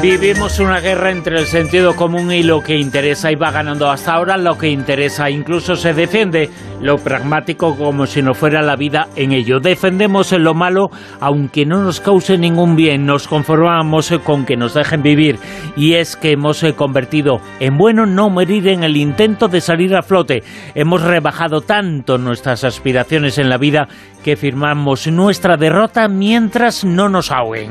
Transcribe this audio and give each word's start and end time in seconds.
Vivimos 0.00 0.60
una 0.60 0.78
guerra 0.78 1.10
entre 1.10 1.40
el 1.40 1.46
sentido 1.46 1.96
común 1.96 2.30
y 2.30 2.44
lo 2.44 2.62
que 2.62 2.78
interesa 2.78 3.32
y 3.32 3.34
va 3.34 3.50
ganando 3.50 3.90
hasta 3.90 4.12
ahora 4.12 4.36
lo 4.36 4.56
que 4.56 4.68
interesa. 4.68 5.28
Incluso 5.28 5.74
se 5.74 5.92
defiende 5.92 6.50
lo 6.80 6.98
pragmático 6.98 7.76
como 7.76 8.06
si 8.06 8.22
no 8.22 8.32
fuera 8.32 8.62
la 8.62 8.76
vida 8.76 9.08
en 9.16 9.32
ello. 9.32 9.58
Defendemos 9.58 10.30
lo 10.30 10.54
malo 10.54 10.92
aunque 11.18 11.66
no 11.66 11.82
nos 11.82 12.00
cause 12.00 12.38
ningún 12.38 12.76
bien. 12.76 13.06
Nos 13.06 13.26
conformamos 13.26 14.12
con 14.22 14.46
que 14.46 14.56
nos 14.56 14.74
dejen 14.74 15.02
vivir. 15.02 15.40
Y 15.76 15.94
es 15.94 16.14
que 16.14 16.30
hemos 16.30 16.64
convertido 16.76 17.40
en 17.58 17.76
bueno 17.76 18.06
no 18.06 18.30
morir 18.30 18.68
en 18.68 18.84
el 18.84 18.96
intento 18.96 19.48
de 19.48 19.60
salir 19.60 19.96
a 19.96 20.02
flote. 20.02 20.44
Hemos 20.76 21.02
rebajado 21.02 21.60
tanto 21.60 22.18
nuestras 22.18 22.62
aspiraciones 22.62 23.36
en 23.38 23.48
la 23.48 23.58
vida 23.58 23.88
que 24.22 24.36
firmamos 24.36 25.08
nuestra 25.08 25.56
derrota 25.56 26.06
mientras 26.06 26.84
no 26.84 27.08
nos 27.08 27.32
ahoguen. 27.32 27.70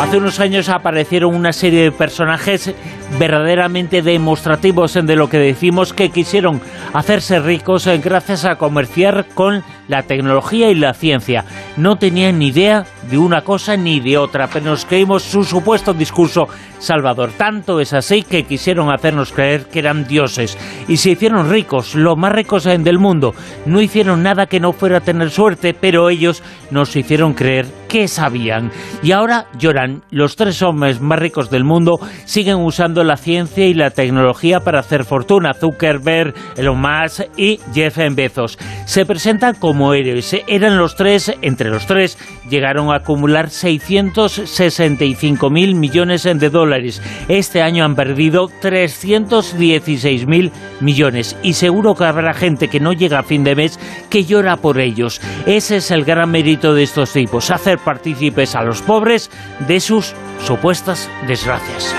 Hace 0.00 0.16
unos 0.16 0.40
años 0.40 0.70
aparecieron 0.70 1.34
una 1.34 1.52
serie 1.52 1.82
de 1.82 1.92
personajes 1.92 2.74
verdaderamente 3.18 4.00
demostrativos 4.00 4.94
de 4.94 5.14
lo 5.14 5.28
que 5.28 5.36
decimos 5.36 5.92
que 5.92 6.08
quisieron 6.08 6.62
hacerse 6.94 7.38
ricos 7.38 7.86
gracias 8.02 8.46
a 8.46 8.56
comerciar 8.56 9.26
con 9.34 9.62
la 9.90 10.04
tecnología 10.04 10.70
y 10.70 10.76
la 10.76 10.94
ciencia. 10.94 11.44
No 11.76 11.96
tenían 11.96 12.38
ni 12.38 12.48
idea 12.48 12.86
de 13.10 13.18
una 13.18 13.42
cosa 13.42 13.76
ni 13.76 13.98
de 13.98 14.16
otra, 14.16 14.46
pero 14.46 14.66
nos 14.66 14.86
creímos 14.86 15.24
su 15.24 15.42
supuesto 15.42 15.92
discurso 15.92 16.46
salvador. 16.78 17.30
Tanto 17.36 17.80
es 17.80 17.92
así 17.92 18.22
que 18.22 18.44
quisieron 18.44 18.90
hacernos 18.90 19.32
creer 19.32 19.66
que 19.66 19.80
eran 19.80 20.06
dioses 20.06 20.56
y 20.88 20.96
se 20.96 21.10
hicieron 21.10 21.50
ricos, 21.50 21.94
lo 21.94 22.16
más 22.16 22.32
ricos 22.32 22.64
del 22.64 22.98
mundo. 22.98 23.34
No 23.66 23.80
hicieron 23.80 24.22
nada 24.22 24.46
que 24.46 24.60
no 24.60 24.72
fuera 24.72 24.98
a 24.98 25.00
tener 25.00 25.30
suerte, 25.30 25.74
pero 25.74 26.08
ellos 26.08 26.42
nos 26.70 26.94
hicieron 26.94 27.34
creer 27.34 27.66
que 27.88 28.06
sabían. 28.06 28.70
Y 29.02 29.12
ahora 29.12 29.46
lloran. 29.58 30.02
Los 30.10 30.36
tres 30.36 30.62
hombres 30.62 31.00
más 31.00 31.18
ricos 31.18 31.50
del 31.50 31.64
mundo 31.64 31.98
siguen 32.24 32.56
usando 32.56 33.02
la 33.02 33.16
ciencia 33.16 33.66
y 33.66 33.74
la 33.74 33.90
tecnología 33.90 34.60
para 34.60 34.78
hacer 34.78 35.04
fortuna. 35.04 35.52
Zuckerberg, 35.52 36.34
Elon 36.56 36.80
Musk 36.80 37.22
y 37.36 37.58
Jeff 37.74 37.98
Bezos. 38.12 38.58
Se 38.86 39.04
presentan 39.04 39.56
como 39.56 39.79
héroes. 39.94 40.36
Eran 40.46 40.78
los 40.78 40.96
tres, 40.96 41.32
entre 41.42 41.70
los 41.70 41.86
tres, 41.86 42.18
llegaron 42.48 42.90
a 42.90 42.96
acumular 42.96 43.50
665 43.50 45.50
mil 45.50 45.74
millones 45.74 46.22
de 46.22 46.50
dólares. 46.50 47.02
Este 47.28 47.62
año 47.62 47.84
han 47.84 47.96
perdido 47.96 48.50
316 48.60 50.26
mil 50.26 50.52
millones. 50.80 51.36
Y 51.42 51.54
seguro 51.54 51.94
que 51.94 52.04
habrá 52.04 52.34
gente 52.34 52.68
que 52.68 52.80
no 52.80 52.92
llega 52.92 53.20
a 53.20 53.24
fin 53.24 53.44
de 53.44 53.56
mes 53.56 53.78
que 54.08 54.24
llora 54.24 54.56
por 54.56 54.78
ellos. 54.78 55.20
Ese 55.46 55.76
es 55.76 55.90
el 55.90 56.04
gran 56.04 56.30
mérito 56.30 56.74
de 56.74 56.82
estos 56.82 57.12
tipos, 57.12 57.50
hacer 57.50 57.78
partícipes 57.78 58.54
a 58.54 58.62
los 58.62 58.82
pobres 58.82 59.30
de 59.66 59.80
sus 59.80 60.14
supuestas 60.44 61.10
desgracias. 61.26 61.94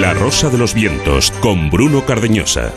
La 0.00 0.12
Rosa 0.12 0.50
de 0.50 0.58
los 0.58 0.74
Vientos 0.74 1.30
con 1.40 1.70
Bruno 1.70 2.04
Cardeñosa. 2.04 2.72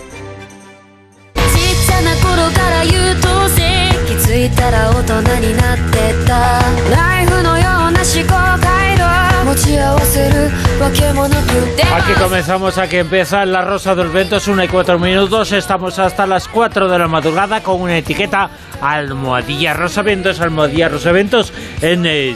Aquí 11.94 12.14
comenzamos, 12.20 12.78
aquí 12.78 12.98
empieza 12.98 13.46
La 13.46 13.62
Rosa 13.62 13.96
de 13.96 14.04
los 14.04 14.14
Vientos, 14.14 14.48
una 14.48 14.66
y 14.66 14.68
cuatro 14.68 15.00
minutos. 15.00 15.52
Estamos 15.52 15.98
hasta 16.00 16.28
las 16.28 16.48
4 16.48 16.90
de 16.90 17.00
la 17.00 17.08
madrugada 17.08 17.62
con 17.64 17.82
una 17.82 17.98
etiqueta 17.98 18.50
Almohadilla 18.82 19.74
Rosa 19.74 20.02
Vientos, 20.02 20.42
Almohadilla 20.42 20.90
Rosa 20.90 21.12
Vientos 21.12 21.53
en 21.82 22.06
eh, 22.06 22.36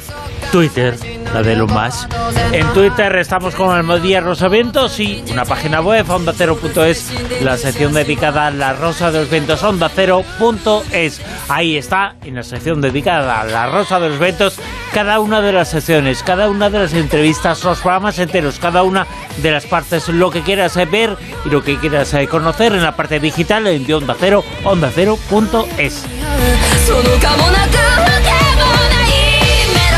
Twitter 0.51 0.97
la 1.33 1.43
de 1.43 1.55
lo 1.55 1.67
más. 1.67 2.07
En 2.51 2.65
Twitter 2.73 3.15
estamos 3.17 3.55
con 3.55 3.75
el 3.75 3.83
Modía 3.83 4.21
Rosa 4.21 4.47
Vientos 4.47 4.99
y 4.99 5.23
una 5.31 5.45
página 5.45 5.81
web, 5.81 6.09
ondacero.es, 6.09 7.11
la 7.41 7.57
sección 7.57 7.93
dedicada 7.93 8.47
a 8.47 8.51
la 8.51 8.73
Rosa 8.73 9.11
de 9.11 9.19
los 9.19 9.29
Vientos, 9.29 9.63
ondacero.es. 9.63 11.21
Ahí 11.49 11.77
está, 11.77 12.15
en 12.23 12.35
la 12.35 12.43
sección 12.43 12.81
dedicada 12.81 13.41
a 13.41 13.45
la 13.45 13.67
Rosa 13.67 13.99
de 13.99 14.09
los 14.09 14.19
Vientos, 14.19 14.59
cada 14.93 15.19
una 15.19 15.41
de 15.41 15.51
las 15.51 15.69
secciones, 15.69 16.23
cada 16.23 16.49
una 16.49 16.69
de 16.69 16.79
las 16.79 16.93
entrevistas, 16.93 17.63
los 17.63 17.79
programas 17.79 18.17
enteros, 18.19 18.59
cada 18.59 18.83
una 18.83 19.05
de 19.37 19.51
las 19.51 19.65
partes, 19.65 20.07
lo 20.09 20.31
que 20.31 20.41
quieras 20.41 20.75
ver 20.89 21.17
y 21.45 21.49
lo 21.49 21.63
que 21.63 21.77
quieras 21.77 22.15
conocer 22.29 22.73
en 22.73 22.83
la 22.83 22.95
parte 22.95 23.19
digital 23.19 23.67
en 23.67 23.85
de 23.85 23.93
Onda 23.93 24.15
Cero, 24.17 24.43
ondacero.es. 24.63 26.03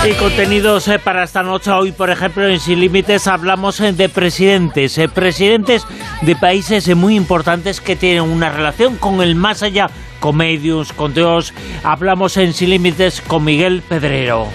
Y 0.08 0.14
contenidos 0.14 0.88
eh, 0.88 0.98
para 0.98 1.24
esta 1.24 1.44
noche. 1.44 1.72
Hoy, 1.72 1.92
por 1.92 2.10
ejemplo, 2.10 2.48
en 2.48 2.60
Sin 2.62 2.80
Límites 2.80 3.28
hablamos 3.28 3.82
eh, 3.82 3.92
de 3.92 4.08
presidentes, 4.08 4.98
eh, 4.98 5.10
presidentes 5.10 5.86
de 6.22 6.38
países 6.38 6.96
muy 6.96 7.16
importantes 7.16 7.82
que 7.82 7.98
tienen 7.98 8.24
una 8.24 8.50
relación 8.50 8.96
con 8.96 9.22
el 9.22 9.36
más 9.36 9.62
allá, 9.62 9.90
con 10.22 10.38
medios, 10.38 10.94
con 10.94 11.14
Dios. 11.14 11.54
Hablamos 11.84 12.38
en 12.38 12.54
Sin 12.54 12.70
Límites 12.70 13.22
con 13.22 13.44
Miguel 13.44 13.84
Pedrero. 13.88 14.48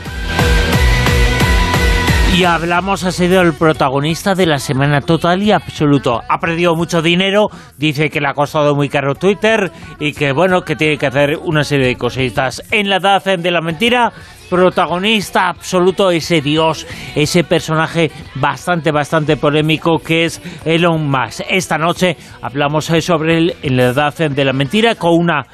Y 2.37 2.43
hablamos, 2.43 3.05
ha 3.05 3.13
sido 3.13 3.43
el 3.43 3.53
protagonista 3.53 4.35
de 4.35 4.47
la 4.47 4.59
semana 4.59 5.01
total 5.01 5.41
y 5.45 5.53
absoluto. 5.53 6.21
Ha 6.29 6.41
perdido 6.41 6.75
mucho 6.75 7.01
dinero, 7.01 7.47
dice 7.79 8.11
que 8.11 8.21
le 8.21 8.27
ha 8.27 8.35
costado 8.35 8.75
muy 8.75 8.89
caro 8.89 9.15
Twitter 9.15 9.71
y 10.01 10.13
que 10.15 10.33
bueno, 10.33 10.63
que 10.63 10.75
tiene 10.75 10.99
que 10.99 11.07
hacer 11.07 11.39
una 11.41 11.63
serie 11.63 11.87
de 11.87 11.97
cositas. 11.97 12.61
En 12.73 12.89
la 12.89 12.97
edad 12.97 13.23
de 13.23 13.51
la 13.53 13.61
mentira, 13.61 14.13
protagonista 14.51 15.49
absoluto, 15.49 16.11
ese 16.11 16.41
dios, 16.41 16.89
ese 17.15 17.45
personaje 17.45 18.11
bastante, 18.35 18.91
bastante 18.91 19.37
polémico 19.37 20.01
que 20.01 20.25
es 20.25 20.43
Elon 20.65 21.09
Musk. 21.09 21.43
Esta 21.49 21.79
noche 21.79 22.17
hablamos 22.43 22.87
sobre 22.87 23.39
él 23.39 23.55
en 23.63 23.77
la 23.77 23.85
edad 23.85 24.13
de 24.13 24.45
la 24.45 24.53
mentira 24.53 24.97
con 24.97 25.13
una 25.15 25.47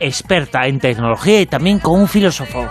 experta 0.00 0.66
en 0.66 0.78
tecnología 0.78 1.40
y 1.40 1.46
también 1.46 1.78
con 1.78 2.00
un 2.00 2.08
filósofo. 2.08 2.68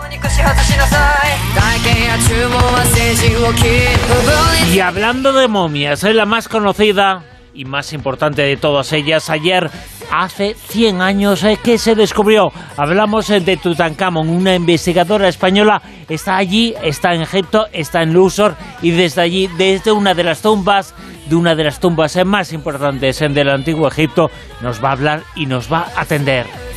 Y 4.72 4.80
hablando 4.80 5.32
de 5.32 5.48
momias, 5.48 6.04
es 6.04 6.14
la 6.14 6.26
más 6.26 6.48
conocida 6.48 7.22
y 7.54 7.64
más 7.64 7.92
importante 7.92 8.42
de 8.42 8.56
todas 8.56 8.92
ellas. 8.92 9.30
Ayer, 9.30 9.70
hace 10.10 10.54
100 10.54 11.00
años 11.00 11.42
eh, 11.44 11.58
que 11.62 11.78
se 11.78 11.94
descubrió. 11.94 12.52
Hablamos 12.76 13.30
eh, 13.30 13.40
de 13.40 13.56
Tutankamón, 13.56 14.28
una 14.28 14.54
investigadora 14.54 15.28
española. 15.28 15.80
Está 16.08 16.36
allí, 16.36 16.74
está 16.82 17.14
en 17.14 17.22
Egipto, 17.22 17.66
está 17.72 18.02
en 18.02 18.12
Luxor 18.12 18.56
y 18.82 18.90
desde 18.90 19.22
allí, 19.22 19.48
desde 19.56 19.92
una 19.92 20.14
de 20.14 20.24
las 20.24 20.42
tumbas, 20.42 20.94
de 21.26 21.36
una 21.36 21.54
de 21.54 21.64
las 21.64 21.80
tumbas 21.80 22.16
eh, 22.16 22.24
más 22.24 22.52
importantes 22.52 23.20
del 23.20 23.48
antiguo 23.48 23.88
Egipto, 23.88 24.30
nos 24.60 24.82
va 24.82 24.90
a 24.90 24.92
hablar 24.92 25.22
y 25.34 25.46
nos 25.46 25.72
va 25.72 25.86
a 25.94 26.02
atender. 26.02 26.73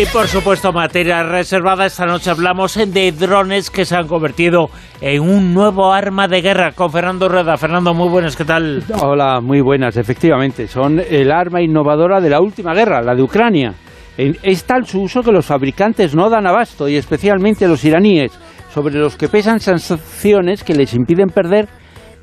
Y 0.00 0.06
por 0.06 0.28
supuesto, 0.28 0.72
materia 0.72 1.22
reservada, 1.24 1.84
esta 1.84 2.06
noche 2.06 2.30
hablamos 2.30 2.74
de 2.74 3.12
drones 3.12 3.68
que 3.68 3.84
se 3.84 3.94
han 3.96 4.06
convertido 4.06 4.70
en 5.02 5.20
un 5.20 5.52
nuevo 5.52 5.92
arma 5.92 6.26
de 6.26 6.40
guerra 6.40 6.72
con 6.72 6.90
Fernando 6.90 7.28
Rueda. 7.28 7.58
Fernando, 7.58 7.92
muy 7.92 8.08
buenas, 8.08 8.34
¿qué 8.34 8.46
tal? 8.46 8.82
Hola, 9.02 9.40
muy 9.42 9.60
buenas, 9.60 9.98
efectivamente. 9.98 10.68
Son 10.68 10.98
el 11.00 11.30
arma 11.30 11.60
innovadora 11.60 12.18
de 12.18 12.30
la 12.30 12.40
última 12.40 12.72
guerra, 12.72 13.02
la 13.02 13.14
de 13.14 13.22
Ucrania. 13.22 13.74
Es 14.16 14.64
tal 14.64 14.86
su 14.86 15.02
uso 15.02 15.22
que 15.22 15.32
los 15.32 15.44
fabricantes 15.44 16.14
no 16.14 16.30
dan 16.30 16.46
abasto, 16.46 16.88
y 16.88 16.96
especialmente 16.96 17.68
los 17.68 17.84
iraníes, 17.84 18.32
sobre 18.72 18.94
los 18.94 19.16
que 19.16 19.28
pesan 19.28 19.60
sanciones 19.60 20.64
que 20.64 20.74
les 20.74 20.94
impiden 20.94 21.28
perder 21.28 21.68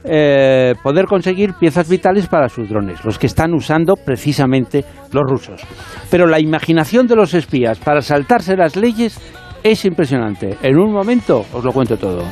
eh, 0.09 0.73
poder 0.81 1.05
conseguir 1.05 1.53
piezas 1.53 1.89
vitales 1.89 2.27
para 2.27 2.49
sus 2.49 2.69
drones, 2.69 3.03
los 3.03 3.19
que 3.19 3.27
están 3.27 3.53
usando 3.53 3.95
precisamente 3.95 4.85
los 5.11 5.23
rusos. 5.23 5.61
Pero 6.09 6.27
la 6.27 6.39
imaginación 6.39 7.07
de 7.07 7.15
los 7.15 7.33
espías 7.33 7.79
para 7.79 8.01
saltarse 8.01 8.55
las 8.55 8.75
leyes 8.75 9.19
es 9.63 9.85
impresionante. 9.85 10.57
En 10.61 10.77
un 10.77 10.91
momento 10.91 11.45
os 11.51 11.63
lo 11.63 11.71
cuento 11.71 11.97
todo. 11.97 12.23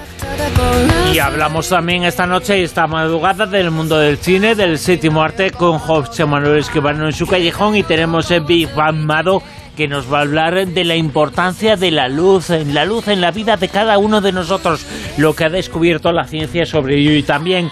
Y 1.13 1.19
hablamos 1.19 1.69
también 1.69 2.03
esta 2.03 2.25
noche 2.25 2.59
y 2.59 2.63
esta 2.63 2.87
madrugada 2.87 3.45
del 3.45 3.71
mundo 3.71 3.97
del 3.97 4.17
cine, 4.17 4.55
del 4.55 4.77
séptimo 4.77 5.21
arte, 5.21 5.51
con 5.51 5.79
José 5.79 6.25
Manuel 6.25 6.59
Esquivano 6.59 7.05
en 7.05 7.13
su 7.13 7.25
callejón 7.27 7.75
y 7.75 7.83
tenemos 7.83 8.29
en 8.31 8.45
Big 8.45 8.73
Bang 8.73 9.05
Mado 9.05 9.41
que 9.75 9.87
nos 9.87 10.11
va 10.11 10.19
a 10.19 10.21
hablar 10.21 10.67
de 10.67 10.83
la 10.83 10.95
importancia 10.95 11.75
de 11.75 11.91
la 11.91 12.07
luz, 12.07 12.49
la 12.49 12.85
luz 12.85 13.07
en 13.07 13.21
la 13.21 13.31
vida 13.31 13.57
de 13.57 13.69
cada 13.69 13.97
uno 13.97 14.21
de 14.21 14.31
nosotros, 14.31 14.85
lo 15.17 15.35
que 15.35 15.45
ha 15.45 15.49
descubierto 15.49 16.11
la 16.11 16.25
ciencia 16.25 16.65
sobre 16.65 16.97
ello 16.97 17.11
y 17.11 17.23
también 17.23 17.69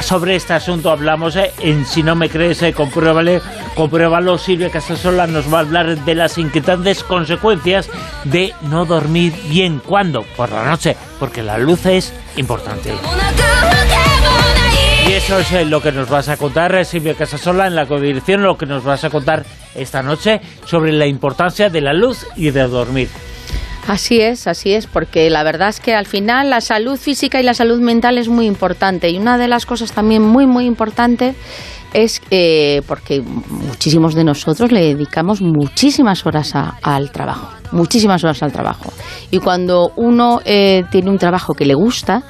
sobre 0.00 0.36
este 0.36 0.52
asunto 0.52 0.90
hablamos 0.90 1.36
eh, 1.36 1.52
en 1.60 1.86
Si 1.86 2.02
no 2.02 2.14
me 2.14 2.28
crees, 2.28 2.62
eh, 2.62 2.72
compruébale, 2.72 3.40
compruébalo, 3.74 4.38
Silvia 4.38 4.70
Casasola 4.70 5.26
nos 5.26 5.52
va 5.52 5.58
a 5.58 5.62
hablar 5.62 6.04
de 6.04 6.14
las 6.14 6.38
inquietantes 6.38 7.02
consecuencias 7.02 7.88
de 8.24 8.54
no 8.62 8.84
dormir 8.84 9.32
bien. 9.48 9.80
¿Cuándo? 9.84 10.22
Por 10.36 10.52
la 10.52 10.64
noche, 10.64 10.96
porque 11.18 11.42
la 11.42 11.58
luz 11.58 11.86
es 11.86 12.12
importante. 12.36 12.92
Y 15.08 15.12
Eso 15.12 15.38
es 15.38 15.52
eh, 15.52 15.64
lo 15.64 15.80
que 15.80 15.92
nos 15.92 16.08
vas 16.08 16.28
a 16.28 16.36
contar, 16.36 16.74
eh, 16.74 16.84
Silvia 16.84 17.14
Casasola, 17.14 17.68
en 17.68 17.76
la 17.76 17.86
codirección, 17.86 18.42
lo 18.42 18.56
que 18.56 18.66
nos 18.66 18.82
vas 18.82 19.04
a 19.04 19.10
contar 19.10 19.46
esta 19.76 20.02
noche 20.02 20.40
sobre 20.64 20.92
la 20.92 21.06
importancia 21.06 21.70
de 21.70 21.80
la 21.80 21.92
luz 21.92 22.26
y 22.34 22.50
de 22.50 22.66
dormir. 22.66 23.08
Así 23.86 24.20
es, 24.20 24.48
así 24.48 24.72
es, 24.72 24.88
porque 24.88 25.30
la 25.30 25.44
verdad 25.44 25.68
es 25.68 25.78
que 25.78 25.94
al 25.94 26.06
final 26.06 26.50
la 26.50 26.60
salud 26.60 26.98
física 26.98 27.38
y 27.38 27.44
la 27.44 27.54
salud 27.54 27.80
mental 27.80 28.18
es 28.18 28.28
muy 28.28 28.46
importante. 28.46 29.08
Y 29.08 29.16
una 29.16 29.38
de 29.38 29.46
las 29.46 29.64
cosas 29.64 29.92
también 29.92 30.22
muy, 30.22 30.44
muy 30.44 30.66
importante 30.66 31.36
es 31.92 32.20
eh, 32.32 32.82
porque 32.88 33.22
muchísimos 33.22 34.16
de 34.16 34.24
nosotros 34.24 34.72
le 34.72 34.80
dedicamos 34.80 35.40
muchísimas 35.40 36.26
horas 36.26 36.52
al 36.82 37.12
trabajo, 37.12 37.52
muchísimas 37.70 38.24
horas 38.24 38.42
al 38.42 38.50
trabajo. 38.50 38.92
Y 39.30 39.38
cuando 39.38 39.92
uno 39.94 40.40
tiene 40.44 41.10
un 41.10 41.18
trabajo 41.18 41.54
que 41.54 41.64
le 41.64 41.74
gusta, 41.74 42.24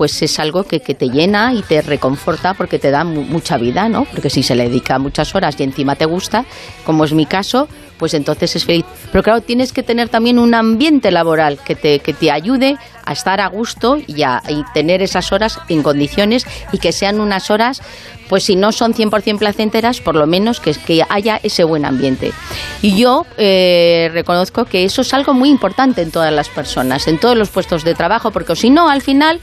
pues 0.00 0.22
es 0.22 0.38
algo 0.38 0.64
que, 0.64 0.80
te 0.80 1.10
llena 1.10 1.52
y 1.52 1.60
te 1.60 1.82
reconforta 1.82 2.54
porque 2.54 2.78
te 2.78 2.90
da 2.90 3.04
mucha 3.04 3.58
vida, 3.58 3.86
¿no? 3.90 4.06
Porque 4.06 4.30
si 4.30 4.42
se 4.42 4.54
le 4.54 4.66
dedica 4.66 4.98
muchas 4.98 5.34
horas 5.34 5.56
y 5.58 5.62
encima 5.62 5.94
te 5.94 6.06
gusta, 6.06 6.46
como 6.86 7.04
es 7.04 7.12
mi 7.12 7.26
caso, 7.26 7.68
pues 8.00 8.14
entonces 8.14 8.56
es 8.56 8.64
feliz. 8.64 8.86
Pero 9.12 9.22
claro, 9.22 9.42
tienes 9.42 9.72
que 9.72 9.84
tener 9.84 10.08
también 10.08 10.38
un 10.38 10.54
ambiente 10.54 11.10
laboral 11.10 11.58
que 11.62 11.76
te, 11.76 12.00
que 12.00 12.14
te 12.14 12.32
ayude 12.32 12.76
a 13.04 13.12
estar 13.12 13.40
a 13.40 13.46
gusto 13.46 13.98
y 14.06 14.22
a 14.22 14.42
y 14.48 14.64
tener 14.72 15.02
esas 15.02 15.30
horas 15.32 15.60
en 15.68 15.82
condiciones 15.82 16.46
y 16.72 16.78
que 16.78 16.92
sean 16.92 17.20
unas 17.20 17.50
horas, 17.50 17.82
pues 18.28 18.44
si 18.44 18.56
no 18.56 18.72
son 18.72 18.94
100% 18.94 19.38
placenteras, 19.38 20.00
por 20.00 20.16
lo 20.16 20.26
menos 20.26 20.60
que, 20.60 20.72
que 20.72 21.04
haya 21.08 21.38
ese 21.42 21.62
buen 21.62 21.84
ambiente. 21.84 22.32
Y 22.80 22.96
yo 22.96 23.26
eh, 23.36 24.08
reconozco 24.12 24.64
que 24.64 24.84
eso 24.84 25.02
es 25.02 25.12
algo 25.12 25.34
muy 25.34 25.50
importante 25.50 26.00
en 26.00 26.10
todas 26.10 26.32
las 26.32 26.48
personas, 26.48 27.06
en 27.06 27.18
todos 27.18 27.36
los 27.36 27.50
puestos 27.50 27.84
de 27.84 27.94
trabajo, 27.94 28.30
porque 28.30 28.56
si 28.56 28.70
no, 28.70 28.88
al 28.88 29.02
final 29.02 29.40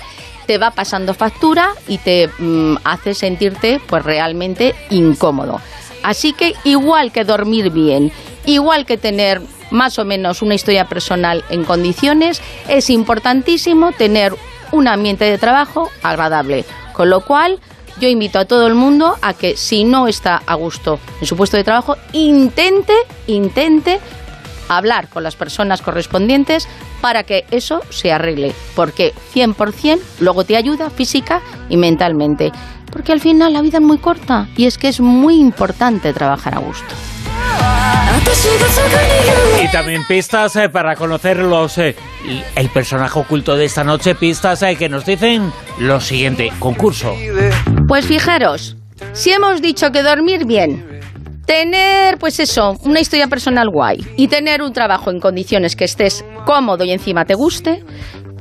te 0.48 0.58
va 0.58 0.72
pasando 0.72 1.14
factura 1.14 1.74
y 1.88 2.00
te 2.00 2.30
mm, 2.40 2.78
hace 2.86 3.14
sentirte 3.14 3.80
pues 3.86 4.04
realmente 4.04 4.74
incómodo. 4.90 5.62
Así 6.04 6.32
que 6.34 6.54
igual 6.64 7.12
que 7.12 7.26
dormir 7.26 7.70
bien, 7.70 8.14
igual 8.48 8.86
que 8.86 8.98
tener 8.98 9.42
más 9.70 10.00
o 10.00 10.06
menos 10.06 10.42
una 10.42 10.56
historia 10.56 10.86
personal 10.86 11.44
en 11.50 11.64
condiciones, 11.64 12.42
es 12.68 12.90
importantísimo 12.90 13.92
tener 13.92 14.34
un 14.72 14.88
ambiente 14.88 15.26
de 15.26 15.38
trabajo 15.38 15.92
agradable. 16.02 16.66
Con 16.94 17.10
lo 17.10 17.22
cual, 17.22 17.60
yo 18.00 18.08
invito 18.08 18.40
a 18.40 18.46
todo 18.46 18.66
el 18.66 18.76
mundo 18.76 19.16
a 19.22 19.34
que 19.34 19.56
si 19.58 19.84
no 19.84 20.08
está 20.08 20.42
a 20.46 20.56
gusto 20.56 21.00
en 21.20 21.28
su 21.28 21.36
puesto 21.36 21.58
de 21.58 21.64
trabajo, 21.64 21.96
intente, 22.14 22.94
intente 23.28 24.00
hablar 24.70 25.10
con 25.10 25.24
las 25.24 25.36
personas 25.36 25.82
correspondientes 25.82 26.68
para 27.02 27.24
que 27.24 27.46
eso 27.52 27.82
se 27.90 28.12
arregle, 28.12 28.54
porque 28.76 29.14
100% 29.34 30.00
luego 30.20 30.44
te 30.44 30.58
ayuda 30.58 30.90
física 30.90 31.42
y 31.70 31.78
mentalmente, 31.78 32.52
porque 32.92 33.12
al 33.12 33.20
final 33.20 33.54
la 33.54 33.62
vida 33.62 33.78
es 33.78 33.84
muy 33.84 33.98
corta 33.98 34.48
y 34.56 34.66
es 34.66 34.78
que 34.78 34.88
es 34.88 35.00
muy 35.00 35.36
importante 35.36 36.14
trabajar 36.14 36.56
a 36.56 36.60
gusto. 36.60 36.94
Y 39.64 39.68
también 39.72 40.06
pistas 40.08 40.56
eh, 40.56 40.70
para 40.70 40.96
conocer 40.96 41.38
los, 41.38 41.78
eh, 41.78 41.96
el 42.56 42.70
personaje 42.70 43.20
oculto 43.20 43.56
de 43.56 43.66
esta 43.66 43.84
noche, 43.84 44.16
pistas 44.16 44.62
eh, 44.64 44.76
que 44.76 44.90
nos 44.90 45.06
dicen 45.06 45.52
lo 45.80 46.00
siguiente, 46.00 46.52
concurso. 46.60 47.16
Pues 47.88 48.06
fijaros, 48.06 48.78
si 49.14 49.32
hemos 49.32 49.62
dicho 49.62 49.92
que 49.92 50.04
dormir 50.04 50.46
bien, 50.46 51.02
tener, 51.46 52.18
pues 52.18 52.40
eso, 52.40 52.76
una 52.84 53.00
historia 53.00 53.28
personal 53.28 53.70
guay 53.70 54.06
y 54.18 54.28
tener 54.28 54.62
un 54.62 54.74
trabajo 54.74 55.10
en 55.10 55.20
condiciones 55.20 55.76
que 55.76 55.86
estés 55.86 56.24
cómodo 56.46 56.84
y 56.84 56.92
encima 56.92 57.26
te 57.26 57.34
guste, 57.34 57.84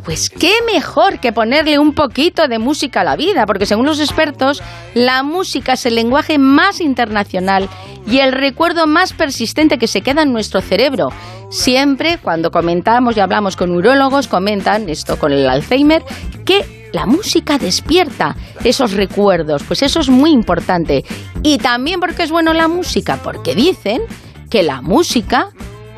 pues 0.06 0.30
qué 0.30 0.52
mejor 0.72 1.18
que 1.18 1.32
ponerle 1.32 1.80
un 1.80 1.92
poquito 1.92 2.46
de 2.46 2.60
música 2.60 3.00
a 3.00 3.04
la 3.04 3.16
vida, 3.16 3.44
porque 3.44 3.66
según 3.66 3.86
los 3.86 3.98
expertos, 3.98 4.62
la 4.94 5.24
música 5.24 5.72
es 5.72 5.84
el 5.84 5.96
lenguaje 5.96 6.38
más 6.38 6.80
internacional 6.80 7.68
y 8.06 8.20
el 8.20 8.30
recuerdo 8.30 8.86
más 8.86 9.12
persistente 9.12 9.78
que 9.78 9.88
se 9.88 10.02
queda 10.02 10.22
en 10.22 10.32
nuestro 10.32 10.60
cerebro. 10.60 11.08
Siempre 11.50 12.18
cuando 12.22 12.52
comentamos 12.52 13.16
y 13.16 13.20
hablamos 13.20 13.56
con 13.56 13.72
urólogos, 13.72 14.28
comentan 14.28 14.88
esto 14.88 15.18
con 15.18 15.32
el 15.32 15.48
Alzheimer, 15.48 16.04
que 16.44 16.88
la 16.92 17.04
música 17.04 17.58
despierta 17.58 18.36
esos 18.62 18.92
recuerdos, 18.92 19.64
pues 19.64 19.82
eso 19.82 19.98
es 19.98 20.08
muy 20.08 20.30
importante. 20.30 21.04
Y 21.42 21.58
también 21.58 21.98
porque 21.98 22.22
es 22.22 22.30
bueno 22.30 22.54
la 22.54 22.68
música, 22.68 23.18
porque 23.24 23.56
dicen 23.56 24.02
que 24.48 24.62
la 24.62 24.82
música 24.82 25.48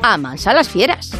amansa 0.01 0.49
a 0.49 0.55
las 0.55 0.67
fieras. 0.67 1.11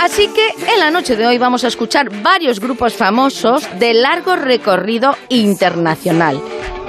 Así 0.00 0.28
que 0.28 0.72
en 0.72 0.78
la 0.78 0.90
noche 0.90 1.16
de 1.16 1.26
hoy 1.26 1.38
vamos 1.38 1.64
a 1.64 1.68
escuchar 1.68 2.08
varios 2.22 2.60
grupos 2.60 2.94
famosos 2.94 3.68
de 3.78 3.94
largo 3.94 4.36
recorrido 4.36 5.16
internacional. 5.28 6.40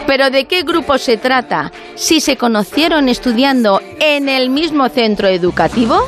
Pero 0.05 0.29
¿de 0.29 0.45
qué 0.45 0.63
grupo 0.63 0.97
se 0.97 1.17
trata? 1.17 1.71
Si 1.95 2.19
se 2.21 2.37
conocieron 2.37 3.09
estudiando 3.09 3.81
en 3.99 4.29
el 4.29 4.49
mismo 4.49 4.89
centro 4.89 5.27
educativo, 5.27 6.07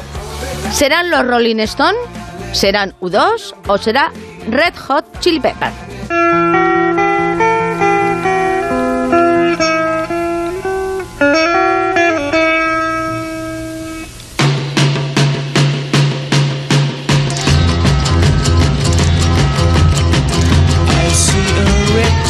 ¿serán 0.71 1.09
los 1.09 1.25
Rolling 1.25 1.59
Stones? 1.59 2.01
¿Serán 2.51 2.94
U2 3.01 3.56
o 3.68 3.77
será 3.77 4.12
Red 4.50 4.75
Hot 4.88 5.19
Chili 5.19 5.39
Pepper? 5.39 6.81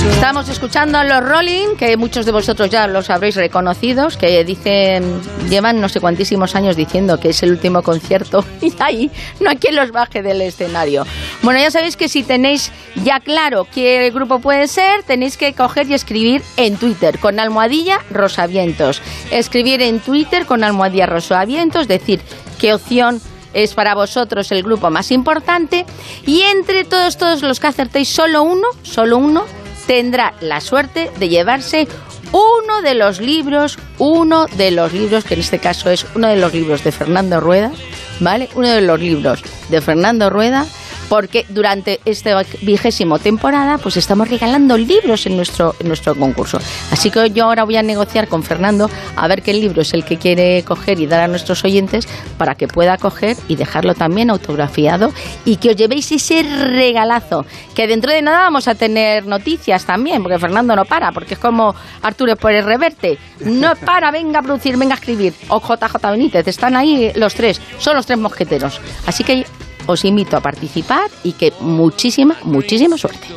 Estamos 0.10 0.50
escuchando 0.50 0.98
a 0.98 1.04
los 1.04 1.24
Rolling, 1.24 1.76
que 1.78 1.96
muchos 1.96 2.26
de 2.26 2.32
vosotros 2.32 2.72
ya 2.72 2.88
los 2.88 3.12
habréis 3.12 3.36
reconocidos, 3.36 4.18
que 4.18 4.44
dicen, 4.44 5.22
llevan 5.48 5.80
no 5.80 5.90
sé 5.90 6.00
cuantísimos 6.00 6.56
años 6.56 6.76
diciendo 6.76 7.20
que 7.20 7.30
es 7.30 7.44
el 7.44 7.52
último 7.52 7.84
concierto 7.84 8.44
y 8.62 8.74
ahí 8.80 9.12
no 9.40 9.52
hay 9.52 9.58
quien 9.58 9.76
los 9.76 9.92
baje 9.92 10.24
del 10.24 10.42
escenario. 10.42 11.06
Bueno, 11.44 11.60
ya 11.60 11.70
sabéis 11.70 11.98
que 11.98 12.10
si 12.10 12.24
tenéis 12.24 12.72
ya 13.04 13.20
claro 13.20 13.68
qué 13.72 14.10
grupo 14.12 14.40
puede 14.40 14.68
ser, 14.68 15.04
tenéis 15.04 15.38
que 15.38 15.54
coger 15.54 15.88
y 15.88 15.94
escribir 15.94 16.42
en 16.58 16.78
Twitter 16.78 17.20
con 17.20 17.40
almohadilla 17.40 18.00
Rosavientos. 18.10 19.04
Escribir 19.30 19.84
en 19.84 20.00
Twitter 20.00 20.48
con 20.48 20.64
almohadilla 20.64 21.06
Rosavientos, 21.06 21.88
decir 21.88 22.22
qué 22.60 22.74
opción 22.74 23.22
es 23.54 23.76
para 23.76 23.94
vosotros 23.94 24.52
el 24.52 24.64
grupo 24.64 24.90
más 24.90 25.12
importante 25.12 25.86
y 26.26 26.42
entre 26.42 26.86
todos 26.86 27.18
todos 27.18 27.44
los 27.44 27.60
que 27.60 27.68
acertéis 27.68 28.10
solo 28.10 28.44
uno, 28.44 28.68
solo 28.84 29.18
uno 29.18 29.46
tendrá 29.88 30.34
la 30.42 30.62
suerte 30.62 31.12
de 31.18 31.30
llevarse 31.30 31.88
uno 32.32 32.82
de 32.82 32.96
los 32.96 33.20
libros, 33.20 33.78
uno 33.98 34.46
de 34.46 34.72
los 34.72 34.94
libros, 34.94 35.24
que 35.24 35.34
en 35.34 35.42
este 35.42 35.60
caso 35.60 35.90
es 35.90 36.06
uno 36.16 36.28
de 36.28 36.38
los 36.38 36.54
libros 36.54 36.84
de 36.84 36.92
Fernando 36.92 37.40
Rueda, 37.40 37.72
¿vale? 38.20 38.50
Uno 38.56 38.70
de 38.70 38.82
los 38.82 39.00
libros 39.00 39.44
de 39.70 39.82
Fernando 39.82 40.30
Rueda 40.30 40.66
porque 41.12 41.46
durante 41.50 42.00
esta 42.06 42.42
vigésimo 42.62 43.20
temporada 43.20 43.78
pues 43.80 43.98
estamos 43.98 44.30
regalando 44.30 44.78
libros 44.78 45.26
en 45.26 45.36
nuestro, 45.36 45.76
en 45.82 45.90
nuestro 45.90 46.16
concurso. 46.16 46.58
Así 46.90 47.12
que 47.12 47.32
yo 47.32 47.44
ahora 47.44 47.66
voy 47.66 47.76
a 47.76 47.84
negociar 47.84 48.30
con 48.30 48.44
Fernando 48.44 48.90
a 49.18 49.28
ver 49.28 49.42
qué 49.42 49.54
libro 49.54 49.82
es 49.82 49.94
el 49.94 50.06
que 50.06 50.16
quiere 50.16 50.64
coger 50.64 51.02
y 51.02 51.08
dar 51.08 51.20
a 51.20 51.28
nuestros 51.28 51.66
oyentes 51.66 52.08
para 52.38 52.56
que 52.56 52.70
pueda 52.70 52.98
coger 52.98 53.36
y 53.50 53.58
dejarlo 53.58 53.94
también 53.94 54.30
autografiado 54.30 55.12
y 55.44 55.58
que 55.58 55.72
os 55.72 55.76
llevéis 55.76 56.10
ese 56.14 56.44
regalazo. 56.44 57.46
Que 57.76 57.88
dentro 57.88 58.14
de 58.14 58.22
nada 58.22 58.44
vamos 58.44 58.70
a 58.70 58.76
tener 58.76 59.26
noticias 59.26 59.84
también, 59.84 60.24
porque 60.24 60.40
Fernando 60.40 60.78
no 60.78 60.86
para, 60.86 61.12
porque 61.12 61.34
es 61.34 61.42
como 61.42 61.76
Arturo 62.04 62.38
por 62.38 62.54
el 62.54 62.64
reverte. 62.64 63.18
No 63.42 63.76
para, 63.76 64.12
venga 64.12 64.40
a 64.40 64.44
producir, 64.44 64.78
venga 64.78 64.94
a 64.94 64.98
escribir. 64.98 65.34
O 65.50 65.60
JJ 65.60 66.10
Benítez, 66.10 66.48
están 66.48 66.78
ahí 66.78 67.12
los 67.16 67.34
tres, 67.34 67.60
son 67.80 67.98
los 67.98 68.06
tres 68.06 68.18
mosqueteros. 68.18 68.80
Así 69.06 69.26
que 69.26 69.46
os 69.88 70.06
invito 70.06 70.38
a 70.38 70.42
participar 70.42 71.10
y 71.24 71.34
que 71.34 71.54
muchísima, 71.60 72.38
muchísima 72.44 72.98
suerte. 72.98 73.28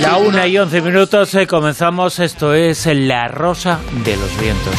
La 0.00 0.16
una 0.18 0.46
y 0.46 0.58
once 0.58 0.80
minutos 0.80 1.34
eh, 1.34 1.46
comenzamos, 1.46 2.18
esto 2.18 2.54
es 2.54 2.86
La 2.86 3.28
Rosa 3.28 3.80
de 4.04 4.16
los 4.16 4.40
Vientos. 4.40 4.74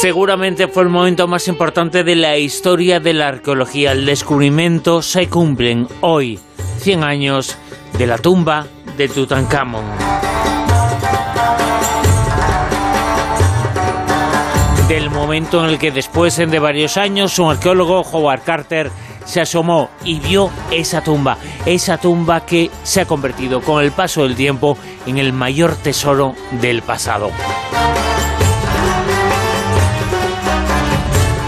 Seguramente 0.00 0.66
fue 0.66 0.84
el 0.84 0.88
momento 0.88 1.28
más 1.28 1.46
importante 1.46 2.04
de 2.04 2.16
la 2.16 2.38
historia 2.38 3.00
de 3.00 3.12
la 3.12 3.28
arqueología. 3.28 3.92
El 3.92 4.06
descubrimiento 4.06 5.02
se 5.02 5.28
cumplen 5.28 5.86
hoy, 6.00 6.38
100 6.78 7.04
años 7.04 7.58
de 7.98 8.06
la 8.06 8.16
tumba 8.16 8.66
de 8.96 9.08
Tutankamón. 9.08 9.84
del 14.88 15.08
momento 15.08 15.62
en 15.62 15.70
el 15.70 15.78
que 15.78 15.92
después 15.92 16.36
de 16.36 16.58
varios 16.58 16.96
años 16.96 17.38
un 17.38 17.52
arqueólogo, 17.52 18.00
Howard 18.00 18.42
Carter, 18.42 18.90
se 19.24 19.40
asomó 19.40 19.88
y 20.04 20.18
vio 20.18 20.50
esa 20.72 21.00
tumba, 21.00 21.38
esa 21.64 21.96
tumba 21.96 22.44
que 22.44 22.72
se 22.82 23.02
ha 23.02 23.06
convertido 23.06 23.60
con 23.60 23.84
el 23.84 23.92
paso 23.92 24.24
del 24.24 24.34
tiempo 24.34 24.76
en 25.06 25.18
el 25.18 25.32
mayor 25.32 25.76
tesoro 25.76 26.34
del 26.60 26.82
pasado. 26.82 27.30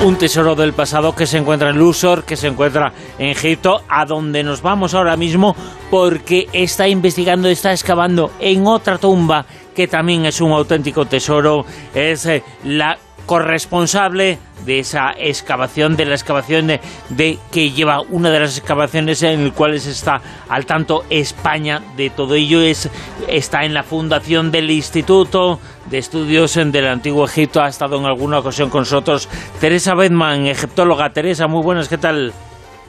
Un 0.05 0.17
tesoro 0.17 0.57
del 0.57 0.73
pasado 0.73 1.15
que 1.15 1.27
se 1.27 1.39
encuentra 1.39 1.71
en 1.71 1.79
Luxor, 1.79 2.25
que 2.25 2.37
se 2.37 2.49
encuentra 2.49 2.93
en 3.19 3.29
Egipto, 3.29 3.83
a 3.89 4.05
donde 4.05 4.43
nos 4.43 4.61
vamos 4.61 4.95
ahora 4.95 5.17
mismo 5.17 5.55
porque 5.91 6.49
está 6.53 6.89
investigando, 6.89 7.49
está 7.49 7.71
excavando 7.71 8.33
en 8.41 8.67
otra 8.67 8.99
tumba 8.99 9.47
que 9.75 9.87
también 9.87 10.27
es 10.27 10.41
un 10.41 10.51
auténtico 10.53 11.07
tesoro, 11.07 11.65
es 11.95 12.27
eh, 12.27 12.43
la 12.65 12.99
corresponsable 13.27 14.39
de 14.65 14.79
esa 14.79 15.13
excavación, 15.17 15.97
de 15.97 16.05
la 16.05 16.15
excavación 16.15 16.69
de, 16.69 17.39
que 17.51 17.71
lleva 17.71 18.01
una 18.01 18.31
de 18.31 18.41
las 18.41 18.59
excavaciones 18.59 19.23
en 19.23 19.41
el 19.41 19.53
cual 19.53 19.75
está 19.75 20.21
al 20.49 20.67
tanto 20.67 21.03
España 21.11 21.81
de 21.97 22.11
todo 22.11 22.35
ello 22.35 22.61
es 22.61 22.89
está 23.29 23.65
en 23.65 23.75
la 23.75 23.83
fundación 23.83 24.51
del 24.51 24.71
Instituto 24.71 25.59
de 25.91 25.99
Estudios 25.99 26.55
del 26.55 26.87
Antiguo 26.87 27.25
Egipto 27.25 27.61
ha 27.61 27.69
estado 27.69 27.99
en 27.99 28.07
alguna 28.07 28.39
ocasión 28.39 28.71
con 28.71 28.81
nosotros 28.81 29.29
Teresa 29.61 29.95
Bedman, 29.95 30.47
egiptóloga. 30.47 31.11
Teresa, 31.11 31.47
muy 31.47 31.63
buenas, 31.63 31.89
¿qué 31.89 31.99
tal? 31.99 32.33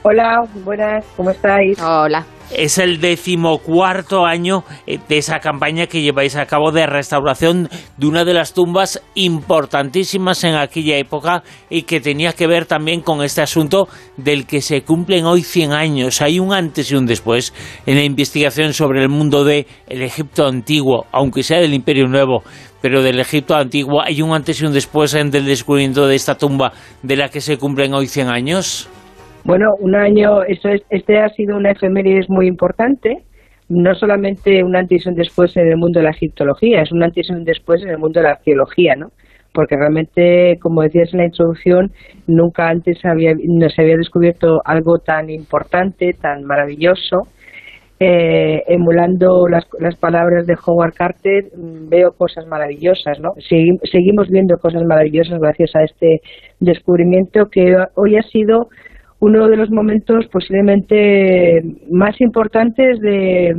Hola, 0.02 0.42
buenas, 0.64 1.04
¿cómo 1.16 1.30
estáis? 1.30 1.80
Hola. 1.80 2.24
Es 2.56 2.78
el 2.78 3.00
decimocuarto 3.00 4.24
año 4.24 4.62
eh, 4.86 4.98
de 5.08 5.18
esa 5.18 5.40
campaña 5.40 5.88
que 5.88 6.02
lleváis 6.02 6.36
a 6.36 6.46
cabo 6.46 6.70
de 6.70 6.86
restauración 6.86 7.68
de 7.96 8.06
una 8.06 8.24
de 8.24 8.32
las 8.32 8.54
tumbas 8.54 9.02
importantísimas 9.14 10.44
en 10.44 10.54
aquella 10.54 10.96
época 10.96 11.42
y 11.68 11.82
que 11.82 12.00
tenía 12.00 12.32
que 12.32 12.46
ver 12.46 12.66
también 12.66 13.00
con 13.00 13.24
este 13.24 13.42
asunto 13.42 13.88
del 14.16 14.46
que 14.46 14.60
se 14.60 14.82
cumplen 14.82 15.24
hoy 15.24 15.42
100 15.42 15.72
años. 15.72 16.22
Hay 16.22 16.38
un 16.38 16.52
antes 16.52 16.92
y 16.92 16.94
un 16.94 17.06
después 17.06 17.52
en 17.86 17.96
la 17.96 18.04
investigación 18.04 18.72
sobre 18.72 19.02
el 19.02 19.08
mundo 19.08 19.44
del 19.44 19.66
Egipto 19.88 20.46
antiguo, 20.46 21.06
aunque 21.10 21.42
sea 21.42 21.58
del 21.58 21.74
Imperio 21.74 22.06
Nuevo, 22.06 22.44
pero 22.80 23.02
del 23.02 23.18
Egipto 23.18 23.56
antiguo. 23.56 24.00
¿Hay 24.00 24.22
un 24.22 24.32
antes 24.32 24.60
y 24.60 24.64
un 24.64 24.72
después 24.72 25.14
en 25.14 25.34
el 25.34 25.44
descubrimiento 25.44 26.06
de 26.06 26.14
esta 26.14 26.36
tumba 26.36 26.72
de 27.02 27.16
la 27.16 27.28
que 27.30 27.40
se 27.40 27.58
cumplen 27.58 27.94
hoy 27.94 28.06
100 28.06 28.28
años? 28.28 28.88
Bueno, 29.44 29.74
un 29.78 29.94
año, 29.94 30.42
eso 30.42 30.70
es, 30.70 30.82
este 30.88 31.18
ha 31.18 31.28
sido 31.28 31.58
una 31.58 31.72
efeméride 31.72 32.24
muy 32.28 32.46
importante, 32.46 33.24
no 33.68 33.94
solamente 33.94 34.64
un 34.64 34.74
antes 34.74 35.04
y 35.04 35.08
un 35.08 35.14
después 35.14 35.54
en 35.58 35.68
el 35.68 35.76
mundo 35.76 36.00
de 36.00 36.04
la 36.04 36.12
egiptología, 36.12 36.80
es 36.80 36.92
un 36.92 37.02
antes 37.02 37.28
y 37.28 37.32
un 37.32 37.44
después 37.44 37.82
en 37.82 37.90
el 37.90 37.98
mundo 37.98 38.20
de 38.20 38.24
la 38.24 38.32
arqueología, 38.32 38.96
¿no? 38.96 39.08
Porque 39.52 39.76
realmente, 39.76 40.58
como 40.60 40.82
decías 40.82 41.12
en 41.12 41.18
la 41.18 41.26
introducción, 41.26 41.92
nunca 42.26 42.68
antes 42.68 43.04
había, 43.04 43.34
no 43.34 43.68
se 43.68 43.82
había 43.82 43.98
descubierto 43.98 44.62
algo 44.64 44.98
tan 44.98 45.28
importante, 45.28 46.14
tan 46.14 46.44
maravilloso. 46.44 47.28
Eh, 48.00 48.62
emulando 48.66 49.46
las, 49.48 49.64
las, 49.78 49.94
palabras 49.96 50.46
de 50.46 50.56
Howard 50.66 50.94
Carter, 50.94 51.44
mm, 51.56 51.88
veo 51.88 52.10
cosas 52.12 52.44
maravillosas, 52.46 53.20
¿no? 53.20 53.34
seguimos 53.38 54.28
viendo 54.30 54.56
cosas 54.58 54.82
maravillosas 54.82 55.38
gracias 55.38 55.76
a 55.76 55.84
este 55.84 56.20
descubrimiento 56.58 57.46
que 57.46 57.76
hoy 57.94 58.16
ha 58.16 58.22
sido 58.22 58.68
uno 59.24 59.48
de 59.48 59.56
los 59.56 59.70
momentos 59.70 60.26
posiblemente 60.30 61.62
más 61.90 62.20
importantes 62.20 63.00
de, 63.00 63.54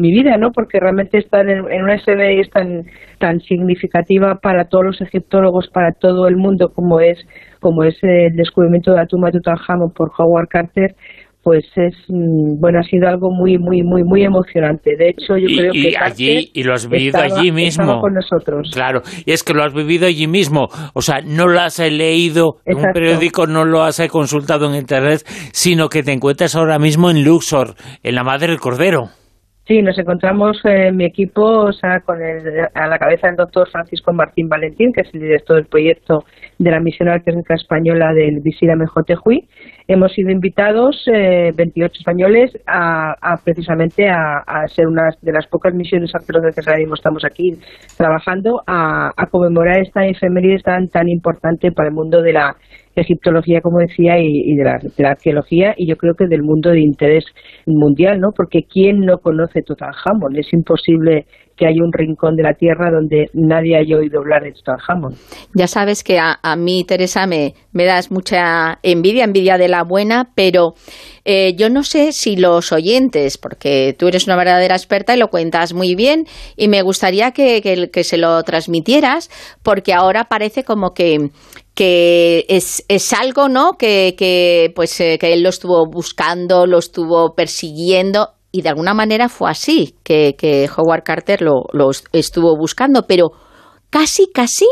mi 0.00 0.10
vida, 0.10 0.36
¿no? 0.36 0.50
Porque 0.50 0.80
realmente 0.80 1.18
estar 1.18 1.48
en, 1.48 1.60
una 1.60 1.96
SBI 1.96 2.40
es 2.40 2.50
tan, 2.50 2.82
tan 3.20 3.38
significativa 3.40 4.40
para 4.42 4.64
todos 4.64 4.84
los 4.84 5.00
egiptólogos, 5.00 5.68
para 5.68 5.92
todo 5.92 6.26
el 6.26 6.36
mundo, 6.36 6.72
como 6.74 6.98
es, 6.98 7.24
como 7.60 7.84
es 7.84 7.96
el 8.02 8.34
descubrimiento 8.34 8.90
de 8.90 8.96
la 8.96 9.06
tumba 9.06 9.28
de 9.28 9.38
Tutankamón 9.38 9.92
por 9.92 10.10
Howard 10.18 10.48
Carter, 10.48 10.96
pues 11.46 11.64
es 11.76 11.94
mm, 12.08 12.58
bueno 12.60 12.80
ha 12.80 12.82
sido 12.82 13.06
algo 13.06 13.30
muy 13.30 13.56
muy 13.56 13.80
muy 13.84 14.02
muy 14.02 14.24
emocionante. 14.24 14.96
De 14.96 15.10
hecho 15.10 15.36
yo 15.36 15.46
creo 15.46 15.70
que 15.70 15.94
allí 15.96 16.50
y 16.52 16.64
lo 16.64 16.72
has 16.72 16.88
vivido 16.88 17.20
allí 17.20 17.52
mismo. 17.52 18.00
con 18.00 18.14
nosotros. 18.14 18.68
Claro 18.74 19.02
y 19.24 19.30
es 19.30 19.44
que 19.44 19.54
lo 19.54 19.62
has 19.62 19.72
vivido 19.72 20.08
allí 20.08 20.26
mismo. 20.26 20.66
O 20.92 21.02
sea 21.02 21.20
no 21.24 21.46
lo 21.46 21.60
has 21.60 21.78
leído 21.78 22.56
en 22.64 22.78
un 22.78 22.92
periódico 22.92 23.46
no 23.46 23.64
lo 23.64 23.84
has 23.84 24.02
consultado 24.08 24.68
en 24.68 24.74
internet 24.74 25.22
sino 25.52 25.88
que 25.88 26.02
te 26.02 26.10
encuentras 26.10 26.56
ahora 26.56 26.80
mismo 26.80 27.10
en 27.10 27.22
Luxor 27.22 27.76
en 28.02 28.16
la 28.16 28.24
Madre 28.24 28.48
del 28.48 28.58
Cordero. 28.58 29.10
Sí, 29.68 29.82
nos 29.82 29.98
encontramos 29.98 30.60
en 30.64 30.96
mi 30.96 31.04
equipo 31.04 31.42
o 31.42 31.72
sea, 31.72 31.98
con 32.00 32.18
a 32.22 32.86
la 32.86 32.98
cabeza 32.98 33.26
del 33.26 33.36
doctor 33.36 33.68
Francisco 33.68 34.12
Martín 34.12 34.48
Valentín, 34.48 34.92
que 34.92 35.00
es 35.00 35.12
el 35.12 35.20
director 35.20 35.56
del 35.56 35.66
proyecto 35.66 36.24
de 36.58 36.70
la 36.70 36.78
misión 36.78 37.08
arqueológica 37.08 37.54
española 37.54 38.12
del 38.14 38.40
Visira 38.42 38.76
Mejotejuy. 38.76 39.48
Hemos 39.88 40.12
sido 40.12 40.30
invitados, 40.30 41.04
eh, 41.06 41.52
28 41.54 41.94
españoles, 41.98 42.50
a, 42.66 43.14
precisamente 43.44 44.08
a, 44.08 44.66
ser 44.66 44.88
una 44.88 45.10
de 45.22 45.32
las 45.32 45.46
pocas 45.46 45.72
misiones 45.74 46.12
arqueológicas 46.12 46.64
que 46.64 46.70
ahora 46.70 46.80
mismo 46.80 46.94
estamos 46.94 47.24
aquí 47.24 47.56
trabajando, 47.96 48.62
a, 48.66 49.12
conmemorar 49.30 49.80
esta 49.80 50.04
efeméride 50.04 50.58
tan, 50.58 50.88
tan 50.88 51.08
importante 51.08 51.70
para 51.70 51.88
el 51.88 51.94
mundo 51.94 52.20
de 52.20 52.32
la 52.32 52.56
egiptología, 53.00 53.60
como 53.60 53.78
decía, 53.78 54.18
y, 54.18 54.56
de, 54.56 54.64
la, 54.64 55.10
arqueología, 55.10 55.74
y 55.76 55.88
yo 55.88 55.96
creo 55.96 56.14
que 56.14 56.26
del 56.26 56.42
mundo 56.42 56.70
de 56.70 56.80
interés 56.80 57.24
mundial, 57.66 58.20
¿no? 58.20 58.30
Porque 58.34 58.62
¿quién 58.62 59.00
no 59.00 59.18
conoce 59.18 59.62
Tutankamón? 59.62 60.36
Es 60.36 60.52
imposible 60.52 61.26
que 61.56 61.66
haya 61.66 61.82
un 61.82 61.92
rincón 61.92 62.36
de 62.36 62.42
la 62.42 62.52
tierra 62.52 62.90
donde 62.90 63.30
nadie 63.32 63.76
haya 63.78 63.96
oído 63.96 64.20
hablar 64.20 64.42
de 64.42 64.52
Tutankamón. 64.52 65.14
Ya 65.54 65.66
sabes 65.66 66.04
que 66.04 66.18
a, 66.18 66.56
mí, 66.56 66.84
Teresa, 66.86 67.26
me, 67.26 67.54
me 67.72 67.84
das 67.84 68.10
mucha 68.10 68.78
envidia, 68.82 69.24
envidia 69.24 69.56
de 69.56 69.68
la 69.68 69.82
buena, 69.82 70.30
pero 70.34 70.74
eh, 71.24 71.54
yo 71.56 71.70
no 71.70 71.82
sé 71.82 72.12
si 72.12 72.36
los 72.36 72.72
oyentes, 72.72 73.38
porque 73.38 73.94
tú 73.98 74.08
eres 74.08 74.26
una 74.26 74.36
verdadera 74.36 74.74
experta 74.74 75.14
y 75.14 75.18
lo 75.18 75.28
cuentas 75.28 75.72
muy 75.72 75.94
bien, 75.94 76.24
y 76.56 76.68
me 76.68 76.82
gustaría 76.82 77.32
que, 77.32 77.90
que 77.90 78.04
se 78.04 78.18
lo 78.18 78.42
transmitieras, 78.42 79.30
porque 79.62 79.94
ahora 79.94 80.24
parece 80.24 80.62
como 80.62 80.90
que 80.92 81.30
que 81.76 82.46
es, 82.48 82.84
es 82.88 83.12
algo, 83.12 83.48
¿no? 83.48 83.72
Que, 83.78 84.14
que, 84.16 84.72
pues, 84.74 84.98
eh, 84.98 85.18
que 85.20 85.34
él 85.34 85.42
lo 85.42 85.50
estuvo 85.50 85.86
buscando, 85.86 86.66
lo 86.66 86.78
estuvo 86.78 87.34
persiguiendo 87.34 88.30
y 88.50 88.62
de 88.62 88.70
alguna 88.70 88.94
manera 88.94 89.28
fue 89.28 89.50
así, 89.50 89.94
que, 90.02 90.34
que 90.36 90.68
Howard 90.74 91.04
Carter 91.04 91.42
lo, 91.42 91.64
lo 91.72 91.90
estuvo 92.12 92.56
buscando, 92.56 93.06
pero 93.06 93.32
casi, 93.90 94.32
casi 94.32 94.66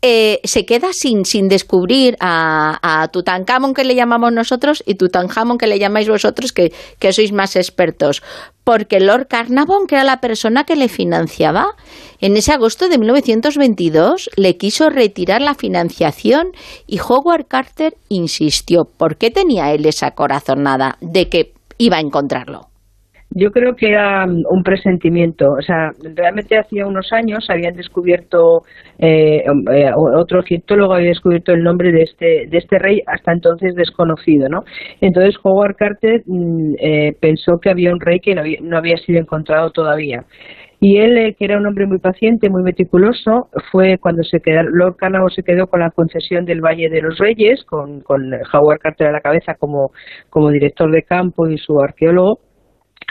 eh, 0.00 0.40
se 0.44 0.64
queda 0.64 0.92
sin, 0.92 1.24
sin 1.24 1.48
descubrir 1.48 2.16
a, 2.20 2.78
a, 2.82 3.08
Tutankamón 3.08 3.74
que 3.74 3.84
le 3.84 3.96
llamamos 3.96 4.32
nosotros 4.32 4.82
y 4.86 4.94
Tutankamón 4.94 5.58
que 5.58 5.66
le 5.66 5.78
llamáis 5.78 6.08
vosotros 6.08 6.52
que, 6.52 6.72
que 7.00 7.12
sois 7.12 7.32
más 7.32 7.56
expertos. 7.56 8.22
Porque 8.62 9.00
Lord 9.00 9.26
Carnarvon, 9.26 9.86
que 9.88 9.96
era 9.96 10.04
la 10.04 10.20
persona 10.20 10.64
que 10.64 10.76
le 10.76 10.88
financiaba, 10.88 11.74
en 12.20 12.36
ese 12.36 12.52
agosto 12.52 12.88
de 12.88 12.98
1922 12.98 14.30
le 14.36 14.56
quiso 14.56 14.88
retirar 14.90 15.40
la 15.40 15.54
financiación 15.54 16.52
y 16.86 17.00
Howard 17.00 17.46
Carter 17.48 17.96
insistió. 18.08 18.84
¿Por 18.84 19.16
qué 19.16 19.30
tenía 19.30 19.72
él 19.72 19.84
esa 19.86 20.12
corazonada 20.12 20.96
de 21.00 21.28
que 21.28 21.54
iba 21.78 21.96
a 21.96 22.00
encontrarlo? 22.00 22.68
Yo 23.30 23.50
creo 23.52 23.76
que 23.76 23.90
era 23.90 24.24
um, 24.24 24.42
un 24.50 24.62
presentimiento. 24.62 25.52
O 25.52 25.62
sea, 25.62 25.90
realmente 26.14 26.58
hacía 26.58 26.86
unos 26.86 27.12
años 27.12 27.46
habían 27.50 27.76
descubierto, 27.76 28.62
eh, 28.98 29.44
um, 29.50 29.68
eh, 29.70 29.92
otro 29.94 30.40
egiptólogo 30.40 30.94
había 30.94 31.08
descubierto 31.08 31.52
el 31.52 31.62
nombre 31.62 31.92
de 31.92 32.02
este, 32.02 32.46
de 32.48 32.58
este 32.58 32.78
rey 32.78 33.02
hasta 33.06 33.32
entonces 33.32 33.74
desconocido, 33.74 34.48
¿no? 34.48 34.64
Entonces 35.00 35.36
Howard 35.42 35.76
Carter 35.76 36.22
mm, 36.26 36.74
eh, 36.80 37.16
pensó 37.20 37.58
que 37.60 37.70
había 37.70 37.92
un 37.92 38.00
rey 38.00 38.20
que 38.20 38.34
no 38.34 38.40
había, 38.40 38.58
no 38.62 38.78
había 38.78 38.96
sido 38.96 39.20
encontrado 39.20 39.70
todavía. 39.70 40.24
Y 40.80 40.98
él, 40.98 41.34
que 41.36 41.44
era 41.44 41.58
un 41.58 41.66
hombre 41.66 41.86
muy 41.86 41.98
paciente, 41.98 42.48
muy 42.48 42.62
meticuloso, 42.62 43.48
fue 43.72 43.98
cuando 43.98 44.22
se 44.22 44.38
quedó, 44.40 44.62
Lord 44.62 44.94
Carnarvon 44.96 45.30
se 45.30 45.42
quedó 45.42 45.66
con 45.66 45.80
la 45.80 45.90
concesión 45.90 46.44
del 46.44 46.60
Valle 46.60 46.88
de 46.88 47.02
los 47.02 47.18
Reyes, 47.18 47.64
con, 47.64 48.00
con 48.02 48.32
Howard 48.52 48.78
Carter 48.78 49.08
a 49.08 49.12
la 49.12 49.20
cabeza 49.20 49.54
como, 49.56 49.90
como 50.30 50.50
director 50.50 50.88
de 50.92 51.02
campo 51.02 51.48
y 51.48 51.58
su 51.58 51.80
arqueólogo, 51.80 52.38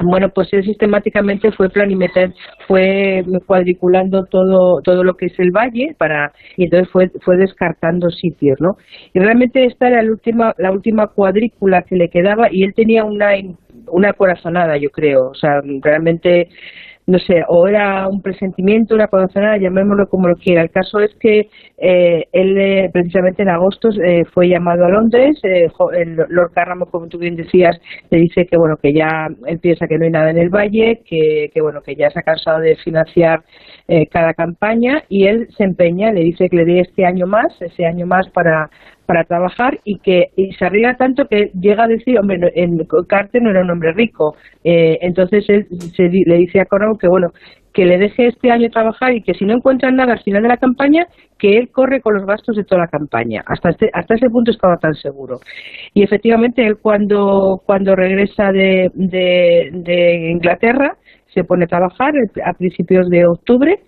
bueno, 0.03 0.29
pues 0.29 0.53
él 0.53 0.63
sistemáticamente 0.63 1.51
fue 1.51 1.69
planimeter, 1.69 2.33
fue 2.67 3.23
cuadriculando 3.45 4.25
todo, 4.25 4.81
todo 4.83 5.03
lo 5.03 5.15
que 5.15 5.27
es 5.27 5.39
el 5.39 5.51
valle 5.51 5.95
para, 5.97 6.31
y 6.55 6.65
entonces 6.65 6.89
fue, 6.91 7.11
fue 7.21 7.37
descartando 7.37 8.09
sitios, 8.11 8.59
¿no? 8.61 8.77
Y 9.13 9.19
realmente 9.19 9.65
esta 9.65 9.87
era 9.87 10.03
la 10.03 10.11
última, 10.11 10.53
la 10.57 10.71
última 10.71 11.07
cuadrícula 11.07 11.81
que 11.81 11.95
le 11.95 12.09
quedaba 12.09 12.47
y 12.51 12.63
él 12.63 12.73
tenía 12.75 13.03
una, 13.05 13.31
una 13.87 14.13
corazonada, 14.13 14.77
yo 14.77 14.91
creo, 14.91 15.29
o 15.29 15.35
sea, 15.35 15.61
realmente 15.81 16.49
no 17.07 17.19
sé, 17.19 17.41
o 17.47 17.67
era 17.69 18.05
un 18.09 18.21
presentimiento, 18.21 18.93
una 18.93 19.07
corazonada, 19.07 19.57
llamémoslo 19.57 20.07
como 20.09 20.27
lo 20.27 20.35
quiera. 20.35 20.61
El 20.61 20.71
caso 20.71 20.99
es 20.99 21.15
que 21.15 21.47
eh, 21.77 22.25
él 22.33 22.57
eh, 22.57 22.89
precisamente 22.91 23.43
en 23.43 23.49
agosto 23.49 23.89
eh, 24.03 24.25
fue 24.33 24.49
llamado 24.49 24.83
a 24.83 24.89
Londres, 24.89 25.39
el 25.43 26.15
Lord 26.27 26.51
Carramo, 26.53 26.87
como 26.87 27.07
tú 27.07 27.17
bien 27.17 27.37
decías, 27.37 27.79
le 28.09 28.19
dice 28.19 28.45
que 28.45 28.57
bueno 28.57 28.75
que 28.75 28.91
ya 28.93 29.27
él 29.45 29.59
piensa 29.59 29.87
que 29.87 29.97
no 29.97 30.03
hay 30.03 30.11
nada 30.11 30.31
en 30.31 30.37
el 30.37 30.49
valle, 30.49 31.01
que, 31.05 31.49
que 31.53 31.61
bueno 31.61 31.81
que 31.81 31.95
ya 31.95 32.09
se 32.09 32.19
ha 32.19 32.23
cansado 32.23 32.59
de 32.59 32.75
financiar 32.75 33.41
cada 34.11 34.33
campaña 34.33 35.03
y 35.07 35.27
él 35.27 35.47
se 35.55 35.63
empeña, 35.63 36.11
le 36.11 36.19
dice 36.19 36.49
que 36.49 36.57
le 36.57 36.65
dé 36.65 36.81
este 36.81 37.05
año 37.05 37.25
más, 37.25 37.55
ese 37.61 37.85
año 37.85 38.05
más 38.05 38.27
para 38.31 38.69
para 39.07 39.23
trabajar 39.23 39.79
y 39.85 39.97
que 39.99 40.27
y 40.35 40.51
se 40.53 40.65
arriesga 40.65 40.97
tanto 40.97 41.25
que 41.27 41.49
llega 41.59 41.85
a 41.85 41.87
decir, 41.87 42.19
hombre, 42.19 42.37
en 42.55 42.77
Carter 43.07 43.41
no 43.41 43.49
era 43.49 43.61
un 43.61 43.71
hombre 43.71 43.93
rico, 43.93 44.35
eh, 44.63 44.99
entonces 45.01 45.45
se, 45.45 46.03
le 46.03 46.37
dice 46.37 46.59
a 46.59 46.65
Cornell 46.65 46.99
que 46.99 47.07
bueno, 47.07 47.29
que 47.73 47.85
le 47.85 47.97
deje 47.97 48.27
este 48.27 48.51
año 48.51 48.69
trabajar 48.69 49.13
y 49.13 49.21
que 49.21 49.33
si 49.33 49.45
no 49.45 49.53
encuentran 49.53 49.95
nada 49.95 50.13
al 50.13 50.23
final 50.23 50.43
de 50.43 50.49
la 50.49 50.57
campaña, 50.57 51.07
que 51.39 51.57
él 51.57 51.69
corre 51.71 52.01
con 52.01 52.15
los 52.15 52.25
gastos 52.25 52.55
de 52.55 52.63
toda 52.63 52.81
la 52.81 52.87
campaña. 52.87 53.43
Hasta 53.45 53.69
este, 53.69 53.89
hasta 53.93 54.15
ese 54.15 54.29
punto 54.29 54.51
estaba 54.51 54.77
tan 54.77 54.95
seguro. 54.95 55.39
Y 55.93 56.03
efectivamente 56.03 56.65
él 56.65 56.77
cuando, 56.81 57.61
cuando 57.65 57.95
regresa 57.95 58.51
de, 58.51 58.91
de 58.93 60.31
Inglaterra 60.31 60.97
se 61.33 61.43
pone 61.43 61.65
a 61.65 61.67
trabajar 61.67 62.13
a 62.43 62.53
principios 62.53 63.09
de 63.09 63.25
octubre 63.27 63.79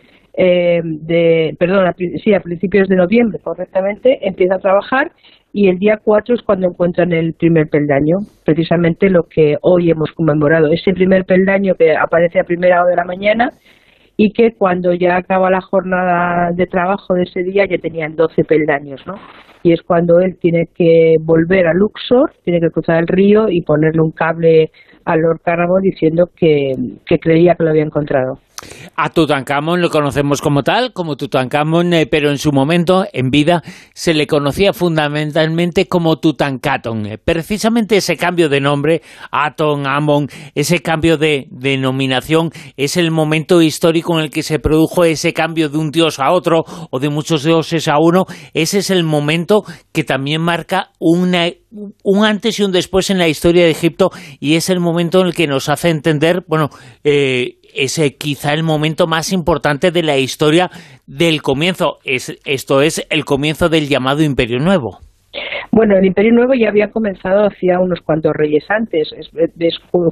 eh, 0.41 0.79
de, 0.83 1.53
perdón, 1.59 1.85
a, 1.85 1.93
sí, 1.93 2.33
a 2.33 2.39
principios 2.39 2.87
de 2.87 2.95
noviembre 2.95 3.39
correctamente, 3.43 4.25
empieza 4.25 4.55
a 4.55 4.59
trabajar 4.59 5.11
y 5.51 5.67
el 5.67 5.79
día 5.79 5.99
4 6.01 6.35
es 6.35 6.41
cuando 6.43 6.67
encuentran 6.67 7.11
el 7.11 7.33
primer 7.33 7.67
peldaño, 7.67 8.19
precisamente 8.45 9.09
lo 9.09 9.23
que 9.23 9.57
hoy 9.61 9.91
hemos 9.91 10.13
conmemorado, 10.13 10.71
ese 10.71 10.93
primer 10.93 11.25
peldaño 11.25 11.75
que 11.75 11.93
aparece 11.93 12.39
a 12.39 12.45
primera 12.45 12.81
hora 12.81 12.91
de 12.91 12.95
la 12.95 13.03
mañana 13.03 13.51
y 14.15 14.31
que 14.31 14.53
cuando 14.57 14.93
ya 14.93 15.17
acaba 15.17 15.49
la 15.49 15.59
jornada 15.59 16.51
de 16.53 16.67
trabajo 16.67 17.15
de 17.15 17.23
ese 17.23 17.43
día 17.43 17.65
ya 17.69 17.77
tenían 17.77 18.15
12 18.15 18.45
peldaños, 18.45 19.05
¿no? 19.05 19.15
Y 19.61 19.73
es 19.73 19.81
cuando 19.81 20.21
él 20.21 20.37
tiene 20.39 20.69
que 20.73 21.15
volver 21.19 21.67
a 21.67 21.73
Luxor, 21.73 22.31
tiene 22.45 22.61
que 22.61 22.69
cruzar 22.69 22.99
el 23.01 23.07
río 23.07 23.49
y 23.49 23.61
ponerle 23.61 24.01
un 24.01 24.11
cable 24.11 24.71
a 25.03 25.17
Lord 25.17 25.41
Carnarvon 25.43 25.81
diciendo 25.81 26.29
que 26.33 26.71
creía 27.19 27.55
que 27.55 27.63
lo 27.63 27.71
había 27.71 27.83
encontrado. 27.83 28.39
A 28.95 29.09
Tutankamón 29.09 29.81
lo 29.81 29.89
conocemos 29.89 30.41
como 30.41 30.63
tal, 30.63 30.91
como 30.91 31.15
Tutankamón, 31.15 31.93
eh, 31.93 32.05
pero 32.05 32.29
en 32.29 32.37
su 32.37 32.51
momento, 32.51 33.05
en 33.13 33.29
vida, 33.29 33.63
se 33.93 34.13
le 34.13 34.27
conocía 34.27 34.73
fundamentalmente 34.73 35.87
como 35.87 36.17
Tutankaton. 36.17 37.05
Eh, 37.05 37.17
precisamente 37.17 37.97
ese 37.97 38.17
cambio 38.17 38.49
de 38.49 38.59
nombre, 38.59 39.01
Aton, 39.31 39.87
Amon, 39.87 40.27
ese 40.53 40.81
cambio 40.81 41.17
de 41.17 41.47
denominación, 41.49 42.51
es 42.75 42.97
el 42.97 43.11
momento 43.11 43.61
histórico 43.61 44.17
en 44.17 44.25
el 44.25 44.29
que 44.29 44.43
se 44.43 44.59
produjo 44.59 45.05
ese 45.05 45.33
cambio 45.33 45.69
de 45.69 45.77
un 45.77 45.91
dios 45.91 46.19
a 46.19 46.31
otro 46.31 46.63
o 46.89 46.99
de 46.99 47.09
muchos 47.09 47.43
dioses 47.43 47.87
a 47.87 47.97
uno. 47.99 48.25
Ese 48.53 48.79
es 48.79 48.89
el 48.89 49.03
momento 49.03 49.63
que 49.93 50.03
también 50.03 50.41
marca 50.41 50.91
una, 50.99 51.47
un 52.03 52.25
antes 52.25 52.59
y 52.59 52.63
un 52.63 52.71
después 52.71 53.09
en 53.09 53.17
la 53.17 53.27
historia 53.29 53.63
de 53.63 53.71
Egipto 53.71 54.09
y 54.39 54.55
es 54.55 54.69
el 54.69 54.79
momento 54.79 55.21
en 55.21 55.27
el 55.27 55.33
que 55.33 55.47
nos 55.47 55.69
hace 55.69 55.89
entender, 55.89 56.43
bueno, 56.47 56.69
eh, 57.03 57.58
es 57.73 57.99
quizá 58.17 58.53
el 58.53 58.63
momento 58.63 59.07
más 59.07 59.31
importante 59.31 59.91
de 59.91 60.03
la 60.03 60.17
historia 60.17 60.69
del 61.07 61.41
comienzo. 61.41 61.99
Es, 62.03 62.37
esto 62.45 62.81
es 62.81 63.05
el 63.09 63.25
comienzo 63.25 63.69
del 63.69 63.87
llamado 63.87 64.23
Imperio 64.23 64.59
Nuevo. 64.59 64.99
Bueno, 65.71 65.97
el 65.97 66.05
Imperio 66.05 66.33
Nuevo 66.33 66.53
ya 66.55 66.69
había 66.69 66.89
comenzado 66.89 67.45
hacía 67.45 67.79
unos 67.79 68.01
cuantos 68.01 68.33
reyes 68.33 68.65
antes. 68.69 69.09
Es, 69.13 69.29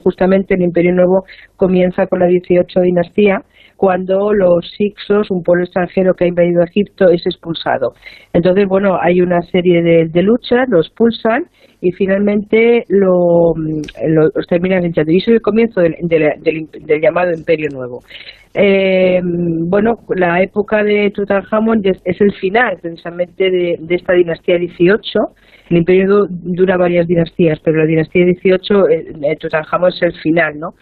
justamente 0.03 0.53
el 0.53 0.61
Imperio 0.61 0.93
Nuevo 0.93 1.25
comienza 1.55 2.05
con 2.07 2.19
la 2.19 2.27
18 2.27 2.79
dinastía, 2.81 3.41
cuando 3.77 4.33
los 4.33 4.65
Hicsos, 4.77 5.29
un 5.29 5.43
pueblo 5.43 5.63
extranjero 5.63 6.15
que 6.15 6.25
ha 6.25 6.27
invadido 6.27 6.63
Egipto, 6.63 7.09
es 7.09 7.25
expulsado. 7.25 7.93
Entonces, 8.33 8.65
bueno, 8.67 8.97
hay 8.99 9.21
una 9.21 9.41
serie 9.43 9.81
de, 9.81 10.23
luchas, 10.23 10.67
los 10.67 10.87
expulsan 10.87 11.45
y 11.79 11.91
finalmente 11.91 12.83
lo, 12.89 13.53
los 13.55 14.47
terminan 14.47 14.83
echando. 14.83 15.11
Y 15.11 15.17
eso 15.17 15.29
es 15.29 15.35
el 15.35 15.41
comienzo 15.41 15.81
del, 15.81 15.95
llamado 17.01 17.31
Imperio 17.31 17.69
Nuevo. 17.71 18.01
Eh, 18.55 19.21
bueno, 19.23 19.99
la 20.15 20.41
época 20.41 20.83
de 20.83 21.11
Tutankamón 21.11 21.81
es, 21.83 22.01
el 22.19 22.33
final 22.33 22.79
precisamente 22.81 23.51
de, 23.51 23.77
esta 23.89 24.13
dinastía 24.13 24.57
18. 24.57 25.19
El 25.69 25.77
imperio 25.77 26.25
dura 26.29 26.77
varias 26.77 27.05
dinastías, 27.07 27.59
pero 27.59 27.77
la 27.77 27.85
dinastía 27.85 28.25
18, 28.25 28.89
eh, 28.89 29.37
Tutankamón 29.39 29.89
es 29.89 30.01
el 30.01 30.13
final, 30.13 30.57
¿no? 30.57 30.73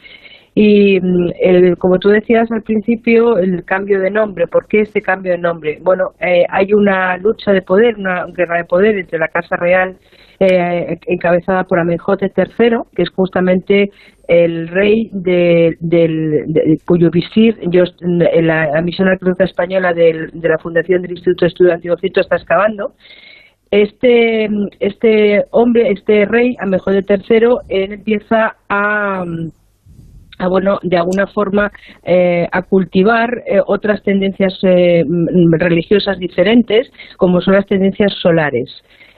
Y 0.57 1.01
mm, 1.01 1.31
el, 1.41 1.77
como 1.77 1.99
tú 1.99 2.09
decías 2.09 2.49
al 2.49 2.63
principio, 2.63 3.37
el 3.37 3.65
cambio 3.65 3.99
de 3.99 4.09
nombre. 4.09 4.47
¿Por 4.47 4.67
qué 4.67 4.81
este 4.81 5.01
cambio 5.01 5.33
de 5.33 5.37
nombre? 5.37 5.79
Bueno, 5.81 6.13
eh, 6.19 6.45
hay 6.49 6.73
una 6.73 7.17
lucha 7.17 7.51
de 7.51 7.61
poder, 7.61 7.97
una 7.97 8.25
guerra 8.27 8.57
de 8.57 8.63
poder 8.63 8.97
entre 8.97 9.19
la 9.19 9.27
Casa 9.27 9.57
Real 9.57 9.97
eh, 10.39 10.97
encabezada 11.07 11.65
por 11.65 11.79
Amenhotep 11.79 12.37
III, 12.37 12.77
que 12.95 13.03
es 13.03 13.09
justamente 13.09 13.91
el 14.27 14.69
rey 14.69 15.09
de, 15.11 15.77
del, 15.81 16.45
cuyo 16.85 17.11
visir 17.11 17.57
yo, 17.69 17.83
la, 18.01 18.81
misión 18.81 19.09
arqueológica 19.09 19.43
española 19.43 19.93
de 19.93 20.29
la 20.33 20.57
Fundación 20.57 21.01
del 21.01 21.11
Instituto 21.11 21.45
de 21.45 21.49
Estudio 21.49 21.73
Antiguo 21.73 21.97
Egipto 21.97 22.21
está 22.21 22.37
excavando. 22.37 22.93
Este, 23.71 24.49
este 24.79 25.43
hombre, 25.51 25.91
este 25.91 26.25
rey, 26.25 26.55
Amenhotep 26.59 27.21
III, 27.29 27.47
él 27.67 27.93
empieza 27.93 28.55
a 28.69 29.25
a 30.37 30.47
bueno 30.47 30.79
de 30.83 30.97
alguna 30.97 31.27
forma 31.27 31.71
eh, 32.03 32.47
a 32.51 32.61
cultivar 32.63 33.43
eh, 33.45 33.59
otras 33.65 34.03
tendencias 34.03 34.57
eh, 34.63 35.03
religiosas 35.51 36.17
diferentes 36.19 36.91
como 37.17 37.41
son 37.41 37.55
las 37.55 37.65
tendencias 37.65 38.13
solares 38.21 38.69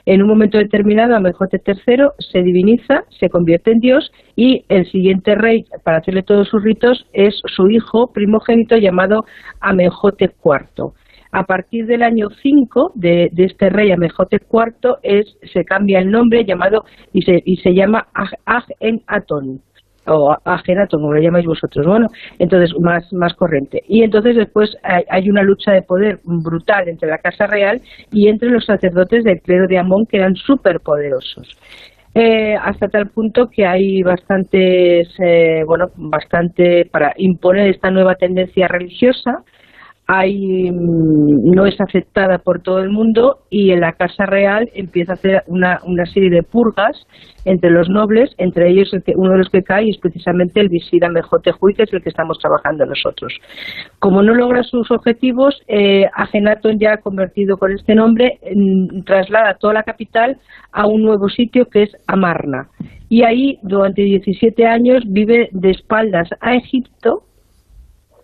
en 0.08 0.22
un 0.22 0.28
momento 0.28 0.56
determinado 0.56 1.14
Amenhotep 1.14 1.60
III 1.68 2.06
se 2.18 2.42
diviniza, 2.42 3.04
se 3.20 3.28
convierte 3.28 3.72
en 3.72 3.78
dios 3.78 4.10
y 4.36 4.64
el 4.70 4.90
siguiente 4.90 5.34
rey 5.34 5.66
para 5.84 5.98
hacerle 5.98 6.22
todos 6.22 6.48
sus 6.48 6.64
ritos 6.64 7.06
es 7.12 7.38
su 7.44 7.68
hijo 7.68 8.10
primogénito 8.10 8.78
llamado 8.78 9.26
Amenhotep 9.60 10.32
IV. 10.42 10.94
A 11.30 11.44
partir 11.44 11.84
del 11.84 12.02
año 12.02 12.28
5 12.40 12.92
de, 12.94 13.30
este 13.36 13.68
rey 13.68 13.90
Amenhotep 13.90 14.44
IV 14.50 14.96
es, 15.02 15.26
se 15.52 15.66
cambia 15.66 15.98
el 15.98 16.10
nombre 16.10 16.46
llamado 16.46 16.84
y 17.12 17.20
se, 17.20 17.42
y 17.44 17.58
se 17.58 17.74
llama 17.74 18.08
Ag-en-Aton 18.14 19.60
o 20.08 20.36
ajenato, 20.44 20.98
como 20.98 21.12
lo 21.12 21.20
llamáis 21.20 21.46
vosotros, 21.46 21.86
bueno, 21.86 22.06
entonces 22.38 22.72
más, 22.80 23.10
más 23.12 23.34
corriente. 23.34 23.82
Y 23.88 24.02
entonces 24.02 24.36
después 24.36 24.76
hay, 24.82 25.28
una 25.28 25.42
lucha 25.42 25.72
de 25.72 25.82
poder 25.82 26.18
brutal 26.24 26.88
entre 26.88 27.08
la 27.08 27.18
Casa 27.18 27.46
Real 27.46 27.80
y 28.12 28.28
entre 28.28 28.50
los 28.50 28.64
sacerdotes 28.64 29.24
del 29.24 29.40
clero 29.40 29.66
de 29.68 29.78
Amón, 29.78 30.06
que 30.06 30.16
eran 30.16 30.34
súper 30.34 30.80
poderosos. 30.80 31.48
Eh, 32.14 32.56
hasta 32.56 32.88
tal 32.88 33.08
punto 33.08 33.48
que 33.48 33.66
hay 33.66 34.02
bastantes, 34.02 35.08
eh, 35.22 35.62
bueno, 35.66 35.86
bastante 35.96 36.86
para 36.90 37.12
imponer 37.16 37.68
esta 37.68 37.90
nueva 37.90 38.14
tendencia 38.14 38.66
religiosa, 38.66 39.44
hay, 40.10 40.72
mm, 40.72 41.50
no 41.54 41.66
es 41.66 41.78
aceptada 41.78 42.38
por 42.38 42.62
todo 42.62 42.78
el 42.78 42.88
mundo 42.88 43.40
y 43.50 43.72
en 43.72 43.80
la 43.80 43.92
Casa 43.92 44.24
Real 44.24 44.70
empieza 44.74 45.12
a 45.12 45.14
hacer 45.16 45.42
una, 45.46 45.80
una 45.84 46.06
serie 46.06 46.30
de 46.30 46.42
purgas 46.42 46.96
entre 47.44 47.70
los 47.70 47.90
nobles, 47.90 48.30
entre 48.38 48.70
ellos 48.70 48.88
el 48.94 49.02
que, 49.02 49.12
uno 49.14 49.32
de 49.32 49.38
los 49.38 49.50
que 49.50 49.62
cae 49.62 49.90
es 49.90 49.98
precisamente 49.98 50.60
el 50.60 50.70
visir 50.70 51.04
Amejotejuy, 51.04 51.74
que 51.74 51.82
es 51.82 51.92
el 51.92 52.02
que 52.02 52.08
estamos 52.08 52.38
trabajando 52.38 52.86
nosotros. 52.86 53.38
Como 53.98 54.22
no 54.22 54.34
logra 54.34 54.62
sus 54.62 54.90
objetivos, 54.90 55.60
eh, 55.68 56.06
Agenatón 56.14 56.78
ya 56.78 56.96
convertido 56.96 57.58
con 57.58 57.72
este 57.72 57.94
nombre 57.94 58.38
traslada 59.04 59.58
toda 59.60 59.74
la 59.74 59.82
capital 59.82 60.38
a 60.72 60.86
un 60.86 61.02
nuevo 61.02 61.28
sitio 61.28 61.66
que 61.66 61.82
es 61.82 61.90
Amarna. 62.06 62.68
Y 63.10 63.24
ahí 63.24 63.58
durante 63.62 64.02
17 64.02 64.66
años 64.66 65.02
vive 65.06 65.50
de 65.52 65.70
espaldas 65.70 66.30
a 66.40 66.54
Egipto 66.54 67.24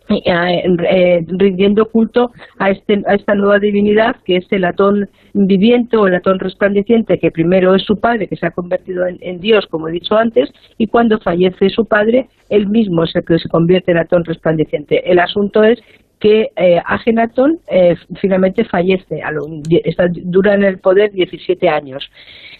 rindiendo 0.08 1.86
culto 1.86 2.30
a, 2.58 2.70
este, 2.70 3.02
a 3.06 3.14
esta 3.14 3.34
nueva 3.34 3.58
divinidad 3.58 4.16
que 4.24 4.36
es 4.36 4.46
el 4.50 4.64
atón 4.64 5.08
viviente 5.32 5.96
o 5.96 6.06
el 6.06 6.14
atón 6.14 6.38
resplandeciente, 6.38 7.18
que 7.18 7.30
primero 7.30 7.74
es 7.74 7.82
su 7.82 7.98
padre, 7.98 8.28
que 8.28 8.36
se 8.36 8.46
ha 8.46 8.50
convertido 8.50 9.04
en, 9.06 9.40
Dios, 9.40 9.66
como 9.66 9.88
he 9.88 9.92
dicho 9.92 10.16
antes, 10.16 10.50
y 10.78 10.86
cuando 10.86 11.18
fallece 11.20 11.70
su 11.70 11.86
padre, 11.86 12.28
él 12.50 12.68
mismo 12.68 13.04
es 13.04 13.14
el 13.16 13.24
que 13.24 13.38
se 13.38 13.48
convierte 13.48 13.92
en 13.92 13.98
atón 13.98 14.24
resplandeciente. 14.24 15.10
El 15.10 15.18
asunto 15.18 15.62
es 15.62 15.80
que 16.20 16.50
eh, 16.56 16.80
Agenatón 16.84 17.58
eh, 17.68 17.96
finalmente 18.20 18.64
fallece, 18.64 19.22
a 19.22 19.30
dura 20.24 20.54
en 20.54 20.64
el 20.64 20.78
poder 20.78 21.12
17 21.12 21.68
años. 21.68 22.10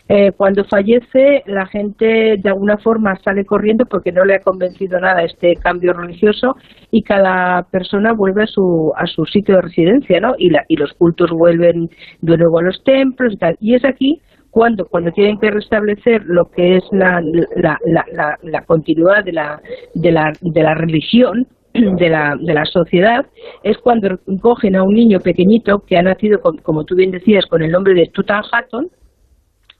Eh, 0.08 0.32
cuando 0.36 0.64
fallece, 0.64 1.42
la 1.46 1.66
gente 1.66 2.36
de 2.36 2.48
alguna 2.48 2.76
forma 2.76 3.16
sale 3.24 3.46
corriendo 3.46 3.86
porque 3.86 4.12
no 4.12 4.24
le 4.24 4.34
ha 4.34 4.40
convencido 4.40 5.00
nada 5.00 5.22
este 5.22 5.56
cambio 5.56 5.94
religioso 5.94 6.56
y 6.90 7.02
cada 7.02 7.62
persona 7.70 8.12
vuelve 8.12 8.42
a 8.42 8.46
su, 8.46 8.92
a 8.96 9.06
su 9.06 9.24
sitio 9.24 9.56
de 9.56 9.62
residencia, 9.62 10.20
¿no? 10.20 10.34
Y, 10.36 10.50
la, 10.50 10.64
y 10.68 10.76
los 10.76 10.92
cultos 10.92 11.30
vuelven 11.30 11.88
de 12.20 12.36
nuevo 12.36 12.58
a 12.58 12.62
los 12.62 12.84
templos 12.84 13.32
y 13.32 13.36
tal. 13.38 13.56
Y 13.60 13.74
es 13.74 13.84
aquí 13.84 14.20
cuando, 14.50 14.86
cuando 14.86 15.10
tienen 15.10 15.38
que 15.40 15.50
restablecer 15.50 16.22
lo 16.26 16.50
que 16.50 16.76
es 16.76 16.84
la, 16.92 17.22
la, 17.56 17.78
la, 17.86 18.38
la 18.42 18.62
continuidad 18.66 19.24
de 19.24 19.32
la, 19.32 19.60
de, 19.94 20.12
la, 20.12 20.32
de 20.40 20.62
la 20.62 20.74
religión, 20.74 21.48
de 21.98 22.08
la, 22.08 22.36
de 22.40 22.54
la 22.54 22.64
sociedad 22.64 23.26
es 23.62 23.78
cuando 23.78 24.18
cogen 24.40 24.76
a 24.76 24.82
un 24.82 24.94
niño 24.94 25.20
pequeñito 25.20 25.80
que 25.80 25.96
ha 25.96 26.02
nacido, 26.02 26.40
como 26.40 26.84
tú 26.84 26.94
bien 26.94 27.10
decías, 27.10 27.46
con 27.46 27.62
el 27.62 27.72
nombre 27.72 27.94
de 27.94 28.06
Tutankhamun, 28.06 28.90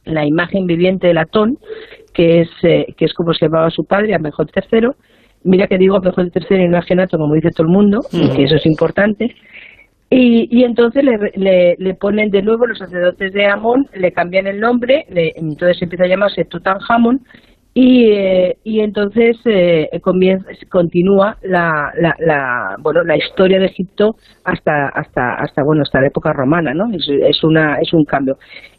la 0.05 0.27
imagen 0.27 0.67
viviente 0.67 1.07
de 1.07 1.19
Atón, 1.19 1.59
que 2.13 2.43
es, 2.43 2.51
eh, 2.63 2.95
que 2.97 3.07
es 3.07 3.15
como 3.15 3.33
se 3.33 3.47
llamaba 3.47 3.71
su 3.71 3.85
padre, 3.85 4.15
a 4.15 4.19
mejor 4.19 4.47
tercero. 4.49 4.97
Mira 5.45 5.67
que 5.67 5.79
digo 5.79 6.01
mejor 6.01 6.31
tercero 6.31 6.63
y 6.63 6.69
no 6.69 6.79
Agenato, 6.79 7.17
como 7.17 7.35
dice 7.35 7.51
todo 7.51 7.67
el 7.67 7.73
mundo, 7.73 8.01
y 8.13 8.29
que 8.31 8.45
eso 8.45 8.57
es 8.57 8.67
importante. 8.67 9.35
Y, 10.11 10.49
y 10.51 10.65
entonces 10.65 11.05
le, 11.05 11.77
le, 11.79 11.95
ponen 11.95 12.31
de 12.31 12.43
nuevo 12.43 12.67
los 12.67 12.79
sacerdotes 12.79 13.33
de 13.33 13.47
Amón, 13.47 13.89
le 13.95 14.13
cambian 14.13 14.47
el 14.47 14.61
nombre, 14.61 15.07
entonces 15.09 15.81
empieza 15.83 16.05
a 16.05 16.09
llamarse 16.09 16.45
Tutankhamun, 16.45 17.21
y, 17.75 18.05
eh, 18.13 18.57
y 18.63 18.81
entonces 18.81 19.37
eh, 19.45 19.91
continúa 20.71 21.37
la, 21.43 21.93
la, 22.01 22.15
la, 22.21 22.77
bueno 22.79 23.03
la 23.03 23.17
historia 23.17 23.59
de 23.59 23.67
Egipto 23.67 24.17
hasta 24.45 24.89
hasta 24.89 25.35
hasta 25.35 25.65
bueno 25.65 25.83
hasta 25.83 26.01
la 26.01 26.07
época 26.07 26.33
romana 26.33 26.73
no 26.73 26.89
es 26.93 27.43
una 27.43 27.79
es 27.81 27.93
un 27.93 28.05
cambio. 28.05 28.39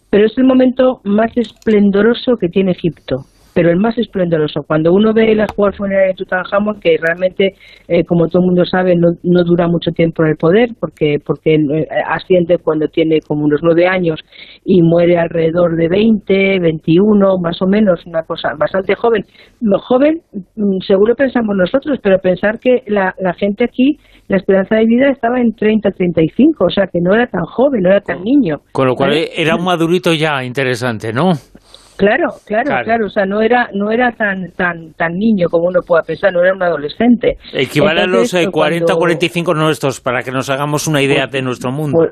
Pero 0.09 0.27
es 0.27 0.37
el 0.37 0.45
momento 0.45 1.01
más 1.03 1.35
esplendoroso 1.35 2.37
que 2.37 2.47
tiene 2.47 2.71
Egipto 2.71 3.25
pero 3.55 3.71
el 3.71 3.77
más 3.77 3.97
esplendoroso. 3.97 4.63
Cuando 4.67 4.91
uno 4.91 5.13
ve 5.13 5.33
la 5.33 5.47
jugar 5.47 5.73
funeraria 5.73 6.09
de 6.09 6.13
Tutankamón, 6.15 6.81
que 6.81 6.97
realmente, 7.01 7.55
eh, 7.87 8.03
como 8.03 8.27
todo 8.27 8.41
el 8.41 8.47
mundo 8.47 8.65
sabe, 8.65 8.95
no, 8.97 9.11
no, 9.23 9.43
dura 9.45 9.69
mucho 9.69 9.91
tiempo 9.91 10.23
en 10.23 10.31
el 10.31 10.35
poder, 10.35 10.71
porque 10.77 11.19
porque 11.25 11.55
eh, 11.55 11.87
asciende 12.05 12.57
cuando 12.57 12.89
tiene 12.89 13.21
como 13.25 13.45
unos 13.45 13.61
nueve 13.63 13.87
años 13.87 14.19
y 14.65 14.81
muere 14.81 15.17
alrededor 15.17 15.77
de 15.77 15.87
20, 15.87 16.59
21, 16.59 17.37
más 17.41 17.61
o 17.61 17.65
menos, 17.65 18.05
una 18.05 18.23
cosa 18.23 18.49
bastante 18.59 18.93
joven. 18.93 19.23
Lo 19.61 19.79
joven, 19.79 20.19
mm, 20.33 20.79
seguro 20.85 21.15
pensamos 21.15 21.55
nosotros, 21.55 21.97
pero 22.03 22.19
pensar 22.19 22.59
que 22.59 22.83
la, 22.87 23.15
la 23.19 23.33
gente 23.35 23.63
aquí, 23.63 23.97
la 24.27 24.35
esperanza 24.35 24.75
de 24.75 24.85
vida 24.85 25.11
estaba 25.11 25.39
en 25.39 25.55
30, 25.55 25.91
35, 25.91 26.65
o 26.65 26.69
sea 26.69 26.87
que 26.87 26.99
no 26.99 27.15
era 27.15 27.27
tan 27.27 27.45
joven, 27.45 27.83
no 27.83 27.89
era 27.89 28.01
tan 28.01 28.21
niño. 28.21 28.57
Con 28.73 28.87
lo 28.87 28.95
cual 28.95 29.13
era 29.33 29.55
un 29.55 29.63
madurito 29.63 30.13
ya 30.13 30.43
interesante, 30.43 31.13
¿no? 31.13 31.31
Claro, 31.97 32.27
claro, 32.45 32.83
claro, 32.83 33.05
o 33.05 33.09
sea, 33.09 33.25
no 33.25 33.41
era 33.41 33.69
no 33.73 33.89
era 33.89 34.11
tan 34.11 34.51
tan 34.51 34.93
tan 34.93 35.13
niño 35.13 35.47
como 35.49 35.67
uno 35.67 35.79
pueda 35.85 36.01
pensar, 36.03 36.33
no 36.33 36.41
era 36.43 36.53
un 36.53 36.61
adolescente. 36.61 37.37
Equivale 37.53 38.01
a 38.01 38.05
los 38.05 38.35
40 38.51 38.93
o 38.93 38.97
45 38.97 39.53
nuestros, 39.53 40.01
para 40.01 40.21
que 40.21 40.31
nos 40.31 40.49
hagamos 40.49 40.87
una 40.87 41.01
idea 41.01 41.27
de 41.27 41.41
nuestro 41.41 41.71
mundo. 41.71 41.97
Pues, 41.97 42.11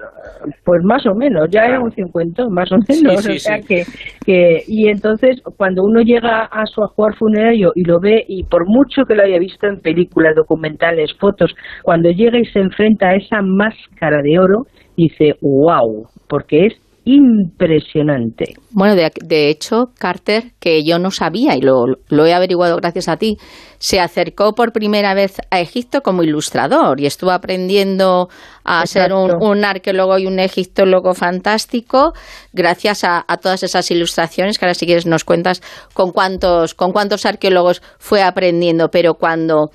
pues, 0.63 0.81
más 0.83 1.05
o 1.05 1.13
menos, 1.15 1.49
ya 1.49 1.65
era 1.65 1.79
un 1.79 1.91
50, 1.91 2.43
más 2.49 2.71
o 2.71 2.77
menos, 2.87 3.27
o 3.27 3.33
sea 3.33 3.59
que, 3.59 3.83
que 4.25 4.63
y 4.67 4.87
entonces 4.89 5.41
cuando 5.57 5.83
uno 5.83 6.01
llega 6.01 6.45
a 6.45 6.65
su 6.65 6.83
ajuar 6.83 7.15
funerario 7.15 7.71
y 7.75 7.83
lo 7.83 7.99
ve 7.99 8.23
y 8.27 8.43
por 8.43 8.65
mucho 8.65 9.03
que 9.05 9.15
lo 9.15 9.23
haya 9.23 9.39
visto 9.39 9.67
en 9.67 9.79
películas, 9.79 10.35
documentales, 10.35 11.11
fotos, 11.19 11.53
cuando 11.83 12.09
llega 12.09 12.39
y 12.39 12.45
se 12.45 12.59
enfrenta 12.59 13.09
a 13.09 13.15
esa 13.15 13.41
máscara 13.41 14.21
de 14.21 14.39
oro, 14.39 14.63
dice, 14.95 15.33
"Wow", 15.41 16.07
porque 16.29 16.67
es 16.67 16.82
impresionante. 17.05 18.55
Bueno, 18.71 18.95
de, 18.95 19.49
hecho, 19.49 19.91
Carter, 19.97 20.53
que 20.59 20.83
yo 20.83 20.99
no 20.99 21.11
sabía 21.11 21.55
y 21.55 21.61
lo, 21.61 21.85
lo, 22.07 22.25
he 22.25 22.33
averiguado 22.33 22.77
gracias 22.77 23.09
a 23.09 23.17
ti, 23.17 23.37
se 23.77 23.99
acercó 23.99 24.53
por 24.53 24.71
primera 24.71 25.13
vez 25.13 25.41
a 25.51 25.59
Egipto 25.59 26.01
como 26.01 26.23
ilustrador 26.23 27.01
y 27.01 27.05
estuvo 27.05 27.31
aprendiendo 27.31 28.29
a 28.63 28.85
ser 28.85 29.11
un, 29.11 29.65
arqueólogo 29.65 30.17
y 30.17 30.25
un 30.25 30.39
egiptólogo 30.39 31.13
fantástico 31.13 32.13
gracias 32.53 33.03
a, 33.03 33.25
todas 33.41 33.63
esas 33.63 33.91
ilustraciones 33.91 34.57
que 34.57 34.65
ahora 34.65 34.73
si 34.73 34.85
quieres 34.85 35.05
nos 35.05 35.25
cuentas 35.25 35.61
con 35.93 36.11
cuántos, 36.11 36.73
con 36.73 36.93
cuántos 36.93 37.25
arqueólogos 37.25 37.81
fue 37.99 38.21
aprendiendo, 38.21 38.87
pero 38.89 39.15
cuando 39.15 39.71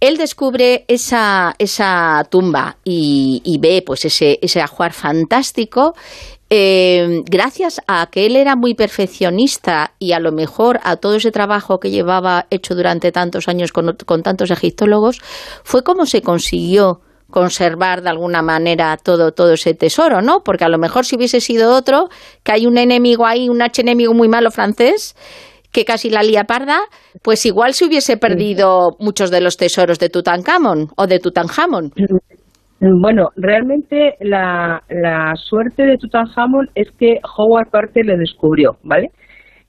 él 0.00 0.16
descubre 0.16 0.86
esa, 0.88 1.54
esa 1.58 2.24
tumba 2.30 2.78
y, 2.82 3.42
y, 3.44 3.58
ve 3.58 3.82
pues 3.84 4.06
ese, 4.06 4.38
ese 4.40 4.62
ajuar 4.62 4.94
fantástico, 4.94 5.92
eh, 6.52 7.22
gracias 7.26 7.80
a 7.86 8.08
que 8.10 8.26
él 8.26 8.34
era 8.34 8.56
muy 8.56 8.74
perfeccionista 8.74 9.92
y 10.00 10.12
a 10.12 10.18
lo 10.18 10.32
mejor 10.32 10.80
a 10.82 10.96
todo 10.96 11.14
ese 11.14 11.30
trabajo 11.30 11.78
que 11.78 11.90
llevaba 11.90 12.46
hecho 12.50 12.74
durante 12.74 13.12
tantos 13.12 13.46
años 13.46 13.70
con, 13.70 14.22
tantos 14.24 14.50
egiptólogos, 14.50 15.20
fue 15.62 15.84
como 15.84 16.06
se 16.06 16.22
consiguió 16.22 17.02
conservar 17.30 18.02
de 18.02 18.10
alguna 18.10 18.42
manera 18.42 18.96
todo, 18.96 19.30
todo 19.30 19.52
ese 19.52 19.74
tesoro, 19.74 20.22
¿no? 20.22 20.40
Porque 20.44 20.64
a 20.64 20.68
lo 20.68 20.78
mejor 20.78 21.04
si 21.06 21.14
hubiese 21.14 21.40
sido 21.40 21.72
otro, 21.72 22.08
que 22.42 22.50
hay 22.50 22.66
un 22.66 22.78
enemigo 22.78 23.26
ahí, 23.26 23.48
un 23.48 23.62
enemigo 23.62 24.12
muy 24.12 24.28
malo 24.28 24.50
francés, 24.50 25.14
que 25.70 25.84
casi 25.84 26.10
la 26.10 26.24
lía 26.24 26.44
parda, 26.44 26.80
pues 27.22 27.46
igual 27.46 27.74
se 27.74 27.84
hubiese 27.84 28.16
perdido 28.16 28.96
muchos 28.98 29.30
de 29.30 29.40
los 29.40 29.56
tesoros 29.56 30.00
de 30.00 30.08
Tutankamón 30.08 30.88
o 30.96 31.06
de 31.06 31.20
Tutankamón. 31.20 31.92
Bueno, 32.80 33.30
realmente 33.36 34.16
la, 34.20 34.82
la 34.88 35.34
suerte 35.36 35.84
de 35.84 35.98
Tutankhamun 35.98 36.70
es 36.74 36.90
que 36.92 37.20
Howard 37.36 37.68
Carter 37.70 38.06
le 38.06 38.16
descubrió, 38.16 38.78
¿vale? 38.82 39.10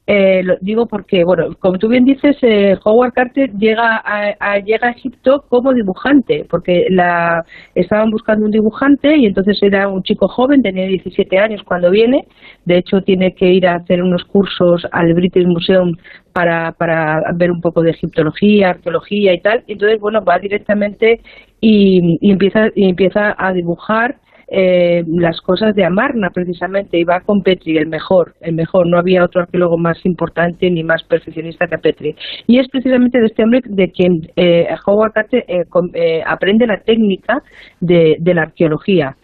Eh, 0.07 0.41
lo 0.43 0.55
digo 0.61 0.87
porque, 0.87 1.23
bueno, 1.23 1.55
como 1.59 1.77
tú 1.77 1.87
bien 1.87 2.05
dices, 2.05 2.35
eh, 2.41 2.75
Howard 2.83 3.13
Carter 3.13 3.51
llega 3.53 4.01
a, 4.03 4.57
llega 4.59 4.87
a 4.87 4.91
Egipto 4.91 5.45
como 5.47 5.73
dibujante, 5.73 6.45
porque 6.49 6.85
la 6.89 7.43
estaban 7.75 8.09
buscando 8.09 8.45
un 8.45 8.51
dibujante 8.51 9.15
y 9.15 9.25
entonces 9.27 9.59
era 9.61 9.87
un 9.87 10.03
chico 10.03 10.27
joven, 10.27 10.63
tenía 10.63 10.87
17 10.87 11.37
años 11.37 11.61
cuando 11.63 11.91
viene, 11.91 12.25
de 12.65 12.77
hecho 12.79 13.01
tiene 13.01 13.35
que 13.35 13.53
ir 13.53 13.67
a 13.67 13.75
hacer 13.75 14.01
unos 14.01 14.23
cursos 14.25 14.85
al 14.91 15.13
British 15.13 15.45
Museum 15.45 15.95
para, 16.33 16.71
para 16.73 17.21
ver 17.35 17.51
un 17.51 17.61
poco 17.61 17.81
de 17.81 17.91
egiptología, 17.91 18.71
arqueología 18.71 19.33
y 19.33 19.41
tal, 19.41 19.63
entonces, 19.67 19.99
bueno, 19.99 20.23
va 20.25 20.39
directamente 20.39 21.21
y, 21.61 22.17
y 22.19 22.31
empieza, 22.31 22.67
y 22.75 22.89
empieza 22.89 23.35
a 23.37 23.53
dibujar 23.53 24.17
eh, 24.53 25.05
las 25.07 25.39
cosas 25.39 25.73
de 25.75 25.85
Amarna 25.85 26.29
precisamente 26.29 26.99
iba 26.99 27.21
con 27.21 27.41
Petri 27.41 27.77
el 27.77 27.87
mejor 27.87 28.33
el 28.41 28.53
mejor. 28.53 28.85
No 28.85 28.99
había 28.99 29.23
otro 29.23 29.41
arqueólogo 29.41 29.77
más 29.77 30.05
importante 30.05 30.69
ni 30.69 30.83
más 30.83 31.03
perfeccionista 31.03 31.67
que 31.67 31.77
Petri. 31.77 32.15
Y 32.47 32.59
es 32.59 32.67
precisamente 32.67 33.19
de 33.19 33.27
este 33.27 33.43
hombre 33.43 33.61
de 33.63 33.91
quien 33.91 34.29
eh, 34.35 34.67
Howard 34.85 35.13
Carter 35.13 35.45
eh, 35.47 35.63
eh, 35.93 36.21
aprende 36.25 36.67
la 36.67 36.81
técnica 36.81 37.41
de 37.79 38.33
la 38.33 38.41
arqueología 38.41 39.15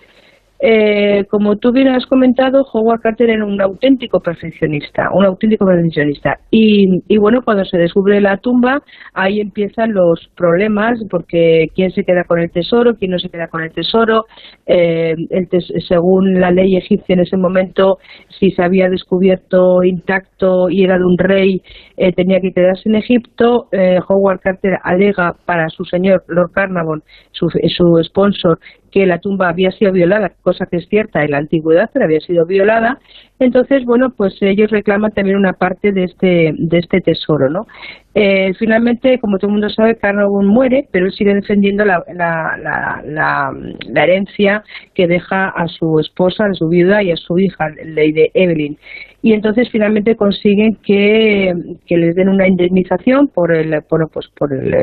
eh, 0.60 1.26
como 1.30 1.58
tú 1.58 1.72
bien 1.72 1.88
has 1.88 2.06
comentado, 2.06 2.66
Howard 2.74 3.02
Carter 3.02 3.30
era 3.30 3.46
un 3.46 3.62
auténtico 3.62 4.20
perfeccionista, 4.20 5.10
un 5.14 5.26
auténtico 5.26 5.66
perfeccionista. 5.66 6.40
Y, 6.50 7.04
y, 7.08 7.18
bueno, 7.18 7.42
cuando 7.44 7.64
se 7.66 7.78
descubre 7.78 8.20
la 8.22 8.38
tumba, 8.38 8.82
ahí 9.14 9.40
empiezan 9.40 9.94
los 9.94 10.30
problemas, 10.36 11.00
porque 11.10 11.68
quién 11.76 11.92
se 11.92 12.04
queda 12.04 12.24
con 12.24 12.40
el 12.40 12.52
tesoro, 12.52 12.96
quién 12.96 13.12
no 13.12 13.20
se 13.20 13.30
queda 13.30 13.48
con 13.48 13.62
el 13.62 13.72
tesoro. 13.72 14.26
Eh, 14.66 15.16
el 15.30 15.48
según 15.88 16.40
la 16.40 16.52
ley 16.52 16.76
egipcia 16.76 17.14
en 17.14 17.22
ese 17.22 17.38
momento, 17.38 17.98
si 18.40 18.52
se 18.52 18.64
había 18.64 18.90
descubierto 18.90 19.84
intacto 19.84 20.70
y 20.70 20.84
era 20.84 20.98
de 20.98 21.06
un 21.06 21.18
rey, 21.18 21.62
eh, 21.98 22.12
tenía 22.14 22.40
que 22.40 22.52
quedarse 22.52 22.90
en 22.90 22.96
Egipto. 22.96 23.68
Eh, 23.72 24.00
Howard 24.08 24.40
Carter 24.40 24.78
alega 24.84 25.36
para 25.46 25.70
su 25.70 25.86
señor 25.86 26.24
Lord 26.28 26.52
Carnarvon, 26.52 27.04
su, 27.32 27.50
su 27.50 28.04
sponsor, 28.04 28.60
que 28.92 29.06
la 29.06 29.20
tumba 29.20 29.50
había 29.50 29.72
sido 29.72 29.92
violada, 29.92 30.32
cosa 30.48 30.66
que 30.66 30.78
es 30.78 30.88
cierta 30.88 31.26
en 31.26 31.32
la 31.32 31.40
antigüedad, 31.40 31.90
pero 31.92 32.06
había 32.06 32.22
sido 32.22 32.46
violada. 32.46 33.00
Entonces, 33.38 33.84
bueno, 33.84 34.14
pues 34.16 34.38
ellos 34.40 34.72
reclaman 34.72 35.12
también 35.12 35.36
una 35.36 35.52
parte 35.52 35.92
de 35.92 36.06
este, 36.06 36.54
de 36.58 36.78
este 36.78 37.02
tesoro, 37.02 37.50
¿no? 37.50 37.68
Eh, 38.16 38.54
finalmente, 38.58 39.20
como 39.20 39.38
todo 39.38 39.50
el 39.50 39.56
mundo 39.56 39.70
sabe, 39.70 39.98
Carnarvon 39.98 40.48
muere, 40.48 40.88
pero 40.90 41.06
él 41.06 41.12
sigue 41.12 41.34
defendiendo 41.34 41.84
la, 41.84 42.02
la, 42.14 42.58
la, 42.58 43.52
la, 43.84 44.04
herencia 44.04 44.64
que 44.96 45.06
deja 45.06 45.50
a 45.50 45.68
su 45.68 46.00
esposa, 46.00 46.46
a 46.46 46.54
su 46.54 46.70
viuda 46.70 47.04
y 47.04 47.12
a 47.12 47.18
su 47.18 47.38
hija, 47.38 47.68
Lady 47.84 48.32
Evelyn 48.34 48.78
y 49.22 49.34
entonces 49.34 49.68
finalmente 49.72 50.16
consiguen 50.16 50.78
que, 50.86 51.54
que 51.86 51.98
les 51.98 52.16
den 52.16 52.30
una 52.30 52.48
indemnización 52.48 53.28
por 53.28 53.52
el 53.52 53.82
por, 53.82 54.10
pues 54.12 54.28
por 54.38 54.54
el, 54.54 54.74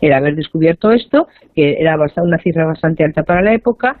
el, 0.00 0.12
haber 0.12 0.34
descubierto 0.34 0.90
esto 0.90 1.28
que 1.54 1.80
era 1.80 1.96
bastante, 1.96 2.28
una 2.28 2.42
cifra 2.42 2.66
bastante 2.66 3.04
alta 3.04 3.22
para 3.22 3.40
la 3.40 3.54
época 3.54 3.96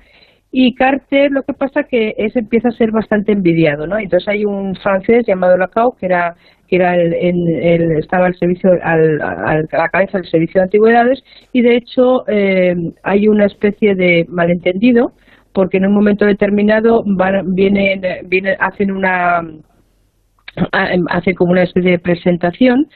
y 0.52 0.74
Carter 0.74 1.30
lo 1.30 1.42
que 1.42 1.52
pasa 1.52 1.84
que 1.84 2.14
es 2.16 2.34
empieza 2.36 2.68
a 2.68 2.72
ser 2.72 2.90
bastante 2.90 3.32
envidiado 3.32 3.86
no 3.86 3.98
entonces 3.98 4.28
hay 4.28 4.44
un 4.44 4.74
francés 4.76 5.24
llamado 5.26 5.56
Lacau 5.56 5.96
que 5.96 6.06
era 6.06 6.34
que 6.68 6.76
era 6.76 6.94
el, 6.94 7.14
el, 7.14 7.98
estaba 7.98 8.26
al 8.26 8.36
servicio 8.36 8.70
al, 8.82 9.20
a 9.22 9.62
la 9.72 9.88
cabeza 9.88 10.18
del 10.18 10.28
servicio 10.28 10.60
de 10.60 10.64
antigüedades 10.64 11.22
y 11.52 11.62
de 11.62 11.76
hecho 11.76 12.24
eh, 12.28 12.74
hay 13.02 13.28
una 13.28 13.46
especie 13.46 13.94
de 13.94 14.24
malentendido 14.28 15.12
porque 15.52 15.78
en 15.78 15.86
un 15.86 15.94
momento 15.94 16.24
determinado 16.26 17.02
van, 17.04 17.54
vienen, 17.54 18.02
vienen, 18.28 18.56
hacen 18.60 18.92
una 18.92 19.42
hace 21.10 21.34
como 21.34 21.52
una 21.52 21.62
especie 21.62 21.92
de 21.92 21.98
presentación 21.98 22.88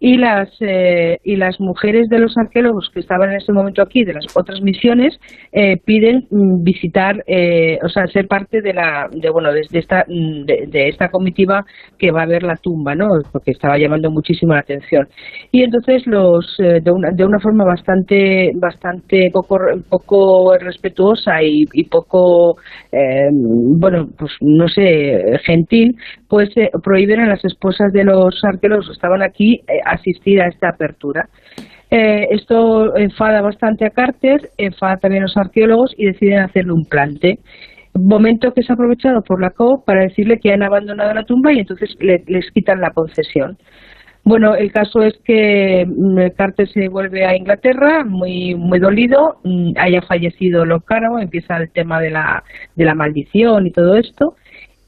y 0.00 0.16
las 0.16 0.48
eh, 0.60 1.18
y 1.24 1.36
las 1.36 1.58
mujeres 1.60 2.08
de 2.08 2.18
los 2.18 2.36
arqueólogos 2.38 2.90
que 2.94 3.00
estaban 3.00 3.30
en 3.30 3.36
ese 3.38 3.52
momento 3.52 3.82
aquí 3.82 4.04
de 4.04 4.14
las 4.14 4.26
otras 4.36 4.60
misiones 4.62 5.18
eh, 5.52 5.76
piden 5.84 6.26
mm, 6.30 6.62
visitar 6.62 7.24
eh, 7.26 7.78
o 7.82 7.88
sea 7.88 8.06
ser 8.06 8.28
parte 8.28 8.60
de 8.62 8.74
la 8.74 9.08
de 9.10 9.30
bueno 9.30 9.52
de, 9.52 9.66
esta 9.72 10.04
mm, 10.06 10.44
de, 10.44 10.88
esta 10.88 11.08
comitiva 11.08 11.64
que 11.98 12.12
va 12.12 12.22
a 12.22 12.26
ver 12.26 12.44
la 12.44 12.56
tumba 12.56 12.94
no 12.94 13.08
porque 13.32 13.50
estaba 13.50 13.76
llamando 13.76 14.10
muchísimo 14.10 14.54
la 14.54 14.60
atención. 14.60 15.08
Y 15.50 15.62
entonces 15.62 16.06
los 16.06 16.56
de 16.58 16.90
una 16.90 17.10
de 17.10 17.24
una 17.24 17.40
forma 17.40 17.64
bastante 17.64 18.52
bastante 18.54 19.30
poco 19.32 19.58
poco 19.88 20.56
respetuosa 20.58 21.42
y, 21.42 21.64
y 21.72 21.84
poco 21.84 22.56
bueno 23.78 24.08
pues 24.16 24.32
no 24.40 24.68
sé 24.68 25.38
gentil 25.44 25.96
pues 26.28 26.50
prohíben 26.82 27.20
a 27.20 27.26
las 27.26 27.44
esposas 27.44 27.92
de 27.92 28.04
los 28.04 28.42
arqueólogos 28.44 28.86
que 28.86 28.92
estaban 28.92 29.22
aquí 29.22 29.60
asistir 29.84 30.40
a 30.40 30.48
esta 30.48 30.70
apertura. 30.70 31.28
Eh, 31.90 32.26
esto 32.32 32.96
enfada 32.96 33.40
bastante 33.40 33.86
a 33.86 33.90
Carter, 33.90 34.50
enfada 34.58 34.98
también 34.98 35.22
a 35.22 35.26
los 35.26 35.36
arqueólogos 35.36 35.94
y 35.96 36.06
deciden 36.06 36.40
hacerle 36.40 36.72
un 36.72 36.84
plante. 36.84 37.38
Momento 37.94 38.52
que 38.52 38.60
es 38.60 38.70
aprovechado 38.70 39.22
por 39.22 39.40
la 39.40 39.50
COP 39.50 39.84
para 39.86 40.02
decirle 40.02 40.38
que 40.38 40.52
han 40.52 40.62
abandonado 40.62 41.14
la 41.14 41.24
tumba 41.24 41.52
y 41.52 41.60
entonces 41.60 41.96
les 41.98 42.50
quitan 42.52 42.80
la 42.80 42.90
concesión. 42.90 43.56
Bueno, 44.24 44.54
el 44.54 44.70
caso 44.72 45.00
es 45.00 45.14
que 45.24 45.86
mm, 45.86 46.36
Carter 46.36 46.68
se 46.68 46.88
vuelve 46.88 47.24
a 47.24 47.34
Inglaterra 47.34 48.04
muy 48.04 48.54
muy 48.54 48.78
dolido, 48.78 49.38
mm, 49.42 49.72
haya 49.78 50.02
fallecido 50.02 50.66
Locaro, 50.66 51.18
empieza 51.18 51.56
el 51.56 51.70
tema 51.70 51.98
de 51.98 52.10
la, 52.10 52.44
de 52.76 52.84
la 52.84 52.94
maldición 52.94 53.66
y 53.66 53.72
todo 53.72 53.96
esto, 53.96 54.34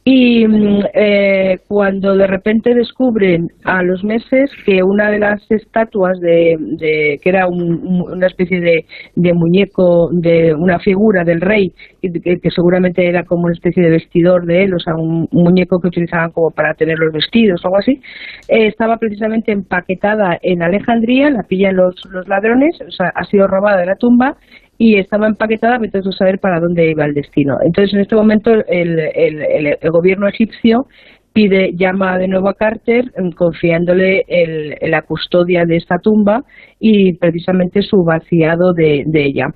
y 0.03 0.47
mm, 0.47 0.85
eh, 0.95 1.59
cuando 1.69 2.17
de 2.17 2.27
repente 2.27 2.75
descubren 2.75 3.49
a 3.65 3.83
los 3.83 4.03
meses 4.03 4.51
que 4.65 4.83
una 4.83 5.11
de 5.11 5.19
las 5.19 5.43
estatuas 5.51 6.19
de, 6.21 7.19
que 7.23 7.29
era 7.29 7.47
una 7.47 8.27
especie 8.27 8.61
de, 8.61 9.35
muñeco, 9.35 10.09
de 10.13 10.55
una 10.55 10.79
figura 10.79 11.23
del 11.23 11.43
rey, 11.43 11.73
que, 12.01 12.51
seguramente 12.51 13.07
era 13.07 13.25
como 13.25 13.45
una 13.45 13.53
especie 13.53 13.83
de 13.83 13.91
vestidor 13.91 14.47
de 14.47 14.65
él, 14.65 14.75
o 14.75 14.79
sea, 14.79 14.95
un, 14.95 15.29
muñeco 15.33 15.79
que 15.81 15.89
utilizaban 15.89 16.31
como 16.31 16.51
para 16.51 16.75
tener 16.75 16.99
los 16.99 17.13
vestidos 17.13 17.63
o 17.63 17.69
algo 17.69 17.79
así, 17.79 18.01
eh, 18.49 18.69
estaba 18.69 18.97
precisamente 18.97 19.53
empaquetada 19.53 20.39
en 20.41 20.63
Alejandría, 20.63 21.31
la 21.31 21.43
pillan 21.43 21.77
los, 21.77 21.95
los 22.11 22.27
ladrones, 22.27 22.79
o 22.87 22.91
sea, 22.91 23.13
ha 23.15 23.25
sido 23.25 23.47
robada 23.47 23.79
de 23.79 23.87
la 23.87 23.97
tumba 23.97 24.37
y 24.81 24.99
estaba 24.99 25.27
empaquetada 25.27 25.79
pero 25.79 26.03
no 26.03 26.11
saber 26.13 26.39
para 26.39 26.59
dónde 26.59 26.91
iba 26.91 27.05
el 27.05 27.13
destino. 27.13 27.59
Entonces, 27.63 27.93
en 27.93 28.01
este 28.01 28.17
momento, 28.17 28.51
el, 28.67 28.99
el, 28.99 29.91
gobierno 29.91 30.27
egipcio 30.27 30.87
pide, 31.35 31.73
llama 31.77 32.17
de 32.17 32.29
nuevo 32.29 32.49
a 32.49 32.55
Carter 32.55 33.05
mm, 33.15 33.33
confiándole 33.33 34.25
el, 34.27 34.77
la 34.91 35.03
custodia 35.03 35.67
de 35.67 35.77
esta 35.77 35.99
tumba 35.99 36.45
y 36.79 37.13
precisamente 37.19 37.83
su 37.83 38.05
vaciado 38.05 38.73
de, 38.73 39.05
de 39.05 39.27
ella. 39.27 39.49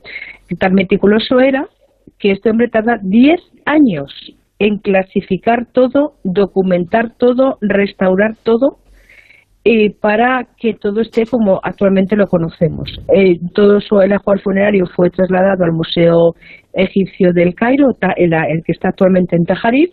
Tan 0.59 0.75
meticuloso 0.75 1.41
era 1.41 1.69
que 2.19 2.33
este 2.33 2.51
hombre 2.51 2.69
tarda 2.69 2.99
10 3.03 3.41
años 3.65 4.13
en 4.59 4.77
clasificar 4.77 5.69
todo, 5.73 6.17
documentar 6.23 7.17
todo, 7.17 7.57
restaurar 7.63 8.37
todo 8.43 8.84
eh, 9.67 9.95
para 9.99 10.47
que 10.59 10.75
todo 10.75 11.01
esté 11.01 11.25
como 11.25 11.59
actualmente 11.63 12.17
lo 12.17 12.27
conocemos. 12.27 13.01
Eh, 13.09 13.39
todo 13.55 13.81
su, 13.81 13.99
ajuar 13.99 14.39
funerario 14.41 14.85
fue 14.95 15.09
trasladado 15.09 15.65
al 15.65 15.73
Museo 15.73 16.35
Egipcio 16.75 17.33
del 17.33 17.55
Cairo, 17.55 17.97
el, 18.17 18.63
que 18.65 18.73
está 18.73 18.89
actualmente 18.89 19.37
en 19.37 19.47
Tajarir, 19.47 19.91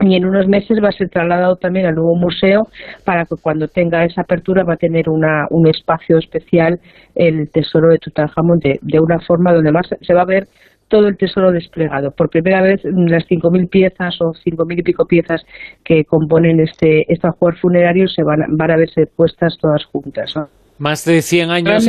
y 0.00 0.14
en 0.14 0.24
unos 0.24 0.48
meses 0.48 0.78
va 0.82 0.88
a 0.88 0.92
ser 0.92 1.10
trasladado 1.10 1.56
también 1.56 1.84
al 1.84 1.94
nuevo 1.94 2.16
museo 2.16 2.62
para 3.04 3.26
que 3.26 3.36
cuando 3.42 3.68
tenga 3.68 4.02
esa 4.06 4.22
apertura 4.22 4.64
va 4.64 4.72
a 4.72 4.78
tener 4.78 5.10
una, 5.10 5.46
un 5.50 5.68
espacio 5.68 6.16
especial 6.16 6.80
el 7.14 7.50
tesoro 7.50 7.88
de 7.90 7.98
Tutankamón 7.98 8.60
de, 8.60 8.78
de 8.80 8.98
una 8.98 9.20
forma 9.20 9.52
donde 9.52 9.72
más 9.72 9.90
se 10.00 10.14
va 10.14 10.22
a 10.22 10.24
ver 10.24 10.46
todo 10.90 11.08
el 11.08 11.16
tesoro 11.16 11.52
desplegado. 11.52 12.10
Por 12.10 12.28
primera 12.28 12.60
vez, 12.60 12.82
las 12.84 13.24
5.000 13.26 13.70
piezas 13.70 14.20
o 14.20 14.34
5.000 14.34 14.78
y 14.78 14.82
pico 14.82 15.06
piezas 15.06 15.46
que 15.82 16.04
componen 16.04 16.60
este, 16.60 17.10
este 17.10 17.26
ajuar 17.26 17.56
funerario 17.56 18.08
se 18.08 18.22
van, 18.22 18.44
van 18.50 18.70
a 18.72 18.76
verse 18.76 19.06
puestas 19.06 19.56
todas 19.58 19.84
juntas. 19.86 20.34
Más 20.80 21.04
de 21.04 21.20
100 21.20 21.50
años. 21.50 21.86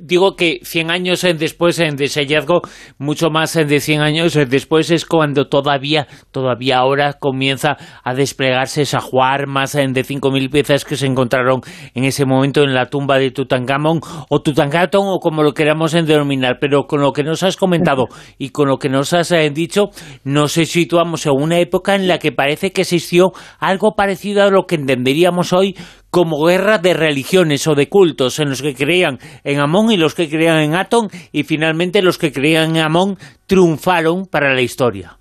digo 0.00 0.34
que 0.34 0.60
100 0.62 0.90
años 0.90 1.26
después 1.36 1.76
de 1.76 2.04
ese 2.06 2.20
hallazgo, 2.20 2.62
mucho 2.96 3.28
más 3.28 3.52
de 3.52 3.80
100 3.80 4.00
años 4.00 4.32
después 4.48 4.90
es 4.90 5.04
cuando 5.04 5.46
todavía, 5.46 6.08
todavía 6.30 6.78
ahora 6.78 7.12
comienza 7.12 7.76
a 8.02 8.14
desplegarse 8.14 8.80
esa 8.80 9.02
juar 9.02 9.46
más 9.46 9.74
de 9.74 9.84
5.000 9.88 10.50
piezas 10.50 10.86
que 10.86 10.96
se 10.96 11.04
encontraron 11.04 11.60
en 11.94 12.04
ese 12.04 12.24
momento 12.24 12.62
en 12.62 12.72
la 12.72 12.86
tumba 12.86 13.18
de 13.18 13.30
Tutankamón 13.30 14.00
o 14.30 14.40
Tutankamón 14.40 14.80
o 14.94 15.18
como 15.20 15.42
lo 15.42 15.52
queramos 15.52 15.92
denominar. 15.92 16.56
Pero 16.62 16.86
con 16.86 17.02
lo 17.02 17.12
que 17.12 17.24
nos 17.24 17.42
has 17.42 17.58
comentado 17.58 18.06
y 18.38 18.48
con 18.48 18.68
lo 18.68 18.78
que 18.78 18.88
nos 18.88 19.12
has 19.12 19.32
eh, 19.32 19.50
dicho, 19.50 19.90
nos 20.24 20.52
situamos 20.52 21.26
en 21.26 21.32
una 21.32 21.58
época 21.58 21.94
en 21.94 22.08
la 22.08 22.18
que 22.18 22.32
parece 22.32 22.72
que 22.72 22.80
existió 22.80 23.32
algo 23.58 23.94
parecido 23.94 24.44
a 24.44 24.50
lo 24.50 24.64
que 24.64 24.76
entenderíamos 24.76 25.52
hoy 25.52 25.76
como 26.10 26.44
guerra 26.44 26.78
de 26.78 26.94
religiones 26.94 27.66
o 27.66 27.74
de 27.74 27.88
cultos 27.88 28.38
en 28.40 28.48
los 28.50 28.62
que 28.62 28.74
creían 28.74 29.18
en 29.44 29.60
Amón 29.60 29.90
y 29.92 29.96
los 29.96 30.14
que 30.14 30.28
creían 30.28 30.58
en 30.58 30.74
Atón 30.74 31.08
y 31.32 31.44
finalmente 31.44 32.02
los 32.02 32.18
que 32.18 32.32
creían 32.32 32.76
en 32.76 32.82
Amón 32.82 33.16
triunfaron 33.46 34.26
para 34.26 34.54
la 34.54 34.62
historia. 34.62 35.12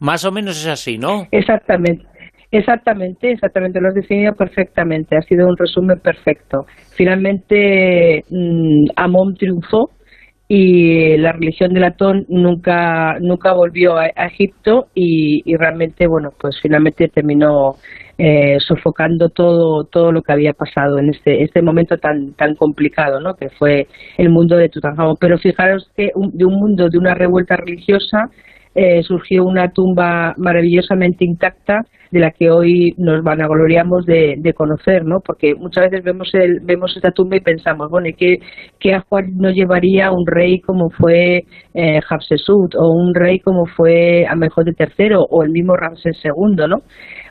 Más 0.00 0.24
o 0.24 0.30
menos 0.30 0.60
es 0.60 0.68
así, 0.68 0.96
¿no? 0.96 1.26
Exactamente. 1.30 2.04
Exactamente, 2.50 3.30
exactamente, 3.30 3.78
lo 3.78 3.88
has 3.88 3.94
definido 3.94 4.32
perfectamente, 4.32 5.18
ha 5.18 5.20
sido 5.20 5.46
un 5.46 5.56
resumen 5.58 6.00
perfecto. 6.00 6.64
Finalmente 6.96 8.24
mm, 8.30 8.86
Amón 8.96 9.34
triunfó 9.34 9.90
y 10.48 11.18
la 11.18 11.32
religión 11.32 11.74
del 11.74 11.84
Atón 11.84 12.24
nunca 12.28 13.18
nunca 13.20 13.52
volvió 13.52 13.98
a, 13.98 14.06
Egipto 14.06 14.86
y, 14.94 15.42
y, 15.44 15.56
realmente, 15.58 16.06
bueno, 16.06 16.30
pues 16.40 16.58
finalmente 16.62 17.08
terminó 17.08 17.74
eh, 18.18 18.58
sofocando 18.60 19.28
todo 19.28 19.84
todo 19.84 20.12
lo 20.12 20.22
que 20.22 20.32
había 20.32 20.52
pasado 20.52 20.98
en 20.98 21.10
este 21.10 21.42
este 21.44 21.62
momento 21.62 21.96
tan 21.98 22.32
tan 22.34 22.54
complicado 22.56 23.20
no 23.20 23.34
que 23.34 23.48
fue 23.50 23.86
el 24.16 24.28
mundo 24.30 24.56
de 24.56 24.68
Tutankamón 24.68 25.16
pero 25.20 25.38
fijaros 25.38 25.90
que 25.96 26.10
de 26.14 26.44
un 26.44 26.54
mundo 26.54 26.88
de 26.88 26.98
una 26.98 27.14
revuelta 27.14 27.56
religiosa 27.56 28.28
eh, 28.74 29.02
surgió 29.02 29.44
una 29.44 29.72
tumba 29.72 30.34
maravillosamente 30.36 31.24
intacta 31.24 31.82
de 32.10 32.20
la 32.20 32.30
que 32.30 32.50
hoy 32.50 32.94
nos 32.96 33.22
vanagloriamos 33.22 34.06
de, 34.06 34.36
de 34.38 34.54
conocer, 34.54 35.04
¿no? 35.04 35.20
Porque 35.20 35.54
muchas 35.54 35.90
veces 35.90 36.04
vemos 36.04 36.32
el, 36.34 36.60
vemos 36.60 36.94
esta 36.96 37.10
tumba 37.10 37.36
y 37.36 37.40
pensamos, 37.40 37.90
bueno, 37.90 38.08
¿y 38.08 38.14
qué, 38.14 38.38
qué 38.78 38.94
ajuar 38.94 39.24
no 39.30 39.50
llevaría 39.50 40.10
un 40.10 40.26
rey 40.26 40.60
como 40.60 40.90
fue 40.90 41.44
eh, 41.74 42.00
o 42.78 42.92
un 42.92 43.14
rey 43.14 43.40
como 43.40 43.66
fue 43.66 44.26
Amenhotep 44.28 44.78
III 44.78 45.16
o 45.28 45.42
el 45.42 45.50
mismo 45.50 45.76
Ramsés 45.76 46.16
II, 46.24 46.66
¿no? 46.68 46.82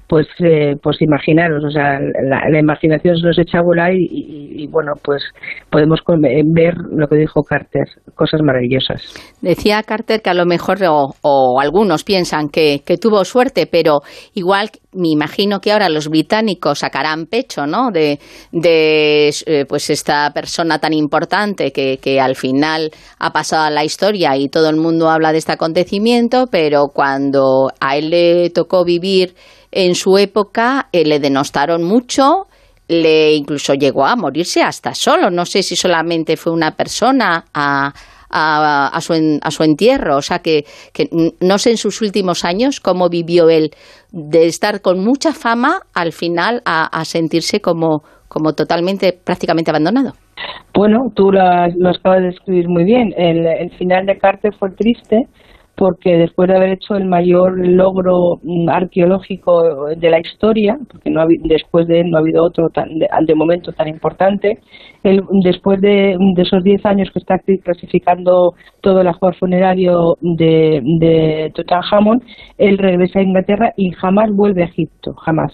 Pues 0.07 0.25
eh, 0.39 0.75
pues 0.81 1.01
imaginaros, 1.01 1.63
o 1.65 1.69
sea, 1.69 1.99
la, 1.99 2.59
imaginación 2.59 3.17
se 3.17 3.27
nos 3.27 3.37
echa 3.37 3.59
a 3.59 3.61
volar 3.61 3.91
y, 3.93 4.65
bueno, 4.67 4.93
pues 5.03 5.21
podemos 5.69 5.99
ver 6.45 6.75
lo 6.91 7.07
que 7.07 7.17
dijo 7.17 7.43
Carter, 7.43 7.85
cosas 8.15 8.41
maravillosas. 8.41 9.01
Decía 9.41 9.83
Carter 9.83 10.21
que 10.21 10.29
a 10.29 10.33
lo 10.33 10.45
mejor, 10.45 10.77
o, 10.87 11.59
algunos 11.59 12.05
piensan 12.05 12.47
que, 12.47 12.81
tuvo 13.01 13.25
suerte, 13.25 13.67
pero 13.69 13.99
igual 14.33 14.69
me 14.93 15.09
imagino 15.09 15.59
que 15.59 15.73
ahora 15.73 15.89
los 15.89 16.07
británicos 16.07 16.79
sacarán 16.79 17.25
pecho, 17.25 17.67
¿no? 17.67 17.91
De, 17.91 18.17
de 18.51 19.29
eh, 19.45 19.65
pues 19.67 19.89
esta 19.89 20.31
persona 20.33 20.79
tan 20.79 20.93
importante 20.93 21.71
que, 21.71 21.97
que 22.01 22.19
al 22.21 22.35
final 22.35 22.91
ha 23.19 23.31
pasado 23.31 23.65
a 23.65 23.69
la 23.69 23.83
historia 23.83 24.35
y 24.37 24.47
todo 24.47 24.69
el 24.69 24.77
mundo 24.77 25.09
habla 25.09 25.33
de 25.33 25.39
este 25.39 25.51
acontecimiento, 25.51 26.45
pero 26.49 26.87
cuando 26.93 27.69
a 27.79 27.97
él 27.97 28.09
le 28.09 28.49
tocó 28.49 28.85
vivir 28.85 29.35
en 29.71 29.95
su 29.95 30.17
época 30.17 30.87
eh, 30.91 31.05
le 31.05 31.19
denostaron 31.19 31.83
mucho, 31.83 32.47
le 32.87 33.33
incluso 33.33 33.73
llegó 33.73 34.05
a 34.05 34.15
morirse 34.15 34.61
hasta 34.61 34.93
solo. 34.93 35.29
No 35.29 35.45
sé 35.45 35.63
si 35.63 35.75
solamente 35.75 36.37
fue 36.37 36.53
una 36.53 36.71
persona 36.71 37.45
a, 37.53 37.91
a, 38.29 38.99
su, 39.01 39.13
a 39.41 39.51
su, 39.51 39.63
entierro. 39.63 40.17
O 40.17 40.21
sea 40.21 40.39
que, 40.39 40.63
que, 40.93 41.07
no 41.41 41.57
sé 41.57 41.71
en 41.71 41.77
sus 41.77 42.01
últimos 42.01 42.45
años 42.45 42.79
cómo 42.79 43.09
vivió 43.09 43.49
él 43.49 43.71
de 44.11 44.47
estar 44.47 44.81
con 44.81 45.03
mucha 45.03 45.33
fama 45.33 45.81
al 45.93 46.11
final 46.11 46.61
a, 46.65 47.03
sentirse 47.05 47.59
como, 47.59 48.03
como 48.27 48.53
totalmente, 48.53 49.13
prácticamente 49.13 49.71
abandonado. 49.71 50.13
Bueno, 50.73 51.09
tú 51.15 51.31
lo 51.31 51.41
acabas 51.41 52.19
de 52.21 52.27
describir 52.27 52.69
muy 52.69 52.83
bien. 52.83 53.13
El, 53.17 53.45
el 53.45 53.71
final 53.77 54.05
de 54.05 54.17
Carter 54.17 54.53
fue 54.57 54.69
triste 54.71 55.23
porque 55.77 56.17
después 56.17 56.49
de 56.49 56.55
haber 56.55 56.71
hecho 56.71 56.95
el 56.95 57.05
mayor 57.05 57.55
logro 57.55 58.39
mm, 58.41 58.67
arqueológico 58.67 59.85
de 59.95 60.09
la 60.09 60.19
historia, 60.19 60.75
porque 60.91 61.11
no 61.11 61.23
después 61.43 61.87
de 61.87 61.99
él 61.99 62.09
no 62.09 62.17
ha 62.17 62.21
habido 62.21 62.43
otro 62.43 62.69
tan, 62.69 62.89
de, 62.97 63.35
momento 63.35 63.71
tan 63.71 63.87
importante, 63.87 64.59
después 65.43 65.79
de, 65.79 66.17
esos 66.37 66.63
10 66.63 66.83
años 66.87 67.11
que 67.11 67.19
está 67.19 67.39
clasificando 67.63 68.55
todo 68.81 69.01
el 69.01 69.07
ajuar 69.07 69.35
funerario 69.35 70.17
de, 70.21 70.81
de 70.99 71.51
Tutankhamon, 71.53 72.23
él 72.57 72.79
regresa 72.79 73.19
a 73.19 73.23
Inglaterra 73.23 73.73
y 73.77 73.91
jamás 73.91 74.31
vuelve 74.31 74.63
a 74.63 74.65
Egipto, 74.65 75.13
jamás. 75.13 75.53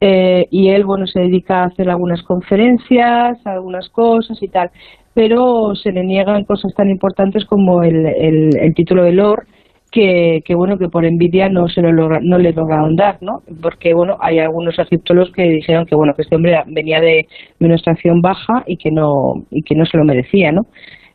Eh, 0.00 0.46
y 0.50 0.68
él, 0.68 0.84
bueno, 0.84 1.06
se 1.06 1.20
dedica 1.20 1.62
a 1.62 1.66
hacer 1.66 1.88
algunas 1.88 2.22
conferencias, 2.22 3.38
algunas 3.46 3.88
cosas 3.88 4.42
y 4.42 4.48
tal 4.48 4.70
pero 5.16 5.74
se 5.74 5.92
le 5.92 6.04
niegan 6.04 6.44
cosas 6.44 6.74
tan 6.74 6.90
importantes 6.90 7.46
como 7.46 7.82
el, 7.82 8.04
el, 8.04 8.74
título 8.74 9.02
de 9.02 9.12
Lord, 9.12 9.46
que, 9.90 10.42
que, 10.44 10.54
bueno 10.54 10.76
que 10.76 10.90
por 10.90 11.06
envidia 11.06 11.48
no 11.48 11.68
se 11.68 11.80
lo 11.80 11.90
logra, 11.90 12.18
no 12.22 12.36
le 12.36 12.52
lograron 12.52 12.96
dar, 12.96 13.16
¿no? 13.22 13.40
Porque 13.62 13.94
bueno 13.94 14.18
hay 14.20 14.40
algunos 14.40 14.78
egiptólogos 14.78 15.32
que 15.32 15.44
dijeron 15.44 15.86
que 15.86 15.96
bueno 15.96 16.12
que 16.14 16.20
este 16.20 16.36
hombre 16.36 16.62
venía 16.66 17.00
de, 17.00 17.26
una 17.60 17.76
extracción 17.76 18.20
baja 18.20 18.62
y 18.66 18.76
que 18.76 18.90
no 18.90 19.46
y 19.50 19.62
que 19.62 19.74
no 19.74 19.86
se 19.86 19.96
lo 19.96 20.04
merecía, 20.04 20.52
¿no? 20.52 20.66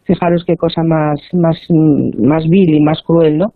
Fijaros 0.06 0.46
qué 0.48 0.56
cosa 0.56 0.82
más 0.82 1.20
más 1.34 1.60
más 1.70 2.50
vil 2.50 2.74
y 2.74 2.82
más 2.82 3.04
cruel, 3.04 3.38
¿no? 3.38 3.54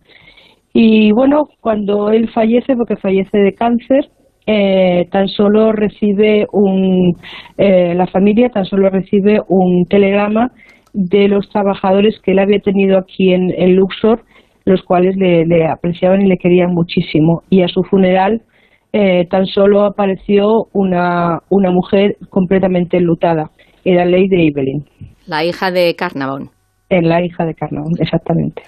Y 0.72 1.10
bueno 1.10 1.48
cuando 1.60 2.10
él 2.10 2.30
fallece 2.30 2.76
porque 2.76 2.94
fallece 2.94 3.36
de 3.36 3.52
cáncer 3.52 4.10
eh, 4.46 5.08
tan 5.10 5.26
solo 5.26 5.72
recibe 5.72 6.46
un, 6.52 7.16
eh, 7.58 7.94
la 7.94 8.06
familia 8.06 8.48
tan 8.48 8.64
solo 8.64 8.88
recibe 8.90 9.40
un 9.48 9.86
telegrama 9.86 10.52
de 10.92 11.26
los 11.26 11.48
trabajadores 11.48 12.20
que 12.22 12.30
él 12.30 12.38
había 12.38 12.60
tenido 12.60 12.96
aquí 12.96 13.32
en, 13.32 13.74
Luxor, 13.74 14.24
los 14.64 14.82
cuales 14.82 15.16
le, 15.16 15.66
apreciaban 15.66 16.22
y 16.22 16.26
le 16.26 16.38
querían 16.38 16.72
muchísimo. 16.72 17.42
Y 17.50 17.62
a 17.62 17.68
su 17.68 17.82
funeral 17.82 18.42
eh, 18.92 19.26
tan 19.28 19.46
solo 19.46 19.84
apareció 19.84 20.68
una, 20.72 21.40
una 21.50 21.70
mujer 21.70 22.16
completamente 22.30 22.96
enlutada. 22.96 23.50
Era 23.84 24.04
Lady 24.04 24.48
Evelyn. 24.48 24.84
La 25.26 25.44
hija 25.44 25.70
de 25.70 25.94
Carnavon. 25.96 26.50
En 26.88 27.08
la 27.08 27.22
hija 27.22 27.44
de 27.44 27.54
Carnavon, 27.54 27.94
exactamente. 27.98 28.62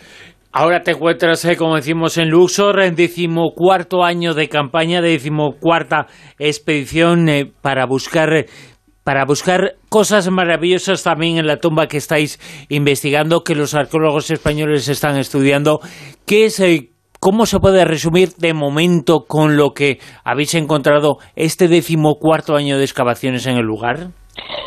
Ahora 0.61 0.83
te 0.83 0.90
encuentras, 0.90 1.44
eh, 1.44 1.57
como 1.57 1.77
decimos, 1.77 2.18
en 2.18 2.31
Luxor, 2.31 2.81
en 2.81 2.97
decimocuarto 2.97 4.03
año 4.03 4.35
de 4.35 4.49
campaña, 4.49 5.01
de 5.01 5.11
decimocuarta 5.11 6.09
expedición 6.37 7.29
eh, 7.29 7.49
para 7.62 7.87
buscar 7.87 8.44
para 9.05 9.25
buscar 9.25 9.75
cosas 9.88 10.29
maravillosas 10.29 11.05
también 11.05 11.38
en 11.38 11.47
la 11.47 11.59
tumba 11.59 11.87
que 11.87 11.97
estáis 11.97 12.40
investigando, 12.71 13.44
que 13.44 13.55
los 13.55 13.77
arqueólogos 13.77 14.33
españoles 14.33 14.88
están 14.88 15.16
estudiando. 15.16 15.79
¿Qué 16.27 16.47
es, 16.47 16.59
eh, 16.59 16.88
¿Cómo 17.21 17.47
se 17.47 17.61
puede 17.61 17.85
resumir 17.85 18.31
de 18.31 18.53
momento 18.53 19.27
con 19.29 19.57
lo 19.57 19.71
que 19.71 19.99
habéis 20.25 20.57
encontrado 20.57 21.18
este 21.37 21.68
decimocuarto 21.68 22.57
año 22.57 22.79
de 22.79 22.83
excavaciones 22.83 23.47
en 23.47 23.59
el 23.59 23.64
lugar? 23.64 24.09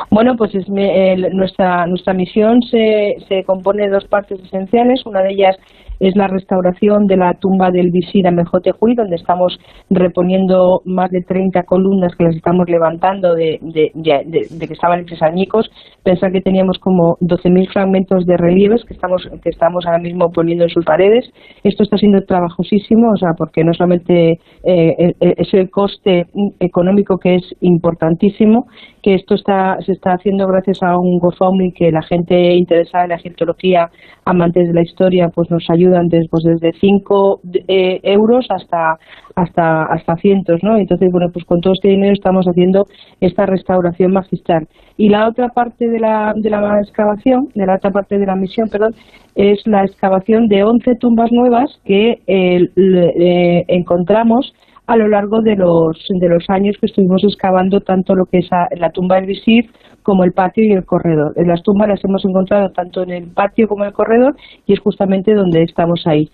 Bueno, 0.10 0.36
pues 0.38 0.52
nuestra, 0.68 1.86
nuestra 1.86 2.14
misión 2.14 2.62
se, 2.64 3.16
se 3.30 3.44
compone 3.46 3.84
de 3.84 3.92
dos 3.92 4.06
partes 4.06 4.40
esenciales. 4.42 5.06
Una 5.06 5.22
de 5.22 5.32
ellas 5.32 5.56
es 6.02 6.16
la 6.16 6.28
restauración 6.28 7.06
de 7.06 7.16
la 7.16 7.36
tumba 7.36 7.70
del 7.70 7.92
visir 7.92 8.28
Amejotejuy, 8.28 8.96
donde 8.96 9.16
estamos 9.18 9.60
reponiendo 9.92 10.82
más 10.84 11.12
de 11.12 11.22
30 11.22 11.62
columnas 11.64 12.16
que 12.16 12.24
las 12.24 12.36
estamos 12.36 12.68
levantando 12.68 13.36
de, 13.36 13.60
de, 13.62 14.68
que 14.68 14.74
estaban 14.74 15.02
hechos 15.02 15.22
añicos. 15.22 15.70
Pensar 16.04 16.32
que 16.32 16.42
teníamos 16.42 16.80
como 16.80 17.18
12.000 17.22 17.72
fragmentos 17.72 18.26
de 18.26 18.36
relieves 18.36 18.84
que 18.84 18.96
estamos, 18.96 19.30
que 19.44 19.50
estamos 19.50 19.86
ahora 19.86 20.00
mismo 20.00 20.32
poniendo 20.32 20.64
en 20.64 20.72
sus 20.72 20.84
paredes. 20.84 21.30
Esto 21.64 21.84
está 21.84 21.98
siendo 21.98 22.24
trabajosísimo, 22.24 23.12
o 23.12 23.18
sea, 23.18 23.34
porque 23.38 23.64
no 23.64 23.72
solamente 23.76 24.40
eh, 24.64 25.14
es 25.20 25.54
el 25.54 25.70
coste 25.70 26.26
económico 26.60 27.20
que 27.20 27.36
es 27.36 27.44
importantísimo, 27.62 28.66
que 29.04 29.14
esto 29.14 29.36
está, 29.36 29.78
se 29.86 29.92
está 29.92 30.14
haciendo 30.14 30.48
gracias 30.48 30.82
a 30.82 30.98
un 30.98 31.20
GoFundMe 31.20 31.74
que 31.74 31.92
la 31.92 32.02
gente 32.02 32.56
interesada 32.56 33.04
en 33.04 33.10
la 33.10 33.16
egiptología, 33.18 33.92
amantes 34.26 34.68
de 34.68 34.74
la 34.74 34.82
historia, 34.82 35.30
pues 35.30 35.52
nos 35.52 35.70
ayudan 35.70 35.91
desde, 35.92 36.28
pues 36.30 36.44
desde 36.44 36.72
5 36.80 37.42
eh, 37.68 38.00
euros 38.04 38.46
hasta, 38.50 38.98
hasta, 39.36 39.84
hasta 39.84 40.16
cientos, 40.18 40.60
¿no? 40.64 40.78
Entonces, 40.78 41.10
bueno, 41.12 41.28
pues 41.32 41.46
con 41.46 41.62
todo 41.62 41.74
este 41.74 41.90
dinero 41.90 42.14
estamos 42.14 42.46
haciendo 42.46 42.86
esta 43.20 43.46
restauración 43.46 44.12
magistral. 44.12 44.68
Y 44.98 45.10
la 45.10 45.28
otra 45.28 45.50
parte 45.50 45.88
de 45.88 46.00
la, 46.00 46.34
de 46.36 46.50
la 46.50 46.80
excavación, 46.80 47.50
de 47.56 47.66
la 47.66 47.76
otra 47.76 47.92
parte 47.92 48.18
de 48.18 48.26
la 48.26 48.36
misión, 48.36 48.70
perdón, 48.70 48.94
es 49.36 49.66
la 49.66 49.84
excavación 49.84 50.48
de 50.48 50.64
11 50.64 50.96
tumbas 50.96 51.32
nuevas 51.32 51.70
que 51.86 52.22
eh, 52.28 53.66
encontramos 53.68 54.54
a 54.92 54.98
lo 54.98 55.08
largo 55.08 55.42
de 55.42 55.56
los, 55.56 56.06
de 56.10 56.28
los 56.28 56.44
años 56.50 56.76
que 56.78 56.88
estuvimos 56.88 57.24
excavando 57.24 57.80
tanto 57.80 58.14
lo 58.14 58.26
que 58.26 58.40
es 58.40 58.50
la 58.78 58.90
tumba 58.90 59.16
del 59.16 59.26
visir 59.26 59.70
como 60.04 60.26
el 60.26 60.34
patio 60.34 60.66
y 60.66 60.74
el 60.74 60.84
corredor. 60.84 61.32
En 61.38 61.48
las 61.48 61.64
tumbas 61.64 61.88
las 61.88 62.04
hemos 62.04 62.26
encontrado 62.26 62.72
tanto 62.72 63.04
en 63.04 63.12
el 63.12 63.28
patio 63.32 63.70
como 63.70 63.84
en 63.84 63.90
el 63.90 63.94
corredor 63.94 64.36
y 64.66 64.74
es 64.74 64.82
justamente 64.82 65.34
donde 65.34 65.64
estamos 65.64 66.06
ahí. 66.08 66.30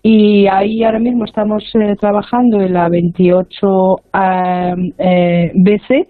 Y 0.00 0.46
ahí 0.46 0.84
ahora 0.84 1.00
mismo 1.00 1.24
estamos 1.24 1.64
eh, 1.74 1.96
trabajando 2.00 2.60
en 2.60 2.72
la 2.72 2.88
28 2.88 3.96
eh, 4.96 5.50
BC 5.56 6.08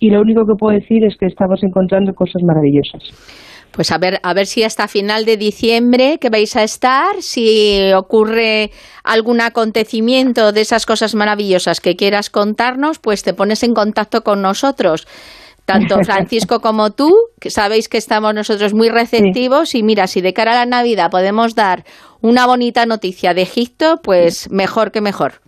y 0.00 0.10
lo 0.10 0.20
único 0.20 0.44
que 0.44 0.54
puedo 0.58 0.76
decir 0.76 1.04
es 1.04 1.16
que 1.16 1.26
estamos 1.26 1.62
encontrando 1.62 2.12
cosas 2.12 2.42
maravillosas. 2.42 3.53
Pues 3.74 3.90
a 3.90 3.98
ver, 3.98 4.20
a 4.22 4.34
ver 4.34 4.46
si 4.46 4.62
hasta 4.62 4.86
final 4.86 5.24
de 5.24 5.36
diciembre 5.36 6.18
que 6.20 6.30
vais 6.30 6.54
a 6.54 6.62
estar, 6.62 7.20
si 7.20 7.92
ocurre 7.92 8.70
algún 9.02 9.40
acontecimiento 9.40 10.52
de 10.52 10.60
esas 10.60 10.86
cosas 10.86 11.16
maravillosas 11.16 11.80
que 11.80 11.96
quieras 11.96 12.30
contarnos, 12.30 13.00
pues 13.00 13.24
te 13.24 13.34
pones 13.34 13.64
en 13.64 13.74
contacto 13.74 14.22
con 14.22 14.42
nosotros. 14.42 15.08
Tanto 15.64 15.98
Francisco 16.04 16.60
como 16.62 16.90
tú, 16.90 17.10
que 17.40 17.50
sabéis 17.50 17.88
que 17.88 17.98
estamos 17.98 18.32
nosotros 18.32 18.74
muy 18.74 18.90
receptivos 18.90 19.74
y 19.74 19.82
mira, 19.82 20.06
si 20.06 20.20
de 20.20 20.32
cara 20.32 20.52
a 20.52 20.64
la 20.64 20.66
Navidad 20.66 21.10
podemos 21.10 21.56
dar 21.56 21.82
una 22.20 22.46
bonita 22.46 22.86
noticia 22.86 23.34
de 23.34 23.42
Egipto, 23.42 23.96
pues 24.04 24.50
mejor 24.52 24.92
que 24.92 25.00
mejor. 25.00 25.40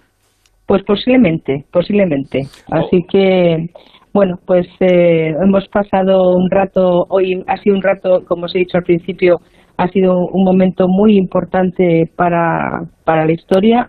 Pues 0.66 0.82
posiblemente, 0.84 1.64
posiblemente. 1.70 2.48
Así 2.72 3.04
que 3.08 3.70
bueno, 4.16 4.40
pues 4.46 4.66
eh, 4.80 5.34
hemos 5.42 5.68
pasado 5.68 6.34
un 6.34 6.50
rato, 6.50 7.04
hoy 7.10 7.44
ha 7.46 7.58
sido 7.58 7.76
un 7.76 7.82
rato, 7.82 8.24
como 8.26 8.46
os 8.46 8.54
he 8.54 8.60
dicho 8.60 8.78
al 8.78 8.82
principio, 8.82 9.42
ha 9.76 9.88
sido 9.88 10.28
un 10.32 10.42
momento 10.42 10.88
muy 10.88 11.18
importante 11.18 12.10
para, 12.16 12.80
para 13.04 13.26
la 13.26 13.32
historia. 13.32 13.86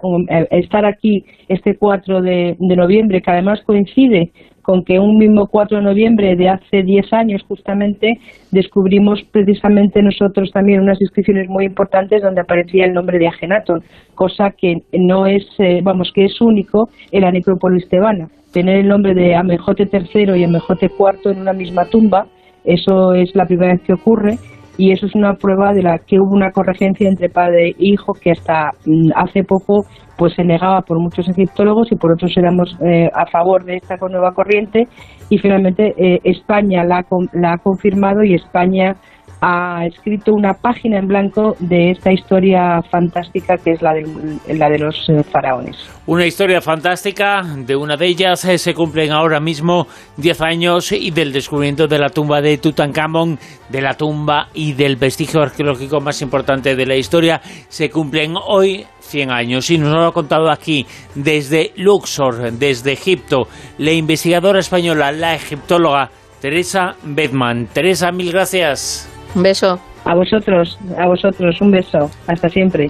estar 0.51 0.85
aquí 0.85 1.23
este 1.47 1.77
4 1.77 2.21
de, 2.21 2.57
de, 2.59 2.75
noviembre, 2.75 3.21
que 3.21 3.31
además 3.31 3.61
coincide 3.65 4.33
con 4.67 4.83
que 4.83 4.99
un 4.99 5.17
mismo 5.17 5.47
4 5.47 5.77
de 5.77 5.83
noviembre 5.83 6.35
de 6.35 6.49
hace 6.49 6.83
10 6.83 7.13
años 7.13 7.41
justamente 7.47 8.19
descubrimos 8.51 9.23
precisamente 9.31 10.01
nosotros 10.01 10.51
también 10.51 10.81
unas 10.81 10.99
inscripciones 10.99 11.47
muy 11.47 11.63
importantes 11.63 12.21
donde 12.21 12.41
aparecía 12.41 12.83
el 12.83 12.93
nombre 12.93 13.17
de 13.17 13.29
Agenaton, 13.29 13.81
cosa 14.13 14.51
que 14.51 14.81
no 14.91 15.25
es, 15.25 15.45
eh, 15.59 15.79
vamos, 15.81 16.11
que 16.13 16.25
es 16.25 16.41
único 16.41 16.89
en 17.13 17.21
la 17.21 17.31
necrópolis 17.31 17.87
tebana. 17.87 18.27
Tener 18.51 18.79
el 18.79 18.89
nombre 18.89 19.13
de 19.13 19.35
Amejote 19.35 19.87
III 19.89 20.37
y 20.37 20.43
Amejote 20.43 20.87
IV 20.99 21.31
en 21.31 21.39
una 21.39 21.53
misma 21.53 21.85
tumba, 21.85 22.27
eso 22.65 23.13
es 23.13 23.33
la 23.35 23.45
primera 23.45 23.71
vez 23.71 23.81
que 23.83 23.93
ocurre 23.93 24.37
y 24.77 24.91
eso 24.91 25.07
es 25.07 25.15
una 25.15 25.33
prueba 25.33 25.73
de 25.73 25.81
la 25.81 25.97
que 25.97 26.19
hubo 26.19 26.33
una 26.33 26.51
corregencia 26.51 27.09
entre 27.09 27.29
padre 27.29 27.69
e 27.69 27.75
hijo 27.79 28.13
que 28.13 28.31
hasta 28.31 28.71
mm, 28.85 29.11
hace 29.15 29.43
poco 29.43 29.85
pues 30.17 30.33
se 30.33 30.43
negaba 30.43 30.81
por 30.81 30.99
muchos 30.99 31.27
egiptólogos 31.29 31.91
y 31.91 31.95
por 31.95 32.11
otros 32.11 32.35
éramos 32.37 32.75
eh, 32.81 33.09
a 33.13 33.25
favor 33.27 33.63
de 33.65 33.75
esta 33.75 33.95
nueva 33.97 34.33
corriente. 34.33 34.87
Y 35.29 35.37
finalmente 35.37 35.93
eh, 35.97 36.19
España 36.23 36.83
la, 36.83 37.05
la 37.33 37.53
ha 37.53 37.57
confirmado 37.57 38.23
y 38.23 38.33
España 38.33 38.95
ha 39.41 39.85
escrito 39.85 40.33
una 40.33 40.53
página 40.53 40.97
en 40.97 41.07
blanco 41.07 41.55
de 41.59 41.91
esta 41.91 42.11
historia 42.11 42.81
fantástica 42.89 43.57
que 43.57 43.71
es 43.71 43.81
la 43.81 43.93
de, 43.93 44.55
la 44.55 44.69
de 44.69 44.79
los 44.79 45.07
eh, 45.09 45.23
faraones. 45.23 45.77
Una 46.07 46.25
historia 46.25 46.61
fantástica, 46.61 47.43
de 47.43 47.75
una 47.75 47.97
de 47.97 48.07
ellas 48.07 48.45
eh, 48.45 48.57
se 48.57 48.73
cumplen 48.73 49.11
ahora 49.11 49.39
mismo 49.39 49.87
10 50.17 50.41
años 50.41 50.91
y 50.91 51.11
del 51.11 51.33
descubrimiento 51.33 51.87
de 51.87 51.99
la 51.99 52.09
tumba 52.09 52.41
de 52.41 52.57
Tutankamón, 52.57 53.37
de 53.69 53.81
la 53.81 53.93
tumba 53.93 54.47
y 54.53 54.73
del 54.73 54.95
vestigio 54.95 55.41
arqueológico 55.41 55.99
más 55.99 56.21
importante 56.21 56.75
de 56.75 56.85
la 56.85 56.95
historia, 56.95 57.41
se 57.67 57.89
cumplen 57.89 58.35
hoy 58.35 58.85
100 59.01 59.31
años 59.31 59.69
y 59.69 59.77
nos 59.77 59.93
lo 59.93 60.05
ha 60.05 60.13
contado 60.13 60.49
aquí 60.49 60.85
desde 61.15 61.73
Luxor, 61.75 62.51
desde 62.53 62.93
Egipto, 62.93 63.47
la 63.77 63.91
investigadora 63.91 64.59
española, 64.59 65.11
la 65.11 65.35
egiptóloga 65.35 66.09
Teresa 66.41 66.95
Bedman. 67.03 67.67
Teresa, 67.67 68.11
mil 68.11 68.31
gracias. 68.31 69.16
Un 69.37 69.43
beso. 69.43 69.79
A 70.03 70.15
vosotros, 70.15 70.79
a 70.97 71.05
vosotros, 71.05 71.61
un 71.61 71.69
beso. 71.69 72.09
Hasta 72.25 72.49
siempre. 72.49 72.89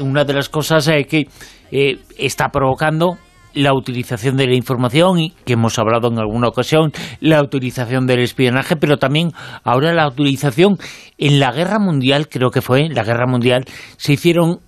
una 0.00 0.24
de 0.24 0.34
las 0.34 0.48
cosas 0.48 0.88
que 1.08 1.26
está 1.70 2.48
provocando 2.48 3.18
la 3.58 3.74
utilización 3.74 4.36
de 4.36 4.46
la 4.46 4.54
información 4.54 5.18
y 5.18 5.30
que 5.44 5.54
hemos 5.54 5.78
hablado 5.78 6.08
en 6.08 6.18
alguna 6.18 6.48
ocasión, 6.48 6.92
la 7.20 7.42
utilización 7.42 8.06
del 8.06 8.20
espionaje, 8.20 8.76
pero 8.76 8.98
también 8.98 9.32
ahora 9.64 9.92
la 9.92 10.06
utilización 10.06 10.78
en 11.18 11.40
la 11.40 11.52
guerra 11.52 11.78
mundial, 11.78 12.28
creo 12.28 12.50
que 12.50 12.62
fue, 12.62 12.86
en 12.86 12.94
la 12.94 13.02
guerra 13.02 13.26
mundial, 13.26 13.64
se 13.96 14.12
hicieron 14.12 14.60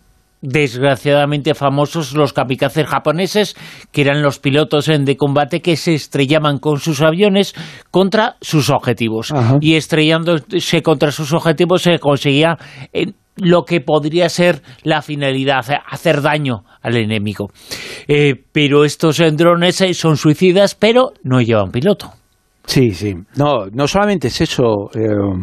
desgraciadamente 0.43 1.55
famosos 1.55 2.15
los 2.15 2.33
kamikazes 2.33 2.87
japoneses, 2.87 3.57
que 3.93 4.01
eran 4.03 4.23
los 4.23 4.39
pilotos 4.39 4.87
de 4.87 5.17
combate 5.17 5.61
que 5.61 5.77
se 5.77 5.95
estrellaban 5.95 6.59
con 6.59 6.79
sus 6.79 7.03
aviones 7.03 7.55
contra 7.91 8.37
sus 8.41 8.71
objetivos. 8.71 9.33
Y 9.61 9.75
estrellándose 9.75 10.83
contra 10.83 11.13
sus 11.13 11.33
objetivos 11.33 11.83
se 11.83 11.99
conseguía 11.99 12.57
lo 13.41 13.65
que 13.65 13.81
podría 13.81 14.29
ser 14.29 14.63
la 14.83 15.03
finalidad, 15.03 15.65
hacer 15.91 16.23
daño 16.23 16.65
al 16.83 16.97
enemigo. 16.97 17.51
Eh, 18.09 18.35
pero 18.53 18.85
estos 18.85 19.19
drones 19.37 19.81
eh, 19.81 19.95
son 19.95 20.17
suicidas, 20.17 20.75
pero 20.75 21.13
no 21.23 21.41
llevan 21.41 21.71
piloto. 21.71 22.13
Sí, 22.65 22.93
sí. 22.93 23.15
No, 23.37 23.67
no 23.73 23.89
solamente 23.89 24.29
es 24.29 24.41
eso, 24.41 24.91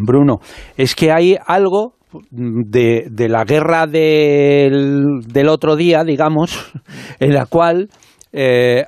Bruno. 0.05 0.39
Es 0.77 0.95
que 0.95 1.11
hay 1.11 1.35
algo 1.45 1.97
de, 2.31 3.07
de 3.09 3.29
la 3.29 3.43
guerra 3.43 3.85
del, 3.85 5.21
del, 5.25 5.49
otro 5.49 5.75
día, 5.75 6.03
digamos, 6.03 6.71
en 7.19 7.33
la 7.33 7.45
cual 7.45 7.89
eh, 8.31 8.85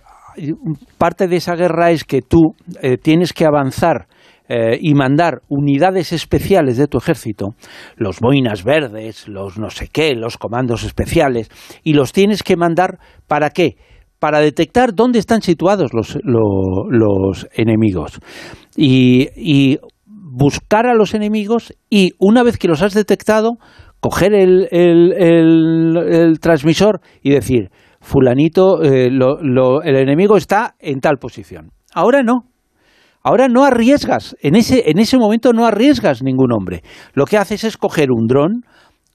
parte 0.97 1.27
de 1.27 1.37
esa 1.37 1.55
guerra 1.55 1.91
es 1.91 2.03
que 2.03 2.21
tú 2.21 2.55
eh, 2.81 2.97
tienes 2.97 3.33
que 3.33 3.45
avanzar 3.45 4.07
eh, 4.49 4.79
y 4.81 4.95
mandar 4.95 5.43
unidades 5.47 6.11
especiales 6.11 6.75
de 6.77 6.87
tu 6.87 6.97
ejército, 6.97 7.49
los 7.95 8.19
boinas 8.19 8.63
verdes, 8.63 9.27
los 9.27 9.59
no 9.59 9.69
sé 9.69 9.89
qué, 9.93 10.15
los 10.15 10.37
comandos 10.37 10.83
especiales, 10.83 11.51
y 11.83 11.93
los 11.93 12.13
tienes 12.13 12.41
que 12.41 12.57
mandar 12.57 12.97
para 13.27 13.51
qué? 13.51 13.77
Para 14.17 14.39
detectar 14.39 14.95
dónde 14.95 15.19
están 15.19 15.43
situados 15.43 15.93
los, 15.93 16.17
los, 16.23 17.47
enemigos. 17.53 18.19
Y, 18.75 19.29
y 19.35 19.77
buscar 20.05 20.87
a 20.87 20.95
los 20.95 21.13
enemigos 21.13 21.73
y 21.87 22.13
una 22.17 22.41
vez 22.41 22.57
que 22.57 22.67
los 22.67 22.81
has 22.81 22.95
detectado, 22.95 23.57
coger 23.99 24.33
el, 24.33 24.67
el, 24.71 26.39
transmisor 26.39 27.01
y 27.21 27.31
decir, 27.31 27.69
fulanito, 28.01 28.81
eh, 28.83 29.07
el 29.07 29.95
enemigo 29.95 30.37
está 30.37 30.75
en 30.79 31.01
tal 31.01 31.17
posición. 31.17 31.71
Ahora 31.93 32.23
no. 32.23 32.48
Ahora 33.21 33.47
no 33.47 33.65
arriesgas, 33.65 34.35
en 34.41 34.55
ese, 34.55 34.89
en 34.89 34.99
ese 34.99 35.17
momento 35.17 35.51
no 35.51 35.65
arriesgas 35.65 36.23
ningún 36.23 36.51
hombre. 36.53 36.83
Lo 37.13 37.25
que 37.25 37.37
haces 37.37 37.63
es 37.63 37.77
coger 37.77 38.11
un 38.11 38.27
dron 38.27 38.63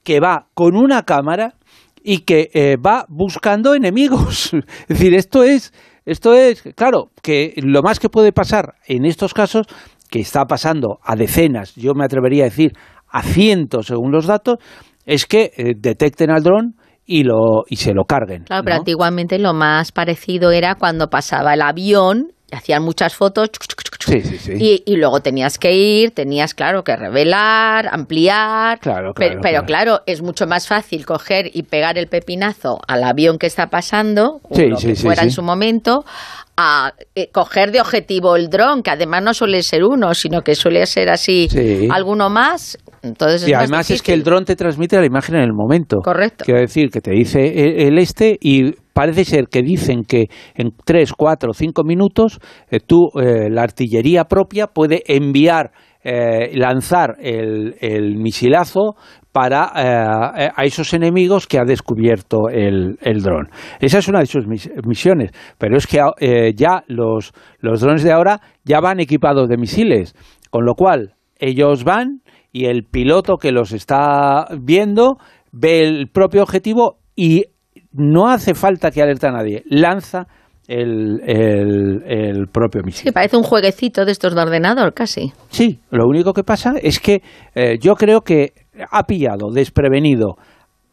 que 0.02 0.20
va 0.20 0.46
con 0.54 0.76
una 0.76 1.02
cámara 1.02 1.54
y 2.02 2.18
que 2.18 2.50
eh, 2.52 2.76
va 2.76 3.06
buscando 3.08 3.74
enemigos. 3.74 4.52
es 4.88 4.88
decir, 4.88 5.14
esto 5.14 5.42
es, 5.42 5.72
esto 6.04 6.34
es, 6.34 6.62
claro, 6.76 7.10
que 7.22 7.54
lo 7.56 7.82
más 7.82 7.98
que 7.98 8.10
puede 8.10 8.32
pasar 8.32 8.74
en 8.86 9.06
estos 9.06 9.32
casos 9.32 9.66
que 10.10 10.20
está 10.20 10.44
pasando 10.44 10.98
a 11.02 11.16
decenas, 11.16 11.74
yo 11.74 11.94
me 11.94 12.04
atrevería 12.04 12.44
a 12.44 12.48
decir 12.48 12.72
a 13.08 13.22
cientos 13.22 13.86
según 13.86 14.12
los 14.12 14.26
datos, 14.26 14.58
es 15.06 15.26
que 15.26 15.52
eh, 15.56 15.72
detecten 15.76 16.30
al 16.30 16.42
dron 16.42 16.74
y, 17.06 17.22
lo, 17.24 17.64
y 17.68 17.76
se 17.76 17.94
lo 17.94 18.04
carguen. 18.04 18.44
Claro, 18.44 18.64
pero 18.64 18.76
antiguamente 18.76 19.38
lo 19.38 19.54
más 19.54 19.92
parecido 19.92 20.50
era 20.50 20.74
cuando 20.74 21.08
pasaba 21.08 21.54
el 21.54 21.62
avión 21.62 22.32
hacían 22.54 22.82
muchas 22.82 23.14
fotos 23.14 23.50
sí, 24.04 24.22
sí, 24.22 24.38
sí. 24.38 24.52
Y, 24.58 24.82
y, 24.86 24.96
luego 24.96 25.20
tenías 25.20 25.58
que 25.58 25.74
ir, 25.74 26.10
tenías, 26.10 26.54
claro, 26.54 26.84
que 26.84 26.96
revelar, 26.96 27.88
ampliar. 27.90 28.78
Claro, 28.80 29.14
claro, 29.14 29.40
pero, 29.42 29.64
claro. 29.64 30.02
es 30.06 30.22
mucho 30.22 30.46
más 30.46 30.68
fácil 30.68 31.06
coger 31.06 31.50
y 31.52 31.62
pegar 31.62 31.98
el 31.98 32.08
pepinazo 32.08 32.80
al 32.86 33.04
avión 33.04 33.38
que 33.38 33.46
está 33.46 33.70
pasando, 33.70 34.40
o 34.42 34.58
lo 34.58 34.76
que 34.76 34.94
fuera 34.96 35.22
en 35.22 35.30
su 35.30 35.42
momento, 35.42 36.04
a 36.56 36.92
eh, 37.14 37.30
coger 37.32 37.72
de 37.72 37.80
objetivo 37.80 38.36
el 38.36 38.48
dron, 38.48 38.82
que 38.82 38.90
además 38.90 39.22
no 39.22 39.34
suele 39.34 39.62
ser 39.62 39.84
uno, 39.84 40.14
sino 40.14 40.42
que 40.42 40.54
suele 40.54 40.86
ser 40.86 41.08
así 41.08 41.48
alguno 41.90 42.30
más. 42.30 42.78
Entonces 43.02 43.46
y 43.48 43.52
además 43.52 43.90
es 43.90 44.02
que 44.02 44.12
el 44.12 44.22
dron 44.22 44.44
te 44.44 44.56
transmite 44.56 44.96
la 44.98 45.06
imagen 45.06 45.36
en 45.36 45.42
el 45.42 45.52
momento. 45.52 45.98
Correcto. 46.02 46.44
Quiero 46.44 46.60
decir 46.60 46.90
que 46.90 47.00
te 47.00 47.10
dice 47.10 47.86
el 47.86 47.98
este 47.98 48.38
y 48.40 48.72
parece 48.92 49.24
ser 49.24 49.46
que 49.50 49.62
dicen 49.62 50.04
que 50.04 50.26
en 50.54 50.70
3, 50.84 51.12
4, 51.12 51.52
5 51.52 51.82
minutos 51.84 52.38
eh, 52.70 52.78
tú, 52.80 53.10
eh, 53.20 53.50
la 53.50 53.62
artillería 53.62 54.24
propia 54.24 54.68
puede 54.68 55.02
enviar 55.06 55.72
lanzar 56.52 57.16
el, 57.18 57.76
el, 57.80 58.16
misilazo 58.18 58.94
para 59.34 59.72
eh, 59.74 60.48
a 60.54 60.64
esos 60.64 60.94
enemigos 60.94 61.48
que 61.48 61.58
ha 61.58 61.64
descubierto 61.64 62.48
el, 62.48 62.98
el 63.00 63.20
dron. 63.20 63.48
Esa 63.80 63.98
es 63.98 64.06
una 64.06 64.20
de 64.20 64.26
sus 64.26 64.46
misiones, 64.46 65.32
pero 65.58 65.76
es 65.76 65.88
que 65.88 65.98
eh, 66.20 66.52
ya 66.54 66.84
los, 66.86 67.32
los 67.58 67.80
drones 67.80 68.04
de 68.04 68.12
ahora 68.12 68.40
ya 68.62 68.78
van 68.78 69.00
equipados 69.00 69.48
de 69.48 69.56
misiles, 69.56 70.14
con 70.50 70.64
lo 70.64 70.74
cual 70.74 71.14
ellos 71.40 71.82
van 71.82 72.20
y 72.52 72.66
el 72.66 72.84
piloto 72.84 73.36
que 73.36 73.50
los 73.50 73.72
está 73.72 74.46
viendo 74.62 75.16
ve 75.50 75.80
el 75.80 76.10
propio 76.12 76.44
objetivo 76.44 76.98
y 77.16 77.46
no 77.90 78.28
hace 78.28 78.54
falta 78.54 78.92
que 78.92 79.02
alerte 79.02 79.26
a 79.26 79.32
nadie, 79.32 79.64
lanza 79.66 80.28
el, 80.68 81.20
el, 81.26 82.46
propio 82.52 82.82
misil. 82.84 83.08
Sí, 83.08 83.12
parece 83.12 83.36
un 83.36 83.42
jueguecito 83.42 84.04
de 84.04 84.12
estos 84.12 84.34
de 84.34 84.42
ordenador, 84.42 84.94
casi. 84.94 85.32
Sí, 85.48 85.80
lo 85.90 86.06
único 86.06 86.32
que 86.32 86.44
pasa 86.44 86.74
es 86.80 87.00
que 87.00 87.22
eh, 87.54 87.78
yo 87.80 87.96
creo 87.96 88.20
que 88.20 88.52
ha 88.90 89.02
pillado 89.04 89.50
desprevenido 89.52 90.36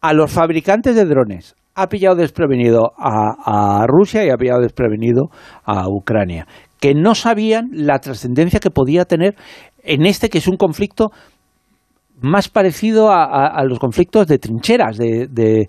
a 0.01 0.13
los 0.13 0.31
fabricantes 0.31 0.95
de 0.95 1.05
drones, 1.05 1.55
ha 1.75 1.87
pillado 1.87 2.15
desprevenido 2.15 2.91
a, 2.97 3.85
Rusia 3.87 4.25
y 4.25 4.29
ha 4.29 4.37
pillado 4.37 4.61
desprevenido 4.61 5.29
a 5.63 5.87
Ucrania, 5.87 6.47
que 6.79 6.93
no 6.93 7.15
sabían 7.15 7.69
la 7.71 7.99
trascendencia 7.99 8.59
que 8.59 8.71
podía 8.71 9.05
tener 9.05 9.35
en 9.83 10.05
este 10.05 10.29
que 10.29 10.39
es 10.39 10.47
un 10.47 10.57
conflicto 10.57 11.11
más 12.21 12.49
parecido 12.49 13.11
a, 13.11 13.63
los 13.65 13.79
conflictos 13.79 14.27
de 14.27 14.37
trincheras, 14.37 14.97
de, 14.97 15.27
de, 15.29 15.67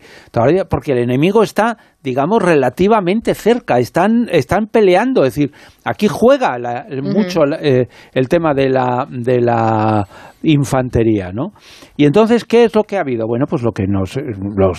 porque 0.68 0.92
el 0.92 0.98
enemigo 0.98 1.42
está, 1.42 1.78
digamos, 2.03 2.42
relativamente 2.42 3.34
cerca, 3.34 3.78
están, 3.78 4.28
están 4.30 4.66
peleando, 4.66 5.24
es 5.24 5.34
decir, 5.34 5.53
aquí 5.84 6.09
juega 6.09 6.59
mucho 7.03 7.40
eh, 7.61 7.88
el 8.12 8.28
tema 8.28 8.53
de 8.55 8.68
la, 8.68 9.07
de 9.11 9.40
la 9.40 10.07
infantería, 10.42 11.32
¿no? 11.32 11.53
Y 11.96 12.05
entonces, 12.05 12.44
¿qué 12.44 12.64
es 12.64 12.74
lo 12.74 12.84
que 12.84 12.96
ha 12.96 13.00
habido? 13.00 13.26
Bueno, 13.26 13.46
pues 13.48 13.62
lo 13.62 13.72
que 13.72 13.86
nos, 13.86 14.16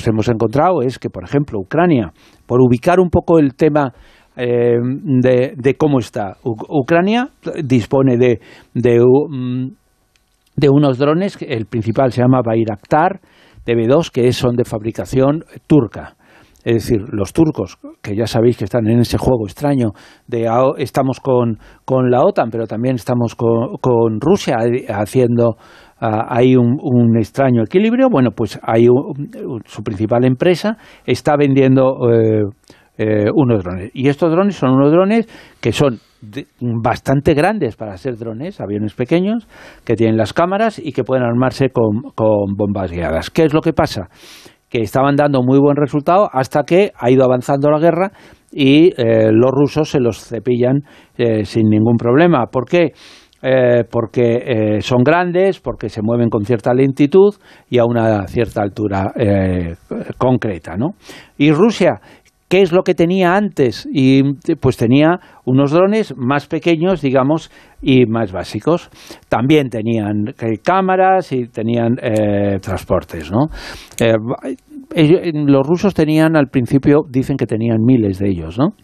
hemos 0.07 0.29
encontrado 0.29 0.81
es 0.81 0.99
que, 0.99 1.09
por 1.09 1.23
ejemplo, 1.23 1.59
Ucrania, 1.59 2.11
por 2.45 2.61
ubicar 2.61 2.99
un 2.99 3.09
poco 3.09 3.39
el 3.39 3.55
tema 3.55 3.93
eh, 4.35 4.77
de, 4.81 5.75
cómo 5.75 5.99
está. 5.99 6.37
Ucrania 6.43 7.29
dispone 7.63 8.17
de, 8.17 8.39
de, 8.73 8.99
de 10.55 10.69
unos 10.69 10.97
drones, 10.97 11.37
el 11.41 11.65
principal 11.65 12.11
se 12.11 12.21
llama 12.21 12.41
Bayraktar 12.45 13.19
DB2, 13.65 14.11
que 14.11 14.31
son 14.33 14.55
de 14.55 14.65
fabricación 14.65 15.43
turca. 15.67 16.15
Es 16.63 16.75
decir, 16.75 17.01
los 17.11 17.33
turcos, 17.33 17.77
que 18.01 18.15
ya 18.15 18.25
sabéis 18.25 18.57
que 18.57 18.63
están 18.63 18.87
en 18.87 18.99
ese 18.99 19.17
juego 19.17 19.45
extraño 19.45 19.91
de 20.27 20.47
estamos 20.77 21.19
con, 21.19 21.59
con 21.83 22.09
la 22.09 22.21
OTAN, 22.23 22.49
pero 22.51 22.67
también 22.67 22.95
estamos 22.95 23.35
con, 23.35 23.75
con 23.81 24.21
Rusia 24.21 24.55
haciendo 24.89 25.57
ah, 25.99 26.25
hay 26.29 26.55
un, 26.55 27.17
extraño 27.17 27.63
equilibrio, 27.63 28.07
bueno, 28.09 28.31
pues 28.31 28.59
hay 28.63 28.87
un- 28.87 29.61
su 29.65 29.83
principal 29.83 30.23
empresa 30.23 30.77
está 31.05 31.35
vendiendo 31.35 31.97
eh, 32.09 32.43
eh, 32.97 33.25
unos 33.35 33.61
drones. 33.61 33.91
Y 33.93 34.07
estos 34.07 34.31
drones 34.31 34.55
son 34.55 34.71
unos 34.71 34.89
drones 34.89 35.27
que 35.59 35.73
son 35.73 35.99
bastante 36.59 37.33
grandes 37.33 37.75
para 37.75 37.97
ser 37.97 38.17
drones, 38.17 38.61
aviones 38.61 38.93
pequeños, 38.93 39.47
que 39.83 39.95
tienen 39.95 40.17
las 40.17 40.33
cámaras 40.33 40.79
y 40.79 40.91
que 40.91 41.03
pueden 41.03 41.23
armarse 41.23 41.69
con, 41.69 42.11
con 42.15 42.55
bombas 42.55 42.91
guiadas. 42.91 43.29
¿Qué 43.29 43.43
es 43.43 43.53
lo 43.53 43.61
que 43.61 43.73
pasa? 43.73 44.09
que 44.73 44.81
estaban 44.81 45.15
dando 45.15 45.43
muy 45.43 45.59
buen 45.59 45.75
resultado 45.75 46.27
hasta 46.33 46.63
que 46.63 46.93
ha 46.97 47.11
ido 47.11 47.23
avanzando 47.23 47.69
la 47.69 47.77
guerra 47.77 48.11
y 48.51 48.87
eh, 48.97 49.31
los 49.31 49.51
rusos 49.51 49.91
se 49.91 49.99
los 49.99 50.17
cepillan 50.17 50.81
eh, 51.15 51.45
sin 51.45 51.69
ningún 51.69 51.95
problema. 51.95 52.47
¿Por 52.47 52.65
qué? 52.65 52.91
Eh, 53.43 53.83
porque 53.87 54.79
son 54.81 55.03
grandes, 55.03 55.59
porque 55.59 55.89
se 55.89 56.01
mueven 56.01 56.29
con 56.29 56.45
cierta 56.45 56.73
lentitud 56.73 57.35
y 57.69 57.77
a 57.77 57.85
una 57.85 58.25
cierta 58.25 58.63
altura 58.63 59.13
concreta, 60.17 60.75
¿no? 60.77 60.91
Y 61.37 61.51
Rusia, 61.51 61.99
¿qué 62.53 62.61
es 62.61 62.71
lo 62.71 62.83
que 62.83 62.93
tenía 62.93 63.35
antes? 63.35 63.89
Y 63.91 64.21
pues 64.61 64.77
tenía 64.77 65.19
unos 65.43 65.71
drones 65.71 66.13
más 66.15 66.45
pequeños, 66.45 67.01
digamos, 67.01 67.49
y 67.81 68.05
más 68.05 68.31
básicos. 68.31 68.91
También 69.27 69.69
tenían 69.69 70.27
eh, 70.39 70.59
cámaras 70.63 71.31
y 71.31 71.47
tenían 71.47 71.95
eh, 71.99 72.59
transportes, 72.61 73.31
¿no? 73.31 73.47
Eh, 73.99 74.13
los 75.33 75.65
rusos 75.65 75.95
tenían 75.95 76.35
al 76.35 76.49
principio, 76.49 76.99
dicen 77.09 77.37
que 77.37 77.47
tenían 77.47 77.77
miles 77.83 78.19
de 78.19 78.29
ellos, 78.29 78.59
¿no? 78.59 78.75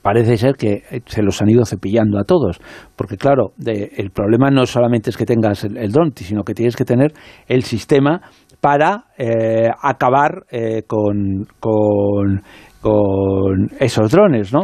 Parece 0.00 0.38
ser 0.38 0.54
que 0.54 0.82
se 1.04 1.22
los 1.22 1.42
han 1.42 1.50
ido 1.50 1.66
cepillando 1.66 2.18
a 2.18 2.24
todos, 2.24 2.58
porque 2.96 3.18
claro, 3.18 3.52
de- 3.58 3.92
el 3.98 4.10
problema 4.12 4.50
no 4.50 4.64
solamente 4.64 5.10
es 5.10 5.18
que 5.18 5.26
tengas 5.26 5.62
el, 5.64 5.76
el 5.76 5.92
dron, 5.92 6.10
sino 6.16 6.42
que 6.42 6.54
tienes 6.54 6.74
que 6.74 6.84
tener 6.86 7.12
el 7.48 7.64
sistema 7.64 8.22
para 8.62 9.06
eh, 9.18 9.68
acabar 9.82 10.44
eh, 10.48 10.82
con, 10.86 11.48
con, 11.58 12.40
con 12.80 13.68
esos 13.80 14.08
drones, 14.08 14.52
¿no? 14.52 14.60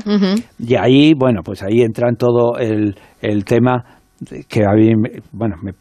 Y 0.56 0.76
ahí, 0.76 1.14
bueno, 1.14 1.40
pues 1.44 1.64
ahí 1.64 1.82
entra 1.82 2.08
en 2.08 2.14
todo 2.14 2.56
el, 2.58 2.94
el 3.20 3.44
tema 3.44 3.84
que 4.48 4.62
a 4.62 4.72
mí, 4.76 4.92
bueno, 5.32 5.56
me 5.64 5.72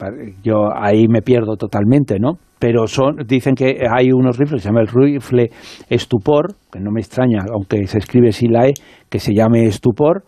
yo 0.43 0.67
ahí 0.75 1.07
me 1.07 1.21
pierdo 1.21 1.57
totalmente, 1.57 2.17
¿no? 2.19 2.39
Pero 2.57 2.87
son, 2.87 3.17
dicen 3.27 3.53
que 3.53 3.83
hay 3.87 4.11
unos 4.11 4.39
rifles, 4.39 4.63
se 4.63 4.69
llama 4.69 4.81
el 4.81 4.87
rifle 4.87 5.51
Estupor, 5.87 6.55
que 6.71 6.79
no 6.79 6.89
me 6.89 7.01
extraña, 7.01 7.45
aunque 7.53 7.85
se 7.85 7.99
escribe 7.99 8.31
sin 8.31 8.51
la 8.51 8.67
E, 8.67 8.73
que 9.11 9.19
se 9.19 9.31
llame 9.35 9.67
Estupor, 9.67 10.23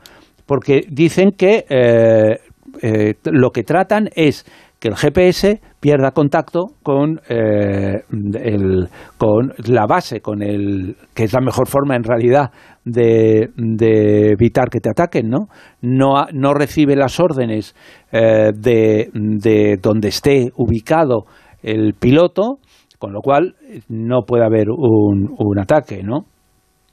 porque 0.45 0.81
dicen 0.91 1.31
que 1.35 1.65
eh, 1.69 3.13
lo 3.23 3.49
que 3.49 3.63
tratan 3.63 4.09
es 4.15 4.45
que 4.79 4.89
el 4.89 4.95
GPS 4.95 5.59
pierda 5.79 6.11
contacto 6.11 6.67
con, 6.83 7.21
eh, 7.29 8.01
el, 8.09 8.89
con 9.17 9.53
la 9.67 9.85
base, 9.85 10.19
con 10.21 10.41
el 10.41 10.95
que 11.13 11.23
es 11.23 11.33
la 11.33 11.41
mejor 11.41 11.67
forma 11.67 11.95
en 11.95 12.03
realidad 12.03 12.51
de, 12.83 13.49
de 13.55 14.31
evitar 14.31 14.69
que 14.69 14.79
te 14.79 14.89
ataquen, 14.89 15.29
¿no? 15.29 15.47
No, 15.81 16.25
no 16.33 16.53
recibe 16.53 16.95
las 16.95 17.19
órdenes 17.19 17.75
eh, 18.11 18.51
de, 18.53 19.09
de 19.13 19.77
donde 19.81 20.09
esté 20.09 20.51
ubicado 20.55 21.25
el 21.63 21.93
piloto, 21.93 22.59
con 22.97 23.13
lo 23.13 23.21
cual 23.21 23.55
no 23.87 24.23
puede 24.27 24.45
haber 24.45 24.69
un, 24.69 25.33
un 25.37 25.59
ataque, 25.59 26.03
¿no? 26.03 26.25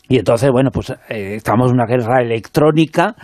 Y 0.09 0.19
entonces, 0.19 0.51
bueno, 0.53 0.71
pues 0.73 0.91
eh, 0.91 1.35
estamos 1.35 1.69
en 1.69 1.75
una 1.75 1.87
guerra 1.87 2.23
electrónica 2.23 3.17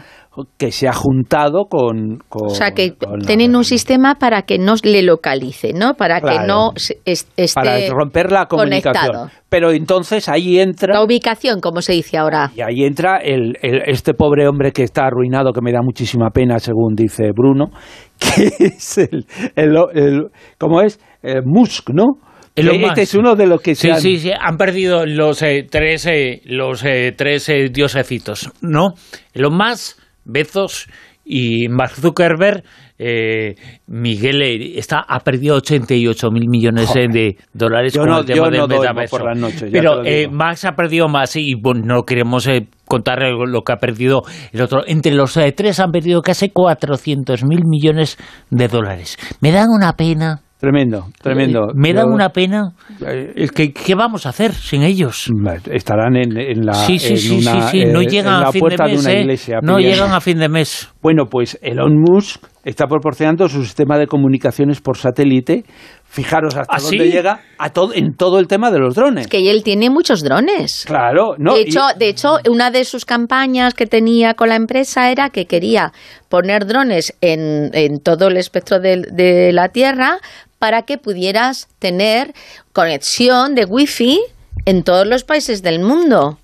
que 0.57 0.72
se 0.72 0.89
ha 0.89 0.93
juntado 0.95 1.66
con... 1.68 2.18
con- 2.28 2.47
O 2.47 2.55
sea, 2.55 2.70
que 2.72 2.95
tienen 3.26 3.55
un 3.55 3.64
sistema 3.64 4.14
para 4.14 4.43
que 4.43 4.59
no 4.59 4.74
le 4.83 5.03
localice, 5.03 5.72
¿no? 5.74 5.95
Para 5.95 6.20
que 6.22 6.39
no 6.47 6.72
esté 7.05 7.45
para 7.55 7.78
romper 7.91 8.33
la 8.33 8.47
comunicación. 8.47 8.95
conectado. 9.12 9.30
Pero 9.51 9.72
entonces 9.72 10.28
ahí 10.30 10.59
entra 10.59 10.95
La 10.95 11.05
ubicación, 11.05 11.61
como 11.61 11.83
se 11.83 11.93
dice 11.93 12.16
ahora. 12.16 12.51
y 12.57 12.62
ahí 12.62 12.85
entra 12.85 13.18
el, 13.18 13.59
el- 13.61 13.83
este 13.87 14.14
pobre 14.14 14.49
hombre 14.49 14.72
que 14.72 14.83
está 14.85 15.05
arruinado, 15.07 15.53
que 15.53 15.61
me 15.61 15.70
da 15.72 15.80
muchísima 15.83 16.30
pena, 16.30 16.59
según 16.59 16.95
dice 16.95 17.33
Bruno, 17.37 17.66
que 18.18 18.47
es 18.64 18.99
el, 18.99 19.26
el, 19.55 19.76
el- 19.95 20.26
¿cómo 20.59 20.80
es? 20.80 20.99
Eh, 21.22 21.41
Musk, 21.45 21.91
¿no? 21.91 22.14
Este 22.55 23.03
es 23.03 23.14
uno 23.14 23.35
de 23.35 23.47
los 23.47 23.62
que 23.62 23.74
se 23.74 23.80
Sí, 23.89 23.91
han- 23.91 24.01
sí, 24.01 24.16
sí, 24.18 24.30
han 24.39 24.57
perdido 24.59 25.07
los 25.07 25.41
eh, 25.43 25.66
tres, 25.70 26.05
eh, 26.07 26.43
los 26.45 26.85
eh, 26.85 27.14
tres 27.16 27.49
eh, 27.49 27.68
diosecitos, 27.72 28.51
¿no? 28.61 28.89
Elon 29.33 29.57
Musk, 29.57 29.99
Bezos 30.24 30.88
y 31.24 31.68
Mark 31.68 31.92
Zuckerberg. 31.94 32.64
eh, 32.98 33.54
Miguel 33.86 34.42
está, 34.76 35.00
ha 35.08 35.20
perdido 35.20 35.56
88 35.56 36.30
mil 36.30 36.48
millones 36.48 36.92
de 36.94 37.36
dólares 37.52 37.92
Yo 37.94 38.02
con 38.02 38.10
no- 38.10 38.18
el 38.20 38.26
tema 38.26 38.46
yo 38.46 38.50
del 38.50 38.60
no 38.60 38.68
metaverso. 38.68 39.18
por 39.18 39.36
ya 39.36 39.58
te 39.58 39.70
Pero 39.70 40.04
eh. 40.04 40.28
Max 40.30 40.64
ha 40.64 40.72
perdido 40.72 41.08
más 41.08 41.34
y 41.36 41.54
bueno, 41.54 41.82
no 41.84 42.02
queremos 42.04 42.46
eh, 42.46 42.68
contar 42.86 43.20
lo 43.22 43.46
lo 43.46 43.62
que 43.62 43.72
ha 43.72 43.76
perdido 43.76 44.22
el 44.52 44.62
otro. 44.62 44.82
Entre 44.86 45.12
los 45.12 45.36
eh, 45.36 45.52
tres 45.52 45.80
han 45.80 45.90
perdido 45.90 46.22
casi 46.22 46.50
400 46.50 47.44
mil 47.44 47.60
millones 47.66 48.18
de 48.50 48.68
dólares. 48.68 49.16
Me 49.40 49.50
dan 49.52 49.68
una 49.70 49.92
pena. 49.94 50.42
Tremendo, 50.62 51.08
tremendo. 51.20 51.72
Me 51.74 51.92
dan 51.92 52.06
Yo- 52.06 52.14
una 52.14 52.28
pena. 52.28 52.70
Eh, 53.04 53.32
Es 53.34 53.50
que, 53.50 53.72
¿Qué 53.72 53.96
vamos 53.96 54.26
a 54.26 54.28
hacer 54.28 54.52
sin 54.54 54.84
ellos? 54.84 55.26
Estarán 55.68 56.14
en, 56.14 56.38
en 56.38 56.64
la, 56.64 56.74
Sí, 56.74 57.00
sí, 57.00 57.14
en 57.14 57.16
sí, 57.18 57.28
sí, 57.42 57.48
una, 57.48 57.68
sí, 57.68 57.84
no 57.86 58.00
eh, 58.00 58.06
llegan 58.06 58.34
en 58.34 58.40
la 58.42 58.48
a 58.48 58.52
fin 58.52 58.60
puerta 58.60 58.84
de 58.84 58.92
mes, 58.92 59.00
una 59.00 59.12
¿eh? 59.12 59.20
iglesia. 59.22 59.58
No 59.60 59.76
pidiendo- 59.78 59.96
llegan 59.96 60.12
a 60.12 60.20
fin 60.20 60.38
de 60.38 60.48
mes. 60.48 60.88
Bueno, 61.02 61.24
pues 61.28 61.58
Elon 61.62 61.96
Musk 62.00 62.44
está 62.64 62.86
proporcionando 62.86 63.48
su 63.48 63.64
sistema 63.64 63.98
de 63.98 64.06
comunicaciones 64.06 64.80
por 64.80 64.96
satélite. 64.96 65.64
Fijaros 66.04 66.54
hasta 66.56 66.76
¿Ah, 66.76 66.80
dónde 66.80 67.06
sí? 67.06 67.10
llega 67.10 67.40
a 67.58 67.70
todo, 67.70 67.92
en 67.94 68.14
todo 68.14 68.38
el 68.38 68.46
tema 68.46 68.70
de 68.70 68.78
los 68.78 68.94
drones. 68.94 69.26
Que 69.26 69.50
él 69.50 69.64
tiene 69.64 69.88
muchos 69.90 70.22
drones. 70.22 70.84
Claro, 70.86 71.34
no. 71.38 71.54
de, 71.54 71.62
y- 71.62 71.64
hecho, 71.64 71.80
de 71.98 72.08
hecho, 72.08 72.36
una 72.48 72.70
de 72.70 72.84
sus 72.84 73.04
campañas 73.04 73.74
que 73.74 73.86
tenía 73.86 74.34
con 74.34 74.50
la 74.50 74.56
empresa 74.56 75.10
era 75.10 75.30
que 75.30 75.46
quería 75.46 75.90
poner 76.28 76.66
drones 76.66 77.14
en, 77.20 77.70
en 77.72 77.98
todo 78.00 78.28
el 78.28 78.36
espectro 78.36 78.78
de, 78.78 79.02
de 79.12 79.52
la 79.52 79.70
Tierra 79.70 80.18
para 80.62 80.82
que 80.82 80.96
pudieras 80.96 81.66
tener 81.80 82.34
conexión 82.72 83.56
de 83.56 83.64
wifi 83.64 84.20
en 84.64 84.84
todos 84.84 85.04
los 85.08 85.24
países 85.24 85.60
del 85.60 85.80
mundo. 85.80 86.38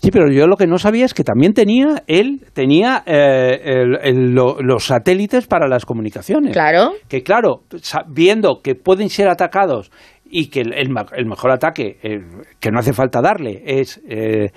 Sí, 0.00 0.12
pero 0.12 0.30
yo 0.30 0.46
lo 0.46 0.56
que 0.56 0.68
no 0.68 0.78
sabía 0.78 1.04
es 1.04 1.12
que 1.12 1.24
también 1.24 1.54
tenía, 1.54 2.04
él 2.06 2.38
tenía 2.52 3.02
eh, 3.04 3.58
el- 3.64 3.98
el- 4.00 4.30
lo- 4.32 4.58
los 4.60 4.84
satélites 4.84 5.48
para 5.48 5.66
las 5.66 5.84
comunicaciones. 5.86 6.52
Claro. 6.52 6.92
Que 7.08 7.24
claro, 7.24 7.62
viendo 8.06 8.60
que 8.62 8.76
pueden 8.76 9.08
ser 9.08 9.26
atacados 9.28 9.90
y 10.24 10.50
que 10.50 10.60
el, 10.60 10.72
el 10.72 11.26
mejor 11.26 11.50
ataque, 11.50 11.98
eh, 12.04 12.20
que 12.60 12.70
no 12.70 12.78
hace 12.78 12.92
falta 12.92 13.20
darle, 13.22 13.60
es 13.66 14.00
eh, 14.08 14.50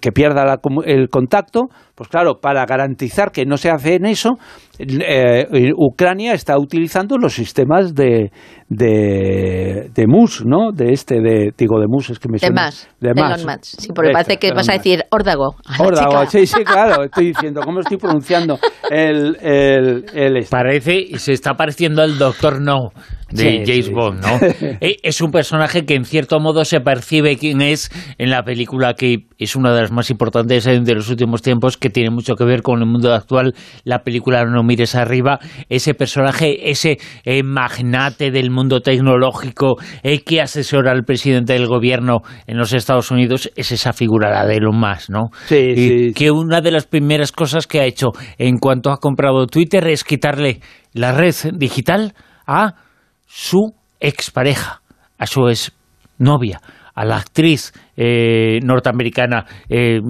que 0.00 0.10
pierda 0.10 0.44
la 0.44 0.58
el 0.84 1.08
contacto, 1.10 1.68
pues 1.94 2.08
claro, 2.08 2.40
para 2.40 2.66
garantizar 2.66 3.30
que 3.30 3.44
no 3.44 3.56
se 3.56 3.70
hace 3.70 3.94
en 3.94 4.06
eso, 4.06 4.30
eh, 4.78 5.72
Ucrania 5.76 6.34
está 6.34 6.58
utilizando 6.58 7.16
los 7.18 7.34
sistemas 7.34 7.94
de, 7.94 8.30
de, 8.68 9.90
de 9.94 10.06
MUS, 10.06 10.44
¿no? 10.44 10.72
De 10.72 10.92
este, 10.92 11.20
de, 11.20 11.52
digo, 11.56 11.78
de 11.80 11.86
MUS, 11.88 12.10
es 12.10 12.18
que 12.18 12.28
me 12.28 12.34
De 12.34 12.40
suena. 12.40 12.62
más. 12.62 12.88
Elon 13.00 13.46
Musk. 13.46 13.80
Sí, 13.80 13.88
porque 13.94 14.10
Esta, 14.10 14.22
parece 14.22 14.36
que 14.38 14.52
vas 14.52 14.68
a 14.68 14.72
decir 14.72 15.04
órdago. 15.10 15.54
a 15.78 16.26
sí, 16.26 16.46
sí, 16.46 16.64
claro, 16.64 17.04
estoy 17.04 17.26
diciendo, 17.28 17.60
¿cómo 17.64 17.80
estoy 17.80 17.96
pronunciando 17.98 18.58
el, 18.90 19.36
el, 19.40 20.04
el 20.14 20.36
este? 20.38 20.50
Parece 20.50 20.94
y 20.98 21.18
se 21.18 21.32
está 21.32 21.54
pareciendo 21.54 22.02
al 22.02 22.18
Doctor 22.18 22.60
No 22.60 22.90
de 23.34 23.42
Sí, 23.42 23.62
James 23.66 23.86
sí. 23.86 23.92
Bond, 23.92 24.20
¿no? 24.22 24.38
Eh, 24.80 24.96
es 25.02 25.20
un 25.20 25.30
personaje 25.30 25.84
que 25.84 25.94
en 25.94 26.04
cierto 26.04 26.40
modo 26.40 26.64
se 26.64 26.80
percibe 26.80 27.36
quién 27.36 27.60
es 27.60 27.90
en 28.18 28.30
la 28.30 28.42
película 28.42 28.94
que 28.94 29.26
es 29.38 29.56
una 29.56 29.72
de 29.74 29.82
las 29.82 29.92
más 29.92 30.10
importantes 30.10 30.64
de 30.64 30.94
los 30.94 31.10
últimos 31.10 31.42
tiempos, 31.42 31.76
que 31.76 31.90
tiene 31.90 32.10
mucho 32.10 32.34
que 32.36 32.44
ver 32.44 32.62
con 32.62 32.80
el 32.80 32.86
mundo 32.86 33.12
actual, 33.12 33.54
la 33.84 34.00
película 34.00 34.44
No 34.44 34.62
mires 34.62 34.94
arriba, 34.94 35.38
ese 35.68 35.94
personaje, 35.94 36.70
ese 36.70 36.98
eh, 37.24 37.42
magnate 37.42 38.30
del 38.30 38.50
mundo 38.50 38.80
tecnológico 38.80 39.76
eh, 40.02 40.22
que 40.22 40.40
asesora 40.40 40.92
al 40.92 41.04
presidente 41.04 41.52
del 41.52 41.66
gobierno 41.66 42.18
en 42.46 42.56
los 42.58 42.72
Estados 42.72 43.10
Unidos, 43.10 43.50
es 43.56 43.72
esa 43.72 43.92
figura 43.92 44.30
la 44.30 44.46
de 44.46 44.56
Elon 44.56 44.78
Musk, 44.78 45.10
¿no? 45.10 45.30
Sí, 45.46 45.56
Y 45.56 45.76
sí, 45.76 46.12
que 46.14 46.30
una 46.30 46.60
de 46.60 46.70
las 46.70 46.86
primeras 46.86 47.32
cosas 47.32 47.66
que 47.66 47.80
ha 47.80 47.84
hecho 47.84 48.08
en 48.38 48.58
cuanto 48.58 48.90
ha 48.90 48.98
comprado 48.98 49.46
Twitter 49.46 49.86
es 49.88 50.04
quitarle 50.04 50.60
la 50.92 51.12
red 51.12 51.34
digital 51.54 52.14
a 52.46 52.83
su 53.26 53.74
expareja, 54.00 54.82
a 55.18 55.26
su 55.26 55.48
exnovia, 55.48 56.60
a 56.94 57.04
la 57.04 57.16
actriz 57.16 57.72
eh, 57.96 58.60
norteamericana, 58.62 59.46
eh, 59.68 60.00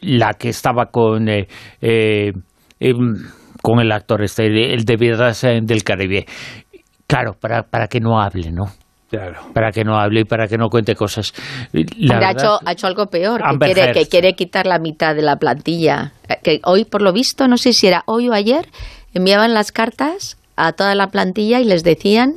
la 0.00 0.34
que 0.34 0.48
estaba 0.48 0.86
con, 0.86 1.28
eh, 1.28 1.48
eh, 1.80 2.32
em, 2.80 3.14
con 3.62 3.80
el 3.80 3.90
actor 3.90 4.22
este, 4.22 4.46
el 4.72 4.84
de 4.84 4.96
Vidas 4.96 5.42
del 5.42 5.82
Caribe. 5.82 6.26
Claro, 7.06 7.32
para, 7.40 7.62
para 7.62 7.88
que 7.88 8.00
no 8.00 8.20
hable, 8.20 8.52
¿no? 8.52 8.66
Claro. 9.10 9.40
Para 9.54 9.72
que 9.72 9.84
no 9.84 9.98
hable 9.98 10.20
y 10.20 10.24
para 10.24 10.46
que 10.46 10.58
no 10.58 10.68
cuente 10.68 10.94
cosas. 10.94 11.32
La 11.72 12.18
ha, 12.18 12.32
hecho, 12.32 12.58
ha 12.64 12.72
hecho 12.72 12.86
algo 12.86 13.06
peor, 13.06 13.42
que 13.42 13.72
quiere, 13.72 13.92
que 13.92 14.06
quiere 14.06 14.34
quitar 14.34 14.66
la 14.66 14.78
mitad 14.78 15.14
de 15.14 15.22
la 15.22 15.36
plantilla. 15.36 16.12
Eh, 16.28 16.36
Que 16.42 16.60
hoy, 16.64 16.84
por 16.84 17.00
lo 17.00 17.12
visto, 17.12 17.48
no 17.48 17.56
sé 17.56 17.72
si 17.72 17.86
era 17.86 18.02
hoy 18.06 18.28
o 18.28 18.34
ayer, 18.34 18.68
enviaban 19.14 19.54
las 19.54 19.72
cartas 19.72 20.36
a 20.56 20.72
toda 20.72 20.94
la 20.94 21.08
plantilla 21.08 21.60
y 21.60 21.64
les 21.64 21.84
decían 21.84 22.34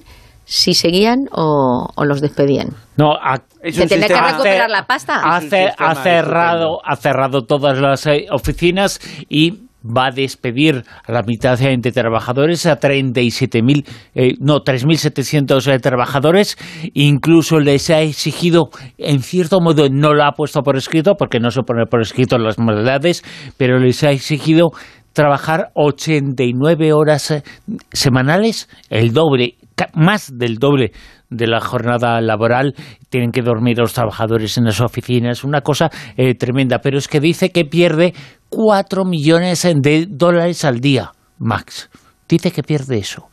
si 0.51 0.73
seguían 0.73 1.29
o, 1.31 1.87
o 1.95 2.03
los 2.03 2.19
despedían. 2.19 2.71
No, 2.97 3.13
ha, 3.13 3.37
Se 3.71 3.87
tenía 3.87 4.07
que 4.07 4.21
recuperar 4.21 4.69
la 4.69 4.85
pasta. 4.85 5.21
ha, 5.23 5.37
ha 5.37 5.95
cerrado, 5.95 6.81
ha 6.83 6.95
cerrado 6.97 7.43
todas 7.43 7.79
las 7.79 8.05
eh, 8.05 8.25
oficinas 8.29 8.99
y 9.29 9.69
va 9.81 10.07
a 10.07 10.11
despedir 10.11 10.83
a 11.05 11.11
la 11.13 11.23
mitad 11.23 11.57
de 11.57 11.91
trabajadores, 11.93 12.65
a 12.65 12.77
37.000, 12.77 13.87
eh, 14.13 14.33
no, 14.41 14.59
3.700 14.59 15.71
eh, 15.71 15.79
trabajadores. 15.79 16.57
Incluso 16.95 17.61
les 17.61 17.89
ha 17.89 18.01
exigido, 18.01 18.71
en 18.97 19.21
cierto 19.21 19.61
modo, 19.61 19.87
no 19.89 20.13
lo 20.13 20.25
ha 20.25 20.33
puesto 20.33 20.63
por 20.63 20.75
escrito, 20.75 21.15
porque 21.17 21.39
no 21.39 21.49
se 21.49 21.61
pone 21.61 21.85
por 21.85 22.01
escrito 22.01 22.37
las 22.37 22.59
maldades, 22.59 23.23
pero 23.57 23.79
les 23.79 24.03
ha 24.03 24.11
exigido 24.11 24.71
trabajar 25.13 25.71
89 25.75 26.93
horas 26.93 27.31
eh, 27.31 27.43
semanales, 27.91 28.69
el 28.89 29.13
doble, 29.13 29.55
más 29.93 30.31
del 30.37 30.57
doble 30.57 30.91
de 31.29 31.47
la 31.47 31.61
jornada 31.61 32.19
laboral, 32.21 32.73
tienen 33.09 33.31
que 33.31 33.41
dormir 33.41 33.77
los 33.77 33.93
trabajadores 33.93 34.57
en 34.57 34.65
las 34.65 34.81
oficinas, 34.81 35.43
una 35.43 35.61
cosa 35.61 35.89
eh, 36.17 36.35
tremenda, 36.35 36.79
pero 36.79 36.97
es 36.97 37.07
que 37.07 37.19
dice 37.19 37.49
que 37.51 37.65
pierde 37.65 38.13
4 38.49 39.05
millones 39.05 39.63
de 39.81 40.07
dólares 40.09 40.65
al 40.65 40.79
día, 40.79 41.11
Max. 41.39 41.89
Dice 42.27 42.51
que 42.51 42.63
pierde 42.63 42.97
eso. 42.97 43.27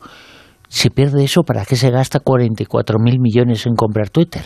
Si 0.67 0.89
pierde 0.89 1.23
eso, 1.23 1.41
¿para 1.43 1.65
qué 1.65 1.75
se 1.75 1.89
gasta 1.89 2.19
44 2.19 2.99
mil 2.99 3.19
millones 3.19 3.65
en 3.65 3.75
comprar 3.75 4.09
Twitter? 4.09 4.45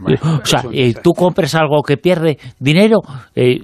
Bueno, 0.00 0.40
o 0.42 0.46
sea, 0.46 0.64
eh, 0.72 0.94
tú 1.02 1.12
compras 1.12 1.54
algo 1.54 1.82
que 1.82 1.96
pierde 1.96 2.38
dinero. 2.58 3.00
eh, 3.34 3.58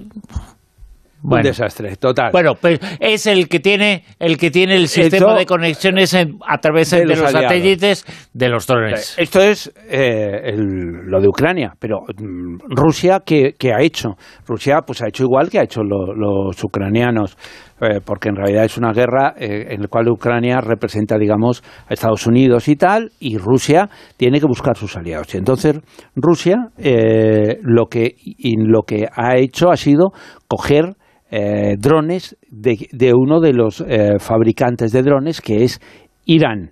Un 1.21 1.29
bueno, 1.31 1.43
desastre, 1.49 1.95
total. 1.97 2.29
bueno, 2.31 2.53
pues 2.55 2.79
es 2.99 3.27
el 3.27 3.49
que 3.49 3.59
tiene 3.59 4.03
el 4.19 4.37
que 4.37 4.51
tiene 4.51 4.75
el 4.75 4.87
sistema 4.87 5.27
Esto- 5.27 5.37
de 5.39 5.45
conexiones 5.45 6.13
en- 6.13 6.37
a 6.47 6.57
través 6.59 6.91
De 6.91 6.99
de, 6.99 7.05
los 7.07 7.19
satélites 7.31 8.05
de 8.33 8.47
los 8.49 8.65
drones. 8.65 9.15
Esto 9.17 9.41
es 9.41 9.67
eh, 9.89 10.41
el- 10.45 11.07
lo 11.07 11.19
de 11.19 11.27
Ucrania, 11.27 11.73
pero 11.77 11.99
mm, 12.07 12.59
Rusia, 12.69 13.21
¿qué, 13.25 13.53
qué 13.59 13.73
ha 13.73 13.81
hecho? 13.81 14.15
Rusia 14.47 14.79
pues 14.85 15.01
ha 15.01 15.07
hecho 15.09 15.23
igual 15.23 15.49
que 15.49 15.59
ha 15.59 15.63
hecho 15.63 15.81
lo- 15.83 16.13
los 16.13 16.63
ucranianos, 16.63 17.37
eh, 17.81 17.99
porque 18.03 18.29
en 18.29 18.35
realidad 18.37 18.63
es 18.63 18.77
una 18.77 18.93
guerra 18.93 19.33
eh, 19.37 19.67
en 19.71 19.81
la 19.81 19.87
cual 19.89 20.07
Ucrania 20.09 20.61
representa, 20.61 21.17
digamos, 21.17 21.63
a 21.89 21.93
Estados 21.93 22.25
Unidos 22.27 22.67
y 22.69 22.75
tal, 22.77 23.11
y 23.19 23.37
Rusia 23.37 23.89
tiene 24.15 24.39
que 24.39 24.45
buscar 24.47 24.77
sus 24.77 24.95
aliados. 24.95 25.33
Y 25.35 25.37
entonces 25.37 25.79
Rusia 26.15 26.69
eh, 26.77 27.57
lo, 27.61 27.87
que, 27.87 28.15
y 28.23 28.55
lo 28.57 28.83
que 28.83 29.05
ha 29.13 29.35
hecho 29.37 29.69
ha 29.69 29.75
sido 29.77 30.11
coger 30.47 30.95
eh, 31.31 31.75
drones 31.77 32.35
de, 32.49 33.13
uno 33.13 33.39
de 33.39 33.53
los 33.53 33.81
eh, 33.81 34.17
fabricantes 34.17 34.91
de 34.91 35.03
drones, 35.03 35.41
que 35.41 35.63
es 35.63 35.79
Irán 36.25 36.71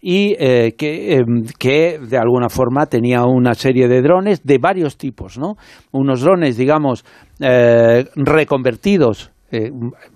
y 0.00 0.36
eh, 0.38 0.74
que, 0.78 1.16
em, 1.16 1.42
que 1.58 1.98
de 1.98 2.16
alguna 2.16 2.48
forma 2.48 2.86
tenía 2.86 3.24
una 3.24 3.54
serie 3.54 3.88
de 3.88 4.00
drones 4.00 4.44
de 4.44 4.58
varios 4.58 4.98
tipos, 4.98 5.36
¿no? 5.36 5.56
Unos 5.90 6.20
drones, 6.20 6.56
digamos, 6.56 7.04
reconvertidos 7.40 9.32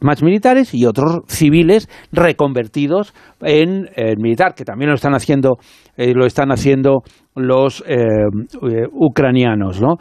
más 0.00 0.22
militares 0.22 0.74
y 0.74 0.84
otros 0.84 1.20
civiles 1.26 1.88
reconvertidos 2.12 3.14
en, 3.40 3.88
militar, 4.18 4.54
que 4.54 4.64
también 4.64 4.90
lo 4.90 4.94
están 4.94 5.14
haciendo, 5.14 5.56
lo 5.96 6.26
están 6.26 6.50
haciendo 6.52 7.02
los 7.34 7.82
ucranianos, 8.92 9.80
¿no? 9.80 9.96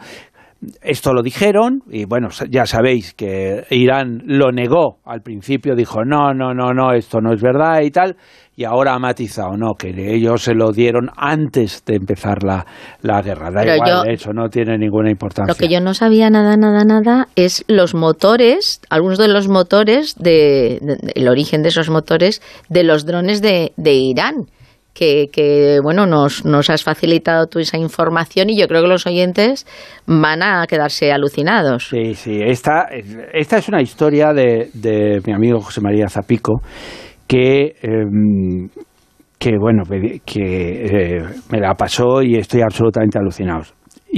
Esto 0.80 1.12
lo 1.12 1.22
dijeron 1.22 1.80
y 1.90 2.04
bueno, 2.04 2.28
ya 2.48 2.66
sabéis 2.66 3.14
que 3.14 3.64
Irán 3.70 4.22
lo 4.26 4.52
negó 4.52 4.98
al 5.04 5.20
principio, 5.20 5.74
dijo 5.74 6.04
no, 6.04 6.32
no, 6.34 6.54
no, 6.54 6.72
no, 6.72 6.92
esto 6.92 7.20
no 7.20 7.32
es 7.34 7.42
verdad 7.42 7.80
y 7.82 7.90
tal, 7.90 8.16
y 8.54 8.64
ahora 8.64 8.94
ha 8.94 8.98
matizado, 9.00 9.56
no, 9.56 9.74
que 9.76 9.88
ellos 10.14 10.42
se 10.42 10.54
lo 10.54 10.70
dieron 10.70 11.08
antes 11.16 11.84
de 11.84 11.96
empezar 11.96 12.44
la, 12.44 12.64
la 13.00 13.22
guerra. 13.22 13.50
Da 13.50 13.62
Pero 13.62 13.74
igual, 13.74 13.90
yo- 14.06 14.12
eso 14.12 14.32
no 14.32 14.48
tiene 14.50 14.78
ninguna 14.78 15.10
importancia. 15.10 15.52
Lo 15.52 15.58
que 15.58 15.72
yo 15.72 15.80
no 15.80 15.94
sabía 15.94 16.30
nada, 16.30 16.56
nada, 16.56 16.84
nada 16.84 17.26
es 17.34 17.64
los 17.66 17.94
motores, 17.94 18.80
algunos 18.88 19.18
de 19.18 19.28
los 19.28 19.48
motores, 19.48 20.14
de, 20.16 20.78
de- 20.80 21.12
el 21.16 21.28
origen 21.28 21.62
de 21.62 21.70
esos 21.70 21.90
motores 21.90 22.40
de 22.68 22.84
los 22.84 23.04
drones 23.04 23.42
de, 23.42 23.72
de 23.76 23.94
Irán. 23.94 24.34
Que, 24.94 25.78
bueno, 25.82 26.06
nos, 26.06 26.44
nos 26.44 26.70
has 26.70 26.84
facilitado 26.84 27.46
tú 27.46 27.58
esa 27.58 27.78
información 27.78 28.50
y 28.50 28.58
yo 28.58 28.68
creo 28.68 28.82
que 28.82 28.88
los 28.88 29.06
oyentes 29.06 29.66
van 30.06 30.42
a 30.42 30.66
quedarse 30.66 31.10
alucinados. 31.10 31.88
Sí, 31.88 32.14
sí, 32.14 32.38
esta, 32.40 32.88
esta 33.32 33.58
es 33.58 33.68
una 33.68 33.82
historia 33.82 34.32
de, 34.32 34.70
de 34.74 35.20
mi 35.26 35.32
amigo 35.32 35.60
José 35.60 35.80
María 35.80 36.08
Zapico 36.08 36.60
que, 37.32 37.76
em, 37.82 38.68
que 39.38 39.56
bueno, 39.58 39.84
que 40.24 40.84
eh, 40.84 41.22
me 41.50 41.60
la 41.60 41.74
pasó 41.74 42.22
y 42.22 42.36
estoy 42.36 42.60
absolutamente 42.60 43.18
alucinado. 43.18 43.62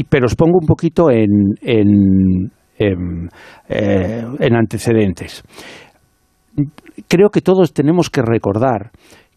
Pero 0.09 0.27
os 0.27 0.35
pongo 0.35 0.59
un 0.61 0.67
poquito 0.67 1.11
en, 1.11 1.55
en, 1.63 2.51
em, 2.77 3.29
eh, 3.69 4.25
en 4.41 4.57
antecedentes. 4.57 5.45
Creo 7.07 7.31
que 7.31 7.41
todos 7.41 7.73
tenemos 7.73 8.11
que 8.11 8.23
recordar 8.23 8.91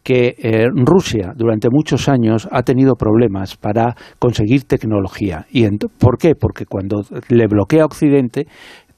que 0.04 0.36
eh, 0.38 0.68
Rusia 0.74 1.34
durante 1.36 1.70
muchos 1.70 2.08
años 2.08 2.48
ha 2.52 2.64
tenido 2.64 2.96
problemas 2.96 3.58
para 3.58 3.96
conseguir 4.20 4.64
tecnología. 4.64 5.46
¿Y 5.52 5.68
por 6.00 6.18
qué? 6.18 6.36
Porque 6.36 6.66
cuando 6.66 7.02
le 7.30 7.48
bloquea 7.48 7.86
Occidente, 7.86 8.48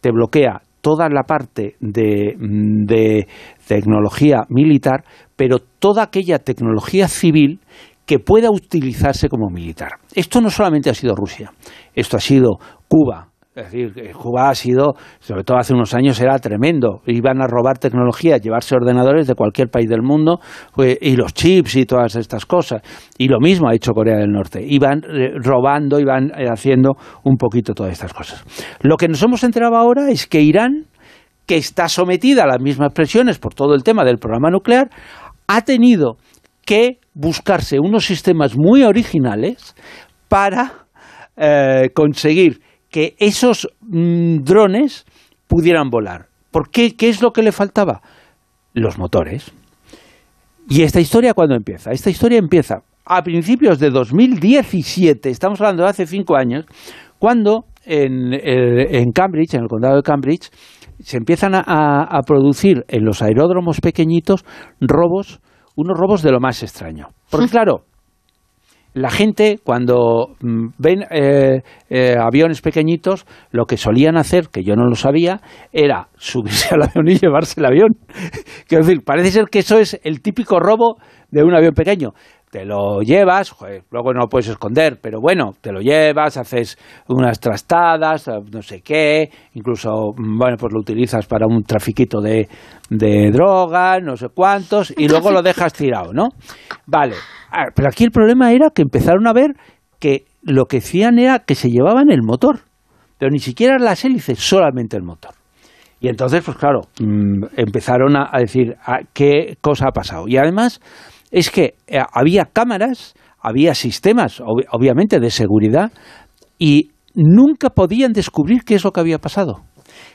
te 0.01 0.11
bloquea 0.11 0.61
toda 0.81 1.09
la 1.09 1.23
parte 1.23 1.75
mm, 1.79 2.85
de 2.85 3.27
tecnología 3.67 4.45
militar, 4.49 5.03
pero 5.35 5.59
toda 5.79 6.03
aquella 6.03 6.39
tecnología 6.39 7.07
civil 7.07 7.59
que 8.05 8.19
pueda 8.19 8.49
utilizarse 8.49 9.29
como 9.29 9.49
militar. 9.49 9.93
Esto 10.15 10.41
no 10.41 10.49
solamente 10.49 10.89
ha 10.89 10.93
sido 10.93 11.15
Rusia, 11.15 11.51
esto 11.93 12.17
ha 12.17 12.19
sido 12.19 12.57
Cuba. 12.87 13.28
Es 13.55 13.71
decir, 13.71 14.13
Cuba 14.13 14.49
ha 14.49 14.55
sido, 14.55 14.93
sobre 15.19 15.43
todo 15.43 15.57
hace 15.57 15.73
unos 15.73 15.95
años, 15.95 16.21
era 16.21 16.37
tremendo. 16.37 17.01
Iban 17.07 17.41
a 17.41 17.47
robar 17.47 17.79
tecnología, 17.79 18.37
llevarse 18.37 18.75
ordenadores 18.75 19.25
de 19.25 19.33
cualquier 19.33 19.69
país 19.69 19.89
del 19.89 20.03
mundo 20.03 20.39
pues, 20.75 20.99
y 21.01 21.15
los 21.15 21.33
chips 21.33 21.75
y 21.75 21.85
todas 21.85 22.15
estas 22.15 22.45
cosas. 22.45 22.83
Y 23.17 23.27
lo 23.27 23.39
mismo 23.39 23.67
ha 23.67 23.73
hecho 23.73 23.93
Corea 23.93 24.17
del 24.17 24.31
Norte. 24.31 24.63
Iban 24.63 24.99
eh, 24.99 25.31
robando, 25.43 25.99
iban 25.99 26.29
eh, 26.37 26.45
haciendo 26.47 26.91
un 27.23 27.37
poquito 27.37 27.73
todas 27.73 27.91
estas 27.91 28.13
cosas. 28.13 28.43
Lo 28.81 28.97
que 28.97 29.07
nos 29.07 29.21
hemos 29.23 29.43
enterado 29.43 29.75
ahora 29.75 30.11
es 30.11 30.27
que 30.27 30.41
Irán, 30.41 30.85
que 31.47 31.57
está 31.57 31.89
sometida 31.89 32.43
a 32.43 32.47
las 32.47 32.61
mismas 32.61 32.93
presiones 32.93 33.39
por 33.39 33.55
todo 33.55 33.73
el 33.73 33.83
tema 33.83 34.05
del 34.05 34.19
programa 34.19 34.51
nuclear, 34.51 34.89
ha 35.47 35.61
tenido 35.63 36.17
que 36.63 36.99
buscarse 37.15 37.79
unos 37.79 38.05
sistemas 38.05 38.55
muy 38.55 38.83
originales 38.83 39.75
para 40.27 40.85
eh, 41.35 41.89
conseguir 41.95 42.61
que 42.89 43.15
esos 43.19 43.67
mm, 43.81 44.43
drones 44.43 45.05
pudieran 45.47 45.89
volar. 45.89 46.27
¿Por 46.51 46.69
qué? 46.69 46.95
¿Qué 46.95 47.09
es 47.09 47.21
lo 47.21 47.31
que 47.31 47.43
le 47.43 47.51
faltaba? 47.51 48.01
Los 48.73 48.97
motores. 48.97 49.51
¿Y 50.67 50.83
esta 50.83 50.99
historia 50.99 51.33
cuándo 51.33 51.55
empieza? 51.55 51.91
Esta 51.91 52.09
historia 52.09 52.37
empieza 52.37 52.81
a 53.05 53.23
principios 53.23 53.79
de 53.79 53.89
2017, 53.89 55.29
estamos 55.29 55.59
hablando 55.61 55.83
de 55.83 55.89
hace 55.89 56.05
cinco 56.05 56.35
años, 56.35 56.65
cuando 57.17 57.65
en, 57.85 58.33
en 58.33 59.11
Cambridge, 59.11 59.55
en 59.55 59.63
el 59.63 59.67
condado 59.67 59.95
de 59.95 60.03
Cambridge, 60.03 60.49
se 60.99 61.17
empiezan 61.17 61.55
a- 61.55 62.03
a 62.03 62.21
producir 62.21 62.83
en 62.87 63.05
los 63.05 63.21
aeródromos 63.23 63.79
pequeñitos 63.81 64.45
robos, 64.79 65.39
unos 65.75 65.97
robos 65.97 66.21
de 66.21 66.31
lo 66.31 66.39
más 66.39 66.61
extraño. 66.61 67.07
Porque 67.31 67.47
claro, 67.51 67.85
la 68.93 69.09
gente 69.09 69.59
cuando 69.63 70.35
mm, 70.41 70.67
ven 70.77 71.05
eh, 71.11 71.61
eh, 71.89 72.15
aviones 72.19 72.61
pequeñitos, 72.61 73.25
lo 73.51 73.65
que 73.65 73.77
solían 73.77 74.17
hacer, 74.17 74.49
que 74.49 74.63
yo 74.63 74.75
no 74.75 74.85
lo 74.85 74.95
sabía, 74.95 75.41
era 75.71 76.09
subirse 76.17 76.73
al 76.73 76.83
avión 76.83 77.07
y 77.07 77.17
llevarse 77.17 77.59
el 77.59 77.65
avión. 77.65 77.97
Quiero 78.67 78.85
decir, 78.85 79.03
parece 79.05 79.31
ser 79.31 79.45
que 79.45 79.59
eso 79.59 79.79
es 79.79 79.99
el 80.03 80.21
típico 80.21 80.59
robo 80.59 80.97
de 81.31 81.43
un 81.43 81.55
avión 81.55 81.73
pequeño. 81.73 82.13
Te 82.51 82.65
lo 82.65 83.01
llevas, 83.01 83.51
joder, 83.51 83.83
luego 83.91 84.11
no 84.13 84.21
lo 84.21 84.27
puedes 84.27 84.47
esconder, 84.47 84.97
pero 84.99 85.19
bueno, 85.21 85.51
te 85.61 85.71
lo 85.71 85.81
llevas, 85.81 86.35
haces 86.37 86.77
unas 87.07 87.39
trastadas, 87.39 88.27
no 88.51 88.61
sé 88.63 88.81
qué, 88.81 89.29
incluso, 89.53 90.13
mm, 90.17 90.37
bueno, 90.37 90.57
pues 90.57 90.73
lo 90.73 90.79
utilizas 90.79 91.27
para 91.27 91.45
un 91.45 91.63
trafiquito 91.63 92.21
de, 92.21 92.49
de 92.89 93.29
droga, 93.31 93.99
no 93.99 94.15
sé 94.15 94.29
cuántos, 94.33 94.91
y 94.97 95.07
luego 95.07 95.29
lo 95.29 95.43
dejas 95.43 95.73
tirado, 95.73 96.11
¿no? 96.11 96.29
Vale, 96.87 97.15
Ah, 97.51 97.71
pero 97.73 97.87
aquí 97.87 98.03
el 98.03 98.11
problema 98.11 98.51
era 98.51 98.69
que 98.69 98.83
empezaron 98.83 99.27
a 99.27 99.33
ver 99.33 99.55
que 99.99 100.25
lo 100.43 100.65
que 100.65 100.77
hacían 100.77 101.19
era 101.19 101.39
que 101.39 101.55
se 101.55 101.69
llevaban 101.69 102.11
el 102.11 102.21
motor, 102.21 102.59
pero 103.17 103.31
ni 103.31 103.39
siquiera 103.39 103.77
las 103.79 104.05
hélices, 104.05 104.39
solamente 104.39 104.95
el 104.95 105.03
motor. 105.03 105.31
Y 105.99 106.07
entonces, 106.07 106.43
pues 106.43 106.57
claro, 106.57 106.81
mm, 107.01 107.45
empezaron 107.57 108.15
a, 108.15 108.29
a 108.31 108.39
decir 108.39 108.75
ah, 108.85 108.99
qué 109.13 109.57
cosa 109.59 109.87
ha 109.87 109.91
pasado. 109.91 110.27
Y 110.27 110.37
además 110.37 110.79
es 111.31 111.49
que 111.49 111.75
eh, 111.87 111.99
había 112.13 112.45
cámaras, 112.45 113.13
había 113.39 113.73
sistemas, 113.75 114.39
ob- 114.41 114.65
obviamente, 114.71 115.19
de 115.19 115.29
seguridad, 115.29 115.91
y 116.57 116.89
nunca 117.15 117.69
podían 117.69 118.13
descubrir 118.13 118.63
qué 118.63 118.75
es 118.75 118.83
lo 118.83 118.91
que 118.91 118.99
había 118.99 119.17
pasado. 119.19 119.61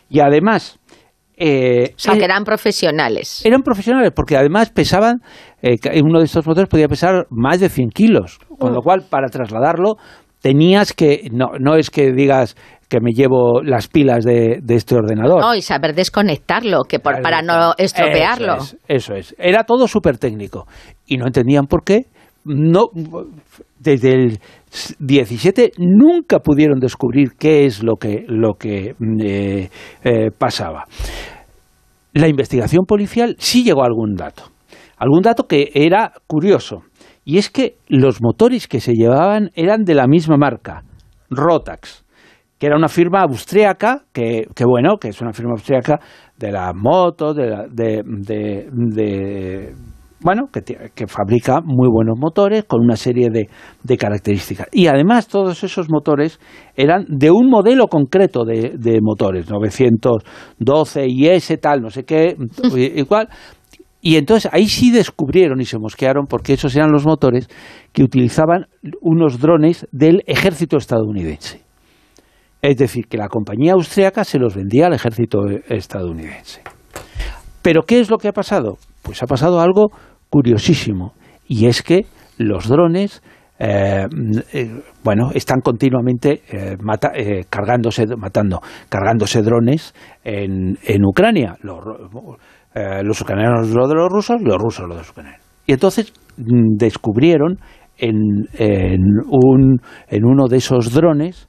Y 0.08 0.20
además, 0.20 0.78
Eh, 1.36 1.90
o 1.96 1.98
sea, 1.98 2.16
que 2.16 2.24
eran 2.24 2.44
profesionales. 2.44 3.44
Eran 3.44 3.62
profesionales 3.62 4.12
porque 4.14 4.36
además 4.36 4.70
pesaban, 4.70 5.16
eh, 5.62 5.76
uno 6.00 6.20
de 6.20 6.26
estos 6.26 6.46
motores 6.46 6.68
podía 6.70 6.86
pesar 6.86 7.26
más 7.28 7.58
de 7.58 7.68
100 7.68 7.88
kilos, 7.90 8.38
con 8.56 8.72
lo 8.72 8.80
cual 8.82 9.02
para 9.10 9.26
trasladarlo 9.28 9.96
tenías 10.44 10.92
que, 10.92 11.30
no, 11.32 11.52
no 11.58 11.74
es 11.74 11.88
que 11.88 12.12
digas 12.12 12.54
que 12.90 13.00
me 13.00 13.12
llevo 13.12 13.62
las 13.62 13.88
pilas 13.88 14.26
de, 14.26 14.60
este 14.68 14.94
ordenador. 14.94 15.40
No, 15.40 15.54
y 15.54 15.62
saber 15.62 15.94
desconectarlo, 15.94 16.82
que 16.86 16.98
por, 16.98 17.22
para 17.22 17.40
no 17.40 17.72
estropearlo. 17.78 18.58
Eso 18.86 19.14
es, 19.14 19.34
era 19.38 19.64
todo 19.64 19.88
súper 19.88 20.18
técnico. 20.18 20.66
Y 21.06 21.16
no 21.16 21.26
entendían 21.26 21.64
por 21.64 21.82
qué. 21.82 22.08
No, 22.44 22.90
desde 23.78 24.12
el 24.12 24.38
17 24.98 25.72
nunca 25.78 26.40
pudieron 26.40 26.78
descubrir 26.78 27.30
qué 27.38 27.64
es 27.64 27.82
lo 27.82 27.96
que, 27.96 28.26
lo 28.28 28.52
que 28.58 28.94
eh, 29.24 29.70
eh, 30.04 30.30
pasaba. 30.36 30.84
La 32.12 32.28
investigación 32.28 32.84
policial 32.84 33.34
sí 33.38 33.64
llegó 33.64 33.82
a 33.82 33.86
algún 33.86 34.14
dato. 34.14 34.42
Algún 34.98 35.22
dato 35.22 35.44
que 35.44 35.70
era 35.72 36.12
curioso 36.26 36.82
y 37.24 37.38
es 37.38 37.50
que 37.50 37.76
los 37.88 38.22
motores 38.22 38.68
que 38.68 38.80
se 38.80 38.92
llevaban 38.92 39.50
eran 39.54 39.84
de 39.84 39.94
la 39.94 40.06
misma 40.06 40.36
marca, 40.36 40.84
Rotax, 41.30 42.04
que 42.58 42.66
era 42.66 42.76
una 42.76 42.88
firma 42.88 43.22
austríaca, 43.22 44.04
que, 44.12 44.46
que 44.54 44.64
bueno, 44.64 44.98
que 44.98 45.08
es 45.08 45.20
una 45.20 45.32
firma 45.32 45.52
austríaca 45.52 46.00
de 46.38 46.52
la 46.52 46.72
moto, 46.72 47.34
de, 47.34 47.68
de, 47.70 49.74
bueno, 50.20 50.48
que, 50.52 50.62
que, 50.94 51.06
fabrica 51.06 51.60
muy 51.62 51.88
buenos 51.90 52.18
motores 52.18 52.64
con 52.64 52.80
una 52.80 52.96
serie 52.96 53.28
de, 53.30 53.48
de, 53.82 53.96
características. 53.96 54.68
Y 54.72 54.86
además 54.86 55.28
todos 55.28 55.62
esos 55.64 55.90
motores 55.90 56.40
eran 56.76 57.04
de 57.08 57.30
un 57.30 57.50
modelo 57.50 57.88
concreto 57.88 58.44
de, 58.44 58.74
de 58.78 59.00
motores, 59.02 59.50
912 59.50 61.06
y 61.08 61.26
ese 61.26 61.58
tal, 61.58 61.82
no 61.82 61.90
sé 61.90 62.04
qué, 62.04 62.36
igual, 62.96 63.28
y 64.06 64.16
entonces 64.16 64.52
ahí 64.52 64.68
sí 64.68 64.90
descubrieron 64.90 65.62
y 65.62 65.64
se 65.64 65.78
mosquearon 65.78 66.26
porque 66.26 66.52
esos 66.52 66.76
eran 66.76 66.92
los 66.92 67.06
motores 67.06 67.48
que 67.90 68.02
utilizaban 68.02 68.66
unos 69.00 69.40
drones 69.40 69.88
del 69.92 70.22
ejército 70.26 70.76
estadounidense. 70.76 71.62
Es 72.60 72.76
decir, 72.76 73.06
que 73.06 73.16
la 73.16 73.28
compañía 73.28 73.72
austriaca 73.72 74.24
se 74.24 74.38
los 74.38 74.54
vendía 74.54 74.88
al 74.88 74.92
ejército 74.92 75.46
estadounidense. 75.70 76.60
Pero 77.62 77.84
¿qué 77.84 77.98
es 77.98 78.10
lo 78.10 78.18
que 78.18 78.28
ha 78.28 78.32
pasado? 78.32 78.76
Pues 79.00 79.22
ha 79.22 79.26
pasado 79.26 79.58
algo 79.62 79.90
curiosísimo 80.28 81.14
y 81.48 81.64
es 81.64 81.80
que 81.80 82.04
los 82.36 82.68
drones 82.68 83.22
eh, 83.58 84.06
eh, 84.52 84.82
bueno, 85.02 85.30
están 85.32 85.60
continuamente 85.60 86.42
eh, 86.52 86.76
cargándose, 87.48 88.04
matando, 88.18 88.60
cargándose 88.90 89.40
drones 89.40 89.94
en, 90.24 90.76
en 90.82 91.04
Ucrania. 91.06 91.56
Eh, 92.74 93.02
los 93.04 93.20
ucranianos 93.20 93.70
lo 93.70 93.86
de 93.86 93.94
los 93.94 94.08
rusos 94.10 94.36
y 94.40 94.44
los 94.44 94.58
rusos 94.58 94.88
lo 94.88 94.94
de 94.94 95.00
los 95.00 95.10
ucranianos. 95.10 95.40
Y 95.66 95.72
entonces 95.72 96.12
mm, 96.36 96.76
descubrieron 96.76 97.58
en, 97.96 98.48
en, 98.54 99.00
un, 99.28 99.80
en 100.08 100.24
uno 100.24 100.48
de 100.48 100.56
esos 100.56 100.92
drones 100.92 101.46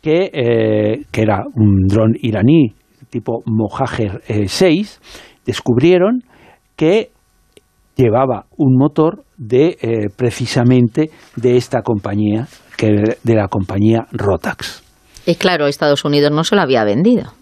que, 0.00 0.30
eh, 0.32 1.02
que 1.10 1.20
era 1.20 1.44
un 1.54 1.86
dron 1.86 2.14
iraní 2.18 2.74
tipo 3.10 3.42
Mojager 3.44 4.22
6, 4.46 5.00
eh, 5.00 5.06
descubrieron 5.44 6.22
que 6.76 7.10
llevaba 7.94 8.46
un 8.56 8.76
motor 8.76 9.22
de 9.36 10.10
precisamente 10.16 11.10
de 11.36 11.56
esta 11.56 11.82
compañía, 11.82 12.48
que 12.76 13.16
de 13.22 13.34
la 13.34 13.46
compañía 13.46 14.06
Rotax. 14.10 14.82
Y 15.26 15.36
claro, 15.36 15.68
Estados 15.68 16.04
Unidos 16.04 16.32
no 16.32 16.42
se 16.42 16.56
lo 16.56 16.62
había 16.62 16.82
vendido 16.84 17.34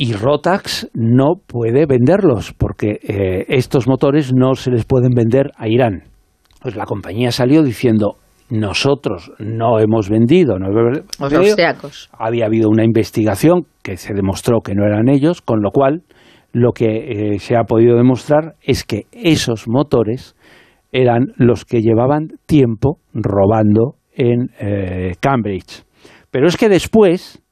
y 0.00 0.12
Rotax 0.12 0.88
no 0.94 1.40
puede 1.44 1.84
venderlos 1.84 2.54
porque 2.56 3.00
eh, 3.02 3.46
estos 3.48 3.88
motores 3.88 4.32
no 4.32 4.54
se 4.54 4.70
les 4.70 4.84
pueden 4.84 5.10
vender 5.10 5.50
a 5.56 5.66
Irán. 5.66 6.04
Pues 6.62 6.76
la 6.76 6.84
compañía 6.84 7.32
salió 7.32 7.64
diciendo 7.64 8.14
nosotros 8.48 9.32
no 9.40 9.80
hemos 9.80 10.08
vendido, 10.08 10.60
no 10.60 10.68
Los 10.70 11.32
Había 12.12 12.46
habido 12.46 12.70
una 12.70 12.84
investigación 12.84 13.66
que 13.82 13.96
se 13.96 14.14
demostró 14.14 14.60
que 14.60 14.74
no 14.76 14.86
eran 14.86 15.08
ellos, 15.08 15.42
con 15.42 15.62
lo 15.62 15.72
cual 15.72 16.04
lo 16.52 16.70
que 16.70 17.32
eh, 17.34 17.38
se 17.40 17.56
ha 17.56 17.64
podido 17.64 17.96
demostrar 17.96 18.54
es 18.62 18.84
que 18.84 19.06
esos 19.10 19.66
motores 19.66 20.36
eran 20.92 21.32
los 21.38 21.64
que 21.64 21.80
llevaban 21.80 22.28
tiempo 22.46 23.00
robando 23.12 23.96
en 24.12 24.50
eh, 24.60 25.14
Cambridge. 25.18 25.82
Pero 26.30 26.46
es 26.46 26.56
que 26.56 26.68
después, 26.68 27.42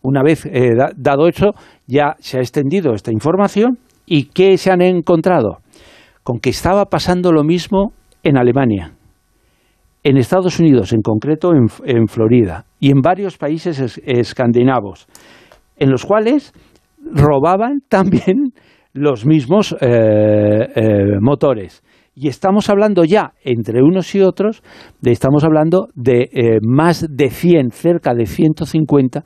una 0.00 0.22
vez 0.22 0.48
dado 0.96 1.28
eso, 1.28 1.52
ya 1.92 2.16
se 2.20 2.38
ha 2.38 2.40
extendido 2.40 2.94
esta 2.94 3.12
información 3.12 3.78
y 4.06 4.24
¿qué 4.24 4.56
se 4.56 4.70
han 4.72 4.80
encontrado? 4.80 5.58
Con 6.22 6.38
que 6.38 6.50
estaba 6.50 6.86
pasando 6.86 7.32
lo 7.32 7.44
mismo 7.44 7.92
en 8.22 8.38
Alemania, 8.38 8.92
en 10.02 10.16
Estados 10.16 10.58
Unidos, 10.58 10.92
en 10.92 11.02
concreto 11.02 11.52
en, 11.52 12.06
Florida, 12.08 12.64
y 12.80 12.90
en 12.90 13.00
varios 13.02 13.36
países 13.36 14.00
escandinavos, 14.04 15.06
en 15.76 15.90
los 15.90 16.04
cuales 16.04 16.52
robaban 17.04 17.80
también 17.88 18.52
los 18.94 19.26
mismos 19.26 19.74
eh, 19.80 20.68
eh, 20.74 21.18
motores. 21.20 21.82
Y 22.14 22.28
estamos 22.28 22.68
hablando 22.68 23.04
ya, 23.04 23.32
entre 23.42 23.82
unos 23.82 24.14
y 24.14 24.20
otros, 24.20 24.62
de, 25.00 25.12
estamos 25.12 25.44
hablando 25.44 25.88
de 25.94 26.28
eh, 26.32 26.58
más 26.62 27.06
de 27.08 27.30
100, 27.30 27.70
cerca 27.70 28.14
de 28.14 28.26
150, 28.26 29.24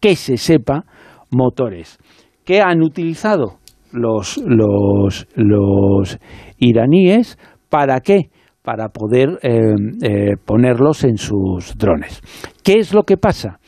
que 0.00 0.16
se 0.16 0.36
sepa, 0.36 0.84
motores. 1.30 1.98
¿Qué 2.44 2.60
han 2.60 2.82
utilizado 2.82 3.58
los, 3.92 4.38
los, 4.38 5.26
los 5.34 6.18
iraníes? 6.58 7.38
¿Para 7.68 8.00
qué? 8.00 8.30
Para 8.62 8.88
poder 8.88 9.38
eh, 9.42 9.74
eh, 10.02 10.36
ponerlos 10.44 11.04
en 11.04 11.16
sus 11.16 11.76
drones. 11.76 12.20
¿Qué 12.62 12.78
es 12.78 12.94
lo 12.94 13.02
que 13.04 13.16
pasa? 13.16 13.58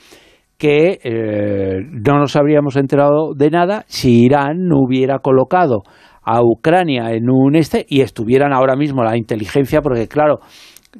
que 0.61 1.01
eh, 1.03 1.81
no 2.05 2.19
nos 2.19 2.37
habríamos 2.37 2.77
enterado 2.77 3.33
de 3.35 3.49
nada 3.49 3.85
si 3.87 4.27
Irán 4.27 4.69
no 4.69 4.77
hubiera 4.79 5.19
colocado 5.21 5.85
a 6.23 6.43
Ucrania 6.43 7.13
en 7.13 7.31
un 7.31 7.57
este 7.57 7.87
y 7.89 8.03
estuvieran 8.03 8.53
ahora 8.53 8.77
mismo 8.77 9.03
la 9.03 9.17
inteligencia, 9.17 9.81
porque 9.81 10.07
claro, 10.07 10.41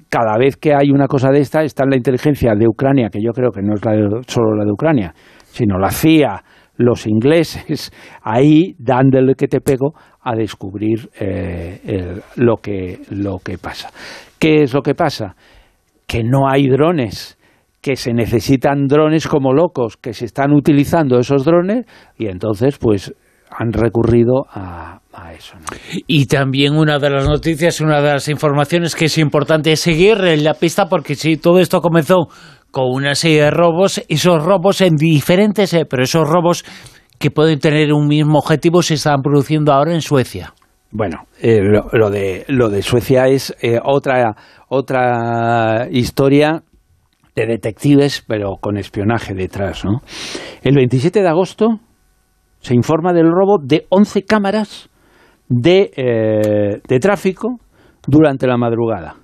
cada 0.09 0.39
vez 0.39 0.57
que 0.57 0.73
hay 0.75 0.91
una 0.91 1.07
cosa 1.07 1.31
de 1.31 1.41
esta 1.41 1.63
está 1.63 1.85
en 1.85 1.91
la 1.91 1.97
inteligencia 1.97 2.55
de 2.55 2.67
Ucrania, 2.67 3.11
que 3.11 3.21
yo 3.23 3.33
creo 3.33 3.51
que 3.51 3.61
no 3.61 3.75
es 3.75 3.81
solo 4.33 4.57
la 4.57 4.65
de 4.65 4.73
Ucrania, 4.73 5.15
sino 5.51 5.79
la 5.79 5.91
CIA, 5.91 6.43
los 6.77 7.07
ingleses, 7.07 7.93
ahí 8.23 8.75
dándole 8.79 9.35
que 9.35 9.49
te 9.49 9.61
pego 9.61 9.95
a 10.23 10.35
descubrir 10.35 11.11
eh, 11.19 12.21
lo, 12.37 12.57
que, 12.57 13.01
lo 13.11 13.39
que 13.39 13.59
pasa. 13.59 13.91
¿Qué 14.39 14.63
es 14.63 14.75
lo 14.75 14.83
que 14.83 14.95
pasa? 14.95 15.35
Que 16.07 16.23
no 16.23 16.49
hay 16.49 16.69
drones, 16.69 17.39
que 17.81 17.97
se 17.97 18.13
necesitan 18.13 18.87
drones 18.87 19.27
como 19.27 19.53
locos, 19.53 19.97
que 19.97 20.13
se 20.13 20.27
están 20.27 20.53
utilizando 20.53 21.19
esos 21.19 21.45
drones 21.45 21.87
y 22.19 22.27
entonces 22.27 22.79
pues 22.79 23.15
han 23.51 23.73
recurrido 23.73 24.45
a, 24.51 25.00
eso. 25.33 25.57
Y 26.07 26.27
también 26.27 26.77
una 26.77 26.99
de 26.99 27.11
las 27.11 27.29
noticias, 27.29 27.81
una 27.81 28.01
de 28.01 28.13
las 28.13 28.29
informaciones 28.29 28.95
que 28.95 29.07
es 29.07 29.19
importante 29.19 29.73
es 29.73 29.81
seguir 29.81 30.19
en 30.25 30.45
la 30.45 30.55
pista 30.55 30.87
porque 30.87 31.15
si 31.15 31.37
todo 31.37 31.59
esto 31.59 31.81
comenzó 31.81 32.29
con 32.71 32.85
una 32.91 33.15
serie 33.15 33.45
de 33.45 33.51
robos, 33.51 34.03
esos 34.09 34.43
robos 34.45 34.81
en 34.81 34.95
diferentes, 34.97 35.75
eh, 35.75 35.87
pero 35.89 36.05
esos 36.05 36.29
robos 36.29 36.65
que 37.19 37.31
pueden 37.31 37.59
tener 37.59 37.93
un 37.93 38.07
mismo 38.07 38.39
objetivo 38.39 38.83
se 38.83 38.95
están 38.95 39.23
produciendo 39.23 39.73
ahora 39.73 39.93
en 39.93 40.01
Suecia. 40.01 40.55
Bueno, 40.93 41.27
eh, 41.41 41.61
lo, 41.93 42.11
de, 42.11 42.45
lo 42.49 42.69
de 42.69 42.83
Suecia 42.83 43.29
es 43.29 43.55
eh, 43.61 43.79
otra, 43.85 44.35
otra 44.69 45.87
historia 45.91 46.63
de 47.37 47.47
detectives, 47.47 48.25
pero 48.27 48.57
con 48.61 48.77
espionaje 48.77 49.35
detrás. 49.35 49.85
¿no? 49.85 50.01
El 50.63 50.75
27 50.75 51.23
de 51.23 51.29
agosto 51.29 51.79
se 52.61 52.75
informa 52.75 53.13
del 53.13 53.31
robo 53.31 53.59
de 53.63 53.87
11 53.89 54.25
cámaras 54.25 54.90
de, 55.51 56.81
de 56.89 57.01
tráfico 57.01 57.59
durante 58.07 58.47
la 58.47 58.57
madrugada. 58.57 59.17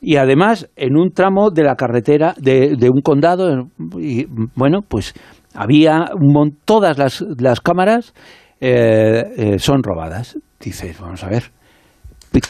Y 0.00 0.16
además 0.16 0.68
en 0.76 0.96
un 0.96 1.10
tramo 1.10 1.50
de 1.50 1.64
la 1.64 1.74
carretera 1.74 2.34
de, 2.38 2.76
un 2.92 3.00
condado 3.00 3.68
y 3.98 4.26
bueno 4.54 4.82
pues 4.86 5.14
había 5.54 6.10
un 6.14 6.58
todas 6.64 6.98
las, 6.98 7.24
las 7.38 7.60
cámaras 7.60 8.14
eh, 8.60 9.24
eh, 9.36 9.58
son 9.58 9.82
robadas. 9.82 10.38
Dices 10.60 11.00
vamos 11.00 11.24
a 11.24 11.28
ver 11.28 11.50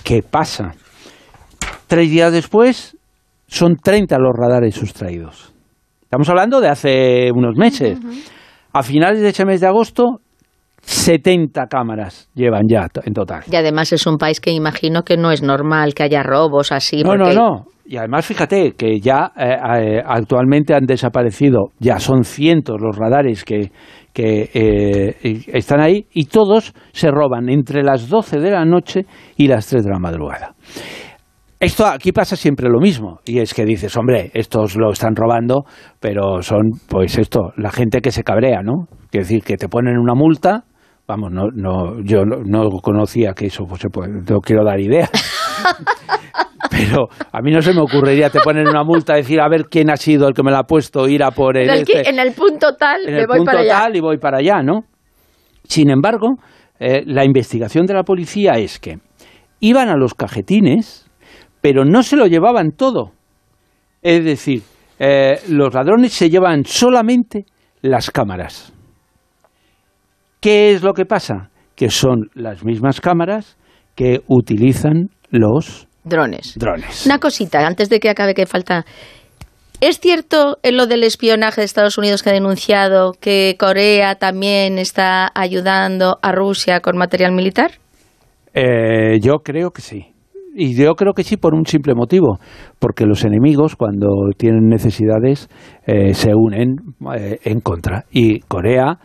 qué 0.02 0.22
pasa 0.22 0.74
tres 1.86 2.10
días 2.10 2.32
después 2.32 2.96
son 3.46 3.76
30 3.76 4.18
los 4.18 4.32
radares 4.36 4.74
sustraídos. 4.74 5.52
Estamos 6.02 6.28
hablando 6.28 6.60
de 6.60 6.68
hace 6.68 7.30
unos 7.32 7.56
meses. 7.56 7.98
A 8.72 8.82
finales 8.82 9.20
de 9.20 9.28
ese 9.28 9.44
mes 9.44 9.60
de 9.60 9.68
agosto 9.68 10.20
70 10.86 11.66
cámaras 11.66 12.30
llevan 12.34 12.62
ya 12.68 12.86
en 13.04 13.12
total. 13.12 13.42
Y 13.50 13.56
además 13.56 13.92
es 13.92 14.06
un 14.06 14.18
país 14.18 14.40
que 14.40 14.52
imagino 14.52 15.02
que 15.02 15.16
no 15.16 15.32
es 15.32 15.42
normal 15.42 15.94
que 15.94 16.04
haya 16.04 16.22
robos 16.22 16.70
así. 16.70 17.02
No, 17.02 17.16
no, 17.16 17.32
no. 17.32 17.66
Y 17.84 17.96
además 17.96 18.26
fíjate 18.26 18.72
que 18.72 19.00
ya 19.00 19.32
eh, 19.36 19.56
eh, 19.78 20.02
actualmente 20.04 20.74
han 20.74 20.86
desaparecido, 20.86 21.72
ya 21.78 21.98
son 21.98 22.24
cientos 22.24 22.80
los 22.80 22.96
radares 22.96 23.44
que, 23.44 23.70
que 24.12 24.50
eh, 24.54 25.44
están 25.52 25.80
ahí 25.80 26.06
y 26.12 26.26
todos 26.26 26.72
se 26.92 27.10
roban 27.10 27.48
entre 27.48 27.82
las 27.82 28.08
12 28.08 28.38
de 28.38 28.50
la 28.50 28.64
noche 28.64 29.06
y 29.36 29.46
las 29.48 29.66
3 29.66 29.84
de 29.84 29.90
la 29.90 29.98
madrugada. 29.98 30.54
Esto 31.58 31.86
aquí 31.86 32.12
pasa 32.12 32.36
siempre 32.36 32.68
lo 32.68 32.80
mismo, 32.80 33.20
y 33.24 33.38
es 33.38 33.54
que 33.54 33.64
dices, 33.64 33.96
hombre, 33.96 34.30
estos 34.34 34.76
lo 34.76 34.90
están 34.90 35.16
robando, 35.16 35.64
pero 36.00 36.42
son, 36.42 36.72
pues 36.86 37.16
esto, 37.16 37.52
la 37.56 37.70
gente 37.70 38.02
que 38.02 38.10
se 38.10 38.22
cabrea, 38.22 38.60
¿no? 38.62 38.88
Quiere 39.10 39.24
decir, 39.24 39.42
que 39.42 39.56
te 39.56 39.66
ponen 39.66 39.96
una 39.96 40.14
multa, 40.14 40.65
vamos, 41.06 41.30
no, 41.32 41.48
no, 41.52 42.00
yo 42.02 42.24
no, 42.24 42.68
conocía 42.82 43.32
que 43.32 43.46
eso 43.46 43.64
pues, 43.66 43.82
no 44.28 44.40
quiero 44.40 44.64
dar 44.64 44.80
ideas. 44.80 45.10
pero 46.70 47.08
a 47.32 47.40
mí 47.40 47.52
no 47.52 47.62
se 47.62 47.72
me 47.72 47.80
ocurriría, 47.80 48.30
te 48.30 48.40
ponen 48.40 48.68
una 48.68 48.84
multa, 48.84 49.14
decir, 49.14 49.40
a 49.40 49.48
ver 49.48 49.66
quién 49.70 49.90
ha 49.90 49.96
sido 49.96 50.28
el 50.28 50.34
que 50.34 50.42
me 50.42 50.50
la 50.50 50.60
ha 50.60 50.64
puesto, 50.64 51.08
ir 51.08 51.22
a 51.22 51.30
por 51.30 51.56
el... 51.56 51.68
En 51.68 51.74
el, 51.74 51.80
este, 51.82 52.08
en 52.08 52.18
el 52.18 52.32
punto 52.32 52.74
tal, 52.74 53.08
en 53.08 53.14
el 53.14 53.26
punto 53.26 53.52
tal 53.52 53.96
y 53.96 54.00
voy 54.00 54.18
para 54.18 54.38
allá, 54.38 54.62
¿no? 54.62 54.84
Sin 55.64 55.90
embargo, 55.90 56.36
eh, 56.78 57.02
la 57.06 57.24
investigación 57.24 57.86
de 57.86 57.94
la 57.94 58.02
policía 58.02 58.52
es 58.54 58.78
que 58.78 58.98
iban 59.60 59.88
a 59.88 59.96
los 59.96 60.14
cajetines, 60.14 61.08
pero 61.60 61.84
no 61.84 62.02
se 62.02 62.16
lo 62.16 62.26
llevaban 62.26 62.72
todo. 62.72 63.12
Es 64.02 64.24
decir, 64.24 64.62
eh, 64.98 65.40
los 65.48 65.74
ladrones 65.74 66.12
se 66.12 66.30
llevan 66.30 66.64
solamente 66.64 67.44
las 67.82 68.10
cámaras. 68.10 68.72
¿Qué 70.46 70.70
es 70.70 70.84
lo 70.84 70.94
que 70.94 71.06
pasa? 71.06 71.50
Que 71.74 71.90
son 71.90 72.30
las 72.34 72.64
mismas 72.64 73.00
cámaras 73.00 73.56
que 73.96 74.20
utilizan 74.28 75.08
los 75.28 75.88
drones. 76.04 76.54
drones. 76.56 77.04
Una 77.04 77.18
cosita, 77.18 77.66
antes 77.66 77.88
de 77.90 77.98
que 77.98 78.08
acabe, 78.08 78.32
que 78.32 78.46
falta. 78.46 78.84
¿Es 79.80 79.98
cierto 79.98 80.58
en 80.62 80.76
lo 80.76 80.86
del 80.86 81.02
espionaje 81.02 81.62
de 81.62 81.64
Estados 81.64 81.98
Unidos 81.98 82.22
que 82.22 82.30
ha 82.30 82.32
denunciado 82.32 83.14
que 83.20 83.56
Corea 83.58 84.14
también 84.14 84.78
está 84.78 85.32
ayudando 85.34 86.20
a 86.22 86.30
Rusia 86.30 86.78
con 86.78 86.96
material 86.96 87.32
militar? 87.32 87.72
Eh, 88.54 89.18
yo 89.20 89.38
creo 89.42 89.72
que 89.72 89.82
sí. 89.82 90.12
Y 90.54 90.76
yo 90.76 90.94
creo 90.94 91.12
que 91.12 91.24
sí 91.24 91.36
por 91.36 91.54
un 91.54 91.66
simple 91.66 91.94
motivo, 91.96 92.38
porque 92.78 93.04
los 93.04 93.24
enemigos 93.24 93.74
cuando 93.74 94.06
tienen 94.38 94.68
necesidades 94.68 95.48
eh, 95.88 96.14
se 96.14 96.30
unen 96.36 96.76
eh, 97.16 97.40
en 97.42 97.60
contra. 97.60 98.04
Y 98.12 98.40
Corea 98.42 99.00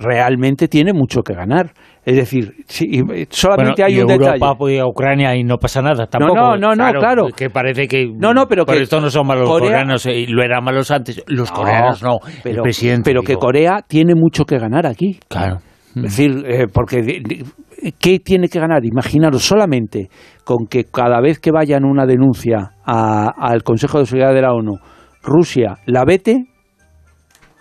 realmente 0.00 0.66
tiene 0.66 0.92
mucho 0.92 1.22
que 1.22 1.34
ganar. 1.34 1.72
Es 2.04 2.16
decir, 2.16 2.54
si, 2.66 3.02
solamente 3.28 3.84
hay 3.84 4.00
un 4.00 4.10
Europa 4.10 4.32
detalle. 4.32 4.80
a 4.80 4.86
Ucrania 4.86 5.36
y 5.36 5.44
no 5.44 5.58
pasa 5.58 5.82
nada 5.82 6.06
tampoco. 6.06 6.34
No, 6.34 6.56
no, 6.56 6.74
no, 6.74 6.92
claro. 6.92 7.26
Que 7.36 7.50
parece 7.50 7.86
que. 7.86 8.06
No, 8.06 8.32
no, 8.32 8.46
pero 8.46 8.64
por 8.64 8.74
que 8.74 8.82
esto 8.82 9.00
no 9.00 9.10
son 9.10 9.26
malos 9.26 9.48
coreanos 9.48 10.06
y 10.06 10.26
lo 10.26 10.42
eran 10.42 10.64
malos 10.64 10.90
antes. 10.90 11.22
Los 11.26 11.52
coreanos 11.52 12.02
no. 12.02 12.18
Pero, 12.42 12.56
el 12.56 12.62
presidente. 12.62 13.02
pero 13.04 13.22
que 13.22 13.36
Corea 13.36 13.84
tiene 13.86 14.14
mucho 14.14 14.44
que 14.44 14.58
ganar 14.58 14.86
aquí. 14.86 15.20
Claro. 15.28 15.58
Es 15.94 16.02
decir, 16.02 16.44
eh, 16.46 16.66
porque 16.72 17.22
¿qué 17.98 18.18
tiene 18.20 18.48
que 18.48 18.60
ganar? 18.60 18.84
Imaginaros 18.84 19.42
solamente 19.42 20.08
con 20.44 20.66
que 20.66 20.84
cada 20.84 21.20
vez 21.20 21.40
que 21.40 21.50
vayan 21.50 21.84
una 21.84 22.06
denuncia 22.06 22.72
al 22.86 23.62
Consejo 23.62 23.98
de 23.98 24.06
Seguridad 24.06 24.32
de 24.32 24.42
la 24.42 24.52
ONU, 24.52 24.78
Rusia 25.22 25.78
la 25.86 26.04
vete, 26.04 26.44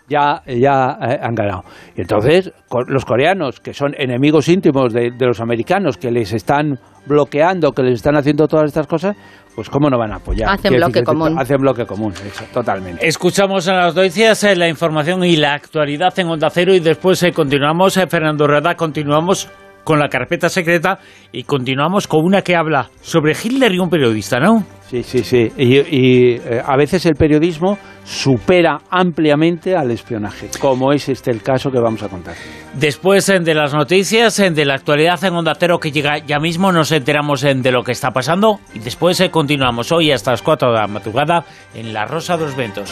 ya, 0.09 0.41
ya 0.45 0.97
eh, 1.01 1.19
han 1.21 1.35
ganado. 1.35 1.63
Y 1.95 2.01
entonces, 2.01 2.51
los 2.87 3.05
coreanos, 3.05 3.59
que 3.59 3.73
son 3.73 3.93
enemigos 3.97 4.47
íntimos 4.47 4.93
de, 4.93 5.11
los 5.19 5.39
americanos, 5.39 5.97
que 5.97 6.11
les 6.11 6.33
están 6.33 6.79
bloqueando, 7.05 7.71
que 7.71 7.83
les 7.83 7.95
están 7.95 8.15
haciendo 8.15 8.47
todas 8.47 8.65
estas 8.65 8.87
cosas, 8.87 9.15
pues 9.55 9.69
cómo 9.69 9.89
no 9.89 9.97
van 9.97 10.11
a 10.11 10.15
apoyar. 10.17 10.49
Hacen 10.49 10.73
bloque 10.75 11.03
común. 11.03 11.37
Hacen 11.37 11.57
bloque 11.57 11.85
común, 11.85 12.13
totalmente. 12.53 13.07
Escuchamos 13.07 13.67
en 13.67 13.75
las 13.75 13.95
noticias 13.95 14.43
eh, 14.43 14.55
la 14.55 14.67
información 14.67 15.23
y 15.23 15.35
la 15.35 15.53
actualidad 15.53 16.17
en 16.17 16.27
Onda 16.27 16.49
Cero 16.49 16.73
y 16.73 16.79
después 16.79 17.21
eh, 17.23 17.31
continuamos, 17.31 17.99
Fernando 18.09 18.47
Reda, 18.47 18.75
continuamos 18.75 19.49
con 19.89 19.97
la 19.97 20.07
carpeta 20.07 20.49
secreta 20.49 20.99
y 21.31 21.45
continuamos 21.45 22.05
con 22.05 22.23
una 22.23 22.43
que 22.43 22.55
habla 22.55 22.91
sobre 23.01 23.31
Hitler 23.31 23.73
y 23.73 23.79
un 23.79 23.89
periodista, 23.89 24.39
¿no? 24.39 24.63
Sí, 24.87 25.01
sí, 25.01 25.23
sí. 25.23 25.51
Y, 25.57 25.77
eh, 25.77 26.61
a 26.63 26.77
veces 26.77 27.07
el 27.07 27.15
periodismo 27.15 27.79
supera 28.03 28.81
ampliamente 28.91 29.75
al 29.75 29.89
espionaje, 29.89 30.51
como 30.59 30.93
es 30.93 31.09
este 31.09 31.31
el 31.31 31.41
caso 31.41 31.71
que 31.71 31.79
vamos 31.79 32.03
a 32.03 32.07
contar. 32.07 32.35
Después 32.75 33.25
de 33.25 33.53
las 33.55 33.73
noticias, 33.73 34.37
de 34.37 34.63
la 34.63 34.75
actualidad 34.75 35.23
en 35.23 35.33
Onda 35.33 35.55
Cero 35.59 35.79
que 35.79 35.91
llega 35.91 36.19
ya 36.19 36.37
mismo, 36.39 36.71
nos 36.71 36.91
enteramos 36.91 37.41
de 37.41 37.71
lo 37.71 37.81
que 37.81 37.93
está 37.93 38.11
pasando 38.11 38.59
y 38.75 38.79
después 38.79 39.19
eh, 39.21 39.31
continuamos 39.31 39.91
hoy 39.91 40.11
hasta 40.11 40.29
las 40.29 40.43
4 40.43 40.71
de 40.71 40.77
la 40.81 40.85
madrugada 40.85 41.45
en 41.73 41.93
La 41.93 42.05
Rosa 42.05 42.37
de 42.37 42.45
los 42.45 42.55
Ventos. 42.55 42.91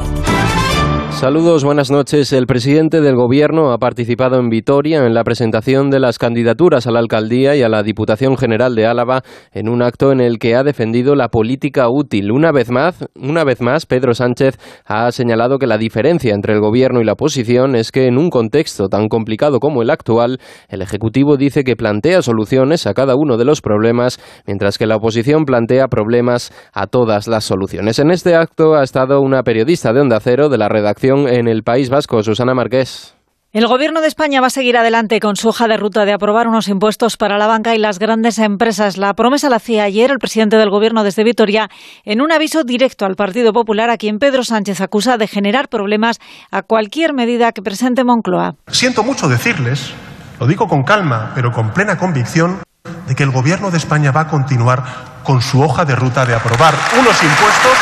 Saludos, 1.21 1.63
buenas 1.63 1.91
noches. 1.91 2.33
El 2.33 2.47
presidente 2.47 2.99
del 2.99 3.15
Gobierno 3.15 3.73
ha 3.73 3.77
participado 3.77 4.39
en 4.39 4.49
Vitoria 4.49 5.05
en 5.05 5.13
la 5.13 5.23
presentación 5.23 5.91
de 5.91 5.99
las 5.99 6.17
candidaturas 6.17 6.87
a 6.87 6.91
la 6.91 6.97
alcaldía 6.97 7.55
y 7.55 7.61
a 7.61 7.69
la 7.69 7.83
Diputación 7.83 8.37
General 8.37 8.73
de 8.73 8.87
Álava 8.87 9.21
en 9.51 9.69
un 9.69 9.83
acto 9.83 10.11
en 10.11 10.19
el 10.19 10.39
que 10.39 10.55
ha 10.55 10.63
defendido 10.63 11.13
la 11.13 11.27
política 11.27 11.89
útil. 11.91 12.31
Una 12.31 12.51
vez 12.51 12.71
más, 12.71 13.05
una 13.13 13.43
vez 13.43 13.61
más, 13.61 13.85
Pedro 13.85 14.15
Sánchez 14.15 14.57
ha 14.83 15.11
señalado 15.11 15.59
que 15.59 15.67
la 15.67 15.77
diferencia 15.77 16.33
entre 16.33 16.55
el 16.55 16.59
Gobierno 16.59 17.01
y 17.01 17.05
la 17.05 17.13
oposición 17.13 17.75
es 17.75 17.91
que 17.91 18.07
en 18.07 18.17
un 18.17 18.31
contexto 18.31 18.89
tan 18.89 19.07
complicado 19.07 19.59
como 19.59 19.83
el 19.83 19.91
actual, 19.91 20.39
el 20.69 20.81
Ejecutivo 20.81 21.37
dice 21.37 21.63
que 21.63 21.75
plantea 21.75 22.23
soluciones 22.23 22.87
a 22.87 22.95
cada 22.95 23.13
uno 23.15 23.37
de 23.37 23.45
los 23.45 23.61
problemas, 23.61 24.17
mientras 24.47 24.79
que 24.79 24.87
la 24.87 24.95
oposición 24.95 25.45
plantea 25.45 25.87
problemas 25.87 26.51
a 26.73 26.87
todas 26.87 27.27
las 27.27 27.43
soluciones. 27.43 27.99
En 27.99 28.09
este 28.09 28.33
acto 28.33 28.73
ha 28.73 28.81
estado 28.81 29.21
una 29.21 29.43
periodista 29.43 29.93
de 29.93 30.01
Onda 30.01 30.19
Cero 30.19 30.49
de 30.49 30.57
la 30.57 30.67
redacción 30.67 31.10
en 31.11 31.47
el 31.47 31.63
País 31.63 31.89
Vasco, 31.89 32.23
Susana 32.23 32.53
Marqués. 32.53 33.15
El 33.51 33.67
Gobierno 33.67 33.99
de 33.99 34.07
España 34.07 34.39
va 34.39 34.47
a 34.47 34.49
seguir 34.49 34.77
adelante 34.77 35.19
con 35.19 35.35
su 35.35 35.49
hoja 35.49 35.67
de 35.67 35.75
ruta 35.75 36.05
de 36.05 36.13
aprobar 36.13 36.47
unos 36.47 36.69
impuestos 36.69 37.17
para 37.17 37.37
la 37.37 37.47
banca 37.47 37.75
y 37.75 37.79
las 37.79 37.99
grandes 37.99 38.39
empresas. 38.39 38.97
La 38.97 39.13
promesa 39.13 39.49
la 39.49 39.57
hacía 39.57 39.83
ayer 39.83 40.09
el 40.09 40.19
presidente 40.19 40.55
del 40.55 40.69
Gobierno 40.69 41.03
desde 41.03 41.25
Vitoria 41.25 41.69
en 42.05 42.21
un 42.21 42.31
aviso 42.31 42.63
directo 42.63 43.05
al 43.05 43.17
Partido 43.17 43.51
Popular, 43.51 43.89
a 43.89 43.97
quien 43.97 44.19
Pedro 44.19 44.45
Sánchez 44.45 44.79
acusa 44.79 45.17
de 45.17 45.27
generar 45.27 45.67
problemas 45.67 46.19
a 46.49 46.61
cualquier 46.61 47.13
medida 47.13 47.51
que 47.51 47.61
presente 47.61 48.05
Moncloa. 48.05 48.55
Siento 48.67 49.03
mucho 49.03 49.27
decirles, 49.27 49.91
lo 50.39 50.47
digo 50.47 50.69
con 50.69 50.83
calma, 50.83 51.33
pero 51.35 51.51
con 51.51 51.73
plena 51.73 51.97
convicción, 51.97 52.59
de 53.05 53.15
que 53.15 53.23
el 53.23 53.31
Gobierno 53.31 53.69
de 53.69 53.79
España 53.79 54.13
va 54.13 54.21
a 54.21 54.27
continuar 54.29 54.81
con 55.25 55.41
su 55.41 55.61
hoja 55.61 55.83
de 55.83 55.97
ruta 55.97 56.25
de 56.25 56.35
aprobar 56.35 56.73
unos 56.97 57.21
impuestos 57.21 57.77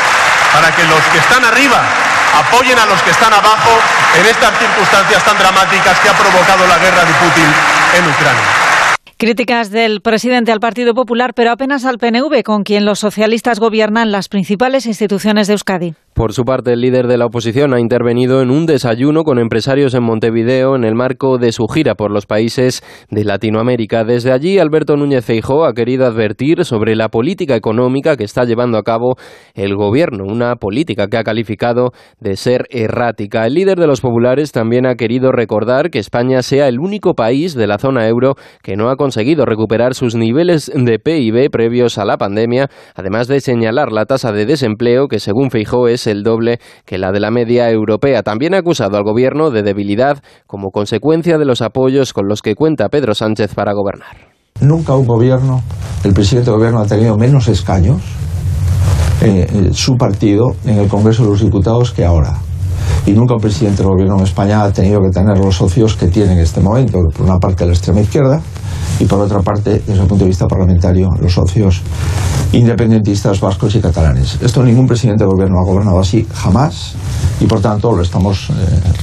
para 0.52 0.74
que 0.74 0.82
los 0.82 1.00
que 1.12 1.18
están 1.18 1.44
arriba 1.44 1.80
apoyen 2.38 2.78
a 2.78 2.86
los 2.86 3.00
que 3.02 3.10
están 3.10 3.32
abajo 3.32 3.70
en 4.14 4.26
estas 4.26 4.56
circunstancias 4.58 5.22
tan 5.24 5.38
dramáticas 5.38 5.98
que 6.00 6.08
ha 6.08 6.14
provocado 6.14 6.66
la 6.66 6.78
guerra 6.78 7.04
de 7.04 7.12
Putin 7.14 7.48
en 7.94 8.08
Ucrania. 8.08 8.69
Críticas 9.20 9.70
del 9.70 10.00
presidente 10.00 10.50
al 10.50 10.60
Partido 10.60 10.94
Popular, 10.94 11.34
pero 11.36 11.50
apenas 11.50 11.84
al 11.84 11.98
PNV, 11.98 12.42
con 12.42 12.62
quien 12.62 12.86
los 12.86 13.00
socialistas 13.00 13.60
gobiernan 13.60 14.10
las 14.12 14.30
principales 14.30 14.86
instituciones 14.86 15.46
de 15.46 15.52
Euskadi. 15.52 15.94
Por 16.14 16.32
su 16.32 16.44
parte, 16.44 16.72
el 16.72 16.80
líder 16.80 17.06
de 17.06 17.16
la 17.18 17.26
oposición 17.26 17.72
ha 17.72 17.80
intervenido 17.80 18.42
en 18.42 18.50
un 18.50 18.66
desayuno 18.66 19.22
con 19.22 19.38
empresarios 19.38 19.94
en 19.94 20.02
Montevideo 20.02 20.74
en 20.74 20.84
el 20.84 20.94
marco 20.94 21.38
de 21.38 21.52
su 21.52 21.66
gira 21.66 21.94
por 21.94 22.10
los 22.10 22.26
países 22.26 22.82
de 23.10 23.24
Latinoamérica. 23.24 24.04
Desde 24.04 24.32
allí, 24.32 24.58
Alberto 24.58 24.96
Núñez 24.96 25.24
Feijóo 25.24 25.64
ha 25.64 25.72
querido 25.72 26.06
advertir 26.06 26.64
sobre 26.64 26.96
la 26.96 27.08
política 27.08 27.56
económica 27.56 28.16
que 28.16 28.24
está 28.24 28.44
llevando 28.44 28.76
a 28.76 28.82
cabo 28.82 29.16
el 29.54 29.76
gobierno, 29.76 30.24
una 30.24 30.56
política 30.56 31.08
que 31.08 31.18
ha 31.18 31.24
calificado 31.24 31.92
de 32.20 32.36
ser 32.36 32.66
errática. 32.70 33.46
El 33.46 33.54
líder 33.54 33.78
de 33.78 33.86
los 33.86 34.00
populares 34.00 34.52
también 34.52 34.86
ha 34.86 34.96
querido 34.96 35.30
recordar 35.30 35.90
que 35.90 35.98
España 35.98 36.42
sea 36.42 36.68
el 36.68 36.80
único 36.80 37.14
país 37.14 37.54
de 37.54 37.66
la 37.66 37.78
zona 37.78 38.08
euro 38.08 38.34
que 38.62 38.76
no 38.76 38.90
ha 38.90 38.96
recuperar 39.44 39.94
sus 39.94 40.14
niveles 40.14 40.70
de 40.74 40.98
PIB 40.98 41.50
previos 41.50 41.98
a 41.98 42.04
la 42.04 42.16
pandemia, 42.16 42.68
además 42.94 43.28
de 43.28 43.40
señalar 43.40 43.92
la 43.92 44.06
tasa 44.06 44.32
de 44.32 44.46
desempleo 44.46 45.08
que, 45.08 45.20
según 45.20 45.50
Feijóo, 45.50 45.88
es 45.88 46.06
el 46.06 46.22
doble 46.22 46.58
que 46.84 46.98
la 46.98 47.12
de 47.12 47.20
la 47.20 47.30
media 47.30 47.70
europea. 47.70 48.22
También 48.22 48.54
ha 48.54 48.58
acusado 48.58 48.96
al 48.96 49.04
gobierno 49.04 49.50
de 49.50 49.62
debilidad 49.62 50.22
como 50.46 50.70
consecuencia 50.70 51.38
de 51.38 51.44
los 51.44 51.62
apoyos 51.62 52.12
con 52.12 52.28
los 52.28 52.42
que 52.42 52.54
cuenta 52.54 52.88
Pedro 52.88 53.14
Sánchez 53.14 53.54
para 53.54 53.72
gobernar. 53.72 54.16
Nunca 54.60 54.94
un 54.94 55.06
gobierno, 55.06 55.62
el 56.04 56.12
presidente 56.12 56.50
del 56.50 56.58
gobierno 56.58 56.80
ha 56.80 56.86
tenido 56.86 57.16
menos 57.16 57.48
escaños, 57.48 58.02
eh, 59.22 59.46
eh, 59.52 59.70
su 59.72 59.96
partido, 59.96 60.54
en 60.64 60.78
el 60.78 60.88
Congreso 60.88 61.24
de 61.24 61.30
los 61.30 61.40
Diputados 61.40 61.92
que 61.92 62.04
ahora. 62.04 62.38
y 63.06 63.12
nunca 63.12 63.34
un 63.34 63.40
presidente 63.40 63.82
del 63.82 63.92
gobierno 63.92 64.18
en 64.18 64.24
España 64.24 64.62
ha 64.62 64.72
tenido 64.72 65.00
que 65.00 65.08
tener 65.08 65.38
los 65.38 65.56
socios 65.56 65.96
que 65.96 66.08
tiene 66.08 66.32
en 66.32 66.38
este 66.40 66.60
momento, 66.60 66.98
por 67.16 67.24
una 67.24 67.38
parte 67.38 67.64
la 67.64 67.72
extrema 67.72 68.00
izquierda 68.00 68.42
y 68.98 69.04
por 69.04 69.20
otra 69.20 69.40
parte, 69.40 69.82
desde 69.86 70.02
el 70.02 70.08
punto 70.08 70.24
de 70.24 70.28
vista 70.30 70.46
parlamentario, 70.46 71.08
los 71.20 71.32
socios 71.32 71.82
independentistas 72.52 73.40
vascos 73.40 73.74
y 73.74 73.80
catalanes. 73.80 74.38
Esto 74.42 74.62
ningún 74.62 74.86
presidente 74.86 75.24
del 75.24 75.32
gobierno 75.32 75.58
ha 75.60 75.64
gobernado 75.64 76.00
así 76.00 76.26
jamás 76.34 76.94
y 77.40 77.46
por 77.46 77.60
tanto 77.60 77.92
lo 77.92 78.02
estamos 78.02 78.50
eh, 78.50 78.52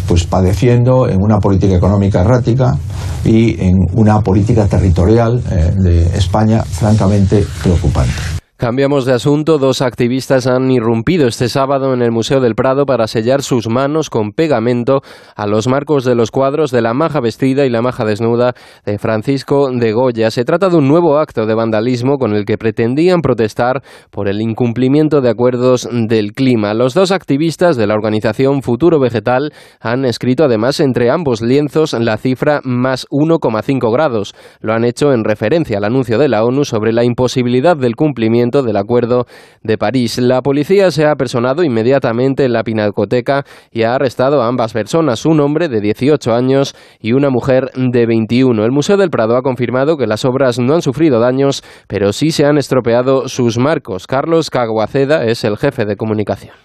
pues 0.07 0.25
padeciendo 0.25 1.07
en 1.07 1.21
una 1.21 1.39
política 1.39 1.75
económica 1.75 2.21
errática 2.21 2.78
y 3.23 3.59
en 3.61 3.75
una 3.93 4.21
política 4.21 4.67
territorial 4.67 5.41
eh, 5.49 5.73
de 5.75 6.17
España 6.17 6.63
francamente 6.63 7.45
preocupante. 7.63 8.38
Cambiamos 8.58 9.05
de 9.05 9.14
asunto. 9.14 9.60
Dos 9.60 9.84
activistas 9.84 10.47
han 10.47 10.72
irrumpido 10.72 11.28
este 11.28 11.47
sábado 11.47 11.93
en 11.93 12.01
el 12.01 12.12
Museo 12.12 12.39
del 12.39 12.55
Prado 12.55 12.88
para 12.88 13.05
sellar 13.05 13.43
sus 13.43 13.70
manos 13.70 14.10
con 14.10 14.32
pegamento 14.32 15.01
a 15.36 15.45
los 15.45 15.68
marcos 15.68 16.03
de 16.03 16.16
los 16.16 16.32
cuadros 16.32 16.72
de 16.72 16.82
La 16.82 16.95
Maja 16.95 17.20
Vestida 17.20 17.68
y 17.68 17.70
La 17.70 17.84
Maja 17.84 18.03
Desnuda 18.03 18.55
de 18.84 18.97
Francisco 18.97 19.70
de 19.72 19.91
Goya. 19.91 20.32
Se 20.32 20.43
trata 20.43 20.70
de 20.70 20.78
un 20.78 20.88
nuevo 20.88 21.20
acto 21.20 21.45
de 21.45 21.53
vandalismo 21.53 22.18
con 22.18 22.34
el 22.34 22.45
que 22.45 22.58
pretendían 22.58 23.22
protestar 23.22 23.84
por 24.10 24.28
el 24.28 24.41
incumplimiento 24.41 25.22
de 25.22 25.30
acuerdos 25.30 25.88
del 25.91 26.34
clima. 26.34 26.74
Los 26.74 26.95
dos 26.95 27.12
activistas 27.12 27.78
de 27.78 27.86
la 27.86 27.93
organización 27.93 28.64
Futuro 28.64 28.99
Vegetal 28.99 29.53
han 29.80 30.03
escrito 30.03 30.43
además 30.43 30.80
entre 30.80 31.12
ambos 31.12 31.43
lienzos 31.43 31.93
la 31.93 32.18
cifra 32.18 32.62
más 32.64 33.05
1,5 33.12 33.93
grados. 33.93 34.34
Lo 34.62 34.74
han 34.74 34.84
hecho 34.84 35.14
en 35.14 35.26
referencia 35.26 35.78
al 35.78 35.84
anuncio 35.84 36.18
de 36.18 36.28
la 36.28 36.43
ONU 36.43 36.66
sobre 36.66 36.91
la 36.91 37.03
imposibilidad 37.03 37.78
del 37.78 37.95
cumplimiento 37.95 38.46
del 38.51 38.77
Acuerdo 38.77 39.25
de 39.61 39.77
París. 39.77 40.17
La 40.17 40.41
policía 40.41 40.91
se 40.91 41.05
ha 41.05 41.15
personado 41.15 41.63
inmediatamente 41.63 42.45
en 42.45 42.53
la 42.53 42.63
pinacoteca 42.63 43.43
y 43.71 43.83
ha 43.83 43.95
arrestado 43.95 44.41
a 44.41 44.47
ambas 44.47 44.73
personas, 44.73 45.25
un 45.25 45.39
hombre 45.39 45.69
de 45.69 45.81
18 45.81 46.33
años 46.33 46.75
y 46.99 47.13
una 47.13 47.29
mujer 47.29 47.71
de 47.75 48.05
21. 48.05 48.63
El 48.63 48.71
Museo 48.71 48.97
del 48.97 49.09
Prado 49.09 49.37
ha 49.37 49.41
confirmado 49.41 49.97
que 49.97 50.07
las 50.07 50.25
obras 50.25 50.59
no 50.59 50.73
han 50.73 50.81
sufrido 50.81 51.19
daños, 51.19 51.63
pero 51.87 52.13
sí 52.13 52.31
se 52.31 52.45
han 52.45 52.57
estropeado 52.57 53.27
sus 53.27 53.57
marcos. 53.57 54.07
Carlos 54.07 54.49
Caguaceda 54.49 55.25
es 55.25 55.43
el 55.43 55.57
jefe 55.57 55.85
de 55.85 55.95
comunicación. 55.95 56.55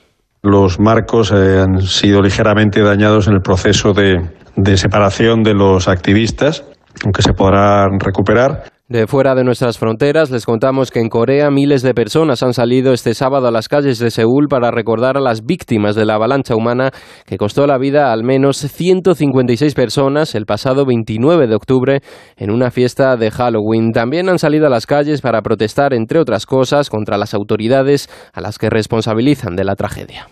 Los 0.42 0.80
marcos 0.80 1.32
eh, 1.32 1.60
han 1.60 1.80
sido 1.80 2.20
ligeramente 2.20 2.82
dañados 2.82 3.28
en 3.28 3.34
el 3.34 3.42
proceso 3.42 3.92
de, 3.92 4.28
de 4.56 4.76
separación 4.76 5.42
de 5.42 5.54
los 5.54 5.86
activistas, 5.88 6.64
aunque 7.04 7.22
se 7.22 7.32
podrán 7.32 8.00
recuperar. 8.00 8.64
De 8.92 9.06
fuera 9.06 9.34
de 9.34 9.42
nuestras 9.42 9.78
fronteras, 9.78 10.30
les 10.30 10.44
contamos 10.44 10.90
que 10.90 11.00
en 11.00 11.08
Corea 11.08 11.50
miles 11.50 11.80
de 11.80 11.94
personas 11.94 12.42
han 12.42 12.52
salido 12.52 12.92
este 12.92 13.14
sábado 13.14 13.48
a 13.48 13.50
las 13.50 13.66
calles 13.66 13.98
de 13.98 14.10
Seúl 14.10 14.48
para 14.48 14.70
recordar 14.70 15.16
a 15.16 15.20
las 15.22 15.46
víctimas 15.46 15.96
de 15.96 16.04
la 16.04 16.16
avalancha 16.16 16.54
humana 16.54 16.90
que 17.24 17.38
costó 17.38 17.66
la 17.66 17.78
vida 17.78 18.10
a 18.10 18.12
al 18.12 18.22
menos 18.22 18.58
156 18.58 19.72
personas 19.72 20.34
el 20.34 20.44
pasado 20.44 20.84
29 20.84 21.46
de 21.46 21.54
octubre 21.54 22.02
en 22.36 22.50
una 22.50 22.70
fiesta 22.70 23.16
de 23.16 23.30
Halloween. 23.30 23.92
También 23.92 24.28
han 24.28 24.38
salido 24.38 24.66
a 24.66 24.70
las 24.70 24.84
calles 24.84 25.22
para 25.22 25.40
protestar, 25.40 25.94
entre 25.94 26.18
otras 26.18 26.44
cosas, 26.44 26.90
contra 26.90 27.16
las 27.16 27.32
autoridades 27.32 28.10
a 28.34 28.42
las 28.42 28.58
que 28.58 28.68
responsabilizan 28.68 29.56
de 29.56 29.64
la 29.64 29.74
tragedia. 29.74 30.28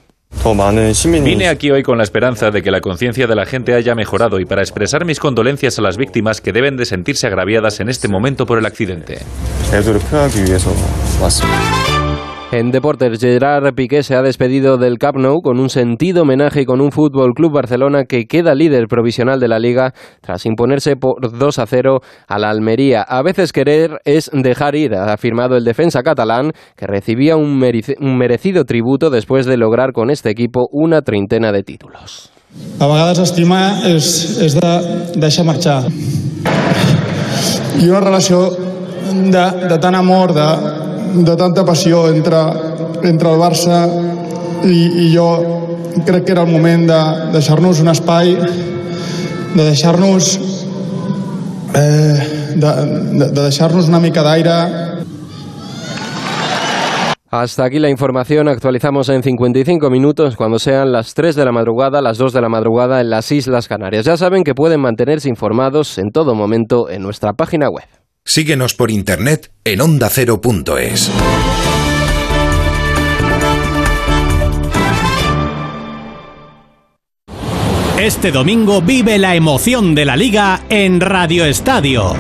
Vine 1.25 1.49
aquí 1.49 1.71
hoy 1.71 1.83
con 1.83 1.99
la 1.99 2.05
esperanza 2.05 2.51
de 2.51 2.63
que 2.63 2.71
la 2.71 2.81
conciencia 2.81 3.27
de 3.27 3.35
la 3.35 3.45
gente 3.45 3.75
haya 3.75 3.95
mejorado 3.95 4.41
y 4.41 4.47
para 4.47 4.63
expresar 4.63 5.05
mis 5.05 5.21
condolencias 5.21 5.79
a 5.79 5.83
las 5.83 5.99
víctimas 5.99 6.41
que 6.41 6.53
deben 6.53 6.77
de 6.77 6.87
sentirse 6.87 7.27
agraviadas 7.27 7.81
en 7.81 7.91
este 7.91 8.09
momento 8.09 8.47
por 8.47 8.59
el 8.59 8.65
accidente. 8.65 9.19
En 12.53 12.73
deportes, 12.73 13.21
Gerard 13.21 13.75
Piqué 13.77 14.03
se 14.03 14.17
ha 14.17 14.23
despedido 14.23 14.77
del 14.77 14.99
Camp 14.99 15.19
Nou 15.19 15.41
con 15.41 15.61
un 15.61 15.71
sentido 15.71 16.23
homenaje 16.23 16.67
con 16.67 16.81
un 16.81 16.91
Fútbol 16.91 17.33
Club 17.33 17.53
Barcelona 17.53 18.07
que 18.07 18.27
queda 18.27 18.57
líder 18.57 18.89
provisional 18.89 19.39
de 19.39 19.47
la 19.47 19.61
liga 19.61 19.95
tras 20.21 20.47
imponerse 20.47 20.97
por 20.97 21.39
2 21.39 21.59
a 21.61 21.67
0 21.67 22.01
a 22.27 22.39
la 22.41 22.51
Almería. 22.51 23.03
A 23.03 23.23
veces 23.23 23.53
querer 23.53 24.01
es 24.05 24.33
dejar 24.33 24.75
ir, 24.75 24.97
ha 24.97 25.13
afirmado 25.13 25.57
el 25.57 25.65
defensa 25.65 26.03
catalán 26.03 26.51
que 26.75 26.89
recibía 26.89 27.37
un, 27.37 27.57
merecido 27.57 28.65
tributo 28.65 29.11
después 29.11 29.47
de 29.47 29.57
lograr 29.57 29.93
con 29.93 30.11
este 30.11 30.31
equipo 30.31 30.67
una 30.73 31.03
treintena 31.03 31.53
de 31.53 31.63
títulos. 31.63 32.33
A 32.81 32.87
vegades 32.91 33.21
estimar 33.23 33.87
és, 33.87 34.59
de 34.59 34.73
deixar 35.23 35.47
marxar. 35.47 35.87
I 37.79 37.87
una 37.87 38.01
relació 38.01 38.51
de, 38.51 39.79
de 39.79 39.87
amor, 39.95 40.35
de 41.15 41.37
tanta 41.37 41.65
passió 41.65 42.09
entre, 42.09 42.41
entre 43.03 43.33
el 43.33 43.41
Barça 43.41 43.81
i, 44.65 45.07
i 45.07 45.09
jo 45.15 45.29
crec 46.07 46.25
que 46.25 46.33
era 46.33 46.45
el 46.47 46.53
moment 46.53 46.87
de 46.89 47.01
deixar-nos 47.35 47.81
un 47.83 47.91
espai 47.93 48.35
de 49.55 49.63
deixar-nos 49.63 50.37
eh, 51.75 52.17
de, 52.55 52.71
de, 53.19 53.33
de 53.33 53.89
una 53.89 54.01
mica 54.01 54.23
d'aire 54.23 54.91
Hasta 57.33 57.65
aquí 57.65 57.79
la 57.79 57.89
información. 57.89 58.49
Actualizamos 58.49 59.09
en 59.09 59.23
55 59.23 59.89
minutos 59.89 60.35
cuando 60.35 60.59
sean 60.59 60.91
las 60.91 61.15
3 61.15 61.37
de 61.37 61.45
la 61.45 61.53
madrugada, 61.53 62.03
las 62.03 62.19
2 62.19 62.33
de 62.33 62.41
la 62.41 62.49
madrugada 62.49 63.01
en 63.01 63.09
las 63.09 63.31
Islas 63.31 63.69
Canarias. 63.69 64.05
Ya 64.05 64.17
saben 64.17 64.43
que 64.43 64.53
pueden 64.53 64.81
mantenerse 64.81 65.29
informados 65.29 65.97
en 65.99 66.11
todo 66.11 66.35
momento 66.35 66.91
en 66.91 67.03
nuestra 67.03 67.33
página 67.33 67.69
web. 67.71 68.00
Síguenos 68.25 68.75
por 68.75 68.91
internet 68.91 69.53
en 69.65 69.81
ondacero.es. 69.81 71.11
Este 77.99 78.31
domingo 78.31 78.81
vive 78.81 79.19
la 79.19 79.35
emoción 79.35 79.95
de 79.95 80.05
la 80.07 80.17
liga 80.17 80.63
en 80.71 81.01
Radio 81.01 81.45
Estadio 81.45 82.15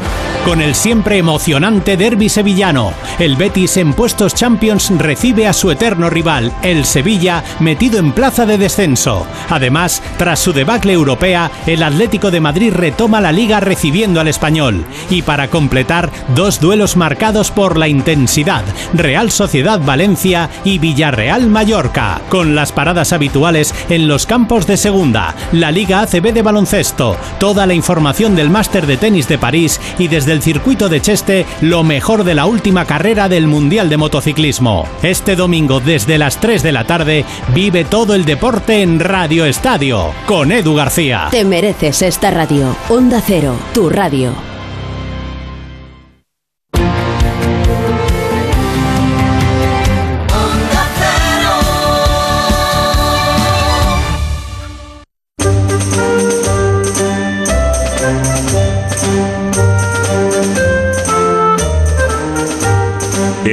con 0.44 0.60
el 0.60 0.74
siempre 0.74 1.18
emocionante 1.18 1.96
derby 1.96 2.28
sevillano. 2.28 2.92
El 3.18 3.36
Betis 3.36 3.76
en 3.76 3.92
puestos 3.92 4.34
Champions 4.34 4.90
recibe 4.96 5.46
a 5.46 5.52
su 5.52 5.70
eterno 5.70 6.08
rival, 6.08 6.52
el 6.62 6.84
Sevilla, 6.84 7.44
metido 7.58 7.98
en 7.98 8.12
plaza 8.12 8.46
de 8.46 8.58
descenso. 8.58 9.26
Además, 9.48 10.02
tras 10.16 10.40
su 10.40 10.52
debacle 10.52 10.92
europea, 10.92 11.50
el 11.66 11.82
Atlético 11.82 12.30
de 12.30 12.40
Madrid 12.40 12.72
retoma 12.72 13.20
la 13.20 13.32
liga 13.32 13.60
recibiendo 13.60 14.20
al 14.20 14.28
español. 14.28 14.84
Y 15.10 15.22
para 15.22 15.48
completar, 15.48 16.10
dos 16.34 16.60
duelos 16.60 16.96
marcados 16.96 17.50
por 17.50 17.76
la 17.76 17.88
intensidad, 17.88 18.64
Real 18.94 19.30
Sociedad 19.30 19.80
Valencia 19.80 20.48
y 20.64 20.78
Villarreal 20.78 21.48
Mallorca, 21.48 22.20
con 22.28 22.54
las 22.54 22.72
paradas 22.72 23.12
habituales 23.12 23.74
en 23.88 24.08
los 24.08 24.26
campos 24.26 24.66
de 24.66 24.76
segunda, 24.76 25.34
la 25.52 25.70
Liga 25.70 26.00
ACB 26.00 26.32
de 26.32 26.42
baloncesto, 26.42 27.16
toda 27.38 27.66
la 27.66 27.74
información 27.74 28.34
del 28.34 28.50
máster 28.50 28.86
de 28.86 28.96
tenis 28.96 29.28
de 29.28 29.38
París 29.38 29.80
y 29.98 30.08
desde 30.08 30.29
del 30.30 30.42
circuito 30.42 30.88
de 30.88 31.00
Cheste 31.00 31.44
lo 31.60 31.82
mejor 31.82 32.22
de 32.22 32.36
la 32.36 32.46
última 32.46 32.84
carrera 32.84 33.28
del 33.28 33.48
Mundial 33.48 33.88
de 33.88 33.96
Motociclismo. 33.96 34.86
Este 35.02 35.34
domingo 35.34 35.80
desde 35.80 36.18
las 36.18 36.40
3 36.40 36.62
de 36.62 36.70
la 36.70 36.84
tarde 36.84 37.24
vive 37.52 37.84
todo 37.84 38.14
el 38.14 38.24
deporte 38.24 38.80
en 38.80 39.00
Radio 39.00 39.44
Estadio 39.44 40.12
con 40.26 40.52
Edu 40.52 40.76
García. 40.76 41.28
Te 41.32 41.44
mereces 41.44 42.02
esta 42.02 42.30
radio. 42.30 42.76
Onda 42.88 43.20
Cero, 43.26 43.56
tu 43.74 43.90
radio. 43.90 44.49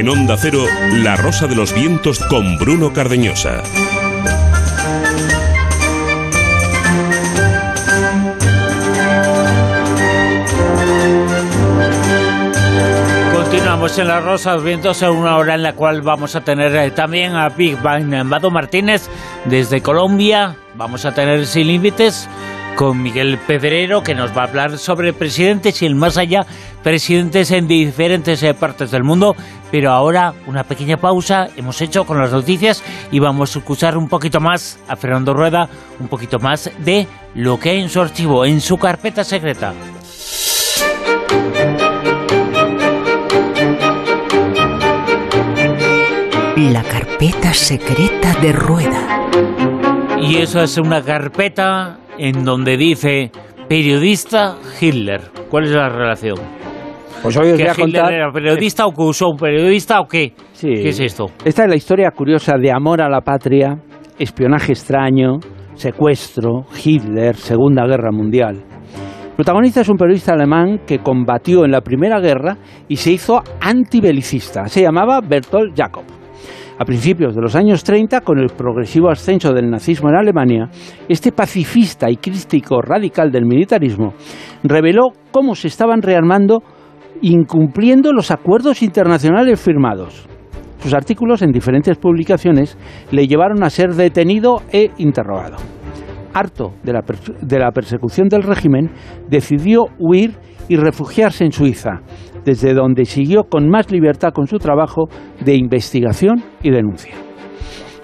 En 0.07 0.11
Onda 0.19 0.37
Cero, 0.37 0.63
La 1.03 1.17
Rosa 1.17 1.47
de 1.47 1.55
los 1.57 1.73
Vientos 1.73 2.19
con 2.29 2.57
Bruno 2.57 2.93
Cardeñosa. 2.93 3.61
Continuamos 13.33 13.99
en 13.99 14.07
La 14.07 14.21
Rosa 14.21 14.51
de 14.51 14.55
los 14.55 14.63
Vientos 14.63 15.01
en 15.01 15.09
una 15.09 15.35
hora 15.35 15.55
en 15.55 15.63
la 15.63 15.73
cual 15.73 16.01
vamos 16.01 16.37
a 16.37 16.41
tener 16.41 16.73
eh, 16.73 16.91
también 16.91 17.35
a 17.35 17.49
Big 17.49 17.77
Bang 17.81 18.23
Mado 18.23 18.49
Martínez 18.49 19.09
desde 19.43 19.81
Colombia. 19.81 20.55
Vamos 20.75 21.03
a 21.03 21.13
tener 21.13 21.45
Sin 21.45 21.67
Límites 21.67 22.29
con 22.77 23.01
Miguel 23.01 23.39
Pedrero, 23.39 24.03
que 24.03 24.13
nos 24.13 24.37
va 24.37 24.43
a 24.43 24.45
hablar 24.45 24.77
sobre 24.77 25.11
presidentes 25.11 25.81
y 25.81 25.87
el 25.87 25.95
más 25.95 26.15
allá, 26.15 26.45
presidentes 26.87 27.51
en 27.51 27.67
diferentes 27.67 28.41
eh, 28.43 28.53
partes 28.53 28.91
del 28.91 29.03
mundo. 29.03 29.35
Pero 29.69 29.91
ahora 29.91 30.33
una 30.45 30.63
pequeña 30.63 30.95
pausa 30.95 31.49
hemos 31.57 31.81
hecho 31.81 32.05
con 32.05 32.17
las 32.17 32.31
noticias 32.31 32.81
y 33.11 33.19
vamos 33.19 33.53
a 33.53 33.59
escuchar 33.59 33.97
un 33.97 34.07
poquito 34.07 34.39
más 34.39 34.79
a 34.87 34.95
Fernando 34.95 35.33
Rueda, 35.33 35.67
un 35.99 36.07
poquito 36.07 36.39
más 36.39 36.71
de 36.79 37.05
lo 37.35 37.59
que 37.59 37.71
hay 37.71 37.81
en 37.81 37.89
su 37.89 37.99
archivo, 37.99 38.45
en 38.45 38.61
su 38.61 38.77
carpeta 38.77 39.25
secreta. 39.25 39.73
La 46.55 46.83
carpeta 46.83 47.53
secreta 47.53 48.33
de 48.41 48.53
Rueda. 48.53 49.27
Y 50.21 50.37
eso 50.37 50.63
es 50.63 50.77
una 50.77 51.01
carpeta 51.01 51.97
en 52.17 52.45
donde 52.45 52.77
dice 52.77 53.33
periodista 53.67 54.55
Hitler. 54.79 55.31
¿Cuál 55.49 55.65
es 55.65 55.71
la 55.71 55.89
relación? 55.89 56.66
Pues 57.21 57.35
hoy 57.37 57.51
os 57.51 57.57
¿Que 57.57 57.63
voy 57.63 57.69
a 57.69 57.71
Hitler 57.71 57.75
contar... 57.75 58.13
era 58.13 58.31
periodista 58.31 58.85
o 58.85 58.93
que 58.93 59.01
usó 59.01 59.29
un 59.29 59.37
periodista 59.37 59.99
o 59.99 60.07
qué? 60.07 60.33
Sí. 60.53 60.69
¿Qué 60.69 60.89
es 60.89 60.99
esto? 60.99 61.25
Esta 61.43 61.63
es 61.63 61.69
la 61.69 61.75
historia 61.75 62.11
curiosa 62.11 62.57
de 62.57 62.71
amor 62.71 63.01
a 63.01 63.09
la 63.09 63.21
patria, 63.21 63.77
espionaje 64.17 64.71
extraño, 64.71 65.39
secuestro, 65.73 66.65
Hitler, 66.83 67.35
Segunda 67.35 67.85
Guerra 67.85 68.11
Mundial. 68.11 68.55
El 69.29 69.35
protagonista 69.35 69.81
es 69.81 69.89
un 69.89 69.97
periodista 69.97 70.33
alemán 70.33 70.81
que 70.87 70.99
combatió 70.99 71.65
en 71.65 71.71
la 71.71 71.81
Primera 71.81 72.19
Guerra 72.19 72.57
y 72.87 72.95
se 72.95 73.11
hizo 73.11 73.43
antibelicista. 73.61 74.67
Se 74.67 74.81
llamaba 74.81 75.19
Bertolt 75.21 75.77
Jacob. 75.77 76.03
A 76.79 76.85
principios 76.85 77.35
de 77.35 77.41
los 77.41 77.55
años 77.55 77.83
30, 77.83 78.21
con 78.21 78.37
el 78.37 78.49
progresivo 78.49 79.09
ascenso 79.09 79.51
del 79.51 79.69
nazismo 79.69 80.09
en 80.09 80.15
Alemania, 80.15 80.69
este 81.09 81.31
pacifista 81.31 82.09
y 82.09 82.17
crítico 82.17 82.81
radical 82.81 83.31
del 83.31 83.45
militarismo 83.45 84.13
reveló 84.63 85.09
cómo 85.31 85.55
se 85.55 85.67
estaban 85.69 86.03
rearmando 86.03 86.61
incumpliendo 87.21 88.13
los 88.13 88.31
acuerdos 88.31 88.81
internacionales 88.81 89.59
firmados. 89.59 90.27
Sus 90.79 90.93
artículos 90.93 91.41
en 91.41 91.51
diferentes 91.51 91.97
publicaciones 91.97 92.77
le 93.11 93.27
llevaron 93.27 93.63
a 93.63 93.69
ser 93.69 93.95
detenido 93.95 94.61
e 94.71 94.91
interrogado. 94.97 95.57
Harto 96.33 96.73
de 96.83 96.93
la, 96.93 97.03
de 97.41 97.59
la 97.59 97.71
persecución 97.71 98.27
del 98.27 98.43
régimen, 98.43 98.91
decidió 99.27 99.85
huir 99.97 100.35
y 100.69 100.75
refugiarse 100.75 101.45
en 101.45 101.51
Suiza, 101.51 102.01
desde 102.45 102.73
donde 102.73 103.05
siguió 103.05 103.45
con 103.45 103.69
más 103.69 103.91
libertad 103.91 104.33
con 104.33 104.47
su 104.47 104.57
trabajo 104.57 105.09
de 105.43 105.55
investigación 105.55 106.43
y 106.61 106.69
denuncia. 106.69 107.15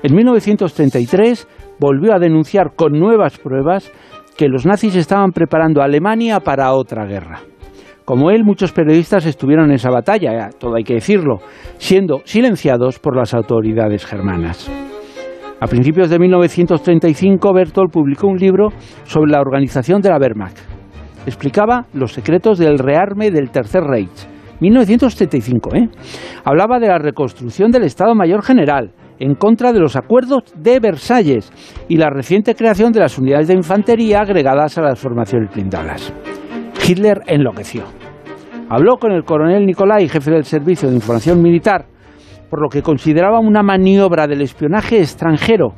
En 0.02 0.16
1933 0.16 1.48
volvió 1.80 2.14
a 2.14 2.20
denunciar 2.20 2.76
con 2.76 2.94
nuevas 2.94 3.38
pruebas 3.38 3.92
que 4.38 4.48
los 4.48 4.66
nazis 4.66 4.96
estaban 4.96 5.32
preparando 5.32 5.82
a 5.82 5.86
Alemania 5.86 6.40
para 6.40 6.74
otra 6.74 7.06
guerra. 7.06 7.42
Como 8.06 8.32
él, 8.32 8.44
muchos 8.44 8.74
periodistas 8.74 9.26
estuvieron 9.26 9.70
en 9.70 9.76
esa 9.76 9.90
batalla, 9.90 10.50
todo 10.60 10.76
hay 10.76 10.84
que 10.84 10.96
decirlo, 10.96 11.40
siendo 11.78 12.20
silenciados 12.26 13.00
por 13.00 13.16
las 13.16 13.34
autoridades 13.34 14.06
germanas. 14.06 14.70
A 15.62 15.68
principios 15.68 16.10
de 16.10 16.20
1935, 16.20 17.54
Bertolt 17.54 17.94
publicó 17.94 18.28
un 18.28 18.38
libro 18.38 18.68
sobre 19.06 19.32
la 19.32 19.40
organización 19.40 20.02
de 20.02 20.10
la 20.10 20.18
Wehrmacht. 20.18 20.58
Explicaba 21.26 21.86
los 21.94 22.12
secretos 22.12 22.58
del 22.58 22.78
rearme 22.78 23.32
del 23.32 23.50
Tercer 23.50 23.84
Reich. 23.84 24.28
1935, 24.60 25.76
¿eh? 25.76 25.90
Hablaba 26.44 26.80
de 26.80 26.90
la 26.90 26.98
reconstrucción 26.98 27.72
del 27.72 27.84
Estado 27.84 28.14
Mayor 28.16 28.44
General, 28.44 28.92
en 29.20 29.36
contra 29.36 29.72
de 29.72 29.80
los 29.80 29.96
acuerdos 29.96 30.44
de 30.58 30.82
Versalles 30.82 31.50
y 31.88 31.96
la 31.96 32.10
reciente 32.10 32.56
creación 32.56 32.92
de 32.92 33.00
las 33.00 33.18
unidades 33.18 33.48
de 33.48 33.54
infantería 33.54 34.20
agregadas 34.20 34.78
a 34.78 34.82
las 34.82 35.00
formaciones 35.00 35.50
blindadas. 35.54 36.14
Hitler 36.86 37.22
enloqueció. 37.28 37.84
Habló 38.70 38.98
con 38.98 39.14
el 39.14 39.24
coronel 39.24 39.66
Nicolai, 39.66 40.10
jefe 40.10 40.32
del 40.32 40.44
Servicio 40.44 40.90
de 40.90 40.96
Información 40.96 41.42
Militar, 41.42 41.86
por 42.50 42.62
lo 42.62 42.68
que 42.68 42.82
consideraba 42.82 43.40
una 43.40 43.64
maniobra 43.64 44.28
del 44.28 44.42
espionaje 44.42 45.00
extranjero 45.00 45.74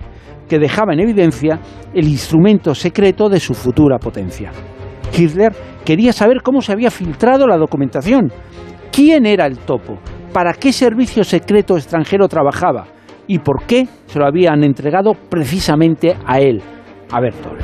que 0.50 0.58
dejaba 0.58 0.94
en 0.94 1.02
evidencia 1.02 1.60
el 1.94 2.08
instrumento 2.08 2.74
secreto 2.74 3.30
de 3.30 3.40
su 3.40 3.54
futura 3.54 4.00
potencia. 4.00 4.52
Hitler 5.16 5.54
quería 5.86 6.12
saber 6.12 6.42
cómo 6.42 6.62
se 6.62 6.72
había 6.72 6.90
filtrado 6.90 7.48
la 7.48 7.58
documentación, 7.58 8.32
quién 8.92 9.26
era 9.26 9.46
el 9.46 9.60
topo, 9.60 10.00
para 10.34 10.54
qué 10.54 10.74
servicio 10.74 11.24
secreto 11.24 11.78
extranjero 11.78 12.28
trabajaba 12.28 12.86
y 13.28 13.40
por 13.40 13.66
qué 13.66 13.88
se 14.08 14.20
lo 14.20 14.26
habían 14.26 14.64
entregado 14.64 15.14
precisamente 15.30 16.16
a 16.26 16.40
él, 16.40 16.62
a 17.12 17.22
Bertolt. 17.22 17.62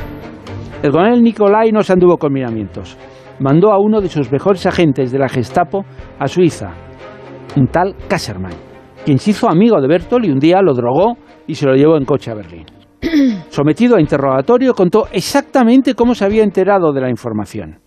El 0.83 0.91
coronel 0.91 1.21
Nicolai 1.21 1.71
no 1.71 1.81
se 1.81 1.93
anduvo 1.93 2.17
con 2.17 2.33
miramientos. 2.33 2.97
Mandó 3.41 3.71
a 3.71 3.79
uno 3.79 4.01
de 4.01 4.07
sus 4.07 4.31
mejores 4.31 4.67
agentes 4.67 5.11
de 5.11 5.17
la 5.17 5.27
Gestapo 5.27 5.83
a 6.19 6.27
Suiza, 6.27 6.73
un 7.57 7.65
tal 7.69 7.95
Kassermann, 8.07 8.53
quien 9.03 9.17
se 9.17 9.31
hizo 9.31 9.49
amigo 9.49 9.81
de 9.81 9.87
Bertolt 9.87 10.25
y 10.25 10.29
un 10.29 10.37
día 10.37 10.61
lo 10.61 10.75
drogó 10.75 11.17
y 11.47 11.55
se 11.55 11.65
lo 11.65 11.73
llevó 11.73 11.97
en 11.97 12.05
coche 12.05 12.29
a 12.29 12.35
Berlín. 12.35 12.65
Sometido 13.49 13.95
a 13.95 13.99
interrogatorio, 13.99 14.75
contó 14.75 15.07
exactamente 15.11 15.95
cómo 15.95 16.13
se 16.13 16.23
había 16.23 16.43
enterado 16.43 16.93
de 16.93 17.01
la 17.01 17.09
información. 17.09 17.79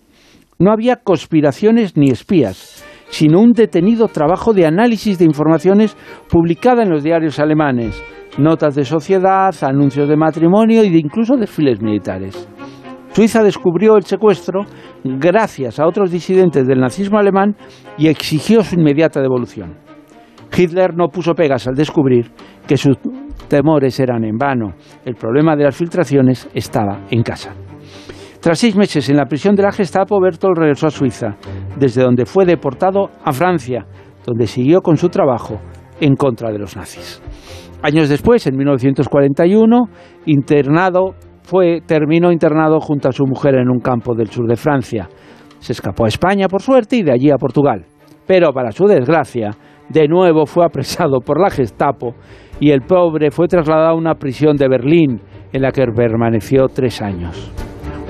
No 0.59 0.73
había 0.73 0.97
conspiraciones 0.97 1.97
ni 1.97 2.11
espías, 2.11 2.85
sino 3.11 3.41
un 3.41 3.53
detenido 3.53 4.09
trabajo 4.09 4.55
de 4.55 4.67
análisis 4.67 5.21
de 5.21 5.25
informaciones 5.25 5.97
publicada 6.29 6.83
en 6.83 6.91
los 6.91 7.05
diarios 7.05 7.39
alemanes, 7.39 8.03
notas 8.39 8.75
de 8.75 8.85
sociedad, 8.85 9.55
anuncios 9.63 10.09
de 10.09 10.17
matrimonio 10.17 10.83
y 10.83 10.91
de 10.91 10.99
incluso 10.99 11.37
desfiles 11.37 11.81
militares. 11.81 12.49
Suiza 13.15 13.45
descubrió 13.45 13.97
el 13.97 14.03
secuestro 14.03 14.62
gracias 15.05 15.79
a 15.79 15.87
otros 15.87 16.11
disidentes 16.11 16.67
del 16.67 16.81
nazismo 16.81 17.17
alemán 17.17 17.55
y 17.97 18.09
exigió 18.09 18.65
su 18.65 18.75
inmediata 18.75 19.21
devolución. 19.21 19.77
Hitler 20.53 20.97
no 20.97 21.07
puso 21.09 21.33
pegas 21.35 21.69
al 21.69 21.77
descubrir 21.77 22.33
que 22.67 22.77
sus 22.77 22.97
temores 23.47 24.01
eran 24.01 24.25
en 24.25 24.37
vano. 24.37 24.75
El 25.05 25.15
problema 25.15 25.55
de 25.55 25.62
las 25.62 25.77
filtraciones 25.77 26.49
estaba 26.55 27.03
en 27.09 27.23
casa. 27.23 27.55
Tras 28.41 28.59
seis 28.59 28.75
meses 28.75 29.09
en 29.09 29.17
la 29.17 29.27
prisión 29.27 29.55
de 29.55 29.62
la 29.62 29.71
Gestapo, 29.71 30.21
Bertolt 30.21 30.59
regresó 30.59 30.89
a 30.89 30.91
Suiza, 30.91 31.37
desde 31.79 32.03
donde 32.03 32.27
fue 32.27 32.45
deportado 32.45 33.11
a 33.25 33.33
Francia, 33.33 33.87
donde 34.27 34.49
siguió 34.49 34.81
con 34.81 34.97
su 34.97 35.09
trabajo 35.09 35.61
en 36.01 36.17
contra 36.17 36.51
de 36.51 36.59
los 36.59 36.77
nazis. 36.77 37.23
Años 37.81 38.09
después, 38.09 38.45
en 38.49 38.57
1941, 38.57 39.85
internado, 40.27 41.15
fue, 41.45 41.82
terminó 41.86 42.32
internado 42.32 42.80
junto 42.80 43.09
a 43.09 43.12
su 43.12 43.26
mujer 43.26 43.57
en 43.57 43.68
un 43.68 43.78
campo 43.78 44.14
del 44.14 44.30
sur 44.30 44.49
de 44.49 44.57
Francia. 44.57 45.09
Se 45.59 45.72
escapó 45.72 46.07
a 46.07 46.09
España, 46.09 46.49
por 46.49 46.62
suerte, 46.62 46.97
y 46.97 47.03
de 47.03 47.12
allí 47.12 47.30
a 47.30 47.36
Portugal. 47.36 47.84
Pero, 48.26 48.53
para 48.53 48.72
su 48.72 48.86
desgracia, 48.86 49.51
de 49.90 50.09
nuevo 50.09 50.47
fue 50.47 50.64
apresado 50.64 51.20
por 51.20 51.38
la 51.38 51.51
Gestapo 51.51 52.14
y 52.59 52.70
el 52.70 52.80
pobre 52.80 53.30
fue 53.30 53.47
trasladado 53.47 53.90
a 53.90 53.95
una 53.95 54.14
prisión 54.14 54.57
de 54.57 54.68
Berlín, 54.68 55.20
en 55.53 55.62
la 55.62 55.70
que 55.70 55.84
permaneció 55.95 56.66
tres 56.68 57.03
años. 57.03 57.53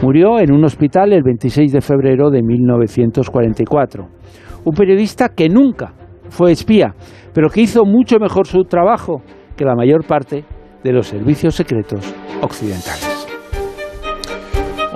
Murió 0.00 0.38
en 0.38 0.52
un 0.52 0.64
hospital 0.64 1.12
el 1.12 1.22
26 1.24 1.72
de 1.72 1.80
febrero 1.80 2.30
de 2.30 2.42
1944. 2.42 4.06
Un 4.64 4.74
periodista 4.74 5.30
que 5.30 5.48
nunca 5.48 5.92
fue 6.28 6.52
espía, 6.52 6.94
pero 7.32 7.48
que 7.48 7.62
hizo 7.62 7.84
mucho 7.84 8.18
mejor 8.18 8.46
su 8.46 8.62
trabajo 8.62 9.22
que 9.56 9.64
la 9.64 9.74
mayor 9.74 10.06
parte 10.06 10.44
de 10.84 10.92
los 10.92 11.08
servicios 11.08 11.56
secretos 11.56 12.04
occidentales. 12.42 13.33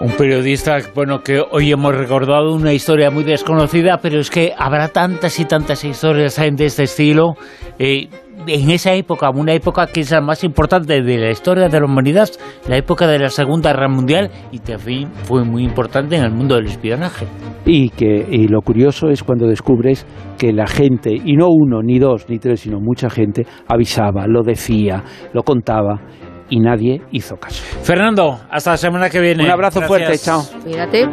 Un 0.00 0.12
periodista, 0.12 0.78
bueno, 0.94 1.22
que 1.24 1.40
hoy 1.50 1.72
hemos 1.72 1.92
recordado 1.92 2.54
una 2.54 2.72
historia 2.72 3.10
muy 3.10 3.24
desconocida, 3.24 3.98
pero 4.00 4.20
es 4.20 4.30
que 4.30 4.52
habrá 4.56 4.88
tantas 4.88 5.40
y 5.40 5.44
tantas 5.44 5.84
historias 5.84 6.36
de 6.36 6.64
este 6.66 6.84
estilo. 6.84 7.34
Eh, 7.80 8.08
en 8.46 8.70
esa 8.70 8.94
época, 8.94 9.28
una 9.30 9.54
época 9.54 9.88
que 9.88 10.00
es 10.00 10.12
la 10.12 10.20
más 10.20 10.44
importante 10.44 11.02
de 11.02 11.18
la 11.18 11.30
historia 11.30 11.68
de 11.68 11.80
la 11.80 11.86
humanidad, 11.86 12.28
la 12.68 12.76
época 12.76 13.08
de 13.08 13.18
la 13.18 13.28
Segunda 13.28 13.72
Guerra 13.72 13.88
Mundial, 13.88 14.30
y 14.52 14.60
también 14.60 15.10
fue 15.24 15.44
muy 15.44 15.64
importante 15.64 16.14
en 16.14 16.24
el 16.24 16.30
mundo 16.30 16.54
del 16.54 16.66
espionaje. 16.66 17.26
Y, 17.66 17.90
que, 17.90 18.24
y 18.30 18.46
lo 18.46 18.62
curioso 18.62 19.08
es 19.08 19.24
cuando 19.24 19.48
descubres 19.48 20.06
que 20.38 20.52
la 20.52 20.68
gente, 20.68 21.12
y 21.12 21.34
no 21.34 21.48
uno, 21.48 21.82
ni 21.82 21.98
dos, 21.98 22.26
ni 22.28 22.38
tres, 22.38 22.60
sino 22.60 22.78
mucha 22.80 23.10
gente, 23.10 23.46
avisaba, 23.66 24.28
lo 24.28 24.42
decía, 24.42 25.02
lo 25.34 25.42
contaba, 25.42 26.00
y 26.48 26.60
nadie 26.60 27.02
hizo 27.10 27.36
caso. 27.38 27.62
Fernando, 27.82 28.40
hasta 28.50 28.72
la 28.72 28.76
semana 28.76 29.10
que 29.10 29.20
viene. 29.20 29.44
Un 29.44 29.50
abrazo 29.50 29.80
Gracias. 29.80 29.88
fuerte, 29.88 30.18
chao. 30.18 30.44
Cuídate. 30.62 31.08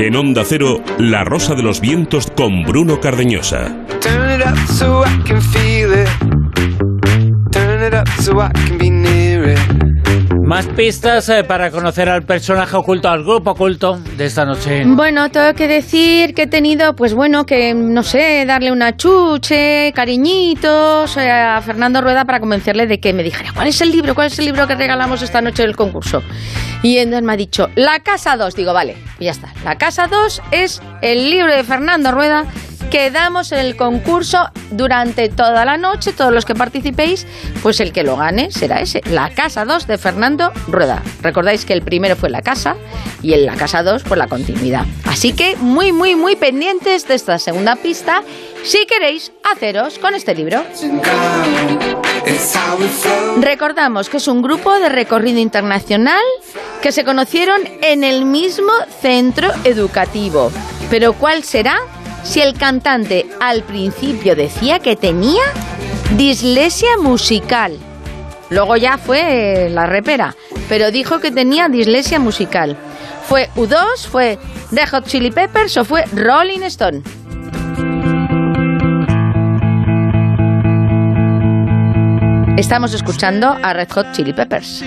En 0.00 0.16
Onda 0.16 0.42
Cero, 0.44 0.80
La 0.98 1.22
Rosa 1.24 1.54
de 1.54 1.62
los 1.62 1.80
Vientos 1.80 2.26
con 2.36 2.64
Bruno 2.64 2.98
Cardeñosa. 3.00 3.68
Turn 4.00 4.30
it 4.40 4.44
up 4.46 4.56
so 4.68 5.04
I 5.04 5.22
can 5.24 5.40
feel 5.40 5.92
it. 5.92 6.08
Turn 7.52 7.84
it 7.84 7.94
up 7.94 8.08
so 8.20 8.40
I 8.40 8.50
can 8.52 8.78
be. 8.78 9.01
Más 10.52 10.66
pistas 10.66 11.30
eh, 11.30 11.44
para 11.44 11.70
conocer 11.70 12.10
al 12.10 12.24
personaje 12.24 12.76
oculto, 12.76 13.08
al 13.08 13.24
grupo 13.24 13.52
oculto 13.52 13.98
de 14.18 14.26
esta 14.26 14.44
noche. 14.44 14.84
Bueno, 14.84 15.30
tengo 15.30 15.54
que 15.54 15.66
decir 15.66 16.34
que 16.34 16.42
he 16.42 16.46
tenido, 16.46 16.94
pues 16.94 17.14
bueno, 17.14 17.46
que 17.46 17.72
no 17.72 18.02
sé, 18.02 18.44
darle 18.44 18.70
una 18.70 18.94
chuche, 18.94 19.94
cariñitos 19.94 21.16
eh, 21.16 21.30
a 21.30 21.62
Fernando 21.62 22.02
Rueda 22.02 22.26
para 22.26 22.38
convencerle 22.38 22.86
de 22.86 23.00
que 23.00 23.14
me 23.14 23.22
dijera, 23.22 23.52
¿cuál 23.54 23.68
es 23.68 23.80
el 23.80 23.92
libro? 23.92 24.14
¿Cuál 24.14 24.26
es 24.26 24.38
el 24.40 24.44
libro 24.44 24.66
que 24.66 24.74
regalamos 24.74 25.22
esta 25.22 25.40
noche 25.40 25.62
del 25.62 25.74
concurso? 25.74 26.22
Y 26.82 26.98
entonces 26.98 27.22
me 27.24 27.32
ha 27.32 27.36
dicho, 27.36 27.70
La 27.76 28.00
Casa 28.00 28.36
2. 28.36 28.54
Digo, 28.56 28.72
vale, 28.72 28.96
y 29.18 29.26
ya 29.26 29.30
está. 29.30 29.52
La 29.64 29.78
Casa 29.78 30.08
2 30.08 30.42
es 30.50 30.82
el 31.00 31.30
libro 31.30 31.54
de 31.54 31.64
Fernando 31.64 32.10
Rueda 32.10 32.46
que 32.92 33.10
damos 33.10 33.52
en 33.52 33.60
el 33.60 33.74
concurso 33.74 34.50
durante 34.70 35.30
toda 35.30 35.64
la 35.64 35.78
noche. 35.78 36.12
Todos 36.12 36.30
los 36.30 36.44
que 36.44 36.54
participéis, 36.54 37.26
pues 37.62 37.80
el 37.80 37.90
que 37.90 38.02
lo 38.02 38.18
gane 38.18 38.50
será 38.50 38.82
ese. 38.82 39.00
La 39.06 39.30
Casa 39.30 39.64
2 39.64 39.86
de 39.86 39.96
Fernando 39.96 40.52
Rueda. 40.68 41.02
Recordáis 41.22 41.64
que 41.64 41.72
el 41.72 41.80
primero 41.80 42.16
fue 42.16 42.28
La 42.28 42.42
Casa 42.42 42.76
y 43.22 43.32
en 43.32 43.46
La 43.46 43.54
Casa 43.54 43.82
2 43.82 44.02
pues 44.02 44.18
la 44.18 44.26
continuidad. 44.26 44.84
Así 45.06 45.32
que 45.32 45.56
muy, 45.56 45.92
muy, 45.92 46.16
muy 46.16 46.36
pendientes 46.36 47.08
de 47.08 47.14
esta 47.14 47.38
segunda 47.38 47.76
pista 47.76 48.22
si 48.62 48.84
queréis 48.84 49.32
haceros 49.50 49.98
con 49.98 50.14
este 50.14 50.34
libro. 50.34 50.62
Recordamos 53.40 54.10
que 54.10 54.18
es 54.18 54.28
un 54.28 54.42
grupo 54.42 54.78
de 54.78 54.90
recorrido 54.90 55.38
internacional 55.38 56.22
que 56.82 56.92
se 56.92 57.04
conocieron 57.04 57.62
en 57.80 58.02
el 58.02 58.24
mismo 58.24 58.72
centro 59.00 59.48
educativo. 59.64 60.50
Pero 60.90 61.12
¿cuál 61.14 61.44
será 61.44 61.78
si 62.24 62.40
el 62.40 62.54
cantante 62.58 63.26
al 63.40 63.62
principio 63.62 64.34
decía 64.34 64.80
que 64.80 64.96
tenía 64.96 65.42
dislexia 66.16 66.98
musical? 66.98 67.78
Luego 68.50 68.76
ya 68.76 68.98
fue 68.98 69.68
la 69.70 69.86
repera, 69.86 70.34
pero 70.68 70.90
dijo 70.90 71.20
que 71.20 71.30
tenía 71.30 71.68
dislexia 71.68 72.18
musical. 72.18 72.76
¿Fue 73.28 73.48
U2, 73.56 74.06
fue 74.10 74.38
The 74.74 74.86
Hot 74.88 75.06
Chili 75.06 75.30
Peppers 75.30 75.76
o 75.76 75.84
fue 75.84 76.04
Rolling 76.12 76.64
Stone? 76.64 77.02
Estamos 82.56 82.92
escuchando 82.92 83.56
a 83.62 83.72
Red 83.72 83.88
Hot 83.92 84.12
Chili 84.12 84.34
Peppers. 84.34 84.84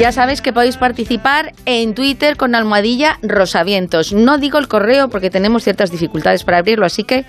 Ya 0.00 0.12
sabéis 0.12 0.40
que 0.40 0.52
podéis 0.52 0.76
participar 0.76 1.52
en 1.66 1.94
Twitter 1.94 2.36
con 2.36 2.54
almohadilla 2.54 3.18
Rosavientos. 3.22 4.12
No 4.12 4.38
digo 4.38 4.58
el 4.58 4.68
correo 4.68 5.08
porque 5.08 5.30
tenemos 5.30 5.64
ciertas 5.64 5.90
dificultades 5.90 6.44
para 6.44 6.58
abrirlo, 6.58 6.86
así 6.86 7.02
que 7.02 7.26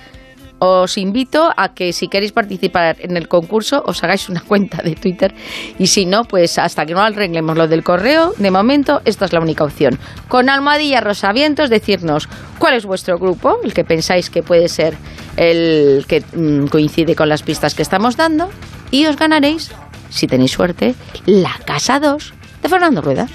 os 0.60 0.98
invito 0.98 1.50
a 1.56 1.74
que 1.74 1.94
si 1.94 2.08
queréis 2.08 2.32
participar 2.32 2.98
en 3.00 3.18
el 3.18 3.28
concurso 3.28 3.82
os 3.86 4.04
hagáis 4.04 4.30
una 4.30 4.42
cuenta 4.42 4.82
de 4.84 4.96
Twitter 4.96 5.34
y 5.78 5.88
si 5.88 6.06
no, 6.06 6.24
pues 6.24 6.58
hasta 6.58 6.86
que 6.86 6.94
no 6.94 7.02
arreglemos 7.02 7.58
lo 7.58 7.68
del 7.68 7.84
correo, 7.84 8.34
de 8.38 8.52
momento 8.52 9.02
esta 9.06 9.26
es 9.26 9.34
la 9.34 9.40
única 9.40 9.64
opción. 9.64 9.98
Con 10.28 10.50
almohadilla 10.50 11.02
Rosavientos 11.02 11.70
decirnos 11.70 12.30
cuál 12.58 12.76
es 12.76 12.86
vuestro 12.86 13.18
grupo, 13.18 13.58
el 13.64 13.74
que 13.74 13.84
pensáis 13.84 14.30
que 14.30 14.44
puede 14.44 14.68
ser 14.68 14.96
el 15.38 16.06
que 16.08 16.22
mm, 16.22 16.68
coincide 16.68 17.16
con 17.16 17.30
las 17.30 17.44
pistas 17.44 17.74
que 17.74 17.82
estamos 17.82 18.18
dando 18.18 18.50
y 18.92 19.06
os 19.06 19.16
ganaréis, 19.16 19.72
si 20.10 20.28
tenéis 20.28 20.52
suerte, 20.52 20.96
la 21.26 21.56
casa 21.66 22.00
2 22.00 22.34
de 22.62 22.70
Fernando 22.70 23.02
Rueda. 23.02 23.28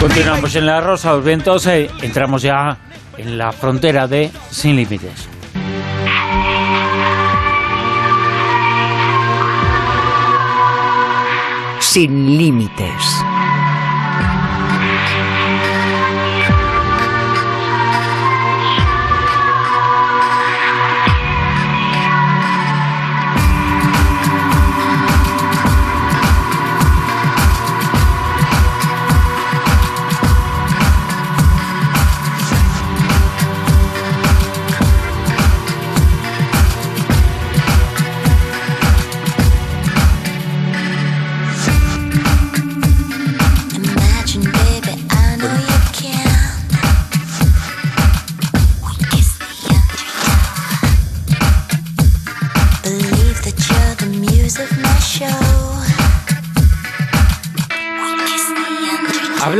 Continuamos 0.00 0.56
en 0.56 0.66
la 0.66 0.80
Rosa 0.80 1.16
Vientos, 1.16 1.66
eh, 1.66 1.90
entramos 2.02 2.42
ya 2.42 2.78
en 3.20 3.38
la 3.38 3.52
frontera 3.52 4.06
de 4.06 4.30
Sin 4.50 4.76
Límites. 4.76 5.28
Sin 11.80 12.38
límites. 12.38 13.24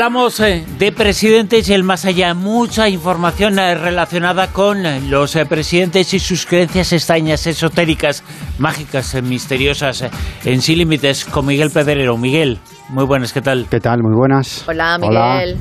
Hablamos 0.01 0.41
eh, 0.41 0.65
de 0.79 0.93
presidentes 0.93 1.69
y 1.69 1.75
el 1.75 1.85
más 1.85 2.07
allá, 2.07 2.33
mucha 2.33 2.89
información 2.89 3.59
eh, 3.59 3.75
relacionada 3.75 4.47
con 4.47 4.87
eh, 4.87 4.99
los 5.03 5.37
presidentes 5.47 6.15
y 6.15 6.19
sus 6.19 6.47
creencias 6.47 6.95
extrañas, 6.95 7.47
esotéricas, 7.47 8.25
mágicas, 8.59 9.23
misteriosas, 9.23 10.07
en 10.47 10.63
Sin 10.63 10.79
Límites, 10.79 11.27
con 11.27 11.45
Miguel 11.45 11.69
Pedrero. 11.71 12.17
Miguel, 12.17 12.61
muy 12.89 13.05
buenas, 13.05 13.35
¿qué 13.35 13.43
tal? 13.43 13.67
¿Qué 13.71 13.79
tal? 13.79 13.99
Muy 14.03 14.17
buenas. 14.17 14.65
Hola, 14.67 14.97
Miguel. 14.97 15.59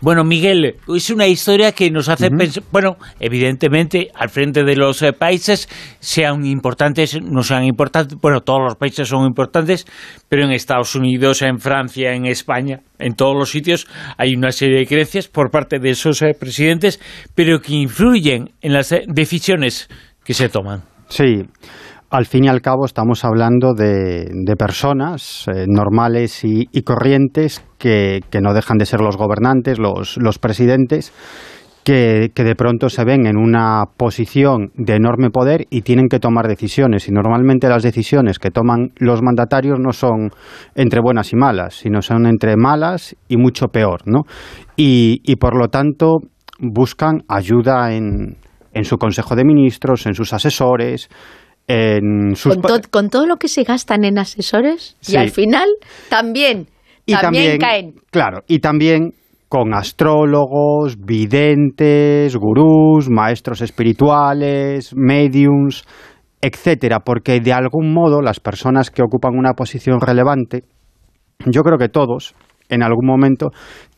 Bueno, 0.00 0.22
Miguel, 0.22 0.76
es 0.94 1.10
una 1.10 1.26
historia 1.26 1.72
que 1.72 1.90
nos 1.90 2.08
hace 2.08 2.30
pensar, 2.30 2.62
bueno, 2.70 2.98
evidentemente, 3.18 4.10
al 4.14 4.28
frente 4.28 4.62
de 4.62 4.76
los 4.76 5.02
eh, 5.02 5.12
países, 5.12 5.68
sean 5.98 6.46
importantes, 6.46 7.20
no 7.20 7.42
sean 7.42 7.64
importantes, 7.64 8.16
bueno, 8.20 8.42
todos 8.42 8.60
los 8.62 8.76
países 8.76 9.08
son 9.08 9.26
importantes, 9.26 9.86
pero 10.28 10.44
en 10.44 10.52
Estados 10.52 10.94
Unidos, 10.94 11.42
en 11.42 11.58
Francia, 11.58 12.12
en 12.12 12.26
España, 12.26 12.80
en 13.00 13.14
todos 13.14 13.36
los 13.36 13.50
sitios 13.50 13.88
hay 14.16 14.36
una 14.36 14.52
serie 14.52 14.78
de 14.78 14.86
creencias 14.86 15.26
por 15.26 15.50
parte 15.50 15.80
de 15.80 15.90
esos 15.90 16.22
eh, 16.22 16.36
presidentes, 16.38 17.00
pero 17.34 17.60
que 17.60 17.74
influyen 17.74 18.52
en 18.60 18.74
las 18.74 18.92
eh, 18.92 19.02
decisiones 19.08 19.88
que 20.24 20.32
se 20.32 20.48
toman. 20.48 20.84
Sí 21.08 21.42
al 22.10 22.26
fin 22.26 22.44
y 22.44 22.48
al 22.48 22.62
cabo 22.62 22.86
estamos 22.86 23.24
hablando 23.24 23.74
de, 23.74 24.54
personas 24.58 25.46
eh, 25.48 25.66
normales 25.66 26.42
y, 26.42 26.66
corrientes 26.82 27.64
que, 27.78 28.20
no 28.40 28.54
dejan 28.54 28.78
de 28.78 28.86
ser 28.86 29.00
los 29.00 29.16
gobernantes, 29.16 29.78
los, 29.78 30.38
presidentes, 30.38 31.12
que, 31.84 32.30
de 32.34 32.54
pronto 32.54 32.88
se 32.88 33.04
ven 33.04 33.26
en 33.26 33.36
una 33.36 33.84
posición 33.96 34.72
de 34.74 34.94
enorme 34.94 35.30
poder 35.30 35.66
y 35.70 35.82
tienen 35.82 36.08
que 36.08 36.18
tomar 36.18 36.48
decisiones. 36.48 37.08
Y 37.08 37.12
normalmente 37.12 37.68
las 37.68 37.82
decisiones 37.82 38.38
que 38.38 38.50
toman 38.50 38.92
los 38.96 39.22
mandatarios 39.22 39.78
no 39.78 39.92
son 39.92 40.30
entre 40.74 41.00
buenas 41.00 41.32
y 41.32 41.36
malas, 41.36 41.74
sino 41.74 42.00
son 42.00 42.26
entre 42.26 42.56
malas 42.56 43.16
y 43.28 43.36
mucho 43.36 43.68
peor. 43.68 44.00
¿no? 44.06 44.22
Y, 44.76 45.20
y 45.24 45.36
por 45.36 45.56
lo 45.56 45.68
tanto 45.68 46.20
buscan 46.58 47.22
ayuda 47.28 47.92
en, 47.92 48.36
en 48.72 48.84
su 48.84 48.96
Consejo 48.96 49.36
de 49.36 49.44
Ministros, 49.44 50.06
en 50.06 50.14
sus 50.14 50.32
asesores, 50.32 51.08
con, 52.90 53.10
todo 53.10 53.26
lo 53.26 53.36
que 53.36 53.48
se 53.48 53.62
gastan 53.62 54.04
en 54.04 54.18
asesores 54.18 54.96
y 55.06 55.16
al 55.16 55.30
final 55.30 55.68
también, 56.08 56.66
también, 57.06 57.58
caen. 57.58 57.94
Claro, 58.10 58.38
y 58.48 58.60
también 58.60 59.12
con 59.48 59.74
astrólogos, 59.74 60.96
videntes, 60.98 62.36
gurús, 62.36 63.10
maestros 63.10 63.60
espirituales, 63.60 64.94
mediums, 64.94 65.84
etcétera, 66.40 67.00
porque 67.00 67.40
de 67.40 67.52
algún 67.52 67.92
modo 67.92 68.22
las 68.22 68.40
personas 68.40 68.90
que 68.90 69.02
ocupan 69.02 69.36
una 69.36 69.52
posición 69.52 70.00
relevante, 70.00 70.64
yo 71.46 71.62
creo 71.62 71.76
que 71.76 71.88
todos, 71.88 72.34
en 72.70 72.82
algún 72.82 73.06
momento, 73.06 73.48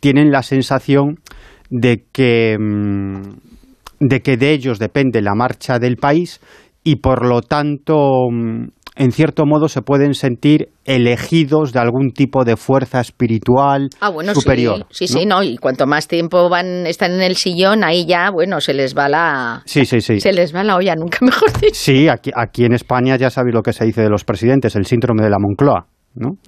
tienen 0.01 0.32
la 0.32 0.42
sensación 0.42 1.20
de 1.70 2.05
que 2.12 2.56
mm, 2.59 3.51
de 4.01 4.20
que 4.20 4.36
de 4.36 4.52
ellos 4.52 4.78
depende 4.78 5.20
la 5.20 5.34
marcha 5.34 5.78
del 5.78 5.97
país 5.97 6.40
y 6.82 6.97
por 6.97 7.27
lo 7.27 7.43
tanto 7.43 8.28
mm, 8.31 8.69
en 8.97 9.12
cierto 9.12 9.47
modo 9.47 9.69
se 9.69 9.82
pueden 9.82 10.15
sentir 10.15 10.69
elegidos 10.85 11.73
de 11.73 11.81
algún 11.81 12.11
tipo 12.12 12.44
de 12.44 12.57
fuerza 12.57 13.01
espiritual 13.01 13.89
ah, 14.01 14.11
bueno, 14.11 14.35
superior. 14.35 14.86
Sí, 14.90 15.07
sí, 15.07 15.27
¿no? 15.27 15.43
Y 15.43 15.57
cuanto 15.57 15.86
más 15.86 16.09
tiempo 16.09 16.48
van 16.48 16.86
están 16.86 17.12
en 17.12 17.23
el 17.23 17.36
sillón, 17.36 17.85
ahí 17.85 18.05
ya, 18.07 18.31
bueno, 18.31 18.61
se 18.61 18.74
les 18.74 18.97
va 18.97 19.09
la 19.09 19.62
sí, 19.65 19.86
sí, 19.86 20.01
sí. 20.01 20.20
se 20.20 20.32
les 20.32 20.55
va 20.55 20.65
la 20.65 20.77
olla, 20.77 20.94
nunca 20.97 21.19
mejor 21.23 21.52
dicho. 21.61 21.74
Sí, 21.74 22.09
aquí, 22.09 22.31
aquí 22.35 22.65
en 22.65 22.74
España 22.74 23.16
ya 23.16 23.31
sabéis 23.31 23.55
lo 23.55 23.62
que 23.62 23.73
se 23.73 23.85
dice 23.85 24.02
de 24.02 24.11
los 24.11 24.24
presidentes, 24.24 24.77
el 24.77 24.85
síndrome 24.85 25.23
de 25.23 25.31
la 25.31 25.39
Moncloa. 25.39 25.86
¿No? 26.15 26.39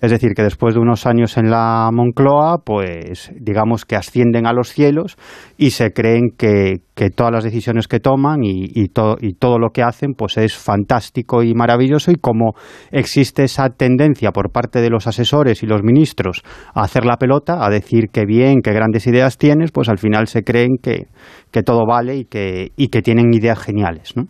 Es 0.00 0.10
decir, 0.10 0.32
que 0.34 0.42
después 0.42 0.74
de 0.74 0.80
unos 0.80 1.06
años 1.06 1.36
en 1.36 1.50
la 1.50 1.90
Moncloa, 1.92 2.58
pues 2.64 3.30
digamos 3.38 3.84
que 3.84 3.94
ascienden 3.94 4.46
a 4.46 4.52
los 4.54 4.70
cielos 4.70 5.16
y 5.58 5.70
se 5.70 5.92
creen 5.92 6.30
que, 6.36 6.80
todas 7.14 7.32
las 7.32 7.42
decisiones 7.44 7.88
que 7.88 7.98
toman 7.98 8.44
y, 8.44 8.64
y, 8.64 8.90
y, 9.20 9.34
todo 9.34 9.58
lo 9.58 9.70
que 9.70 9.82
hacen 9.82 10.14
pues 10.16 10.36
es 10.38 10.56
fantástico 10.56 11.42
y 11.42 11.52
maravilloso 11.52 12.12
y 12.12 12.14
como 12.14 12.54
existe 12.92 13.42
esa 13.42 13.70
tendencia 13.70 14.30
por 14.30 14.52
parte 14.52 14.80
de 14.80 14.88
los 14.88 15.08
asesores 15.08 15.64
y 15.64 15.66
los 15.66 15.82
ministros 15.82 16.42
a 16.74 16.82
hacer 16.82 17.04
la 17.04 17.16
pelota, 17.16 17.66
a 17.66 17.70
decir 17.70 18.08
que 18.12 18.24
bien, 18.24 18.60
que 18.62 18.72
grandes 18.72 19.06
ideas 19.08 19.36
tienes, 19.36 19.72
pues 19.72 19.88
al 19.88 19.98
final 19.98 20.28
se 20.28 20.44
creen 20.44 20.76
que, 20.80 21.08
que 21.50 21.62
todo 21.62 21.86
vale 21.86 22.16
y 22.16 22.24
que, 22.24 22.70
y 22.76 22.88
que 22.88 23.02
tienen 23.02 23.34
ideas 23.34 23.58
geniales, 23.58 24.16
¿no? 24.16 24.28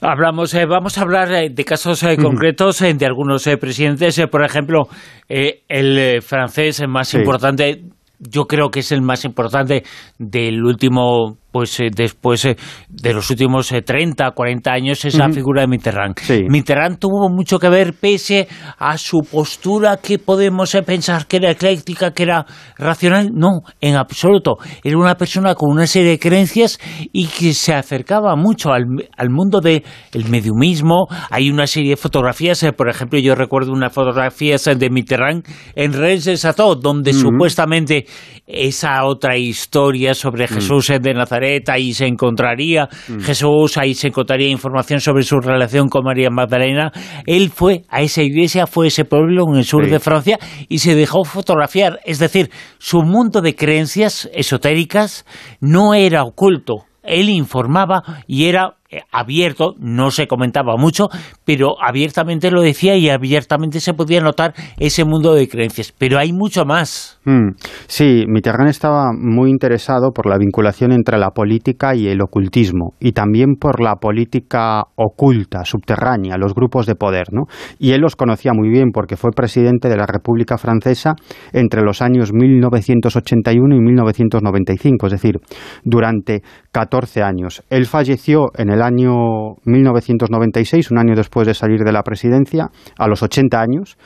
Hablamos, 0.00 0.54
eh, 0.54 0.66
vamos 0.66 0.98
a 0.98 1.02
hablar 1.02 1.32
eh, 1.32 1.50
de 1.50 1.64
casos 1.64 2.02
eh, 2.02 2.16
concretos 2.16 2.80
de 2.80 3.06
algunos 3.06 3.44
presidentes. 3.60 4.20
por 4.30 4.44
ejemplo, 4.44 4.88
el 5.28 6.22
francés 6.22 6.82
más 6.88 7.12
importante, 7.14 7.82
yo 8.18 8.44
creo 8.44 8.70
que 8.70 8.80
es 8.80 8.92
el 8.92 9.02
más 9.02 9.24
importante 9.24 9.82
del 10.18 10.64
último 10.64 11.36
pues 11.50 11.80
eh, 11.80 11.88
después 11.94 12.44
eh, 12.44 12.56
de 12.88 13.12
los 13.12 13.30
últimos 13.30 13.68
30, 13.68 14.30
40 14.30 14.72
años, 14.72 15.04
esa 15.04 15.24
Ujú. 15.26 15.34
figura 15.34 15.62
de 15.62 15.68
Mitterrand. 15.68 16.18
Sí. 16.20 16.44
Mitterrand 16.48 16.98
tuvo 16.98 17.28
mucho 17.28 17.58
que 17.58 17.68
ver, 17.68 17.94
pese 17.94 18.48
a 18.78 18.98
su 18.98 19.20
postura 19.30 19.98
que 19.98 20.18
podemos 20.18 20.74
eh, 20.74 20.82
pensar 20.82 21.26
que 21.26 21.38
era 21.38 21.50
ecléctica, 21.50 22.12
que 22.12 22.24
era 22.24 22.46
racional. 22.78 23.30
No, 23.32 23.60
en 23.80 23.96
absoluto. 23.96 24.56
Era 24.84 24.98
una 24.98 25.16
persona 25.16 25.54
con 25.54 25.70
una 25.70 25.86
serie 25.86 26.10
de 26.10 26.18
creencias 26.18 26.78
y 27.12 27.26
que 27.26 27.52
se 27.54 27.74
acercaba 27.74 28.36
mucho 28.36 28.72
al, 28.72 28.84
al 29.16 29.30
mundo 29.30 29.60
del 29.60 29.84
el 30.12 30.28
mediumismo. 30.28 31.06
Hay 31.30 31.50
una 31.50 31.66
serie 31.66 31.90
de 31.90 31.96
fotografías, 31.96 32.62
eh, 32.62 32.72
por 32.72 32.88
ejemplo, 32.88 33.18
yo 33.18 33.34
recuerdo 33.34 33.72
unas 33.72 33.92
fotografías 33.92 34.66
eh, 34.66 34.74
de 34.74 34.90
Mitterrand 34.90 35.44
en 35.74 35.92
Rennes 35.92 36.24
de 36.24 36.36
Chateau, 36.36 36.74
donde 36.74 37.12
supuestamente 37.12 38.06
esa 38.46 39.04
otra 39.04 39.36
historia 39.36 40.14
sobre 40.14 40.46
Jesús 40.46 40.90
eh, 40.90 40.98
de 41.00 41.14
Nazaret, 41.14 41.45
ahí 41.68 41.92
se 41.92 42.06
encontraría 42.06 42.88
Jesús, 43.20 43.76
ahí 43.78 43.94
se 43.94 44.08
encontraría 44.08 44.48
información 44.48 45.00
sobre 45.00 45.22
su 45.22 45.40
relación 45.40 45.88
con 45.88 46.04
María 46.04 46.30
Magdalena. 46.30 46.92
Él 47.26 47.50
fue 47.50 47.82
a 47.88 48.02
esa 48.02 48.22
iglesia, 48.22 48.66
fue 48.66 48.86
a 48.86 48.88
ese 48.88 49.04
pueblo 49.04 49.44
en 49.48 49.56
el 49.56 49.64
sur 49.64 49.84
Sí. 49.84 49.90
de 49.90 50.00
Francia 50.00 50.38
y 50.68 50.78
se 50.78 50.94
dejó 50.94 51.24
fotografiar. 51.24 52.00
Es 52.04 52.18
decir, 52.18 52.50
su 52.78 53.02
mundo 53.02 53.40
de 53.40 53.54
creencias 53.54 54.28
esotéricas 54.32 55.24
no 55.60 55.94
era 55.94 56.22
oculto. 56.24 56.84
Él 57.02 57.28
informaba 57.28 58.02
y 58.26 58.46
era 58.46 58.75
abierto, 59.10 59.74
no 59.78 60.10
se 60.10 60.26
comentaba 60.26 60.76
mucho, 60.76 61.08
pero 61.44 61.76
abiertamente 61.82 62.50
lo 62.50 62.62
decía 62.62 62.96
y 62.96 63.08
abiertamente 63.08 63.80
se 63.80 63.94
podía 63.94 64.20
notar 64.20 64.54
ese 64.78 65.04
mundo 65.04 65.34
de 65.34 65.48
creencias. 65.48 65.92
Pero 65.96 66.18
hay 66.18 66.32
mucho 66.32 66.64
más. 66.64 67.18
Mm. 67.24 67.50
Sí, 67.86 68.24
Mitterrand 68.28 68.70
estaba 68.70 69.10
muy 69.12 69.50
interesado 69.50 70.10
por 70.12 70.28
la 70.28 70.38
vinculación 70.38 70.92
entre 70.92 71.18
la 71.18 71.30
política 71.30 71.94
y 71.94 72.08
el 72.08 72.20
ocultismo 72.20 72.94
y 73.00 73.12
también 73.12 73.54
por 73.60 73.82
la 73.82 73.96
política 73.96 74.82
oculta, 74.96 75.64
subterránea, 75.64 76.36
los 76.36 76.54
grupos 76.54 76.86
de 76.86 76.94
poder, 76.94 77.26
¿no? 77.32 77.44
Y 77.78 77.92
él 77.92 78.00
los 78.00 78.16
conocía 78.16 78.52
muy 78.54 78.68
bien 78.68 78.90
porque 78.92 79.16
fue 79.16 79.30
presidente 79.30 79.88
de 79.88 79.96
la 79.96 80.06
República 80.06 80.58
Francesa 80.58 81.14
entre 81.52 81.82
los 81.82 82.02
años 82.02 82.32
1981 82.32 83.74
y 83.74 83.80
1995, 83.80 85.06
es 85.06 85.12
decir, 85.12 85.40
durante 85.84 86.42
14 86.72 87.22
años. 87.22 87.62
Él 87.70 87.86
falleció 87.86 88.46
en 88.56 88.70
el 88.70 88.75
año 88.82 89.54
1996, 89.64 90.90
un 90.90 90.98
año 90.98 91.14
después 91.14 91.46
de 91.46 91.54
salir 91.54 91.80
de 91.80 91.92
la 91.92 92.02
presidencia, 92.02 92.68
a 92.98 93.08
los 93.08 93.22
80 93.22 93.60
años, 93.60 93.96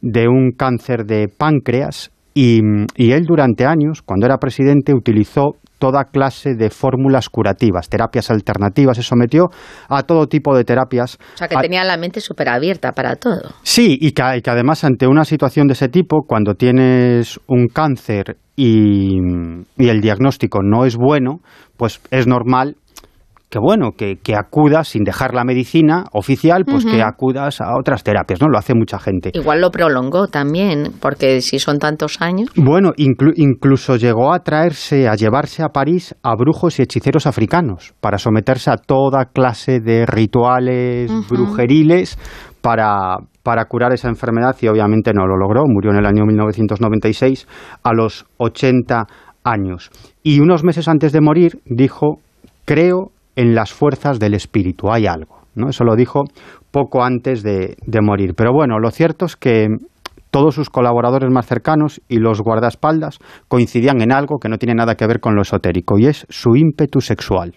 de 0.00 0.28
un 0.28 0.52
cáncer 0.56 1.04
de 1.04 1.28
páncreas 1.28 2.10
y, 2.34 2.60
y 2.96 3.12
él 3.12 3.24
durante 3.24 3.66
años, 3.66 4.02
cuando 4.02 4.26
era 4.26 4.38
presidente, 4.38 4.94
utilizó 4.94 5.56
toda 5.78 6.04
clase 6.04 6.54
de 6.54 6.70
fórmulas 6.70 7.28
curativas, 7.28 7.88
terapias 7.88 8.30
alternativas, 8.30 8.96
se 8.96 9.02
sometió 9.02 9.48
a 9.88 10.02
todo 10.02 10.26
tipo 10.26 10.56
de 10.56 10.64
terapias. 10.64 11.18
O 11.34 11.38
sea, 11.38 11.48
que 11.48 11.56
tenía 11.56 11.84
la 11.84 11.96
mente 11.96 12.20
súper 12.20 12.48
abierta 12.48 12.92
para 12.92 13.16
todo. 13.16 13.54
Sí, 13.62 13.96
y 14.00 14.12
que, 14.12 14.22
y 14.36 14.42
que 14.42 14.50
además 14.50 14.84
ante 14.84 15.06
una 15.06 15.24
situación 15.24 15.66
de 15.68 15.74
ese 15.74 15.88
tipo, 15.88 16.22
cuando 16.26 16.54
tienes 16.54 17.40
un 17.46 17.68
cáncer 17.68 18.36
y, 18.56 19.18
y 19.76 19.88
el 19.88 20.00
diagnóstico 20.00 20.62
no 20.62 20.84
es 20.84 20.96
bueno, 20.96 21.40
pues 21.76 22.00
es 22.10 22.26
normal 22.26 22.76
que 23.50 23.58
bueno, 23.58 23.92
que, 23.96 24.16
que 24.22 24.34
acudas 24.34 24.88
sin 24.88 25.04
dejar 25.04 25.32
la 25.34 25.42
medicina 25.42 26.04
oficial, 26.12 26.64
pues 26.66 26.84
que 26.84 27.00
acudas 27.02 27.62
a 27.62 27.78
otras 27.78 28.04
terapias, 28.04 28.40
¿no? 28.42 28.48
Lo 28.48 28.58
hace 28.58 28.74
mucha 28.74 28.98
gente. 28.98 29.30
Igual 29.32 29.62
lo 29.62 29.70
prolongó 29.70 30.26
también, 30.28 30.92
porque 31.00 31.40
si 31.40 31.58
son 31.58 31.78
tantos 31.78 32.20
años. 32.20 32.50
Bueno, 32.56 32.90
inclu- 32.98 33.32
incluso 33.36 33.96
llegó 33.96 34.34
a 34.34 34.40
traerse, 34.40 35.08
a 35.08 35.14
llevarse 35.14 35.62
a 35.62 35.68
París 35.70 36.14
a 36.22 36.34
brujos 36.36 36.78
y 36.78 36.82
hechiceros 36.82 37.26
africanos 37.26 37.94
para 38.00 38.18
someterse 38.18 38.70
a 38.70 38.76
toda 38.76 39.24
clase 39.32 39.80
de 39.80 40.04
rituales 40.04 41.10
brujeriles 41.30 42.18
para, 42.60 43.16
para 43.42 43.64
curar 43.64 43.92
esa 43.94 44.08
enfermedad 44.08 44.56
y 44.60 44.68
obviamente 44.68 45.12
no 45.14 45.26
lo 45.26 45.36
logró. 45.38 45.62
Murió 45.66 45.90
en 45.92 45.98
el 45.98 46.06
año 46.06 46.24
1996 46.26 47.46
a 47.82 47.92
los 47.94 48.26
80 48.36 49.06
años. 49.44 49.90
Y 50.22 50.40
unos 50.40 50.64
meses 50.64 50.86
antes 50.88 51.12
de 51.12 51.20
morir 51.22 51.60
dijo, 51.64 52.18
creo 52.66 53.10
en 53.38 53.54
las 53.54 53.72
fuerzas 53.72 54.18
del 54.18 54.34
espíritu, 54.34 54.90
hay 54.90 55.06
algo. 55.06 55.36
¿no? 55.54 55.68
Eso 55.70 55.84
lo 55.84 55.94
dijo 55.96 56.24
poco 56.70 57.02
antes 57.04 57.42
de, 57.42 57.76
de 57.86 58.00
morir. 58.02 58.34
Pero 58.34 58.52
bueno, 58.52 58.78
lo 58.78 58.90
cierto 58.90 59.26
es 59.26 59.36
que 59.36 59.68
todos 60.30 60.54
sus 60.54 60.68
colaboradores 60.70 61.30
más 61.30 61.46
cercanos 61.46 62.00
y 62.08 62.18
los 62.18 62.40
guardaespaldas 62.42 63.18
coincidían 63.48 64.00
en 64.02 64.12
algo 64.12 64.38
que 64.38 64.48
no 64.48 64.58
tiene 64.58 64.74
nada 64.74 64.94
que 64.94 65.06
ver 65.06 65.20
con 65.20 65.34
lo 65.36 65.42
esotérico 65.42 65.98
y 65.98 66.06
es 66.06 66.26
su 66.28 66.56
ímpetu 66.56 67.00
sexual. 67.00 67.52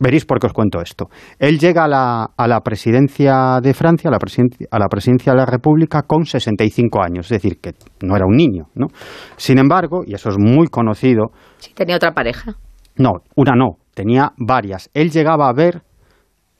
Veréis 0.00 0.24
por 0.26 0.40
qué 0.40 0.48
os 0.48 0.52
cuento 0.52 0.80
esto. 0.80 1.06
Él 1.38 1.58
llega 1.60 1.84
a 1.84 1.88
la, 1.88 2.30
a 2.36 2.48
la 2.48 2.60
presidencia 2.60 3.60
de 3.62 3.72
Francia, 3.72 4.08
a 4.08 4.12
la, 4.12 4.18
presiden- 4.18 4.66
a 4.70 4.78
la 4.80 4.88
presidencia 4.88 5.32
de 5.32 5.38
la 5.38 5.46
República, 5.46 6.02
con 6.02 6.24
65 6.24 7.00
años, 7.02 7.26
es 7.30 7.40
decir, 7.40 7.58
que 7.60 7.70
no 8.04 8.16
era 8.16 8.26
un 8.26 8.36
niño. 8.36 8.64
¿no? 8.74 8.88
Sin 9.36 9.58
embargo, 9.58 10.00
y 10.04 10.14
eso 10.14 10.28
es 10.30 10.36
muy 10.38 10.66
conocido, 10.66 11.30
Sí, 11.58 11.72
tenía 11.72 11.96
otra 11.96 12.12
pareja. 12.12 12.52
no, 12.96 13.10
una 13.36 13.52
no, 13.54 13.76
tenía 13.94 14.32
varias. 14.36 14.90
Él 14.94 15.10
llegaba 15.10 15.48
a 15.48 15.52
ver 15.52 15.82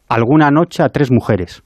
alguna 0.09 0.51
noche 0.51 0.83
a 0.83 0.89
tres 0.89 1.11
mujeres. 1.11 1.63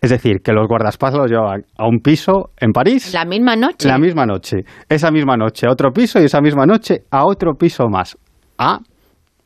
Es 0.00 0.10
decir, 0.10 0.42
que 0.44 0.52
los 0.52 0.68
guardaespaldas 0.68 1.22
los 1.22 1.30
llevaban 1.30 1.64
a 1.76 1.86
un 1.88 1.98
piso 1.98 2.50
en 2.60 2.72
París. 2.72 3.12
La 3.12 3.24
misma 3.24 3.56
noche. 3.56 3.88
La 3.88 3.98
misma 3.98 4.26
noche. 4.26 4.58
Esa 4.88 5.10
misma 5.10 5.36
noche 5.36 5.66
a 5.66 5.72
otro 5.72 5.90
piso 5.90 6.20
y 6.20 6.24
esa 6.24 6.40
misma 6.40 6.66
noche 6.66 7.02
a 7.10 7.26
otro 7.26 7.54
piso 7.54 7.88
más. 7.88 8.16
A 8.58 8.78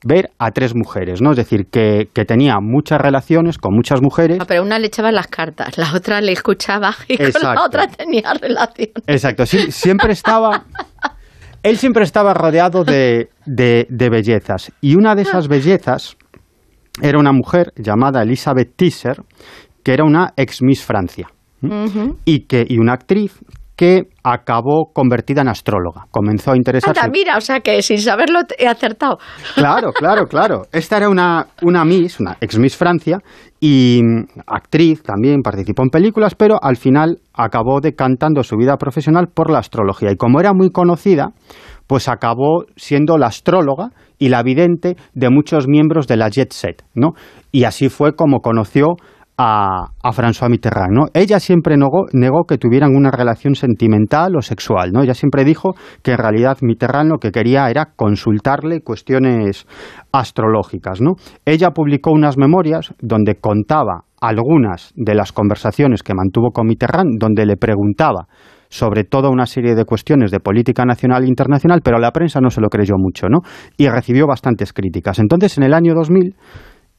ver 0.04 0.30
a 0.38 0.50
tres 0.50 0.74
mujeres, 0.74 1.22
¿no? 1.22 1.30
Es 1.30 1.36
decir, 1.36 1.66
que, 1.70 2.08
que 2.12 2.24
tenía 2.24 2.56
muchas 2.60 3.00
relaciones 3.00 3.56
con 3.56 3.74
muchas 3.74 4.02
mujeres. 4.02 4.38
Ah, 4.40 4.44
pero 4.46 4.62
una 4.62 4.78
le 4.78 4.88
echaba 4.88 5.12
las 5.12 5.28
cartas, 5.28 5.78
la 5.78 5.94
otra 5.94 6.20
le 6.20 6.32
escuchaba 6.32 6.94
y 7.08 7.16
con 7.16 7.42
la 7.42 7.64
otra 7.64 7.86
tenía 7.86 8.34
relación. 8.34 8.90
Exacto, 9.06 9.46
sí, 9.46 9.70
siempre 9.70 10.12
estaba... 10.12 10.64
Él 11.62 11.76
siempre 11.78 12.04
estaba 12.04 12.34
rodeado 12.34 12.84
de, 12.84 13.30
de- 13.46 13.86
de 13.88 14.08
bellezas. 14.10 14.72
Y 14.80 14.96
una 14.96 15.14
de 15.14 15.22
esas 15.22 15.48
bellezas 15.48 16.16
era 17.00 17.18
una 17.18 17.32
mujer 17.32 17.72
llamada 17.76 18.22
Elizabeth 18.22 18.74
Tisser, 18.76 19.22
que 19.82 19.92
era 19.94 20.04
una 20.04 20.32
ex 20.36 20.60
Miss 20.62 20.82
Francia. 20.84 21.28
Y, 22.24 22.40
que, 22.40 22.66
y 22.68 22.78
una 22.78 22.94
actriz 22.94 23.38
que 23.82 24.04
acabó 24.22 24.92
convertida 24.94 25.40
en 25.40 25.48
astróloga. 25.48 26.06
Comenzó 26.12 26.52
a 26.52 26.56
interesarse... 26.56 27.00
Anda, 27.00 27.10
mira, 27.10 27.36
o 27.36 27.40
sea 27.40 27.58
que 27.58 27.82
sin 27.82 27.98
saberlo 27.98 28.38
he 28.56 28.68
acertado. 28.68 29.18
Claro, 29.56 29.92
claro, 29.92 30.28
claro. 30.28 30.62
Esta 30.70 30.98
era 30.98 31.08
una, 31.08 31.48
una 31.62 31.84
Miss, 31.84 32.20
una 32.20 32.36
ex 32.40 32.60
Miss 32.60 32.76
Francia, 32.76 33.18
y 33.58 34.00
mm, 34.00 34.40
actriz 34.46 35.02
también, 35.02 35.42
participó 35.42 35.82
en 35.82 35.88
películas, 35.88 36.36
pero 36.36 36.62
al 36.62 36.76
final 36.76 37.18
acabó 37.34 37.80
decantando 37.80 38.44
su 38.44 38.56
vida 38.56 38.76
profesional 38.76 39.26
por 39.34 39.50
la 39.50 39.58
astrología. 39.58 40.12
Y 40.12 40.16
como 40.16 40.38
era 40.38 40.52
muy 40.52 40.70
conocida, 40.70 41.32
pues 41.88 42.08
acabó 42.08 42.66
siendo 42.76 43.18
la 43.18 43.26
astróloga 43.26 43.88
y 44.16 44.28
la 44.28 44.44
vidente 44.44 44.94
de 45.12 45.28
muchos 45.28 45.66
miembros 45.66 46.06
de 46.06 46.18
la 46.18 46.28
Jet 46.28 46.52
Set, 46.52 46.84
¿no? 46.94 47.14
Y 47.50 47.64
así 47.64 47.88
fue 47.88 48.14
como 48.14 48.42
conoció 48.42 48.94
a, 49.44 49.88
a 50.00 50.12
François 50.12 50.48
Mitterrand, 50.48 50.92
¿no? 50.92 51.06
Ella 51.14 51.40
siempre 51.40 51.76
negó, 51.76 52.44
que 52.46 52.58
tuvieran 52.58 52.94
una 52.94 53.10
relación 53.10 53.56
sentimental 53.56 54.36
o 54.36 54.40
sexual, 54.40 54.92
¿no? 54.92 55.02
Ella 55.02 55.14
siempre 55.14 55.42
dijo 55.42 55.74
que 56.02 56.12
en 56.12 56.18
realidad 56.18 56.58
Mitterrand 56.60 57.10
lo 57.10 57.18
que 57.18 57.32
quería 57.32 57.68
era 57.68 57.86
consultarle 57.96 58.82
cuestiones 58.82 59.66
astrológicas, 60.12 61.00
¿no? 61.00 61.14
Ella 61.44 61.70
publicó 61.70 62.12
unas 62.12 62.38
memorias 62.38 62.94
donde 63.00 63.34
contaba 63.34 64.04
algunas 64.20 64.92
de 64.94 65.16
las 65.16 65.32
conversaciones 65.32 66.04
que 66.04 66.14
mantuvo 66.14 66.50
con 66.52 66.68
Mitterrand, 66.68 67.18
donde 67.18 67.44
le 67.44 67.56
preguntaba 67.56 68.28
sobre 68.68 69.02
toda 69.02 69.28
una 69.28 69.46
serie 69.46 69.74
de 69.74 69.84
cuestiones 69.84 70.30
de 70.30 70.38
política 70.38 70.84
nacional 70.84 71.24
e 71.24 71.28
internacional, 71.28 71.80
pero 71.82 71.98
la 71.98 72.12
prensa 72.12 72.40
no 72.40 72.50
se 72.50 72.60
lo 72.60 72.68
creyó 72.68 72.94
mucho, 72.96 73.26
¿no? 73.28 73.40
Y 73.76 73.88
recibió 73.88 74.28
bastantes 74.28 74.72
críticas. 74.72 75.18
Entonces, 75.18 75.58
en 75.58 75.64
el 75.64 75.74
año 75.74 75.94
2000 75.94 76.36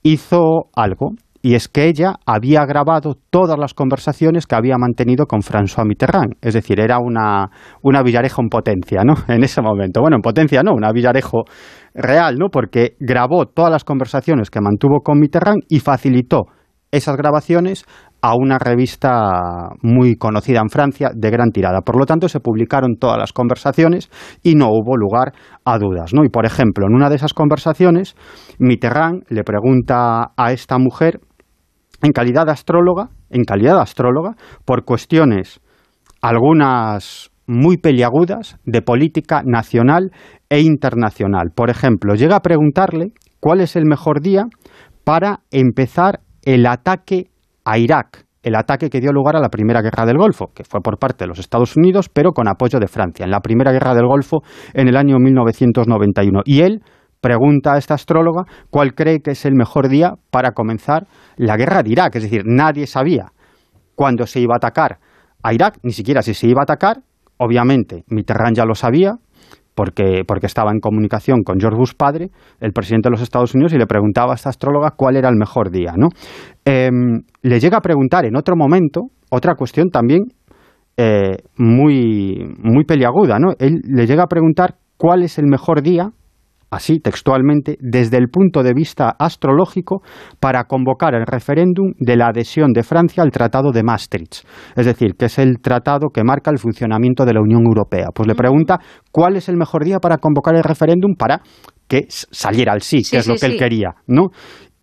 hizo 0.03 0.65
algo, 0.75 1.11
y 1.45 1.55
es 1.55 1.67
que 1.67 1.87
ella 1.87 2.15
había 2.25 2.65
grabado 2.65 3.17
todas 3.29 3.59
las 3.59 3.73
conversaciones 3.73 4.47
que 4.47 4.55
había 4.55 4.77
mantenido 4.77 5.25
con 5.25 5.41
François 5.41 5.85
Mitterrand. 5.85 6.35
Es 6.41 6.53
decir, 6.53 6.79
era 6.79 6.99
una, 6.99 7.49
una 7.81 8.01
Villarejo 8.01 8.41
en 8.41 8.47
potencia, 8.47 9.03
¿no? 9.03 9.15
En 9.27 9.43
ese 9.43 9.61
momento. 9.61 9.99
Bueno, 9.99 10.15
en 10.15 10.21
potencia 10.21 10.63
no, 10.63 10.71
una 10.73 10.93
Villarejo 10.93 11.43
real, 11.93 12.37
¿no? 12.39 12.47
Porque 12.49 12.95
grabó 12.97 13.45
todas 13.45 13.71
las 13.71 13.83
conversaciones 13.83 14.49
que 14.49 14.61
mantuvo 14.61 15.01
con 15.01 15.19
Mitterrand 15.19 15.63
y 15.67 15.81
facilitó 15.81 16.45
esas 16.91 17.17
grabaciones 17.17 17.85
a 18.21 18.35
una 18.35 18.57
revista 18.57 19.69
muy 19.81 20.15
conocida 20.15 20.61
en 20.61 20.69
Francia 20.69 21.09
de 21.13 21.29
gran 21.29 21.49
tirada. 21.51 21.81
Por 21.81 21.99
lo 21.99 22.05
tanto, 22.05 22.29
se 22.29 22.39
publicaron 22.39 22.95
todas 22.97 23.17
las 23.17 23.33
conversaciones 23.33 24.09
y 24.43 24.55
no 24.55 24.69
hubo 24.69 24.95
lugar 24.95 25.33
a 25.65 25.77
dudas. 25.77 26.13
¿no? 26.13 26.23
Y, 26.23 26.29
por 26.29 26.45
ejemplo, 26.45 26.85
en 26.87 26.95
una 26.95 27.09
de 27.09 27.17
esas 27.17 27.33
conversaciones, 27.33 28.15
Mitterrand 28.59 29.23
le 29.27 29.43
pregunta 29.43 30.31
a 30.37 30.51
esta 30.53 30.77
mujer, 30.77 31.19
en 32.03 32.11
calidad 32.11 32.45
de 32.45 32.51
astróloga, 32.51 33.09
en 33.29 33.45
calidad 33.45 33.75
de 33.75 33.81
astróloga, 33.81 34.35
por 34.65 34.83
cuestiones 34.83 35.61
algunas 36.21 37.31
muy 37.47 37.77
peliagudas 37.77 38.57
de 38.65 38.81
política 38.81 39.41
nacional 39.45 40.11
e 40.49 40.61
internacional. 40.61 41.51
Por 41.55 41.69
ejemplo, 41.69 42.13
llega 42.15 42.35
a 42.35 42.41
preguntarle 42.41 43.13
cuál 43.39 43.61
es 43.61 43.75
el 43.75 43.85
mejor 43.85 44.21
día 44.21 44.45
para 45.03 45.39
empezar 45.51 46.19
el 46.43 46.65
ataque 46.65 47.31
a 47.65 47.77
Irak, 47.77 48.25
el 48.43 48.55
ataque 48.55 48.89
que 48.89 48.99
dio 48.99 49.11
lugar 49.11 49.37
a 49.37 49.39
la 49.39 49.49
Primera 49.49 49.81
Guerra 49.81 50.05
del 50.05 50.17
Golfo, 50.17 50.51
que 50.53 50.63
fue 50.63 50.81
por 50.81 50.97
parte 50.97 51.23
de 51.23 51.29
los 51.29 51.39
Estados 51.39 51.75
Unidos, 51.77 52.09
pero 52.09 52.31
con 52.31 52.49
apoyo 52.49 52.79
de 52.79 52.87
Francia, 52.87 53.23
en 53.23 53.31
la 53.31 53.39
Primera 53.39 53.71
Guerra 53.71 53.93
del 53.93 54.07
Golfo 54.07 54.41
en 54.73 54.89
el 54.89 54.97
año 54.97 55.17
1991. 55.19 56.41
Y 56.45 56.61
él 56.61 56.81
pregunta 57.23 57.73
a 57.73 57.77
esta 57.77 57.93
astróloga 57.93 58.43
cuál 58.69 58.93
cree 58.93 59.21
que 59.21 59.31
es 59.31 59.45
el 59.45 59.55
mejor 59.55 59.87
día 59.87 60.15
para 60.29 60.51
comenzar 60.51 61.07
la 61.37 61.55
guerra 61.55 61.81
de 61.81 61.91
Irak. 61.91 62.17
Es 62.17 62.23
decir, 62.23 62.43
nadie 62.45 62.85
sabía 62.85 63.31
cuándo 63.95 64.27
se 64.27 64.41
iba 64.41 64.55
a 64.55 64.57
atacar 64.57 64.99
a 65.41 65.53
Irak, 65.53 65.77
ni 65.83 65.93
siquiera 65.93 66.21
si 66.21 66.33
se 66.33 66.47
iba 66.47 66.59
a 66.59 66.63
atacar. 66.63 66.97
Obviamente, 67.37 68.03
Mitterrand 68.09 68.57
ya 68.57 68.65
lo 68.65 68.75
sabía, 68.75 69.13
porque, 69.73 70.23
porque 70.27 70.47
estaba 70.47 70.71
en 70.71 70.79
comunicación 70.79 71.43
con 71.43 71.59
George 71.59 71.77
Bush 71.77 71.93
padre, 71.97 72.29
el 72.59 72.73
presidente 72.73 73.07
de 73.07 73.11
los 73.11 73.21
Estados 73.21 73.55
Unidos, 73.55 73.73
y 73.73 73.77
le 73.77 73.87
preguntaba 73.87 74.33
a 74.33 74.35
esta 74.35 74.49
astróloga 74.49 74.91
cuál 74.95 75.15
era 75.15 75.29
el 75.29 75.35
mejor 75.37 75.71
día. 75.71 75.93
¿no? 75.97 76.09
Em, 76.65 77.21
le 77.41 77.59
llega 77.59 77.77
a 77.77 77.81
preguntar 77.81 78.25
en 78.25 78.35
otro 78.35 78.55
momento 78.57 79.07
otra 79.29 79.55
cuestión 79.55 79.89
también 79.89 80.23
eh, 80.97 81.37
muy, 81.57 82.53
muy 82.59 82.83
peliaguda. 82.83 83.39
¿no? 83.39 83.53
Él 83.59 83.81
le 83.83 84.05
llega 84.05 84.23
a 84.23 84.27
preguntar 84.27 84.75
cuál 84.97 85.23
es 85.23 85.39
el 85.39 85.47
mejor 85.47 85.81
día 85.81 86.11
así 86.73 86.99
textualmente, 86.99 87.77
desde 87.79 88.17
el 88.17 88.29
punto 88.29 88.63
de 88.63 88.73
vista 88.73 89.15
astrológico, 89.17 90.01
para 90.39 90.65
convocar 90.65 91.15
el 91.15 91.25
referéndum 91.25 91.93
de 91.97 92.17
la 92.17 92.27
adhesión 92.27 92.73
de 92.73 92.83
Francia 92.83 93.23
al 93.23 93.31
Tratado 93.31 93.71
de 93.71 93.83
Maastricht, 93.83 94.45
es 94.75 94.85
decir, 94.85 95.15
que 95.17 95.25
es 95.25 95.39
el 95.39 95.59
tratado 95.61 96.09
que 96.13 96.23
marca 96.23 96.51
el 96.51 96.59
funcionamiento 96.59 97.25
de 97.25 97.33
la 97.33 97.41
Unión 97.41 97.63
Europea. 97.65 98.07
Pues 98.13 98.27
le 98.27 98.35
pregunta 98.35 98.79
cuál 99.11 99.35
es 99.35 99.49
el 99.49 99.57
mejor 99.57 99.83
día 99.83 99.99
para 99.99 100.17
convocar 100.17 100.55
el 100.55 100.63
referéndum 100.63 101.15
para 101.15 101.41
que 101.87 102.05
saliera 102.09 102.73
al 102.73 102.81
sí, 102.81 103.01
que 103.09 103.17
es 103.17 103.27
lo 103.27 103.35
que 103.35 103.45
él 103.45 103.57
quería, 103.57 103.95
¿no? 104.07 104.29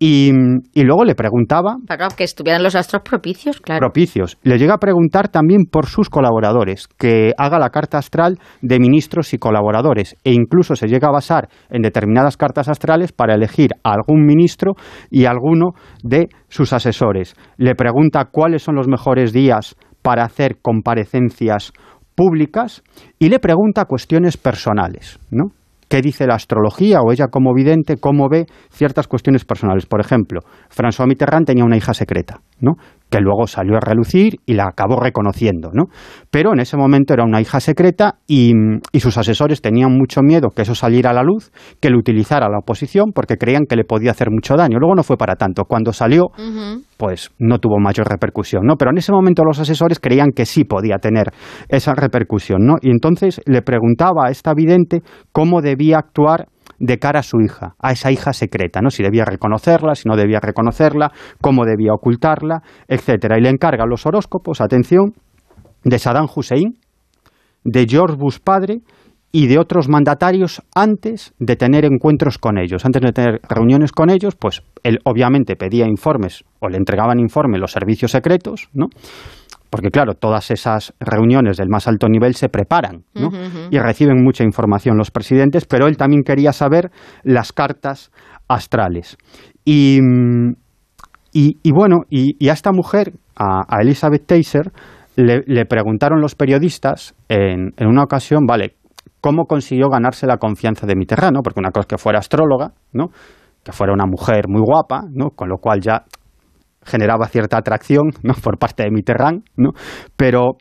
Y, 0.03 0.31
luego 0.73 1.03
le 1.05 1.13
preguntaba... 1.13 1.75
que 2.17 2.23
estuvieran 2.23 2.63
los 2.63 2.73
astros 2.73 3.03
propicios, 3.03 3.61
claro. 3.61 3.81
Propicios. 3.81 4.39
Le 4.41 4.57
llega 4.57 4.73
a 4.73 4.79
preguntar 4.79 5.29
también 5.29 5.65
por 5.71 5.85
sus 5.85 6.09
colaboradores, 6.09 6.87
que 6.87 7.33
haga 7.37 7.59
la 7.59 7.69
carta 7.69 7.99
astral 7.99 8.39
de 8.63 8.79
ministros 8.79 9.31
y 9.35 9.37
colaboradores, 9.37 10.15
e 10.23 10.33
incluso 10.33 10.75
se 10.75 10.87
llega 10.87 11.09
a 11.09 11.11
basar 11.11 11.49
en 11.69 11.83
determinadas 11.83 12.35
cartas 12.35 12.67
astrales 12.67 13.11
para 13.11 13.35
elegir 13.35 13.73
a 13.83 13.93
algún 13.93 14.25
ministro 14.25 14.73
y 15.11 15.25
alguno 15.25 15.73
de 16.01 16.29
sus 16.49 16.73
asesores. 16.73 17.35
Le 17.57 17.75
pregunta 17.75 18.25
cuáles 18.31 18.63
son 18.63 18.77
los 18.77 18.87
mejores 18.87 19.31
días 19.33 19.75
para 20.01 20.23
hacer 20.23 20.57
comparecencias 20.63 21.73
públicas 22.15 22.81
y 23.19 23.29
le 23.29 23.37
pregunta 23.37 23.85
cuestiones 23.85 24.35
personales, 24.35 25.19
¿no? 25.29 25.51
Qué 25.91 26.01
dice 26.01 26.25
la 26.25 26.35
astrología 26.35 27.01
o 27.01 27.11
ella 27.11 27.27
como 27.27 27.53
vidente, 27.53 27.97
cómo 27.97 28.29
ve 28.29 28.45
ciertas 28.71 29.07
cuestiones 29.07 29.43
personales. 29.43 29.85
Por 29.85 29.99
ejemplo, 29.99 30.39
François 30.73 31.05
Mitterrand 31.05 31.45
tenía 31.45 31.65
una 31.65 31.75
hija 31.75 31.93
secreta, 31.93 32.39
¿no? 32.61 32.75
Que 33.11 33.19
luego 33.19 33.45
salió 33.45 33.75
a 33.75 33.81
relucir 33.81 34.39
y 34.45 34.53
la 34.53 34.67
acabó 34.69 34.99
reconociendo, 34.99 35.69
¿no? 35.73 35.85
Pero 36.31 36.53
en 36.53 36.61
ese 36.61 36.77
momento 36.77 37.13
era 37.13 37.25
una 37.25 37.41
hija 37.41 37.59
secreta 37.59 38.15
y, 38.25 38.53
sus 39.01 39.17
asesores 39.17 39.61
tenían 39.61 39.91
mucho 39.97 40.21
miedo 40.21 40.49
que 40.55 40.61
eso 40.61 40.75
saliera 40.75 41.09
a 41.09 41.13
la 41.13 41.23
luz, 41.23 41.51
que 41.79 41.89
lo 41.89 41.97
utilizara 41.97 42.47
la 42.49 42.59
oposición 42.59 43.11
porque 43.13 43.35
creían 43.35 43.63
que 43.67 43.75
le 43.75 43.83
podía 43.83 44.11
hacer 44.11 44.29
mucho 44.29 44.55
daño. 44.55 44.77
Luego 44.79 44.95
no 44.95 45.03
fue 45.03 45.17
para 45.17 45.35
tanto. 45.35 45.65
Cuando 45.65 45.91
salió, 45.91 46.27
pues 46.97 47.31
no 47.39 47.57
tuvo 47.57 47.79
mayor 47.79 48.07
repercusión, 48.07 48.63
¿no? 48.63 48.75
Pero 48.77 48.91
en 48.91 48.99
ese 48.99 49.11
momento 49.11 49.43
los 49.43 49.59
asesores 49.59 49.99
creían 49.99 50.29
que 50.35 50.45
sí 50.45 50.63
podía 50.63 50.97
tener 50.97 51.31
esa 51.67 51.95
repercusión, 51.95 52.59
¿no? 52.61 52.75
Y 52.81 52.91
entonces 52.91 53.41
le 53.45 53.63
preguntaba 53.63 54.27
a 54.27 54.29
esta 54.29 54.53
vidente 54.53 55.01
cómo 55.33 55.61
debía 55.61 55.97
actuar 55.97 56.47
de 56.81 56.97
cara 56.97 57.19
a 57.19 57.23
su 57.23 57.39
hija, 57.39 57.75
a 57.79 57.91
esa 57.91 58.11
hija 58.11 58.33
secreta, 58.33 58.81
¿no? 58.81 58.89
Si 58.89 59.03
debía 59.03 59.23
reconocerla, 59.23 59.93
si 59.93 60.09
no 60.09 60.15
debía 60.15 60.39
reconocerla, 60.39 61.11
cómo 61.39 61.63
debía 61.63 61.93
ocultarla, 61.93 62.63
etcétera. 62.87 63.37
Y 63.37 63.41
le 63.41 63.49
encarga 63.49 63.85
los 63.85 64.07
horóscopos, 64.07 64.61
atención, 64.61 65.13
de 65.83 65.99
Saddam 65.99 66.27
Hussein, 66.35 66.79
de 67.63 67.85
George 67.87 68.15
Bush 68.17 68.39
padre 68.43 68.79
y 69.31 69.45
de 69.45 69.59
otros 69.59 69.89
mandatarios 69.89 70.63
antes 70.73 71.33
de 71.37 71.55
tener 71.55 71.85
encuentros 71.85 72.39
con 72.39 72.57
ellos, 72.57 72.83
antes 72.83 73.01
de 73.03 73.11
tener 73.13 73.41
reuniones 73.47 73.91
con 73.91 74.09
ellos, 74.09 74.35
pues 74.35 74.63
él 74.83 74.99
obviamente 75.05 75.55
pedía 75.55 75.85
informes 75.85 76.43
o 76.59 76.67
le 76.67 76.77
entregaban 76.77 77.19
informes 77.19 77.61
los 77.61 77.71
servicios 77.71 78.11
secretos, 78.11 78.69
¿no? 78.73 78.87
Porque 79.71 79.89
claro, 79.89 80.15
todas 80.15 80.51
esas 80.51 80.93
reuniones 80.99 81.55
del 81.55 81.69
más 81.69 81.87
alto 81.87 82.09
nivel 82.09 82.35
se 82.35 82.49
preparan 82.49 83.05
¿no? 83.15 83.29
y 83.71 83.79
reciben 83.79 84.21
mucha 84.21 84.43
información 84.43 84.97
los 84.97 85.11
presidentes, 85.11 85.65
pero 85.65 85.87
él 85.87 85.95
también 85.95 86.23
quería 86.23 86.51
saber 86.51 86.91
las 87.23 87.53
cartas 87.53 88.11
astrales. 88.49 89.17
Y, 89.63 89.99
y, 91.31 91.71
bueno, 91.71 92.01
y, 92.09 92.49
a 92.49 92.53
esta 92.53 92.73
mujer, 92.73 93.13
a, 93.37 93.79
Elizabeth 93.79 94.27
Taser, 94.27 94.73
le, 95.15 95.65
preguntaron 95.65 96.19
los 96.19 96.35
periodistas 96.35 97.15
en, 97.29 97.71
en, 97.77 97.87
una 97.87 98.03
ocasión, 98.03 98.45
vale, 98.45 98.75
¿cómo 99.21 99.45
consiguió 99.45 99.87
ganarse 99.87 100.27
la 100.27 100.35
confianza 100.35 100.85
de 100.85 100.97
Mitterrand? 100.97 101.37
Porque 101.43 101.61
una 101.61 101.71
cosa 101.71 101.81
es 101.81 101.87
que 101.87 101.97
fuera 101.97 102.19
astróloga, 102.19 102.73
¿no? 102.91 103.07
que 103.63 103.71
fuera 103.71 103.93
una 103.93 104.05
mujer 104.05 104.47
muy 104.47 104.61
guapa, 104.61 105.03
¿no? 105.13 105.29
con 105.29 105.47
lo 105.47 105.57
cual 105.57 105.79
ya 105.81 106.03
generaba 106.83 107.27
cierta 107.27 107.57
atracción 107.57 108.11
¿no? 108.23 108.33
por 108.33 108.57
parte 108.57 108.83
de 108.83 108.91
Mitterrand, 108.91 109.43
¿no? 109.57 109.71
pero 110.15 110.57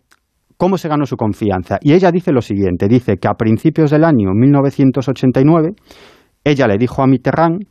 ¿cómo 0.57 0.79
se 0.79 0.89
ganó 0.89 1.07
su 1.07 1.17
confianza? 1.17 1.79
Y 1.81 1.93
ella 1.93 2.11
dice 2.11 2.33
lo 2.33 2.43
siguiente, 2.43 2.89
dice 2.89 3.17
que 3.17 3.29
a 3.29 3.35
principios 3.35 3.91
del 3.91 4.05
año 4.05 4.33
1989 4.35 5.71
ella 6.45 6.67
le 6.67 6.79
dijo 6.79 7.03
a 7.03 7.07
Mitterrand 7.07 7.65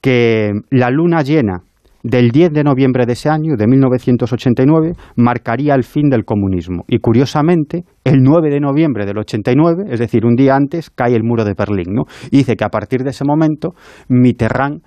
que 0.00 0.52
la 0.70 0.90
luna 0.90 1.22
llena 1.22 1.62
del 2.04 2.30
10 2.30 2.52
de 2.52 2.62
noviembre 2.62 3.06
de 3.06 3.14
ese 3.14 3.30
año, 3.30 3.56
de 3.56 3.66
1989, 3.66 4.92
marcaría 5.16 5.74
el 5.74 5.84
fin 5.84 6.10
del 6.10 6.26
comunismo. 6.26 6.84
Y 6.86 6.98
curiosamente, 6.98 7.84
el 8.04 8.22
9 8.22 8.50
de 8.50 8.60
noviembre 8.60 9.06
del 9.06 9.18
89, 9.18 9.84
es 9.88 9.98
decir, 9.98 10.26
un 10.26 10.36
día 10.36 10.54
antes, 10.54 10.90
cae 10.90 11.16
el 11.16 11.24
muro 11.24 11.44
de 11.44 11.54
Berlín. 11.54 11.94
¿no? 11.94 12.02
Y 12.30 12.38
dice 12.38 12.56
que 12.56 12.64
a 12.64 12.68
partir 12.68 13.02
de 13.04 13.10
ese 13.10 13.24
momento, 13.24 13.70
Mitterrand 14.08 14.82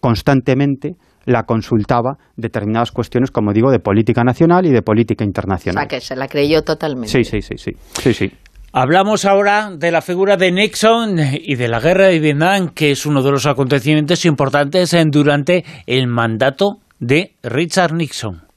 constantemente 0.00 0.96
la 1.28 1.42
consultaba 1.42 2.16
determinadas 2.36 2.90
cuestiones, 2.90 3.30
como 3.30 3.52
digo, 3.52 3.70
de 3.70 3.80
política 3.80 4.24
nacional 4.24 4.64
y 4.64 4.70
de 4.70 4.80
política 4.80 5.24
internacional. 5.24 5.76
O 5.76 5.80
sea, 5.80 5.98
que 5.98 6.00
se 6.00 6.16
la 6.16 6.26
creyó 6.26 6.62
totalmente. 6.62 7.08
Sí, 7.08 7.22
sí, 7.22 7.42
sí, 7.42 7.58
sí. 7.58 7.72
sí, 8.00 8.14
sí. 8.14 8.32
Hablamos 8.72 9.26
ahora 9.26 9.70
de 9.76 9.90
la 9.90 10.00
figura 10.00 10.36
de 10.36 10.50
Nixon 10.52 11.18
y 11.32 11.56
de 11.56 11.68
la 11.68 11.80
guerra 11.80 12.06
de 12.06 12.18
Vietnam, 12.18 12.70
que 12.74 12.90
es 12.92 13.04
uno 13.04 13.22
de 13.22 13.30
los 13.30 13.46
acontecimientos 13.46 14.24
importantes 14.24 14.96
durante 15.10 15.64
el 15.86 16.06
mandato 16.06 16.78
de 16.98 17.32
Richard 17.42 17.92
Nixon. 17.92 18.48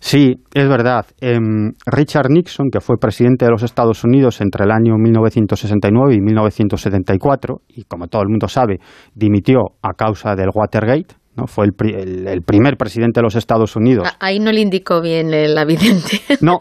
Sí, 0.00 0.34
es 0.54 0.68
verdad. 0.68 1.06
Em, 1.20 1.72
Richard 1.86 2.30
Nixon, 2.30 2.70
que 2.70 2.80
fue 2.80 2.96
presidente 2.98 3.44
de 3.44 3.50
los 3.50 3.62
Estados 3.62 4.04
Unidos 4.04 4.40
entre 4.40 4.64
el 4.64 4.70
año 4.70 4.96
1969 4.96 6.14
y 6.14 6.20
1974, 6.20 7.60
y 7.68 7.84
como 7.84 8.06
todo 8.06 8.22
el 8.22 8.28
mundo 8.28 8.48
sabe, 8.48 8.78
dimitió 9.14 9.58
a 9.82 9.94
causa 9.94 10.34
del 10.36 10.50
Watergate, 10.54 11.16
fue 11.46 11.66
el, 11.66 12.42
primer 12.42 12.76
presidente 12.76 13.20
de 13.20 13.22
los 13.22 13.36
Estados 13.36 13.76
Unidos. 13.76 14.08
Ah, 14.10 14.16
ahí 14.20 14.40
no 14.40 14.50
le 14.52 14.60
indicó 14.60 15.00
bien 15.00 15.32
el 15.32 15.56
avidente. 15.56 16.20
No, 16.40 16.60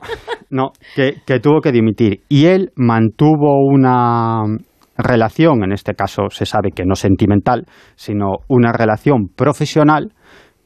no, 0.50 0.72
que, 0.96 1.40
tuvo 1.40 1.62
que 1.62 1.72
dimitir. 1.72 2.22
Y 2.30 2.46
él 2.46 2.72
mantuvo 2.76 3.60
una 3.64 4.42
relación, 4.98 5.64
en 5.64 5.72
este 5.72 5.94
caso 5.94 6.30
se 6.30 6.46
sabe 6.46 6.72
que 6.72 6.84
no 6.84 6.96
sentimental, 6.96 7.66
sino 7.96 8.38
una 8.48 8.72
relación 8.74 9.28
profesional 9.36 10.14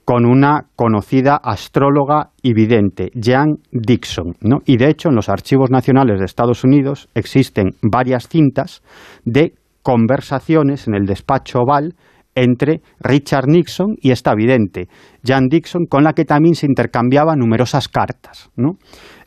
con 0.06 0.26
una 0.26 0.68
conocida 0.76 1.36
astróloga 1.36 2.30
y 2.42 2.54
vidente, 2.54 3.12
Jan 3.22 3.58
Dixon. 3.72 4.36
¿no? 4.42 4.60
Y 4.66 4.78
de 4.78 4.90
hecho, 4.90 5.10
en 5.10 5.16
los 5.16 5.30
archivos 5.30 5.70
nacionales 5.70 6.20
de 6.20 6.26
Estados 6.26 6.64
Unidos 6.64 7.10
existen 7.14 7.72
varias 7.82 8.28
cintas 8.28 8.82
de 9.26 9.54
conversaciones 9.84 10.88
en 10.88 10.96
el 10.96 11.06
despacho 11.06 11.60
oval 11.60 11.96
entre 12.36 12.82
Richard 13.00 13.48
Nixon 13.48 13.96
y 14.00 14.12
esta 14.12 14.34
vidente, 14.36 14.88
Jan 15.24 15.48
Dixon, 15.48 15.86
con 15.90 16.04
la 16.04 16.14
que 16.14 16.26
también 16.26 16.56
se 16.56 16.66
intercambiaba 16.66 17.36
numerosas 17.36 17.88
cartas. 17.88 18.50
¿no? 18.56 18.78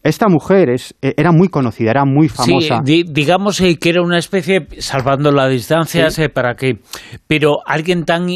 Esta 0.02 0.28
mujer 0.28 0.70
es, 0.70 0.94
eh, 1.02 1.14
era 1.16 1.32
muy 1.32 1.48
conocida, 1.48 1.90
era 1.90 2.04
muy 2.04 2.28
famosa. 2.28 2.82
Sí, 2.84 3.04
digamos 3.08 3.60
eh, 3.60 3.78
que 3.78 3.88
era 3.88 4.02
una 4.02 4.18
especie, 4.18 4.66
salvando 4.78 5.30
la 5.32 5.48
distancia, 5.48 6.08
para 6.32 6.54
que, 6.54 6.78
pero 7.26 7.58
alguien 7.66 8.04
tan 8.04 8.28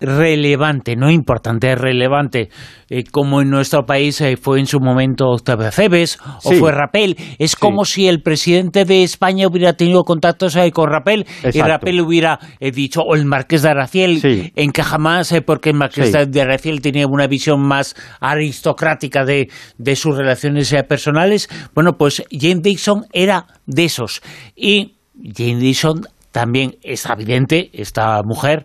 relevante, 0.00 0.96
no 0.96 1.10
importante, 1.10 1.74
relevante, 1.76 2.50
eh, 2.90 3.04
como 3.10 3.40
en 3.40 3.50
nuestro 3.50 3.86
país 3.86 4.20
eh, 4.20 4.36
fue 4.36 4.58
en 4.60 4.66
su 4.66 4.80
momento 4.80 5.26
Octavio 5.28 5.70
Cebes 5.70 6.18
o 6.44 6.50
Sí. 6.50 6.56
fue 6.56 6.72
Rapel. 6.72 7.16
Es 7.38 7.56
como 7.56 7.84
si 7.84 8.08
el 8.08 8.20
presidente 8.22 8.84
de 8.84 9.02
España 9.02 9.46
hubiera 9.46 9.72
tenido 9.74 10.02
contactos 10.04 10.56
eh, 10.56 10.70
con 10.72 10.90
Rapel 10.90 11.26
y. 11.52 11.60
Rapel 11.60 12.00
hubiera 12.00 12.38
eh, 12.60 12.70
dicho, 12.70 13.00
o 13.02 13.14
el 13.14 13.24
Marqués 13.24 13.62
de 13.62 13.68
Araciel 13.70 14.20
Sí. 14.20 14.52
encaja 14.56 14.98
más 14.98 15.34
porque 15.46 15.70
el 15.70 15.76
Marqués 15.76 16.12
de 16.30 16.40
Araciel 16.40 16.82
tenía 16.82 17.06
una 17.06 17.26
visión 17.26 17.60
más 17.60 17.94
aristocrática 18.20 19.24
de, 19.24 19.48
de 19.78 19.96
sus 19.96 20.16
relaciones 20.16 20.74
personales. 20.88 21.48
Bueno, 21.74 21.92
pues 21.96 22.22
Jane 22.30 22.60
Dixon 22.62 23.06
era 23.12 23.46
de 23.66 23.84
esos. 23.84 24.20
Y 24.56 24.96
Jane 25.36 25.58
Dixon 25.58 26.02
también 26.32 26.76
es 26.82 27.06
evidente, 27.06 27.70
esta 27.72 28.20
mujer, 28.24 28.64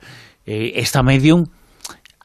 eh, 0.49 0.71
esta 0.75 1.03
medium, 1.03 1.45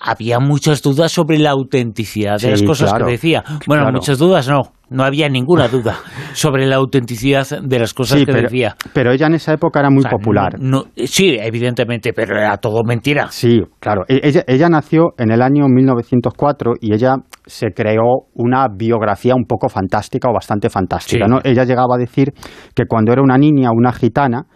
había 0.07 0.39
muchas 0.39 0.83
dudas 0.83 1.13
sobre 1.13 1.39
la 1.39 1.51
autenticidad 1.51 2.35
de 2.35 2.39
Sí, 2.41 2.51
las 2.51 2.63
cosas 2.63 2.91
claro, 2.91 3.07
que 3.07 3.13
decía. 3.13 3.43
Bueno, 3.67 3.85
claro. 3.85 3.93
muchas 3.97 4.19
dudas 4.19 4.47
no, 4.49 4.63
no 4.91 5.03
había 5.05 5.29
ninguna 5.31 5.69
duda 5.69 5.97
sobre 6.35 6.67
la 6.67 6.77
autenticidad 6.77 7.47
de 7.63 7.79
las 7.79 7.95
cosas 7.95 8.19
Sí, 8.19 8.27
que 8.27 8.33
pero, 8.33 8.43
decía. 8.43 8.77
pero 8.93 9.13
ella 9.13 9.29
en 9.29 9.35
esa 9.35 9.55
época 9.55 9.81
era 9.81 9.89
muy 9.89 10.01
O 10.01 10.03
sea, 10.03 10.11
popular. 10.11 10.57
no- 10.59 10.85
no- 10.97 11.07
sí, 11.07 11.37
evidentemente, 11.41 12.13
pero 12.13 12.37
era 12.37 12.57
todo 12.59 12.83
mentira. 12.85 13.29
Sí, 13.31 13.61
claro. 13.81 14.03
E- 14.09 14.21
Ella, 14.23 14.43
ella 14.47 14.69
nació 14.69 15.15
en 15.17 15.31
el 15.31 15.41
año 15.41 15.69
1904 15.69 16.75
y 16.81 16.93
ella 16.93 17.17
se 17.47 17.69
creó 17.75 18.27
una 18.35 18.67
biografía 18.69 19.35
un 19.35 19.45
poco 19.47 19.69
fantástica 19.71 20.29
o 20.29 20.35
bastante 20.35 20.69
fantástica. 20.69 21.25
Sí. 21.25 21.31
¿no? 21.31 21.39
Ella 21.45 21.65
llegaba 21.65 21.95
a 21.95 21.99
decir 21.99 22.33
que 22.75 22.85
cuando 22.87 23.13
era 23.13 23.23
una 23.23 23.39
niña, 23.39 23.71
una 23.73 23.93
gitana, 23.93 24.47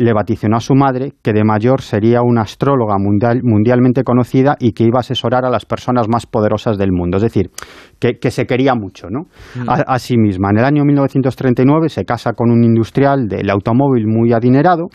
le 0.00 0.12
vaticinó 0.12 0.56
a 0.56 0.60
su 0.60 0.74
madre 0.74 1.12
que 1.22 1.32
de 1.32 1.44
mayor 1.44 1.82
sería 1.82 2.22
una 2.22 2.42
astróloga 2.42 2.96
mundial- 2.98 3.40
mundialmente 3.42 4.02
conocida 4.02 4.56
y 4.58 4.72
que 4.72 4.84
iba 4.84 4.98
a 4.98 5.00
asesorar 5.00 5.44
a 5.44 5.50
las 5.50 5.66
personas 5.66 6.06
más 6.08 6.26
poderosas 6.26 6.78
del 6.78 6.90
mundo. 6.90 7.18
Es 7.18 7.22
decir, 7.22 7.50
que, 7.98 8.18
que 8.18 8.30
se 8.30 8.46
quería 8.46 8.74
mucho, 8.74 9.08
¿no? 9.10 9.24
Mm. 9.54 9.68
A, 9.68 9.74
a 9.94 9.98
sí 9.98 10.16
misma. 10.16 10.50
En 10.50 10.58
el 10.58 10.64
año 10.64 10.84
1939 10.84 11.88
se 11.90 12.04
casa 12.04 12.32
con 12.32 12.50
un 12.50 12.64
industrial 12.64 13.28
del 13.28 13.50
automóvil 13.50 14.06
muy 14.06 14.32
adinerado 14.32 14.88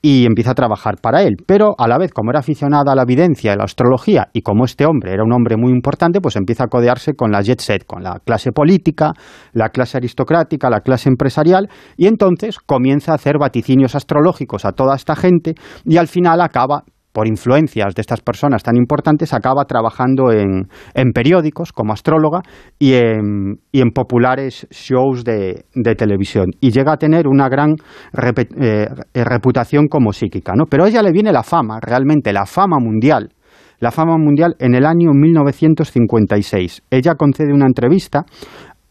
y 0.00 0.26
empieza 0.26 0.52
a 0.52 0.54
trabajar 0.54 0.96
para 1.02 1.22
él. 1.22 1.36
Pero 1.46 1.74
a 1.78 1.88
la 1.88 1.98
vez, 1.98 2.12
como 2.12 2.30
era 2.30 2.40
aficionada 2.40 2.92
a 2.92 2.94
la 2.94 3.02
evidencia 3.02 3.52
y 3.52 3.56
la 3.56 3.64
astrología, 3.64 4.28
y 4.32 4.42
como 4.42 4.64
este 4.64 4.86
hombre 4.86 5.12
era 5.12 5.24
un 5.24 5.32
hombre 5.32 5.56
muy 5.56 5.72
importante, 5.72 6.20
pues 6.20 6.36
empieza 6.36 6.64
a 6.64 6.68
codearse 6.68 7.14
con 7.14 7.30
la 7.30 7.42
jet 7.42 7.60
set, 7.60 7.84
con 7.86 8.02
la 8.02 8.20
clase 8.24 8.52
política, 8.52 9.12
la 9.52 9.70
clase 9.70 9.96
aristocrática, 9.96 10.70
la 10.70 10.80
clase 10.80 11.08
empresarial, 11.08 11.68
y 11.96 12.06
entonces 12.06 12.58
comienza 12.58 13.12
a 13.12 13.16
hacer 13.16 13.38
vaticinios 13.38 13.94
astrológicos 13.94 14.64
a 14.64 14.72
toda 14.72 14.94
esta 14.94 15.16
gente, 15.16 15.54
y 15.84 15.96
al 15.96 16.08
final 16.08 16.40
acaba 16.40 16.84
por 17.12 17.26
influencias 17.26 17.94
de 17.94 18.00
estas 18.00 18.20
personas 18.20 18.62
tan 18.62 18.76
importantes, 18.76 19.32
acaba 19.34 19.64
trabajando 19.64 20.30
en, 20.30 20.68
en 20.94 21.12
periódicos 21.12 21.72
como 21.72 21.92
astróloga 21.92 22.42
y 22.78 22.94
en, 22.94 23.58
populares 23.94 24.66
shows 24.70 25.24
de, 25.24 25.64
de 25.74 25.94
televisión. 25.94 26.46
Y 26.60 26.70
llega 26.70 26.92
a 26.92 26.96
tener 26.96 27.26
una 27.26 27.48
gran 27.48 27.74
eh, 28.60 28.86
reputación 29.14 29.86
como 29.88 30.12
psíquica. 30.12 30.52
¿no? 30.54 30.64
Pero 30.66 30.84
a 30.84 30.88
ella 30.88 31.02
le 31.02 31.10
viene 31.12 31.32
la 31.32 31.42
fama, 31.42 31.80
realmente 31.80 32.32
la 32.32 32.46
fama 32.46 32.78
mundial. 32.78 33.30
La 33.80 33.90
fama 33.92 34.16
mundial 34.18 34.54
en 34.58 34.74
el 34.74 34.84
año 34.84 35.12
1956. 35.12 36.82
Ella 36.90 37.14
concede 37.14 37.52
una 37.52 37.66
entrevista 37.66 38.24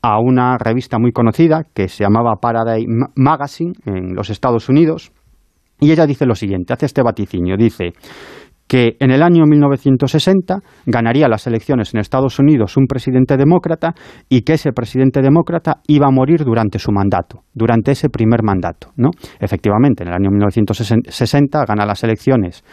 a 0.02 0.20
una 0.20 0.58
revista 0.58 0.98
muy 1.00 1.12
conocida 1.12 1.64
que 1.74 1.88
se 1.90 2.04
llamaba 2.04 2.36
Paradise 2.42 2.88
Ma- 2.88 3.08
Magazine 3.16 3.74
en 3.86 4.16
los 4.16 4.30
Estados 4.30 4.70
Unidos. 4.70 5.12
Y 5.80 5.92
ella 5.92 6.06
dice 6.06 6.26
lo 6.26 6.36
siguiente, 6.36 6.74
hace 6.74 6.88
este 6.88 7.02
vaticinio, 7.04 7.56
dice 7.58 7.94
que 8.68 8.98
en 9.00 9.12
el 9.12 9.24
año 9.24 9.46
1960 9.46 10.60
ganaría 10.86 11.28
las 11.30 11.48
elecciones 11.48 11.94
en 11.94 12.02
Estados 12.02 12.38
Unidos 12.38 12.76
un 12.76 12.86
presidente 12.86 13.38
demócrata 13.38 13.94
y 14.28 14.42
que 14.42 14.54
ese 14.54 14.74
presidente 14.74 15.22
demócrata 15.22 15.78
iba 15.88 16.08
a 16.08 16.12
morir 16.12 16.44
durante 16.44 16.78
su 16.78 16.92
mandato, 16.92 17.44
durante 17.54 17.92
ese 17.92 18.10
primer 18.10 18.44
mandato, 18.44 18.92
¿no? 18.98 19.10
Efectivamente, 19.40 20.04
en 20.04 20.10
el 20.10 20.16
año 20.16 20.30
1960 20.32 21.64
gana 21.66 21.86
las 21.86 22.04
elecciones 22.04 22.64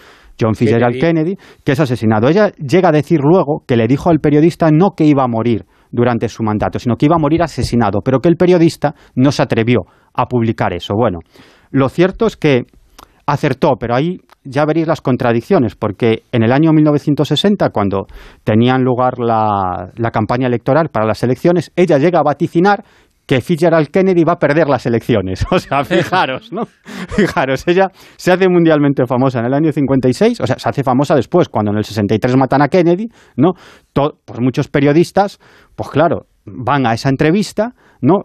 John 0.40 0.55
Fitzgerald 0.56 0.98
Kennedy. 0.98 1.36
Kennedy, 1.36 1.60
que 1.64 1.72
es 1.72 1.81
asesinado. 1.81 2.28
Ella 2.28 2.51
llega 2.56 2.89
a 2.89 2.93
decir 2.93 3.20
luego 3.22 3.62
que 3.66 3.76
le 3.76 3.86
dijo 3.86 4.10
al 4.10 4.18
periodista 4.18 4.70
no 4.72 4.90
que 4.97 5.05
iba 5.05 5.22
a 5.22 5.28
morir 5.28 5.64
durante 5.93 6.28
su 6.28 6.43
mandato, 6.43 6.81
sino 6.81 6.97
que 6.97 7.06
iba 7.06 7.14
a 7.14 7.20
morir 7.20 7.43
asesinado, 7.43 8.01
pero 8.05 8.18
que 8.18 8.28
el 8.28 8.36
periodista 8.36 8.94
no 9.14 9.31
se 9.31 9.43
atrevió 9.43 9.82
a 10.12 10.26
publicar 10.26 10.72
eso. 10.72 10.94
Bueno, 10.97 11.20
lo 11.70 11.89
cierto 11.89 12.26
es 12.26 12.36
que 12.36 12.64
acertó, 13.26 13.72
pero 13.78 13.94
ahí 13.94 14.18
ya 14.44 14.64
veréis 14.66 14.86
las 14.86 15.01
contradicciones, 15.01 15.74
porque 15.76 16.22
en 16.32 16.42
el 16.42 16.52
año 16.52 16.72
1960, 16.72 17.70
cuando 17.70 18.06
tenían 18.44 18.82
lugar 18.82 19.18
la, 19.18 19.90
la 19.96 20.10
campaña 20.10 20.46
electoral 20.46 20.88
para 20.90 21.06
las 21.06 21.22
elecciones, 21.22 21.72
ella 21.76 21.98
llega 21.98 22.20
a 22.20 22.22
vaticinar 22.22 22.84
que 23.26 23.40
Fitzgerald 23.40 23.88
Kennedy 23.88 24.22
va 24.22 24.34
a 24.34 24.38
perder 24.38 24.68
las 24.68 24.84
elecciones. 24.84 25.46
O 25.51 25.59
sea, 25.59 25.82
fijaros, 25.84 26.52
¿no? 26.52 26.66
Fijaros, 27.09 27.66
ella 27.66 27.88
se 28.16 28.32
hace 28.32 28.48
mundialmente 28.51 29.06
famosa 29.06 29.38
en 29.40 29.46
el 29.46 29.55
año 29.55 29.72
56, 29.72 30.40
o 30.42 30.46
sea, 30.46 30.59
se 30.59 30.68
hace 30.68 30.82
famosa 30.84 31.14
después, 31.14 31.48
cuando 31.48 31.70
en 31.72 31.78
el 31.78 31.84
63 31.84 32.36
matan 32.36 32.60
a 32.60 32.68
Kennedy, 32.68 33.06
¿no? 33.36 33.52
To- 33.94 34.18
pues 34.26 34.40
muchos 34.40 34.68
periodistas, 34.68 35.38
pues 35.74 35.88
claro, 35.88 36.26
van 36.44 36.86
a 36.86 36.92
esa 36.92 37.09
entrevista, 37.09 37.70
¿no? 38.02 38.24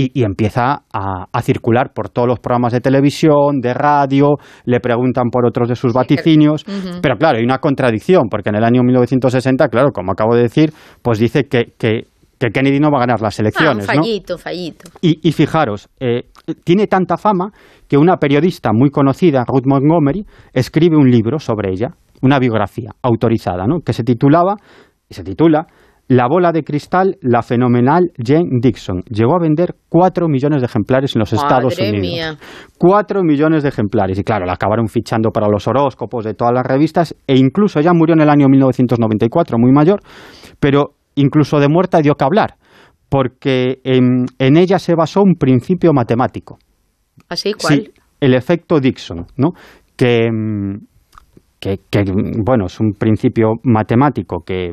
Y, 0.00 0.12
y 0.14 0.22
empieza 0.22 0.84
a, 0.92 1.24
a 1.32 1.42
circular 1.42 1.92
por 1.92 2.08
todos 2.08 2.28
los 2.28 2.38
programas 2.38 2.72
de 2.72 2.80
televisión, 2.80 3.58
de 3.60 3.74
radio, 3.74 4.36
le 4.64 4.78
preguntan 4.78 5.28
por 5.28 5.44
otros 5.44 5.68
de 5.68 5.74
sus 5.74 5.92
vaticinios, 5.92 6.64
pero 7.02 7.16
claro, 7.16 7.38
hay 7.38 7.44
una 7.44 7.58
contradicción, 7.58 8.28
porque 8.30 8.50
en 8.50 8.54
el 8.56 8.62
año 8.64 8.84
1960, 8.84 9.66
claro, 9.68 9.88
como 9.92 10.12
acabo 10.12 10.36
de 10.36 10.42
decir, 10.42 10.72
pues 11.02 11.18
dice 11.18 11.48
que, 11.50 11.72
que, 11.76 12.02
que 12.38 12.50
Kennedy 12.50 12.78
no 12.78 12.90
va 12.92 12.98
a 12.98 13.00
ganar 13.00 13.20
las 13.20 13.40
Ah, 13.40 13.42
un 13.42 13.46
elecciones, 13.46 13.88
¿no? 13.88 13.94
fallito, 13.94 14.38
fallito. 14.38 14.90
Y, 15.00 15.18
y 15.28 15.32
fijaros, 15.32 15.88
eh, 15.98 16.28
tiene 16.62 16.86
tanta 16.86 17.16
fama 17.16 17.50
que 17.88 17.96
una 17.96 18.18
periodista 18.18 18.70
muy 18.72 18.90
conocida, 18.90 19.44
Ruth 19.48 19.66
Montgomery, 19.66 20.24
escribe 20.52 20.96
un 20.96 21.10
libro 21.10 21.40
sobre 21.40 21.72
ella, 21.72 21.88
una 22.22 22.38
biografía 22.38 22.90
autorizada, 23.02 23.66
¿no? 23.66 23.80
que 23.80 23.92
se 23.92 24.04
titulaba, 24.04 24.54
y 25.08 25.14
se 25.14 25.24
titula 25.24 25.66
La 26.08 26.26
bola 26.26 26.52
de 26.52 26.62
cristal, 26.64 27.18
la 27.20 27.42
fenomenal 27.42 28.12
Jane 28.16 28.48
Dixon. 28.62 29.02
Llegó 29.10 29.36
a 29.36 29.42
vender 29.42 29.74
cuatro 29.90 30.26
millones 30.26 30.62
de 30.62 30.66
ejemplares 30.66 31.14
en 31.14 31.20
los 31.20 31.32
Estados 31.34 31.78
Madre 31.78 31.90
Unidos. 31.90 32.00
mía. 32.00 32.36
Cuatro 32.78 33.22
millones 33.22 33.62
de 33.62 33.68
ejemplares. 33.68 34.18
Y 34.18 34.24
claro, 34.24 34.46
la 34.46 34.54
acabaron 34.54 34.88
fichando 34.88 35.30
para 35.30 35.48
los 35.48 35.68
horóscopos 35.68 36.24
de 36.24 36.32
todas 36.32 36.54
las 36.54 36.64
revistas 36.66 37.14
e 37.26 37.36
incluso 37.36 37.78
ella 37.78 37.92
murió 37.92 38.14
en 38.14 38.22
el 38.22 38.30
año 38.30 38.48
1994, 38.48 39.58
muy 39.58 39.70
mayor, 39.70 40.00
pero 40.58 40.94
incluso 41.14 41.60
de 41.60 41.68
muerta 41.68 42.00
dio 42.00 42.14
que 42.14 42.24
hablar, 42.24 42.54
porque 43.10 43.80
en, 43.84 44.24
en 44.38 44.56
ella 44.56 44.78
se 44.78 44.94
basó 44.94 45.20
un 45.20 45.34
principio 45.34 45.92
matemático. 45.92 46.58
¿Así? 47.28 47.52
¿Cuál? 47.52 47.74
Sí, 47.74 47.90
el 48.20 48.32
efecto 48.34 48.80
Dixon, 48.80 49.26
¿no? 49.36 49.50
Que, 49.94 50.30
mm, 50.32 50.78
que, 51.60 51.80
que, 51.90 52.00
mm, 52.00 52.44
bueno, 52.46 52.64
es 52.64 52.80
un 52.80 52.92
principio 52.92 53.54
matemático 53.62 54.42
que, 54.46 54.72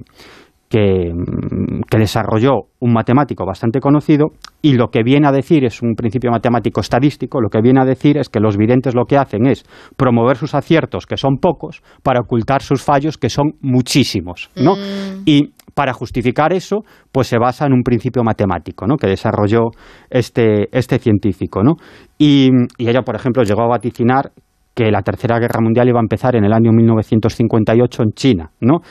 que, 0.70 1.12
mm, 1.14 1.82
que 1.90 1.98
desarrolló 1.98 2.68
un 2.80 2.94
matemático 2.94 3.46
bastante 3.46 3.80
conocido 3.80 4.28
y 4.62 4.74
lo 4.74 4.90
que 4.90 5.04
viene 5.04 5.28
a 5.28 5.32
decir 5.32 5.64
es 5.64 5.82
un 5.82 5.96
principio 5.96 6.32
matemático 6.32 6.82
estadístico, 6.82 7.40
lo 7.42 7.50
que 7.50 7.62
viene 7.62 7.82
a 7.82 7.86
decir 7.86 8.18
es 8.18 8.30
que 8.30 8.40
los 8.40 8.58
videntes 8.58 8.96
lo 8.96 9.06
que 9.06 9.18
hacen 9.18 9.46
es 9.46 9.64
promover 9.96 10.38
sus 10.38 10.56
aciertos, 10.56 11.06
que 11.06 11.18
son 11.18 11.38
pocos, 11.38 11.82
para 12.04 12.22
ocultar 12.22 12.62
sus 12.62 12.84
fallos, 12.84 13.18
que 13.18 13.30
son 13.30 13.54
muchísimos, 13.62 14.50
¿no? 14.56 14.76
Mm. 14.76 15.24
Y 15.26 15.54
para 15.74 15.94
justificar 15.94 16.54
eso, 16.54 16.84
pues 17.12 17.28
se 17.28 17.38
basa 17.38 17.66
en 17.66 17.74
un 17.74 17.84
principio 17.84 18.24
matemático, 18.24 18.88
¿no? 18.88 18.96
Que 18.96 19.08
desarrolló 19.08 19.72
este, 20.10 20.68
este 20.72 21.00
científico, 21.00 21.64
¿no? 21.64 21.76
Y, 22.18 22.50
y 22.78 22.90
ella, 22.90 23.02
por 23.02 23.16
ejemplo, 23.16 23.44
llegó 23.44 23.62
a 23.62 23.68
vaticinar 23.68 24.32
que 24.76 24.92
la 24.92 25.02
Tercera 25.02 25.40
Guerra 25.40 25.62
Mundial 25.62 25.88
iba 25.88 26.00
a 26.00 26.04
empezar 26.04 26.36
en 26.36 26.44
el 26.44 26.52
año 26.52 26.72
1958 26.72 28.04
en 28.04 28.12
China, 28.12 28.52
¿no? 28.60 28.82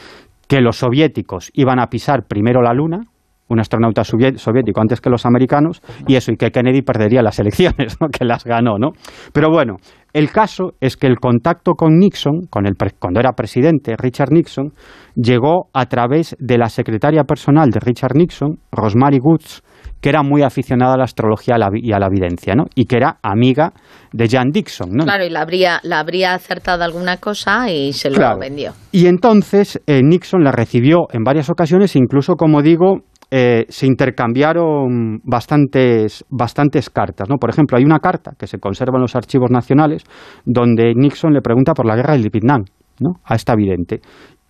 Que 0.49 0.61
los 0.61 0.77
soviéticos 0.79 1.51
iban 1.55 1.79
a 1.81 1.87
pisar 1.89 2.25
primero 2.29 2.63
la 2.63 2.73
Luna, 2.75 3.01
un 3.49 3.61
astronauta 3.61 4.03
sovié- 4.05 4.37
soviético 4.39 4.81
antes 4.81 5.01
que 5.01 5.11
los 5.11 5.27
americanos, 5.27 5.83
y 6.07 6.17
eso, 6.17 6.33
y 6.33 6.37
que 6.37 6.51
Kennedy 6.51 6.83
perdería 6.83 7.23
las 7.23 7.39
elecciones, 7.41 7.97
¿no? 8.01 8.09
que 8.09 8.25
las 8.25 8.45
ganó, 8.45 8.79
¿no? 8.79 8.91
Pero 9.33 9.51
bueno, 9.51 9.77
el 10.13 10.31
caso 10.31 10.73
es 10.81 10.97
que 10.97 11.07
el 11.07 11.19
contacto 11.19 11.73
con 11.75 11.99
Nixon, 11.99 12.47
con 12.49 12.67
el 12.67 12.75
cuando 12.99 13.21
era 13.21 13.33
presidente, 13.33 13.97
Richard 13.99 14.33
Nixon, 14.33 14.73
llegó 15.15 15.69
a 15.73 15.87
través 15.87 16.37
de 16.39 16.57
la 16.59 16.69
secretaria 16.69 17.25
personal 17.25 17.71
de 17.71 17.81
Richard 17.81 18.15
Nixon, 18.17 18.59
Rosemary 18.73 19.19
Woods, 19.21 19.63
que 20.05 20.11
era 20.11 20.23
muy 20.23 20.43
aficionada 20.43 20.93
a 20.93 20.97
la 20.99 21.05
astrología 21.05 21.57
y 21.73 21.93
a 21.95 21.99
la 21.99 22.09
evidencia, 22.09 22.55
¿no? 22.55 22.67
Y 22.75 22.85
que 22.85 22.99
era 22.99 23.17
amiga 23.23 23.73
de 24.13 24.29
Jan 24.29 24.51
Dixon, 24.51 24.91
¿no? 24.93 25.05
Claro, 25.05 25.25
y 25.25 25.31
la 25.31 25.41
habría, 25.41 25.81
la 25.83 25.99
habría 25.99 26.35
acertado 26.35 26.85
alguna 26.85 27.17
cosa 27.17 27.71
y 27.71 27.95
se 27.95 28.11
lo 28.11 28.17
Claro. 28.17 28.39
vendió. 28.39 28.73
Y 28.93 29.07
entonces 29.07 29.81
eh, 29.87 30.03
Nixon 30.03 30.45
la 30.45 30.53
recibió 30.53 31.07
en 31.11 31.25
varias 31.25 31.49
ocasiones, 31.49 31.97
incluso, 31.97 32.35
como 32.35 32.61
digo, 32.61 32.99
eh, 33.31 33.65
se 33.71 33.87
intercambiaron 33.87 35.21
bastantes, 35.25 36.23
bastantes 36.29 36.91
cartas. 36.91 37.31
¿no? 37.31 37.37
Por 37.39 37.49
ejemplo, 37.49 37.79
hay 37.79 37.85
una 37.85 38.01
carta 38.01 38.33
que 38.39 38.47
se 38.47 38.59
conserva 38.59 38.99
en 38.99 39.03
los 39.05 39.17
archivos 39.17 39.51
nacionales 39.51 40.05
donde 40.45 40.93
Nixon 40.95 41.33
le 41.33 41.41
pregunta 41.41 41.73
por 41.73 41.87
la 41.87 41.97
guerra 41.97 42.13
del 42.13 42.29
Vietnam. 42.29 42.65
¿no? 43.01 43.15
a 43.25 43.35
esta 43.35 43.57
vidente. 43.57 44.01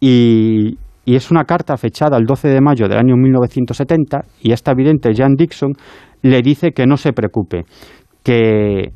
Y, 0.00 0.76
y 1.04 1.16
es 1.16 1.30
una 1.30 1.44
carta 1.44 1.76
fechada 1.76 2.16
el 2.16 2.24
12 2.24 2.48
de 2.48 2.60
mayo 2.60 2.88
del 2.88 2.98
año 2.98 3.16
1970 3.16 4.22
y 4.42 4.52
esta 4.52 4.74
vidente, 4.74 5.10
Jan 5.14 5.34
Dixon, 5.36 5.72
le 6.22 6.40
dice 6.40 6.72
que 6.72 6.86
no 6.86 6.96
se 6.96 7.12
preocupe, 7.12 7.64
que 8.22 8.92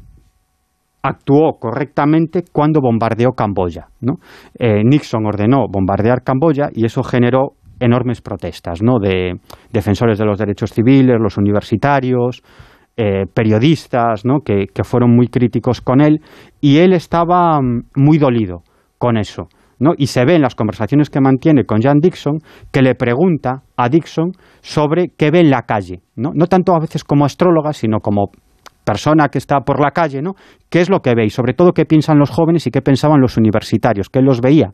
actuó 1.03 1.59
correctamente 1.61 2.43
cuando 2.51 2.81
bombardeó 2.81 3.33
Camboya. 3.33 3.89
Eh, 4.59 4.83
Nixon 4.85 5.27
ordenó 5.27 5.67
bombardear 5.71 6.23
Camboya 6.23 6.71
y 6.73 6.85
eso 6.85 7.03
generó 7.03 7.53
enormes 7.81 8.21
protestas 8.21 8.83
¿no? 8.83 8.99
de 8.99 9.35
defensores 9.73 10.19
de 10.19 10.25
los 10.25 10.39
derechos 10.39 10.73
civiles, 10.73 11.17
los 11.21 11.37
universitarios, 11.37 12.43
eh, 12.97 13.27
periodistas 13.33 14.23
que 14.45 14.85
fueron 14.85 15.15
muy 15.15 15.29
críticos 15.29 15.81
con 15.81 16.01
él 16.01 16.21
y 16.61 16.79
él 16.79 16.93
estaba 16.93 17.61
mm, 17.61 17.91
muy 17.95 18.19
dolido 18.19 18.63
con 18.99 19.17
eso. 19.17 19.49
¿No? 19.79 19.93
Y 19.97 20.09
se 20.09 20.25
ve 20.25 20.35
en 20.35 20.43
las 20.43 20.55
conversaciones 20.55 21.11
que 21.11 21.21
mantiene 21.21 21.65
con 21.65 21.81
Jan 21.81 21.99
Dixon 22.01 22.39
que 22.73 22.83
le 22.83 22.95
pregunta 22.95 23.63
a 23.77 23.89
Dixon 23.89 24.33
sobre 24.61 25.09
qué 25.17 25.31
ve 25.31 25.41
en 25.41 25.51
la 25.51 25.63
calle, 25.63 26.01
¿no? 26.17 26.31
no 26.35 26.47
tanto 26.47 26.75
a 26.75 26.81
veces 26.81 27.05
como 27.05 27.25
astróloga, 27.25 27.73
sino 27.73 28.01
como 28.01 28.31
persona 28.85 29.29
que 29.29 29.37
está 29.37 29.61
por 29.61 29.81
la 29.81 29.91
calle, 29.91 30.23
¿no? 30.23 30.33
¿Qué 30.71 30.81
es 30.81 30.89
lo 30.89 31.01
que 31.01 31.15
ve? 31.15 31.27
Y 31.27 31.31
sobre 31.31 31.53
todo 31.53 31.73
qué 31.73 31.85
piensan 31.85 32.19
los 32.19 32.31
jóvenes 32.31 32.67
y 32.67 32.71
qué 32.71 32.81
pensaban 32.81 33.21
los 33.21 33.37
universitarios, 33.37 34.09
que 34.09 34.21
él 34.21 34.25
los 34.25 34.41
veía 34.41 34.71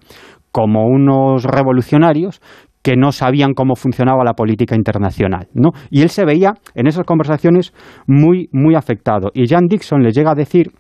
como 0.52 0.86
unos 0.86 1.42
revolucionarios 1.42 2.40
que 2.84 2.94
no 2.96 3.10
sabían 3.10 3.54
cómo 3.54 3.74
funcionaba 3.74 4.22
la 4.24 4.34
política 4.34 4.76
internacional, 4.76 5.48
¿no? 5.52 5.70
Y 5.90 6.02
él 6.02 6.10
se 6.10 6.24
veía 6.24 6.52
en 6.76 6.86
esas 6.86 7.04
conversaciones 7.04 7.72
muy 8.06 8.48
muy 8.52 8.76
afectado 8.76 9.30
y 9.34 9.48
Jan 9.48 9.66
Dixon 9.68 10.02
le 10.02 10.12
llega 10.12 10.30
a 10.30 10.36
decir 10.36 10.70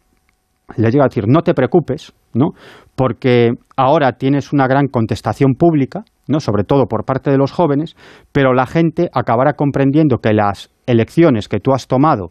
le 0.76 0.90
llega 0.90 1.04
a 1.04 1.08
decir, 1.08 1.24
no 1.26 1.42
te 1.42 1.54
preocupes, 1.54 2.12
¿no? 2.32 2.50
Porque 2.96 3.50
ahora 3.76 4.12
tienes 4.12 4.52
una 4.52 4.66
gran 4.66 4.88
contestación 4.88 5.54
pública, 5.54 6.04
¿no? 6.28 6.40
Sobre 6.40 6.64
todo 6.64 6.86
por 6.86 7.04
parte 7.04 7.30
de 7.30 7.38
los 7.38 7.52
jóvenes, 7.52 7.96
pero 8.32 8.54
la 8.54 8.66
gente 8.66 9.08
acabará 9.12 9.54
comprendiendo 9.54 10.18
que 10.18 10.32
las 10.32 10.70
elecciones 10.86 11.48
que 11.48 11.60
tú 11.60 11.72
has 11.72 11.86
tomado 11.86 12.30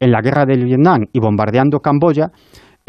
en 0.00 0.12
la 0.12 0.20
guerra 0.20 0.44
del 0.44 0.64
Vietnam 0.64 1.06
y 1.12 1.20
bombardeando 1.20 1.80
Camboya 1.80 2.30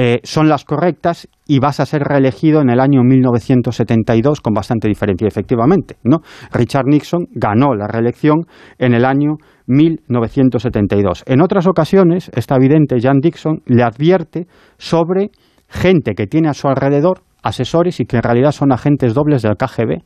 eh, 0.02 0.22
son 0.24 0.48
las 0.48 0.64
correctas 0.64 1.28
y 1.46 1.60
vas 1.60 1.82
a 1.82 1.86
ser 1.86 2.04
reelegido 2.04 2.62
en 2.62 2.70
el 2.70 2.80
año 2.80 3.04
1972 3.04 4.40
con 4.40 4.54
bastante 4.54 4.88
diferencia, 4.88 5.28
efectivamente. 5.28 5.98
¿no? 6.04 6.20
Richard 6.54 6.86
Nixon 6.86 7.26
ganó 7.32 7.76
la 7.76 7.86
reelección 7.86 8.46
en 8.78 8.94
el 8.94 9.04
año 9.04 9.36
1972. 9.70 11.24
En 11.28 11.42
otras 11.42 11.68
ocasiones, 11.68 12.30
está 12.36 12.56
evidente, 12.56 12.98
Jan 13.02 13.20
Dixon 13.22 13.62
le 13.66 13.84
advierte 13.84 14.48
sobre 14.78 15.30
gente 15.70 16.14
que 16.16 16.28
tiene 16.28 16.50
a 16.50 16.54
su 16.54 16.68
alrededor 16.68 17.22
asesores 17.42 18.02
y 18.02 18.06
que 18.06 18.18
en 18.18 18.24
realidad 18.24 18.52
son 18.52 18.74
agentes 18.74 19.14
dobles 19.14 19.42
del 19.44 19.56
KGB. 19.56 20.02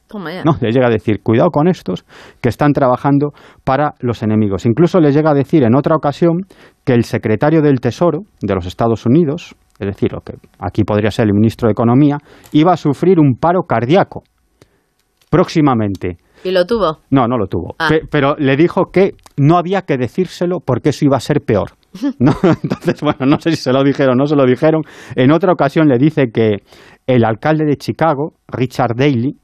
No, 0.45 0.55
le 0.61 0.71
llega 0.71 0.85
a 0.85 0.91
decir, 0.91 1.21
cuidado 1.23 1.49
con 1.49 1.67
estos 1.67 2.05
que 2.41 2.49
están 2.49 2.73
trabajando 2.73 3.31
para 3.63 3.95
los 4.01 4.21
enemigos. 4.21 4.67
Incluso 4.67 4.99
le 4.99 5.11
llega 5.11 5.31
a 5.31 5.33
decir 5.33 5.63
en 5.63 5.73
otra 5.75 5.95
ocasión 5.95 6.41
que 6.85 6.93
el 6.93 7.05
secretario 7.05 7.63
del 7.63 7.79
Tesoro 7.79 8.19
de 8.39 8.53
los 8.53 8.67
Estados 8.67 9.07
Unidos, 9.07 9.55
es 9.79 9.87
decir, 9.87 10.11
lo 10.13 10.19
que 10.21 10.33
aquí 10.59 10.83
podría 10.83 11.09
ser 11.09 11.25
el 11.25 11.33
ministro 11.33 11.67
de 11.67 11.71
Economía, 11.71 12.17
iba 12.51 12.73
a 12.73 12.77
sufrir 12.77 13.19
un 13.19 13.33
paro 13.39 13.63
cardíaco 13.63 14.21
próximamente. 15.31 16.17
¿Y 16.43 16.51
lo 16.51 16.65
tuvo? 16.65 16.99
No, 17.09 17.27
no 17.27 17.37
lo 17.37 17.47
tuvo. 17.47 17.73
Ah. 17.79 17.87
Pe- 17.89 18.01
pero 18.11 18.35
le 18.37 18.55
dijo 18.55 18.91
que 18.91 19.11
no 19.37 19.57
había 19.57 19.81
que 19.81 19.97
decírselo 19.97 20.59
porque 20.59 20.89
eso 20.89 21.05
iba 21.05 21.17
a 21.17 21.21
ser 21.21 21.41
peor. 21.41 21.71
¿no? 22.19 22.33
Entonces, 22.63 23.01
bueno, 23.01 23.25
no 23.25 23.39
sé 23.39 23.51
si 23.51 23.57
se 23.57 23.71
lo 23.71 23.83
dijeron 23.83 24.13
o 24.13 24.23
no 24.23 24.25
se 24.25 24.35
lo 24.35 24.45
dijeron. 24.45 24.81
En 25.15 25.31
otra 25.31 25.51
ocasión 25.51 25.87
le 25.87 25.97
dice 25.97 26.31
que 26.33 26.57
el 27.07 27.25
alcalde 27.25 27.65
de 27.65 27.77
Chicago, 27.77 28.33
Richard 28.47 28.95
Daley, 28.95 29.35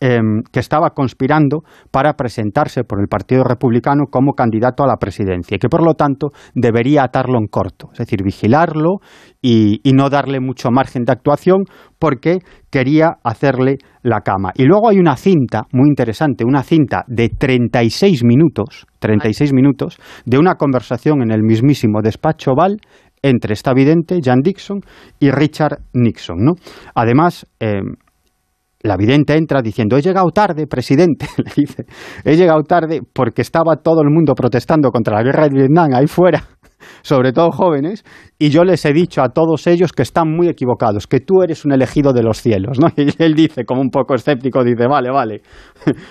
em, 0.00 0.42
que 0.52 0.60
estaba 0.60 0.90
conspirando 0.90 1.60
para 1.90 2.14
presentarse 2.14 2.84
por 2.84 3.00
el 3.00 3.08
Partido 3.08 3.44
Republicano 3.44 4.04
como 4.10 4.32
candidato 4.32 4.82
a 4.84 4.86
la 4.86 4.96
presidencia 4.96 5.56
y 5.56 5.58
que 5.58 5.68
por 5.68 5.84
lo 5.84 5.94
tanto 5.94 6.28
debería 6.54 7.04
atarlo 7.04 7.38
en 7.38 7.46
corto, 7.46 7.88
es 7.92 7.98
decir, 7.98 8.22
vigilarlo 8.22 8.98
y, 9.42 9.80
no 9.94 10.10
darle 10.10 10.40
mucho 10.40 10.70
margen 10.72 11.04
de 11.04 11.12
actuación 11.12 11.66
porque 12.00 12.38
quería 12.68 13.18
hacerle 13.22 13.76
la 14.02 14.22
cama. 14.22 14.50
Y 14.56 14.64
luego 14.64 14.88
hay 14.88 14.98
una 14.98 15.16
cinta 15.16 15.62
muy 15.72 15.88
interesante, 15.88 16.44
una 16.44 16.64
cinta 16.64 17.04
de 17.06 17.28
36 17.28 18.24
minutos, 18.24 18.86
36 18.98 19.52
minutos 19.52 19.98
de 20.26 20.38
una 20.38 20.56
conversación 20.56 21.22
en 21.22 21.30
el 21.30 21.44
mismísimo 21.44 22.00
despacho 22.02 22.52
Oval 22.52 22.78
entre 23.22 23.54
esta 23.54 23.72
vidente, 23.72 24.18
Jan 24.22 24.40
Dixon, 24.42 24.80
y 25.18 25.30
Richard 25.30 25.78
Nixon. 25.94 26.44
¿no? 26.44 26.52
Además, 26.94 27.46
em, 27.58 27.94
la 28.84 28.96
vidente 28.98 29.34
entra 29.34 29.62
diciendo, 29.62 29.96
he 29.96 30.02
llegado 30.02 30.30
tarde, 30.30 30.66
presidente, 30.66 31.26
le 31.38 31.50
dice, 31.56 31.86
he 32.22 32.36
llegado 32.36 32.62
tarde 32.62 33.00
porque 33.12 33.42
estaba 33.42 33.76
todo 33.76 34.02
el 34.02 34.10
mundo 34.10 34.34
protestando 34.34 34.90
contra 34.90 35.16
la 35.16 35.22
guerra 35.22 35.48
de 35.48 35.54
Vietnam 35.54 35.94
ahí 35.94 36.06
fuera, 36.06 36.44
sobre 37.02 37.32
todo 37.32 37.50
jóvenes, 37.50 38.04
y 38.38 38.50
yo 38.50 38.62
les 38.62 38.84
he 38.84 38.92
dicho 38.92 39.22
a 39.22 39.30
todos 39.30 39.66
ellos 39.66 39.92
que 39.92 40.02
están 40.02 40.30
muy 40.30 40.48
equivocados, 40.48 41.06
que 41.06 41.20
tú 41.20 41.42
eres 41.42 41.64
un 41.64 41.72
elegido 41.72 42.12
de 42.12 42.22
los 42.22 42.38
cielos, 42.40 42.78
¿no? 42.78 42.88
Y 42.96 43.10
él 43.22 43.34
dice, 43.34 43.64
como 43.64 43.80
un 43.80 43.90
poco 43.90 44.14
escéptico, 44.14 44.62
dice, 44.62 44.86
vale, 44.86 45.10
vale, 45.10 45.40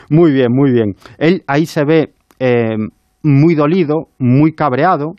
muy 0.10 0.32
bien, 0.32 0.48
muy 0.52 0.72
bien. 0.72 0.94
Él 1.20 1.44
ahí 1.48 1.68
se 1.68 1.86
ve 1.86 2.14
eh, 2.40 2.76
muy 3.22 3.54
dolido, 3.54 4.08
muy 4.18 4.54
cabreado, 4.54 5.14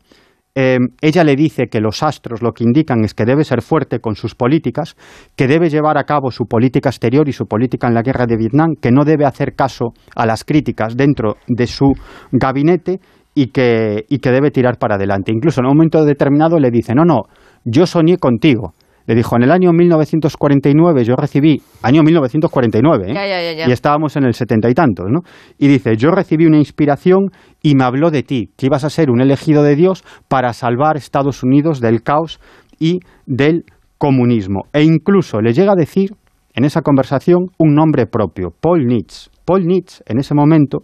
eh, 0.55 0.79
ella 1.01 1.25
le 1.25 1.35
dice 1.35 1.67
que 1.67 1.81
los 1.81 2.03
astros 2.03 2.41
lo 2.43 2.53
que 2.53 2.65
indican 2.65 3.05
es 3.05 3.15
que 3.15 3.25
debe 3.25 3.45
ser 3.45 3.61
fuerte 3.61 3.99
con 4.01 4.15
sus 4.15 4.35
políticas, 4.35 4.97
que 5.37 5.49
debe 5.49 5.69
llevar 5.69 5.99
a 5.99 6.05
cabo 6.05 6.31
su 6.31 6.47
política 6.47 6.91
exterior 6.91 7.29
y 7.29 7.33
su 7.33 7.47
política 7.47 7.89
en 7.89 7.95
la 7.95 8.03
guerra 8.03 8.27
de 8.27 8.37
Vietnam, 8.37 8.75
que 8.81 8.93
no 8.93 9.05
debe 9.05 9.27
hacer 9.27 9.55
caso 9.55 9.95
a 10.15 10.27
las 10.27 10.45
críticas 10.45 10.97
dentro 10.97 11.37
de 11.49 11.67
su 11.67 11.93
gabinete 12.31 13.01
y 13.35 13.49
que, 13.49 14.05
y 14.09 14.19
que 14.19 14.31
debe 14.31 14.53
tirar 14.53 14.79
para 14.79 14.95
adelante. 14.95 15.33
Incluso 15.35 15.61
en 15.61 15.67
un 15.67 15.77
momento 15.77 16.05
determinado 16.05 16.59
le 16.59 16.71
dice, 16.71 16.95
no, 16.95 17.05
no, 17.05 17.23
yo 17.65 17.87
soñé 17.87 18.19
contigo. 18.19 18.75
Le 19.07 19.15
dijo, 19.15 19.37
en 19.37 19.43
el 19.43 19.51
año 19.51 19.73
1949 19.73 21.05
yo 21.05 21.15
recibí, 21.17 21.61
año 21.83 22.03
1949, 22.03 23.11
¿eh? 23.11 23.15
Ya, 23.15 23.27
ya, 23.27 23.53
ya, 23.53 23.69
y 23.69 23.73
estábamos 23.73 24.17
en 24.17 24.25
el 24.25 24.35
setenta 24.35 24.71
y 24.71 24.75
tantos, 24.75 25.07
¿no? 25.11 25.21
Y 25.59 25.69
dice, 25.69 25.97
yo 25.97 26.11
recibí 26.11 26.47
una 26.47 26.59
inspiración 26.59 27.31
y 27.63 27.75
me 27.75 27.85
habló 27.85 28.11
de 28.11 28.23
ti, 28.23 28.51
que 28.57 28.67
ibas 28.67 28.85
a 28.85 28.91
ser 28.91 29.11
un 29.11 29.21
elegido 29.21 29.63
de 29.63 29.77
Dios 29.77 30.05
para 30.29 30.53
salvar 30.53 30.97
Estados 30.97 31.43
Unidos 31.43 31.81
del 31.81 32.03
caos 32.03 32.41
y 32.79 33.01
del 33.27 33.65
comunismo. 33.99 34.65
E 34.73 34.83
incluso 34.83 35.41
le 35.41 35.53
llega 35.53 35.73
a 35.73 35.77
decir 35.77 36.15
en 36.55 36.65
esa 36.65 36.83
conversación 36.83 37.51
un 37.59 37.75
nombre 37.75 38.07
propio, 38.07 38.51
Paul 38.61 38.87
Nietzsche. 38.87 39.31
Paul 39.45 39.67
Nietzsche 39.67 40.03
en 40.07 40.19
ese 40.19 40.35
momento 40.35 40.79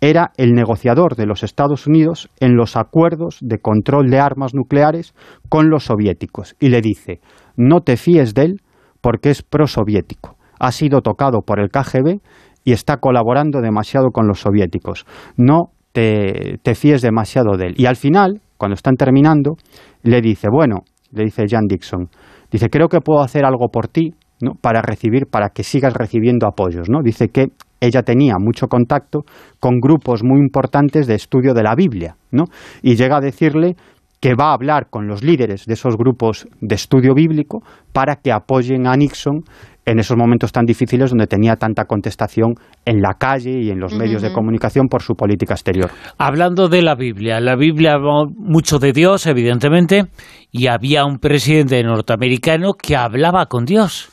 era 0.00 0.32
el 0.36 0.52
negociador 0.52 1.16
de 1.16 1.26
los 1.26 1.42
Estados 1.42 1.86
Unidos 1.86 2.28
en 2.40 2.56
los 2.56 2.76
acuerdos 2.76 3.38
de 3.40 3.58
control 3.58 4.10
de 4.10 4.18
armas 4.18 4.52
nucleares 4.52 5.14
con 5.48 5.70
los 5.70 5.84
soviéticos 5.84 6.54
y 6.60 6.68
le 6.68 6.82
dice, 6.82 7.20
no 7.56 7.80
te 7.80 7.96
fíes 7.96 8.34
de 8.34 8.42
él 8.42 8.56
porque 9.00 9.30
es 9.30 9.42
prosoviético, 9.42 10.36
ha 10.58 10.72
sido 10.72 11.00
tocado 11.00 11.40
por 11.40 11.60
el 11.60 11.70
KGB 11.70 12.20
y 12.64 12.72
está 12.72 12.98
colaborando 12.98 13.60
demasiado 13.60 14.10
con 14.10 14.26
los 14.26 14.40
soviéticos, 14.40 15.04
no 15.36 15.70
te, 15.92 16.58
te 16.62 16.74
fíes 16.74 17.02
demasiado 17.02 17.56
de 17.56 17.66
él. 17.66 17.74
Y 17.76 17.86
al 17.86 17.96
final, 17.96 18.40
cuando 18.56 18.74
están 18.74 18.94
terminando, 18.94 19.56
le 20.02 20.20
dice, 20.20 20.48
bueno, 20.50 20.84
le 21.10 21.24
dice 21.24 21.44
Jan 21.48 21.66
Dixon, 21.68 22.08
dice, 22.50 22.68
creo 22.70 22.88
que 22.88 23.00
puedo 23.00 23.22
hacer 23.22 23.44
algo 23.44 23.68
por 23.68 23.88
ti, 23.88 24.14
para 24.60 24.82
recibir, 24.82 25.26
para 25.30 25.50
que 25.50 25.62
sigas 25.62 25.94
recibiendo 25.94 26.46
apoyos, 26.46 26.88
¿no? 26.88 27.02
Dice 27.02 27.28
que 27.28 27.48
ella 27.80 28.02
tenía 28.02 28.34
mucho 28.38 28.66
contacto 28.66 29.20
con 29.60 29.78
grupos 29.80 30.22
muy 30.24 30.40
importantes 30.40 31.06
de 31.06 31.14
estudio 31.14 31.54
de 31.54 31.62
la 31.62 31.74
Biblia, 31.74 32.16
¿no? 32.30 32.44
Y 32.82 32.96
llega 32.96 33.18
a 33.18 33.20
decirle 33.20 33.76
que 34.22 34.36
va 34.36 34.50
a 34.50 34.54
hablar 34.54 34.86
con 34.88 35.08
los 35.08 35.24
líderes 35.24 35.66
de 35.66 35.74
esos 35.74 35.96
grupos 35.96 36.46
de 36.60 36.76
estudio 36.76 37.12
bíblico 37.12 37.60
para 37.92 38.14
que 38.16 38.30
apoyen 38.30 38.86
a 38.86 38.96
Nixon 38.96 39.42
en 39.84 39.98
esos 39.98 40.16
momentos 40.16 40.52
tan 40.52 40.64
difíciles 40.64 41.10
donde 41.10 41.26
tenía 41.26 41.56
tanta 41.56 41.86
contestación 41.86 42.54
en 42.84 43.02
la 43.02 43.14
calle 43.18 43.60
y 43.60 43.70
en 43.70 43.80
los 43.80 43.92
medios 43.94 44.22
de 44.22 44.32
comunicación 44.32 44.86
por 44.86 45.02
su 45.02 45.16
política 45.16 45.54
exterior. 45.54 45.90
Hablando 46.18 46.68
de 46.68 46.82
la 46.82 46.94
Biblia, 46.94 47.40
la 47.40 47.56
Biblia 47.56 47.94
habla 47.94 48.26
mucho 48.36 48.78
de 48.78 48.92
Dios, 48.92 49.26
evidentemente, 49.26 50.04
y 50.52 50.68
había 50.68 51.04
un 51.04 51.18
presidente 51.18 51.82
norteamericano 51.82 52.74
que 52.80 52.94
hablaba 52.94 53.46
con 53.46 53.64
Dios. 53.64 54.08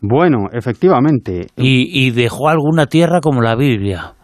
Bueno, 0.00 0.48
efectivamente. 0.52 1.46
Y, 1.56 2.04
y 2.04 2.10
dejó 2.10 2.48
alguna 2.48 2.86
tierra 2.86 3.20
como 3.20 3.42
la 3.42 3.54
Biblia. 3.54 4.14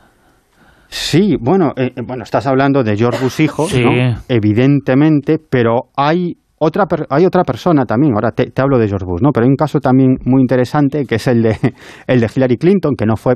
Sí, 0.98 1.36
bueno, 1.38 1.72
eh, 1.76 1.92
eh, 1.94 2.02
bueno, 2.06 2.22
estás 2.22 2.46
hablando 2.46 2.82
de 2.82 2.96
George 2.96 3.22
Bush 3.22 3.40
hijo, 3.42 3.66
Sí. 3.68 3.82
¿no? 3.84 3.90
evidentemente, 4.28 5.36
pero 5.38 5.90
hay 5.96 6.32
otra 6.58 6.86
per- 6.86 7.06
hay 7.10 7.26
otra 7.26 7.44
persona 7.44 7.84
también. 7.84 8.14
Ahora 8.14 8.30
te, 8.32 8.46
te 8.50 8.62
hablo 8.62 8.78
de 8.78 8.88
George 8.88 9.04
Bush, 9.04 9.20
¿no? 9.22 9.30
Pero 9.32 9.44
hay 9.44 9.50
un 9.50 9.56
caso 9.56 9.78
también 9.78 10.16
muy 10.24 10.40
interesante 10.40 11.04
que 11.04 11.16
es 11.16 11.26
el 11.26 11.42
de 11.42 11.56
el 12.06 12.20
de 12.20 12.30
Hillary 12.34 12.56
Clinton, 12.56 12.94
que 12.96 13.04
no 13.04 13.16
fue 13.16 13.34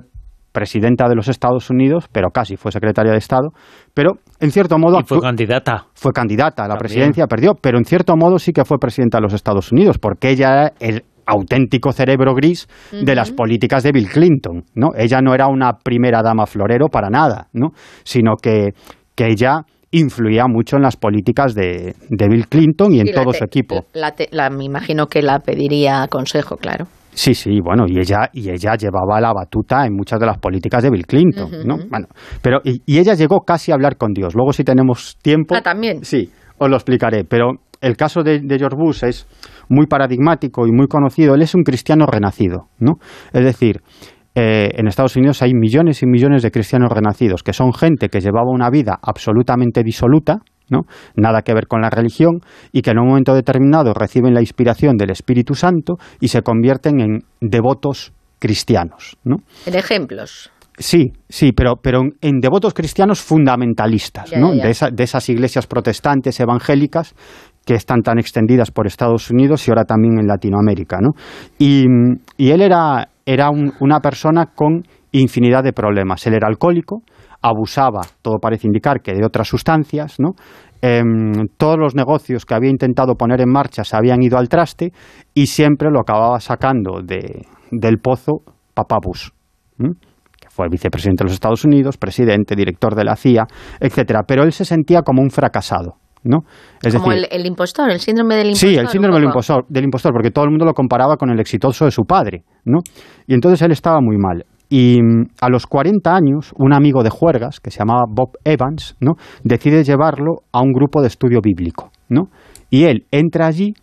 presidenta 0.52 1.08
de 1.08 1.14
los 1.14 1.28
Estados 1.28 1.70
Unidos, 1.70 2.06
pero 2.10 2.30
casi 2.30 2.56
fue 2.56 2.72
secretaria 2.72 3.12
de 3.12 3.18
Estado, 3.18 3.50
pero 3.94 4.14
en 4.40 4.50
cierto 4.50 4.78
modo 4.78 4.98
Y 4.98 5.04
fue 5.04 5.20
candidata. 5.20 5.86
fue 5.94 6.10
candidata 6.12 6.64
a 6.64 6.66
la 6.66 6.74
También. 6.74 6.78
presidencia, 6.88 7.26
perdió, 7.28 7.52
pero 7.60 7.78
en 7.78 7.84
cierto 7.84 8.16
modo 8.16 8.36
sí 8.40 8.52
que 8.52 8.64
fue 8.64 8.78
presidenta 8.78 9.18
de 9.18 9.22
los 9.22 9.32
Estados 9.34 9.70
Unidos, 9.70 9.98
porque 9.98 10.30
ella 10.30 10.48
era 10.50 10.72
el- 10.80 11.04
auténtico 11.30 11.92
cerebro 11.92 12.34
gris 12.34 12.66
de 12.92 13.14
las 13.14 13.30
políticas 13.32 13.82
de 13.82 13.92
Bill 13.92 14.08
Clinton, 14.08 14.64
¿no? 14.74 14.88
Ella 14.96 15.20
no 15.20 15.34
era 15.34 15.46
una 15.48 15.72
primera 15.74 16.22
dama 16.22 16.46
florero 16.46 16.88
para 16.88 17.08
nada, 17.10 17.48
¿no? 17.52 17.68
Sino 18.04 18.36
que, 18.36 18.70
que 19.14 19.26
ella 19.28 19.62
influía 19.92 20.44
mucho 20.46 20.76
en 20.76 20.82
las 20.82 20.96
políticas 20.96 21.54
de, 21.54 21.94
de 22.08 22.28
Bill 22.28 22.46
Clinton 22.48 22.92
y 22.94 23.00
en 23.00 23.12
todo 23.12 23.32
te- 23.32 23.38
su 23.38 23.44
equipo. 23.44 23.84
La 23.94 24.12
te- 24.12 24.28
la- 24.30 24.48
me 24.50 24.64
imagino 24.64 25.06
que 25.06 25.20
la 25.22 25.40
pediría 25.40 26.06
consejo, 26.08 26.56
claro. 26.56 26.86
Sí, 27.12 27.34
sí, 27.34 27.58
bueno, 27.60 27.86
y 27.88 27.98
ella, 27.98 28.30
y 28.32 28.50
ella 28.50 28.76
llevaba 28.76 29.20
la 29.20 29.32
batuta 29.32 29.84
en 29.84 29.94
muchas 29.96 30.20
de 30.20 30.26
las 30.26 30.38
políticas 30.38 30.84
de 30.84 30.90
Bill 30.90 31.06
Clinton, 31.06 31.50
¿no? 31.66 31.76
Bueno, 31.90 32.06
pero, 32.40 32.60
y, 32.62 32.80
y 32.86 32.98
ella 32.98 33.14
llegó 33.14 33.40
casi 33.40 33.72
a 33.72 33.74
hablar 33.74 33.96
con 33.96 34.12
Dios. 34.12 34.32
Luego, 34.36 34.52
si 34.52 34.62
tenemos 34.62 35.16
tiempo. 35.20 35.56
Ah, 35.56 35.60
también. 35.60 36.04
Sí, 36.04 36.30
os 36.58 36.70
lo 36.70 36.76
explicaré. 36.76 37.24
Pero 37.24 37.54
el 37.80 37.96
caso 37.96 38.22
de, 38.22 38.40
de 38.40 38.58
George 38.58 38.76
Bush 38.78 39.04
es 39.04 39.26
muy 39.68 39.86
paradigmático 39.86 40.66
y 40.66 40.72
muy 40.72 40.86
conocido. 40.86 41.34
Él 41.34 41.42
es 41.42 41.54
un 41.54 41.62
cristiano 41.62 42.06
renacido, 42.06 42.68
¿no? 42.78 42.94
Es 43.32 43.44
decir, 43.44 43.80
eh, 44.34 44.68
en 44.74 44.86
Estados 44.86 45.16
Unidos 45.16 45.42
hay 45.42 45.54
millones 45.54 46.02
y 46.02 46.06
millones 46.06 46.42
de 46.42 46.50
cristianos 46.50 46.90
renacidos, 46.92 47.42
que 47.42 47.52
son 47.52 47.72
gente 47.72 48.08
que 48.08 48.20
llevaba 48.20 48.50
una 48.52 48.70
vida 48.70 48.98
absolutamente 49.02 49.82
disoluta, 49.82 50.38
¿no? 50.68 50.82
Nada 51.16 51.42
que 51.42 51.52
ver 51.52 51.66
con 51.66 51.80
la 51.80 51.90
religión, 51.90 52.40
y 52.72 52.82
que 52.82 52.90
en 52.90 52.98
un 53.00 53.08
momento 53.08 53.34
determinado 53.34 53.92
reciben 53.92 54.34
la 54.34 54.40
inspiración 54.40 54.96
del 54.96 55.10
Espíritu 55.10 55.54
Santo 55.54 55.94
y 56.20 56.28
se 56.28 56.42
convierten 56.42 57.00
en 57.00 57.18
devotos 57.40 58.12
cristianos, 58.38 59.16
¿no? 59.24 59.36
En 59.66 59.74
ejemplos. 59.74 60.50
Sí, 60.78 61.12
sí, 61.28 61.50
pero, 61.52 61.74
pero 61.82 62.00
en- 62.22 62.38
devotos 62.40 62.72
cristianos 62.72 63.20
fundamentalistas, 63.20 64.30
Ya, 64.30 64.38
¿no? 64.38 64.54
ya. 64.54 64.64
De, 64.64 64.70
esa- 64.70 64.90
de 64.90 65.02
esas 65.02 65.28
iglesias 65.28 65.66
protestantes 65.66 66.38
evangélicas 66.40 67.14
que 67.64 67.74
están 67.74 68.02
tan 68.02 68.18
extendidas 68.18 68.70
por 68.70 68.86
Estados 68.86 69.30
Unidos 69.30 69.66
y 69.66 69.70
ahora 69.70 69.84
también 69.84 70.18
en 70.18 70.26
Latinoamérica, 70.26 70.98
¿no? 71.00 71.10
Y, 71.58 71.84
él 72.38 72.60
era, 72.62 73.08
era 73.26 73.50
un- 73.50 73.72
una 73.80 74.00
persona 74.00 74.46
con 74.54 74.82
infinidad 75.12 75.62
de 75.62 75.72
problemas. 75.72 76.26
Él 76.26 76.34
era 76.34 76.48
alcohólico, 76.48 77.02
abusaba, 77.42 78.00
todo 78.22 78.38
parece 78.38 78.66
indicar 78.66 79.00
que 79.02 79.12
de 79.12 79.24
otras 79.24 79.48
sustancias. 79.48 80.16
Em, 80.82 81.32
todos 81.58 81.76
los 81.78 81.94
negocios 81.94 82.46
que 82.46 82.54
había 82.54 82.70
intentado 82.70 83.14
poner 83.14 83.40
en 83.40 83.50
marcha 83.50 83.84
se 83.84 83.96
habían 83.96 84.22
ido 84.22 84.38
al 84.38 84.48
traste 84.48 84.92
y 85.34 85.46
siempre 85.46 85.90
lo 85.90 86.00
acababa 86.00 86.40
sacando 86.40 87.02
de, 87.04 87.44
del 87.70 87.98
pozo 87.98 88.42
Papá 88.74 88.96
Bush. 89.02 89.28
que 89.78 90.48
fue 90.48 90.68
vicepresidente 90.70 91.22
de 91.22 91.26
los 91.26 91.34
Estados 91.34 91.64
Unidos, 91.64 91.96
presidente, 91.98 92.54
director 92.56 92.94
de 92.94 93.04
la 93.04 93.14
CIA, 93.16 93.46
etcétera. 93.78 94.20
Pero 94.26 94.42
él 94.42 94.52
se 94.52 94.64
sentía 94.64 95.02
como 95.02 95.20
un 95.22 95.30
fracasado, 95.30 95.96
¿no? 96.24 96.40
Es 96.82 96.94
Como 96.94 97.10
decir, 97.10 97.28
el, 97.30 97.40
el 97.40 97.46
impostor, 97.46 97.90
el 97.90 98.00
síndrome 98.00 98.36
del 98.36 98.48
impostor. 98.48 98.70
Sí, 98.70 98.76
el 98.76 98.88
síndrome 98.88 99.16
del 99.16 99.24
impostor, 99.24 99.66
del 99.68 99.84
impostor, 99.84 100.12
porque 100.12 100.30
todo 100.30 100.44
el 100.44 100.50
mundo 100.50 100.64
lo 100.64 100.74
comparaba 100.74 101.16
con 101.16 101.30
el 101.30 101.40
exitoso 101.40 101.84
de 101.84 101.90
su 101.90 102.04
padre, 102.04 102.44
¿no? 102.64 102.78
Y 103.26 103.34
entonces 103.34 103.62
él 103.62 103.72
estaba 103.72 104.00
muy 104.00 104.16
mal. 104.16 104.44
Y 104.68 105.02
mm, 105.02 105.30
a 105.40 105.48
los 105.48 105.66
40 105.66 106.14
años, 106.14 106.52
un 106.56 106.72
amigo 106.72 107.02
de 107.02 107.10
juergas, 107.10 107.60
que 107.60 107.70
se 107.70 107.80
llamaba 107.80 108.04
Bob 108.08 108.30
Evans, 108.44 108.96
¿no? 109.00 109.14
decide 109.42 109.82
llevarlo 109.82 110.42
a 110.52 110.62
un 110.62 110.72
grupo 110.72 111.02
de 111.02 111.08
estudio 111.08 111.40
bíblico, 111.42 111.90
¿no? 112.08 112.28
Y 112.70 112.84
él 112.84 113.06
entra 113.10 113.46
allí 113.46 113.74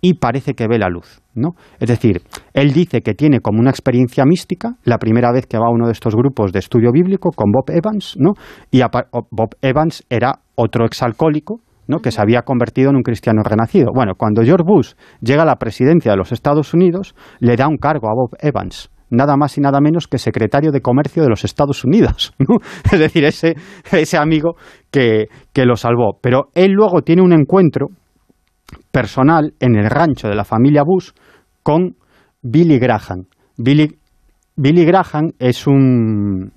y 0.00 0.14
parece 0.14 0.54
que 0.54 0.66
ve 0.68 0.78
la 0.78 0.88
luz, 0.88 1.20
¿no? 1.34 1.50
Es 1.78 1.88
decir, 1.88 2.22
él 2.54 2.72
dice 2.72 3.02
que 3.02 3.14
tiene 3.14 3.40
como 3.40 3.60
una 3.60 3.70
experiencia 3.70 4.24
mística, 4.24 4.76
la 4.84 4.98
primera 4.98 5.32
vez 5.32 5.46
que 5.46 5.58
va 5.58 5.66
a 5.66 5.72
uno 5.72 5.86
de 5.86 5.92
estos 5.92 6.14
grupos 6.14 6.52
de 6.52 6.58
estudio 6.58 6.90
bíblico 6.92 7.30
con 7.30 7.50
Bob 7.52 7.70
Evans, 7.70 8.16
¿no? 8.18 8.32
Y 8.70 8.82
Bob 8.82 9.54
Evans 9.62 10.04
era 10.10 10.40
otro 10.56 10.84
exalcohólico, 10.86 11.60
¿no? 11.86 12.00
que 12.00 12.10
se 12.10 12.20
había 12.20 12.42
convertido 12.42 12.90
en 12.90 12.96
un 12.96 13.02
cristiano 13.02 13.42
renacido. 13.42 13.90
Bueno, 13.94 14.14
cuando 14.16 14.42
George 14.42 14.64
Bush 14.66 14.92
llega 15.20 15.42
a 15.42 15.46
la 15.46 15.56
presidencia 15.56 16.12
de 16.12 16.16
los 16.18 16.32
Estados 16.32 16.74
Unidos, 16.74 17.14
le 17.40 17.56
da 17.56 17.68
un 17.68 17.76
cargo 17.76 18.08
a 18.08 18.14
Bob 18.14 18.36
Evans, 18.40 18.90
nada 19.10 19.36
más 19.36 19.56
y 19.58 19.60
nada 19.60 19.80
menos 19.80 20.08
que 20.08 20.18
secretario 20.18 20.72
de 20.72 20.80
Comercio 20.80 21.22
de 21.22 21.28
los 21.28 21.44
Estados 21.44 21.84
Unidos. 21.84 22.34
¿no? 22.38 22.56
Es 22.90 22.98
decir, 22.98 23.24
ese, 23.24 23.54
ese 23.92 24.18
amigo 24.18 24.56
que, 24.90 25.26
que 25.52 25.64
lo 25.64 25.76
salvó. 25.76 26.18
Pero 26.20 26.50
él 26.54 26.72
luego 26.72 27.02
tiene 27.02 27.22
un 27.22 27.32
encuentro 27.32 27.88
personal 28.90 29.54
en 29.60 29.76
el 29.76 29.88
rancho 29.88 30.28
de 30.28 30.34
la 30.34 30.44
familia 30.44 30.82
Bush 30.84 31.10
con 31.62 31.96
Billy 32.42 32.78
Graham. 32.78 33.26
Billy, 33.56 33.88
Billy 34.56 34.84
Graham 34.84 35.32
es 35.38 35.66
un 35.66 36.52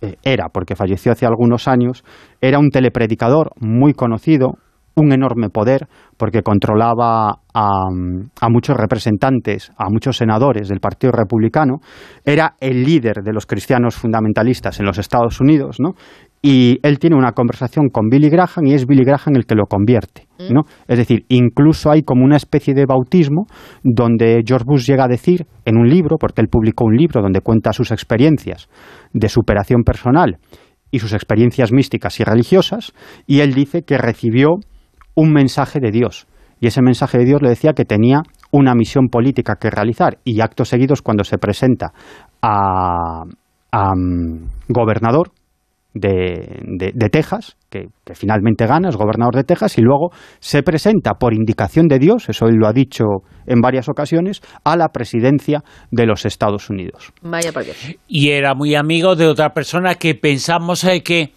eh, 0.00 0.16
era, 0.22 0.48
porque 0.52 0.76
falleció 0.76 1.12
hace 1.12 1.26
algunos 1.26 1.68
años, 1.68 2.04
era 2.40 2.58
un 2.58 2.70
telepredicador 2.70 3.50
muy 3.60 3.92
conocido, 3.94 4.54
un 4.94 5.12
enorme 5.12 5.48
poder, 5.48 5.86
porque 6.16 6.42
controlaba 6.42 7.30
a, 7.54 7.88
a 8.40 8.48
muchos 8.48 8.76
representantes, 8.76 9.70
a 9.76 9.88
muchos 9.90 10.16
senadores 10.16 10.68
del 10.68 10.80
Partido 10.80 11.12
Republicano, 11.12 11.76
era 12.24 12.54
el 12.60 12.82
líder 12.82 13.22
de 13.22 13.32
los 13.32 13.46
cristianos 13.46 13.96
fundamentalistas 13.96 14.80
en 14.80 14.86
los 14.86 14.98
Estados 14.98 15.40
Unidos, 15.40 15.76
¿no? 15.78 15.94
Y 16.40 16.78
él 16.82 16.98
tiene 16.98 17.16
una 17.16 17.32
conversación 17.32 17.88
con 17.88 18.08
Billy 18.08 18.30
Graham 18.30 18.66
y 18.66 18.74
es 18.74 18.86
Billy 18.86 19.04
Graham 19.04 19.34
el 19.36 19.44
que 19.44 19.56
lo 19.56 19.66
convierte, 19.66 20.28
¿no? 20.50 20.62
Es 20.86 20.98
decir, 20.98 21.24
incluso 21.28 21.90
hay 21.90 22.02
como 22.02 22.24
una 22.24 22.36
especie 22.36 22.74
de 22.74 22.86
bautismo 22.86 23.46
donde 23.82 24.42
George 24.46 24.64
Bush 24.66 24.86
llega 24.86 25.04
a 25.04 25.08
decir 25.08 25.46
en 25.64 25.76
un 25.76 25.88
libro, 25.88 26.16
porque 26.16 26.40
él 26.40 26.48
publicó 26.48 26.84
un 26.84 26.96
libro 26.96 27.22
donde 27.22 27.40
cuenta 27.40 27.72
sus 27.72 27.90
experiencias 27.90 28.68
de 29.12 29.28
superación 29.28 29.82
personal 29.82 30.38
y 30.92 31.00
sus 31.00 31.12
experiencias 31.12 31.72
místicas 31.72 32.20
y 32.20 32.24
religiosas, 32.24 32.92
y 33.26 33.40
él 33.40 33.52
dice 33.52 33.82
que 33.82 33.98
recibió 33.98 34.60
un 35.16 35.32
mensaje 35.32 35.80
de 35.80 35.90
Dios. 35.90 36.28
Y 36.60 36.68
ese 36.68 36.82
mensaje 36.82 37.18
de 37.18 37.24
Dios 37.24 37.42
le 37.42 37.50
decía 37.50 37.72
que 37.72 37.84
tenía 37.84 38.22
una 38.50 38.74
misión 38.74 39.08
política 39.08 39.56
que 39.60 39.70
realizar. 39.70 40.18
Y 40.24 40.40
actos 40.40 40.68
seguidos, 40.68 41.02
cuando 41.02 41.24
se 41.24 41.38
presenta 41.38 41.92
a, 42.42 43.22
a, 43.70 43.94
mm, 43.94 44.48
gobernador 44.68 45.30
de, 45.94 46.60
de- 46.64 46.92
de 46.94 47.08
Texas, 47.08 47.56
que, 47.70 47.86
que 48.04 48.14
finalmente 48.14 48.66
gana, 48.66 48.88
es 48.88 48.96
gobernador 48.96 49.34
de 49.34 49.44
Texas, 49.44 49.78
y 49.78 49.82
luego 49.82 50.10
se 50.40 50.62
presenta 50.62 51.14
por 51.14 51.34
indicación 51.34 51.86
de 51.88 51.98
Dios, 51.98 52.28
eso 52.28 52.46
él 52.46 52.56
lo 52.56 52.66
ha 52.68 52.72
dicho 52.72 53.04
en 53.46 53.60
varias 53.60 53.88
ocasiones, 53.88 54.40
a 54.64 54.76
la 54.76 54.88
presidencia 54.88 55.62
de 55.90 56.06
los 56.06 56.24
Estados 56.26 56.70
Unidos. 56.70 57.12
Vaya 57.22 57.52
por 57.52 57.64
Dios. 57.64 57.76
y 58.06 58.30
era 58.30 58.54
muy 58.54 58.74
amigo 58.74 59.16
de 59.16 59.26
otra 59.26 59.50
persona 59.50 59.94
que 59.96 60.14
pensamos 60.14 60.84
eh, 60.84 61.02
que 61.02 61.32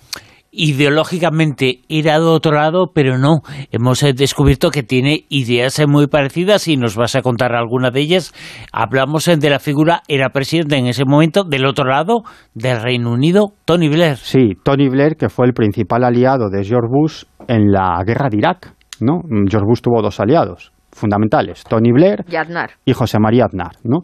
ideológicamente 0.52 1.82
era 1.90 2.20
de 2.20 2.26
otro 2.26 2.52
lado, 2.54 2.92
pero 2.94 3.18
no. 3.18 3.42
Hemos 3.72 4.04
eh, 4.04 4.14
descubierto 4.14 4.70
que 4.70 4.84
tiene 4.84 5.26
ideas 5.30 5.80
eh, 5.80 5.88
muy 5.88 6.08
parecidas 6.08 6.68
y 6.68 6.78
nos 6.78 6.96
vas 6.96 7.16
a 7.16 7.22
contar 7.22 7.56
alguna 7.56 7.90
de 7.92 8.02
ellas. 8.02 8.34
Hablamos 8.72 9.28
eh, 9.28 9.38
de 9.38 9.50
la 9.50 9.60
figura, 9.60 10.02
era 10.08 10.30
presidente 10.30 10.78
en 10.78 10.88
ese 10.88 11.06
momento 11.06 11.44
del 11.44 11.66
otro 11.66 11.86
lado 11.86 12.24
del 12.54 12.82
Reino 12.82 13.12
Unido, 13.12 13.54
Tony 13.66 13.90
Blair. 13.90 14.18
Sí, 14.18 14.54
Tony 14.64 14.90
Blair, 14.90 15.16
que 15.16 15.30
fue 15.30 15.48
el 15.48 15.54
principal 15.54 16.04
aliado 16.04 16.50
de 16.50 16.64
George 16.64 16.90
Bush 16.92 17.24
en 17.48 17.72
la 17.72 18.02
guerra 18.06 18.30
de 18.30 18.38
Irak. 18.38 18.74
¿no? 19.00 19.22
George 19.50 19.66
Bush 19.66 19.82
tuvo 19.82 20.02
dos 20.02 20.20
aliados 20.20 20.72
fundamentales, 20.92 21.64
Tony 21.64 21.92
Blair 21.92 22.26
Y 22.30 22.36
Aznar. 22.36 22.72
y 22.86 22.94
José 22.94 23.18
María 23.20 23.46
Aznar. 23.46 23.72
¿no? 23.84 24.02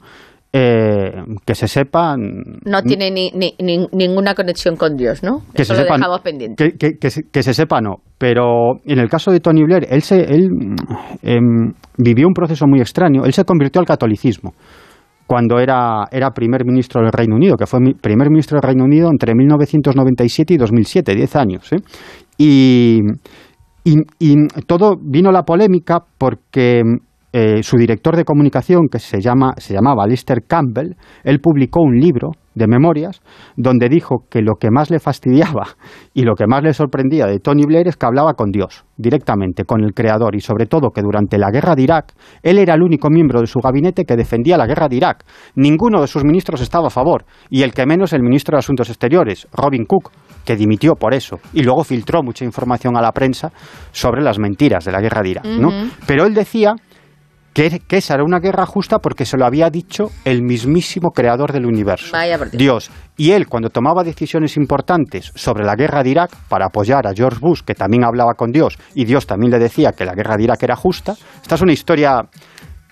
Eh, 0.53 1.11
que 1.45 1.55
se 1.55 1.67
sepa... 1.67 2.15
No 2.17 2.81
tiene 2.81 3.11
ni, 3.11 3.29
ni- 3.31 3.53
ni- 3.59 3.87
ninguna 3.91 4.33
conexión 4.33 4.75
con 4.77 4.95
Dios, 4.95 5.21
¿no? 5.21 5.41
que 5.53 5.63
Eso 5.63 5.73
se 5.75 5.81
lo 5.81 5.83
sepa, 5.85 5.97
dejamos 5.97 6.21
pendiente. 6.21 6.63
Que, 6.71 6.77
que- 6.77 6.97
que 6.97 7.09
se, 7.09 7.23
que 7.29 7.43
se 7.43 7.53
sepa 7.53 7.81
no, 7.81 7.97
pero 8.17 8.77
en 8.85 8.99
el 8.99 9.09
caso 9.09 9.29
de 9.31 9.39
Tony 9.41 9.63
Blair, 9.63 9.85
él, 9.89 10.01
se, 10.01 10.21
él 10.21 10.47
em, 11.21 11.73
vivió 11.97 12.27
un 12.27 12.33
proceso 12.33 12.65
muy 12.65 12.79
extraño, 12.79 13.25
él 13.25 13.33
se 13.33 13.43
convirtió 13.43 13.79
al 13.81 13.85
catolicismo 13.85 14.53
cuando 15.27 15.59
era, 15.59 16.05
era 16.11 16.31
primer 16.31 16.63
ministro 16.65 17.01
del 17.01 17.11
Reino 17.11 17.35
Unido, 17.35 17.57
que 17.57 17.65
fue 17.65 17.79
primer 18.01 18.29
ministro 18.29 18.55
del 18.55 18.63
Reino 18.63 18.85
Unido 18.85 19.09
entre 19.11 19.35
1997 19.35 20.53
y 20.53 20.57
2007, 20.57 21.13
10 21.13 21.35
años. 21.35 21.73
¿eh? 21.73 21.77
Y, 22.37 23.01
y, 23.83 23.95
y 24.19 24.35
todo 24.65 24.95
vino 24.97 25.29
la 25.33 25.43
polémica 25.43 25.99
porque 26.17 26.81
eh, 27.39 27.61
su 27.61 27.77
director 27.77 28.15
de 28.15 28.25
comunicación, 28.25 28.87
que 28.91 28.97
se, 28.97 29.21
llama, 29.21 29.53
se 29.57 29.75
llamaba 29.75 30.05
Alistair 30.05 30.47
Campbell, 30.47 30.95
él 31.23 31.39
publicó 31.39 31.81
un 31.81 31.99
libro 31.99 32.31
de 32.55 32.65
memorias 32.65 33.21
donde 33.55 33.89
dijo 33.89 34.23
que 34.31 34.41
lo 34.41 34.55
que 34.55 34.71
más 34.71 34.89
le 34.89 34.97
fastidiaba 34.97 35.67
y 36.15 36.23
lo 36.23 36.33
que 36.33 36.47
más 36.47 36.63
le 36.63 36.73
sorprendía 36.73 37.27
de 37.27 37.37
Tony 37.37 37.67
Blair 37.67 37.89
es 37.89 37.95
que 37.95 38.07
hablaba 38.07 38.33
con 38.33 38.49
Dios, 38.49 38.85
directamente, 38.95 39.65
con 39.65 39.83
el 39.83 39.93
Creador, 39.93 40.35
y 40.35 40.39
sobre 40.39 40.65
todo 40.65 40.89
que 40.89 41.03
durante 41.03 41.37
la 41.37 41.51
guerra 41.51 41.75
de 41.75 41.83
Irak, 41.83 42.13
él 42.41 42.57
era 42.57 42.73
el 42.73 42.81
único 42.81 43.11
miembro 43.11 43.39
de 43.39 43.45
su 43.45 43.59
gabinete 43.59 44.03
que 44.03 44.15
defendía 44.15 44.57
la 44.57 44.65
guerra 44.65 44.87
de 44.87 44.95
Irak. 44.95 45.23
Ninguno 45.53 46.01
de 46.01 46.07
sus 46.07 46.23
ministros 46.23 46.61
estaba 46.61 46.87
a 46.87 46.89
favor, 46.89 47.23
y 47.51 47.61
el 47.61 47.71
que 47.71 47.85
menos 47.85 48.13
el 48.13 48.23
ministro 48.23 48.55
de 48.55 48.61
Asuntos 48.61 48.89
Exteriores, 48.89 49.47
Robin 49.53 49.85
Cook, 49.85 50.09
que 50.43 50.55
dimitió 50.55 50.95
por 50.95 51.13
eso, 51.13 51.37
y 51.53 51.61
luego 51.61 51.83
filtró 51.83 52.23
mucha 52.23 52.45
información 52.45 52.97
a 52.97 53.01
la 53.01 53.11
prensa 53.11 53.51
sobre 53.91 54.23
las 54.23 54.39
mentiras 54.39 54.85
de 54.85 54.91
la 54.91 55.01
guerra 55.01 55.21
de 55.21 55.29
Irak. 55.29 55.45
¿no? 55.45 55.69
Pero 56.07 56.25
él 56.25 56.33
decía 56.33 56.73
que, 57.57 57.79
que 57.79 57.97
esa 57.97 58.13
era 58.13 58.23
una 58.23 58.39
guerra 58.39 58.67
justa 58.67 58.99
porque 58.99 59.25
se 59.25 59.35
lo 59.35 59.43
había 59.43 59.71
dicho 59.71 60.11
el 60.25 60.43
mismísimo 60.43 61.09
creador 61.09 61.53
del 61.53 61.65
universo, 61.65 62.11
Vaya. 62.11 62.37
Dios. 62.51 62.91
Y 63.17 63.31
él, 63.31 63.47
cuando 63.47 63.71
tomaba 63.71 64.03
decisiones 64.03 64.57
importantes 64.57 65.31
sobre 65.33 65.65
la 65.65 65.75
guerra 65.75 66.03
de 66.03 66.11
Irak 66.11 66.29
para 66.49 66.67
apoyar 66.67 67.07
a 67.07 67.13
George 67.15 67.39
Bush, 67.41 67.61
que 67.65 67.73
también 67.73 68.03
hablaba 68.03 68.35
con 68.35 68.51
Dios, 68.51 68.77
y 68.93 69.05
Dios 69.05 69.25
también 69.25 69.51
le 69.51 69.57
decía 69.57 69.93
que 69.93 70.05
la 70.05 70.13
guerra 70.13 70.37
de 70.37 70.43
Irak 70.43 70.61
era 70.61 70.75
justa, 70.75 71.15
esta 71.41 71.55
es 71.55 71.61
una 71.63 71.73
historia 71.73 72.21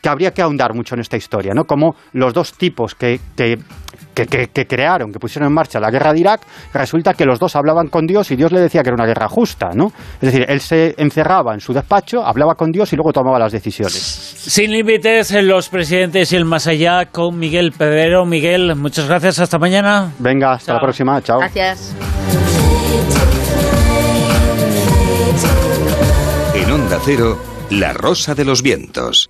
que 0.01 0.09
habría 0.09 0.31
que 0.31 0.41
ahondar 0.41 0.73
mucho 0.73 0.95
en 0.95 1.01
esta 1.01 1.17
historia, 1.17 1.53
¿no? 1.53 1.65
Como 1.65 1.95
los 2.13 2.33
dos 2.33 2.53
tipos 2.53 2.95
que, 2.95 3.19
que, 3.35 3.59
que, 4.15 4.47
que, 4.47 4.65
crearon, 4.65 5.11
que 5.11 5.19
pusieron 5.19 5.49
en 5.49 5.53
marcha 5.53 5.79
la 5.79 5.91
guerra 5.91 6.13
de 6.13 6.21
Irak, 6.21 6.41
resulta 6.73 7.13
que 7.13 7.25
los 7.25 7.37
dos 7.37 7.55
hablaban 7.55 7.89
con 7.89 8.07
Dios 8.07 8.31
y 8.31 8.35
Dios 8.35 8.51
le 8.51 8.61
decía 8.61 8.81
que 8.81 8.89
era 8.89 8.95
una 8.95 9.05
guerra 9.05 9.27
justa, 9.27 9.69
¿no? 9.75 9.91
Es 10.15 10.31
decir, 10.31 10.45
él 10.47 10.61
se 10.61 10.95
encerraba 10.97 11.53
en 11.53 11.59
su 11.59 11.73
despacho, 11.73 12.25
hablaba 12.25 12.55
con 12.55 12.71
Dios 12.71 12.91
y 12.93 12.95
luego 12.95 13.11
tomaba 13.11 13.37
las 13.37 13.51
decisiones. 13.51 13.93
Sin 13.93 14.71
límites 14.71 15.31
en 15.31 15.47
los 15.47 15.69
presidentes 15.69 16.31
y 16.31 16.35
el 16.35 16.45
más 16.45 16.65
allá 16.67 17.07
con 17.07 17.37
Miguel 17.37 17.73
Pedrero. 17.73 18.25
Miguel, 18.25 18.75
muchas 18.75 19.07
gracias, 19.07 19.39
hasta 19.39 19.59
mañana. 19.59 20.11
Venga, 20.19 20.53
hasta 20.53 20.73
la 20.73 20.79
próxima, 20.79 21.21
chao. 21.21 21.39
Gracias. 21.39 21.93
En 26.55 26.71
Onda 26.71 26.99
Cero, 27.03 27.37
La 27.69 27.91
Rosa 27.93 28.33
de 28.33 28.45
los 28.45 28.61
Vientos. 28.61 29.29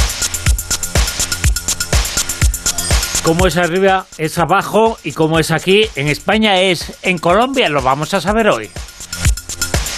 Como 3.23 3.45
es 3.45 3.55
arriba, 3.57 4.07
es 4.17 4.37
abajo 4.39 4.97
y 5.03 5.11
como 5.11 5.37
es 5.37 5.51
aquí, 5.51 5.87
en 5.95 6.07
España 6.07 6.59
es 6.59 6.97
en 7.03 7.19
Colombia, 7.19 7.69
lo 7.69 7.81
vamos 7.81 8.13
a 8.15 8.21
saber 8.21 8.49
hoy. 8.49 8.69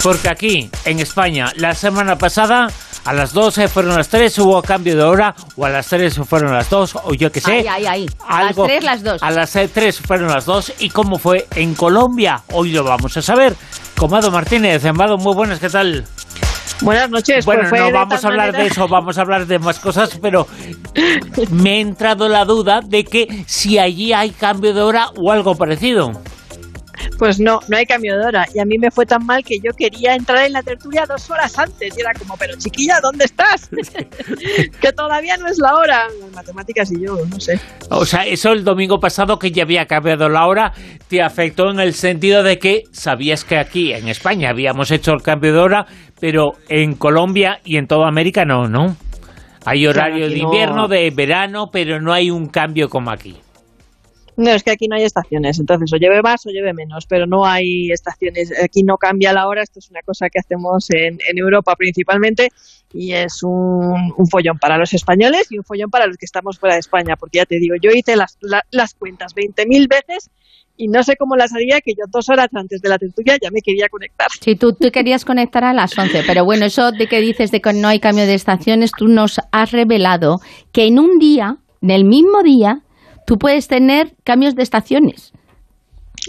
Porque 0.04 0.30
aquí, 0.30 0.70
en 0.84 1.00
España, 1.00 1.54
la 1.56 1.74
semana 1.74 2.18
pasada, 2.18 2.68
a 3.06 3.14
las 3.14 3.32
12 3.32 3.70
fueron 3.70 3.96
las 3.96 4.10
3, 4.10 4.38
hubo 4.40 4.62
cambio 4.62 4.98
de 4.98 5.04
hora, 5.04 5.34
o 5.56 5.66
a 5.66 5.70
las 5.70 5.88
3 5.88 6.20
fueron 6.28 6.54
las 6.54 6.70
2, 6.70 6.96
o 7.06 7.14
yo 7.14 7.32
qué 7.32 7.40
sé. 7.40 7.54
Ay, 7.54 7.68
ay, 7.68 7.86
ay. 7.86 8.10
A 8.28 8.44
las 8.44 8.56
3, 8.56 8.84
las 8.84 9.04
2. 9.04 9.24
A 9.24 9.32
las 9.32 9.52
3 9.52 10.00
fueron 10.00 10.28
las 10.28 10.46
2. 10.46 10.74
¿Y 10.80 10.90
cómo 10.90 11.18
fue 11.18 11.48
en 11.56 11.76
Colombia? 11.76 12.42
Hoy 12.52 12.74
lo 12.74 12.84
vamos 12.84 13.16
a 13.16 13.22
saber. 13.22 13.56
Comado 13.96 14.32
Martínez, 14.32 14.84
Amado, 14.84 15.18
muy 15.18 15.34
buenas, 15.34 15.60
¿qué 15.60 15.70
tal? 15.70 16.06
Buenas 16.82 17.10
noches. 17.10 17.46
Bueno, 17.46 17.64
no 17.64 17.92
vamos 17.92 18.24
a 18.24 18.28
hablar 18.28 18.48
manera- 18.48 18.64
de 18.64 18.68
eso, 18.70 18.88
vamos 18.88 19.18
a 19.18 19.22
hablar 19.22 19.46
de 19.46 19.60
más 19.60 19.80
cosas, 19.80 20.18
pero 20.22 20.48
me 21.52 21.72
ha 21.72 21.80
entrado 21.80 22.28
la 22.30 22.46
duda 22.46 22.82
de 22.86 23.04
que 23.04 23.44
si 23.48 23.78
allí 23.78 24.14
hay 24.14 24.32
cambio 24.32 24.74
de 24.74 24.82
hora 24.82 25.08
o 25.16 25.32
algo 25.32 25.56
parecido. 25.56 26.12
Pues 27.18 27.40
no, 27.40 27.60
no 27.68 27.78
hay 27.78 27.86
cambio 27.86 28.18
de 28.18 28.26
hora. 28.26 28.48
Y 28.54 28.60
a 28.60 28.66
mí 28.66 28.78
me 28.78 28.92
fue 28.92 29.06
tan 29.06 29.26
mal 29.26 29.44
que 29.44 29.58
yo 29.60 29.72
quería 29.74 30.16
entrar 30.16 30.46
en 30.46 30.54
la 30.54 30.64
tertulia 30.64 31.06
dos 31.06 31.30
horas 31.30 31.58
antes. 31.58 31.98
Y 31.98 32.02
era 32.02 32.14
como, 32.14 32.36
pero 32.38 32.58
chiquilla, 32.58 33.00
¿dónde 33.02 33.26
estás? 33.26 33.70
que 34.82 34.92
todavía 34.94 35.38
no 35.38 35.48
es 35.48 35.58
la 35.60 35.76
hora. 35.76 36.08
Las 36.20 36.32
matemáticas 36.32 36.92
y 36.92 37.02
yo, 37.02 37.18
no 37.26 37.40
sé. 37.40 37.60
O 37.90 38.06
sea, 38.06 38.26
eso 38.26 38.52
el 38.52 38.64
domingo 38.64 39.00
pasado 39.00 39.40
que 39.40 39.52
ya 39.52 39.64
había 39.64 39.86
cambiado 39.86 40.28
la 40.30 40.48
hora, 40.48 40.74
te 41.08 41.22
afectó 41.22 41.70
en 41.70 41.80
el 41.80 41.94
sentido 41.94 42.44
de 42.44 42.60
que 42.60 42.84
sabías 42.92 43.44
que 43.46 43.58
aquí 43.58 43.94
en 43.94 44.08
España 44.08 44.50
habíamos 44.50 44.92
hecho 44.92 45.12
el 45.14 45.22
cambio 45.22 45.54
de 45.54 45.60
hora, 45.60 45.86
pero 46.20 46.54
en 46.70 46.96
Colombia 46.96 47.60
y 47.64 47.78
en 47.78 47.88
toda 47.88 48.08
América 48.08 48.46
no, 48.46 48.68
¿no? 48.68 48.96
Hay 49.66 49.88
horario 49.88 50.26
Claro, 50.26 50.30
de 50.34 50.38
no. 50.42 50.44
invierno, 50.44 50.88
de 50.88 51.10
verano, 51.12 51.70
pero 51.72 52.02
no 52.02 52.12
hay 52.12 52.30
un 52.32 52.48
cambio 52.48 52.90
como 52.90 53.12
aquí. 53.12 53.38
No, 54.36 54.50
es 54.52 54.64
que 54.64 54.72
aquí 54.72 54.88
no 54.88 54.96
hay 54.96 55.04
estaciones, 55.04 55.60
entonces 55.60 55.92
o 55.94 55.98
lleve 55.98 56.22
más 56.22 56.46
o 56.46 56.50
lleve 56.50 56.74
menos, 56.74 57.06
pero 57.06 57.28
no 57.28 57.46
hay 57.46 57.92
estaciones. 57.92 58.52
Aquí 58.64 58.82
no 58.84 58.98
cambia 58.98 59.32
la 59.34 59.48
hora, 59.48 59.62
esto 59.62 59.80
es 59.80 59.90
una 59.92 60.02
cosa 60.02 60.30
que 60.30 60.40
hacemos 60.40 60.90
en, 60.90 61.20
en 61.30 61.38
Europa 61.38 61.76
principalmente 61.76 62.50
y 62.94 63.12
es 63.14 63.44
un, 63.44 64.14
un 64.18 64.28
follón 64.28 64.58
para 64.58 64.78
los 64.78 64.94
españoles 64.94 65.48
y 65.52 65.58
un 65.58 65.64
follón 65.64 65.90
para 65.90 66.08
los 66.08 66.18
que 66.18 66.26
estamos 66.26 66.58
fuera 66.58 66.76
de 66.76 66.80
España, 66.80 67.16
porque 67.16 67.38
ya 67.40 67.46
te 67.46 67.58
digo, 67.60 67.76
yo 67.82 67.92
hice 67.92 68.16
las, 68.16 68.38
la- 68.42 68.66
las 68.72 68.94
cuentas 68.96 69.34
20.000 69.36 69.88
veces 69.88 70.30
y 70.78 70.88
no 70.88 71.04
sé 71.04 71.16
cómo 71.16 71.36
las 71.36 71.54
haría 71.54 71.82
que 71.82 71.92
yo 71.94 72.06
dos 72.10 72.30
horas 72.30 72.48
antes 72.54 72.82
de 72.82 72.90
la 72.90 72.98
tertulia 72.98 73.38
ya 73.40 73.52
me 73.52 73.62
quería 73.62 73.88
conectar. 73.90 74.28
Sí, 74.42 74.56
tú, 74.56 74.74
tú 74.74 74.90
querías 74.92 75.26
conectar 75.26 75.64
a 75.64 75.74
las 75.74 75.96
11, 75.96 76.24
pero 76.26 76.44
bueno, 76.46 76.66
eso 76.66 76.92
de 76.92 77.06
que 77.08 77.22
dices 77.22 77.52
de 77.52 77.62
que 77.62 77.74
no 77.74 77.88
hay 77.88 78.00
cambio 78.00 78.26
de 78.26 78.34
estaciones, 78.34 78.92
tú 78.98 79.08
nos 79.08 79.40
has 79.52 79.72
revelado 79.72 80.40
que 80.72 80.86
en 80.88 80.98
un 80.98 81.20
día, 81.20 81.58
en 81.84 81.92
el 81.92 82.06
mismo 82.06 82.42
día, 82.42 82.82
tú 83.26 83.38
puedes 83.38 83.68
tener 83.68 84.14
cambios 84.24 84.56
de 84.56 84.64
estaciones. 84.64 85.34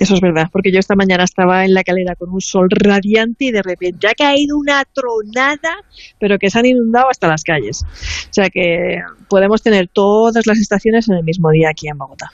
Eso 0.00 0.14
es 0.14 0.20
verdad, 0.20 0.48
porque 0.50 0.72
yo 0.72 0.80
esta 0.80 0.96
mañana 0.96 1.22
estaba 1.22 1.64
en 1.64 1.72
la 1.72 1.84
calera 1.84 2.16
con 2.16 2.30
un 2.30 2.40
sol 2.40 2.68
radiante 2.68 3.46
y 3.46 3.52
de 3.52 3.62
repente 3.62 4.08
ha 4.08 4.14
caído 4.14 4.58
una 4.58 4.84
tronada, 4.84 5.76
pero 6.18 6.36
que 6.38 6.50
se 6.50 6.58
han 6.58 6.66
inundado 6.66 7.08
hasta 7.10 7.28
las 7.28 7.44
calles. 7.44 7.84
O 7.84 8.32
sea 8.32 8.48
que 8.50 8.98
podemos 9.28 9.62
tener 9.62 9.88
todas 9.88 10.46
las 10.46 10.58
estaciones 10.58 11.08
en 11.08 11.16
el 11.16 11.22
mismo 11.24 11.50
día 11.50 11.68
aquí 11.70 11.88
en 11.88 11.98
Bogotá. 11.98 12.32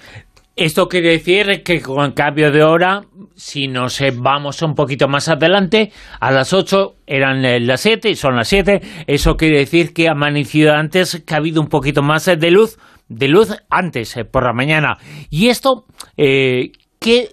Esto 0.57 0.89
quiere 0.89 1.11
decir 1.11 1.63
que 1.63 1.81
con 1.81 2.13
cambio 2.13 2.51
de 2.51 2.63
hora, 2.63 3.05
si 3.35 3.67
nos 3.67 4.01
eh, 4.01 4.13
vamos 4.15 4.61
un 4.63 4.75
poquito 4.75 5.09
más 5.09 5.29
adelante, 5.29 5.91
a 6.19 6.31
las 6.31 6.53
8 6.53 6.97
eran 7.07 7.45
eh, 7.45 7.61
las 7.61 7.81
7 7.81 8.11
y 8.11 8.15
son 8.15 8.37
las 8.37 8.49
7, 8.49 8.83
eso 9.07 9.37
quiere 9.37 9.59
decir 9.59 9.95
que 9.95 10.09
ha 10.09 10.13
amanecido 10.13 10.75
antes, 10.75 11.23
que 11.27 11.35
ha 11.35 11.39
habido 11.39 11.63
un 11.63 11.69
poquito 11.69 12.03
más 12.03 12.29
eh, 12.29 12.37
de 12.37 12.51
luz, 12.51 12.79
de 13.11 13.29
luz 13.29 13.51
antes, 13.69 14.17
eh, 14.17 14.25
por 14.25 14.45
la 14.45 14.55
mañana. 14.55 14.97
Y 15.29 15.49
esto, 15.49 15.85
eh, 16.17 16.73
¿qué 16.99 17.29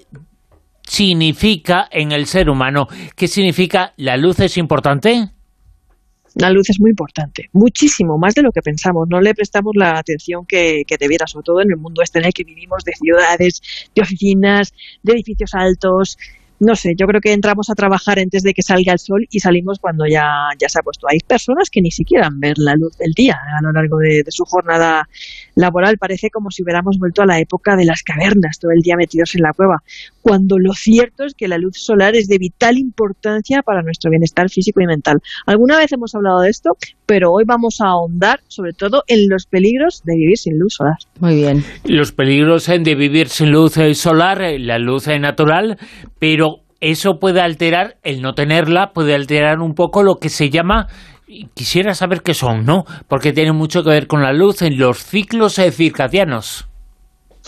significa 0.84 1.88
en 1.90 2.12
el 2.12 2.26
ser 2.26 2.50
humano? 2.50 2.88
¿Qué 3.16 3.28
significa 3.28 3.94
la 3.98 4.18
luz 4.18 4.40
es 4.40 4.58
importante? 4.58 5.30
La 6.34 6.52
luz 6.52 6.70
es 6.70 6.80
muy 6.80 6.92
importante, 6.92 7.50
muchísimo 7.54 8.18
más 8.18 8.36
de 8.36 8.44
lo 8.44 8.52
que 8.52 8.62
pensamos. 8.62 9.08
No 9.10 9.22
le 9.22 9.34
prestamos 9.34 9.74
la 9.76 9.98
atención 9.98 10.46
que, 10.46 10.84
que 10.86 10.98
debiera, 11.00 11.26
sobre 11.26 11.44
todo 11.46 11.62
en 11.62 11.72
el 11.72 11.78
mundo 11.78 12.02
este 12.04 12.20
en 12.20 12.26
el 12.26 12.34
que 12.34 12.44
vivimos, 12.44 12.84
de 12.84 12.94
ciudades, 12.94 13.62
de 13.96 14.02
oficinas, 14.02 14.74
de 15.02 15.14
edificios 15.14 15.54
altos. 15.54 16.18
No 16.60 16.76
sé, 16.76 16.94
yo 16.98 17.06
creo 17.06 17.22
que 17.22 17.34
entramos 17.34 17.70
a 17.70 17.76
trabajar 17.76 18.20
antes 18.20 18.42
de 18.44 18.54
que 18.54 18.64
salga 18.64 18.94
el 18.94 19.00
sol 19.00 19.28
y 19.30 19.40
salimos 19.40 19.78
cuando 19.80 20.06
ya, 20.10 20.26
ya 20.60 20.70
se 20.70 20.80
ha 20.80 20.82
puesto. 20.82 21.08
Hay 21.10 21.20
personas 21.20 21.70
que 21.70 21.82
ni 21.82 21.92
siquiera 21.92 22.30
ver 22.34 22.56
la 22.58 22.74
luz 22.76 22.98
del 22.98 23.12
día 23.12 23.36
a 23.36 23.62
lo 23.62 23.72
largo 23.72 23.98
de, 24.00 24.24
de 24.24 24.32
su 24.32 24.44
jornada 24.44 25.08
laboral. 25.56 25.98
Parece 25.98 26.30
como 26.30 26.50
si 26.50 26.64
hubiéramos 26.64 26.98
vuelto 27.00 27.22
a 27.22 27.26
la 27.26 27.40
época 27.40 27.76
de 27.76 27.86
las 27.86 28.02
cavernas, 28.04 28.58
todo 28.60 28.72
el 28.72 28.82
día 28.82 28.96
metidos 28.98 29.36
en 29.36 29.42
la 29.42 29.54
cueva, 29.54 29.84
cuando 30.22 30.58
lo 30.58 30.74
cierto 30.74 31.24
es 31.24 31.34
que 31.36 31.48
la 31.48 31.58
luz 31.58 31.78
solar 31.78 32.16
es 32.16 32.28
de 32.28 32.38
vital 32.38 32.78
importancia 32.78 33.62
para 33.62 33.82
nuestro 33.82 34.10
bienestar 34.10 34.50
físico 34.50 34.82
y 34.82 34.86
mental. 34.86 35.20
Alguna 35.46 35.78
vez 35.78 35.92
hemos 35.94 36.14
hablado 36.16 36.42
de 36.42 36.50
esto, 36.50 36.72
pero 37.06 37.32
hoy 37.32 37.44
vamos 37.48 37.80
a 37.82 37.88
ahondar 37.88 38.42
sobre 38.48 38.74
todo 38.74 39.04
en 39.08 39.30
los 39.30 39.46
peligros 39.46 40.02
de 40.04 40.16
vivir 40.16 40.38
sin 40.38 40.60
luz 40.60 40.76
solar. 40.76 40.98
Muy 41.20 41.36
bien. 41.36 41.64
Los 41.86 42.12
peligros 42.12 42.68
de 42.68 42.96
vivir 42.96 43.30
sin 43.30 43.52
luz 43.52 43.78
eh, 43.78 43.94
solar, 43.94 44.42
eh, 44.42 44.60
la 44.60 44.80
luz 44.80 45.08
eh, 45.08 45.20
natural, 45.20 45.78
pero 46.20 46.47
eso 46.82 47.20
puede 47.20 47.42
alterar, 47.42 47.98
el 48.04 48.22
no 48.22 48.34
tenerla, 48.34 48.94
puede 48.94 49.16
alterar 49.16 49.60
un 49.60 49.74
poco 49.74 50.04
lo 50.04 50.18
que 50.18 50.30
se 50.30 50.50
llama, 50.50 50.88
quisiera 51.54 51.94
saber 51.94 52.22
qué 52.22 52.34
son, 52.34 52.66
¿no? 52.66 52.86
Porque 53.08 53.34
tiene 53.34 53.52
mucho 53.52 53.84
que 53.84 53.90
ver 53.90 54.08
con 54.08 54.22
la 54.22 54.34
luz 54.34 54.62
en 54.62 54.78
los 54.78 55.00
ciclos 55.04 55.60
eh, 55.60 55.72
circadianos. 55.72 56.68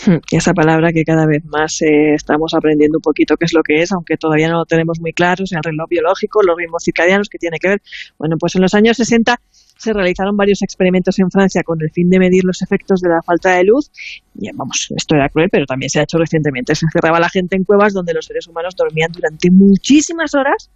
Esa 0.30 0.54
palabra 0.54 0.92
que 0.92 1.04
cada 1.04 1.26
vez 1.26 1.44
más 1.44 1.80
eh, 1.82 2.14
estamos 2.14 2.54
aprendiendo 2.54 2.98
un 2.98 3.02
poquito 3.02 3.36
qué 3.36 3.44
es 3.44 3.52
lo 3.52 3.62
que 3.62 3.82
es, 3.82 3.92
aunque 3.92 4.16
todavía 4.16 4.48
no 4.48 4.58
lo 4.58 4.64
tenemos 4.64 5.00
muy 5.00 5.12
claro, 5.12 5.44
es 5.44 5.52
el 5.52 5.62
reloj 5.62 5.88
biológico, 5.88 6.42
los 6.42 6.56
ritmos 6.56 6.84
circadianos, 6.84 7.28
que 7.28 7.38
tiene 7.38 7.58
que 7.58 7.68
ver. 7.68 7.82
Bueno, 8.18 8.36
pues 8.38 8.54
en 8.54 8.62
los 8.62 8.74
años 8.74 8.96
60 8.96 9.40
se 9.80 9.92
realizaron 9.94 10.36
varios 10.36 10.62
experimentos 10.62 11.18
en 11.18 11.30
Francia 11.30 11.62
con 11.62 11.80
el 11.80 11.90
fin 11.90 12.10
de 12.10 12.18
medir 12.18 12.44
los 12.44 12.60
efectos 12.60 13.00
de 13.00 13.08
la 13.08 13.22
falta 13.22 13.56
de 13.56 13.64
luz. 13.64 13.90
Y 14.38 14.50
vamos, 14.52 14.88
esto 14.94 15.14
era 15.14 15.28
cruel, 15.30 15.48
pero 15.50 15.64
también 15.64 15.88
se 15.88 16.00
ha 16.00 16.02
hecho 16.02 16.18
recientemente. 16.18 16.74
Se 16.74 16.84
encerraba 16.84 17.18
la 17.18 17.30
gente 17.30 17.56
en 17.56 17.64
cuevas 17.64 17.94
donde 17.94 18.12
los 18.12 18.26
seres 18.26 18.46
humanos 18.46 18.76
dormían 18.76 19.10
durante 19.10 19.50
muchísimas 19.50 20.34
horas 20.34 20.70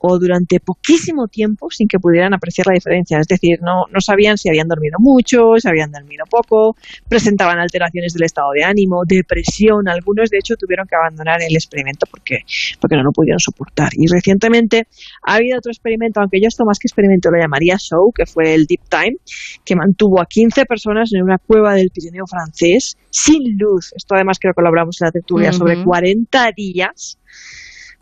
o 0.00 0.18
durante 0.18 0.60
poquísimo 0.60 1.28
tiempo 1.28 1.68
sin 1.70 1.86
que 1.86 1.98
pudieran 1.98 2.34
apreciar 2.34 2.66
la 2.66 2.74
diferencia. 2.74 3.18
Es 3.18 3.26
decir, 3.26 3.58
no, 3.60 3.84
no 3.92 4.00
sabían 4.00 4.38
si 4.38 4.48
habían 4.48 4.66
dormido 4.66 4.96
mucho, 4.98 5.54
si 5.58 5.68
habían 5.68 5.92
dormido 5.92 6.24
poco, 6.28 6.76
presentaban 7.08 7.58
alteraciones 7.58 8.14
del 8.14 8.24
estado 8.24 8.50
de 8.52 8.64
ánimo, 8.64 9.02
depresión. 9.06 9.88
Algunos, 9.88 10.30
de 10.30 10.38
hecho, 10.38 10.56
tuvieron 10.56 10.86
que 10.86 10.96
abandonar 10.96 11.42
el 11.42 11.54
experimento 11.54 12.06
porque, 12.10 12.38
porque 12.80 12.96
no 12.96 13.02
lo 13.02 13.12
pudieron 13.12 13.38
soportar. 13.38 13.90
Y 13.92 14.06
recientemente 14.06 14.86
ha 15.26 15.34
habido 15.34 15.58
otro 15.58 15.70
experimento, 15.70 16.20
aunque 16.20 16.40
yo 16.40 16.48
esto 16.48 16.64
más 16.64 16.78
que 16.78 16.88
experimento 16.88 17.30
lo 17.30 17.38
llamaría 17.38 17.76
show, 17.78 18.10
que 18.12 18.24
fue 18.24 18.54
el 18.54 18.64
Deep 18.64 18.88
Time, 18.88 19.16
que 19.64 19.76
mantuvo 19.76 20.20
a 20.20 20.26
15 20.26 20.64
personas 20.64 21.12
en 21.12 21.22
una 21.22 21.38
cueva 21.38 21.74
del 21.74 21.90
Pirineo 21.90 22.24
francés 22.26 22.96
sin 23.10 23.58
luz. 23.58 23.92
Esto 23.94 24.14
además 24.14 24.38
creo 24.40 24.54
que 24.54 24.62
lo 24.62 24.68
hablamos 24.68 25.00
en 25.00 25.06
la 25.06 25.12
tertulia, 25.12 25.52
sobre 25.52 25.82
40 25.84 26.52
días 26.56 27.18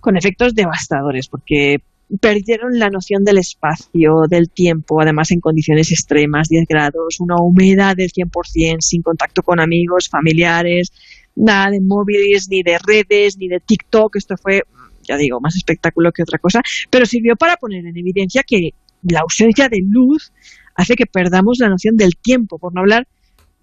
con 0.00 0.16
efectos 0.16 0.54
devastadores, 0.54 1.28
porque 1.28 1.78
perdieron 2.20 2.78
la 2.78 2.89
noción 2.89 3.24
del 3.24 3.39
espacio, 3.39 4.22
del 4.28 4.51
tiempo, 4.51 5.01
además 5.01 5.30
en 5.30 5.40
condiciones 5.40 5.90
extremas, 5.90 6.48
10 6.48 6.64
grados, 6.68 7.20
una 7.20 7.36
humedad 7.40 7.97
del 7.97 8.10
100%, 8.10 8.76
sin 8.80 9.02
contacto 9.02 9.43
con 9.43 9.60
amigos, 9.60 10.09
familiares, 10.09 10.90
nada 11.36 11.70
de 11.70 11.80
móviles, 11.80 12.48
ni 12.51 12.62
de 12.62 12.78
redes, 12.78 13.36
ni 13.39 13.48
de 13.48 13.60
TikTok. 13.60 14.16
Esto 14.16 14.36
fue 14.36 14.62
ya 15.09 15.16
digo, 15.16 15.40
más 15.40 15.56
espectáculo 15.56 16.12
que 16.12 16.22
otra 16.22 16.39
cosa, 16.39 16.60
pero 16.90 17.06
sirvió 17.06 17.35
para 17.35 17.56
poner 17.56 17.86
en 17.86 17.97
evidencia 17.97 18.43
que 18.47 18.70
la 19.02 19.20
ausencia 19.20 19.68
de 19.68 19.78
luz 19.82 20.32
hace 20.74 20.94
que 20.94 21.06
perdamos 21.06 21.59
la 21.60 21.68
noción 21.68 21.97
del 21.97 22.16
tiempo, 22.16 22.59
por 22.59 22.74
no 22.74 22.80
hablar 22.80 23.09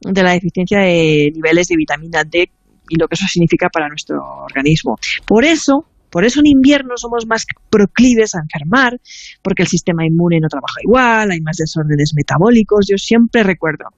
de 0.01 0.23
la 0.23 0.33
deficiencia 0.33 0.79
de 0.79 1.31
niveles 1.33 1.67
de 1.67 1.75
vitamina 1.77 2.23
D 2.23 2.49
y 2.89 2.97
lo 2.97 3.07
que 3.07 3.15
eso 3.15 3.25
significa 3.27 3.69
para 3.69 3.87
nuestro 3.87 4.17
organismo. 4.43 4.97
Por 5.25 5.45
eso, 5.45 5.85
por 6.15 6.23
eso 6.23 6.39
en 6.39 6.47
invierno 6.47 6.93
somos 6.95 7.27
más 7.27 7.45
proclives 7.69 8.35
a 8.35 8.39
enfermar, 8.39 9.01
porque 9.41 9.63
el 9.63 9.67
sistema 9.67 10.05
inmune 10.05 10.39
no 10.39 10.47
trabaja 10.47 10.79
igual, 10.81 11.29
hay 11.29 11.41
más 11.41 11.57
desórdenes 11.57 12.13
metabólicos. 12.15 12.85
Yo 12.89 12.97
siempre 12.97 13.43
recuerdo 13.43 13.89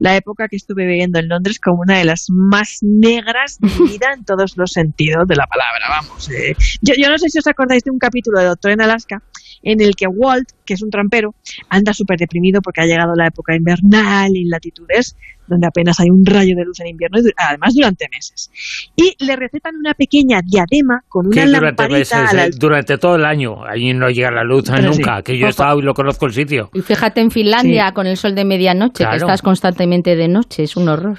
la 0.00 0.16
época 0.16 0.48
que 0.48 0.56
estuve 0.56 0.84
viviendo 0.84 1.20
en 1.20 1.28
Londres 1.28 1.60
como 1.60 1.82
una 1.82 1.98
de 1.98 2.06
las 2.06 2.26
más 2.28 2.78
negras 2.82 3.58
de 3.60 3.68
mi 3.68 3.88
vida 3.92 4.08
en 4.12 4.24
todos 4.24 4.56
los 4.56 4.72
sentidos 4.72 5.28
de 5.28 5.36
la 5.36 5.46
palabra. 5.46 5.86
Vamos, 5.88 6.28
eh. 6.32 6.56
yo, 6.82 6.94
yo 7.00 7.08
no 7.08 7.16
sé 7.18 7.28
si 7.28 7.38
os 7.38 7.46
acordáis 7.46 7.84
de 7.84 7.92
un 7.92 8.00
capítulo 8.00 8.40
de 8.40 8.46
Doctor 8.46 8.72
en 8.72 8.80
Alaska 8.80 9.22
en 9.62 9.80
el 9.80 9.94
que 9.94 10.06
Walt, 10.06 10.48
que 10.64 10.74
es 10.74 10.82
un 10.82 10.90
trampero, 10.90 11.34
anda 11.68 11.92
súper 11.92 12.18
deprimido 12.18 12.60
porque 12.62 12.80
ha 12.80 12.86
llegado 12.86 13.14
la 13.14 13.26
época 13.26 13.54
invernal 13.54 14.30
y 14.34 14.44
latitudes 14.46 15.16
donde 15.46 15.66
apenas 15.66 15.98
hay 15.98 16.08
un 16.10 16.24
rayo 16.24 16.54
de 16.56 16.64
luz 16.64 16.78
en 16.78 16.86
invierno, 16.86 17.18
y 17.18 17.22
además 17.36 17.74
durante 17.74 18.06
meses. 18.08 18.52
Y 18.94 19.16
le 19.24 19.34
recetan 19.34 19.74
una 19.74 19.94
pequeña 19.94 20.42
diadema 20.46 21.02
con 21.08 21.26
una 21.26 21.44
durante 21.44 21.60
lamparita 21.66 21.98
meses, 21.98 22.12
a 22.30 22.32
la- 22.34 22.46
eh, 22.46 22.50
durante 22.56 22.98
todo 22.98 23.16
el 23.16 23.24
año. 23.24 23.64
Ahí 23.66 23.92
no 23.92 24.08
llega 24.10 24.30
la 24.30 24.44
luz 24.44 24.66
Pero 24.70 24.90
nunca. 24.92 25.16
sí. 25.16 25.22
Que 25.24 25.38
yo 25.38 25.46
he 25.48 25.50
estado 25.50 25.80
y 25.80 25.82
lo 25.82 25.92
conozco 25.92 26.26
el 26.26 26.34
sitio. 26.34 26.70
Y 26.72 26.82
fíjate 26.82 27.20
en 27.20 27.32
Finlandia 27.32 27.90
con 27.92 28.06
el 28.06 28.16
sol 28.16 28.36
de 28.36 28.44
medianoche, 28.44 28.98
Claro. 29.02 29.10
que 29.10 29.16
estás 29.16 29.42
constantemente 29.42 30.14
de 30.14 30.28
noche, 30.28 30.62
es 30.62 30.76
un 30.76 30.88
horror. 30.88 31.18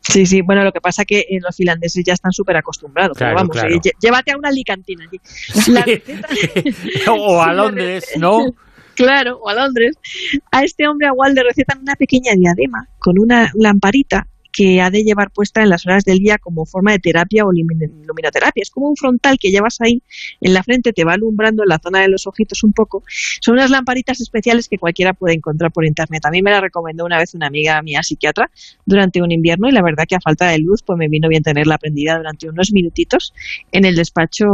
Sí, 0.00 0.26
sí, 0.26 0.40
bueno, 0.42 0.64
lo 0.64 0.72
que 0.72 0.80
pasa 0.80 1.04
que 1.04 1.20
eh, 1.20 1.38
los 1.40 1.54
finlandeses 1.56 2.02
ya 2.04 2.14
están 2.14 2.32
súper 2.32 2.56
acostumbrados. 2.56 3.16
pero 3.18 3.30
Claro, 3.32 3.36
vamos, 3.36 3.52
claro. 3.56 3.74
eh, 3.74 3.78
lle- 3.78 3.92
llévate 4.00 4.32
a 4.32 4.36
una 4.38 4.48
alicantina 4.48 5.04
allí. 5.04 5.20
La 5.72 5.82
receta- 5.84 6.28
o 7.12 7.42
a 7.42 7.50
Sí, 7.50 7.56
Londres, 7.56 8.04
¿no? 8.18 8.38
Claro, 8.96 9.36
o 9.42 9.48
a 9.50 9.54
Londres. 9.54 9.96
A 10.50 10.64
este 10.64 10.88
hombre 10.88 11.06
a 11.08 11.12
Walt 11.12 11.36
le 11.36 11.42
recetan 11.42 11.80
una 11.80 11.96
pequeña 11.96 12.32
diadema 12.34 12.88
con 12.98 13.18
una 13.18 13.50
lamparita 13.54 14.26
que 14.56 14.80
ha 14.80 14.90
de 14.90 15.02
llevar 15.02 15.30
puesta 15.30 15.62
en 15.62 15.68
las 15.68 15.84
horas 15.86 16.04
del 16.04 16.18
día 16.18 16.38
como 16.38 16.64
forma 16.64 16.92
de 16.92 16.98
terapia 16.98 17.44
o 17.44 17.52
lumin- 17.52 18.06
luminoterapia. 18.06 18.62
Es 18.62 18.70
como 18.70 18.88
un 18.88 18.96
frontal 18.96 19.36
que 19.38 19.50
llevas 19.50 19.80
ahí 19.80 20.02
en 20.40 20.54
la 20.54 20.62
frente, 20.62 20.94
te 20.94 21.04
va 21.04 21.12
alumbrando 21.12 21.62
en 21.62 21.68
la 21.68 21.78
zona 21.78 22.00
de 22.00 22.08
los 22.08 22.26
ojitos 22.26 22.62
un 22.64 22.72
poco. 22.72 23.04
Son 23.40 23.54
unas 23.54 23.70
lamparitas 23.70 24.20
especiales 24.20 24.68
que 24.68 24.78
cualquiera 24.78 25.12
puede 25.12 25.34
encontrar 25.34 25.72
por 25.72 25.84
internet. 25.84 26.24
A 26.24 26.30
mí 26.30 26.40
me 26.40 26.50
la 26.50 26.60
recomendó 26.60 27.04
una 27.04 27.18
vez 27.18 27.34
una 27.34 27.48
amiga 27.48 27.82
mía 27.82 28.02
psiquiatra 28.02 28.50
durante 28.86 29.20
un 29.20 29.30
invierno 29.30 29.68
y 29.68 29.72
la 29.72 29.82
verdad 29.82 30.04
que 30.08 30.14
a 30.16 30.20
falta 30.20 30.48
de 30.48 30.58
luz 30.58 30.82
pues 30.82 30.98
me 30.98 31.08
vino 31.08 31.28
bien 31.28 31.42
tenerla 31.42 31.76
prendida 31.76 32.16
durante 32.16 32.48
unos 32.48 32.72
minutitos 32.72 33.34
en 33.72 33.84
el 33.84 33.94
despacho 33.94 34.46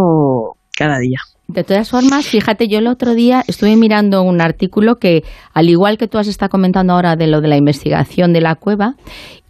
cada 0.76 0.98
día. 0.98 1.20
De 1.52 1.64
todas 1.64 1.90
formas, 1.90 2.26
fíjate, 2.26 2.66
yo 2.66 2.78
el 2.78 2.86
otro 2.86 3.12
día 3.14 3.44
estuve 3.46 3.76
mirando 3.76 4.22
un 4.22 4.40
artículo 4.40 4.98
que, 4.98 5.22
al 5.52 5.68
igual 5.68 5.98
que 5.98 6.08
tú 6.08 6.16
has 6.16 6.26
estado 6.26 6.48
comentando 6.48 6.94
ahora 6.94 7.14
de 7.14 7.26
lo 7.26 7.42
de 7.42 7.48
la 7.48 7.58
investigación 7.58 8.32
de 8.32 8.40
la 8.40 8.54
cueva 8.54 8.94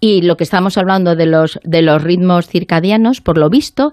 y 0.00 0.22
lo 0.22 0.36
que 0.36 0.42
estamos 0.42 0.76
hablando 0.76 1.14
de 1.14 1.26
los, 1.26 1.60
de 1.62 1.80
los 1.80 2.02
ritmos 2.02 2.48
circadianos, 2.48 3.20
por 3.20 3.38
lo 3.38 3.48
visto, 3.50 3.92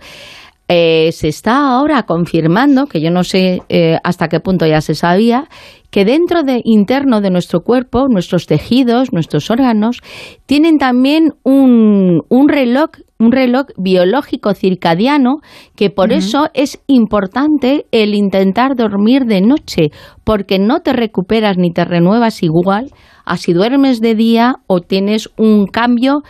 eh, 0.72 1.12
se 1.14 1.28
está 1.28 1.72
ahora 1.72 2.04
confirmando, 2.04 2.86
que 2.86 3.02
yo 3.02 3.10
no 3.10 3.24
sé 3.24 3.64
eh, 3.70 3.98
hasta 4.04 4.28
qué 4.28 4.40
punto 4.40 4.68
ya 4.68 4.82
se 4.82 4.94
sabía, 4.94 5.50
que 5.90 6.06
dentro 6.06 6.44
de 6.44 6.62
interno 6.64 7.22
de 7.22 7.32
nuestro 7.32 7.62
cuerpo, 7.62 8.08
nuestros 8.08 8.46
tejidos, 8.46 9.12
nuestros 9.12 9.50
órganos, 9.50 10.02
tienen 10.46 10.78
también 10.78 11.34
un, 11.44 12.22
un 12.30 12.50
reloj, 12.50 12.92
un 13.18 13.32
reloj 13.32 13.66
biológico 13.78 14.54
circadiano, 14.54 15.38
que 15.76 15.90
por 15.90 16.14
eso 16.14 16.50
es 16.54 16.80
importante 16.86 17.88
el 17.92 18.14
intentar 18.14 18.76
dormir 18.76 19.26
de 19.26 19.42
noche, 19.42 19.90
porque 20.24 20.60
no 20.60 20.82
te 20.82 20.94
recuperas 20.94 21.58
ni 21.58 21.74
te 21.74 21.84
renuevas 21.84 22.44
igual 22.44 22.92
a 23.26 23.38
si 23.38 23.54
duermes 23.54 24.02
de 24.02 24.14
día 24.14 24.56
o 24.68 24.82
tienes 24.82 25.30
un 25.38 25.66
cambio, 25.66 26.22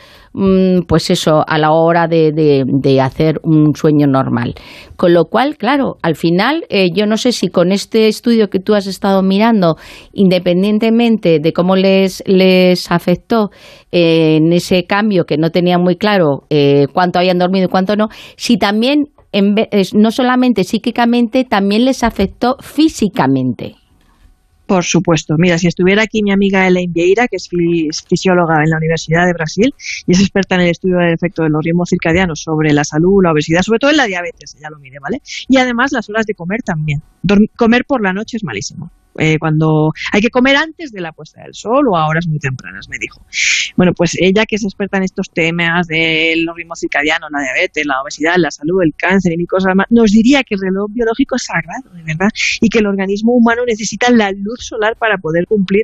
pues 0.88 1.10
eso, 1.10 1.44
a 1.48 1.58
la 1.58 1.72
hora 1.72 2.08
de, 2.08 2.32
de- 2.32 3.02
hacer 3.02 3.40
un 3.44 3.74
sueño 3.76 4.08
normal. 4.08 4.56
Con 4.96 5.14
lo 5.14 5.26
cual, 5.26 5.56
claro, 5.58 5.96
al 6.02 6.16
final, 6.16 6.66
eh, 6.70 6.90
yo 6.94 7.06
no 7.06 7.18
sé 7.18 7.32
si 7.32 7.48
con 7.50 7.72
este 7.72 8.08
estudio 8.08 8.50
que 8.50 8.60
tú 8.60 8.74
has 8.76 8.88
estado 8.88 9.22
mirando, 9.22 9.76
independientemente 10.14 11.40
de 11.40 11.54
cómo 11.54 11.76
les, 11.76 12.24
les 12.26 12.92
afectó 12.92 13.50
eh, 13.92 14.38
en 14.38 14.52
ese 14.54 14.84
cambio 14.86 15.26
que 15.26 15.38
no 15.38 15.50
tenía 15.52 15.78
muy 15.78 15.96
claro 15.96 16.44
eh, 16.50 16.88
cuánto 16.94 17.20
habían 17.20 17.38
dormido 17.40 17.66
y 17.66 17.70
cuánto 17.70 17.96
no, 17.96 18.08
si 18.36 18.58
también, 18.58 19.06
en 19.32 19.56
ve- 19.56 19.70
es- 19.72 19.94
no 19.94 20.12
solamente 20.12 20.64
psíquicamente, 20.64 21.44
también 21.44 21.86
les 21.86 22.04
afectó 22.04 22.56
físicamente. 22.62 23.76
Por 24.70 24.84
supuesto. 24.86 25.36
Mira, 25.40 25.58
si 25.58 25.66
estuviera 25.68 26.04
aquí 26.04 26.22
mi 26.22 26.32
amiga 26.32 26.68
Elaine 26.68 26.94
Vieira, 26.94 27.28
que 27.28 27.38
es 27.38 27.50
fi- 27.50 27.88
es 27.90 28.04
fisióloga 28.04 28.64
en 28.64 28.70
la 28.70 28.78
Universidad 28.78 29.26
de 29.26 29.34
Brasil 29.34 29.74
y 30.06 30.12
es 30.14 30.20
experta 30.20 30.54
en 30.56 30.62
el 30.62 30.68
estudio 30.70 30.98
del 30.98 31.12
efecto 31.12 31.42
de 31.42 31.50
los 31.50 31.64
ritmos 31.66 31.90
circadianos 31.90 32.42
sobre 32.44 32.72
la 32.72 32.84
salud, 32.84 33.24
la 33.24 33.32
obesidad, 33.32 33.64
sobre 33.64 33.80
todo 33.80 33.90
en 33.90 33.98
la 33.98 34.06
diabetes, 34.06 34.56
ella 34.60 34.70
lo 34.70 34.78
mide, 34.78 35.00
¿vale? 35.02 35.22
Y 35.48 35.58
además 35.58 35.92
las 35.92 36.08
horas 36.10 36.28
de 36.28 36.36
comer 36.36 36.62
también. 36.62 37.02
Dorm- 37.24 37.50
comer 37.56 37.84
por 37.84 38.02
la 38.04 38.14
noche 38.14 38.38
es 38.38 38.44
malísimo. 38.44 38.92
Eh, 39.20 39.38
cuando 39.40 39.92
hay 40.12 40.22
que 40.22 40.30
comer 40.30 40.56
antes 40.56 40.92
de 40.92 41.02
la 41.02 41.12
puesta 41.12 41.42
del 41.44 41.54
sol 41.54 41.88
o 41.90 41.98
a 41.98 42.08
horas 42.08 42.28
muy 42.28 42.40
tempranas, 42.40 42.88
me 42.90 42.98
dijo. 43.00 43.26
Bueno, 43.76 43.94
pues 43.94 44.16
ella 44.20 44.46
que 44.46 44.56
es 44.56 44.64
experta 44.64 44.98
en 44.98 45.04
estos 45.04 45.30
temas 45.34 45.88
de 45.88 46.36
los 46.46 46.56
ritmos 46.56 46.80
circadianos, 46.80 47.30
la 47.32 47.42
diabetes, 47.42 47.86
la 47.86 48.02
obesidad, 48.02 48.36
la 48.38 48.52
salud, 48.52 48.82
el 48.84 48.94
cáncer 48.96 49.34
y 49.34 49.38
mil 49.38 49.48
cosas 49.48 49.74
más, 49.76 49.88
nos 49.90 50.12
diría 50.12 50.44
que 50.44 50.56
el 50.56 50.62
reloj 50.62 50.90
biológico 50.92 51.36
es 51.36 51.44
sagrado, 51.44 51.96
de 51.96 52.04
verdad, 52.04 52.30
y 52.62 52.70
que 52.70 52.80
el 52.80 52.88
organismo 52.88 53.34
humano 53.34 53.64
necesita 53.66 54.10
la 54.12 54.32
luz 54.32 54.60
solar 54.60 54.96
para 54.98 55.18
poder 55.18 55.46
cumplir 55.48 55.84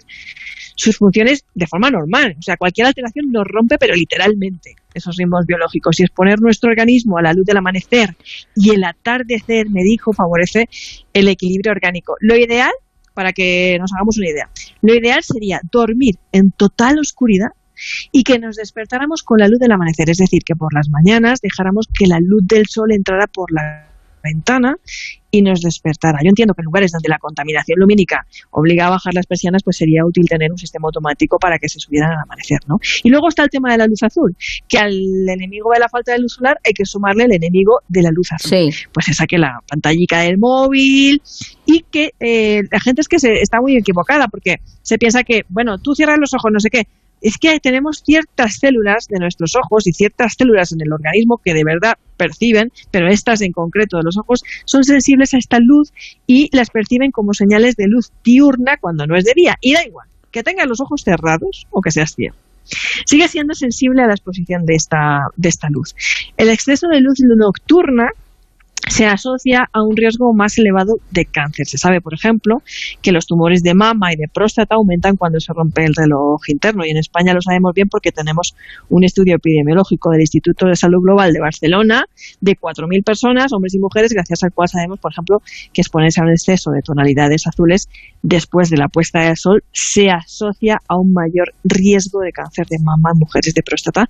sus 0.75 0.97
funciones 0.97 1.45
de 1.53 1.67
forma 1.67 1.89
normal. 1.89 2.35
O 2.37 2.41
sea, 2.41 2.57
cualquier 2.57 2.87
alteración 2.87 3.31
nos 3.31 3.45
rompe, 3.47 3.77
pero 3.77 3.95
literalmente, 3.95 4.75
esos 4.93 5.15
ritmos 5.17 5.45
biológicos. 5.45 5.99
Y 5.99 6.03
exponer 6.03 6.39
nuestro 6.39 6.69
organismo 6.69 7.17
a 7.17 7.21
la 7.21 7.33
luz 7.33 7.45
del 7.45 7.57
amanecer 7.57 8.15
y 8.55 8.71
el 8.71 8.83
atardecer, 8.83 9.69
me 9.69 9.83
dijo, 9.83 10.13
favorece 10.13 10.69
el 11.13 11.27
equilibrio 11.27 11.71
orgánico. 11.71 12.15
Lo 12.19 12.35
ideal, 12.35 12.71
para 13.15 13.33
que 13.33 13.77
nos 13.79 13.91
hagamos 13.93 14.19
una 14.19 14.29
idea, 14.29 14.49
lo 14.81 14.93
ideal 14.93 15.23
sería 15.23 15.59
dormir 15.71 16.15
en 16.31 16.51
total 16.51 16.99
oscuridad 16.99 17.49
y 18.11 18.23
que 18.23 18.39
nos 18.39 18.55
despertáramos 18.55 19.23
con 19.23 19.39
la 19.39 19.47
luz 19.47 19.59
del 19.59 19.71
amanecer, 19.71 20.09
es 20.09 20.17
decir, 20.17 20.43
que 20.45 20.55
por 20.55 20.73
las 20.73 20.89
mañanas 20.89 21.41
dejáramos 21.41 21.87
que 21.93 22.07
la 22.07 22.19
luz 22.19 22.45
del 22.45 22.67
sol 22.67 22.91
entrara 22.91 23.27
por 23.27 23.51
la 23.51 23.87
ventana 24.25 24.75
y 25.31 25.41
nos 25.41 25.61
despertara. 25.61 26.19
Yo 26.23 26.29
entiendo 26.29 26.53
que 26.53 26.61
en 26.61 26.65
lugares 26.65 26.91
donde 26.91 27.09
la 27.09 27.19
contaminación 27.19 27.77
lumínica 27.79 28.25
obliga 28.51 28.87
a 28.87 28.89
bajar 28.91 29.13
las 29.13 29.25
persianas, 29.25 29.63
pues 29.63 29.77
sería 29.77 30.05
útil 30.05 30.25
tener 30.29 30.51
un 30.51 30.57
sistema 30.57 30.87
automático 30.87 31.37
para 31.37 31.59
que 31.59 31.67
se 31.67 31.79
subieran 31.79 32.11
al 32.11 32.23
amanecer, 32.23 32.59
¿no? 32.67 32.77
Y 33.03 33.09
luego 33.09 33.27
está 33.27 33.43
el 33.43 33.49
tema 33.49 33.71
de 33.71 33.77
la 33.77 33.87
luz 33.87 34.01
azul, 34.03 34.35
que 34.67 34.77
al 34.77 34.93
enemigo 35.27 35.71
de 35.73 35.79
la 35.79 35.89
falta 35.89 36.13
de 36.13 36.19
luz 36.19 36.33
solar 36.33 36.57
hay 36.63 36.73
que 36.73 36.85
sumarle 36.85 37.25
el 37.25 37.33
enemigo 37.33 37.79
de 37.87 38.01
la 38.01 38.11
luz 38.11 38.31
azul. 38.31 38.49
Pues 38.93 39.09
esa 39.09 39.25
que 39.25 39.37
la 39.37 39.59
pantallica 39.67 40.21
del 40.21 40.37
móvil 40.37 41.21
y 41.65 41.85
que 41.91 42.11
eh, 42.19 42.61
la 42.71 42.79
gente 42.79 43.01
es 43.01 43.07
que 43.07 43.19
se 43.19 43.41
está 43.41 43.59
muy 43.59 43.75
equivocada 43.75 44.27
porque 44.27 44.57
se 44.81 44.97
piensa 44.97 45.23
que, 45.23 45.43
bueno, 45.49 45.77
tú 45.79 45.95
cierras 45.95 46.17
los 46.17 46.33
ojos, 46.33 46.51
no 46.51 46.59
sé 46.59 46.69
qué, 46.69 46.87
es 47.21 47.37
que 47.37 47.59
tenemos 47.59 48.03
ciertas 48.05 48.57
células 48.59 49.07
de 49.07 49.19
nuestros 49.19 49.55
ojos 49.55 49.87
y 49.87 49.93
ciertas 49.93 50.35
células 50.37 50.71
en 50.71 50.81
el 50.81 50.93
organismo 50.93 51.39
que 51.43 51.53
de 51.53 51.63
verdad 51.63 51.95
perciben, 52.17 52.71
pero 52.91 53.07
estas 53.07 53.41
en 53.41 53.51
concreto 53.51 53.97
de 53.97 54.03
los 54.03 54.17
ojos 54.17 54.43
son 54.65 54.83
sensibles 54.83 55.33
a 55.33 55.37
esta 55.37 55.57
luz 55.59 55.91
y 56.27 56.49
las 56.55 56.69
perciben 56.69 57.11
como 57.11 57.33
señales 57.33 57.75
de 57.75 57.87
luz 57.87 58.11
diurna 58.23 58.77
cuando 58.77 59.07
no 59.07 59.15
es 59.17 59.25
de 59.25 59.33
día. 59.35 59.55
Y 59.61 59.73
da 59.73 59.85
igual, 59.85 60.07
que 60.31 60.43
tengas 60.43 60.67
los 60.67 60.81
ojos 60.81 61.01
cerrados 61.03 61.67
o 61.71 61.81
que 61.81 61.91
seas 61.91 62.13
ciego. 62.13 62.35
Sigue 63.05 63.27
siendo 63.27 63.53
sensible 63.53 64.01
a 64.01 64.07
la 64.07 64.13
exposición 64.13 64.65
de 64.65 64.75
esta, 64.75 65.27
de 65.35 65.49
esta 65.49 65.69
luz. 65.69 65.95
El 66.37 66.49
exceso 66.49 66.87
de 66.87 66.99
luz 66.99 67.19
nocturna 67.21 68.09
se 68.87 69.05
asocia 69.05 69.69
a 69.73 69.81
un 69.81 69.95
riesgo 69.95 70.33
más 70.33 70.57
elevado 70.57 70.97
de 71.11 71.25
cáncer. 71.25 71.65
Se 71.65 71.77
sabe, 71.77 72.01
por 72.01 72.13
ejemplo, 72.13 72.61
que 73.01 73.11
los 73.11 73.25
tumores 73.25 73.63
de 73.63 73.73
mama 73.73 74.13
y 74.13 74.15
de 74.15 74.27
próstata 74.27 74.75
aumentan 74.75 75.17
cuando 75.17 75.39
se 75.39 75.53
rompe 75.53 75.85
el 75.85 75.95
reloj 75.95 76.41
interno 76.47 76.85
y 76.85 76.91
en 76.91 76.97
España 76.97 77.33
lo 77.33 77.41
sabemos 77.41 77.73
bien 77.73 77.89
porque 77.89 78.11
tenemos 78.11 78.55
un 78.89 79.03
estudio 79.03 79.35
epidemiológico 79.35 80.11
del 80.11 80.21
Instituto 80.21 80.67
de 80.67 80.75
Salud 80.75 81.01
Global 81.01 81.33
de 81.33 81.39
Barcelona 81.39 82.05
de 82.41 82.55
4.000 82.57 83.03
personas, 83.03 83.53
hombres 83.53 83.73
y 83.73 83.79
mujeres, 83.79 84.13
gracias 84.13 84.43
al 84.43 84.53
cual 84.53 84.69
sabemos, 84.69 84.99
por 84.99 85.11
ejemplo, 85.11 85.41
que 85.73 85.81
exponerse 85.81 86.21
a 86.21 86.23
un 86.23 86.29
exceso 86.29 86.71
de 86.71 86.81
tonalidades 86.81 87.47
azules 87.47 87.89
después 88.21 88.69
de 88.69 88.77
la 88.77 88.87
puesta 88.87 89.19
del 89.21 89.37
sol 89.37 89.63
se 89.71 90.09
asocia 90.09 90.79
a 90.87 90.97
un 90.97 91.11
mayor 91.11 91.53
riesgo 91.63 92.21
de 92.21 92.31
cáncer 92.31 92.67
de 92.67 92.79
mama 92.79 93.11
en 93.13 93.19
mujeres 93.19 93.53
de 93.53 93.63
próstata 93.63 94.07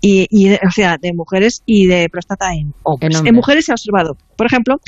y, 0.00 0.26
y 0.30 0.48
de- 0.50 0.60
o 0.66 0.70
sea, 0.70 0.96
de 1.00 1.12
mujeres 1.12 1.62
y 1.66 1.86
de 1.86 2.08
próstata 2.08 2.54
en 2.54 2.72
hombres. 2.82 3.18
En 3.20 3.26
En, 3.26 3.34
mujeres 3.34 3.64
se 3.66 3.72
ha 3.72 3.74
observado, 3.74 4.16
por 4.36 4.46
ejemplo, 4.46 4.80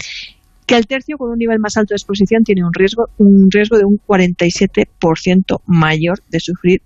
que 0.67 0.77
el 0.77 0.87
tercio 0.87 1.19
con 1.19 1.31
un 1.31 1.39
nivel 1.39 1.59
más 1.59 1.77
alto 1.77 1.95
de 1.95 1.97
exposición 1.97 2.45
tiene 2.45 2.65
un 2.65 2.73
riesgo, 2.73 3.09
un 3.19 3.51
riesgo 3.51 3.77
de 3.77 3.85
un 3.85 4.01
47% 4.07 5.61
mayor 5.67 6.21
de 6.29 6.39
sufrir 6.41 6.83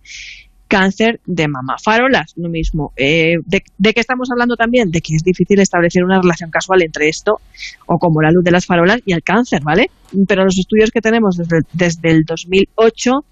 cáncer 0.68 1.20
de 1.26 1.48
mama. 1.48 1.76
Farolas, 1.82 2.32
lo 2.36 2.48
mismo. 2.48 2.92
Eh, 2.96 3.34
de, 3.46 3.62
qué 3.92 4.00
estamos 4.00 4.30
hablando 4.30 4.56
también? 4.56 4.90
De 4.90 5.00
que 5.00 5.14
es 5.14 5.22
difícil 5.22 5.60
establecer 5.60 6.04
una 6.04 6.20
relación 6.20 6.50
casual 6.50 6.82
entre 6.82 7.08
esto, 7.08 7.40
o 7.86 7.98
como 7.98 8.22
la 8.22 8.30
luz 8.30 8.44
de 8.44 8.50
las 8.50 8.66
farolas, 8.66 9.00
y 9.04 9.12
el 9.12 9.22
cáncer, 9.22 9.62
¿vale? 9.62 9.90
Pero 10.26 10.44
los 10.44 10.58
estudios 10.58 10.90
que 10.90 11.00
tenemos 11.00 11.36
desde, 11.36 11.60
desde 11.72 12.10
el 12.10 12.24
2008 12.24 13.24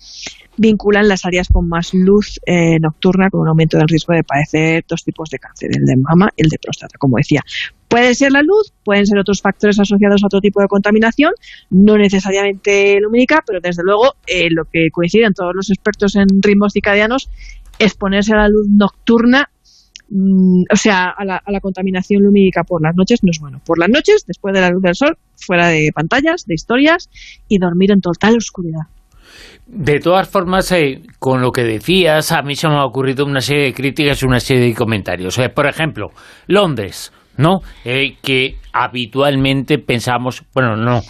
vinculan 0.56 1.08
las 1.08 1.24
áreas 1.24 1.48
con 1.48 1.68
más 1.68 1.94
luz 1.94 2.38
eh, 2.46 2.78
nocturna 2.78 3.30
con 3.30 3.40
un 3.40 3.48
aumento 3.48 3.78
del 3.78 3.88
riesgo 3.88 4.14
de 4.14 4.22
padecer 4.22 4.84
dos 4.86 5.02
tipos 5.02 5.30
de 5.30 5.38
cáncer, 5.38 5.70
el 5.72 5.84
de 5.84 5.96
mama 5.96 6.28
y 6.36 6.42
el 6.42 6.48
de 6.48 6.58
próstata, 6.58 6.96
como 6.98 7.16
decía. 7.16 7.40
Puede 7.92 8.14
ser 8.14 8.32
la 8.32 8.40
luz, 8.40 8.72
pueden 8.84 9.04
ser 9.04 9.18
otros 9.18 9.42
factores 9.42 9.78
asociados 9.78 10.22
a 10.22 10.26
otro 10.26 10.40
tipo 10.40 10.62
de 10.62 10.66
contaminación, 10.66 11.34
no 11.68 11.98
necesariamente 11.98 12.98
lumínica, 12.98 13.44
pero 13.46 13.60
desde 13.60 13.82
luego 13.82 14.14
eh, 14.26 14.48
lo 14.50 14.64
que 14.64 14.88
coinciden 14.90 15.34
todos 15.34 15.52
los 15.54 15.68
expertos 15.68 16.16
en 16.16 16.26
ritmos 16.40 16.72
circadianos 16.72 17.28
es 17.78 17.94
ponerse 17.94 18.32
a 18.32 18.38
la 18.38 18.48
luz 18.48 18.66
nocturna 18.70 19.50
mm, 20.08 20.62
o 20.72 20.76
sea, 20.76 21.10
a 21.10 21.22
la, 21.26 21.36
a 21.36 21.52
la, 21.52 21.60
contaminación 21.60 22.22
lumínica 22.22 22.64
por 22.64 22.80
las 22.80 22.96
noches 22.96 23.22
no 23.22 23.30
es 23.30 23.38
bueno. 23.38 23.60
Por 23.62 23.78
las 23.78 23.90
noches, 23.90 24.24
después 24.26 24.54
de 24.54 24.62
la 24.62 24.70
luz 24.70 24.82
del 24.82 24.94
sol, 24.94 25.18
fuera 25.36 25.68
de 25.68 25.90
pantallas, 25.94 26.46
de 26.46 26.54
historias 26.54 27.10
y 27.46 27.58
dormir 27.58 27.90
en 27.90 28.00
total 28.00 28.38
oscuridad. 28.38 28.86
De 29.66 30.00
todas 30.00 30.30
formas, 30.30 30.72
eh, 30.72 31.02
con 31.18 31.42
lo 31.42 31.52
que 31.52 31.64
decías, 31.64 32.32
a 32.32 32.40
mí 32.40 32.56
se 32.56 32.68
me 32.68 32.74
ha 32.76 32.86
ocurrido 32.86 33.26
una 33.26 33.42
serie 33.42 33.64
de 33.64 33.74
críticas 33.74 34.22
y 34.22 34.24
una 34.24 34.40
serie 34.40 34.64
de 34.64 34.74
comentarios. 34.74 35.38
Eh, 35.38 35.50
por 35.50 35.66
ejemplo, 35.66 36.10
Londres, 36.46 37.12
¿no? 37.36 37.60
Eh, 37.84 38.16
que 38.22 38.56
habitualmente 38.72 39.78
pensamos, 39.78 40.42
bueno, 40.54 40.76
no, 40.76 41.02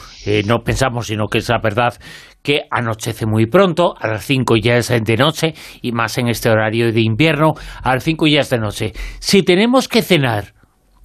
no 0.47 0.59
pensamos, 0.65 1.07
sino 1.07 1.27
que 1.27 1.39
es 1.39 1.49
la 1.49 1.59
verdad, 1.59 1.95
que 2.43 2.63
anochece 2.71 3.27
muy 3.27 3.47
pronto, 3.47 3.95
a 3.99 4.09
las 4.09 4.25
5 4.25 4.57
ya 4.57 4.77
es 4.77 4.89
de 4.89 5.17
noche, 5.17 5.55
y 5.81 5.93
más 5.93 6.19
en 6.19 6.29
este 6.29 6.51
horario 6.51 6.93
de 6.93 7.01
invierno, 7.01 7.55
a 7.83 7.95
las 7.95 8.05
5 8.05 8.27
ya 8.27 8.41
es 8.41 8.51
de 8.51 8.59
noche. 8.59 8.93
Si 9.21 9.43
tenemos 9.43 9.89
que 9.89 10.03
cenar 10.03 10.55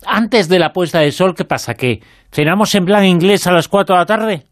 antes 0.05 0.49
de 0.49 0.59
la 0.59 0.73
puesta 0.73 0.99
de 0.99 1.11
sol, 1.11 1.35
¿qué 1.35 1.45
pasa? 1.45 1.75
¿Que 1.75 2.01
cenamos 2.31 2.73
en 2.75 2.85
plan 2.85 3.05
inglés 3.05 3.45
a 3.47 3.51
las 3.51 3.67
4 3.67 3.95
de 3.95 3.99
la 3.99 4.05
tarde? 4.05 4.43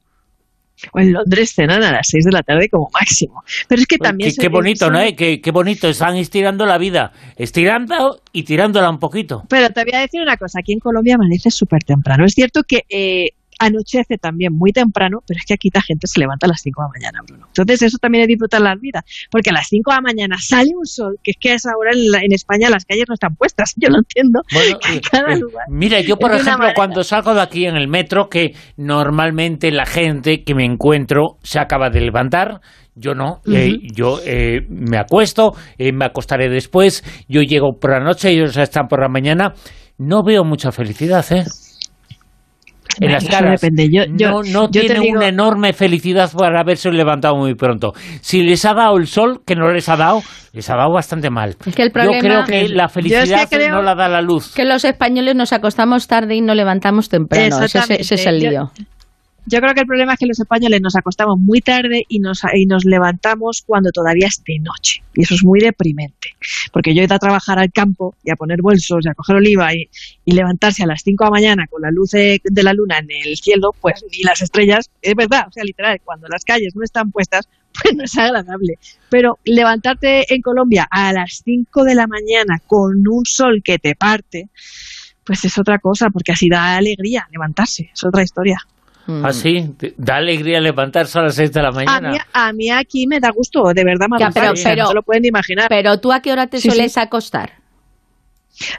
O 0.91 0.99
en 0.99 1.13
Londres 1.13 1.53
cenan 1.53 1.83
a 1.83 1.91
las 1.91 2.07
6 2.09 2.25
de 2.25 2.31
la 2.31 2.43
tarde 2.43 2.69
como 2.69 2.89
máximo. 2.93 3.43
Pero 3.67 3.81
es 3.81 3.87
que 3.87 3.97
también... 3.97 4.31
Qué, 4.37 4.49
bonito, 4.49 4.89
¿no? 4.89 4.99
Eh? 4.99 5.15
Qué, 5.15 5.41
qué, 5.41 5.51
bonito, 5.51 5.87
están 5.87 6.15
estirando 6.17 6.65
la 6.65 6.77
vida, 6.77 7.11
estirando 7.35 8.21
y 8.31 8.43
tirándola 8.43 8.89
un 8.89 8.99
poquito. 8.99 9.43
Pero 9.49 9.69
te 9.69 9.83
voy 9.83 9.93
a 9.93 10.01
decir 10.01 10.21
una 10.21 10.37
cosa, 10.37 10.59
aquí 10.59 10.73
en 10.73 10.79
Colombia 10.79 11.15
amanece 11.15 11.49
súper 11.51 11.83
temprano. 11.83 12.25
Es 12.25 12.33
cierto 12.33 12.63
que 12.63 12.83
eh, 12.89 13.31
anochece 13.59 14.17
también 14.17 14.53
muy 14.53 14.71
temprano, 14.71 15.19
pero 15.27 15.37
es 15.37 15.45
que 15.45 15.53
aquí 15.53 15.69
la 15.73 15.81
gente 15.81 16.07
se 16.07 16.19
levanta 16.19 16.45
a 16.45 16.49
las 16.49 16.61
5 16.61 16.81
de 16.81 16.85
la 16.85 16.91
mañana, 16.99 17.19
Bruno. 17.27 17.45
Entonces 17.47 17.81
eso 17.81 17.97
también 17.99 18.23
es 18.23 18.27
disfrutar 18.27 18.61
la 18.61 18.75
vida, 18.75 19.03
porque 19.31 19.49
a 19.49 19.53
las 19.53 19.67
5 19.67 19.91
de 19.91 19.95
la 19.95 20.01
mañana 20.01 20.35
sale 20.39 20.71
un 20.77 20.85
sol, 20.85 21.17
que 21.23 21.31
es 21.31 21.37
que 21.39 21.51
a 21.51 21.55
esa 21.55 21.71
hora 21.77 21.91
en, 21.93 22.33
España 22.33 22.69
las 22.69 22.85
calles 22.85 23.05
no 23.07 23.13
están 23.13 23.35
puestas, 23.35 23.73
yo 23.77 23.89
lo 23.89 23.97
entiendo. 23.99 24.41
Eh, 24.55 24.99
eh, 25.13 25.39
mira, 25.69 26.01
yo 26.01 26.17
por 26.17 26.33
ejemplo 26.33 26.67
cuando 26.75 27.03
salgo 27.03 27.33
de 27.33 27.41
aquí 27.41 27.65
en 27.65 27.75
el 27.75 27.87
metro, 27.87 28.29
que 28.29 28.53
normalmente 28.77 29.71
la 29.71 29.85
gente 29.85 30.43
que 30.43 30.53
me 30.53 30.65
encuentro 30.65 31.37
se 31.43 31.59
acaba 31.59 31.89
de 31.89 32.01
levantar, 32.01 32.61
yo 32.95 33.13
no, 33.13 33.41
eh, 33.51 33.77
yo 33.93 34.19
me 34.69 34.97
acuesto, 34.97 35.53
me 35.77 36.05
acostaré 36.05 36.49
después, 36.49 37.03
yo 37.27 37.41
llego 37.41 37.77
por 37.79 37.91
la 37.91 37.99
noche, 37.99 38.31
ellos 38.31 38.55
están 38.57 38.87
por 38.87 39.01
la 39.01 39.09
mañana, 39.09 39.53
no 39.97 40.23
veo 40.23 40.43
mucha 40.43 40.71
felicidad, 40.71 41.25
¿eh? 41.31 41.43
En 42.99 43.11
las 43.11 43.25
caras. 43.25 43.61
no, 44.09 44.43
no 44.43 44.69
tienen 44.69 45.15
una 45.15 45.27
enorme 45.27 45.73
felicidad 45.73 46.31
por 46.31 46.55
haberse 46.55 46.91
levantado 46.91 47.35
muy 47.35 47.55
pronto. 47.55 47.93
Si 48.21 48.43
les 48.43 48.65
ha 48.65 48.73
dado 48.73 48.97
el 48.97 49.07
sol, 49.07 49.41
que 49.45 49.55
no 49.55 49.71
les 49.71 49.89
ha 49.89 49.95
dado, 49.95 50.21
les 50.53 50.69
ha 50.69 50.75
dado 50.75 50.91
bastante 50.91 51.29
mal. 51.29 51.55
yo 51.65 51.73
creo 52.19 52.45
que 52.45 52.69
la 52.69 52.89
felicidad 52.89 53.49
no 53.69 53.81
la 53.81 53.95
da 53.95 54.07
la 54.07 54.21
luz. 54.21 54.53
Que 54.53 54.65
los 54.65 54.85
españoles 54.85 55.35
nos 55.35 55.53
acostamos 55.53 56.07
tarde 56.07 56.35
y 56.35 56.41
nos 56.41 56.55
levantamos 56.55 57.09
temprano. 57.09 57.63
Ese, 57.63 57.79
ese, 57.99 58.15
es 58.15 58.25
el 58.25 58.39
lío. 58.39 58.71
Yo 58.77 58.94
creo 59.59 59.73
que 59.73 59.81
el 59.81 59.87
problema 59.87 60.13
es 60.13 60.19
que 60.19 60.25
los 60.25 60.39
españoles 60.39 60.81
nos 60.81 60.95
acostamos 60.95 61.37
muy 61.39 61.61
tarde 61.61 62.03
y 62.07 62.19
nos, 62.19 62.41
y 62.53 62.65
nos 62.65 62.85
levantamos 62.85 63.63
cuando 63.65 63.91
todavía 63.91 64.27
es 64.27 64.43
de 64.43 64.59
noche. 64.59 65.03
Y 65.13 65.23
eso 65.23 65.35
es 65.35 65.43
muy 65.43 65.59
deprimente. 65.59 66.35
Porque 66.71 66.93
yo 66.93 67.01
he 67.01 67.05
ido 67.05 67.15
a 67.15 67.19
trabajar 67.19 67.59
al 67.59 67.71
campo 67.71 68.15
y 68.23 68.31
a 68.31 68.35
poner 68.35 68.61
bolsos 68.61 69.05
y 69.05 69.09
a 69.09 69.13
coger 69.13 69.37
oliva 69.37 69.73
y, 69.73 69.89
levantarse 70.25 70.83
a 70.83 70.87
las 70.87 71.01
5 71.03 71.23
de 71.23 71.27
la 71.27 71.31
mañana 71.31 71.67
con 71.67 71.81
la 71.81 71.91
luz 71.91 72.11
de, 72.11 72.41
la 72.43 72.73
luna 72.73 72.97
en 72.97 73.07
el 73.09 73.37
cielo, 73.37 73.73
pues 73.79 74.03
ni 74.11 74.23
las 74.23 74.41
estrellas, 74.41 74.89
es 75.01 75.15
verdad, 75.15 75.45
o 75.47 75.51
sea, 75.51 75.63
literal, 75.63 76.01
cuando 76.03 76.27
las 76.27 76.43
calles 76.43 76.75
no 76.75 76.83
están 76.83 77.11
puestas, 77.11 77.47
pues 77.81 77.95
no 77.95 78.03
es 78.03 78.17
agradable. 78.17 78.79
Pero 79.09 79.39
levantarte 79.45 80.33
en 80.33 80.41
Colombia 80.41 80.87
a 80.89 81.13
las 81.13 81.41
5 81.45 81.83
de 81.83 81.95
la 81.95 82.07
mañana 82.07 82.61
con 82.65 83.07
un 83.07 83.25
sol 83.25 83.61
que 83.63 83.79
te 83.79 83.95
parte, 83.95 84.49
pues 85.23 85.45
es 85.45 85.57
otra 85.57 85.79
cosa, 85.79 86.09
porque 86.09 86.33
así 86.33 86.49
da 86.49 86.75
alegría 86.75 87.27
levantarse, 87.31 87.91
es 87.93 88.03
otra 88.03 88.23
historia. 88.23 88.57
¿Ah, 89.07 89.33
sí? 89.33 89.73
Da 89.97 90.17
alegría 90.17 90.59
levantarse 90.59 91.19
a 91.19 91.23
las 91.23 91.35
6 91.35 91.51
de 91.51 91.61
la 91.61 91.71
mañana. 91.71 92.25
A 92.33 92.53
mí, 92.53 92.69
aquí 92.69 93.07
me 93.07 93.19
da 93.19 93.29
gusto, 93.31 93.73
de 93.73 93.83
verdad, 93.83 94.07
pero, 94.33 94.85
no 94.85 94.93
lo 94.93 95.03
pueden 95.03 95.25
imaginar. 95.25 95.67
Pero 95.69 95.99
tú 95.99 96.11
a 96.11 96.21
qué 96.21 96.31
hora 96.31 96.47
te 96.47 96.59
sueles 96.59 96.97
acostar? 96.97 97.53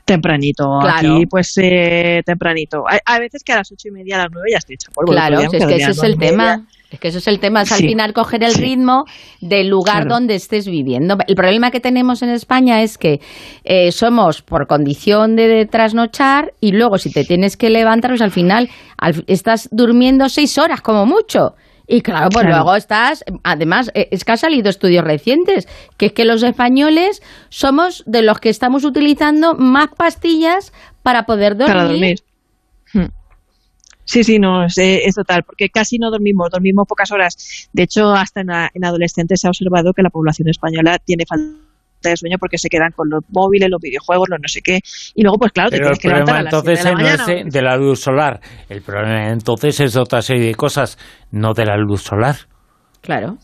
Tempranito, 0.05 0.81
aquí 0.81 1.27
pues 1.27 1.53
eh, 1.59 2.23
tempranito. 2.25 2.85
A, 3.05 3.19
veces 3.19 3.45
que 3.45 3.53
a 3.53 3.57
las 3.57 3.71
ocho 3.71 3.89
y 3.89 3.91
media, 3.91 4.17
a 4.17 4.23
las 4.23 4.29
nueve 4.33 4.49
ya 4.51 4.59
estoy 4.59 4.75
hecha 4.75 4.91
polvo. 4.91 5.13
Claro, 5.13 5.39
es 5.39 5.51
que 5.51 5.77
ese 5.77 5.91
es 5.91 6.03
el 6.03 6.19
tema. 6.19 6.67
Es 6.97 7.01
que 7.01 7.09
eso 7.09 7.19
es 7.19 7.29
el 7.29 7.41
tema, 7.41 7.61
es 7.61 7.73
al 7.73 7.81
final 7.81 8.15
coger 8.15 8.43
el 8.43 8.55
ritmo 8.55 9.05
del 9.43 9.69
lugar 9.69 10.09
donde 10.09 10.35
estés 10.35 10.67
viviendo. 10.67 11.19
El 11.27 11.35
problema 11.35 11.71
que 11.71 11.79
tenemos 11.79 12.23
en 12.23 12.31
España 12.31 12.81
es 12.81 12.97
que 12.97 13.21
eh, 13.65 13.93
somos 13.93 14.41
por 14.41 14.67
condición 14.67 15.37
de, 15.37 15.67
trasnochar 15.67 16.55
y 16.59 16.73
luego 16.73 16.97
si 16.97 17.13
te 17.13 17.25
tienes 17.25 17.59
que 17.59 17.69
levantar, 17.69 18.13
pues 18.13 18.23
al 18.23 18.31
final 18.31 18.71
estás 19.27 19.69
durmiendo 19.73 20.31
seis 20.31 20.57
horas 20.57 20.81
como 20.81 21.05
mucho. 21.05 21.55
Y 21.87 22.01
claro, 22.01 22.31
pues 22.33 22.47
luego 22.47 22.75
estás, 22.75 23.23
además, 23.45 23.91
eh, 23.93 24.09
es 24.11 24.25
que 24.25 24.33
han 24.33 24.39
salido 24.39 24.71
estudios 24.71 25.05
recientes, 25.05 25.69
que 25.99 26.07
es 26.07 26.13
que 26.13 26.25
los 26.25 26.43
españoles 26.43 27.23
somos 27.51 28.05
de 28.07 28.23
los 28.23 28.41
que 28.41 28.49
estamos 28.49 28.85
utilizando 28.85 29.55
más 29.55 29.89
pastillas 29.95 30.73
para 31.03 31.25
poder 31.25 31.59
dormir. 31.59 31.77
Para 31.77 31.89
dormir. 31.89 32.17
Sí, 34.07 34.25
sí, 34.25 34.39
no, 34.39 34.65
es, 34.65 34.79
es, 34.79 35.15
total, 35.15 35.43
porque 35.43 35.69
casi 35.69 35.99
no 35.99 36.11
dormimos, 36.11 36.51
dormimos 36.51 36.87
pocas 36.87 37.11
horas. 37.11 37.69
De 37.73 37.83
hecho, 37.83 38.13
hasta 38.13 38.41
en, 38.41 38.51
en 38.73 38.85
adolescentes 38.85 39.41
se 39.41 39.49
ha 39.49 39.51
observado 39.51 39.93
que 39.93 40.03
la 40.03 40.11
población 40.11 40.49
española 40.49 40.99
tiene 40.99 41.25
falta 41.27 41.67
de 42.03 42.17
sueño 42.17 42.39
porque 42.39 42.59
se 42.59 42.69
quedan 42.69 42.93
con 42.93 43.11
los 43.11 43.23
móviles, 43.31 43.69
los 43.69 43.81
videojuegos, 43.81 44.29
los 44.29 44.41
no 44.41 44.49
sé 44.49 44.63
qué. 44.63 44.81
Y 45.15 45.23
luego, 45.23 45.39
pues 45.39 45.53
claro, 45.53 45.71
te 45.71 45.79
tienes 45.79 45.99
que 45.99 46.09
levantar 46.09 46.37
a 46.37 46.43
las 46.43 46.53
entonces 46.53 46.85
de 46.85 46.91
la 46.91 46.97
mañana. 46.97 47.25
es 47.33 47.53
de 47.53 47.63
la 47.63 47.77
luz 47.77 48.01
solar. 48.01 48.41
El 48.69 48.83
problema 48.83 49.31
entonces 49.31 49.81
es 49.81 49.97
otra 49.97 50.23
serie 50.23 50.47
de 50.47 50.55
cosas, 50.55 50.99
no 51.31 51.53
de 51.53 51.67
la 51.67 51.77
luz 51.77 52.03
solar. 52.03 52.37
Claro. 53.07 53.39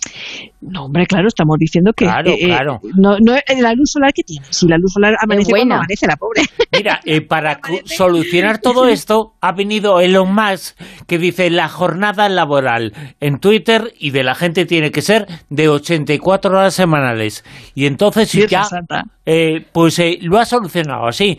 No, 0.60 0.86
hombre, 0.86 1.06
claro, 1.06 1.28
estamos 1.28 1.56
diciendo 1.56 1.92
que 1.92 2.04
claro, 2.04 2.32
eh, 2.32 2.46
claro. 2.46 2.80
no, 2.96 3.16
no, 3.20 3.34
la 3.60 3.74
luz 3.74 3.92
solar 3.92 4.12
que 4.12 4.24
tiene. 4.24 4.44
Si 4.50 4.66
la 4.66 4.76
luz 4.76 4.92
solar 4.92 5.16
amanece 5.20 5.50
cuando 5.50 5.76
amanece, 5.76 6.06
la 6.08 6.16
pobre. 6.16 6.42
Mira, 6.72 7.00
eh, 7.04 7.20
para 7.20 7.60
solucionar 7.84 8.58
todo 8.58 8.88
esto 8.88 9.34
ha 9.40 9.52
venido 9.52 10.00
Elon 10.00 10.34
Musk 10.34 10.76
que 11.06 11.18
dice 11.18 11.48
la 11.50 11.68
jornada 11.68 12.28
laboral 12.28 12.92
en 13.20 13.38
Twitter 13.38 13.94
y 14.00 14.10
de 14.10 14.24
la 14.24 14.34
gente 14.34 14.66
tiene 14.66 14.90
que 14.90 15.00
ser 15.00 15.28
de 15.48 15.68
84 15.68 16.50
horas 16.50 16.74
semanales. 16.74 17.44
Y 17.76 17.86
entonces 17.86 18.32
ya, 18.48 18.64
eh, 19.24 19.64
pues 19.72 19.98
eh, 20.00 20.18
lo 20.22 20.38
ha 20.38 20.44
solucionado 20.44 21.06
así. 21.06 21.38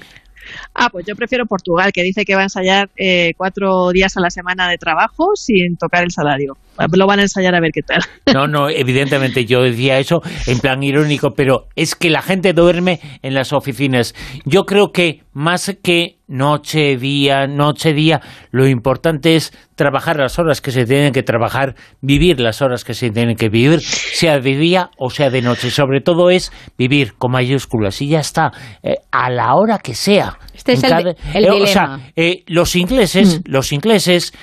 Ah, 0.76 0.90
pues 0.92 1.06
yo 1.06 1.16
prefiero 1.16 1.46
Portugal, 1.46 1.92
que 1.94 2.02
dice 2.02 2.26
que 2.26 2.36
va 2.36 2.42
a 2.42 2.46
ensayar 2.46 2.90
eh, 2.98 3.34
cuatro 3.38 3.92
días 3.92 4.18
a 4.18 4.22
la 4.22 4.30
semana 4.30 4.70
de 4.70 4.78
trabajo 4.78 5.32
sin 5.36 5.78
tocar 5.78 6.04
el 6.04 6.12
salario. 6.12 6.56
Lo 6.92 7.06
van 7.06 7.20
a 7.20 7.24
ensayar 7.24 7.54
a 7.54 7.60
ver 7.60 7.72
qué 7.72 7.82
tal. 7.84 8.02
No, 8.34 8.48
no, 8.48 8.70
evidentemente 8.70 9.46
yo 9.46 9.62
decía 9.62 10.00
eso 10.00 10.22
en 10.48 10.60
plan 10.60 10.82
irónico, 10.82 11.34
pero 11.36 11.68
es 11.76 11.94
que 11.94 12.10
la 12.10 12.24
gente 12.24 12.54
duerme 12.54 13.00
en 13.22 13.36
las 13.36 13.54
oficinas. 13.54 14.16
Yo 14.46 14.66
creo 14.66 14.92
que 14.92 15.22
más 15.34 15.76
que 15.84 16.18
noche, 16.28 16.98
día, 16.98 17.46
noche, 17.46 17.94
día, 17.94 18.22
lo 18.52 18.68
importante 18.68 19.36
es 19.36 19.52
trabajar 19.76 20.18
las 20.18 20.40
horas 20.40 20.62
que 20.62 20.72
se 20.72 20.86
tienen 20.86 21.14
que 21.14 21.22
trabajar, 21.22 21.76
vivir 22.02 22.40
las 22.40 22.62
horas 22.64 22.84
que 22.84 22.96
se 22.96 23.12
tienen 23.12 23.36
que 23.36 23.50
vivir, 23.50 23.82
sea 23.82 24.40
de 24.40 24.56
día 24.56 24.90
o 24.98 25.12
sea 25.12 25.30
de 25.30 25.42
noche. 25.44 25.70
Sobre 25.70 26.02
todo 26.02 26.32
es 26.32 26.52
vivir 26.76 27.14
con 27.20 27.32
mayúsculas 27.32 28.02
y 28.02 28.08
ya 28.10 28.20
está, 28.20 28.52
eh, 28.82 28.96
a 29.12 29.30
la 29.30 29.54
hora 29.54 29.78
que 29.78 29.94
sea. 29.94 30.40
Este 30.54 30.74
es 30.74 30.84
el, 30.84 31.16
eh, 31.34 31.50
O 31.50 31.66
sea, 31.66 32.00
eh, 32.16 32.44
los 32.48 32.76
ingleses, 32.76 33.40
mm. 33.40 33.52
los 33.52 33.72
ingleses, 33.72 34.34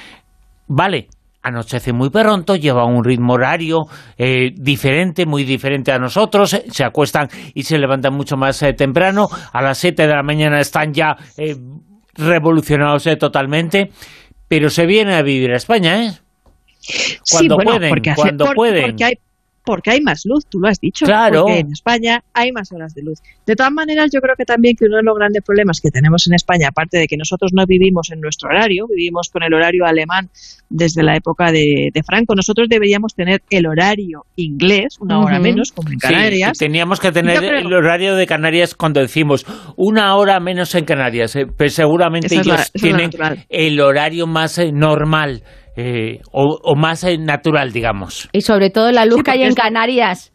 vale, 0.66 1.08
anochece 1.42 1.92
muy 1.92 2.10
pronto, 2.10 2.56
lleva 2.56 2.84
un 2.84 3.02
ritmo 3.02 3.34
horario 3.34 3.86
eh, 4.18 4.50
diferente, 4.54 5.26
muy 5.26 5.44
diferente 5.44 5.92
a 5.92 5.98
nosotros, 5.98 6.52
eh, 6.54 6.64
se 6.70 6.84
acuestan 6.84 7.28
y 7.54 7.62
se 7.62 7.78
levantan 7.78 8.14
mucho 8.14 8.36
más 8.36 8.62
eh, 8.62 8.72
temprano, 8.72 9.28
a 9.52 9.62
las 9.62 9.78
7 9.78 10.06
de 10.06 10.14
la 10.14 10.22
mañana 10.22 10.60
están 10.60 10.92
ya 10.92 11.16
revolucionados 12.14 13.08
totalmente, 13.18 13.90
pero 14.48 14.68
se 14.68 14.86
viene 14.86 15.14
a 15.14 15.22
vivir 15.22 15.52
a 15.52 15.56
España, 15.56 16.04
¿eh? 16.04 16.12
Cuando 17.30 17.56
pueden, 17.58 17.94
cuando 18.14 18.46
pueden. 18.54 18.82
porque 18.90 19.04
hay 19.04 19.14
más 20.02 20.22
luz, 20.24 20.46
tú 20.46 20.58
lo 20.58 20.68
has 20.68 20.80
dicho. 20.80 21.04
Claro. 21.06 21.42
Porque 21.44 21.60
en 21.60 21.72
España 21.72 22.22
hay 22.32 22.52
más 22.52 22.72
horas 22.72 22.94
de 22.94 23.02
luz. 23.02 23.20
De 23.46 23.54
todas 23.54 23.72
maneras, 23.72 24.10
yo 24.12 24.20
creo 24.20 24.34
que 24.36 24.44
también 24.44 24.74
que 24.78 24.86
uno 24.86 24.96
de 24.96 25.02
los 25.02 25.14
grandes 25.16 25.42
problemas 25.44 25.80
que 25.80 25.90
tenemos 25.90 26.26
en 26.26 26.34
España, 26.34 26.68
aparte 26.68 26.98
de 26.98 27.06
que 27.06 27.16
nosotros 27.16 27.52
no 27.54 27.64
vivimos 27.66 28.10
en 28.10 28.20
nuestro 28.20 28.48
horario, 28.48 28.86
vivimos 28.88 29.28
con 29.30 29.42
el 29.42 29.52
horario 29.54 29.84
alemán 29.86 30.28
desde 30.68 31.02
la 31.02 31.16
época 31.16 31.50
de, 31.52 31.90
de 31.92 32.02
Franco, 32.02 32.34
nosotros 32.34 32.68
deberíamos 32.68 33.14
tener 33.14 33.42
el 33.50 33.66
horario 33.66 34.24
inglés, 34.36 34.96
una 35.00 35.20
hora 35.20 35.38
menos, 35.40 35.72
como 35.72 35.88
en 35.90 35.98
Sí, 36.00 36.08
Canarias. 36.08 36.58
teníamos 36.58 37.00
que 37.00 37.12
tener 37.12 37.38
creo- 37.38 37.58
el 37.58 37.72
horario 37.72 38.14
de 38.14 38.26
Canarias 38.26 38.74
cuando 38.74 39.00
decimos 39.00 39.44
una 39.76 40.14
hora 40.16 40.38
menos 40.40 40.74
en 40.74 40.84
Canarias. 40.84 41.34
eh, 41.36 41.46
pero 41.56 41.70
seguramente 41.70 42.26
Esa 42.28 42.40
es 42.40 42.46
la- 42.46 42.54
ellos 42.54 42.70
la 42.74 42.80
tienen 42.80 43.10
el 43.48 43.80
horario 43.80 44.26
más 44.26 44.58
eh, 44.58 44.72
normal 44.72 45.42
eh, 45.76 46.20
o, 46.32 46.58
o 46.62 46.74
más 46.76 47.04
eh, 47.04 47.16
natural, 47.18 47.72
digamos. 47.72 48.28
Y 48.32 48.40
sobre 48.42 48.70
todo 48.70 48.90
la 48.92 49.04
luz 49.06 49.18
Sí, 49.18 49.22
que 49.24 49.30
hay 49.32 49.42
en 49.42 49.48
esto- 49.50 49.62
Canarias, 49.62 50.32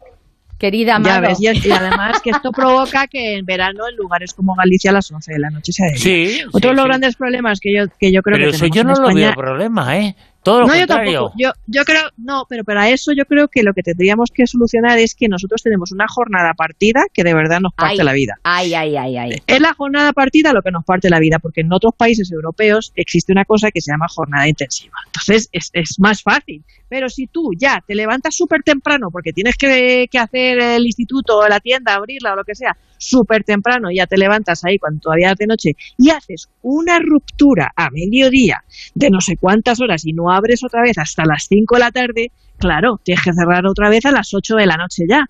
querida 0.58 0.98
ves, 1.00 1.38
y, 1.42 1.68
y 1.68 1.72
además 1.72 2.22
que 2.24 2.30
esto 2.30 2.52
provoca 2.52 3.08
que 3.08 3.38
en 3.38 3.46
verano 3.46 3.84
en 3.90 3.96
lugares 3.98 4.34
como 4.34 4.56
Galicia 4.56 4.92
a 4.92 4.94
las 4.94 5.12
11 5.12 5.34
de 5.34 5.40
la 5.40 5.50
noche 5.50 5.72
sea 5.74 5.88
de 5.88 5.94
día. 5.94 6.02
Sí, 6.38 6.42
Otro 6.54 6.70
de 6.70 6.76
los 6.78 6.84
sí. 6.84 6.88
grandes 6.90 7.16
problemas 7.18 7.60
que 7.60 7.70
yo, 7.78 7.86
que 8.00 8.12
yo 8.14 8.22
creo 8.22 8.38
Pero 8.38 8.52
que 8.52 8.56
eso 8.56 8.66
tenemos 8.66 8.76
yo 8.76 8.82
en 8.82 8.88
no 8.88 8.94
lo 8.94 9.10
España 9.10 9.26
veo 9.28 9.36
problema, 9.36 9.98
¿eh? 9.98 10.16
Todo 10.46 10.62
lo 10.62 10.68
no, 10.68 10.76
yo 10.76 10.86
tampoco. 10.86 11.34
Yo, 11.36 11.50
yo 11.66 11.84
creo, 11.86 12.04
no, 12.18 12.46
pero 12.48 12.64
para 12.64 12.88
eso 12.92 13.12
yo 13.14 13.26
creo 13.26 13.48
que 13.48 13.64
lo 13.64 13.74
que 13.74 13.82
tendríamos 13.82 14.30
que 14.32 14.46
solucionar 14.46 15.00
es 15.00 15.16
que 15.16 15.28
nosotros 15.28 15.64
tenemos 15.64 15.92
una 15.92 16.06
jornada 16.08 16.54
partida 16.54 17.02
que 17.12 17.24
de 17.24 17.34
verdad 17.34 17.60
nos 17.62 17.74
parte 17.74 18.00
Ay, 18.00 18.06
la 18.06 18.14
vida. 18.14 18.40
Ay, 18.44 18.76
ay, 18.76 18.96
ay, 18.96 19.18
ay. 19.18 19.42
Es 19.48 19.60
la 19.60 19.74
jornada 19.74 20.14
partida 20.14 20.54
lo 20.54 20.62
que 20.62 20.70
nos 20.70 20.86
parte 20.86 21.10
la 21.10 21.20
vida, 21.20 21.40
porque 21.40 21.62
en 21.62 21.74
otros 21.74 21.96
países 21.98 22.32
europeos 22.32 22.94
existe 22.96 23.32
una 23.32 23.44
cosa 23.44 23.72
que 23.72 23.82
se 23.82 23.92
llama 23.92 24.06
jornada 24.08 24.48
intensiva. 24.48 24.94
Entonces 25.08 25.50
es, 25.52 25.72
es 25.74 26.00
más 26.00 26.22
fácil. 26.22 26.64
Pero 26.90 27.10
si 27.10 27.26
tú 27.26 27.50
ya 27.58 27.84
te 27.86 27.96
levantas 27.96 28.36
súper 28.36 28.62
temprano 28.62 29.10
porque 29.12 29.34
tienes 29.34 29.58
que, 29.58 30.08
que 30.12 30.20
hacer 30.20 30.60
el 30.60 30.86
instituto 30.86 31.48
la 31.48 31.60
tienda, 31.60 31.96
abrirla 31.96 32.34
o 32.34 32.36
lo 32.36 32.44
que 32.44 32.54
sea, 32.54 32.78
súper 32.98 33.44
temprano, 33.44 33.90
ya 33.94 34.08
te 34.08 34.18
levantas 34.18 34.64
ahí 34.64 34.78
cuando 34.78 35.00
todavía 35.02 35.32
es 35.32 35.38
de 35.38 35.48
noche 35.48 35.72
y 35.98 36.10
haces 36.10 36.50
una 36.62 37.00
ruptura 37.00 37.72
a 37.76 37.90
mediodía 37.90 38.64
de 38.94 39.10
no 39.10 39.22
sé 39.22 39.38
cuántas 39.38 39.82
horas 39.82 40.06
y 40.06 40.14
no 40.14 40.32
abres 40.32 40.64
otra 40.64 40.82
vez 40.82 40.98
hasta 40.98 41.26
las 41.26 41.46
5 41.48 41.76
de 41.76 41.80
la 41.80 41.92
tarde, 41.92 42.32
claro, 42.58 43.00
tienes 43.04 43.24
que 43.24 43.34
cerrar 43.34 43.66
otra 43.66 43.90
vez 43.90 44.06
a 44.06 44.12
las 44.12 44.34
8 44.34 44.56
de 44.56 44.66
la 44.66 44.78
noche 44.78 45.04
ya. 45.08 45.26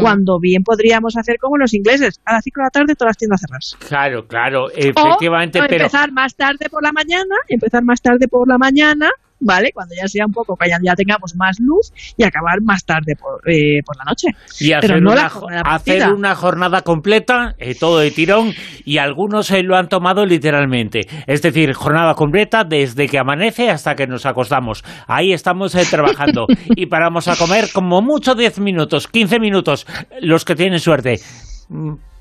Cuando 0.00 0.38
bien 0.38 0.62
podríamos 0.62 1.16
hacer 1.16 1.36
como 1.38 1.56
los 1.56 1.74
ingleses, 1.74 2.20
a 2.24 2.34
las 2.34 2.44
5 2.44 2.60
de 2.60 2.64
la 2.64 2.70
tarde 2.70 2.94
todas 2.94 3.10
las 3.10 3.16
tiendas 3.16 3.40
cerradas. 3.40 3.76
Claro, 3.88 4.26
claro, 4.26 4.70
efectivamente, 4.70 5.60
o, 5.60 5.64
o 5.64 5.66
pero 5.68 5.84
empezar 5.84 6.12
más 6.12 6.34
tarde 6.34 6.68
por 6.70 6.82
la 6.82 6.92
mañana, 6.92 7.34
empezar 7.48 7.82
más 7.82 8.00
tarde 8.00 8.28
por 8.28 8.48
la 8.48 8.58
mañana, 8.58 9.10
¿vale? 9.40 9.70
Cuando 9.72 9.94
ya 9.94 10.08
sea 10.08 10.26
un 10.26 10.32
poco, 10.32 10.56
que 10.56 10.68
ya, 10.68 10.78
ya 10.82 10.94
tengamos 10.94 11.34
más 11.36 11.58
luz 11.60 11.92
y 12.16 12.24
acabar 12.24 12.60
más 12.62 12.84
tarde 12.84 13.14
por, 13.16 13.40
eh, 13.50 13.80
por 13.84 13.96
la 13.96 14.04
noche. 14.04 14.28
y 14.60 14.68
Pero 14.68 14.78
hacer, 14.78 15.02
no 15.02 15.12
una, 15.12 15.30
la 15.50 15.60
hacer 15.62 16.12
una 16.12 16.34
jornada 16.34 16.82
completa, 16.82 17.54
eh, 17.58 17.74
todo 17.74 17.98
de 17.98 18.10
tirón, 18.10 18.52
y 18.84 18.98
algunos 18.98 19.50
eh, 19.50 19.62
lo 19.62 19.76
han 19.76 19.88
tomado 19.88 20.26
literalmente. 20.26 21.00
Es 21.26 21.42
decir, 21.42 21.72
jornada 21.72 22.14
completa 22.14 22.64
desde 22.64 23.08
que 23.08 23.18
amanece 23.18 23.70
hasta 23.70 23.94
que 23.94 24.06
nos 24.06 24.26
acostamos. 24.26 24.84
Ahí 25.06 25.32
estamos 25.32 25.74
eh, 25.74 25.84
trabajando 25.88 26.46
y 26.76 26.86
paramos 26.86 27.28
a 27.28 27.36
comer 27.36 27.66
como 27.72 28.02
mucho 28.02 28.34
10 28.34 28.60
minutos, 28.60 29.08
15 29.08 29.38
minutos, 29.38 29.86
los 30.20 30.44
que 30.44 30.54
tienen 30.54 30.80
suerte. 30.80 31.20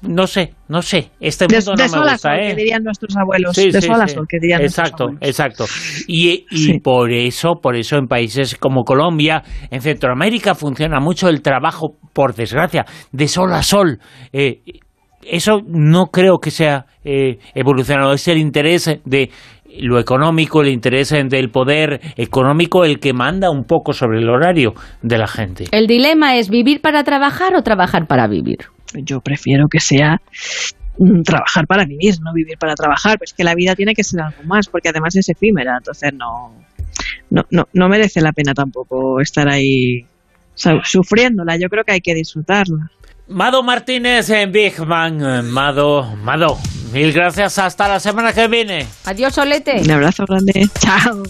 No 0.02 0.28
sé, 0.28 0.54
no 0.68 0.82
sé. 0.82 1.12
Este 1.20 1.48
De, 1.48 1.56
mundo 1.56 1.72
de 1.76 1.84
no 1.84 1.90
sol 1.90 2.04
me 2.04 2.10
a 2.10 2.14
gusta, 2.14 2.30
sol, 2.30 2.40
¿eh? 2.40 2.48
que 2.50 2.56
dirían 2.56 2.84
nuestros 2.84 3.18
abuelos. 3.18 3.56
Sí, 3.56 3.72
de 3.72 3.82
sí, 3.82 3.88
sol 3.88 4.02
a 4.02 4.08
sí. 4.08 4.16
sol, 4.16 4.26
que 4.30 4.38
dirían 4.40 4.62
Exacto, 4.62 5.08
nuestros 5.08 5.30
exacto. 5.30 5.66
Y, 6.08 6.46
y 6.52 6.80
por 6.80 7.12
eso, 7.12 7.56
por 7.62 7.76
eso 7.76 7.98
en 7.98 8.08
países 8.08 8.56
como 8.56 8.84
Colombia, 8.84 9.44
en 9.72 9.82
Centroamérica 9.82 10.56
funciona 10.56 11.00
mucho 11.00 11.30
el 11.30 11.42
trabajo, 11.42 11.96
por 12.14 12.36
desgracia, 12.36 12.86
de 13.12 13.28
sol 13.28 13.54
a 13.54 13.64
sol. 13.64 14.00
Eh, 14.34 14.62
eso 15.24 15.62
no 15.68 16.08
creo 16.08 16.38
que 16.38 16.52
sea 16.52 16.86
eh, 17.04 17.40
evolucionado. 17.56 18.14
Es 18.14 18.28
el 18.28 18.38
interés 18.38 19.00
de 19.04 19.32
lo 19.80 20.00
económico, 20.00 20.62
el 20.62 20.70
interés 20.70 21.10
del 21.10 21.50
poder 21.50 22.00
económico 22.16 22.86
el 22.86 23.00
que 23.00 23.14
manda 23.14 23.50
un 23.50 23.64
poco 23.64 23.94
sobre 23.94 24.20
el 24.20 24.30
horario 24.30 24.74
de 25.02 25.18
la 25.18 25.28
gente. 25.28 25.66
El 25.72 25.88
dilema 25.88 26.38
es 26.38 26.50
vivir 26.50 26.82
para 26.82 27.04
trabajar 27.04 27.56
o 27.56 27.62
trabajar 27.62 28.08
para 28.08 28.28
vivir. 28.28 28.60
Yo 28.94 29.22
prefiero 29.22 29.68
que 29.68 29.80
sea 29.80 30.22
mm, 30.98 31.22
trabajar 31.24 31.68
para 31.68 31.86
vivir, 31.86 32.16
no 32.22 32.34
vivir 32.34 32.58
para 32.58 32.76
trabajar. 32.76 33.18
Pues 33.18 33.34
que 33.34 33.44
la 33.44 33.56
vida 33.56 33.76
tiene 33.76 33.94
que 33.94 34.04
ser 34.04 34.22
algo 34.22 34.44
más, 34.44 34.68
porque 34.68 34.90
además 34.90 35.16
es 35.16 35.30
efímera, 35.30 35.78
entonces 35.78 36.12
no, 36.14 36.54
no, 37.30 37.46
no, 37.52 37.68
no 37.74 37.90
merece 37.90 38.22
la 38.22 38.32
pena 38.32 38.54
tampoco 38.54 39.20
estar 39.20 39.48
ahí 39.50 40.06
sufriéndola. 40.84 41.58
Yo 41.58 41.70
creo 41.70 41.84
que 41.84 41.94
hay 41.94 42.02
que 42.02 42.16
disfrutarla. 42.16 42.90
Mado 43.28 43.62
Martínez 43.62 44.30
en 44.30 44.52
Big 44.52 44.80
Man. 44.80 45.20
Eh, 45.22 45.42
Mado, 45.42 46.16
Mado, 46.16 46.58
mil 46.94 47.12
gracias. 47.12 47.60
Hasta 47.60 47.88
la 47.88 48.00
semana 48.00 48.34
que 48.34 48.48
viene. 48.48 48.88
Adiós, 49.06 49.36
Solete. 49.36 49.82
Un 49.82 49.92
abrazo 49.92 50.26
grande. 50.26 50.70
Chao. 50.80 51.24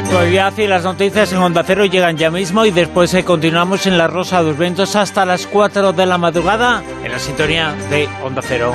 Actualidad 0.00 0.56
y 0.56 0.66
las 0.66 0.84
noticias 0.84 1.30
en 1.32 1.38
Onda 1.38 1.62
Cero 1.62 1.84
llegan 1.84 2.16
ya 2.16 2.30
mismo 2.30 2.64
y 2.64 2.70
después 2.70 3.12
eh, 3.12 3.22
continuamos 3.22 3.86
en 3.86 3.98
La 3.98 4.06
Rosa 4.06 4.38
de 4.38 4.48
los 4.48 4.58
Vientos 4.58 4.96
hasta 4.96 5.26
las 5.26 5.46
4 5.46 5.92
de 5.92 6.06
la 6.06 6.16
madrugada 6.16 6.82
en 7.04 7.12
la 7.12 7.18
sintonía 7.18 7.74
de 7.90 8.08
Onda 8.24 8.40
Cero. 8.42 8.74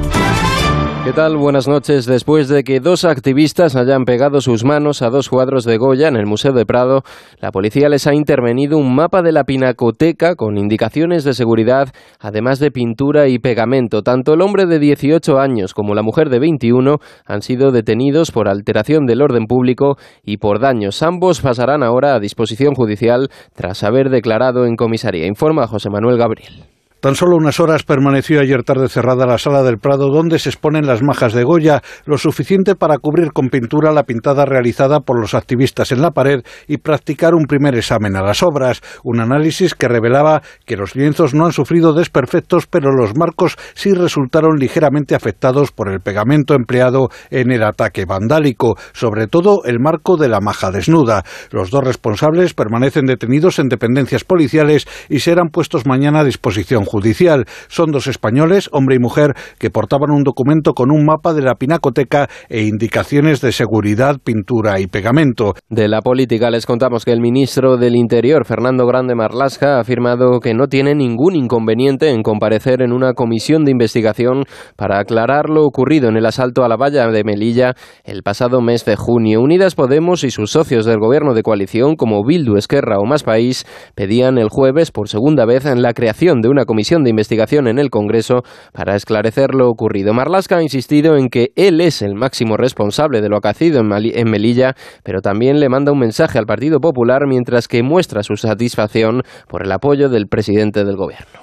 ¿Qué 1.03 1.13
tal? 1.13 1.35
Buenas 1.35 1.67
noches. 1.67 2.05
Después 2.05 2.47
de 2.47 2.63
que 2.63 2.79
dos 2.79 3.05
activistas 3.05 3.75
hayan 3.75 4.05
pegado 4.05 4.39
sus 4.39 4.63
manos 4.63 5.01
a 5.01 5.09
dos 5.09 5.29
cuadros 5.29 5.65
de 5.65 5.77
Goya 5.77 6.07
en 6.07 6.15
el 6.15 6.27
Museo 6.27 6.53
de 6.53 6.63
Prado, 6.63 7.01
la 7.39 7.51
policía 7.51 7.89
les 7.89 8.05
ha 8.05 8.13
intervenido 8.13 8.77
un 8.77 8.93
mapa 8.93 9.23
de 9.23 9.31
la 9.31 9.43
pinacoteca 9.43 10.35
con 10.35 10.59
indicaciones 10.59 11.23
de 11.23 11.33
seguridad, 11.33 11.89
además 12.19 12.59
de 12.59 12.69
pintura 12.69 13.27
y 13.29 13.39
pegamento. 13.39 14.03
Tanto 14.03 14.35
el 14.35 14.41
hombre 14.41 14.67
de 14.67 14.77
18 14.77 15.39
años 15.39 15.73
como 15.73 15.95
la 15.95 16.03
mujer 16.03 16.29
de 16.29 16.37
21 16.37 16.97
han 17.25 17.41
sido 17.41 17.71
detenidos 17.71 18.29
por 18.29 18.47
alteración 18.47 19.07
del 19.07 19.23
orden 19.23 19.47
público 19.47 19.97
y 20.23 20.37
por 20.37 20.59
daños. 20.59 21.01
Ambos 21.01 21.41
pasarán 21.41 21.81
ahora 21.81 22.13
a 22.13 22.19
disposición 22.19 22.75
judicial 22.75 23.29
tras 23.55 23.83
haber 23.83 24.11
declarado 24.11 24.67
en 24.67 24.75
comisaría. 24.75 25.25
Informa 25.25 25.65
José 25.65 25.89
Manuel 25.89 26.19
Gabriel. 26.19 26.70
Tan 27.01 27.15
solo 27.15 27.35
unas 27.35 27.59
horas 27.59 27.81
permaneció 27.81 28.39
ayer 28.39 28.61
tarde 28.61 28.87
cerrada 28.87 29.25
la 29.25 29.39
sala 29.39 29.63
del 29.63 29.79
Prado 29.79 30.09
donde 30.13 30.37
se 30.37 30.49
exponen 30.49 30.85
las 30.85 31.01
majas 31.01 31.33
de 31.33 31.43
Goya, 31.43 31.81
lo 32.05 32.19
suficiente 32.19 32.75
para 32.75 32.99
cubrir 32.99 33.31
con 33.33 33.49
pintura 33.49 33.91
la 33.91 34.03
pintada 34.03 34.45
realizada 34.45 34.99
por 34.99 35.19
los 35.19 35.33
activistas 35.33 35.91
en 35.91 36.03
la 36.03 36.11
pared 36.11 36.43
y 36.67 36.77
practicar 36.77 37.33
un 37.33 37.45
primer 37.45 37.73
examen 37.73 38.15
a 38.15 38.21
las 38.21 38.43
obras, 38.43 38.83
un 39.03 39.19
análisis 39.19 39.73
que 39.73 39.87
revelaba 39.87 40.43
que 40.67 40.77
los 40.77 40.95
lienzos 40.95 41.33
no 41.33 41.47
han 41.47 41.53
sufrido 41.53 41.93
desperfectos, 41.93 42.67
pero 42.67 42.91
los 42.91 43.17
marcos 43.17 43.57
sí 43.73 43.93
resultaron 43.93 44.59
ligeramente 44.59 45.15
afectados 45.15 45.71
por 45.71 45.91
el 45.91 46.01
pegamento 46.01 46.53
empleado 46.53 47.09
en 47.31 47.51
el 47.51 47.63
ataque 47.63 48.05
vandálico, 48.05 48.75
sobre 48.93 49.25
todo 49.25 49.63
el 49.65 49.79
marco 49.79 50.17
de 50.17 50.29
la 50.29 50.39
maja 50.39 50.69
desnuda. 50.69 51.23
Los 51.49 51.71
dos 51.71 51.83
responsables 51.83 52.53
permanecen 52.53 53.07
detenidos 53.07 53.57
en 53.57 53.69
dependencias 53.69 54.23
policiales 54.23 54.87
y 55.09 55.21
serán 55.21 55.47
puestos 55.47 55.87
mañana 55.87 56.19
a 56.19 56.25
disposición 56.25 56.85
judicial. 56.91 57.45
Son 57.69 57.91
dos 57.91 58.07
españoles, 58.07 58.69
hombre 58.73 58.95
y 58.95 58.99
mujer, 58.99 59.33
que 59.57 59.69
portaban 59.69 60.11
un 60.11 60.23
documento 60.23 60.73
con 60.73 60.91
un 60.91 61.05
mapa 61.05 61.33
de 61.33 61.41
la 61.41 61.55
pinacoteca 61.55 62.27
e 62.49 62.63
indicaciones 62.63 63.39
de 63.39 63.53
seguridad, 63.53 64.17
pintura 64.21 64.79
y 64.79 64.87
pegamento. 64.87 65.53
De 65.69 65.87
la 65.87 66.01
política 66.01 66.49
les 66.49 66.65
contamos 66.65 67.05
que 67.05 67.13
el 67.13 67.21
ministro 67.21 67.77
del 67.77 67.95
Interior, 67.95 68.45
Fernando 68.45 68.85
Grande 68.85 69.15
Marlasca, 69.15 69.77
ha 69.77 69.79
afirmado 69.79 70.39
que 70.41 70.53
no 70.53 70.67
tiene 70.67 70.93
ningún 70.95 71.35
inconveniente 71.35 72.09
en 72.09 72.23
comparecer 72.23 72.81
en 72.81 72.91
una 72.91 73.13
comisión 73.13 73.63
de 73.63 73.71
investigación 73.71 74.43
para 74.75 74.99
aclarar 74.99 75.49
lo 75.49 75.63
ocurrido 75.63 76.09
en 76.09 76.17
el 76.17 76.25
asalto 76.25 76.65
a 76.65 76.67
la 76.67 76.75
valla 76.75 77.07
de 77.07 77.23
Melilla 77.23 77.73
el 78.03 78.23
pasado 78.23 78.61
mes 78.61 78.83
de 78.83 78.97
junio. 78.97 79.39
Unidas 79.41 79.75
Podemos 79.75 80.23
y 80.23 80.31
sus 80.31 80.51
socios 80.51 80.85
del 80.85 80.99
gobierno 80.99 81.33
de 81.33 81.43
coalición, 81.43 81.95
como 81.95 82.25
Bildu, 82.25 82.57
Esquerra 82.57 82.97
o 82.99 83.05
Más 83.05 83.23
País, 83.23 83.65
pedían 83.95 84.37
el 84.37 84.49
jueves 84.49 84.91
por 84.91 85.07
segunda 85.07 85.45
vez 85.45 85.65
en 85.65 85.81
la 85.81 85.93
creación 85.93 86.41
de 86.41 86.49
una 86.49 86.65
comisión 86.65 86.80
de 86.81 87.09
investigación 87.09 87.67
en 87.67 87.79
el 87.79 87.89
Congreso 87.89 88.41
para 88.73 88.95
esclarecer 88.95 89.53
lo 89.53 89.69
ocurrido. 89.69 90.13
Marlasca 90.13 90.57
ha 90.57 90.63
insistido 90.63 91.15
en 91.15 91.29
que 91.29 91.51
él 91.55 91.79
es 91.79 92.01
el 92.01 92.15
máximo 92.15 92.57
responsable 92.57 93.21
de 93.21 93.29
lo 93.29 93.37
acaecido 93.37 93.81
en 93.81 94.29
Melilla, 94.29 94.73
pero 95.03 95.21
también 95.21 95.59
le 95.59 95.69
manda 95.69 95.91
un 95.91 95.99
mensaje 95.99 96.39
al 96.39 96.45
Partido 96.45 96.79
Popular 96.79 97.21
mientras 97.27 97.67
que 97.67 97.83
muestra 97.83 98.23
su 98.23 98.35
satisfacción 98.35 99.21
por 99.47 99.63
el 99.63 99.71
apoyo 99.71 100.09
del 100.09 100.27
presidente 100.27 100.83
del 100.83 100.95
gobierno. 100.95 101.41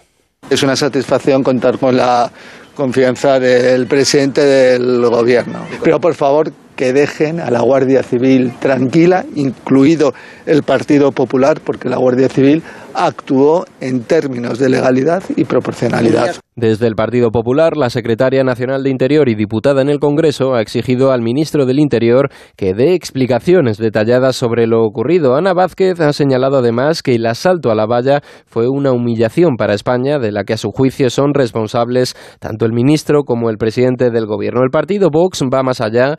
Es 0.51 0.63
una 0.63 0.77
satisfacción 0.77 1.43
contar 1.43 1.79
con 1.79 1.97
la 1.97 2.31
confianza 2.75 3.39
del 3.39 3.87
presidente 3.87 4.45
del 4.45 5.03
gobierno. 5.07 5.61
Pero 5.83 6.01
por 6.01 6.15
favor 6.15 6.51
que 6.79 6.93
dejen 6.93 7.41
a 7.41 7.51
la 7.51 7.61
Guardia 7.61 8.05
Civil 8.05 8.53
tranquila, 8.61 9.25
incluido 9.35 10.15
el 10.47 10.63
Partido 10.63 11.11
Popular, 11.11 11.61
porque 11.65 11.89
la 11.89 11.97
Guardia 11.97 12.29
Civil 12.29 12.63
actuó 12.95 13.65
en 13.81 14.05
términos 14.05 14.61
de 14.61 14.69
legalidad 14.69 15.25
y 15.37 15.45
proporcionalidad. 15.45 16.37
Desde 16.57 16.89
el 16.89 16.97
Partido 16.97 17.31
Popular, 17.31 17.77
la 17.77 17.89
secretaria 17.89 18.43
nacional 18.43 18.83
de 18.83 18.91
Interior 18.91 19.29
y 19.29 19.37
diputada 19.37 19.81
en 19.81 19.89
el 19.89 20.01
Congreso 20.01 20.55
ha 20.55 20.61
exigido 20.61 21.13
al 21.13 21.23
ministro 21.23 21.67
del 21.67 21.79
Interior 21.79 22.31
que 22.57 22.75
dé 22.75 22.95
explicaciones 22.95 23.79
detalladas 23.79 24.35
sobre 24.35 24.67
lo 24.67 24.83
ocurrido. 24.83 25.37
Ana 25.37 25.55
Vázquez 25.55 26.01
ha 26.01 26.13
señalado 26.13 26.59
además 26.59 27.05
que 27.05 27.15
el 27.15 27.27
asalto 27.27 27.71
a 27.71 27.77
la 27.77 27.87
valla 27.87 28.23
fue 28.47 28.69
una 28.69 28.91
humillación 28.91 29.57
para 29.57 29.75
España, 29.75 30.19
de 30.19 30.33
la 30.33 30.43
que 30.43 30.55
a 30.55 30.57
su 30.57 30.71
juicio 30.71 31.11
son 31.11 31.33
responsables 31.33 32.17
tanto 32.41 32.67
el 32.67 32.73
ministro 32.73 33.23
como 33.23 33.51
el 33.51 33.57
presidente 33.57 34.11
del 34.11 34.27
Gobierno. 34.27 34.65
El 34.65 34.71
partido 34.71 35.11
Vox 35.13 35.43
va 35.43 35.63
más 35.63 35.81
allá. 35.81 36.17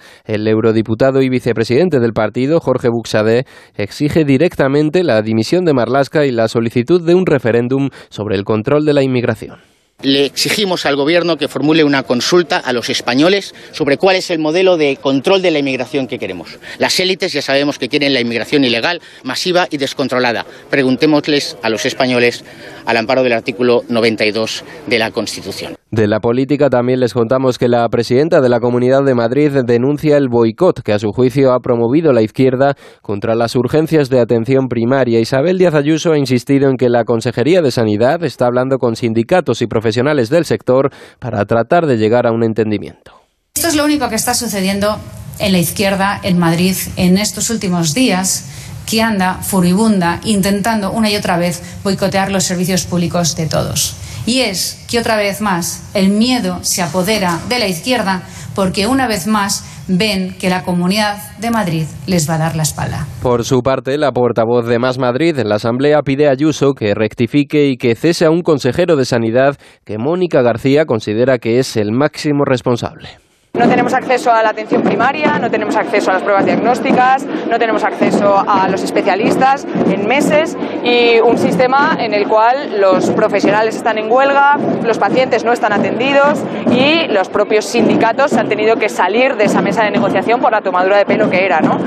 Eurodiputado 0.49 1.21
y 1.21 1.29
vicepresidente 1.29 1.99
del 1.99 2.13
partido, 2.13 2.59
Jorge 2.59 2.89
Buxadé, 2.89 3.45
exige 3.75 4.25
directamente 4.25 5.03
la 5.03 5.21
dimisión 5.21 5.65
de 5.65 5.73
Marlasca 5.73 6.25
y 6.25 6.31
la 6.31 6.47
solicitud 6.47 7.05
de 7.05 7.15
un 7.15 7.25
referéndum 7.25 7.89
sobre 8.09 8.35
el 8.35 8.43
control 8.43 8.85
de 8.85 8.93
la 8.93 9.03
inmigración. 9.03 9.68
Le 10.01 10.23
exigimos 10.23 10.85
al 10.85 10.95
Gobierno 10.95 11.35
que 11.35 11.49
formule 11.49 11.83
una 11.83 12.03
consulta 12.03 12.57
a 12.57 12.71
los 12.71 12.89
españoles 12.89 13.53
sobre 13.73 13.97
cuál 13.97 14.15
es 14.15 14.31
el 14.31 14.39
modelo 14.39 14.77
de 14.77 14.95
control 14.95 15.41
de 15.41 15.51
la 15.51 15.59
inmigración 15.59 16.07
que 16.07 16.17
queremos. 16.17 16.57
Las 16.77 16.97
élites 17.01 17.33
ya 17.33 17.41
sabemos 17.41 17.77
que 17.77 17.89
quieren 17.89 18.13
la 18.13 18.21
inmigración 18.21 18.63
ilegal, 18.63 19.01
masiva 19.23 19.67
y 19.69 19.75
descontrolada. 19.75 20.45
Preguntémosles 20.69 21.57
a 21.61 21.69
los 21.69 21.85
españoles 21.85 22.45
al 22.85 22.95
amparo 22.95 23.23
del 23.23 23.33
artículo 23.33 23.83
92 23.89 24.63
de 24.87 24.99
la 24.99 25.11
Constitución. 25.11 25.75
De 25.91 26.07
la 26.07 26.19
política 26.19 26.69
también 26.69 26.99
les 26.99 27.13
contamos 27.13 27.57
que 27.57 27.67
la 27.67 27.87
presidenta 27.89 28.41
de 28.41 28.49
la 28.49 28.59
Comunidad 28.59 29.03
de 29.03 29.15
Madrid 29.15 29.51
denuncia 29.65 30.17
el 30.17 30.29
boicot 30.29 30.81
que 30.81 30.93
a 30.93 30.99
su 30.99 31.09
juicio 31.09 31.51
ha 31.51 31.59
promovido 31.59 32.13
la 32.13 32.21
izquierda 32.21 32.75
contra 33.01 33.35
las 33.35 33.55
urgencias 33.55 34.09
de 34.09 34.19
atención 34.21 34.69
primaria. 34.69 35.19
Isabel 35.19 35.57
Díaz 35.57 35.73
Ayuso 35.73 36.13
ha 36.13 36.17
insistido 36.17 36.69
en 36.69 36.77
que 36.77 36.89
la 36.89 37.05
Consejería 37.05 37.61
de 37.61 37.71
Sanidad 37.71 38.23
está 38.23 38.45
hablando 38.45 38.77
con 38.77 38.95
sindicatos 38.95 39.61
y 39.63 39.67
profesionales 39.67 39.88
del 40.29 40.45
sector 40.45 40.91
para 41.19 41.45
tratar 41.45 41.85
de 41.85 41.97
llegar 41.97 42.27
a 42.27 42.31
un 42.31 42.43
entendimiento. 42.43 43.13
Esto 43.55 43.67
es 43.67 43.75
lo 43.75 43.85
único 43.85 44.09
que 44.09 44.15
está 44.15 44.33
sucediendo 44.33 44.97
en 45.39 45.51
la 45.51 45.57
izquierda 45.57 46.19
en 46.23 46.37
Madrid 46.37 46.75
en 46.95 47.17
estos 47.17 47.49
últimos 47.49 47.93
días 47.93 48.45
que 48.85 49.01
anda 49.01 49.35
furibunda 49.35 50.19
intentando 50.23 50.91
una 50.91 51.09
y 51.09 51.15
otra 51.15 51.37
vez 51.37 51.61
boicotear 51.83 52.31
los 52.31 52.43
servicios 52.43 52.85
públicos 52.85 53.35
de 53.35 53.47
todos. 53.47 53.95
Y 54.25 54.41
es 54.41 54.79
que 54.87 54.99
otra 54.99 55.15
vez 55.15 55.41
más 55.41 55.81
el 55.93 56.09
miedo 56.09 56.59
se 56.63 56.81
apodera 56.81 57.39
de 57.49 57.59
la 57.59 57.67
izquierda 57.67 58.23
porque 58.55 58.87
una 58.87 59.07
vez 59.07 59.27
más 59.27 59.63
ven 59.89 60.35
que 60.39 60.49
la 60.49 60.63
Comunidad 60.63 61.17
de 61.39 61.51
Madrid 61.51 61.85
les 62.07 62.29
va 62.29 62.35
a 62.35 62.37
dar 62.37 62.55
la 62.55 62.63
espalda. 62.63 63.07
Por 63.21 63.43
su 63.43 63.61
parte, 63.61 63.97
la 63.97 64.11
portavoz 64.11 64.65
de 64.65 64.79
Más 64.79 64.97
Madrid 64.97 65.37
en 65.37 65.49
la 65.49 65.55
Asamblea 65.55 66.01
pide 66.03 66.27
a 66.27 66.31
Ayuso 66.31 66.73
que 66.73 66.93
rectifique 66.93 67.67
y 67.67 67.77
que 67.77 67.95
cese 67.95 68.25
a 68.25 68.31
un 68.31 68.41
consejero 68.41 68.95
de 68.95 69.05
Sanidad 69.05 69.57
que 69.85 69.97
Mónica 69.97 70.41
García 70.41 70.85
considera 70.85 71.39
que 71.39 71.59
es 71.59 71.75
el 71.75 71.91
máximo 71.91 72.45
responsable. 72.45 73.09
No 73.53 73.67
tenemos 73.67 73.95
acceso 73.95 74.31
a 74.31 74.43
la 74.43 74.49
atención 74.49 74.83
primaria, 74.83 75.39
no 75.39 75.49
tenemos 75.49 75.75
acceso 75.75 76.11
a 76.11 76.13
las 76.13 76.21
pruebas 76.21 76.45
diagnósticas, 76.45 77.25
no 77.25 77.57
tenemos 77.57 77.83
acceso 77.83 78.43
a 78.47 78.69
los 78.69 78.83
especialistas 78.83 79.65
en 79.89 80.07
meses 80.07 80.55
y 80.83 81.19
un 81.19 81.35
sistema 81.39 81.97
en 81.99 82.13
el 82.13 82.27
cual 82.27 82.79
los 82.79 83.09
profesionales 83.09 83.75
están 83.75 83.97
en 83.97 84.09
huelga, 84.09 84.57
los 84.83 84.99
pacientes 84.99 85.43
no 85.43 85.51
están 85.51 85.73
atendidos 85.73 86.43
y 86.71 87.07
los 87.07 87.27
propios 87.29 87.65
sindicatos 87.65 88.33
han 88.33 88.49
tenido 88.49 88.75
que 88.75 88.87
salir 88.87 89.35
de 89.35 89.45
esa 89.45 89.63
mesa 89.63 89.83
de 89.83 89.91
negociación 89.91 90.39
por 90.39 90.51
la 90.51 90.61
tomadura 90.61 90.97
de 90.97 91.05
pelo 91.07 91.27
que 91.31 91.43
era. 91.43 91.59
¿no? 91.59 91.79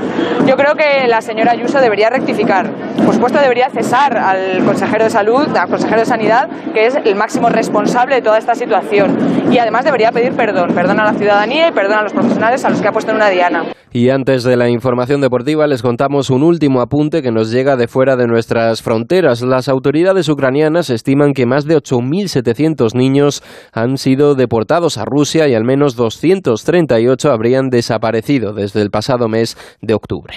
Yo 0.46 0.56
creo 0.56 0.74
que 0.74 1.06
la 1.06 1.20
señora 1.20 1.52
Ayuso 1.52 1.80
debería 1.80 2.10
rectificar. 2.10 2.68
Por 3.04 3.14
supuesto, 3.14 3.38
debería 3.38 3.70
cesar 3.70 4.18
al 4.18 4.64
consejero 4.64 5.04
de 5.04 5.10
salud, 5.10 5.56
al 5.56 5.68
consejero 5.68 6.00
de 6.00 6.06
sanidad, 6.06 6.48
que 6.74 6.86
es 6.86 6.96
el 6.96 7.14
máximo 7.14 7.48
responsable 7.48 8.16
de 8.16 8.22
toda 8.22 8.38
esta 8.38 8.56
situación. 8.56 9.46
Y 9.50 9.58
además 9.58 9.84
debería 9.84 10.10
pedir 10.10 10.32
perdón, 10.32 10.74
perdón 10.74 10.98
a 10.98 11.04
la 11.04 11.14
ciudadanía 11.14 11.51
y 11.52 11.72
perdón 11.72 11.98
a 11.98 12.02
los 12.02 12.12
profesionales 12.12 12.64
a 12.64 12.70
los 12.70 12.80
que 12.80 12.88
ha 12.88 12.92
puesto 12.92 13.10
en 13.10 13.16
una 13.16 13.28
diana. 13.28 13.64
Y 13.92 14.08
antes 14.08 14.42
de 14.42 14.56
la 14.56 14.70
información 14.70 15.20
deportiva 15.20 15.66
les 15.66 15.82
contamos 15.82 16.30
un 16.30 16.42
último 16.42 16.80
apunte 16.80 17.20
que 17.22 17.30
nos 17.30 17.50
llega 17.50 17.76
de 17.76 17.88
fuera 17.88 18.16
de 18.16 18.26
nuestras 18.26 18.80
fronteras. 18.82 19.42
Las 19.42 19.68
autoridades 19.68 20.28
ucranianas 20.30 20.88
estiman 20.88 21.34
que 21.34 21.44
más 21.44 21.66
de 21.66 21.76
8.700 21.76 22.94
niños 22.94 23.42
han 23.72 23.98
sido 23.98 24.34
deportados 24.34 24.96
a 24.96 25.04
Rusia 25.04 25.46
y 25.46 25.54
al 25.54 25.64
menos 25.64 25.94
238 25.94 27.30
habrían 27.30 27.68
desaparecido 27.68 28.54
desde 28.54 28.80
el 28.80 28.90
pasado 28.90 29.28
mes 29.28 29.58
de 29.82 29.92
octubre. 29.92 30.34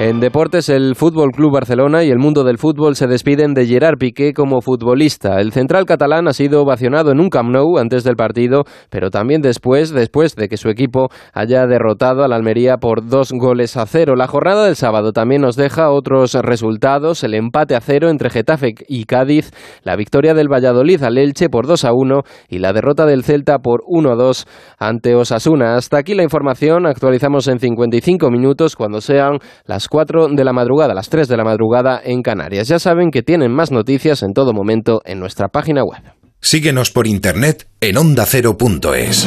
En 0.00 0.20
deportes, 0.20 0.68
el 0.68 0.94
Fútbol 0.94 1.32
Club 1.32 1.54
Barcelona 1.54 2.04
y 2.04 2.10
el 2.10 2.20
mundo 2.20 2.44
del 2.44 2.56
fútbol 2.56 2.94
se 2.94 3.08
despiden 3.08 3.52
de 3.52 3.66
Gerard 3.66 3.98
Piqué 3.98 4.32
como 4.32 4.60
futbolista. 4.60 5.40
El 5.40 5.50
central 5.50 5.86
catalán 5.86 6.28
ha 6.28 6.32
sido 6.32 6.62
ovacionado 6.62 7.10
en 7.10 7.18
un 7.18 7.28
Camp 7.28 7.50
Nou 7.50 7.78
antes 7.78 8.04
del 8.04 8.14
partido, 8.14 8.62
pero 8.90 9.10
también 9.10 9.42
después, 9.42 9.90
después 9.90 10.36
de 10.36 10.46
que 10.46 10.56
su 10.56 10.68
equipo 10.68 11.08
haya 11.34 11.66
derrotado 11.66 12.22
al 12.22 12.32
Almería 12.32 12.76
por 12.76 13.08
dos 13.08 13.32
goles 13.32 13.76
a 13.76 13.86
cero. 13.86 14.14
La 14.14 14.28
jornada 14.28 14.66
del 14.66 14.76
sábado 14.76 15.10
también 15.10 15.42
nos 15.42 15.56
deja 15.56 15.90
otros 15.90 16.34
resultados: 16.34 17.24
el 17.24 17.34
empate 17.34 17.74
a 17.74 17.80
cero 17.80 18.08
entre 18.08 18.30
Getafe 18.30 18.74
y 18.86 19.02
Cádiz, 19.02 19.50
la 19.82 19.96
victoria 19.96 20.32
del 20.32 20.46
Valladolid 20.46 21.02
al 21.02 21.18
Elche 21.18 21.48
por 21.48 21.66
2 21.66 21.84
a 21.84 21.90
1 21.92 22.22
y 22.48 22.60
la 22.60 22.72
derrota 22.72 23.04
del 23.04 23.24
Celta 23.24 23.58
por 23.58 23.80
1 23.84 24.12
a 24.12 24.14
2 24.14 24.46
ante 24.78 25.16
Osasuna. 25.16 25.74
Hasta 25.74 25.98
aquí 25.98 26.14
la 26.14 26.22
información. 26.22 26.86
Actualizamos 26.86 27.48
en 27.48 27.58
55 27.58 28.30
minutos 28.30 28.76
cuando 28.76 29.00
sean 29.00 29.38
las 29.64 29.87
4 29.90 30.28
de 30.28 30.44
la 30.44 30.52
madrugada, 30.52 30.94
las 30.94 31.08
3 31.08 31.28
de 31.28 31.36
la 31.36 31.44
madrugada 31.44 32.00
en 32.02 32.22
Canarias. 32.22 32.68
Ya 32.68 32.78
saben 32.78 33.10
que 33.10 33.22
tienen 33.22 33.52
más 33.52 33.70
noticias 33.70 34.22
en 34.22 34.32
todo 34.32 34.52
momento 34.52 35.00
en 35.04 35.20
nuestra 35.20 35.48
página 35.48 35.82
web. 35.84 36.02
Síguenos 36.40 36.90
por 36.90 37.06
internet 37.06 37.68
en 37.80 37.96
ondacero.es. 37.96 39.26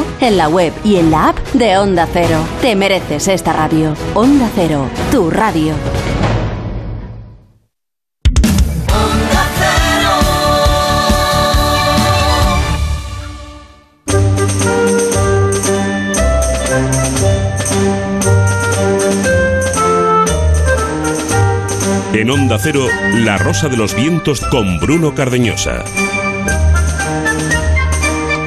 en 0.19 0.37
la 0.37 0.49
web 0.49 0.73
y 0.83 0.97
en 0.97 1.11
la 1.11 1.29
app 1.29 1.37
de 1.53 1.77
Onda 1.77 2.07
Cero. 2.11 2.39
Te 2.61 2.75
mereces 2.75 3.27
esta 3.27 3.53
radio. 3.53 3.93
Onda 4.13 4.49
Cero, 4.55 4.87
tu 5.11 5.29
radio. 5.29 5.73
En 22.13 22.29
Onda 22.29 22.59
Cero, 22.59 22.85
La 23.15 23.37
Rosa 23.37 23.67
de 23.67 23.77
los 23.77 23.95
Vientos 23.95 24.41
con 24.41 24.79
Bruno 24.79 25.15
Cardeñosa. 25.15 25.83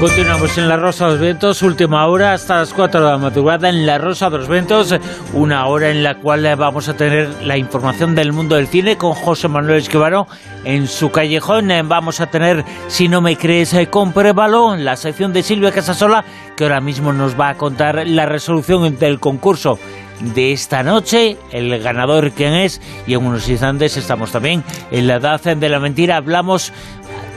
Continuamos 0.05 0.59
en 0.59 0.69
La 0.69 0.77
Rosa 0.77 1.07
de 1.07 1.13
los 1.13 1.21
Vientos, 1.21 1.63
última 1.63 2.07
hora 2.07 2.35
hasta 2.35 2.59
las 2.59 2.75
4 2.75 3.01
de 3.01 3.11
la 3.11 3.17
madrugada 3.17 3.71
en 3.71 3.87
La 3.87 3.97
Rosa 3.97 4.29
de 4.29 4.37
los 4.37 4.49
Vientos, 4.49 4.95
una 5.33 5.67
hora 5.67 5.89
en 5.89 6.03
la 6.03 6.19
cual 6.19 6.43
vamos 6.57 6.91
a 6.91 6.95
tener 6.95 7.43
la 7.43 7.57
información 7.57 8.15
del 8.15 8.35
mundo 8.35 8.57
del 8.57 8.67
cine 8.67 8.99
con 8.99 9.15
José 9.15 9.49
Manuel 9.49 9.79
Esquivaro 9.79 10.27
en 10.65 10.89
su 10.89 11.11
callejón. 11.11 11.71
Vamos 11.87 12.21
a 12.21 12.27
tener, 12.27 12.67
si 12.89 13.09
no 13.09 13.23
me 13.23 13.39
crees, 13.39 13.75
compruébalo, 13.89 14.77
la 14.77 14.97
sección 14.97 15.33
de 15.33 15.43
Silvia 15.43 15.73
Casasola, 15.73 16.23
que 16.55 16.65
ahora 16.65 16.83
mismo 16.83 17.15
nos 17.15 17.41
va 17.41 17.49
a 17.49 17.55
contar 17.55 18.07
la 18.07 18.27
resolución 18.27 18.99
del 18.99 19.19
concurso 19.19 19.79
de 20.21 20.53
esta 20.53 20.83
noche, 20.83 21.39
el 21.51 21.83
ganador 21.83 22.31
quién 22.33 22.53
es, 22.53 22.81
y 23.07 23.15
en 23.15 23.27
unos 23.27 23.49
instantes 23.49 23.97
estamos 23.97 24.31
también 24.33 24.63
en 24.91 25.07
la 25.07 25.15
edad 25.15 25.41
de 25.41 25.69
la 25.69 25.81
mentira, 25.81 26.17
hablamos 26.17 26.73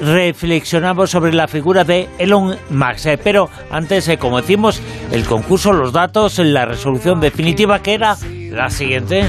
reflexionamos 0.01 1.09
sobre 1.09 1.33
la 1.33 1.47
figura 1.47 1.83
de 1.83 2.09
Elon 2.17 2.57
Musk. 2.69 3.05
Eh, 3.05 3.17
pero 3.17 3.49
antes, 3.71 4.07
eh, 4.07 4.17
como 4.17 4.41
decimos, 4.41 4.81
el 5.11 5.25
concurso, 5.25 5.73
los 5.73 5.93
datos, 5.93 6.39
la 6.39 6.65
resolución 6.65 7.19
definitiva 7.19 7.81
que 7.81 7.93
era 7.93 8.17
la 8.51 8.69
siguiente. 8.69 9.25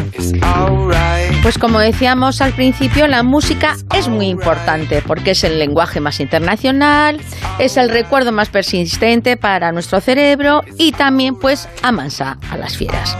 Pues 1.43 1.59
como 1.59 1.78
decíamos 1.78 2.40
al 2.40 2.53
principio, 2.53 3.07
la 3.07 3.23
música 3.23 3.77
es 3.95 4.09
muy 4.09 4.27
importante 4.27 5.03
porque 5.03 5.32
es 5.32 5.45
el 5.45 5.59
lenguaje 5.59 6.01
más 6.01 6.20
internacional, 6.20 7.20
es 7.59 7.77
el 7.77 7.90
recuerdo 7.90 8.32
más 8.32 8.49
persistente 8.49 9.36
para 9.36 9.73
nuestro 9.73 10.01
cerebro 10.01 10.62
y 10.78 10.93
también 10.93 11.36
pues 11.36 11.69
amansa 11.82 12.39
a 12.51 12.57
las 12.57 12.77
fieras. 12.77 13.16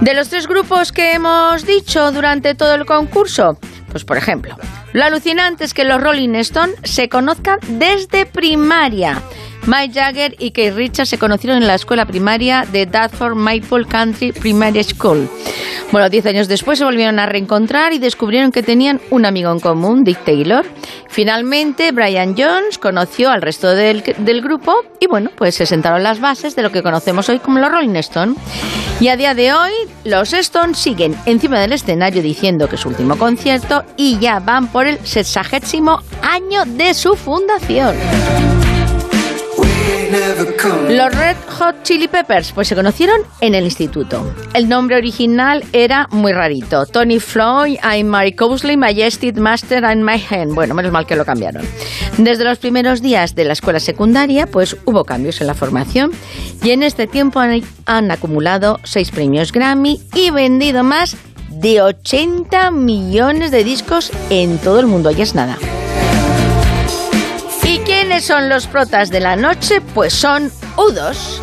De 0.00 0.14
los 0.14 0.28
tres 0.28 0.46
grupos 0.46 0.92
que 0.92 1.14
hemos 1.14 1.66
dicho 1.66 2.12
durante 2.12 2.54
todo 2.54 2.74
el 2.74 2.86
concurso, 2.86 3.58
pues 3.90 4.04
por 4.04 4.16
ejemplo, 4.16 4.56
lo 4.92 5.04
alucinante 5.04 5.64
es 5.64 5.74
que 5.74 5.84
los 5.84 6.00
Rolling 6.00 6.34
Stones 6.36 6.76
se 6.84 7.08
conozcan 7.08 7.58
desde 7.68 8.26
primaria. 8.26 9.22
Mike 9.68 9.92
Jagger 9.92 10.34
y 10.38 10.52
Keith 10.52 10.74
Richards 10.74 11.10
se 11.10 11.18
conocieron 11.18 11.58
en 11.58 11.66
la 11.66 11.74
escuela 11.74 12.06
primaria 12.06 12.64
de 12.72 12.86
Dartford 12.86 13.34
Maple 13.34 13.84
Country 13.86 14.32
Primary 14.32 14.82
School. 14.82 15.28
Bueno, 15.92 16.08
diez 16.08 16.24
años 16.24 16.48
después 16.48 16.78
se 16.78 16.86
volvieron 16.86 17.18
a 17.18 17.26
reencontrar 17.26 17.92
y 17.92 17.98
descubrieron 17.98 18.50
que 18.50 18.62
tenían 18.62 18.98
un 19.10 19.26
amigo 19.26 19.52
en 19.52 19.60
común, 19.60 20.04
Dick 20.04 20.24
Taylor. 20.24 20.64
Finalmente, 21.10 21.92
Brian 21.92 22.34
Jones 22.34 22.78
conoció 22.78 23.30
al 23.30 23.42
resto 23.42 23.68
del, 23.74 24.02
del 24.16 24.40
grupo 24.40 24.74
y 25.00 25.06
bueno, 25.06 25.30
pues 25.36 25.56
se 25.56 25.66
sentaron 25.66 26.02
las 26.02 26.18
bases 26.18 26.56
de 26.56 26.62
lo 26.62 26.72
que 26.72 26.82
conocemos 26.82 27.28
hoy 27.28 27.38
como 27.38 27.58
los 27.58 27.70
Rolling 27.70 27.96
Stones. 27.96 28.38
Y 29.00 29.08
a 29.08 29.18
día 29.18 29.34
de 29.34 29.52
hoy, 29.52 29.72
los 30.04 30.32
Stones 30.32 30.78
siguen 30.78 31.14
encima 31.26 31.60
del 31.60 31.74
escenario 31.74 32.22
diciendo 32.22 32.70
que 32.70 32.76
es 32.76 32.80
su 32.80 32.88
último 32.88 33.18
concierto 33.18 33.84
y 33.98 34.18
ya 34.18 34.40
van 34.40 34.68
por 34.68 34.86
el 34.86 34.98
sexagésimo 35.06 36.00
año 36.22 36.64
de 36.64 36.94
su 36.94 37.16
fundación. 37.16 37.94
Los 40.90 41.14
Red 41.14 41.36
Hot 41.58 41.82
Chili 41.82 42.08
Peppers 42.08 42.52
pues 42.52 42.68
se 42.68 42.74
conocieron 42.74 43.20
en 43.40 43.54
el 43.54 43.64
instituto. 43.64 44.32
El 44.54 44.68
nombre 44.68 44.96
original 44.96 45.64
era 45.72 46.08
muy 46.10 46.32
rarito. 46.32 46.86
Tony 46.86 47.20
Floyd, 47.20 47.78
I'm 47.82 48.06
Mary 48.06 48.32
Cosley, 48.32 48.76
Majestic 48.76 49.36
Master 49.36 49.84
and 49.84 50.02
My 50.02 50.22
Hand. 50.30 50.54
Bueno, 50.54 50.74
menos 50.74 50.92
mal 50.92 51.06
que 51.06 51.16
lo 51.16 51.24
cambiaron. 51.24 51.64
Desde 52.16 52.44
los 52.44 52.58
primeros 52.58 53.02
días 53.02 53.34
de 53.34 53.44
la 53.44 53.52
escuela 53.52 53.80
secundaria 53.80 54.46
pues 54.46 54.76
hubo 54.84 55.04
cambios 55.04 55.40
en 55.40 55.46
la 55.46 55.54
formación 55.54 56.12
y 56.62 56.70
en 56.70 56.82
este 56.82 57.06
tiempo 57.06 57.40
han, 57.40 58.10
acumulado 58.10 58.80
seis 58.84 59.10
premios 59.10 59.52
Grammy 59.52 60.00
y 60.14 60.30
vendido 60.30 60.82
más 60.84 61.16
de 61.50 61.82
80 61.82 62.70
millones 62.70 63.50
de 63.50 63.64
discos 63.64 64.10
en 64.30 64.58
todo 64.58 64.80
el 64.80 64.86
mundo. 64.86 65.10
Ya 65.10 65.22
es 65.22 65.34
nada. 65.34 65.58
¿Y 68.08 68.10
quiénes 68.10 68.24
son 68.24 68.48
los 68.48 68.66
protas 68.66 69.10
de 69.10 69.20
la 69.20 69.36
noche? 69.36 69.82
Pues 69.82 70.14
son 70.14 70.50
Udos. 70.78 71.42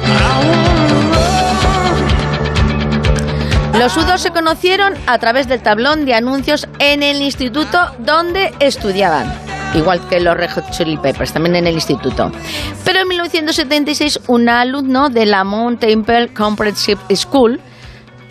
Los 3.77 3.95
Udos 3.95 4.19
se 4.19 4.31
conocieron 4.31 4.95
a 5.05 5.19
través 5.19 5.47
del 5.47 5.61
tablón 5.61 6.05
de 6.05 6.15
anuncios 6.15 6.67
en 6.79 7.03
el 7.03 7.21
instituto 7.21 7.77
donde 7.99 8.51
estudiaban. 8.59 9.31
Igual 9.75 10.09
que 10.09 10.19
los 10.19 10.35
Red 10.35 10.53
Hot 10.53 10.71
Chili 10.71 10.97
Peppers, 10.97 11.33
también 11.33 11.55
en 11.55 11.67
el 11.67 11.75
instituto. 11.75 12.31
Pero 12.83 13.01
en 13.01 13.09
1976, 13.09 14.21
un 14.25 14.49
alumno 14.49 15.09
de 15.09 15.27
la 15.27 15.43
Mount 15.43 15.81
Temple 15.81 16.29
Comprehensive 16.33 16.99
School 17.15 17.61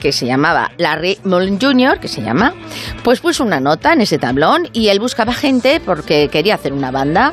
que 0.00 0.10
se 0.10 0.26
llamaba 0.26 0.72
Larry 0.76 1.20
Mullen 1.22 1.60
Jr., 1.60 2.00
que 2.00 2.08
se 2.08 2.20
llama, 2.20 2.52
pues 3.04 3.20
puso 3.20 3.44
una 3.44 3.60
nota 3.60 3.92
en 3.92 4.00
ese 4.00 4.18
tablón 4.18 4.68
y 4.72 4.88
él 4.88 4.98
buscaba 4.98 5.32
gente 5.32 5.80
porque 5.80 6.28
quería 6.28 6.56
hacer 6.56 6.72
una 6.72 6.90
banda. 6.90 7.32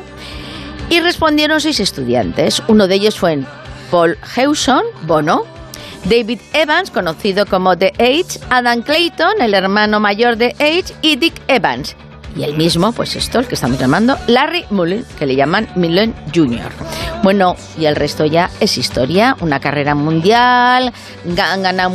Y 0.90 1.00
respondieron 1.00 1.60
seis 1.60 1.80
estudiantes. 1.80 2.62
Uno 2.68 2.86
de 2.86 2.96
ellos 2.96 3.18
fue 3.18 3.40
Paul 3.90 4.18
Hewson, 4.36 4.82
Bono, 5.02 5.44
David 6.04 6.40
Evans, 6.52 6.90
conocido 6.90 7.46
como 7.46 7.76
The 7.76 7.92
Age, 7.98 8.40
Adam 8.50 8.82
Clayton, 8.82 9.40
el 9.40 9.54
hermano 9.54 10.00
mayor 10.00 10.36
de 10.36 10.54
Age, 10.58 10.94
y 11.02 11.16
Dick 11.16 11.34
Evans. 11.48 11.96
Y 12.34 12.44
el 12.44 12.56
mismo, 12.56 12.92
pues 12.92 13.14
esto, 13.14 13.38
el 13.40 13.46
que 13.46 13.54
estamos 13.54 13.78
llamando, 13.78 14.16
Larry 14.26 14.64
Mullen, 14.70 15.04
que 15.18 15.26
le 15.26 15.36
llaman 15.36 15.68
Mullen 15.76 16.14
Jr. 16.34 16.70
Bueno, 17.22 17.56
y 17.78 17.84
el 17.84 17.94
resto 17.94 18.24
ya 18.24 18.50
es 18.58 18.78
historia, 18.78 19.36
una 19.40 19.60
carrera 19.60 19.94
mundial, 19.94 20.92
han 21.24 21.62
ganado 21.62 21.90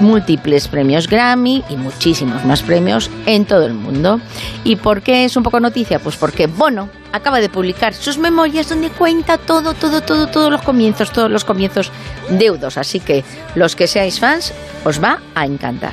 múltiples 0.00 0.68
premios 0.68 1.08
Grammy 1.08 1.64
y 1.68 1.76
muchísimos 1.76 2.44
más 2.44 2.62
premios 2.62 3.10
en 3.26 3.44
todo 3.44 3.66
el 3.66 3.74
mundo. 3.74 4.20
¿Y 4.64 4.76
por 4.76 5.02
qué 5.02 5.24
es 5.24 5.36
un 5.36 5.42
poco 5.42 5.60
noticia? 5.60 5.98
Pues 5.98 6.16
porque 6.16 6.46
Bono 6.46 6.88
acaba 7.12 7.40
de 7.40 7.48
publicar 7.48 7.94
sus 7.94 8.18
memorias 8.18 8.68
donde 8.68 8.90
cuenta 8.90 9.38
todo, 9.38 9.74
todo, 9.74 10.02
todo, 10.02 10.26
todos 10.28 10.50
los 10.50 10.62
comienzos, 10.62 11.12
todos 11.12 11.30
los 11.30 11.44
comienzos 11.44 11.90
deudos. 12.30 12.76
Así 12.78 13.00
que 13.00 13.24
los 13.54 13.76
que 13.76 13.86
seáis 13.86 14.18
fans 14.18 14.52
os 14.84 15.02
va 15.02 15.20
a 15.34 15.44
encantar. 15.44 15.92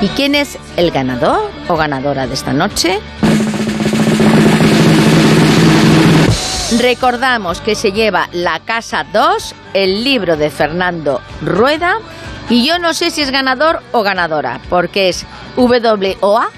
¿Y 0.00 0.08
quién 0.08 0.34
es 0.34 0.58
el 0.76 0.90
ganador 0.90 1.50
o 1.68 1.76
ganadora 1.76 2.26
de 2.26 2.34
esta 2.34 2.52
noche? 2.52 2.98
Recordamos 6.80 7.60
que 7.60 7.74
se 7.74 7.92
lleva 7.92 8.28
La 8.32 8.60
Casa 8.60 9.04
2, 9.12 9.54
el 9.74 10.02
libro 10.02 10.36
de 10.36 10.48
Fernando 10.48 11.20
Rueda, 11.42 11.98
y 12.52 12.66
yo 12.66 12.78
no 12.78 12.92
sé 12.92 13.10
si 13.10 13.22
es 13.22 13.30
ganador 13.30 13.80
o 13.92 14.02
ganadora, 14.02 14.60
porque 14.68 15.08
es 15.08 15.24
WOA 15.56 16.50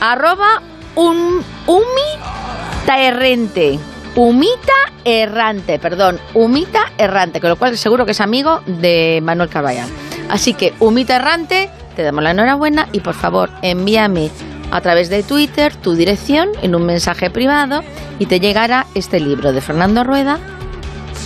arroba 0.00 0.62
un, 0.94 1.44
umita 1.66 2.98
errante. 2.98 3.78
Humita 4.14 4.72
errante, 5.04 5.78
perdón, 5.78 6.18
humita 6.32 6.90
errante, 6.96 7.42
con 7.42 7.50
lo 7.50 7.56
cual 7.56 7.76
seguro 7.76 8.06
que 8.06 8.12
es 8.12 8.20
amigo 8.22 8.62
de 8.66 9.20
Manuel 9.22 9.50
Caballán. 9.50 9.90
Así 10.30 10.54
que, 10.54 10.72
humita 10.80 11.16
errante, 11.16 11.68
te 11.96 12.02
damos 12.02 12.24
la 12.24 12.30
enhorabuena 12.30 12.88
y 12.92 13.00
por 13.00 13.12
favor 13.12 13.50
envíame 13.60 14.30
a 14.70 14.80
través 14.80 15.10
de 15.10 15.22
Twitter 15.22 15.76
tu 15.76 15.96
dirección 15.96 16.48
en 16.62 16.74
un 16.74 16.86
mensaje 16.86 17.28
privado 17.28 17.82
y 18.18 18.24
te 18.24 18.40
llegará 18.40 18.86
este 18.94 19.20
libro 19.20 19.52
de 19.52 19.60
Fernando 19.60 20.02
Rueda 20.02 20.38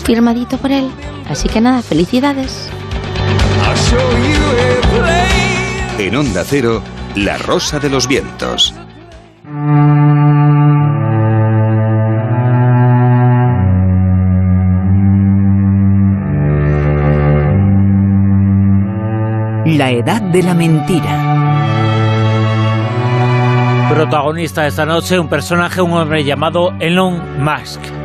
firmadito 0.03 0.59
por 0.59 0.73
él. 0.73 0.91
Así 1.29 1.49
que 1.49 1.61
nada, 1.61 1.81
felicidades. 1.81 2.71
En 5.99 6.17
Onda 6.17 6.45
Cero, 6.45 6.83
La 7.15 7.37
Rosa 7.39 7.79
de 7.79 7.91
los 7.91 8.09
Vientos. 8.09 8.75
La 19.67 19.91
edad 19.91 20.23
de 20.23 20.43
la 20.43 20.55
mentira. 20.55 21.49
Protagonista 23.93 24.63
de 24.63 24.69
esta 24.69 24.87
noche, 24.87 25.19
un 25.19 25.29
personaje, 25.29 25.83
un 25.83 25.93
hombre 25.93 26.25
llamado 26.25 26.75
Elon 26.81 27.43
Musk. 27.43 28.00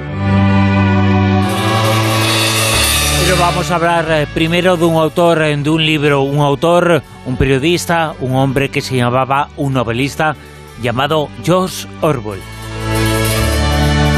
Pero 3.25 3.37
vamos 3.39 3.71
a 3.71 3.77
hablar 3.77 4.05
eh, 4.11 4.27
primero 4.31 4.77
de 4.77 4.85
un 4.85 4.97
autor 4.97 5.41
eh, 5.41 5.57
de 5.57 5.69
un 5.71 5.83
libro, 5.83 6.21
un 6.21 6.41
autor, 6.41 7.01
un 7.25 7.37
periodista, 7.37 8.13
un 8.19 8.35
hombre 8.35 8.69
que 8.69 8.81
se 8.81 8.97
llamaba 8.97 9.49
un 9.57 9.73
novelista 9.73 10.35
llamado 10.79 11.29
George 11.43 11.87
Orwell. 12.01 12.39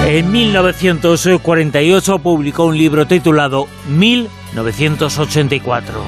En 0.06 0.30
1948 0.30 2.20
publicó 2.20 2.66
un 2.66 2.78
libro 2.78 3.08
titulado 3.08 3.70
1984. 3.88 6.04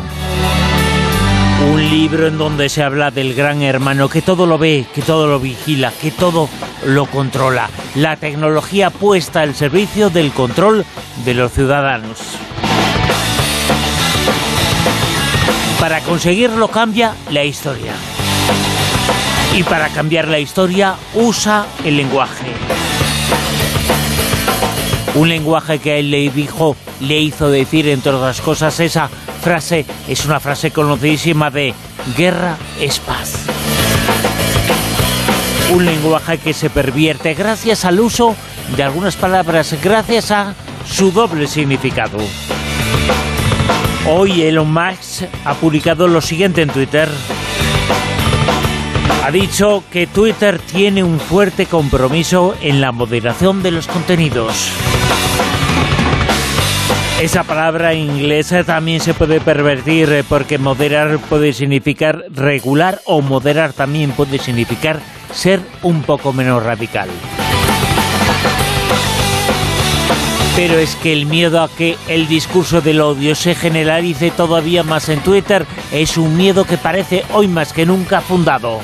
Un 1.71 1.89
libro 1.89 2.27
en 2.27 2.37
donde 2.37 2.67
se 2.67 2.83
habla 2.83 3.11
del 3.11 3.33
gran 3.33 3.61
hermano 3.61 4.09
que 4.09 4.21
todo 4.21 4.45
lo 4.45 4.57
ve, 4.57 4.85
que 4.93 5.01
todo 5.01 5.27
lo 5.27 5.39
vigila, 5.39 5.93
que 6.01 6.11
todo 6.11 6.49
lo 6.85 7.05
controla. 7.05 7.69
La 7.95 8.17
tecnología 8.17 8.89
puesta 8.89 9.39
al 9.39 9.55
servicio 9.55 10.09
del 10.09 10.33
control 10.33 10.83
de 11.23 11.33
los 11.33 11.53
ciudadanos. 11.53 12.37
Para 15.79 16.01
conseguirlo 16.01 16.67
cambia 16.67 17.15
la 17.31 17.43
historia. 17.43 17.93
Y 19.55 19.63
para 19.63 19.89
cambiar 19.89 20.27
la 20.27 20.39
historia, 20.39 20.95
usa 21.15 21.65
el 21.85 21.97
lenguaje. 21.97 22.47
Un 25.15 25.29
lenguaje 25.29 25.79
que 25.79 25.91
a 25.93 25.95
él 25.95 26.11
le 26.11 26.29
dijo, 26.29 26.75
le 26.99 27.19
hizo 27.19 27.49
decir, 27.49 27.87
entre 27.87 28.11
otras 28.11 28.41
cosas, 28.41 28.79
esa 28.79 29.09
frase 29.41 29.85
es 30.07 30.25
una 30.25 30.39
frase 30.39 30.71
conocidísima 30.71 31.49
de 31.49 31.73
guerra 32.17 32.57
es 32.79 32.99
paz. 32.99 33.33
Un 35.71 35.85
lenguaje 35.85 36.37
que 36.39 36.53
se 36.53 36.69
pervierte 36.69 37.33
gracias 37.33 37.85
al 37.85 37.99
uso 37.99 38.35
de 38.75 38.83
algunas 38.83 39.15
palabras, 39.15 39.75
gracias 39.81 40.31
a 40.31 40.53
su 40.85 41.11
doble 41.11 41.47
significado. 41.47 42.17
Hoy 44.11 44.41
Elon 44.41 44.73
Musk 44.73 45.25
ha 45.45 45.53
publicado 45.53 46.07
lo 46.07 46.19
siguiente 46.19 46.63
en 46.63 46.69
Twitter. 46.69 47.07
Ha 49.23 49.29
dicho 49.29 49.83
que 49.91 50.07
Twitter 50.07 50.57
tiene 50.57 51.03
un 51.03 51.19
fuerte 51.19 51.67
compromiso 51.67 52.55
en 52.59 52.81
la 52.81 52.91
moderación 52.91 53.61
de 53.61 53.69
los 53.69 53.87
contenidos. 53.87 54.71
Esa 57.21 57.43
palabra 57.43 57.93
inglesa 57.93 58.63
también 58.63 58.99
se 58.99 59.13
puede 59.13 59.41
pervertir 59.41 60.11
eh, 60.11 60.23
porque 60.27 60.57
moderar 60.57 61.19
puede 61.19 61.53
significar 61.53 62.23
regular 62.31 63.01
o 63.05 63.21
moderar 63.21 63.73
también 63.73 64.11
puede 64.11 64.39
significar 64.39 64.99
ser 65.31 65.59
un 65.83 66.01
poco 66.01 66.33
menos 66.33 66.63
radical. 66.63 67.09
Pero 70.59 70.77
es 70.77 70.97
que 70.97 71.13
el 71.13 71.25
miedo 71.25 71.63
a 71.63 71.69
que 71.69 71.97
el 72.09 72.27
discurso 72.27 72.81
del 72.81 72.99
odio 72.99 73.33
se 73.33 73.55
generalice 73.55 74.29
todavía 74.29 74.83
más 74.83 75.07
en 75.07 75.21
Twitter 75.21 75.65
es 75.93 76.17
un 76.17 76.35
miedo 76.35 76.65
que 76.65 76.77
parece 76.77 77.23
hoy 77.31 77.47
más 77.47 77.71
que 77.71 77.85
nunca 77.85 78.19
fundado. 78.19 78.81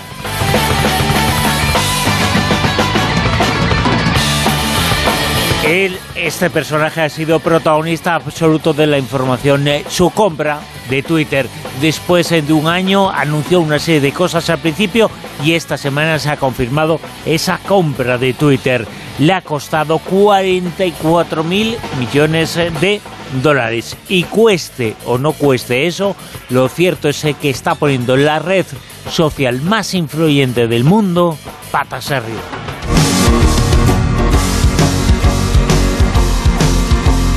Él, 5.66 5.98
este 6.16 6.52
personaje 6.52 7.02
ha 7.02 7.10
sido 7.10 7.40
protagonista 7.40 8.14
absoluto 8.14 8.74
de 8.74 8.86
la 8.86 9.00
información. 9.00 9.68
Eh, 9.68 9.84
su 9.90 10.12
compra 10.12 10.60
de 10.92 11.02
Twitter 11.02 11.48
después 11.82 12.30
de 12.30 12.54
un 12.54 12.68
año 12.68 13.10
anunció 13.10 13.60
una 13.62 13.80
serie 13.80 14.00
de 14.00 14.12
cosas 14.12 14.48
al 14.52 14.60
principio 14.60 15.10
y 15.44 15.54
esta 15.54 15.76
semana 15.76 16.20
se 16.20 16.30
ha 16.30 16.38
confirmado 16.38 17.00
esa 17.26 17.58
compra 17.58 18.20
de 18.20 18.34
Twitter. 18.34 18.88
Le 19.18 19.34
ha 19.34 19.42
costado 19.42 19.98
44 19.98 21.44
mil 21.44 21.76
millones 21.98 22.56
de 22.56 23.02
dólares. 23.42 23.98
Y 24.08 24.24
cueste 24.26 24.96
o 25.06 25.18
no 25.18 25.34
cueste 25.34 25.88
eso, 25.88 26.16
lo 26.50 26.70
cierto 26.70 27.10
es 27.10 27.26
que 27.42 27.50
está 27.50 27.74
poniendo 27.74 28.16
la 28.18 28.38
red 28.38 28.68
social 29.10 29.62
más 29.62 29.96
influyente 29.96 30.68
del 30.68 30.84
mundo 30.84 31.38
patas 31.72 32.12
arriba. 32.12 32.42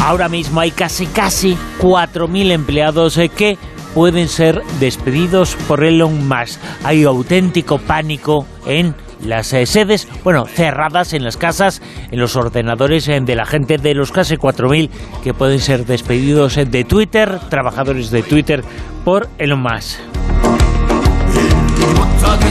Ahora 0.08 0.30
mismo 0.30 0.60
hay 0.60 0.70
casi 0.70 1.04
casi 1.04 1.54
4.000 1.80 2.52
empleados 2.52 3.18
eh, 3.18 3.28
que 3.28 3.58
pueden 3.92 4.26
ser 4.26 4.62
despedidos 4.80 5.54
por 5.68 5.84
Elon 5.84 6.26
Musk. 6.26 6.58
Hay 6.82 7.04
auténtico 7.04 7.76
pánico 7.76 8.46
en 8.64 8.94
las 9.22 9.52
eh, 9.52 9.66
sedes, 9.66 10.08
bueno, 10.24 10.46
cerradas 10.46 11.12
en 11.12 11.24
las 11.24 11.36
casas, 11.36 11.82
en 12.10 12.20
los 12.20 12.36
ordenadores 12.36 13.06
eh, 13.08 13.20
de 13.20 13.34
la 13.34 13.44
gente 13.44 13.76
de 13.76 13.92
los 13.92 14.10
casi 14.10 14.36
4.000 14.36 14.88
que 15.22 15.34
pueden 15.34 15.60
ser 15.60 15.84
despedidos 15.84 16.54
de 16.54 16.84
Twitter, 16.84 17.38
trabajadores 17.50 18.10
de 18.10 18.22
Twitter, 18.22 18.64
por 19.04 19.28
Elon 19.36 19.60
Musk. 19.60 19.98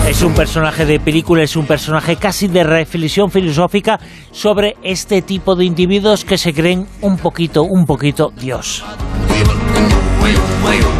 Es 0.07 0.21
un 0.21 0.33
personaje 0.33 0.85
de 0.85 0.99
película, 0.99 1.43
es 1.43 1.55
un 1.55 1.65
personaje 1.65 2.15
casi 2.15 2.47
de 2.47 2.63
reflexión 2.63 3.29
filosófica 3.29 3.99
sobre 4.31 4.77
este 4.81 5.21
tipo 5.21 5.55
de 5.55 5.65
individuos 5.65 6.23
que 6.23 6.37
se 6.37 6.53
creen 6.53 6.87
un 7.01 7.17
poquito, 7.17 7.63
un 7.63 7.85
poquito 7.85 8.31
Dios. 8.39 8.83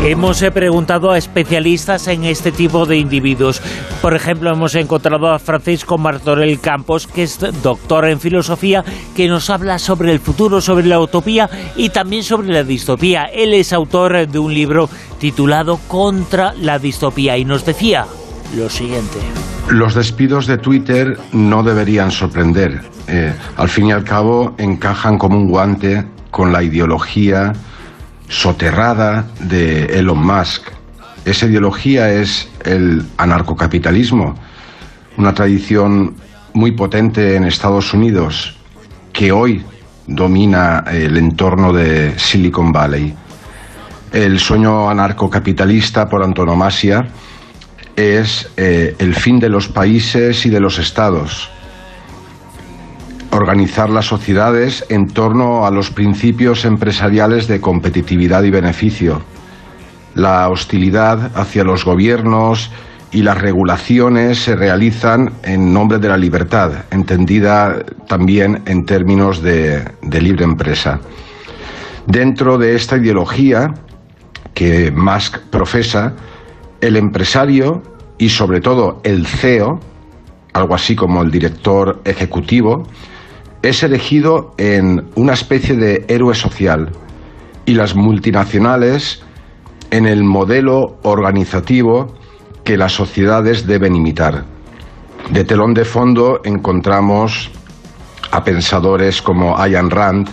Hemos 0.04 0.42
eh, 0.42 0.52
preguntado 0.52 1.12
a 1.12 1.18
especialistas 1.18 2.08
en 2.08 2.26
este 2.26 2.52
tipo 2.52 2.86
de 2.86 2.98
individuos. 2.98 3.62
Por 4.02 4.14
ejemplo, 4.14 4.52
hemos 4.52 4.76
encontrado 4.76 5.30
a 5.30 5.40
Francisco 5.40 5.98
Martorell 5.98 6.60
Campos, 6.60 7.08
que 7.08 7.24
es 7.24 7.40
doctor 7.64 8.08
en 8.08 8.20
filosofía, 8.20 8.86
que 9.16 9.28
nos 9.28 9.50
habla 9.50 9.80
sobre 9.80 10.12
el 10.12 10.20
futuro, 10.20 10.62
sobre 10.62 10.86
la 10.86 11.00
utopía 11.00 11.50
y 11.76 11.90
también 11.90 12.24
sobre 12.24 12.50
la 12.50 12.64
distopía. 12.64 13.26
Él 13.26 13.54
es 13.54 13.74
autor 13.74 14.28
de 14.28 14.40
un 14.40 14.54
libro 14.54 14.90
titulado 15.20 15.80
Contra 15.88 16.54
la 16.54 16.78
distopía 16.78 17.38
y 17.38 17.46
nos 17.46 17.66
decía 17.66 18.06
lo 18.56 18.70
siguiente. 18.70 19.20
Los 19.70 19.96
despidos 19.96 20.48
de 20.48 20.58
Twitter 20.58 21.18
no 21.34 21.64
deberían 21.64 22.12
sorprender. 22.12 22.82
Eh, 23.08 23.34
al 23.58 23.70
fin 23.70 23.88
y 23.88 23.92
al 23.92 24.04
cabo 24.04 24.56
encajan 24.58 25.18
como 25.18 25.38
un 25.38 25.50
guante 25.50 26.06
con 26.32 26.54
la 26.54 26.64
ideología 26.64 27.54
soterrada 28.30 29.26
de 29.40 29.86
Elon 29.86 30.26
Musk. 30.26 30.70
Esa 31.26 31.46
ideología 31.46 32.12
es 32.12 32.50
el 32.64 33.06
anarcocapitalismo, 33.18 34.36
una 35.18 35.34
tradición 35.34 36.16
muy 36.54 36.72
potente 36.72 37.36
en 37.36 37.44
Estados 37.44 37.94
Unidos 37.94 38.58
que 39.12 39.32
hoy 39.32 39.64
domina 40.08 40.86
el 40.90 41.18
entorno 41.18 41.74
de 41.74 42.18
Silicon 42.18 42.72
Valley. 42.72 43.14
El 44.12 44.40
sueño 44.40 44.90
anarcocapitalista 44.90 46.08
por 46.08 46.24
antonomasia 46.24 47.08
es 47.98 48.50
eh, 48.58 48.96
el 49.00 49.16
fin 49.16 49.40
de 49.40 49.50
los 49.50 49.68
países 49.68 50.46
y 50.46 50.50
de 50.50 50.62
los 50.62 50.80
estados. 50.80 51.50
Organizar 53.32 53.90
las 53.90 54.06
sociedades 54.06 54.86
en 54.88 55.10
torno 55.10 55.66
a 55.66 55.72
los 55.72 55.90
principios 55.90 56.64
empresariales 56.64 57.48
de 57.48 57.60
competitividad 57.60 58.44
y 58.44 58.52
beneficio. 58.52 59.22
La 60.16 60.48
hostilidad 60.48 61.32
hacia 61.36 61.64
los 61.64 61.84
gobiernos 61.84 62.72
y 63.12 63.24
las 63.24 63.38
regulaciones 63.38 64.44
se 64.44 64.56
realizan 64.56 65.34
en 65.44 65.74
nombre 65.74 65.98
de 65.98 66.10
la 66.10 66.18
libertad, 66.18 66.86
entendida 66.92 67.84
también 68.08 68.62
en 68.66 68.86
términos 68.86 69.42
de, 69.42 69.84
de 70.02 70.22
libre 70.22 70.46
empresa. 70.46 71.00
Dentro 72.06 72.58
de 72.58 72.76
esta 72.76 72.98
ideología 72.98 73.74
que 74.54 74.92
Musk 74.92 75.40
profesa, 75.50 76.14
el 76.82 76.96
empresario 76.96 77.82
y 78.18 78.30
sobre 78.30 78.62
todo 78.62 79.02
el 79.04 79.26
CEO, 79.26 79.80
algo 80.54 80.76
así 80.76 80.96
como 80.96 81.22
el 81.22 81.32
director 81.32 82.02
ejecutivo, 82.06 82.84
es 83.62 83.84
elegido 83.84 84.54
en 84.58 85.08
una 85.16 85.34
especie 85.34 85.76
de 85.76 86.06
héroe 86.08 86.36
social 86.36 86.92
y 87.66 87.74
las 87.74 87.96
multinacionales 87.96 89.22
en 89.92 90.06
el 90.06 90.24
modelo 90.24 90.98
organizativo 91.04 92.16
que 92.64 92.78
las 92.78 92.94
sociedades 92.94 93.66
deben 93.66 93.96
imitar. 93.96 94.46
De 95.32 95.44
telón 95.44 95.74
de 95.74 95.86
fondo 95.86 96.42
encontramos 96.44 97.52
a 98.32 98.44
pensadores 98.44 99.22
como 99.22 99.58
Ayn 99.58 99.90
Rand, 99.90 100.30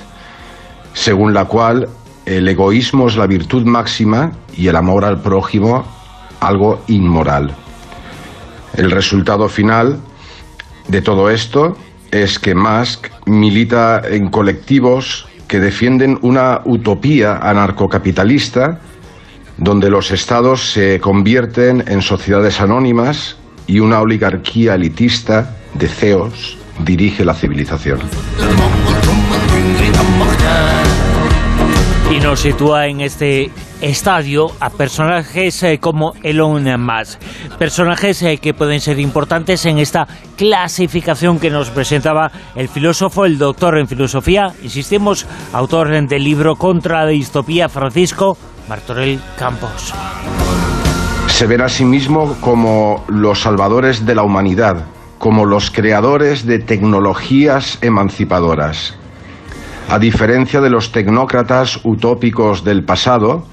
según 0.93 1.35
la 1.35 1.47
cual 1.47 1.89
el 2.27 2.49
egoísmo 2.49 3.09
es 3.09 3.17
la 3.17 3.27
virtud 3.27 3.65
máxima 3.65 4.33
y 4.57 4.69
el 4.69 4.77
amor 4.77 5.05
al 5.05 5.21
prójimo 5.21 5.85
algo 6.41 6.83
inmoral. 6.89 7.55
El 8.77 8.91
resultado 8.91 9.49
final 9.49 10.01
de 10.89 11.03
todo 11.03 11.31
esto 11.31 11.77
es 12.11 12.39
que 12.39 12.55
Musk 12.55 13.09
milita 13.27 14.03
en 14.05 14.31
colectivos 14.31 15.27
que 15.49 15.61
defienden 15.61 16.19
una 16.23 16.61
utopía 16.65 17.37
anarcocapitalista 17.37 18.81
donde 19.57 19.91
los 19.91 20.11
estados 20.11 20.73
se 20.73 20.99
convierten 21.01 21.85
en 21.87 22.03
sociedades 22.03 22.61
anónimas 22.61 23.37
y 23.67 23.79
una 23.79 24.01
oligarquía 24.01 24.75
elitista 24.75 25.57
de 25.75 25.89
CEOs 25.89 26.59
dirige 26.81 27.25
la 27.25 27.35
civilización 27.35 28.01
y 32.11 32.21
nos 32.21 32.41
sitúa 32.41 32.87
en 32.87 33.01
este 33.01 33.51
estadio 33.81 34.47
a 34.61 34.71
personajes 34.71 35.63
eh, 35.63 35.79
como 35.79 36.15
Elon 36.23 36.65
Musk, 36.81 37.21
personajes 37.59 38.23
eh, 38.23 38.39
que 38.39 38.55
pueden 38.55 38.81
ser 38.81 38.99
importantes 38.99 39.67
en 39.67 39.79
esta 39.79 40.07
clasificación 40.37 41.39
que 41.39 41.51
nos 41.51 41.71
presentaba 41.71 42.31
el 42.55 42.69
filósofo, 42.69 43.25
el 43.25 43.39
doctor 43.39 43.79
en 43.79 43.89
filosofía, 43.89 44.53
insistimos, 44.63 45.27
autor 45.53 45.91
del 46.09 46.25
libro 46.25 46.57
Contra 46.57 47.05
la 47.05 47.11
distopía, 47.11 47.69
Francisco 47.69 48.37
Martorell 48.69 49.21
Campos. 49.39 49.93
Se 51.27 51.47
ven 51.47 51.63
a 51.63 51.69
sí 51.69 51.85
mismo 51.85 52.37
como 52.41 53.05
los 53.09 53.41
salvadores 53.41 54.07
de 54.07 54.15
la 54.15 54.23
humanidad, 54.23 54.87
como 55.19 55.45
los 55.45 55.71
creadores 55.71 56.47
de 56.47 56.59
tecnologías 56.59 57.79
emancipadoras 57.83 58.95
a 59.89 59.99
diferencia 59.99 60.61
de 60.61 60.71
los 60.71 60.93
tecnócratas 60.93 61.81
utópicos 61.85 62.65
del 62.65 62.85
pasado, 62.85 63.47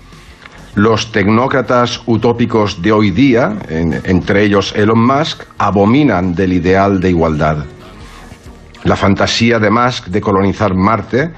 Los 0.75 1.11
tecnócratas 1.11 2.01
utópicos 2.05 2.81
de 2.81 2.93
hoy 2.93 3.11
día, 3.11 3.57
entre 3.69 4.43
ellos 4.43 4.73
Elon 4.73 5.05
Musk, 5.05 5.43
abominan 5.57 6.33
del 6.33 6.53
ideal 6.53 7.01
de 7.01 7.09
igualdad. 7.09 7.65
La 8.85 8.95
fantasía 8.95 9.59
de 9.59 9.69
Musk 9.69 10.07
de 10.07 10.21
colonizar 10.21 10.73
Marte 10.73 11.33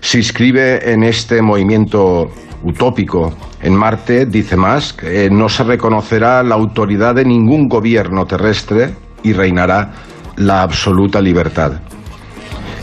se 0.00 0.18
inscribe 0.18 0.92
en 0.92 1.02
este 1.02 1.42
movimiento 1.42 2.30
utópico. 2.62 3.34
En 3.60 3.74
Marte, 3.74 4.24
dice 4.24 4.56
Musk, 4.56 5.02
eh, 5.02 5.28
no 5.32 5.48
se 5.48 5.64
reconocerá 5.64 6.44
la 6.44 6.54
autoridad 6.54 7.16
de 7.16 7.24
ningún 7.24 7.68
gobierno 7.68 8.24
terrestre 8.24 8.94
y 9.24 9.32
reinará 9.32 9.94
la 10.36 10.62
absoluta 10.62 11.20
libertad. 11.20 11.80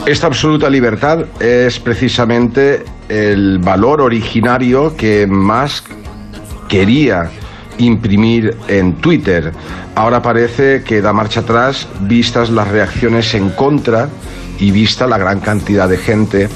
Esta 0.05 0.27
absoluta 0.27 0.69
libertad 0.69 1.23
es 1.39 1.79
precisamente 1.79 2.83
el 3.09 3.59
valor 3.59 4.01
originario 4.01 4.95
que 4.95 5.27
Musk 5.27 5.85
quería 6.67 7.29
imprimir 7.77 8.55
en 8.67 8.95
Twitter. 8.95 9.51
Ahora 9.95 10.21
parece 10.21 10.83
que 10.83 11.01
da 11.01 11.13
marcha 11.13 11.41
atrás 11.41 11.87
vistas 12.01 12.49
las 12.49 12.67
reacciones 12.67 13.33
en 13.33 13.49
contra 13.51 14.09
y 14.59 14.71
vista 14.71 15.07
la 15.07 15.17
gran 15.17 15.39
cantidad 15.39 15.89
de 15.89 15.97
gente 15.97 16.49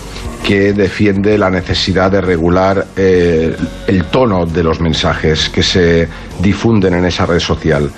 que 0.43 0.73
defiende 0.73 1.37
la 1.37 1.49
necesidad 1.49 2.11
de 2.11 2.21
regular 2.21 2.87
eh, 2.95 3.55
el 3.87 4.05
tono 4.05 4.45
de 4.45 4.63
los 4.63 4.79
mensajes 4.79 5.49
que 5.49 5.63
se 5.63 6.07
difunden 6.39 6.93
en 6.93 7.05
esa 7.05 7.25
red 7.25 7.39
social. 7.39 7.91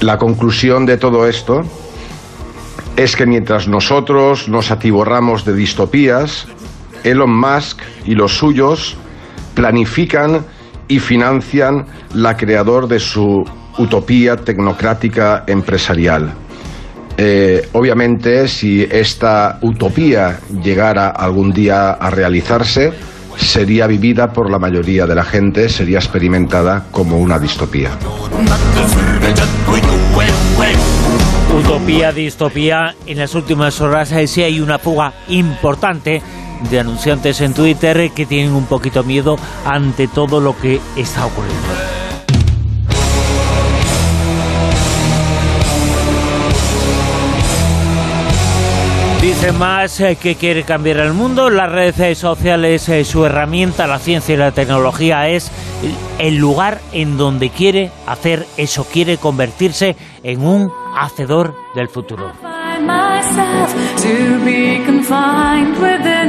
La 0.00 0.18
conclusión 0.18 0.84
de 0.84 0.98
todo 0.98 1.26
esto 1.26 1.62
es 2.96 3.16
que 3.16 3.26
mientras 3.26 3.68
nosotros 3.68 4.48
nos 4.48 4.70
atiborramos 4.70 5.44
de 5.44 5.54
distopías, 5.54 6.46
Elon 7.04 7.34
Musk 7.34 7.80
y 8.04 8.14
los 8.14 8.36
suyos 8.36 8.96
planifican 9.54 10.44
y 10.88 10.98
financian 10.98 11.86
la 12.14 12.36
creador 12.36 12.88
de 12.88 13.00
su 13.00 13.44
utopía 13.78 14.36
tecnocrática 14.36 15.44
empresarial. 15.46 16.32
Eh, 17.16 17.68
obviamente, 17.72 18.48
si 18.48 18.82
esta 18.82 19.58
utopía 19.62 20.40
llegara 20.62 21.08
algún 21.08 21.52
día 21.52 21.92
a 21.92 22.10
realizarse, 22.10 22.92
sería 23.36 23.86
vivida 23.86 24.32
por 24.32 24.50
la 24.50 24.58
mayoría 24.58 25.06
de 25.06 25.14
la 25.14 25.24
gente, 25.24 25.68
sería 25.68 25.98
experimentada 25.98 26.86
como 26.90 27.18
una 27.18 27.38
distopía. 27.38 27.90
Utopía, 31.54 32.12
distopía, 32.12 32.94
en 33.06 33.18
las 33.18 33.34
últimas 33.34 33.80
horas 33.80 34.12
eh, 34.12 34.44
hay 34.44 34.60
una 34.60 34.78
fuga 34.78 35.12
importante 35.28 36.22
de 36.70 36.80
anunciantes 36.80 37.40
en 37.40 37.54
Twitter 37.54 38.10
que 38.10 38.26
tienen 38.26 38.54
un 38.54 38.66
poquito 38.66 39.04
miedo 39.04 39.36
ante 39.64 40.08
todo 40.08 40.40
lo 40.40 40.58
que 40.58 40.80
está 40.96 41.26
ocurriendo. 41.26 41.68
Dice 49.22 49.52
más 49.52 50.00
eh, 50.00 50.16
que 50.16 50.34
quiere 50.34 50.64
cambiar 50.64 50.98
el 50.98 51.12
mundo. 51.12 51.48
Las 51.48 51.70
redes 51.70 52.18
sociales, 52.18 52.88
es 52.88 53.06
su 53.06 53.24
herramienta, 53.24 53.86
la 53.86 54.00
ciencia 54.00 54.34
y 54.34 54.36
la 54.36 54.50
tecnología 54.50 55.28
es 55.28 55.52
el 56.18 56.38
lugar 56.38 56.80
en 56.92 57.16
donde 57.16 57.50
quiere 57.50 57.92
hacer 58.06 58.46
eso, 58.56 58.84
quiere 58.84 59.18
convertirse 59.18 59.96
en 60.24 60.44
un 60.44 60.72
hacedor 60.96 61.54
del 61.76 61.88
futuro. 61.88 62.51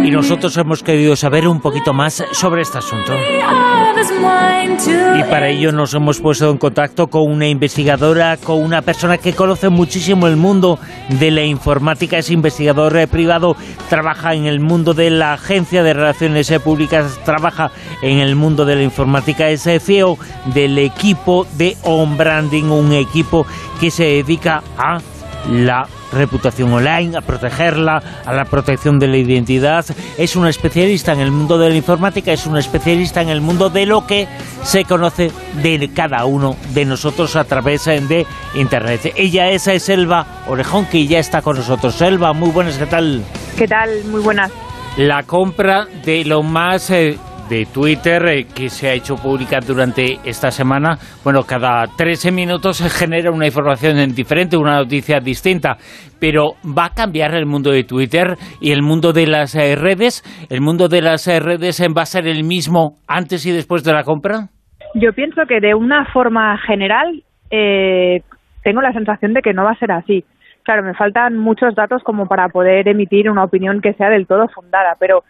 Y 0.06 0.12
nosotros 0.12 0.56
hemos 0.58 0.84
querido 0.84 1.16
saber 1.16 1.48
un 1.48 1.62
poquito 1.62 1.94
más 1.94 2.24
sobre 2.32 2.62
este 2.62 2.78
asunto. 2.78 3.14
Y 5.18 5.24
para 5.30 5.50
ello 5.50 5.72
nos 5.72 5.94
hemos 5.94 6.20
puesto 6.20 6.50
en 6.50 6.58
contacto 6.58 7.08
con 7.08 7.32
una 7.32 7.48
investigadora, 7.48 8.38
con 8.38 8.62
una 8.62 8.82
persona 8.82 9.18
que 9.18 9.34
conoce 9.34 9.70
muchísimo 9.70 10.28
el 10.28 10.36
mundo 10.36 10.80
de 11.10 11.32
la 11.32 11.44
informática, 11.44 12.18
es 12.18 12.30
investigador 12.30 13.08
privado, 13.08 13.56
trabaja 13.90 14.34
en 14.34 14.46
el 14.46 14.60
mundo 14.60 14.94
de 14.94 15.10
la 15.10 15.34
agencia 15.34 15.84
de 15.84 15.94
relaciones 15.94 16.52
públicas, 16.64 17.20
trabaja 17.24 17.72
en 18.02 18.20
el 18.20 18.36
mundo 18.36 18.66
de 18.66 18.76
la 18.76 18.84
informática, 18.84 19.50
es 19.50 19.64
CEO 19.64 20.18
del 20.54 20.78
equipo 20.78 21.48
de 21.58 21.78
On 21.84 22.18
Branding, 22.18 22.66
un 22.66 22.94
equipo 22.94 23.46
que 23.80 23.90
se 23.90 24.04
dedica 24.04 24.62
a 24.78 25.00
la 25.50 25.88
reputación 26.14 26.72
online, 26.72 27.18
a 27.18 27.22
protegerla, 27.22 28.02
a 28.26 28.34
la 28.34 28.45
protección 28.45 28.99
de 28.99 29.07
la 29.07 29.18
identidad. 29.18 29.85
Es 30.18 30.35
una 30.35 30.49
especialista 30.49 31.14
en 31.14 31.19
el 31.19 31.31
mundo 31.31 31.57
de 31.57 31.69
la 31.69 31.76
informática, 31.76 32.31
es 32.31 32.45
una 32.45 32.60
especialista 32.60 33.22
en 33.22 33.30
el 33.30 33.41
mundo 33.41 33.69
de 33.69 33.85
lo 33.85 34.06
que 34.07 34.27
se 34.64 34.85
conoce 34.85 35.31
de 35.61 35.90
cada 35.94 36.26
uno 36.26 36.56
de 36.73 36.85
nosotros 36.85 37.35
a 37.35 37.44
través 37.44 37.85
de 37.85 38.26
Internet. 38.56 39.14
Ella 39.15 39.49
es 39.49 39.64
Selva 39.84 40.26
Orejón, 40.48 40.85
que 40.85 41.07
ya 41.07 41.19
está 41.19 41.41
con 41.41 41.57
nosotros. 41.57 41.95
Selva, 41.95 42.34
muy 42.34 42.49
buenas, 42.49 42.77
¿qué 42.77 42.85
tal? 42.85 43.23
¿Qué 43.57 43.68
tal? 43.68 43.90
Muy 44.06 44.22
buenas. 44.22 44.52
La 44.98 45.23
compra 45.23 45.88
de 46.06 46.23
lo 46.26 46.44
más... 46.44 46.90
Eh, 46.90 47.18
de 47.49 47.65
Twitter 47.65 48.26
eh, 48.28 48.45
que 48.56 48.70
se 48.70 48.90
ha 48.90 48.94
hecho 48.94 49.15
pública 49.15 49.60
durante 49.60 50.20
esta 50.26 50.52
semana. 50.52 50.98
Bueno, 51.24 51.44
cada 51.44 51.86
13 51.88 52.32
minutos 52.32 52.78
se 52.78 52.90
genera 52.90 53.32
una 53.32 53.45
información 53.45 53.98
diferente, 54.14 54.57
una 54.57 54.78
noticia 54.78 55.20
distinta, 55.20 55.78
pero 56.20 56.53
va 56.65 56.86
a 56.86 56.94
cambiar 56.94 57.36
el 57.36 57.45
mundo 57.45 57.72
de 57.72 57.84
Twitter 57.84 58.36
y 58.61 58.72
el 58.72 58.82
mundo 58.82 59.14
de 59.14 59.28
las 59.28 59.56
eh, 59.56 59.76
redes. 59.76 60.24
¿El 60.49 60.61
mundo 60.61 60.88
de 60.88 61.02
las 61.02 61.28
eh, 61.28 61.40
redes 61.40 61.82
va 61.95 62.03
a 62.03 62.06
ser 62.06 62.28
el 62.28 62.44
mismo 62.44 62.98
antes 63.07 63.45
y 63.45 63.52
después 63.52 63.84
de 63.84 63.94
la 63.94 64.03
compra? 64.03 64.49
Yo 64.95 65.11
pienso 65.14 65.41
que 65.48 65.60
de 65.60 65.74
una 65.74 66.06
forma 66.14 66.57
general 66.65 67.24
tengo 68.64 68.82
la 68.82 68.94
sensación 68.94 69.34
de 69.34 69.41
que 69.41 69.53
no 69.53 69.64
va 69.64 69.72
a 69.72 69.78
ser 69.78 69.91
así. 69.91 70.26
Claro, 70.64 70.82
me 70.82 70.94
faltan 70.94 71.38
muchos 71.38 71.76
datos 71.76 72.02
como 72.03 72.26
para 72.26 72.48
poder 72.48 72.88
emitir 72.88 73.30
una 73.30 73.44
opinión 73.44 73.82
que 73.82 73.94
sea 73.94 74.10
del 74.10 74.26
todo 74.26 74.48
fundada, 74.48 74.95
pero 74.99 75.24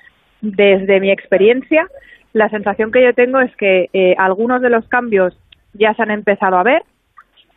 desde 0.44 1.00
mi 1.00 1.10
experiencia, 1.10 1.88
la 2.34 2.50
sensación 2.50 2.92
que 2.92 3.02
yo 3.02 3.14
tengo 3.14 3.40
es 3.40 3.56
que 3.56 3.90
eh, 3.94 4.14
algunos 4.18 4.62
de 4.62 4.70
los 4.70 4.86
cambios 4.90 5.36
ya 5.74 5.94
se 5.94 6.04
han 6.04 6.12
empezado 6.12 6.58
a 6.58 6.64
ver, 6.64 6.84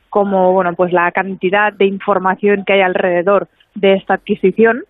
como 0.08 0.52
bueno, 0.52 0.72
pues 0.74 0.92
la 0.92 1.10
cantidad 1.10 1.72
de 1.72 1.86
información 1.86 2.64
que 2.64 2.74
hay 2.74 2.80
alrededor 2.82 3.48
de 3.74 3.94
esta 3.94 4.14
adquisición. 4.14 4.84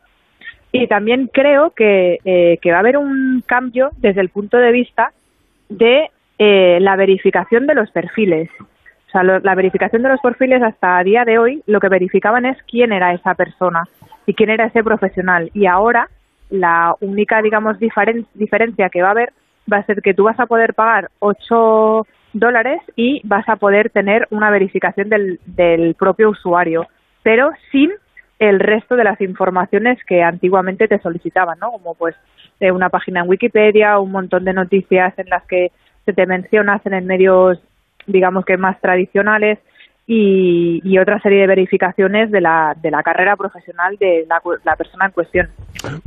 Y 0.72 0.86
también 0.88 1.30
creo 1.32 1.70
que, 1.70 2.18
eh, 2.24 2.58
que 2.60 2.70
va 2.70 2.76
a 2.76 2.80
haber 2.80 2.98
un 2.98 3.42
cambio 3.46 3.90
desde 3.96 4.20
el 4.20 4.28
punto 4.28 4.58
de 4.58 4.72
vista 4.72 5.12
de 5.70 6.10
eh, 6.38 6.78
la 6.80 6.96
verificación 6.96 7.66
de 7.66 7.74
los 7.74 7.90
perfiles. 7.92 8.50
O 8.60 9.10
sea, 9.10 9.22
la 9.22 9.54
verificación 9.54 10.02
de 10.02 10.10
los 10.10 10.20
perfiles 10.20 10.62
hasta 10.62 10.98
a 10.98 11.04
día 11.04 11.24
de 11.24 11.38
hoy 11.38 11.62
lo 11.66 11.80
que 11.80 11.88
verificaban 11.88 12.44
es 12.44 12.58
quién 12.64 12.92
era 12.92 13.14
esa 13.14 13.34
persona 13.34 13.84
y 14.26 14.34
quién 14.34 14.50
era 14.50 14.66
ese 14.66 14.84
profesional. 14.84 15.50
Y 15.54 15.64
ahora 15.64 16.10
la 16.50 16.94
única, 17.00 17.42
digamos, 17.42 17.78
diferencia 17.78 18.88
que 18.88 19.02
va 19.02 19.08
a 19.08 19.12
haber 19.12 19.32
va 19.72 19.78
a 19.78 19.86
ser 19.86 20.00
que 20.02 20.14
tú 20.14 20.24
vas 20.24 20.38
a 20.38 20.46
poder 20.46 20.74
pagar 20.74 21.10
8 21.18 22.06
dólares 22.32 22.80
y 22.94 23.20
vas 23.24 23.48
a 23.48 23.56
poder 23.56 23.90
tener 23.90 24.26
una 24.30 24.50
verificación 24.50 25.08
del, 25.08 25.40
del 25.44 25.94
propio 25.94 26.30
usuario, 26.30 26.86
pero 27.22 27.50
sin 27.72 27.90
el 28.38 28.60
resto 28.60 28.96
de 28.96 29.04
las 29.04 29.20
informaciones 29.20 29.98
que 30.04 30.22
antiguamente 30.22 30.88
te 30.88 30.98
solicitaban, 31.00 31.58
¿no? 31.58 31.72
Como 31.72 31.94
pues 31.94 32.14
de 32.60 32.70
una 32.70 32.90
página 32.90 33.20
en 33.20 33.28
Wikipedia, 33.28 33.98
un 33.98 34.12
montón 34.12 34.44
de 34.44 34.52
noticias 34.52 35.18
en 35.18 35.28
las 35.30 35.44
que 35.46 35.72
se 36.04 36.12
te 36.12 36.26
mencionas 36.26 36.84
en 36.84 37.06
medios, 37.06 37.58
digamos 38.06 38.44
que 38.44 38.56
más 38.56 38.80
tradicionales, 38.80 39.58
y, 40.08 40.98
otra 40.98 41.20
serie 41.20 41.40
de 41.40 41.46
verificaciones 41.48 42.30
de 42.30 42.40
la, 42.40 42.74
de 42.80 42.90
la 42.90 43.02
carrera 43.02 43.36
profesional 43.36 43.96
de 43.98 44.24
la, 44.28 44.76
persona 44.76 45.06
en 45.06 45.12
cuestión. 45.12 45.48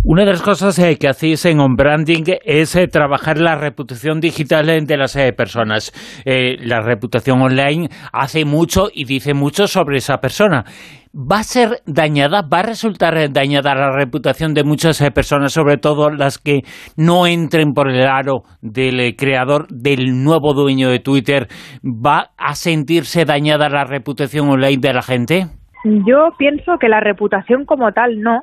Una 0.03 0.23
de 0.23 0.31
las 0.31 0.41
cosas 0.41 0.79
eh, 0.79 0.97
que 0.97 1.09
hacéis 1.09 1.45
en 1.45 1.59
On 1.59 1.75
Branding 1.75 2.23
es 2.43 2.75
eh, 2.75 2.87
trabajar 2.87 3.39
la 3.39 3.55
reputación 3.55 4.19
digital 4.19 4.85
de 4.85 4.97
las 4.97 5.15
eh, 5.15 5.33
personas. 5.33 5.91
la 6.25 6.81
reputación 6.81 7.41
online 7.41 7.89
hace 8.13 8.45
mucho 8.45 8.87
y 8.93 9.05
dice 9.05 9.33
mucho 9.33 9.67
sobre 9.67 9.97
esa 9.97 10.17
persona 10.17 10.63
va 11.13 11.39
a 11.39 11.43
ser 11.43 11.81
dañada, 11.85 12.41
va 12.41 12.59
a 12.59 12.63
resultar 12.63 13.15
dañada 13.31 13.73
la 13.75 13.91
reputación 13.91 14.53
de 14.53 14.63
muchas 14.63 15.01
eh, 15.01 15.11
personas, 15.11 15.53
sobre 15.53 15.77
todo 15.77 16.09
las 16.09 16.37
que 16.37 16.61
no 16.97 17.25
entren 17.25 17.73
por 17.73 17.89
el 17.89 18.05
aro 18.05 18.43
del 18.61 18.99
eh, 18.99 19.15
creador, 19.15 19.67
del 19.69 20.23
nuevo 20.23 20.53
dueño 20.53 20.89
de 20.89 20.99
Twitter. 20.99 21.47
¿Va 21.83 22.31
a 22.37 22.53
sentirse 22.53 23.25
dañada 23.25 23.69
la 23.69 23.85
reputación 23.85 24.49
online 24.49 24.79
de 24.79 24.93
la 24.93 25.01
gente? 25.01 25.45
Yo 25.83 26.29
pienso 26.37 26.77
que 26.77 26.89
la 26.89 26.99
reputación 26.99 27.65
como 27.65 27.91
tal 27.91 28.21
no. 28.21 28.41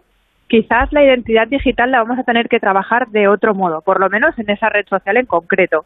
Quizás 0.49 0.93
la 0.93 1.05
identidad 1.05 1.49
digital 1.49 1.91
la 1.91 1.99
vamos 2.03 2.19
a 2.19 2.23
tener 2.23 2.49
que 2.49 2.61
trabajar 2.61 3.09
de 3.09 3.27
otro 3.27 3.53
modo, 3.55 3.83
por 3.83 4.01
lo 4.01 4.09
menos 4.09 4.39
en 4.39 4.49
esa 4.49 4.69
red 4.69 4.87
social 4.89 5.17
en 5.17 5.27
concreto. 5.27 5.85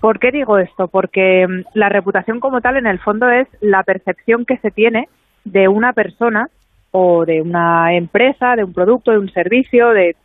¿Por 0.00 0.18
qué 0.18 0.30
digo 0.30 0.58
esto? 0.58 0.88
Porque 0.88 1.46
mm, 1.46 1.78
la 1.78 1.90
reputación 1.90 2.40
como 2.40 2.60
tal 2.60 2.76
en 2.76 2.86
el 2.86 2.98
fondo 2.98 3.28
es 3.28 3.46
la 3.60 3.82
percepción 3.82 4.46
que 4.46 4.56
se 4.58 4.70
tiene 4.70 5.08
de 5.44 5.68
una 5.68 5.92
persona 5.92 6.48
o 6.90 7.24
de 7.24 7.40
una 7.40 7.94
empresa, 7.94 8.56
de 8.56 8.64
un 8.64 8.72
producto, 8.72 9.12
de 9.12 9.18
un 9.18 9.30
servicio, 9.32 9.90
de 9.90 10.16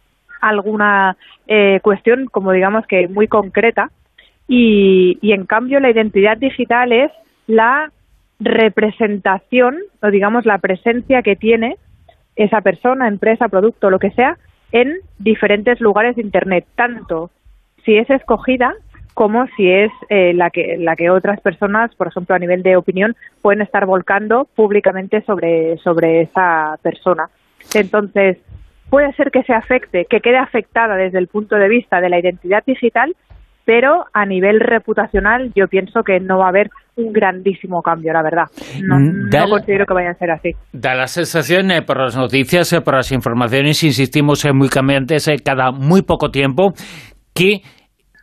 alguna 0.42 1.16
eh, 1.48 1.80
cuestión, 1.82 2.26
como 2.26 2.52
digamos 2.52 2.86
que 2.88 3.08
muy 3.08 3.28
concreta, 3.28 3.92
y, 4.48 5.18
y 5.22 5.32
en 5.32 5.46
cambio 5.46 5.80
la 5.80 5.90
identidad 5.90 6.38
digital 6.38 6.92
es 6.92 7.12
la 7.48 7.92
representación 8.40 9.78
o 10.02 10.08
digamos 10.08 10.46
la 10.46 10.58
presencia 10.58 11.22
que 11.22 11.36
tiene 11.36 11.78
esa 12.36 12.62
persona, 12.62 13.08
empresa, 13.08 13.48
producto, 13.48 13.90
lo 13.90 14.00
que 14.00 14.12
sea, 14.12 14.38
en 14.72 14.98
diferentes 15.20 15.80
lugares 15.80 16.16
de 16.16 16.22
Internet, 16.22 16.66
tanto 16.76 17.32
si 17.86 17.96
es 17.96 18.10
escogida 18.10 18.74
como 19.16 19.48
si 19.56 19.72
es 19.72 19.92
eh, 20.10 20.34
la 20.34 20.52
que 20.52 20.78
la 20.78 20.96
que 20.96 21.10
otras 21.10 21.40
personas, 21.42 21.96
por 21.96 22.08
ejemplo, 22.08 22.36
a 22.36 22.40
nivel 22.40 22.62
de 22.62 22.76
opinión, 22.76 23.16
pueden 23.42 23.62
estar 23.62 23.88
volcando 23.88 24.46
públicamente 24.56 25.22
sobre 25.22 25.78
sobre 25.78 26.22
esa 26.22 26.78
persona. 26.84 27.30
Entonces, 27.74 28.38
puede 28.90 29.12
ser 29.14 29.32
que 29.32 29.42
se 29.44 29.54
afecte, 29.54 30.06
que 30.08 30.20
quede 30.20 30.38
afectada 30.38 30.96
desde 30.96 31.18
el 31.18 31.28
punto 31.28 31.56
de 31.56 31.70
vista 31.70 32.02
de 32.02 32.10
la 32.10 32.20
identidad 32.20 32.64
digital, 32.68 33.16
pero 33.64 34.06
a 34.14 34.26
nivel 34.26 34.60
reputacional 34.60 35.52
yo 35.56 35.68
pienso 35.68 36.04
que 36.04 36.20
no 36.20 36.38
va 36.38 36.46
a 36.46 36.50
haber 36.50 36.70
un 36.98 37.12
grandísimo 37.12 37.82
cambio, 37.82 38.14
la 38.14 38.22
verdad. 38.22 38.46
No, 38.84 39.00
Mm, 39.00 39.30
no 39.30 39.50
considero 39.50 39.86
que 39.86 39.94
vaya 39.94 40.12
a 40.12 40.16
ser 40.16 40.32
así. 40.32 40.52
Da 40.72 40.94
la 40.94 41.08
sensación, 41.08 41.72
eh, 41.72 41.82
por 41.82 42.00
las 42.00 42.16
noticias, 42.16 42.72
eh, 42.74 42.82
por 42.82 42.96
las 42.96 43.12
informaciones, 43.12 43.84
insistimos, 43.84 44.46
eh, 44.46 44.54
muy 44.54 44.70
cambiantes 44.70 45.28
eh, 45.28 45.38
cada 45.44 45.72
muy 45.72 46.04
poco 46.04 46.32
tiempo, 46.32 46.74
que 47.34 47.62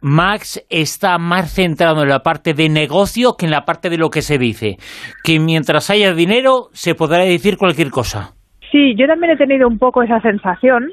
Max 0.03 0.65
está 0.69 1.17
más 1.19 1.55
centrado 1.55 2.03
en 2.03 2.09
la 2.09 2.21
parte 2.21 2.55
de 2.55 2.69
negocio 2.69 3.37
que 3.39 3.47
en 3.47 3.53
la 3.53 3.65
parte 3.65 3.89
de 3.89 3.99
lo 3.99 4.11
que 4.11 4.21
se 4.21 4.37
dice. 4.37 4.77
Que 5.25 5.39
mientras 5.39 5.91
haya 5.91 6.13
dinero, 6.13 6.69
se 6.73 6.95
podrá 6.95 7.19
decir 7.19 7.57
cualquier 7.57 7.91
cosa. 7.91 8.35
Sí, 8.71 8.95
yo 8.97 9.07
también 9.07 9.33
he 9.33 9.37
tenido 9.37 9.69
un 9.69 9.79
poco 9.79 10.03
esa 10.03 10.21
sensación, 10.21 10.93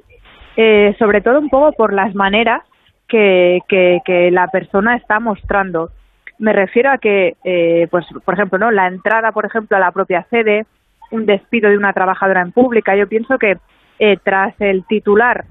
eh, 0.56 0.96
sobre 1.00 1.22
todo 1.22 1.40
un 1.40 1.50
poco 1.50 1.72
por 1.74 1.94
las 1.94 2.14
maneras 2.14 2.62
que, 3.08 3.60
que, 3.68 4.00
que 4.06 4.32
la 4.32 4.48
persona 4.48 4.96
está 4.96 5.20
mostrando. 5.20 5.90
Me 6.38 6.54
refiero 6.54 6.92
a 6.92 6.98
que, 6.98 7.36
eh, 7.44 7.88
pues, 7.90 8.06
por 8.24 8.34
ejemplo, 8.36 8.60
no, 8.60 8.72
la 8.72 8.88
entrada, 8.88 9.32
por 9.32 9.46
ejemplo, 9.46 9.76
a 9.76 9.80
la 9.80 9.92
propia 9.92 10.26
sede, 10.30 10.66
un 11.12 11.26
despido 11.26 11.70
de 11.70 11.78
una 11.78 11.94
trabajadora 11.94 12.42
en 12.42 12.52
pública. 12.52 12.96
Yo 12.96 13.08
pienso 13.08 13.38
que 13.38 13.58
eh, 14.00 14.18
tras 14.24 14.54
el 14.62 14.86
titular 14.86 15.46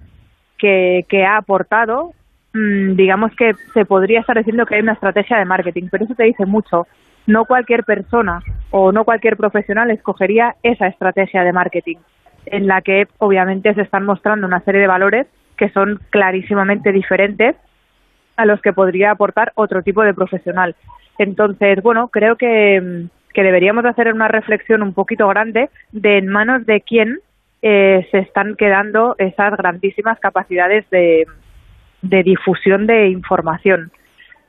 que, 0.56 1.04
que 1.08 1.24
ha 1.24 1.36
aportado, 1.36 2.12
digamos 2.52 3.34
que 3.36 3.54
se 3.74 3.84
podría 3.84 4.20
estar 4.20 4.36
diciendo 4.36 4.66
que 4.66 4.76
hay 4.76 4.80
una 4.80 4.94
estrategia 4.94 5.38
de 5.38 5.44
marketing, 5.44 5.88
pero 5.90 6.04
eso 6.04 6.14
te 6.14 6.24
dice 6.24 6.46
mucho. 6.46 6.86
No 7.26 7.44
cualquier 7.44 7.84
persona 7.84 8.40
o 8.70 8.90
no 8.90 9.04
cualquier 9.04 9.36
profesional 9.36 9.90
escogería 9.90 10.56
esa 10.62 10.86
estrategia 10.86 11.44
de 11.44 11.52
marketing, 11.52 11.96
en 12.46 12.66
la 12.66 12.80
que 12.80 13.06
obviamente 13.18 13.74
se 13.74 13.82
están 13.82 14.04
mostrando 14.04 14.46
una 14.46 14.60
serie 14.60 14.80
de 14.80 14.86
valores 14.86 15.26
que 15.56 15.68
son 15.70 16.00
clarísimamente 16.10 16.92
diferentes 16.92 17.56
a 18.36 18.46
los 18.46 18.62
que 18.62 18.72
podría 18.72 19.10
aportar 19.10 19.52
otro 19.56 19.82
tipo 19.82 20.02
de 20.02 20.14
profesional. 20.14 20.74
Entonces, 21.18 21.82
bueno, 21.82 22.08
creo 22.08 22.36
que, 22.36 22.80
mm, 22.80 23.32
que 23.34 23.42
deberíamos 23.42 23.82
de 23.82 23.90
hacer 23.90 24.12
una 24.12 24.28
reflexión 24.28 24.82
un 24.82 24.94
poquito 24.94 25.28
grande 25.28 25.68
de 25.92 26.18
en 26.18 26.28
manos 26.28 26.64
de 26.64 26.80
quién 26.80 27.18
eh, 27.60 28.06
se 28.12 28.18
están 28.18 28.54
quedando 28.54 29.16
esas 29.18 29.56
grandísimas 29.56 30.20
capacidades 30.20 30.88
de, 30.90 31.26
de 32.02 32.22
difusión 32.22 32.86
de 32.86 33.08
información. 33.08 33.90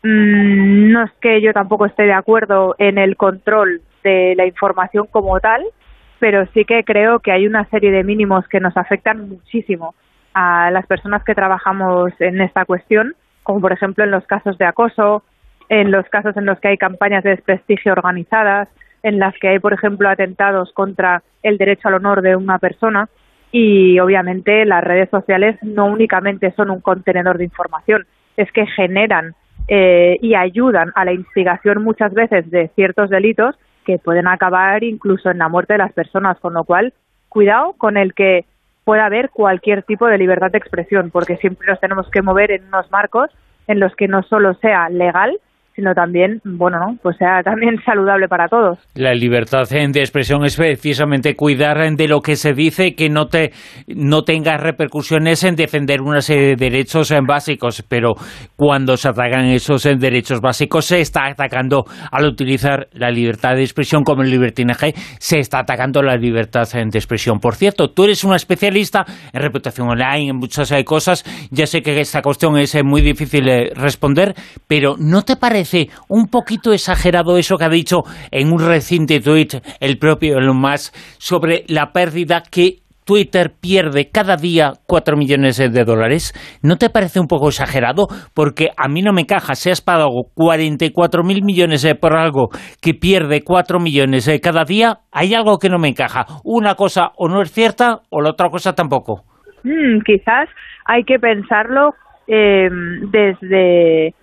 Mm, 0.04 0.92
no 0.92 1.04
es 1.04 1.12
que 1.22 1.42
yo 1.42 1.54
tampoco 1.54 1.86
esté 1.86 2.04
de 2.04 2.14
acuerdo 2.14 2.76
en 2.78 2.98
el 2.98 3.18
control 3.18 3.82
de 4.04 4.34
la 4.36 4.46
información 4.46 5.08
como 5.12 5.40
tal, 5.40 5.64
pero 6.20 6.46
sí 6.54 6.66
que 6.66 6.84
creo 6.84 7.20
que 7.20 7.32
hay 7.32 7.48
una 7.48 7.66
serie 7.66 7.92
de 7.92 8.04
mínimos 8.04 8.48
que 8.48 8.60
nos 8.60 8.76
afectan 8.78 9.28
muchísimo 9.30 9.96
a 10.34 10.72
las 10.72 10.86
personas 10.86 11.24
que 11.24 11.36
trabajamos 11.36 12.12
en 12.20 12.40
esta 12.42 12.66
cuestión, 12.66 13.16
como 13.44 13.62
por 13.62 13.74
ejemplo 13.74 14.04
en 14.04 14.12
los 14.12 14.26
casos 14.26 14.58
de 14.58 14.66
acoso, 14.66 15.24
en 15.70 15.92
los 15.92 16.08
casos 16.10 16.36
en 16.38 16.46
los 16.46 16.60
que 16.60 16.70
hay 16.70 16.78
campañas 16.78 17.24
de 17.24 17.32
desprestigio 17.32 17.92
organizadas, 17.94 18.70
en 19.04 19.20
las 19.20 19.34
que 19.40 19.48
hay, 19.48 19.60
por 19.60 19.74
ejemplo, 19.74 20.10
atentados 20.10 20.72
contra 20.74 21.24
el 21.42 21.58
derecho 21.58 21.88
al 21.88 21.96
honor 21.96 22.22
de 22.22 22.36
una 22.36 22.60
persona 22.60 23.08
y 23.52 24.00
obviamente 24.00 24.66
las 24.66 24.84
redes 24.84 25.10
sociales 25.10 25.58
no 25.62 25.86
únicamente 25.86 26.52
son 26.52 26.70
un 26.70 26.82
contenedor 26.82 27.38
de 27.38 27.46
información, 27.46 28.06
es 28.38 28.52
que 28.52 28.66
generan 28.68 29.36
eh, 29.68 30.18
y 30.22 30.36
ayudan 30.36 30.92
a 30.96 31.06
la 31.06 31.14
instigación 31.14 31.84
muchas 31.84 32.14
veces 32.14 32.50
de 32.50 32.70
ciertos 32.76 33.10
delitos 33.10 33.56
que 33.86 33.98
pueden 33.98 34.28
acabar 34.28 34.84
incluso 34.84 35.30
en 35.30 35.40
la 35.40 35.50
muerte 35.50 35.74
de 35.74 35.80
las 35.80 35.94
personas, 35.94 36.40
con 36.40 36.54
lo 36.54 36.64
cual 36.64 36.94
cuidado 37.28 37.74
con 37.74 37.98
el 37.98 38.14
que 38.14 38.46
pueda 38.84 39.06
haber 39.06 39.30
cualquier 39.30 39.84
tipo 39.84 40.08
de 40.08 40.18
libertad 40.18 40.52
de 40.52 40.58
expresión, 40.58 41.12
porque 41.12 41.38
siempre 41.38 41.68
nos 41.68 41.80
tenemos 41.80 42.10
que 42.10 42.22
mover 42.22 42.52
en 42.52 42.68
unos 42.68 42.90
marcos 42.92 43.30
en 43.68 43.80
los 43.80 43.96
que 43.96 44.08
no 44.08 44.24
solo 44.24 44.56
sea 44.56 44.90
legal, 44.90 45.40
sino 45.80 45.94
también, 45.94 46.42
bueno, 46.44 46.78
¿no? 46.80 46.98
pues 47.02 47.16
sea 47.18 47.42
también 47.44 47.78
saludable 47.86 48.28
para 48.28 48.48
todos. 48.48 48.78
La 48.96 49.14
libertad 49.14 49.64
de 49.70 50.00
expresión 50.00 50.44
es 50.44 50.58
precisamente 50.58 51.36
cuidar 51.36 51.80
de 51.80 52.08
lo 52.08 52.20
que 52.20 52.36
se 52.36 52.54
dice, 52.54 52.94
que 52.96 53.10
no 53.10 53.28
te 53.28 53.52
no 53.88 54.24
tenga 54.24 54.58
repercusiones 54.58 55.44
en 55.44 55.56
defender 55.56 56.02
una 56.02 56.22
serie 56.22 56.50
de 56.50 56.56
derechos 56.56 57.12
eh, 57.12 57.20
básicos, 57.26 57.84
pero 57.88 58.14
cuando 58.56 58.98
se 58.98 59.08
atacan 59.10 59.46
esos 59.46 59.86
eh, 59.86 59.96
derechos 59.98 60.42
básicos 60.42 60.86
se 60.86 61.00
está 61.00 61.28
atacando 61.28 61.86
al 62.12 62.26
utilizar 62.26 62.88
la 62.94 63.10
libertad 63.10 63.56
de 63.56 63.62
expresión 63.62 64.04
como 64.04 64.24
el 64.24 64.30
libertinaje, 64.30 64.94
se 65.20 65.40
está 65.40 65.60
atacando 65.60 66.02
la 66.02 66.16
libertad 66.16 66.68
eh, 66.74 66.84
de 66.90 66.98
expresión. 66.98 67.40
Por 67.40 67.56
cierto, 67.56 67.92
tú 67.92 68.04
eres 68.04 68.24
una 68.24 68.36
especialista 68.36 69.06
en 69.32 69.42
reputación 69.42 69.88
online, 69.88 70.32
en 70.32 70.36
muchas 70.36 70.74
cosas, 70.84 71.24
ya 71.52 71.66
sé 71.66 71.82
que 71.82 72.00
esta 72.00 72.22
cuestión 72.22 72.58
es 72.58 72.76
muy 72.84 73.02
difícil 73.02 73.46
de 73.46 73.72
responder, 73.76 74.34
pero 74.68 74.96
¿no 74.98 75.22
te 75.22 75.38
parece 75.38 75.69
un 76.08 76.28
poquito 76.28 76.74
exagerado 76.74 77.38
eso 77.38 77.58
que 77.58 77.66
ha 77.66 77.70
dicho 77.70 78.04
en 78.32 78.52
un 78.52 78.60
reciente 78.60 79.20
tuit 79.20 79.56
el 79.80 79.98
propio 79.98 80.38
Elon 80.38 80.60
Musk 80.60 80.94
sobre 81.18 81.64
la 81.68 81.92
pérdida 81.92 82.44
que 82.50 82.80
Twitter 83.10 83.54
pierde 83.60 84.12
cada 84.12 84.36
día 84.36 84.74
4 84.86 85.18
millones 85.18 85.58
de 85.58 85.84
dólares. 85.84 86.32
¿No 86.62 86.76
te 86.76 86.92
parece 86.92 87.20
un 87.20 87.26
poco 87.26 87.48
exagerado? 87.48 88.06
Porque 88.36 88.68
a 88.78 88.88
mí 88.88 89.02
no 89.02 89.14
me 89.14 89.22
encaja. 89.22 89.56
Si 89.56 89.72
has 89.72 89.82
pagado 89.82 90.10
44 90.36 91.24
mil 91.24 91.44
millones 91.44 91.84
eh, 91.86 91.96
por 91.96 92.16
algo 92.16 92.50
que 92.80 92.94
pierde 92.94 93.42
4 93.44 93.80
millones 93.80 94.28
eh, 94.28 94.40
cada 94.40 94.64
día, 94.64 95.00
hay 95.12 95.34
algo 95.34 95.58
que 95.58 95.70
no 95.70 95.80
me 95.80 95.88
encaja. 95.88 96.28
Una 96.44 96.76
cosa 96.76 97.10
o 97.18 97.28
no 97.28 97.42
es 97.42 97.52
cierta 97.52 98.02
o 98.12 98.22
la 98.22 98.30
otra 98.30 98.50
cosa 98.50 98.74
tampoco. 98.74 99.24
Mm, 99.64 100.02
quizás 100.06 100.48
hay 100.86 101.04
que 101.04 101.18
pensarlo 101.18 101.96
eh, 102.28 102.70
desde, 103.12 104.14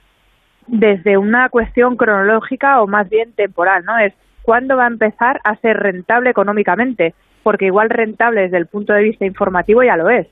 desde 0.67 1.17
una 1.19 1.49
cuestión 1.49 1.97
cronológica 1.97 2.81
o 2.83 2.87
más 2.87 3.09
bien 3.09 3.33
temporal, 3.33 3.85
¿no? 3.85 3.99
Es 3.99 4.15
cuándo 4.43 4.77
va 4.77 4.85
a 4.85 4.89
empezar 4.89 5.41
a 5.45 5.57
ser 5.57 5.77
rentable 5.77 6.31
económicamente, 6.31 7.15
porque 7.43 7.67
igual 7.67 7.91
rentable 7.91 8.43
desde 8.43 8.59
el 8.59 8.67
punto 8.67 8.93
de 8.93 9.03
vista 9.03 9.27
informativo 9.27 9.83
ya 9.83 9.97
lo 9.97 10.09
es. 10.11 10.27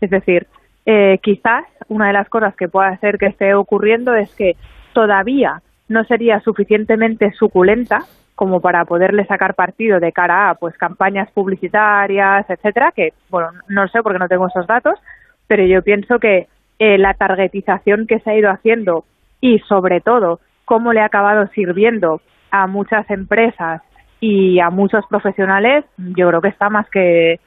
Es 0.00 0.10
decir, 0.10 0.46
eh, 0.84 1.18
quizás 1.22 1.64
una 1.88 2.08
de 2.08 2.12
las 2.12 2.28
cosas 2.28 2.54
que 2.56 2.68
pueda 2.68 2.88
hacer 2.88 3.18
que 3.18 3.26
esté 3.26 3.54
ocurriendo 3.54 4.14
es 4.14 4.34
que 4.34 4.56
todavía 4.92 5.62
no 5.88 6.04
sería 6.04 6.40
suficientemente 6.40 7.32
suculenta 7.32 8.00
como 8.34 8.60
para 8.60 8.84
poderle 8.84 9.24
sacar 9.26 9.54
partido 9.54 10.00
de 10.00 10.12
cara 10.12 10.50
a 10.50 10.54
pues 10.54 10.76
campañas 10.76 11.30
publicitarias, 11.30 12.48
etcétera, 12.48 12.92
que 12.94 13.12
bueno, 13.30 13.50
no 13.68 13.86
sé 13.88 14.02
porque 14.02 14.18
no 14.18 14.28
tengo 14.28 14.48
esos 14.48 14.66
datos, 14.66 14.98
pero 15.46 15.64
yo 15.64 15.82
pienso 15.82 16.18
que 16.18 16.48
eh, 16.78 16.98
la 16.98 17.14
targetización 17.14 18.06
que 18.06 18.18
se 18.20 18.30
ha 18.30 18.36
ido 18.36 18.50
haciendo 18.50 19.04
y 19.42 19.58
sobre 19.68 20.00
todo 20.00 20.40
cómo 20.64 20.94
le 20.94 21.00
ha 21.00 21.06
acabado 21.06 21.46
sirviendo 21.48 22.22
a 22.50 22.66
muchas 22.66 23.10
empresas 23.10 23.82
y 24.20 24.60
a 24.60 24.70
muchos 24.70 25.04
profesionales, 25.10 25.84
yo 25.98 26.28
creo 26.28 26.40
que 26.40 26.48
está 26.48 26.70
más 26.70 26.88
que 26.88 27.40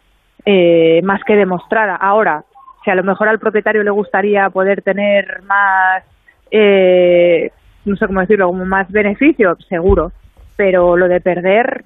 eh, 0.46 1.02
más 1.04 1.24
que 1.24 1.36
demostrada. 1.36 1.96
Ahora, 1.96 2.44
si 2.84 2.92
a 2.92 2.96
lo 2.96 3.04
mejor 3.04 3.30
al 3.30 3.40
propietario 3.40 3.82
le 3.84 3.90
gustaría 3.90 4.50
poder 4.50 4.82
tener 4.84 5.42
más, 5.44 6.04
eh, 6.52 7.50
no 7.86 7.96
sé 7.96 8.06
cómo 8.06 8.20
decirlo, 8.20 8.48
como 8.48 8.66
más 8.66 8.92
beneficio, 8.92 9.58
seguro, 9.68 10.12
pero 10.56 10.98
lo 10.98 11.08
de 11.08 11.22
perder, 11.22 11.86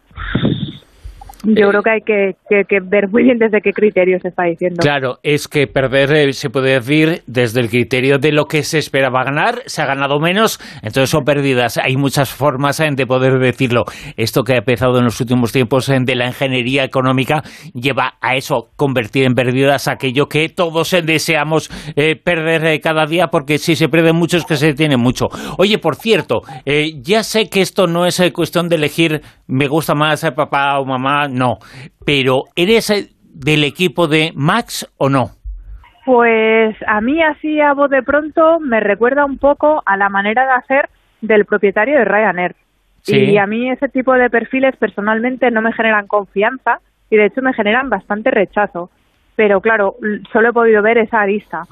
yo 1.43 1.69
creo 1.69 1.81
que 1.81 1.89
hay 1.89 2.01
que, 2.01 2.35
que, 2.49 2.63
que 2.67 2.79
ver 2.81 3.09
muy 3.09 3.23
bien 3.23 3.37
desde 3.37 3.61
qué 3.61 3.71
criterio 3.71 4.19
se 4.21 4.29
está 4.29 4.43
diciendo. 4.43 4.77
Claro, 4.81 5.19
es 5.23 5.47
que 5.47 5.67
perder 5.67 6.11
eh, 6.13 6.33
se 6.33 6.49
puede 6.49 6.73
decir 6.73 7.21
desde 7.27 7.61
el 7.61 7.69
criterio 7.69 8.17
de 8.17 8.31
lo 8.31 8.45
que 8.45 8.63
se 8.63 8.77
esperaba 8.77 9.23
ganar, 9.23 9.61
se 9.65 9.81
ha 9.81 9.85
ganado 9.85 10.19
menos, 10.19 10.59
entonces 10.81 11.09
son 11.09 11.23
pérdidas. 11.23 11.77
Hay 11.77 11.95
muchas 11.95 12.29
formas 12.29 12.79
eh, 12.79 12.89
de 12.91 13.05
poder 13.05 13.39
decirlo. 13.39 13.83
Esto 14.17 14.43
que 14.43 14.53
ha 14.53 14.57
empezado 14.57 14.97
en 14.99 15.05
los 15.05 15.19
últimos 15.21 15.51
tiempos 15.51 15.89
eh, 15.89 15.97
de 16.01 16.15
la 16.15 16.27
ingeniería 16.27 16.83
económica 16.83 17.43
lleva 17.73 18.15
a 18.21 18.35
eso, 18.35 18.69
convertir 18.75 19.25
en 19.25 19.33
pérdidas 19.33 19.87
aquello 19.87 20.27
que 20.27 20.49
todos 20.49 20.93
eh, 20.93 21.01
deseamos 21.01 21.69
eh, 21.95 22.15
perder 22.15 22.65
eh, 22.65 22.79
cada 22.79 23.05
día, 23.05 23.27
porque 23.27 23.57
si 23.57 23.75
se 23.75 23.89
pierde 23.89 24.13
mucho 24.13 24.37
es 24.37 24.45
que 24.45 24.55
se 24.55 24.73
tiene 24.73 24.97
mucho. 24.97 25.27
Oye, 25.57 25.77
por 25.77 25.95
cierto, 25.95 26.41
eh, 26.65 26.93
ya 27.01 27.23
sé 27.23 27.49
que 27.49 27.61
esto 27.61 27.87
no 27.87 28.05
es 28.05 28.19
eh, 28.19 28.31
cuestión 28.31 28.69
de 28.69 28.75
elegir 28.75 29.21
me 29.47 29.67
gusta 29.67 29.95
más 29.95 30.23
eh, 30.23 30.31
papá 30.31 30.79
o 30.79 30.85
mamá, 30.85 31.27
no, 31.29 31.59
pero 32.05 32.43
¿eres 32.55 32.89
eh, 32.89 33.09
del 33.23 33.63
equipo 33.63 34.07
de 34.07 34.31
Max 34.35 34.91
o 34.97 35.09
no? 35.09 35.31
Pues 36.05 36.75
a 36.87 37.01
mí 37.01 37.21
así 37.21 37.61
a 37.61 37.73
voz 37.73 37.89
de 37.89 38.01
pronto 38.01 38.59
me 38.59 38.79
recuerda 38.79 39.25
un 39.25 39.37
poco 39.37 39.83
a 39.85 39.95
la 39.95 40.09
manera 40.09 40.45
de 40.45 40.51
hacer 40.53 40.89
del 41.21 41.45
propietario 41.45 41.97
de 41.99 42.05
Ryanair. 42.05 42.55
Y 43.05 43.37
a 43.37 43.47
mí 43.47 43.69
ese 43.69 43.89
tipo 43.89 44.13
de 44.13 44.29
perfiles 44.29 44.75
personalmente 44.77 45.51
no 45.51 45.61
me 45.61 45.73
generan 45.73 46.07
confianza 46.07 46.79
y 47.09 47.17
de 47.17 47.25
hecho 47.25 47.41
me 47.41 47.53
generan 47.53 47.89
bastante 47.89 48.29
rechazo. 48.29 48.89
Pero 49.35 49.61
claro, 49.61 49.95
solo 50.31 50.49
he 50.49 50.53
podido 50.53 50.81
ver 50.81 50.97
esa 50.97 51.21
arista. 51.21 51.63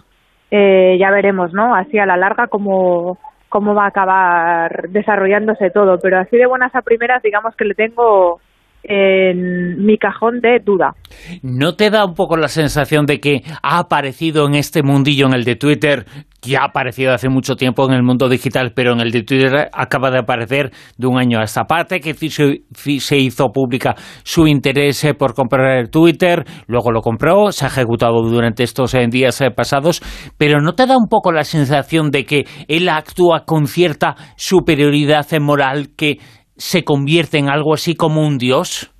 Eh, 0.49 0.97
ya 0.99 1.11
veremos, 1.11 1.53
¿no? 1.53 1.75
Así 1.75 1.99
a 1.99 2.05
la 2.05 2.15
larga 2.15 2.47
cómo, 2.47 3.19
cómo 3.49 3.75
va 3.75 3.85
a 3.85 3.89
acabar 3.89 4.89
desarrollándose 4.89 5.69
todo. 5.69 5.99
Pero 5.99 6.19
así 6.19 6.37
de 6.37 6.45
buenas 6.45 6.73
a 6.75 6.81
primeras, 6.81 7.21
digamos 7.21 7.55
que 7.55 7.65
le 7.65 7.75
tengo 7.75 8.39
en 8.87 9.85
mi 9.85 9.97
cajón 9.97 10.39
de 10.39 10.59
duda. 10.63 10.95
¿No 11.41 11.75
te 11.75 11.89
da 11.89 12.05
un 12.05 12.13
poco 12.13 12.37
la 12.37 12.47
sensación 12.47 13.05
de 13.05 13.19
que 13.19 13.43
ha 13.61 13.79
aparecido 13.79 14.47
en 14.47 14.55
este 14.55 14.81
mundillo, 14.81 15.27
en 15.27 15.33
el 15.33 15.43
de 15.43 15.55
Twitter, 15.55 16.05
que 16.41 16.55
ha 16.55 16.65
aparecido 16.65 17.13
hace 17.13 17.29
mucho 17.29 17.55
tiempo 17.55 17.85
en 17.87 17.93
el 17.93 18.03
mundo 18.03 18.29
digital, 18.29 18.71
pero 18.75 18.93
en 18.93 19.01
el 19.01 19.11
de 19.11 19.23
Twitter 19.23 19.69
acaba 19.73 20.11
de 20.11 20.19
aparecer 20.19 20.71
de 20.97 21.07
un 21.07 21.17
año 21.17 21.39
a 21.39 21.43
esta 21.43 21.65
parte, 21.65 21.99
que 21.99 22.13
se 22.13 23.17
hizo 23.17 23.49
pública 23.49 23.95
su 24.23 24.47
interés 24.47 25.03
eh, 25.03 25.13
por 25.13 25.33
comprar 25.33 25.77
el 25.77 25.89
Twitter, 25.89 26.45
luego 26.67 26.91
lo 26.91 27.01
compró, 27.01 27.51
se 27.51 27.65
ha 27.65 27.69
ejecutado 27.69 28.21
durante 28.21 28.63
estos 28.63 28.93
eh, 28.93 29.07
días 29.09 29.41
eh, 29.41 29.51
pasados, 29.51 30.01
pero 30.37 30.61
¿no 30.61 30.73
te 30.73 30.85
da 30.85 30.95
un 30.97 31.07
poco 31.09 31.31
la 31.31 31.43
sensación 31.43 32.11
de 32.11 32.25
que 32.25 32.45
él 32.67 32.87
actúa 32.89 33.43
con 33.45 33.67
cierta 33.67 34.15
superioridad 34.35 35.25
moral 35.39 35.89
que 35.97 36.19
se 36.57 36.83
convierte 36.83 37.37
en 37.37 37.49
algo 37.49 37.73
así 37.73 37.95
como 37.95 38.25
un 38.25 38.37
dios? 38.37 38.93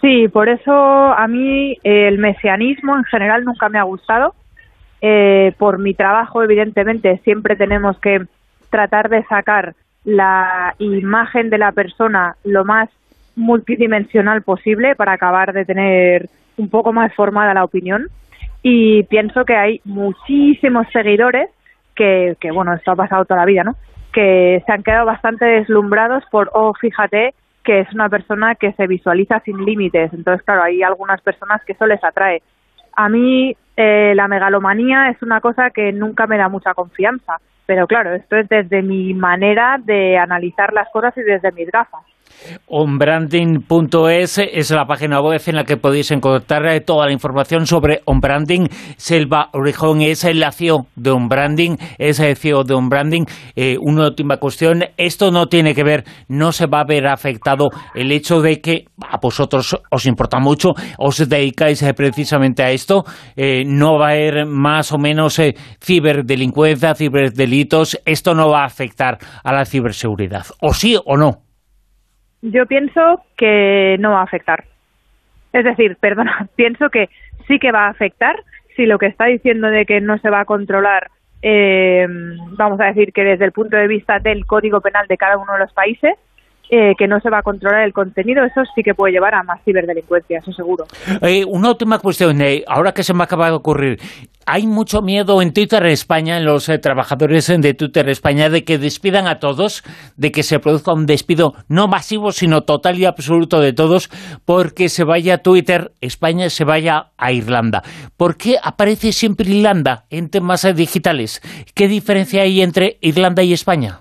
Sí, 0.00 0.28
por 0.28 0.48
eso 0.48 0.72
a 0.72 1.26
mí 1.28 1.78
el 1.82 2.18
mesianismo 2.18 2.96
en 2.96 3.04
general 3.04 3.44
nunca 3.44 3.68
me 3.68 3.78
ha 3.78 3.84
gustado. 3.84 4.34
Eh, 5.00 5.52
por 5.58 5.78
mi 5.78 5.94
trabajo, 5.94 6.42
evidentemente, 6.42 7.20
siempre 7.24 7.56
tenemos 7.56 7.98
que 8.00 8.22
tratar 8.70 9.08
de 9.08 9.22
sacar 9.24 9.74
la 10.04 10.74
imagen 10.78 11.50
de 11.50 11.58
la 11.58 11.72
persona 11.72 12.36
lo 12.44 12.64
más 12.64 12.88
multidimensional 13.36 14.42
posible 14.42 14.94
para 14.94 15.12
acabar 15.12 15.52
de 15.52 15.64
tener 15.64 16.28
un 16.56 16.68
poco 16.68 16.92
más 16.92 17.14
formada 17.14 17.54
la 17.54 17.64
opinión. 17.64 18.08
Y 18.62 19.02
pienso 19.04 19.44
que 19.44 19.56
hay 19.56 19.80
muchísimos 19.84 20.86
seguidores 20.92 21.50
que, 21.94 22.36
que 22.40 22.50
bueno, 22.50 22.74
esto 22.74 22.92
ha 22.92 22.96
pasado 22.96 23.24
toda 23.24 23.40
la 23.40 23.46
vida, 23.46 23.62
¿no? 23.64 23.76
Que 24.14 24.62
se 24.64 24.72
han 24.72 24.82
quedado 24.82 25.06
bastante 25.06 25.44
deslumbrados 25.44 26.24
por, 26.30 26.50
oh, 26.54 26.72
fíjate 26.74 27.34
que 27.64 27.80
es 27.80 27.92
una 27.92 28.08
persona 28.08 28.54
que 28.54 28.72
se 28.72 28.86
visualiza 28.86 29.40
sin 29.40 29.64
límites. 29.64 30.12
Entonces, 30.12 30.44
claro, 30.44 30.62
hay 30.62 30.82
algunas 30.82 31.20
personas 31.20 31.62
que 31.64 31.72
eso 31.72 31.86
les 31.86 32.02
atrae. 32.04 32.42
A 32.94 33.08
mí 33.08 33.56
eh, 33.76 34.12
la 34.14 34.28
megalomanía 34.28 35.08
es 35.08 35.20
una 35.22 35.40
cosa 35.40 35.70
que 35.70 35.92
nunca 35.92 36.26
me 36.26 36.38
da 36.38 36.48
mucha 36.48 36.74
confianza, 36.74 37.38
pero 37.66 37.86
claro, 37.86 38.14
esto 38.14 38.36
es 38.36 38.48
desde 38.48 38.82
mi 38.82 39.14
manera 39.14 39.80
de 39.82 40.16
analizar 40.16 40.72
las 40.72 40.88
cosas 40.90 41.16
y 41.16 41.22
desde 41.22 41.50
mis 41.52 41.70
gafas. 41.70 42.02
Onbranding.es 42.66 44.38
es 44.38 44.70
la 44.70 44.86
página 44.86 45.20
web 45.20 45.40
en 45.46 45.56
la 45.56 45.64
que 45.64 45.76
podéis 45.76 46.10
encontrar 46.10 46.66
eh, 46.66 46.80
toda 46.80 47.06
la 47.06 47.12
información 47.12 47.66
sobre 47.66 48.02
Onbranding. 48.04 48.68
Selva 48.96 49.50
Orejón 49.52 50.02
es 50.02 50.24
el 50.24 50.44
CEO 50.52 50.86
de 50.96 51.10
Onbranding, 51.10 51.78
es 51.98 52.20
el 52.20 52.36
CEO 52.36 52.64
de 52.64 52.74
Onbranding. 52.74 53.26
Eh, 53.56 53.76
una 53.80 54.06
última 54.06 54.38
cuestión, 54.38 54.84
esto 54.96 55.30
no 55.30 55.46
tiene 55.46 55.74
que 55.74 55.84
ver, 55.84 56.04
no 56.28 56.52
se 56.52 56.66
va 56.66 56.80
a 56.80 56.84
ver 56.84 57.06
afectado 57.06 57.68
el 57.94 58.12
hecho 58.12 58.40
de 58.40 58.60
que 58.60 58.86
a 59.00 59.18
vosotros 59.18 59.78
os 59.90 60.06
importa 60.06 60.38
mucho, 60.38 60.74
os 60.98 61.28
dedicáis 61.28 61.82
eh, 61.82 61.94
precisamente 61.94 62.62
a 62.62 62.70
esto, 62.70 63.04
no 63.66 63.98
va 63.98 64.08
a 64.08 64.12
haber 64.12 64.46
más 64.46 64.92
o 64.92 64.98
menos 64.98 65.40
ciberdelincuencia, 65.80 66.94
ciberdelitos, 66.94 67.98
esto 68.04 68.34
no 68.34 68.48
va 68.50 68.62
a 68.62 68.66
afectar 68.66 69.18
a 69.42 69.52
la 69.52 69.64
ciberseguridad, 69.64 70.46
o 70.60 70.72
sí 70.72 70.96
o 71.04 71.16
no. 71.16 71.43
Yo 72.46 72.66
pienso 72.66 73.22
que 73.38 73.96
no 74.00 74.10
va 74.10 74.20
a 74.20 74.24
afectar. 74.24 74.64
Es 75.52 75.64
decir, 75.64 75.96
perdona, 76.00 76.48
pienso 76.56 76.90
que 76.90 77.08
sí 77.48 77.58
que 77.58 77.72
va 77.72 77.86
a 77.86 77.90
afectar 77.90 78.36
si 78.76 78.86
lo 78.86 78.98
que 78.98 79.06
está 79.06 79.26
diciendo 79.26 79.68
de 79.68 79.86
que 79.86 80.00
no 80.00 80.18
se 80.18 80.28
va 80.28 80.40
a 80.40 80.44
controlar, 80.44 81.10
eh, 81.42 82.06
vamos 82.58 82.80
a 82.80 82.86
decir 82.86 83.12
que 83.12 83.22
desde 83.24 83.44
el 83.44 83.52
punto 83.52 83.76
de 83.76 83.86
vista 83.86 84.18
del 84.18 84.46
código 84.46 84.80
penal 84.80 85.06
de 85.06 85.16
cada 85.16 85.38
uno 85.38 85.52
de 85.52 85.60
los 85.60 85.72
países, 85.72 86.14
eh, 86.70 86.94
que 86.96 87.06
no 87.06 87.20
se 87.20 87.28
va 87.28 87.38
a 87.38 87.42
controlar 87.42 87.84
el 87.84 87.92
contenido, 87.92 88.42
eso 88.42 88.62
sí 88.74 88.82
que 88.82 88.94
puede 88.94 89.12
llevar 89.12 89.34
a 89.34 89.42
más 89.42 89.62
ciberdelincuencia, 89.64 90.38
eso 90.38 90.50
seguro. 90.52 90.86
Eh, 91.20 91.44
una 91.44 91.68
última 91.68 91.98
cuestión, 91.98 92.40
eh, 92.40 92.64
ahora 92.66 92.92
que 92.92 93.02
se 93.02 93.12
me 93.12 93.22
acaba 93.22 93.46
de 93.46 93.52
ocurrir, 93.52 93.98
hay 94.46 94.66
mucho 94.66 95.02
miedo 95.02 95.40
en 95.42 95.52
Twitter 95.52 95.84
España, 95.86 96.36
en 96.36 96.44
los 96.44 96.70
trabajadores 96.80 97.46
de 97.46 97.74
Twitter 97.74 98.08
España, 98.08 98.48
de 98.48 98.64
que 98.64 98.78
despidan 98.78 99.26
a 99.26 99.38
todos, 99.38 99.82
de 100.16 100.32
que 100.32 100.42
se 100.42 100.58
produzca 100.58 100.92
un 100.92 101.06
despido 101.06 101.54
no 101.68 101.88
masivo, 101.88 102.32
sino 102.32 102.62
total 102.62 102.98
y 102.98 103.04
absoluto 103.04 103.60
de 103.60 103.72
todos, 103.72 104.08
porque 104.44 104.88
se 104.88 105.04
vaya 105.04 105.34
a 105.34 105.38
Twitter 105.38 105.92
España, 106.00 106.48
se 106.50 106.64
vaya 106.64 107.06
a 107.16 107.32
Irlanda. 107.32 107.82
¿Por 108.16 108.36
qué 108.36 108.56
aparece 108.62 109.12
siempre 109.12 109.50
Irlanda 109.50 110.04
en 110.10 110.30
temas 110.30 110.62
digitales? 110.74 111.40
¿Qué 111.74 111.88
diferencia 111.88 112.42
hay 112.42 112.62
entre 112.62 112.98
Irlanda 113.00 113.42
y 113.42 113.52
España? 113.52 114.00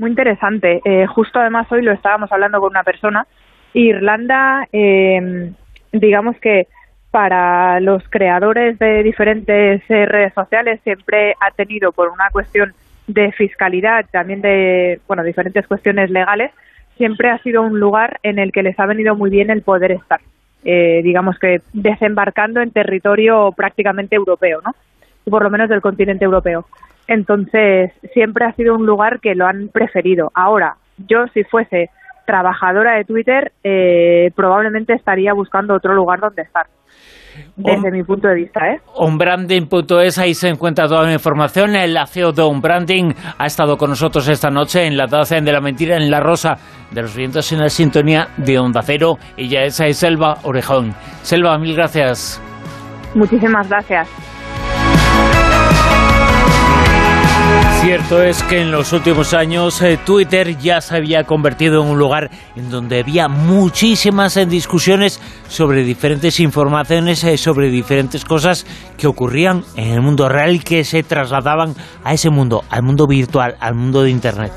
muy 0.00 0.10
interesante. 0.10 0.80
Eh, 0.84 1.06
justo 1.06 1.38
además 1.38 1.70
hoy 1.70 1.82
lo 1.82 1.92
estábamos 1.92 2.32
hablando 2.32 2.58
con 2.58 2.70
una 2.70 2.82
persona. 2.82 3.26
Irlanda, 3.74 4.66
eh, 4.72 5.52
digamos 5.92 6.36
que 6.40 6.68
para 7.10 7.80
los 7.80 8.02
creadores 8.08 8.78
de 8.78 9.02
diferentes 9.02 9.82
eh, 9.88 10.06
redes 10.06 10.32
sociales 10.34 10.80
siempre 10.84 11.34
ha 11.40 11.50
tenido 11.50 11.92
por 11.92 12.08
una 12.08 12.28
cuestión 12.30 12.72
de 13.06 13.32
fiscalidad, 13.32 14.06
también 14.10 14.40
de 14.40 15.00
bueno 15.08 15.24
diferentes 15.24 15.66
cuestiones 15.66 16.10
legales, 16.10 16.52
siempre 16.96 17.30
ha 17.30 17.38
sido 17.38 17.62
un 17.62 17.80
lugar 17.80 18.20
en 18.22 18.38
el 18.38 18.52
que 18.52 18.62
les 18.62 18.78
ha 18.78 18.86
venido 18.86 19.16
muy 19.16 19.30
bien 19.30 19.50
el 19.50 19.62
poder 19.62 19.92
estar, 19.92 20.20
digamos 20.62 21.38
que 21.38 21.62
desembarcando 21.72 22.60
en 22.60 22.70
territorio 22.70 23.50
prácticamente 23.52 24.14
europeo, 24.14 24.60
¿no? 24.64 24.74
Por 25.28 25.42
lo 25.42 25.50
menos 25.50 25.68
del 25.68 25.80
continente 25.80 26.24
europeo. 26.24 26.66
Entonces, 27.10 27.90
siempre 28.12 28.44
ha 28.44 28.52
sido 28.52 28.76
un 28.76 28.86
lugar 28.86 29.18
que 29.18 29.34
lo 29.34 29.46
han 29.46 29.68
preferido. 29.68 30.30
Ahora, 30.32 30.76
yo 31.08 31.26
si 31.34 31.42
fuese 31.42 31.90
trabajadora 32.24 32.94
de 32.94 33.04
Twitter, 33.04 33.50
eh, 33.64 34.30
probablemente 34.36 34.92
estaría 34.92 35.32
buscando 35.32 35.74
otro 35.74 35.92
lugar 35.94 36.20
donde 36.20 36.42
estar. 36.42 36.66
Desde 37.56 37.90
mi 37.90 38.02
punto 38.02 38.28
de 38.28 38.34
vista, 38.34 38.60
¿eh? 38.66 38.80
Onbranding.es, 38.94 40.18
ahí 40.18 40.34
se 40.34 40.48
encuentra 40.48 40.86
toda 40.86 41.02
la 41.02 41.12
información. 41.12 41.76
El 41.76 41.98
CEO 42.06 42.32
de 42.32 42.42
Onbranding 42.42 43.14
ha 43.38 43.46
estado 43.46 43.76
con 43.76 43.90
nosotros 43.90 44.28
esta 44.28 44.50
noche 44.50 44.86
en 44.86 44.96
la 44.96 45.06
Taza 45.06 45.40
de 45.40 45.52
la 45.52 45.60
Mentira, 45.60 45.96
en 45.96 46.10
La 46.10 46.20
Rosa 46.20 46.56
de 46.90 47.02
los 47.02 47.14
Vientos, 47.14 47.52
en 47.52 47.60
la 47.60 47.68
sintonía 47.68 48.28
de 48.36 48.58
Onda 48.58 48.80
Cero. 48.82 49.16
Ella 49.36 49.64
es 49.64 49.76
Selva 49.96 50.38
Orejón. 50.44 50.94
Selva, 51.22 51.58
mil 51.58 51.74
gracias. 51.74 52.42
Muchísimas 53.14 53.68
gracias. 53.68 54.08
Cierto 57.82 58.22
es 58.22 58.42
que 58.42 58.60
en 58.60 58.70
los 58.70 58.92
últimos 58.92 59.32
años 59.32 59.80
eh, 59.80 59.98
Twitter 60.04 60.58
ya 60.58 60.82
se 60.82 60.96
había 60.96 61.24
convertido 61.24 61.82
en 61.82 61.88
un 61.88 61.98
lugar 61.98 62.30
en 62.54 62.68
donde 62.68 63.00
había 63.00 63.26
muchísimas 63.26 64.36
eh, 64.36 64.44
discusiones 64.44 65.18
sobre 65.48 65.82
diferentes 65.82 66.40
informaciones, 66.40 67.24
eh, 67.24 67.38
sobre 67.38 67.70
diferentes 67.70 68.26
cosas 68.26 68.66
que 68.98 69.06
ocurrían 69.06 69.64
en 69.76 69.92
el 69.92 70.02
mundo 70.02 70.28
real 70.28 70.56
y 70.56 70.58
que 70.58 70.84
se 70.84 71.02
trasladaban 71.02 71.74
a 72.04 72.12
ese 72.12 72.28
mundo, 72.28 72.64
al 72.68 72.82
mundo 72.82 73.06
virtual, 73.06 73.56
al 73.60 73.74
mundo 73.74 74.02
de 74.02 74.10
Internet. 74.10 74.52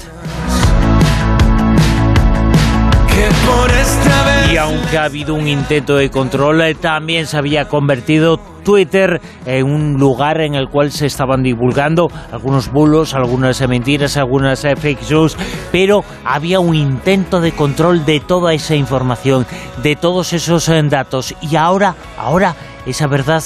Y 4.54 4.58
aunque 4.58 5.00
ha 5.00 5.06
habido 5.06 5.34
un 5.34 5.48
intento 5.48 5.96
de 5.96 6.12
control, 6.12 6.62
también 6.80 7.26
se 7.26 7.38
había 7.38 7.68
convertido 7.68 8.38
Twitter 8.38 9.20
en 9.48 9.66
un 9.66 9.94
lugar 9.96 10.42
en 10.42 10.54
el 10.54 10.70
cual 10.70 10.92
se 10.92 11.08
estaban 11.08 11.42
divulgando 11.42 12.12
algunos 12.32 12.72
bulos, 12.72 13.16
algunas 13.16 13.68
mentiras, 13.68 14.16
algunas 14.16 14.64
eh, 14.64 14.76
fake 14.76 15.10
news, 15.10 15.36
pero 15.72 16.04
había 16.24 16.60
un 16.60 16.76
intento 16.76 17.42
de 17.42 17.54
control 17.54 18.06
de 18.06 18.20
toda 18.20 18.54
esa 18.54 18.76
información, 18.76 19.48
de 19.82 19.96
todos 19.96 20.34
esos 20.34 20.70
eh, 20.70 20.84
datos 20.84 21.34
y 21.42 21.56
ahora, 21.56 21.96
ahora 22.16 22.56
esa 22.86 23.08
verdad 23.08 23.42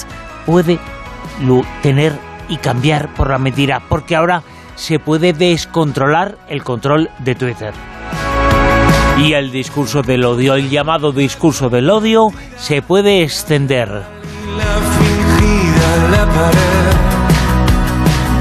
puede 0.46 0.78
tener 1.84 2.20
y 2.50 2.58
cambiar 2.58 3.14
por 3.14 3.30
la 3.30 3.38
mentira, 3.38 3.82
porque 3.88 4.18
ahora 4.18 4.44
se 4.76 5.00
puede 5.00 5.32
descontrolar 5.32 6.38
el 6.50 6.66
control 6.66 7.10
de 7.20 7.36
Twitter. 7.36 7.97
Y 9.20 9.34
el 9.34 9.52
discurso 9.52 10.02
del 10.02 10.24
odio, 10.26 10.56
el 10.56 10.70
llamado 10.70 11.12
discurso 11.12 11.70
del 11.70 11.90
odio, 11.90 12.28
se 12.58 12.82
puede 12.82 13.24
extender. 13.24 14.04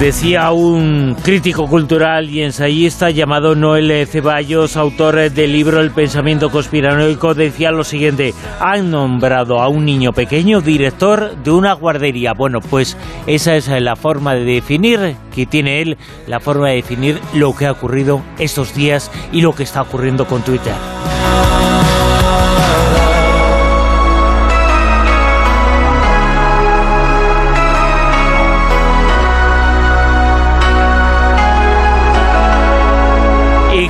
Decía 0.01 0.51
un 0.53 1.17
crítico 1.23 1.67
cultural 1.67 2.29
y 2.29 2.43
ensayista 2.43 3.09
llamado 3.09 3.55
Noel 3.55 4.07
Ceballos, 4.07 4.77
autor 4.77 5.31
del 5.31 5.53
libro 5.53 5.81
El 5.81 5.91
pensamiento 5.91 6.51
conspiranoico, 6.51 7.33
decía 7.33 7.71
lo 7.71 7.83
siguiente, 7.83 8.35
han 8.61 8.91
nombrado 8.91 9.59
a 9.59 9.69
un 9.69 9.87
niño 9.87 10.13
pequeño 10.13 10.61
director 10.61 11.35
de 11.43 11.51
una 11.51 11.73
guardería. 11.73 12.35
Bueno, 12.35 12.61
pues 12.61 12.95
esa 13.27 13.57
es 13.57 13.69
la 13.69 13.97
forma 13.97 14.35
de 14.35 14.45
definir 14.45 15.17
que 15.35 15.47
tiene 15.47 15.81
él, 15.81 15.97
la 16.27 16.41
forma 16.41 16.69
de 16.69 16.77
definir 16.77 17.19
lo 17.33 17.57
que 17.57 17.65
ha 17.65 17.73
ocurrido 17.73 18.21
estos 18.39 18.75
días 18.75 19.11
y 19.33 19.41
lo 19.41 19.55
que 19.55 19.63
está 19.63 19.81
ocurriendo 19.81 20.27
con 20.27 20.43
Twitter. 20.43 20.75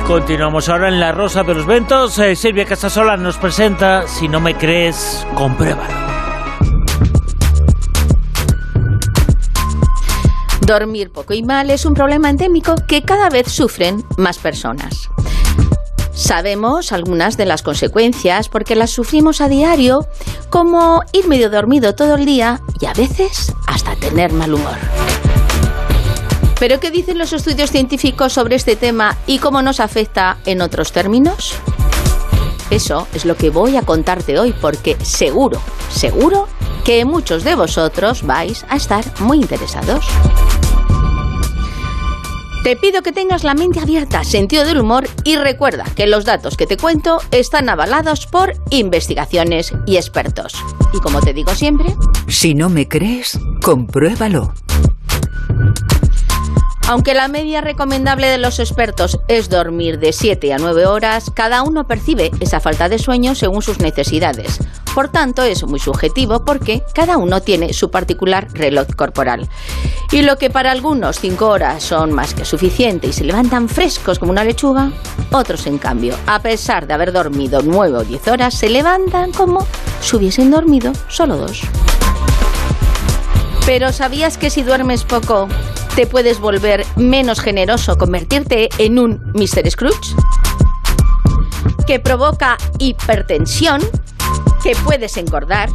Continuamos 0.07 0.69
ahora 0.69 0.87
en 0.87 1.01
La 1.01 1.11
Rosa 1.11 1.43
de 1.43 1.53
los 1.53 1.65
Ventos. 1.65 2.17
Eh, 2.17 2.33
Silvia 2.37 2.63
Casasola 2.63 3.17
nos 3.17 3.37
presenta 3.37 4.07
Si 4.07 4.29
no 4.29 4.39
me 4.39 4.55
crees, 4.55 5.27
compruébalo. 5.35 5.93
Dormir 10.65 11.11
poco 11.11 11.33
y 11.33 11.43
mal 11.43 11.69
es 11.71 11.85
un 11.85 11.93
problema 11.93 12.29
endémico 12.29 12.75
que 12.87 13.01
cada 13.01 13.29
vez 13.29 13.51
sufren 13.51 14.05
más 14.17 14.37
personas. 14.37 15.09
Sabemos 16.13 16.93
algunas 16.93 17.35
de 17.35 17.45
las 17.45 17.61
consecuencias 17.61 18.47
porque 18.47 18.77
las 18.77 18.91
sufrimos 18.91 19.41
a 19.41 19.49
diario, 19.49 20.07
como 20.49 21.01
ir 21.11 21.27
medio 21.27 21.49
dormido 21.49 21.95
todo 21.95 22.15
el 22.15 22.25
día 22.25 22.61
y 22.79 22.85
a 22.85 22.93
veces 22.93 23.53
hasta 23.67 23.93
tener 23.97 24.31
mal 24.31 24.53
humor. 24.53 25.06
¿Pero 26.59 26.79
qué 26.79 26.89
dicen 26.89 27.19
los 27.19 27.33
estudios 27.33 27.71
científicos 27.71 28.33
sobre 28.33 28.55
este 28.55 28.75
tema 28.75 29.15
y 29.27 29.37
cómo 29.37 29.61
nos 29.61 29.79
afecta 29.79 30.37
en 30.45 30.61
otros 30.61 30.91
términos? 30.91 31.53
Eso 32.71 33.07
es 33.13 33.25
lo 33.25 33.35
que 33.35 33.49
voy 33.49 33.77
a 33.77 33.83
contarte 33.83 34.39
hoy 34.39 34.53
porque 34.59 34.97
seguro, 35.03 35.61
seguro 35.89 36.47
que 36.83 37.05
muchos 37.05 37.43
de 37.43 37.55
vosotros 37.55 38.23
vais 38.23 38.65
a 38.69 38.75
estar 38.75 39.03
muy 39.19 39.37
interesados. 39.37 40.05
Te 42.63 42.75
pido 42.75 43.01
que 43.01 43.13
tengas 43.13 43.43
la 43.43 43.53
mente 43.53 43.79
abierta, 43.79 44.23
sentido 44.23 44.65
del 44.65 44.79
humor 44.81 45.07
y 45.23 45.37
recuerda 45.37 45.85
que 45.95 46.07
los 46.07 46.25
datos 46.25 46.57
que 46.57 46.67
te 46.67 46.75
cuento 46.75 47.21
están 47.31 47.69
avalados 47.69 48.25
por 48.25 48.55
investigaciones 48.71 49.73
y 49.85 49.95
expertos. 49.95 50.53
Y 50.91 50.99
como 50.99 51.21
te 51.21 51.33
digo 51.33 51.53
siempre... 51.55 51.95
Si 52.27 52.55
no 52.55 52.67
me 52.67 52.87
crees, 52.87 53.39
compruébalo. 53.63 54.53
Aunque 56.87 57.13
la 57.13 57.27
media 57.27 57.59
recomendable 57.59 58.27
de 58.27 58.37
los 58.37 58.59
expertos 58.59 59.19
es 59.27 59.49
dormir 59.49 59.99
de 59.99 60.13
7 60.13 60.53
a 60.53 60.57
9 60.57 60.85
horas, 60.85 61.29
cada 61.33 61.61
uno 61.61 61.85
percibe 61.85 62.31
esa 62.39 62.61
falta 62.61 62.87
de 62.87 62.97
sueño 62.97 63.35
según 63.35 63.61
sus 63.61 63.79
necesidades. 63.79 64.59
Por 64.95 65.09
tanto, 65.09 65.43
es 65.43 65.65
muy 65.65 65.81
subjetivo 65.81 66.45
porque 66.45 66.83
cada 66.93 67.17
uno 67.17 67.41
tiene 67.41 67.73
su 67.73 67.91
particular 67.91 68.47
reloj 68.53 68.87
corporal. 68.95 69.49
Y 70.13 70.21
lo 70.21 70.37
que 70.37 70.49
para 70.49 70.71
algunos 70.71 71.19
5 71.19 71.45
horas 71.45 71.83
son 71.83 72.13
más 72.13 72.33
que 72.33 72.45
suficiente 72.45 73.07
y 73.07 73.13
se 73.13 73.25
levantan 73.25 73.67
frescos 73.67 74.17
como 74.17 74.31
una 74.31 74.45
lechuga, 74.45 74.93
otros 75.33 75.67
en 75.67 75.79
cambio, 75.79 76.15
a 76.25 76.39
pesar 76.39 76.87
de 76.87 76.93
haber 76.93 77.11
dormido 77.11 77.61
9 77.61 77.97
o 77.97 78.03
10 78.05 78.27
horas, 78.29 78.53
se 78.53 78.69
levantan 78.69 79.33
como 79.33 79.67
si 79.99 80.15
hubiesen 80.15 80.51
dormido 80.51 80.93
solo 81.09 81.35
dos. 81.35 81.63
Pero 83.65 83.91
¿sabías 83.91 84.37
que 84.37 84.49
si 84.49 84.63
duermes 84.63 85.03
poco 85.03 85.49
te 85.97 86.05
puedes 86.05 86.39
volver 86.39 86.85
menos 86.95 87.39
generoso, 87.39 87.97
convertirte 87.97 88.69
en 88.77 88.99
un 88.99 89.19
Mr. 89.33 89.67
Scrooge, 89.67 90.15
que 91.87 91.99
provoca 91.99 92.55
hipertensión, 92.77 93.81
que 94.61 94.75
puedes 94.83 95.17
engordar, 95.17 95.71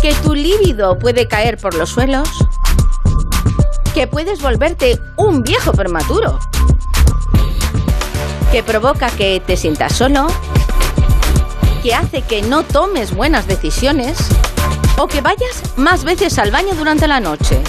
que 0.00 0.14
tu 0.22 0.34
líbido 0.34 0.98
puede 0.98 1.28
caer 1.28 1.58
por 1.58 1.74
los 1.74 1.90
suelos, 1.90 2.30
que 3.92 4.06
puedes 4.06 4.40
volverte 4.40 4.98
un 5.18 5.42
viejo 5.42 5.74
prematuro, 5.74 6.38
que 8.50 8.62
provoca 8.62 9.10
que 9.10 9.42
te 9.46 9.58
sientas 9.58 9.92
solo, 9.92 10.28
que 11.82 11.94
hace 11.94 12.22
que 12.22 12.40
no 12.40 12.62
tomes 12.62 13.14
buenas 13.14 13.46
decisiones 13.46 14.16
o 14.96 15.06
que 15.08 15.20
vayas 15.20 15.62
más 15.76 16.04
veces 16.04 16.38
al 16.38 16.50
baño 16.50 16.74
durante 16.74 17.06
la 17.06 17.20
noche. 17.20 17.62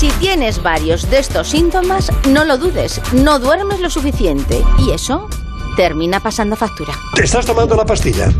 Si 0.00 0.08
tienes 0.12 0.62
varios 0.62 1.10
de 1.10 1.18
estos 1.18 1.48
síntomas, 1.48 2.10
no 2.26 2.46
lo 2.46 2.56
dudes, 2.56 3.02
no 3.12 3.38
duermes 3.38 3.80
lo 3.80 3.90
suficiente 3.90 4.64
y 4.78 4.92
eso 4.92 5.28
termina 5.76 6.20
pasando 6.20 6.56
factura. 6.56 6.94
¿Te 7.14 7.24
estás 7.24 7.44
tomando 7.44 7.76
la 7.76 7.84
pastilla? 7.84 8.32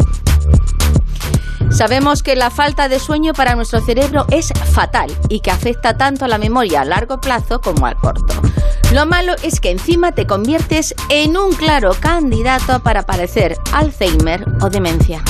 Sabemos 1.71 2.23
que 2.23 2.35
la 2.35 2.49
falta 2.49 2.89
de 2.89 2.99
sueño 2.99 3.35
para 3.35 3.57
nuestro 3.57 3.83
cerebro 3.83 4.25
es 4.31 4.55
fatal 4.73 5.15
y 5.29 5.41
que 5.41 5.51
afecta 5.51 5.99
tanto 5.99 6.25
a 6.25 6.29
la 6.29 6.39
memoria 6.39 6.81
a 6.81 6.87
largo 6.87 7.21
plazo 7.21 7.61
como 7.61 7.85
al 7.85 7.97
corto. 7.97 8.33
Lo 8.95 9.05
malo 9.05 9.35
es 9.43 9.61
que 9.61 9.71
encima 9.71 10.13
te 10.13 10.27
conviertes 10.27 10.95
en 11.11 11.37
un 11.37 11.53
claro 11.53 11.93
candidato 12.01 12.81
para 12.81 13.03
padecer 13.03 13.59
Alzheimer 13.75 14.47
o 14.63 14.71
demencia. 14.71 15.23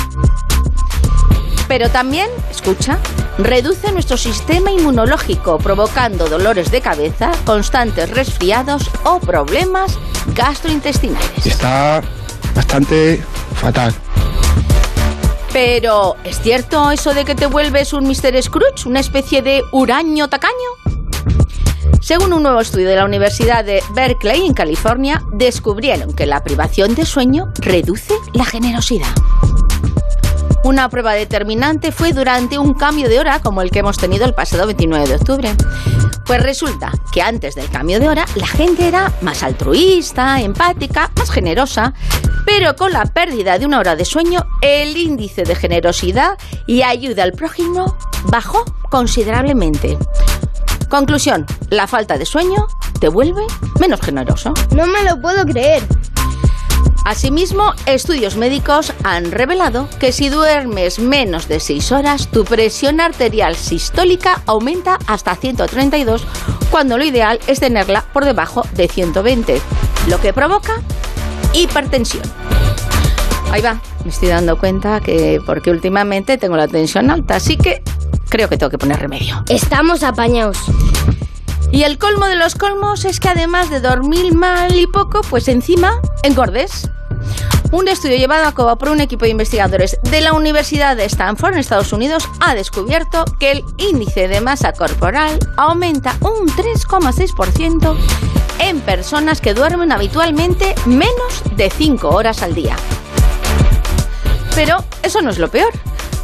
Pero 1.67 1.91
también, 1.91 2.31
escucha, 2.53 3.01
reduce 3.39 3.93
nuestro 3.93 4.17
sistema 4.17 4.71
inmunológico, 4.71 5.59
provocando 5.59 6.29
dolores 6.29 6.71
de 6.71 6.81
cabeza, 6.81 7.33
constantes 7.45 8.11
resfriados 8.11 8.91
o 9.05 9.19
problemas 9.21 9.99
gastrointestinales. 10.35 11.47
Está 11.47 12.03
bastante 12.55 13.23
fatal. 13.55 13.95
Pero, 15.53 16.17
¿es 16.25 16.41
cierto 16.41 16.91
eso 16.91 17.13
de 17.13 17.25
que 17.25 17.35
te 17.35 17.47
vuelves 17.47 17.93
un 17.93 18.07
Mr. 18.07 18.41
Scrooge, 18.43 18.87
una 18.87 19.01
especie 19.01 19.43
de 19.43 19.63
huraño 19.73 20.29
tacaño? 20.29 20.55
Según 22.01 22.33
un 22.33 22.43
nuevo 22.43 22.61
estudio 22.61 22.89
de 22.89 22.97
la 22.97 23.05
Universidad 23.05 23.65
de 23.65 23.83
Berkeley, 23.95 24.47
en 24.47 24.55
California, 24.55 25.23
descubrieron 25.33 26.15
que 26.15 26.27
la 26.27 26.43
privación 26.43 26.95
de 26.95 27.05
sueño 27.05 27.53
reduce 27.61 28.15
la 28.33 28.45
generosidad. 28.45 29.09
Una 30.63 30.91
prueba 30.91 31.15
determinante 31.15 31.91
fue 31.91 32.13
durante 32.13 32.59
un 32.59 32.75
cambio 32.75 33.09
de 33.09 33.19
hora 33.19 33.41
como 33.41 33.63
el 33.63 33.71
que 33.71 33.79
hemos 33.79 33.97
tenido 33.97 34.27
el 34.27 34.35
pasado 34.35 34.67
29 34.67 35.09
de 35.09 35.15
octubre. 35.15 35.55
Pues 36.27 36.43
resulta 36.43 36.93
que 37.13 37.23
antes 37.23 37.55
del 37.55 37.71
cambio 37.71 37.99
de 37.99 38.09
hora 38.09 38.27
la 38.35 38.47
gente 38.47 38.87
era 38.87 39.11
más 39.23 39.43
altruista, 39.43 40.41
empática, 40.41 41.11
más 41.17 41.31
generosa, 41.31 41.95
pero 42.45 42.77
con 42.77 42.93
la 42.93 43.07
pérdida 43.07 43.59
de 43.59 43.65
una 43.65 43.79
hora 43.79 43.97
de 43.97 44.05
sueño 44.05 44.47
el 44.61 44.97
índice 44.97 45.45
de 45.45 45.55
generosidad 45.55 46.37
y 46.67 46.83
ayuda 46.83 47.23
al 47.23 47.33
prójimo 47.33 47.97
bajó 48.25 48.65
considerablemente. 48.91 49.97
Conclusión, 50.91 51.47
la 51.71 51.87
falta 51.87 52.19
de 52.19 52.27
sueño 52.27 52.67
te 53.01 53.09
vuelve 53.09 53.47
menos 53.81 54.01
generoso. 54.01 54.53
No 54.75 54.87
me 54.87 55.03
lo 55.05 55.21
puedo 55.21 55.45
creer. 55.45 55.83
Asimismo, 57.05 57.73
estudios 57.87 58.37
médicos 58.37 58.93
han 59.03 59.33
revelado 59.33 59.89
que 59.99 60.13
si 60.13 60.29
duermes 60.29 60.99
menos 60.99 61.49
de 61.49 61.59
6 61.59 61.93
horas, 61.93 62.29
tu 62.29 62.45
presión 62.45 63.01
arterial 63.01 63.57
sistólica 63.57 64.43
aumenta 64.47 64.99
hasta 65.07 65.35
132, 65.35 66.25
cuando 66.71 66.99
lo 66.99 67.05
ideal 67.05 67.41
es 67.47 67.61
tenerla 67.61 68.05
por 68.13 68.25
debajo 68.25 68.65
de 68.75 68.87
120, 68.87 69.61
lo 70.09 70.21
que 70.21 70.33
provoca 70.33 70.83
hipertensión. 71.53 72.23
Ahí 73.51 73.63
va, 73.63 73.81
me 74.05 74.11
estoy 74.11 74.29
dando 74.29 74.59
cuenta 74.59 75.01
que 75.01 75.41
porque 75.45 75.71
últimamente 75.71 76.39
tengo 76.39 76.57
la 76.57 76.69
tensión 76.69 77.11
alta, 77.11 77.37
así 77.37 77.57
que 77.57 77.83
creo 78.29 78.49
que 78.49 78.57
tengo 78.57 78.71
que 78.71 78.79
poner 78.79 79.01
remedio. 79.01 79.43
Estamos 79.49 80.03
apañados. 80.03 80.59
Y 81.73 81.85
el 81.85 81.99
colmo 81.99 82.27
de 82.27 82.37
los 82.37 82.55
colmos 82.55 83.05
es 83.05 83.21
que 83.21 83.29
además 83.29 83.71
de 83.71 83.81
dormir 83.81 84.35
mal 84.35 84.75
y 84.77 84.87
poco, 84.87 85.21
pues 85.23 85.49
encima 85.49 86.01
engordes. 86.23 86.91
Un 87.71 87.87
estudio 87.87 88.17
llevado 88.17 88.47
a 88.47 88.53
cabo 88.53 88.77
por 88.77 88.89
un 88.89 89.01
equipo 89.01 89.25
de 89.25 89.31
investigadores 89.31 89.97
de 90.03 90.21
la 90.21 90.33
Universidad 90.33 90.97
de 90.97 91.05
Stanford 91.05 91.53
en 91.53 91.61
Estados 91.61 91.93
Unidos 91.93 92.29
ha 92.41 92.57
descubierto 92.57 93.25
que 93.39 93.53
el 93.53 93.65
índice 93.79 94.27
de 94.27 94.41
masa 94.41 94.73
corporal 94.73 95.39
aumenta 95.57 96.17
un 96.21 96.49
3,6% 96.49 97.97
en 98.59 98.81
personas 98.81 99.41
que 99.41 99.55
duermen 99.55 99.93
habitualmente 99.93 100.75
menos 100.87 101.43
de 101.57 101.71
5 101.71 102.09
horas 102.09 102.43
al 102.43 102.55
día. 102.57 102.77
Pero 104.57 104.85
eso 105.05 105.23
no 105.23 105.31
es 105.31 105.39
lo 105.39 105.49
peor. 105.49 105.73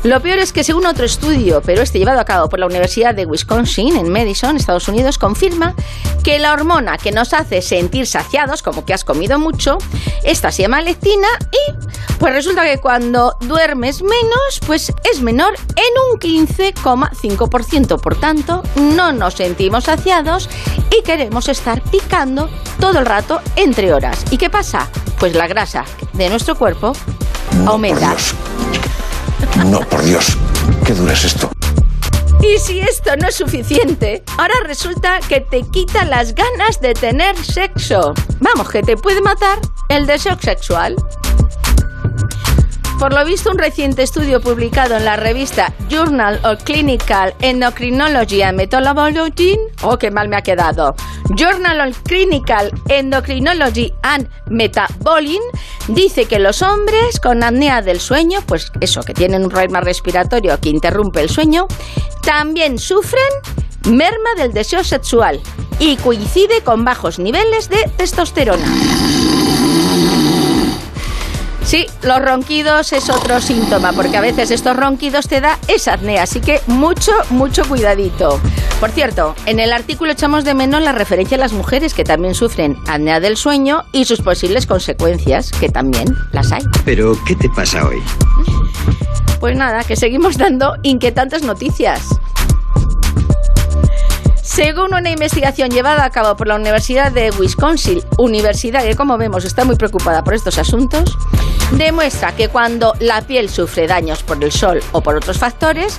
Lo 0.07 0.23
peor 0.23 0.39
es 0.39 0.52
que 0.52 0.62
según 0.62 0.86
otro 0.86 1.05
estudio, 1.05 1.60
pero 1.67 1.83
este 1.83 1.99
llevado 1.99 2.20
a 2.20 2.25
cabo 2.25 2.49
por 2.49 2.60
la 2.60 2.67
Universidad 2.67 3.12
de 3.12 3.26
Wisconsin 3.26 3.97
en 3.97 4.09
Madison, 4.09 4.57
Estados 4.57 4.86
Unidos, 4.86 5.18
confirma 5.18 5.75
que 6.23 6.39
la 6.39 6.52
hormona 6.52 6.97
que 6.97 7.10
nos 7.10 7.33
hace 7.33 7.60
sentir 7.60 8.07
saciados, 8.07 8.62
como 8.62 8.85
que 8.85 8.94
has 8.94 9.02
comido 9.02 9.41
mucho, 9.41 9.78
esta 10.23 10.52
se 10.52 10.62
llama 10.62 10.81
lectina 10.81 11.26
y 11.51 11.73
Pues 12.20 12.33
resulta 12.33 12.62
que 12.62 12.78
cuando 12.78 13.36
duermes 13.41 14.01
menos, 14.02 14.60
pues 14.65 14.93
es 15.12 15.23
menor 15.23 15.55
en 15.75 16.12
un 16.12 16.20
15,5%. 16.20 18.01
Por 18.01 18.15
tanto, 18.15 18.62
no 18.76 19.12
nos 19.12 19.35
sentimos 19.35 19.85
saciados 19.85 20.49
y 20.97 21.02
queremos 21.02 21.49
estar 21.49 21.83
picando 21.83 22.49
todo 22.78 23.01
el 23.01 23.07
rato 23.07 23.41
entre 23.57 23.93
horas. 23.93 24.25
¿Y 24.31 24.39
qué 24.39 24.51
pasa? 24.51 24.89
Pues 25.18 25.35
la 25.35 25.49
grasa 25.49 25.85
de 26.12 26.31
nuestro 26.31 26.55
cuerpo 26.55 26.93
aumenta. 27.67 28.15
No, 29.65 29.81
por 29.81 30.02
Dios. 30.02 30.36
Qué 30.85 30.93
duro 30.94 31.12
es 31.12 31.25
esto. 31.25 31.51
Y 32.43 32.59
si 32.59 32.81
esto 32.81 33.17
no 33.17 33.28
es 33.28 33.35
suficiente, 33.35 34.23
ahora 34.39 34.55
resulta 34.65 35.18
que 35.28 35.41
te 35.41 35.62
quita 35.62 36.05
las 36.05 36.35
ganas 36.35 36.81
de 36.81 36.94
tener 36.94 37.36
sexo. 37.43 38.15
Vamos, 38.41 38.68
que 38.70 38.83
te 38.83 38.97
puede 38.97 39.20
matar 39.20 39.59
el 39.89 40.07
deseo 40.07 40.36
sexual. 40.41 40.97
Por 42.99 43.12
lo 43.12 43.25
visto, 43.26 43.50
un 43.50 43.58
reciente 43.58 44.02
estudio 44.02 44.41
publicado 44.41 44.97
en 44.97 45.05
la 45.05 45.16
revista 45.16 45.73
Journal 45.91 46.41
of 46.44 46.65
Clinical 46.65 47.34
Endocrinology 47.41 48.41
and 48.41 48.57
Methodology, 48.57 49.58
oh, 49.83 49.99
qué 49.99 50.10
mal 50.10 50.28
me 50.28 50.36
ha 50.36 50.42
quedado, 50.42 50.94
Journal 51.36 51.91
of 51.91 52.00
Clinical 52.05 52.73
Endocrinology 52.89 53.92
and 54.02 54.28
Metabolism, 54.49 55.42
dice 55.89 56.25
que 56.25 56.39
los 56.39 56.62
hombres 56.62 57.20
con 57.20 57.42
apnea 57.42 57.83
del 57.83 58.00
sueño, 58.00 58.41
pues 58.47 58.73
eso, 58.81 59.02
que 59.02 59.12
tienen 59.12 59.44
un 59.44 59.50
problema 59.50 59.83
respiratorio 59.83 60.58
que 60.58 60.70
interrumpe 60.70 61.20
el 61.20 61.28
sueño, 61.28 61.66
también 62.23 62.78
sufren 62.78 63.23
merma 63.84 64.31
del 64.39 64.52
deseo 64.52 64.83
sexual 64.83 65.41
y 65.78 65.97
coincide 65.97 66.62
con 66.62 66.84
bajos 66.84 67.18
niveles 67.18 67.68
de 67.68 67.91
testosterona. 67.99 68.66
Sí, 71.67 71.85
los 72.05 72.23
ronquidos 72.23 72.93
es 72.93 73.11
otro 73.11 73.41
síntoma, 73.41 73.93
porque 73.93 74.17
a 74.17 74.20
veces 74.20 74.53
estos 74.53 74.77
ronquidos 74.77 75.27
te 75.27 75.41
da 75.41 75.59
esa 75.67 75.95
apnea, 75.95 76.23
así 76.23 76.41
que 76.41 76.61
mucho, 76.69 77.11
mucho 77.31 77.65
cuidadito. 77.65 78.41
Por 78.78 78.91
cierto, 78.93 79.35
en 79.47 79.59
el 79.59 79.73
artículo 79.73 80.12
echamos 80.12 80.45
de 80.45 80.55
menos 80.55 80.81
la 80.81 80.93
referencia 80.93 81.36
a 81.36 81.41
las 81.41 81.53
mujeres 81.53 81.93
que 81.93 82.05
también 82.05 82.36
sufren 82.36 82.77
apnea 82.86 83.19
del 83.19 83.36
sueño 83.36 83.83
y 83.91 84.05
sus 84.05 84.20
posibles 84.20 84.65
consecuencias, 84.65 85.51
que 85.51 85.69
también 85.69 86.07
las 86.31 86.53
hay. 86.53 86.62
Pero, 86.85 87.19
¿qué 87.27 87.35
te 87.35 87.49
pasa 87.49 87.85
hoy? 87.85 88.01
Pues 89.41 89.57
nada, 89.57 89.83
que 89.83 89.97
seguimos 89.97 90.39
dando 90.39 90.77
inquietantes 90.85 91.43
noticias. 91.43 92.01
Según 94.47 94.94
una 94.94 95.10
investigación 95.10 95.70
llevada 95.70 96.05
a 96.05 96.10
cabo 96.10 96.36
por 96.36 96.47
la 96.47 96.55
Universidad 96.55 97.10
de 97.10 97.33
Wisconsin, 97.33 98.00
universidad 98.16 98.84
que 98.84 98.94
como 98.94 99.18
vemos 99.18 99.44
está 99.44 99.65
muy 99.65 99.75
preocupada 99.75 100.23
por 100.23 100.34
estos 100.34 100.57
asuntos, 100.57 101.18
demuestra 101.73 102.34
que 102.34 102.49
cuando 102.49 102.94
la 103.00 103.23
piel 103.23 103.50
sufre 103.50 103.89
daños 103.89 104.23
por 104.23 104.42
el 104.42 104.52
sol 104.52 104.81
o 104.92 105.00
por 105.00 105.16
otros 105.16 105.39
factores, 105.39 105.99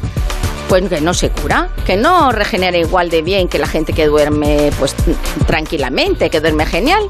pues 0.70 0.88
que 0.88 1.02
no 1.02 1.14
se 1.14 1.30
cura, 1.30 1.68
que 1.86 1.98
no 1.98 2.32
regenera 2.32 2.78
igual 2.78 3.10
de 3.10 3.22
bien 3.22 3.50
que 3.50 3.60
la 3.60 3.68
gente 3.68 3.92
que 3.92 4.08
duerme 4.08 4.72
pues 4.80 4.96
tranquilamente, 5.46 6.30
que 6.30 6.40
duerme 6.40 6.66
genial. 6.66 7.04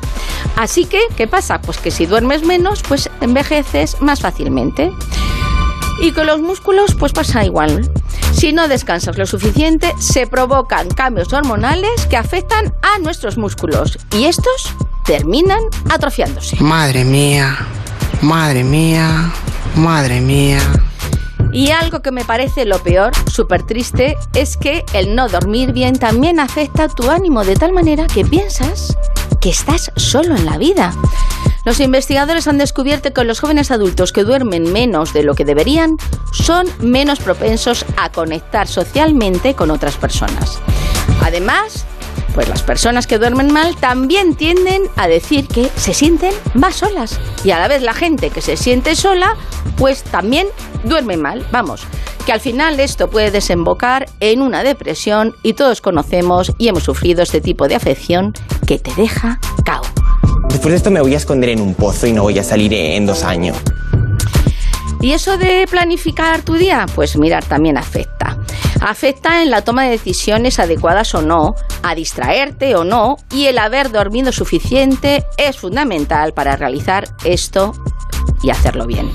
Así 0.55 0.85
que, 0.85 1.01
¿qué 1.15 1.27
pasa? 1.27 1.61
Pues 1.61 1.77
que 1.77 1.91
si 1.91 2.07
duermes 2.07 2.43
menos, 2.43 2.81
pues 2.81 3.11
envejeces 3.21 4.01
más 4.01 4.21
fácilmente. 4.21 4.91
Y 6.01 6.11
con 6.11 6.27
los 6.27 6.39
músculos 6.39 6.95
pues 6.95 7.11
pasa 7.11 7.43
igual. 7.43 7.89
Si 8.33 8.53
no 8.53 8.67
descansas 8.67 9.17
lo 9.17 9.25
suficiente, 9.25 9.93
se 9.99 10.27
provocan 10.27 10.89
cambios 10.89 11.33
hormonales 11.33 12.05
que 12.07 12.17
afectan 12.17 12.73
a 12.81 12.99
nuestros 12.99 13.37
músculos 13.37 13.97
y 14.11 14.25
estos 14.25 14.73
terminan 15.05 15.61
atrofiándose. 15.89 16.57
Madre 16.61 17.03
mía, 17.03 17.57
madre 18.21 18.63
mía, 18.63 19.31
madre 19.75 20.21
mía. 20.21 20.59
Y 21.57 21.71
algo 21.71 22.03
que 22.03 22.11
me 22.11 22.23
parece 22.23 22.65
lo 22.65 22.77
peor, 22.83 23.13
súper 23.27 23.63
triste, 23.63 24.15
es 24.35 24.57
que 24.57 24.85
el 24.93 25.15
no 25.15 25.27
dormir 25.27 25.71
bien 25.71 25.97
también 25.97 26.39
afecta 26.39 26.87
tu 26.87 27.09
ánimo 27.09 27.43
de 27.43 27.55
tal 27.55 27.73
manera 27.73 28.05
que 28.05 28.23
piensas 28.23 28.95
que 29.41 29.49
estás 29.49 29.91
solo 29.95 30.35
en 30.35 30.45
la 30.45 30.59
vida. 30.59 30.93
Los 31.65 31.79
investigadores 31.79 32.47
han 32.47 32.59
descubierto 32.59 33.11
que 33.11 33.23
los 33.23 33.39
jóvenes 33.39 33.71
adultos 33.71 34.11
que 34.11 34.23
duermen 34.23 34.71
menos 34.71 35.13
de 35.13 35.23
lo 35.23 35.33
que 35.33 35.45
deberían 35.45 35.97
son 36.31 36.67
menos 36.79 37.17
propensos 37.17 37.87
a 37.97 38.11
conectar 38.11 38.67
socialmente 38.67 39.55
con 39.55 39.71
otras 39.71 39.97
personas. 39.97 40.59
Además, 41.23 41.87
pues 42.37 42.49
las 42.49 42.61
personas 42.61 43.07
que 43.07 43.17
duermen 43.17 43.51
mal 43.51 43.75
también 43.77 44.35
tienden 44.35 44.83
a 44.95 45.07
decir 45.07 45.47
que 45.47 45.71
se 45.75 45.95
sienten 45.95 46.31
más 46.53 46.75
solas. 46.75 47.19
Y 47.43 47.49
a 47.49 47.57
la 47.57 47.67
vez 47.67 47.81
la 47.81 47.93
gente 47.93 48.29
que 48.29 48.41
se 48.41 48.57
siente 48.57 48.95
sola, 48.95 49.35
pues 49.75 50.03
también 50.03 50.45
duerme 50.83 51.17
mal. 51.17 51.43
Vamos, 51.51 51.87
que 52.27 52.31
al 52.31 52.39
final 52.39 52.79
esto 52.79 53.09
puede 53.09 53.31
desembocar 53.31 54.07
en 54.19 54.43
una 54.43 54.61
depresión 54.61 55.33
y 55.41 55.53
todos 55.53 55.81
conocemos 55.81 56.53
y 56.59 56.67
hemos 56.67 56.83
sufrido 56.83 57.23
este 57.23 57.41
tipo 57.41 57.67
de 57.67 57.73
afección 57.73 58.35
que 58.67 58.77
te 58.77 58.93
deja 58.93 59.39
cao. 59.65 59.81
Después 60.49 60.73
de 60.73 60.75
esto 60.75 60.91
me 60.91 61.01
voy 61.01 61.15
a 61.15 61.17
esconder 61.17 61.49
en 61.49 61.59
un 61.59 61.73
pozo 61.73 62.05
y 62.05 62.13
no 62.13 62.21
voy 62.21 62.37
a 62.37 62.43
salir 62.43 62.71
en 62.71 63.07
dos 63.07 63.23
años. 63.23 63.57
¿Y 65.01 65.13
eso 65.13 65.39
de 65.39 65.65
planificar 65.67 66.43
tu 66.43 66.53
día? 66.53 66.85
Pues 66.93 67.17
mirar, 67.17 67.43
también 67.45 67.79
afecta. 67.79 68.37
Afecta 68.81 69.41
en 69.41 69.49
la 69.49 69.63
toma 69.63 69.83
de 69.83 69.91
decisiones 69.91 70.59
adecuadas 70.59 71.13
o 71.15 71.21
no, 71.21 71.55
a 71.83 71.95
distraerte 71.95 72.75
o 72.75 72.83
no, 72.83 73.17
y 73.31 73.45
el 73.45 73.57
haber 73.57 73.91
dormido 73.91 74.31
suficiente 74.31 75.25
es 75.37 75.57
fundamental 75.57 76.33
para 76.33 76.55
realizar 76.55 77.07
esto 77.23 77.73
y 78.43 78.49
hacerlo 78.49 78.85
bien. 78.85 79.11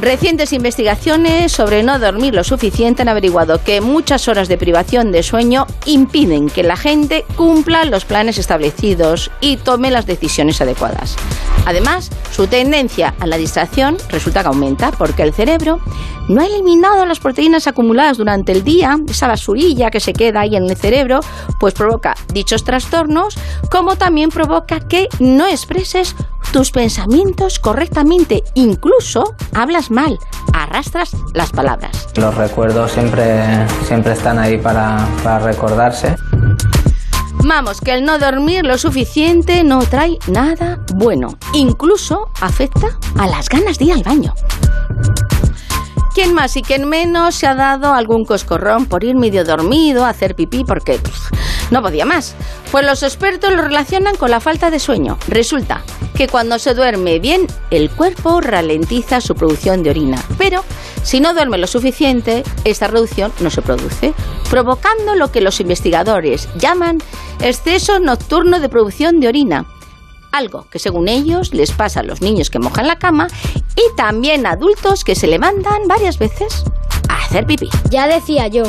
Recientes 0.00 0.52
investigaciones 0.52 1.52
sobre 1.52 1.82
no 1.82 1.98
dormir 1.98 2.34
lo 2.34 2.44
suficiente 2.44 3.00
han 3.00 3.08
averiguado 3.08 3.64
que 3.64 3.80
muchas 3.80 4.28
horas 4.28 4.46
de 4.46 4.58
privación 4.58 5.10
de 5.10 5.22
sueño 5.22 5.66
impiden 5.86 6.50
que 6.50 6.62
la 6.62 6.76
gente 6.76 7.24
cumpla 7.34 7.86
los 7.86 8.04
planes 8.04 8.36
establecidos 8.36 9.30
y 9.40 9.56
tome 9.56 9.90
las 9.90 10.04
decisiones 10.06 10.60
adecuadas. 10.60 11.16
Además, 11.64 12.10
su 12.30 12.46
tendencia 12.46 13.14
a 13.18 13.26
la 13.26 13.38
distracción 13.38 13.96
resulta 14.10 14.42
que 14.42 14.48
aumenta 14.48 14.92
porque 14.92 15.22
el 15.22 15.32
cerebro 15.32 15.80
no 16.28 16.40
ha 16.40 16.46
eliminado 16.46 17.06
las 17.06 17.20
proteínas 17.20 17.66
acumuladas 17.66 18.18
durante 18.18 18.52
el 18.52 18.64
día, 18.64 18.98
esa 19.08 19.28
basurilla 19.28 19.90
que 19.90 20.00
se 20.00 20.12
queda 20.12 20.40
ahí 20.40 20.56
en 20.56 20.68
el 20.68 20.76
cerebro, 20.76 21.20
pues 21.60 21.74
provoca 21.74 22.14
dichos 22.32 22.64
trastornos, 22.64 23.36
como 23.70 23.96
también 23.96 24.30
provoca 24.30 24.80
que 24.80 25.08
no 25.18 25.46
expreses 25.46 26.16
tus 26.52 26.70
pensamientos 26.70 27.58
correctamente, 27.58 28.42
incluso 28.54 29.34
hablas 29.52 29.90
mal, 29.90 30.18
arrastras 30.52 31.16
las 31.34 31.50
palabras. 31.50 32.08
Los 32.16 32.34
recuerdos 32.34 32.92
siempre, 32.92 33.66
siempre 33.86 34.12
están 34.12 34.38
ahí 34.38 34.58
para, 34.58 35.06
para 35.22 35.40
recordarse. 35.40 36.16
Vamos, 37.44 37.80
que 37.80 37.92
el 37.92 38.04
no 38.04 38.18
dormir 38.18 38.64
lo 38.64 38.78
suficiente 38.78 39.62
no 39.62 39.80
trae 39.80 40.18
nada 40.26 40.80
bueno. 40.94 41.38
Incluso 41.52 42.30
afecta 42.40 42.98
a 43.18 43.26
las 43.26 43.48
ganas 43.48 43.78
de 43.78 43.84
ir 43.84 43.92
al 43.92 44.02
baño. 44.02 44.34
¿Quién 46.16 46.32
más 46.32 46.56
y 46.56 46.62
quién 46.62 46.88
menos 46.88 47.34
se 47.34 47.46
ha 47.46 47.54
dado 47.54 47.92
algún 47.92 48.24
coscorrón 48.24 48.86
por 48.86 49.04
ir 49.04 49.16
medio 49.16 49.44
dormido 49.44 50.06
a 50.06 50.08
hacer 50.08 50.34
pipí 50.34 50.64
porque 50.64 50.94
pff, 50.94 51.30
no 51.70 51.82
podía 51.82 52.06
más? 52.06 52.34
Pues 52.72 52.86
los 52.86 53.02
expertos 53.02 53.52
lo 53.52 53.60
relacionan 53.60 54.16
con 54.16 54.30
la 54.30 54.40
falta 54.40 54.70
de 54.70 54.78
sueño. 54.78 55.18
Resulta 55.28 55.82
que 56.16 56.26
cuando 56.26 56.58
se 56.58 56.72
duerme 56.72 57.18
bien, 57.18 57.46
el 57.70 57.90
cuerpo 57.90 58.40
ralentiza 58.40 59.20
su 59.20 59.34
producción 59.34 59.82
de 59.82 59.90
orina. 59.90 60.18
Pero 60.38 60.64
si 61.02 61.20
no 61.20 61.34
duerme 61.34 61.58
lo 61.58 61.66
suficiente, 61.66 62.44
esta 62.64 62.86
reducción 62.86 63.30
no 63.40 63.50
se 63.50 63.60
produce, 63.60 64.14
provocando 64.48 65.16
lo 65.16 65.30
que 65.30 65.42
los 65.42 65.60
investigadores 65.60 66.48
llaman 66.56 66.96
exceso 67.42 68.00
nocturno 68.00 68.58
de 68.58 68.70
producción 68.70 69.20
de 69.20 69.28
orina 69.28 69.66
algo 70.32 70.66
que 70.70 70.78
según 70.78 71.08
ellos 71.08 71.52
les 71.52 71.72
pasa 71.72 72.00
a 72.00 72.02
los 72.02 72.20
niños 72.20 72.50
que 72.50 72.58
mojan 72.58 72.86
la 72.86 72.98
cama 72.98 73.28
y 73.74 73.96
también 73.96 74.46
a 74.46 74.52
adultos 74.52 75.04
que 75.04 75.14
se 75.14 75.26
levantan 75.26 75.86
varias 75.88 76.18
veces 76.18 76.64
a 77.08 77.24
hacer 77.24 77.46
pipí. 77.46 77.68
Ya 77.90 78.06
decía 78.06 78.48
yo. 78.48 78.64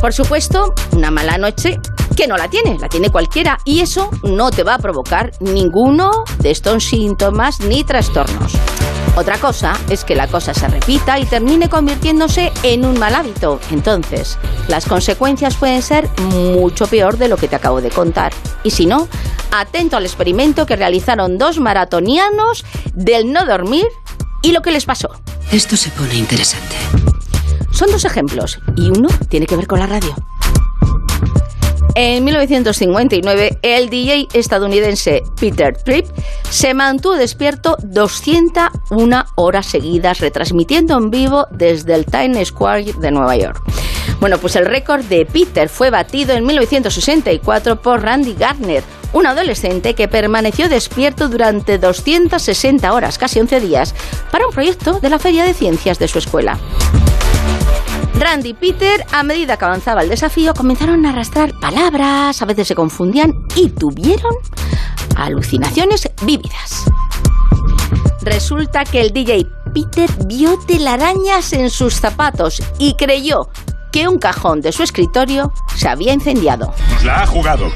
Por 0.00 0.12
supuesto, 0.12 0.74
una 0.92 1.10
mala 1.10 1.38
noche 1.38 1.80
que 2.14 2.26
no 2.26 2.36
la 2.36 2.48
tiene, 2.48 2.78
la 2.78 2.88
tiene 2.88 3.10
cualquiera 3.10 3.58
y 3.64 3.80
eso 3.80 4.10
no 4.22 4.50
te 4.50 4.62
va 4.62 4.74
a 4.74 4.78
provocar 4.78 5.32
ninguno 5.40 6.10
de 6.38 6.50
estos 6.50 6.84
síntomas 6.84 7.60
ni 7.60 7.84
trastornos. 7.84 8.52
Otra 9.16 9.38
cosa 9.38 9.78
es 9.90 10.04
que 10.04 10.16
la 10.16 10.26
cosa 10.26 10.54
se 10.54 10.66
repita 10.66 11.20
y 11.20 11.24
termine 11.24 11.68
convirtiéndose 11.68 12.52
en 12.64 12.84
un 12.84 12.98
mal 12.98 13.14
hábito. 13.14 13.60
Entonces, 13.70 14.38
las 14.66 14.86
consecuencias 14.86 15.54
pueden 15.54 15.82
ser 15.82 16.08
mucho 16.20 16.88
peor 16.88 17.16
de 17.16 17.28
lo 17.28 17.36
que 17.36 17.46
te 17.46 17.54
acabo 17.54 17.80
de 17.80 17.90
contar. 17.90 18.32
Y 18.64 18.72
si 18.72 18.86
no, 18.86 19.06
atento 19.52 19.96
al 19.96 20.04
experimento 20.04 20.66
que 20.66 20.74
realizaron 20.74 21.38
dos 21.38 21.60
maratonianos 21.60 22.64
del 22.92 23.32
no 23.32 23.46
dormir 23.46 23.86
y 24.42 24.50
lo 24.50 24.62
que 24.62 24.72
les 24.72 24.84
pasó. 24.84 25.10
Esto 25.52 25.76
se 25.76 25.90
pone 25.90 26.16
interesante. 26.16 26.74
Son 27.70 27.90
dos 27.90 28.04
ejemplos 28.04 28.58
y 28.76 28.88
uno 28.88 29.08
tiene 29.28 29.46
que 29.46 29.56
ver 29.56 29.68
con 29.68 29.78
la 29.78 29.86
radio. 29.86 30.14
En 31.96 32.24
1959, 32.24 33.58
el 33.62 33.88
DJ 33.88 34.26
estadounidense 34.32 35.22
Peter 35.38 35.76
Tripp 35.76 36.06
se 36.50 36.74
mantuvo 36.74 37.14
despierto 37.14 37.76
201 37.84 39.24
horas 39.36 39.66
seguidas, 39.66 40.18
retransmitiendo 40.18 40.98
en 40.98 41.10
vivo 41.10 41.46
desde 41.52 41.94
el 41.94 42.04
Times 42.04 42.48
Square 42.48 42.94
de 42.98 43.10
Nueva 43.12 43.36
York. 43.36 43.62
Bueno, 44.18 44.38
pues 44.38 44.56
el 44.56 44.66
récord 44.66 45.04
de 45.04 45.24
Peter 45.24 45.68
fue 45.68 45.90
batido 45.90 46.34
en 46.34 46.44
1964 46.44 47.80
por 47.80 48.02
Randy 48.02 48.34
Gardner, 48.34 48.82
un 49.12 49.26
adolescente 49.26 49.94
que 49.94 50.08
permaneció 50.08 50.68
despierto 50.68 51.28
durante 51.28 51.78
260 51.78 52.92
horas, 52.92 53.18
casi 53.18 53.38
11 53.38 53.60
días, 53.60 53.94
para 54.32 54.48
un 54.48 54.52
proyecto 54.52 54.98
de 54.98 55.10
la 55.10 55.20
Feria 55.20 55.44
de 55.44 55.54
Ciencias 55.54 56.00
de 56.00 56.08
su 56.08 56.18
escuela. 56.18 56.58
Randy 58.18 58.50
y 58.50 58.54
Peter, 58.54 59.04
a 59.12 59.22
medida 59.22 59.56
que 59.56 59.64
avanzaba 59.64 60.02
el 60.02 60.08
desafío, 60.08 60.54
comenzaron 60.54 61.04
a 61.04 61.10
arrastrar 61.10 61.52
palabras, 61.60 62.40
a 62.40 62.44
veces 62.44 62.68
se 62.68 62.74
confundían 62.74 63.32
y 63.56 63.70
tuvieron 63.70 64.34
alucinaciones 65.16 66.08
vívidas. 66.22 66.84
Resulta 68.22 68.84
que 68.84 69.00
el 69.00 69.12
DJ 69.12 69.46
Peter 69.74 70.10
vio 70.26 70.58
telarañas 70.66 71.52
en 71.52 71.68
sus 71.68 71.94
zapatos 71.94 72.62
y 72.78 72.94
creyó 72.94 73.48
que 73.92 74.08
un 74.08 74.18
cajón 74.18 74.60
de 74.60 74.72
su 74.72 74.82
escritorio 74.82 75.52
se 75.76 75.88
había 75.88 76.12
incendiado. 76.12 76.72
Nos 76.90 77.04
la 77.04 77.22
ha 77.22 77.26
jugado. 77.26 77.70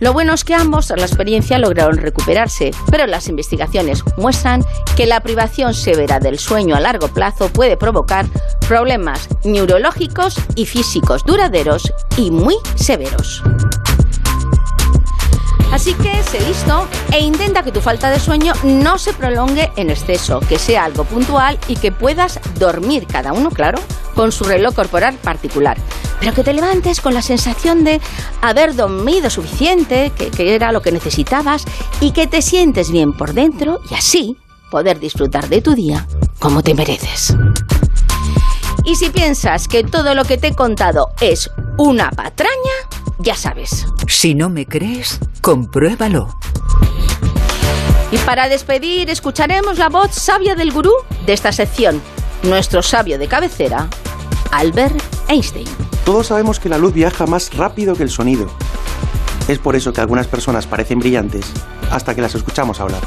Lo 0.00 0.12
bueno 0.12 0.32
es 0.32 0.44
que 0.44 0.54
ambos, 0.54 0.86
tras 0.86 1.00
la 1.00 1.06
experiencia, 1.06 1.58
lograron 1.58 1.96
recuperarse, 1.96 2.70
pero 2.90 3.06
las 3.06 3.28
investigaciones 3.28 4.04
muestran 4.16 4.64
que 4.96 5.06
la 5.06 5.20
privación 5.20 5.74
severa 5.74 6.20
del 6.20 6.38
sueño 6.38 6.76
a 6.76 6.80
largo 6.80 7.08
plazo 7.08 7.48
puede 7.48 7.76
provocar 7.76 8.26
problemas 8.68 9.28
neurológicos 9.44 10.36
y 10.54 10.66
físicos 10.66 11.24
duraderos 11.24 11.92
y 12.16 12.30
muy 12.30 12.54
severos. 12.76 13.42
Así 15.72 15.94
que 15.94 16.22
sé 16.22 16.40
listo 16.40 16.88
e 17.12 17.20
intenta 17.20 17.62
que 17.62 17.72
tu 17.72 17.80
falta 17.80 18.10
de 18.10 18.18
sueño 18.18 18.52
no 18.64 18.98
se 18.98 19.12
prolongue 19.12 19.70
en 19.76 19.90
exceso, 19.90 20.40
que 20.40 20.58
sea 20.58 20.84
algo 20.84 21.04
puntual 21.04 21.58
y 21.68 21.76
que 21.76 21.92
puedas 21.92 22.40
dormir 22.58 23.06
cada 23.06 23.32
uno, 23.32 23.50
claro, 23.50 23.78
con 24.14 24.32
su 24.32 24.44
reloj 24.44 24.74
corporal 24.74 25.16
particular. 25.16 25.76
Pero 26.20 26.32
que 26.32 26.42
te 26.42 26.52
levantes 26.52 27.00
con 27.00 27.14
la 27.14 27.22
sensación 27.22 27.84
de 27.84 28.00
haber 28.40 28.74
dormido 28.74 29.30
suficiente, 29.30 30.10
que, 30.16 30.30
que 30.30 30.54
era 30.54 30.72
lo 30.72 30.82
que 30.82 30.90
necesitabas 30.90 31.64
y 32.00 32.12
que 32.12 32.26
te 32.26 32.42
sientes 32.42 32.90
bien 32.90 33.12
por 33.12 33.34
dentro 33.34 33.80
y 33.90 33.94
así 33.94 34.36
poder 34.70 34.98
disfrutar 34.98 35.48
de 35.48 35.62
tu 35.62 35.74
día 35.74 36.06
como 36.38 36.62
te 36.62 36.74
mereces. 36.74 37.36
Y 38.84 38.96
si 38.96 39.10
piensas 39.10 39.68
que 39.68 39.84
todo 39.84 40.14
lo 40.14 40.24
que 40.24 40.38
te 40.38 40.48
he 40.48 40.54
contado 40.54 41.10
es 41.20 41.50
una 41.76 42.10
patraña, 42.10 42.72
ya 43.18 43.34
sabes. 43.34 43.86
Si 44.06 44.34
no 44.34 44.48
me 44.48 44.66
crees, 44.66 45.18
compruébalo. 45.40 46.38
Y 48.10 48.16
para 48.18 48.48
despedir, 48.48 49.10
escucharemos 49.10 49.78
la 49.78 49.88
voz 49.88 50.14
sabia 50.14 50.54
del 50.54 50.72
gurú 50.72 50.92
de 51.26 51.32
esta 51.34 51.52
sección, 51.52 52.00
nuestro 52.42 52.82
sabio 52.82 53.18
de 53.18 53.28
cabecera, 53.28 53.88
Albert 54.50 55.02
Einstein. 55.28 55.66
Todos 56.04 56.28
sabemos 56.28 56.58
que 56.58 56.70
la 56.70 56.78
luz 56.78 56.94
viaja 56.94 57.26
más 57.26 57.52
rápido 57.54 57.94
que 57.94 58.02
el 58.02 58.10
sonido. 58.10 58.50
Es 59.46 59.58
por 59.58 59.76
eso 59.76 59.92
que 59.92 60.00
algunas 60.00 60.26
personas 60.26 60.66
parecen 60.66 61.00
brillantes 61.00 61.44
hasta 61.90 62.14
que 62.14 62.22
las 62.22 62.34
escuchamos 62.34 62.80
hablar. 62.80 63.02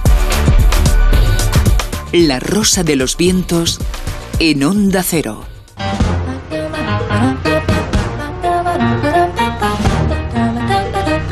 La 2.12 2.40
rosa 2.40 2.84
de 2.84 2.96
los 2.96 3.18
vientos 3.18 3.80
en 4.40 4.64
onda 4.64 5.02
cero. 5.02 5.46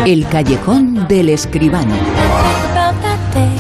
El 0.09 0.27
callejón 0.27 1.07
del 1.07 1.29
escribano. 1.29 1.93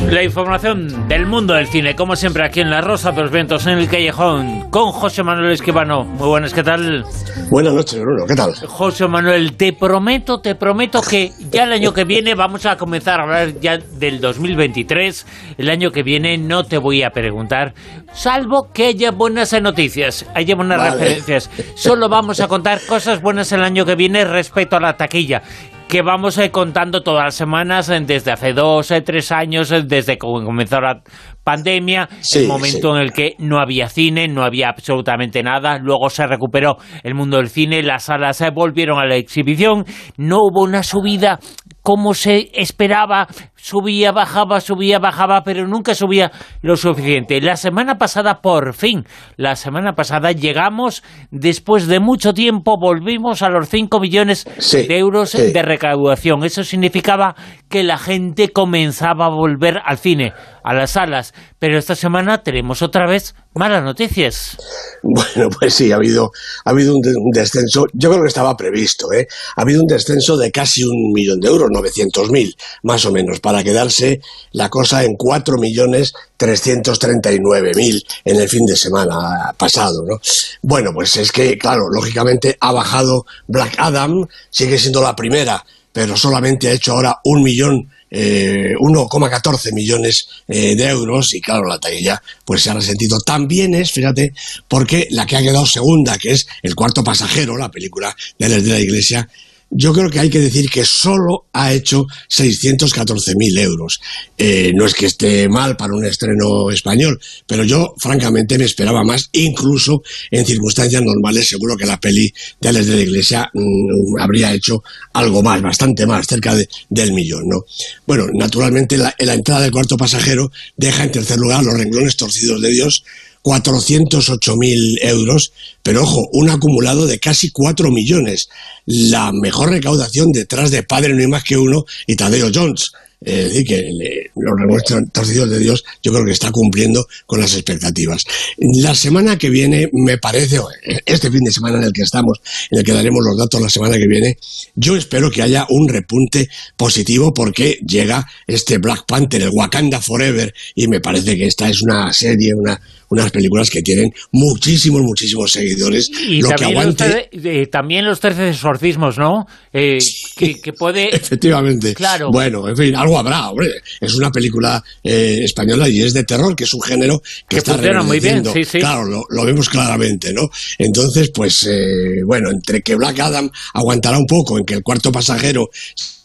La 0.09 0.23
información 0.23 1.07
del 1.07 1.27
mundo 1.27 1.53
del 1.53 1.67
cine, 1.67 1.95
como 1.95 2.15
siempre 2.15 2.43
aquí 2.43 2.59
en 2.59 2.71
La 2.71 2.81
Rosa 2.81 3.11
de 3.11 3.21
los 3.21 3.31
Vientos, 3.31 3.67
en 3.67 3.77
el 3.77 3.87
Callejón, 3.87 4.67
con 4.71 4.91
José 4.91 5.21
Manuel 5.21 5.51
Escribano. 5.51 6.05
Muy 6.05 6.27
buenas, 6.27 6.51
¿qué 6.55 6.63
tal? 6.63 7.05
Buenas 7.51 7.73
noches, 7.75 8.01
Bruno, 8.01 8.25
¿qué 8.27 8.33
tal? 8.33 8.55
José 8.65 9.07
Manuel, 9.07 9.55
te 9.57 9.73
prometo, 9.73 10.39
te 10.39 10.55
prometo 10.55 11.01
que 11.03 11.31
ya 11.51 11.65
el 11.65 11.71
año 11.71 11.93
que 11.93 12.03
viene 12.03 12.33
vamos 12.33 12.65
a 12.65 12.77
comenzar 12.77 13.19
a 13.19 13.23
hablar 13.25 13.59
ya 13.59 13.77
del 13.77 14.19
2023. 14.19 15.27
El 15.59 15.69
año 15.69 15.91
que 15.91 16.01
viene 16.01 16.39
no 16.39 16.63
te 16.63 16.79
voy 16.79 17.03
a 17.03 17.11
preguntar, 17.11 17.75
salvo 18.11 18.69
que 18.73 18.87
haya 18.87 19.11
buenas 19.11 19.53
noticias, 19.61 20.25
haya 20.33 20.55
buenas 20.55 20.79
Vale. 20.79 20.91
referencias. 20.93 21.51
Solo 21.75 22.09
vamos 22.09 22.39
a 22.39 22.47
contar 22.47 22.79
cosas 22.87 23.21
buenas 23.21 23.51
el 23.51 23.61
año 23.61 23.85
que 23.85 23.93
viene 23.93 24.25
respecto 24.25 24.77
a 24.77 24.79
la 24.79 24.97
taquilla 24.97 25.43
que 25.89 26.03
vamos 26.03 26.37
eh, 26.37 26.51
contando 26.51 27.01
todas 27.01 27.23
las 27.25 27.35
semanas 27.35 27.89
eh, 27.89 27.99
desde 27.99 28.31
hace 28.31 28.53
dos, 28.53 28.91
eh, 28.91 29.01
tres 29.01 29.31
años, 29.31 29.69
desde 29.69 30.13
que 30.13 30.19
comenzó 30.19 30.79
la 30.79 31.01
pandemia, 31.43 32.07
Sí, 32.21 32.41
el 32.41 32.47
momento 32.47 32.95
en 32.95 33.01
el 33.01 33.11
que 33.11 33.33
no 33.39 33.59
había 33.59 33.89
cine, 33.89 34.27
no 34.27 34.43
había 34.43 34.69
absolutamente 34.69 35.41
nada, 35.41 35.79
luego 35.79 36.11
se 36.11 36.27
recuperó 36.27 36.77
el 37.01 37.15
mundo 37.15 37.37
del 37.37 37.49
cine, 37.49 37.81
las 37.81 38.03
salas 38.03 38.37
se 38.37 38.51
volvieron 38.51 38.99
a 38.99 39.05
la 39.07 39.15
exhibición, 39.15 39.83
no 40.15 40.37
hubo 40.43 40.61
una 40.61 40.83
subida 40.83 41.39
como 41.81 42.13
se 42.13 42.51
esperaba, 42.53 43.27
subía, 43.61 44.11
bajaba, 44.11 44.59
subía, 44.61 44.99
bajaba, 44.99 45.41
pero 45.43 45.67
nunca 45.67 45.95
subía 45.95 46.31
lo 46.61 46.75
suficiente. 46.75 47.41
La 47.41 47.55
semana 47.55 47.95
pasada, 47.97 48.41
por 48.41 48.73
fin, 48.73 49.05
la 49.37 49.55
semana 49.55 49.93
pasada 49.93 50.31
llegamos, 50.31 51.03
después 51.31 51.87
de 51.87 51.99
mucho 51.99 52.33
tiempo, 52.33 52.77
volvimos 52.79 53.41
a 53.41 53.49
los 53.49 53.69
5 53.69 53.99
millones 53.99 54.45
Sí, 54.57 54.87
de 54.87 54.97
euros 54.97 55.31
sí. 55.31 55.51
de 55.51 55.61
recaudación. 55.61 56.43
Eso 56.43 56.63
significaba 56.63 57.35
que 57.69 57.83
la 57.83 57.97
gente 57.97 58.49
comenzaba 58.49 59.25
a 59.25 59.29
volver 59.29 59.77
al 59.85 59.97
cine, 59.97 60.33
a 60.63 60.73
las 60.73 60.91
salas. 60.91 61.33
Pero 61.59 61.77
esta 61.77 61.95
semana 61.95 62.39
tenemos 62.43 62.81
otra 62.81 63.05
vez 63.07 63.35
malas 63.53 63.83
noticias. 63.83 64.57
Bueno, 65.03 65.49
pues 65.59 65.73
sí, 65.73 65.91
ha 65.91 65.95
habido, 65.95 66.29
ha 66.65 66.69
habido 66.71 66.93
un 66.93 67.01
descenso, 67.33 67.85
yo 67.93 68.09
creo 68.09 68.21
que 68.21 68.27
estaba 68.27 68.55
previsto, 68.55 69.11
¿eh? 69.13 69.27
Ha 69.55 69.61
habido 69.61 69.81
un 69.81 69.87
descenso 69.87 70.37
de 70.37 70.51
casi 70.51 70.83
un 70.83 71.11
millón 71.13 71.39
de 71.39 71.47
euros, 71.49 71.69
900.000, 71.69 72.55
más 72.83 73.05
o 73.05 73.11
menos, 73.11 73.39
para 73.49 73.63
quedarse 73.63 74.21
la 74.51 74.69
cosa 74.69 75.03
en 75.03 75.17
4.339.000 75.17 78.05
en 78.25 78.39
el 78.39 78.47
fin 78.47 78.63
de 78.63 78.75
semana 78.75 79.51
pasado, 79.57 80.05
¿no? 80.07 80.21
Bueno, 80.61 80.91
pues 80.93 81.17
es 81.17 81.31
que, 81.31 81.57
claro, 81.57 81.89
lógicamente 81.89 82.55
ha 82.59 82.71
bajado 82.71 83.25
Black 83.47 83.73
Adam, 83.79 84.27
sigue 84.51 84.77
siendo 84.77 85.01
la 85.01 85.15
primera, 85.15 85.65
pero 85.91 86.15
solamente 86.15 86.67
ha 86.67 86.73
hecho 86.73 86.91
ahora 86.91 87.17
un 87.23 87.41
millón 87.41 87.89
eh, 88.11 88.75
1,14 88.79 89.73
millones 89.73 90.27
eh, 90.47 90.75
de 90.75 90.87
euros 90.87 91.33
y 91.33 91.41
claro, 91.41 91.65
la 91.65 91.79
taquilla 91.79 92.21
pues 92.45 92.61
se 92.61 92.69
ha 92.69 92.75
resentido. 92.75 93.19
También 93.19 93.73
es, 93.73 93.91
fíjate, 93.91 94.31
porque 94.67 95.07
la 95.09 95.25
que 95.25 95.37
ha 95.37 95.41
quedado 95.41 95.65
segunda, 95.65 96.19
que 96.19 96.33
es 96.33 96.45
El 96.61 96.75
cuarto 96.75 97.03
pasajero, 97.03 97.57
la 97.57 97.71
película 97.71 98.15
de 98.37 98.45
Alex 98.45 98.63
de 98.63 98.73
la 98.73 98.79
Iglesia, 98.79 99.27
yo 99.71 99.93
creo 99.93 100.09
que 100.09 100.19
hay 100.19 100.29
que 100.29 100.39
decir 100.39 100.69
que 100.69 100.83
solo 100.85 101.45
ha 101.53 101.73
hecho 101.73 102.05
614.000 102.29 103.57
euros. 103.59 103.99
Eh, 104.37 104.71
no 104.75 104.85
es 104.85 104.93
que 104.93 105.05
esté 105.05 105.47
mal 105.49 105.75
para 105.77 105.93
un 105.93 106.05
estreno 106.05 106.69
español, 106.71 107.19
pero 107.45 107.63
yo 107.63 107.93
francamente 107.97 108.57
me 108.57 108.65
esperaba 108.65 109.03
más, 109.03 109.29
incluso 109.33 110.01
en 110.31 110.45
circunstancias 110.45 111.01
normales, 111.03 111.49
seguro 111.49 111.75
que 111.77 111.85
la 111.85 111.99
peli 111.99 112.33
de 112.59 112.69
Alex 112.69 112.87
de 112.87 112.95
la 112.95 113.01
Iglesia 113.01 113.49
mm, 113.53 114.19
habría 114.19 114.53
hecho 114.53 114.83
algo 115.13 115.43
más, 115.43 115.61
bastante 115.61 116.05
más, 116.05 116.27
cerca 116.27 116.55
de- 116.55 116.67
del 116.89 117.13
millón, 117.13 117.47
¿no? 117.49 117.65
Bueno, 118.07 118.27
naturalmente 118.33 118.97
la, 118.97 119.13
la 119.19 119.33
entrada 119.33 119.61
del 119.61 119.71
cuarto 119.71 119.97
pasajero 119.97 120.51
deja 120.77 121.03
en 121.03 121.11
tercer 121.11 121.37
lugar 121.37 121.63
los 121.63 121.73
renglones 121.73 122.15
torcidos 122.15 122.61
de 122.61 122.69
Dios, 122.71 123.03
408.000 123.43 124.99
euros, 125.01 125.51
pero 125.83 126.03
ojo, 126.03 126.27
un 126.33 126.49
acumulado 126.49 127.05
de 127.07 127.19
casi 127.19 127.51
4 127.51 127.89
millones. 127.91 128.49
La 128.85 129.31
mejor 129.31 129.69
recaudación 129.69 130.31
detrás 130.31 130.71
de 130.71 130.83
Padre 130.83 131.13
No 131.13 131.21
hay 131.21 131.27
más 131.27 131.43
que 131.43 131.57
uno 131.57 131.85
y 132.07 132.15
Tadeo 132.15 132.51
Jones. 132.53 132.91
Es 133.21 133.49
decir, 133.49 133.67
que 133.67 133.75
le- 133.91 134.31
los 134.37 134.81
torcidos 135.11 135.49
de 135.49 135.59
Dios 135.59 135.83
yo 136.01 136.13
creo 136.13 136.23
que 136.23 136.31
está 136.31 136.51
cumpliendo 136.53 137.05
con 137.25 137.41
las 137.41 137.53
expectativas. 137.53 138.23
La 138.57 138.95
semana 138.95 139.37
que 139.37 139.49
viene, 139.49 139.89
me 139.91 140.17
parece, 140.17 140.57
este 141.05 141.29
fin 141.29 141.41
de 141.43 141.51
semana 141.51 141.79
en 141.79 141.83
el 141.83 141.91
que 141.91 142.03
estamos, 142.03 142.39
en 142.71 142.77
el 142.79 142.85
que 142.85 142.93
daremos 142.93 143.19
los 143.25 143.37
datos 143.37 143.61
la 143.61 143.67
semana 143.69 143.97
que 143.97 144.07
viene, 144.07 144.37
yo 144.75 144.95
espero 144.95 145.29
que 145.31 145.41
haya 145.41 145.65
un 145.69 145.89
repunte 145.89 146.47
positivo 146.77 147.33
porque 147.33 147.79
llega 147.85 148.25
este 148.47 148.77
Black 148.77 149.03
Panther, 149.05 149.41
el 149.41 149.49
Wakanda 149.51 149.99
Forever, 149.99 150.53
y 150.73 150.87
me 150.87 151.01
parece 151.01 151.35
que 151.35 151.45
esta 151.45 151.69
es 151.69 151.81
una 151.81 152.13
serie, 152.13 152.53
una, 152.55 152.79
unas 153.09 153.31
películas 153.31 153.69
que 153.69 153.81
tienen 153.81 154.13
muchísimos, 154.31 155.01
muchísimos 155.01 155.51
seguidores. 155.51 156.09
Y 156.27 156.41
lo 156.41 156.49
que 156.49 156.55
también, 156.55 156.77
aguante. 156.79 157.29
los, 157.31 157.45
eh, 157.45 157.67
también 157.67 158.05
los 158.05 158.19
13 158.19 158.49
exorcismos, 158.49 159.17
¿no? 159.17 159.47
Eh, 159.73 159.99
que, 160.35 160.59
que 160.61 160.73
puede... 160.73 161.09
Efectivamente. 161.15 161.93
Claro. 161.93 162.31
Bueno, 162.31 162.67
en 162.67 162.77
fin, 162.77 162.95
algo 162.95 163.17
habrá, 163.17 163.49
hombre. 163.49 163.81
Es 163.99 164.15
una 164.15 164.31
película 164.31 164.83
eh, 165.03 165.39
española 165.43 165.89
y 165.89 166.01
es 166.01 166.13
de 166.13 166.23
terror, 166.23 166.55
que 166.55 166.63
es 166.63 166.73
un 166.73 166.81
género 166.81 167.19
que, 167.19 167.29
Que 167.47 167.57
está 167.57 167.73
funciona 167.73 168.03
muy 168.03 168.19
bien, 168.19 168.43
sí, 168.53 168.63
sí. 168.63 168.79
Claro, 168.79 169.05
lo, 169.05 169.25
lo 169.29 169.45
vemos 169.45 169.69
claramente, 169.69 170.33
¿no? 170.33 170.49
Entonces, 170.77 171.31
pues, 171.33 171.63
eh, 171.63 172.23
bueno, 172.25 172.51
entre 172.51 172.81
que 172.81 172.95
Black 172.95 173.19
Adam 173.19 173.49
aguantará 173.73 174.17
un 174.17 174.27
poco, 174.27 174.57
en 174.57 174.65
que 174.65 174.75
el 174.75 174.83
cuarto 174.83 175.11
pasajero 175.11 175.69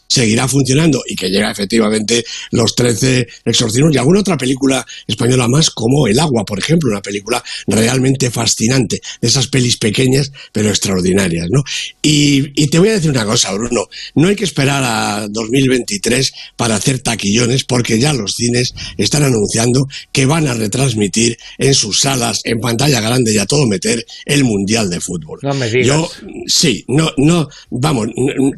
seguirá 0.07 0.47
funcionando 0.47 1.03
y 1.07 1.15
que 1.15 1.29
llega 1.29 1.51
efectivamente 1.51 2.23
los 2.51 2.75
13 2.75 3.27
exorcismos 3.45 3.93
y 3.93 3.97
alguna 3.97 4.19
otra 4.19 4.37
película 4.37 4.85
española 5.07 5.47
más 5.47 5.69
como 5.69 6.07
El 6.07 6.19
agua, 6.19 6.45
por 6.45 6.59
ejemplo, 6.59 6.89
una 6.89 7.01
película 7.01 7.43
realmente 7.67 8.29
fascinante, 8.31 9.01
de 9.21 9.27
esas 9.27 9.47
pelis 9.47 9.77
pequeñas 9.77 10.31
pero 10.51 10.69
extraordinarias, 10.69 11.47
¿no? 11.49 11.63
Y, 12.01 12.51
y 12.61 12.67
te 12.67 12.79
voy 12.79 12.89
a 12.89 12.93
decir 12.93 13.09
una 13.09 13.25
cosa, 13.25 13.53
Bruno, 13.53 13.87
no 14.15 14.27
hay 14.27 14.35
que 14.35 14.43
esperar 14.43 14.83
a 14.83 15.27
2023 15.29 16.31
para 16.55 16.75
hacer 16.75 16.99
taquillones 16.99 17.63
porque 17.63 17.99
ya 17.99 18.13
los 18.13 18.35
cines 18.35 18.73
están 18.97 19.23
anunciando 19.23 19.87
que 20.11 20.25
van 20.25 20.47
a 20.47 20.53
retransmitir 20.53 21.37
en 21.57 21.73
sus 21.73 22.01
salas, 22.01 22.41
en 22.43 22.59
pantalla 22.59 23.01
grande 23.01 23.33
y 23.33 23.37
a 23.37 23.45
todo 23.45 23.65
meter 23.65 24.05
el 24.25 24.43
Mundial 24.43 24.89
de 24.89 24.99
Fútbol. 24.99 25.39
No 25.41 25.53
me 25.53 25.69
digas. 25.69 25.87
Yo, 25.87 26.09
sí, 26.47 26.85
no, 26.87 27.11
no, 27.17 27.47
vamos, 27.69 28.07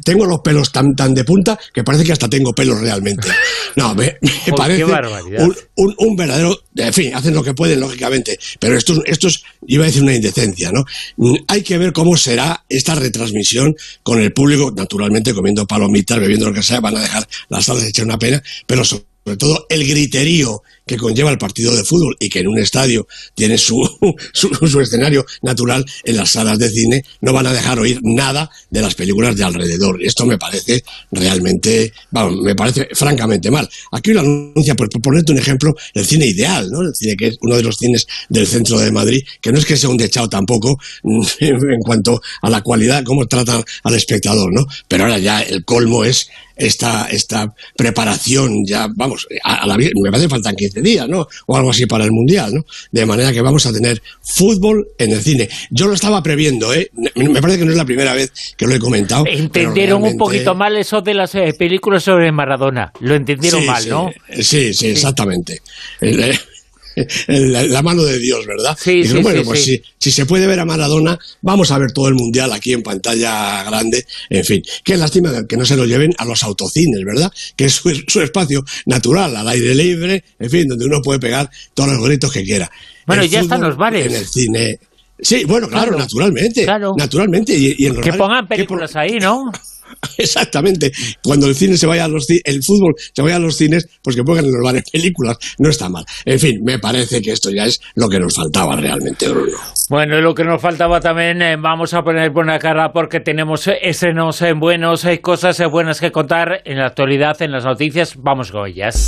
tengo 0.04 0.26
los 0.26 0.40
pelos 0.40 0.72
tan, 0.72 0.94
tan 0.94 1.14
de 1.14 1.24
punta 1.24 1.37
que 1.74 1.84
parece 1.84 2.04
que 2.04 2.12
hasta 2.12 2.28
tengo 2.28 2.54
pelos 2.54 2.80
realmente. 2.80 3.28
No, 3.76 3.94
me, 3.94 4.16
parece 4.56 4.84
un, 5.44 5.56
un- 5.76 5.94
un 5.98 6.16
verdadero, 6.16 6.58
en 6.76 6.92
fin, 6.92 7.14
hacen 7.14 7.34
lo 7.34 7.42
que 7.42 7.54
pueden, 7.54 7.80
lógicamente, 7.80 8.38
pero 8.60 8.76
esto, 8.76 8.94
es- 8.94 9.00
esto 9.12 9.28
es, 9.28 9.42
iba 9.66 9.84
a 9.84 9.86
decir 9.86 10.02
una 10.02 10.14
indecencia, 10.14 10.70
¿no? 10.72 10.84
Hay 11.48 11.62
que 11.62 11.78
ver 11.78 11.92
cómo 11.92 12.16
será 12.16 12.64
esta 12.68 12.94
retransmisión 12.94 13.74
con 14.02 14.20
el 14.20 14.32
público, 14.32 14.72
naturalmente 14.74 15.34
comiendo 15.34 15.66
palomitas, 15.66 16.18
bebiendo 16.20 16.46
lo 16.48 16.54
que 16.54 16.62
sea, 16.62 16.80
van 16.80 16.96
a 16.96 17.00
dejar 17.02 17.26
las 17.48 17.64
salas 17.64 17.84
echar 17.84 18.04
una 18.04 18.18
pena, 18.18 18.42
pero 18.66 18.84
sobre 18.84 19.04
todo 19.38 19.66
el 19.68 19.86
griterío 19.86 20.62
que 20.88 20.96
conlleva 20.96 21.30
el 21.30 21.38
partido 21.38 21.76
de 21.76 21.84
fútbol 21.84 22.16
y 22.18 22.28
que 22.28 22.40
en 22.40 22.48
un 22.48 22.58
estadio 22.58 23.06
tiene 23.36 23.56
su, 23.56 23.76
su, 24.32 24.48
su 24.48 24.80
escenario 24.80 25.24
natural, 25.42 25.84
en 26.04 26.16
las 26.16 26.32
salas 26.32 26.58
de 26.58 26.68
cine 26.68 27.04
no 27.20 27.32
van 27.32 27.46
a 27.46 27.52
dejar 27.52 27.78
oír 27.78 28.00
nada 28.02 28.50
de 28.70 28.82
las 28.82 28.94
películas 28.94 29.36
de 29.36 29.44
alrededor. 29.44 30.02
Esto 30.02 30.26
me 30.26 30.38
parece 30.38 30.82
realmente, 31.12 31.92
vamos, 32.10 32.40
me 32.42 32.54
parece 32.54 32.88
francamente 32.92 33.50
mal. 33.50 33.68
Aquí 33.92 34.12
lo 34.12 34.20
anuncia, 34.20 34.74
por, 34.74 34.88
ponerte 34.88 35.32
un 35.32 35.38
ejemplo, 35.38 35.74
el 35.94 36.06
cine 36.06 36.26
ideal, 36.26 36.70
¿no? 36.70 36.82
El 36.82 36.94
cine 36.94 37.16
que 37.16 37.28
es 37.28 37.38
uno 37.42 37.56
de 37.56 37.62
los 37.62 37.76
cines 37.76 38.06
del 38.28 38.46
centro 38.46 38.78
de 38.78 38.90
Madrid, 38.90 39.22
que 39.40 39.52
no 39.52 39.58
es 39.58 39.66
que 39.66 39.76
sea 39.76 39.90
un 39.90 39.96
dechado 39.96 40.28
tampoco 40.28 40.78
en 41.40 41.80
cuanto 41.80 42.20
a 42.42 42.50
la 42.50 42.62
cualidad, 42.62 43.04
cómo 43.04 43.26
tratan 43.26 43.62
al 43.84 43.94
espectador, 43.94 44.52
¿no? 44.52 44.66
Pero 44.88 45.04
ahora 45.04 45.18
ya 45.18 45.42
el 45.42 45.64
colmo 45.64 46.04
es 46.04 46.28
esta, 46.58 47.06
esta 47.06 47.54
preparación 47.76 48.64
ya, 48.66 48.88
vamos, 48.94 49.26
a, 49.44 49.62
a 49.62 49.66
la, 49.66 49.76
me 49.76 50.10
parece 50.10 50.26
que 50.26 50.30
faltan 50.30 50.56
15 50.56 50.77
días, 50.82 51.08
¿no? 51.08 51.26
O 51.46 51.56
algo 51.56 51.70
así 51.70 51.86
para 51.86 52.04
el 52.04 52.12
Mundial, 52.12 52.54
¿no? 52.54 52.64
De 52.92 53.06
manera 53.06 53.32
que 53.32 53.40
vamos 53.40 53.66
a 53.66 53.72
tener 53.72 54.02
fútbol 54.22 54.88
en 54.98 55.12
el 55.12 55.20
cine. 55.22 55.48
Yo 55.70 55.86
lo 55.86 55.94
estaba 55.94 56.22
previendo, 56.22 56.72
¿eh? 56.74 56.90
Me 57.14 57.40
parece 57.40 57.58
que 57.60 57.64
no 57.64 57.70
es 57.70 57.76
la 57.76 57.84
primera 57.84 58.14
vez 58.14 58.32
que 58.56 58.66
lo 58.66 58.74
he 58.74 58.78
comentado. 58.78 59.24
Entendieron 59.26 60.02
un 60.02 60.16
poquito 60.16 60.54
mal 60.54 60.76
eso 60.76 61.00
de 61.00 61.14
las 61.14 61.34
eh, 61.34 61.54
películas 61.58 62.02
sobre 62.02 62.30
Maradona. 62.32 62.92
Lo 63.00 63.14
entendieron 63.14 63.60
Sí, 63.60 63.66
mal, 63.66 63.82
sí, 63.82 63.88
¿no? 63.90 64.10
Sí, 64.40 64.74
sí, 64.74 64.88
exactamente. 64.88 65.60
El- 66.00 66.20
el- 66.20 66.38
la, 67.28 67.62
la 67.64 67.82
mano 67.82 68.02
de 68.04 68.18
Dios, 68.18 68.46
¿verdad? 68.46 68.76
Sí, 68.80 68.90
Y 68.92 69.02
digo, 69.02 69.16
sí, 69.16 69.22
bueno, 69.22 69.40
sí, 69.40 69.44
pues. 69.46 69.64
Si, 69.64 69.82
si 69.98 70.10
se 70.10 70.26
puede 70.26 70.46
ver 70.46 70.60
a 70.60 70.64
Maradona, 70.64 71.18
vamos 71.42 71.70
a 71.70 71.78
ver 71.78 71.92
todo 71.92 72.08
el 72.08 72.14
mundial 72.14 72.52
aquí 72.52 72.72
en 72.72 72.82
pantalla 72.82 73.62
grande. 73.64 74.06
En 74.30 74.44
fin, 74.44 74.62
qué 74.84 74.96
lástima 74.96 75.46
que 75.46 75.56
no 75.56 75.64
se 75.64 75.76
lo 75.76 75.84
lleven 75.86 76.12
a 76.18 76.24
los 76.24 76.42
autocines, 76.42 77.04
¿verdad? 77.04 77.32
Que 77.56 77.66
es 77.66 77.74
su, 77.74 77.90
su 78.06 78.20
espacio 78.20 78.64
natural, 78.86 79.36
al 79.36 79.48
aire 79.48 79.74
libre, 79.74 80.24
en 80.38 80.50
fin, 80.50 80.68
donde 80.68 80.86
uno 80.86 81.00
puede 81.02 81.18
pegar 81.20 81.50
todos 81.74 81.90
los 81.92 82.02
gritos 82.04 82.32
que 82.32 82.44
quiera. 82.44 82.70
Bueno, 83.06 83.22
El 83.22 83.30
ya 83.30 83.40
están 83.40 83.60
los 83.60 83.76
bares. 83.76 84.06
En 84.06 84.14
el 84.14 84.26
cine. 84.26 84.78
Sí, 85.20 85.44
bueno, 85.44 85.68
claro, 85.68 85.88
Claro. 85.88 85.98
naturalmente. 85.98 86.64
Naturalmente. 86.96 87.52
Y, 87.56 87.74
y 87.78 87.86
en 87.86 87.94
los 87.94 88.04
Que 88.04 88.10
bares- 88.10 88.18
pongan 88.18 88.46
películas 88.46 88.94
ahí, 88.94 89.18
¿no? 89.18 89.50
Exactamente. 90.18 90.92
Cuando 91.22 91.46
el 91.46 91.54
cine 91.54 91.76
se 91.76 91.86
vaya 91.86 92.04
a 92.04 92.08
los 92.08 92.26
el 92.28 92.62
fútbol 92.62 92.94
se 93.14 93.22
vaya 93.22 93.36
a 93.36 93.38
los 93.38 93.56
cines, 93.56 93.88
pues 94.02 94.16
que 94.16 94.22
pongan 94.22 94.44
en 94.44 94.52
los 94.52 94.62
bares 94.62 94.84
películas. 94.90 95.36
No 95.58 95.70
está 95.70 95.88
mal. 95.88 96.04
En 96.24 96.38
fin, 96.38 96.60
me 96.64 96.78
parece 96.78 97.20
que 97.22 97.32
esto 97.32 97.50
ya 97.50 97.66
es 97.66 97.80
lo 97.94 98.08
que 98.08 98.18
nos 98.18 98.34
faltaba 98.34 98.76
realmente, 98.76 99.28
Bruno. 99.28 99.56
Bueno, 99.88 100.20
lo 100.20 100.34
que 100.34 100.44
nos 100.44 100.60
faltaba 100.60 101.00
también, 101.00 101.40
eh, 101.42 101.56
vamos 101.56 101.94
a 101.94 102.02
poner 102.02 102.30
buena 102.30 102.58
cara 102.58 102.92
porque 102.92 103.20
tenemos 103.20 103.66
eh, 103.68 103.78
estrenos 103.82 104.42
eh, 104.42 104.52
buenos, 104.52 105.04
hay 105.04 105.18
cosas 105.18 105.58
buenas 105.70 106.00
que 106.00 106.12
contar 106.12 106.62
en 106.64 106.78
la 106.78 106.86
actualidad, 106.86 107.40
en 107.42 107.52
las 107.52 107.64
noticias. 107.64 108.14
Vamos 108.16 108.52
con 108.52 108.68
ellas. 108.68 109.06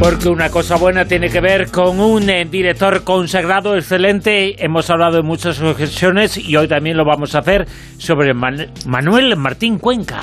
Porque 0.00 0.30
una 0.30 0.48
cosa 0.50 0.76
buena 0.76 1.04
tiene 1.04 1.28
que 1.28 1.40
ver 1.40 1.70
con 1.70 2.00
un 2.00 2.30
eh, 2.30 2.46
director 2.50 3.04
consagrado, 3.04 3.76
excelente. 3.76 4.64
Hemos 4.64 4.88
hablado 4.88 5.18
en 5.20 5.26
muchas 5.26 5.60
ocasiones 5.60 6.38
y 6.38 6.56
hoy 6.56 6.68
también 6.68 6.96
lo 6.96 7.04
vamos 7.04 7.34
a 7.34 7.40
hacer 7.40 7.66
sobre 7.98 8.32
Man- 8.32 8.70
Manuel 8.86 9.36
Martín 9.36 9.78
Cuenca. 9.78 10.22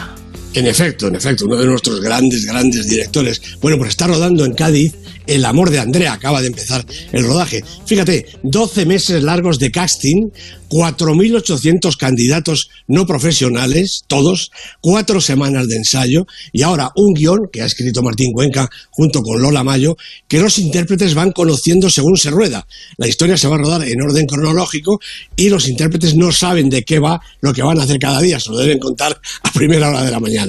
En 0.57 0.65
efecto, 0.65 1.07
en 1.07 1.15
efecto, 1.15 1.45
uno 1.45 1.55
de 1.55 1.67
nuestros 1.67 2.01
grandes, 2.01 2.45
grandes 2.45 2.87
directores. 2.87 3.39
Bueno, 3.61 3.77
pues 3.77 3.89
está 3.89 4.07
rodando 4.07 4.43
en 4.43 4.55
Cádiz 4.55 4.95
El 5.27 5.45
amor 5.45 5.69
de 5.69 5.77
Andrea, 5.77 6.13
acaba 6.13 6.41
de 6.41 6.47
empezar 6.47 6.83
el 7.11 7.25
rodaje. 7.25 7.63
Fíjate, 7.85 8.25
12 8.41 8.87
meses 8.87 9.21
largos 9.21 9.59
de 9.59 9.69
casting, 9.69 10.31
4.800 10.69 11.97
candidatos 11.97 12.69
no 12.87 13.05
profesionales, 13.05 14.03
todos, 14.07 14.51
cuatro 14.81 15.21
semanas 15.21 15.67
de 15.67 15.75
ensayo 15.75 16.25
y 16.51 16.61
ahora 16.61 16.91
un 16.95 17.13
guion 17.13 17.49
que 17.51 17.61
ha 17.61 17.65
escrito 17.65 18.01
Martín 18.01 18.31
Cuenca 18.31 18.69
junto 18.89 19.21
con 19.21 19.41
Lola 19.41 19.63
Mayo, 19.63 19.97
que 20.27 20.39
los 20.39 20.57
intérpretes 20.59 21.13
van 21.13 21.31
conociendo 21.31 21.89
según 21.89 22.17
se 22.17 22.31
rueda. 22.31 22.65
La 22.97 23.07
historia 23.07 23.37
se 23.37 23.47
va 23.47 23.55
a 23.55 23.59
rodar 23.59 23.83
en 23.83 24.01
orden 24.01 24.25
cronológico 24.25 24.99
y 25.35 25.49
los 25.49 25.67
intérpretes 25.67 26.15
no 26.15 26.31
saben 26.31 26.69
de 26.69 26.83
qué 26.83 26.99
va 26.99 27.19
lo 27.41 27.53
que 27.53 27.63
van 27.63 27.79
a 27.79 27.83
hacer 27.83 27.99
cada 27.99 28.21
día, 28.21 28.39
se 28.39 28.49
lo 28.49 28.57
deben 28.57 28.79
contar 28.79 29.19
a 29.43 29.51
primera 29.51 29.89
hora 29.89 30.03
de 30.03 30.11
la 30.11 30.19
mañana. 30.19 30.46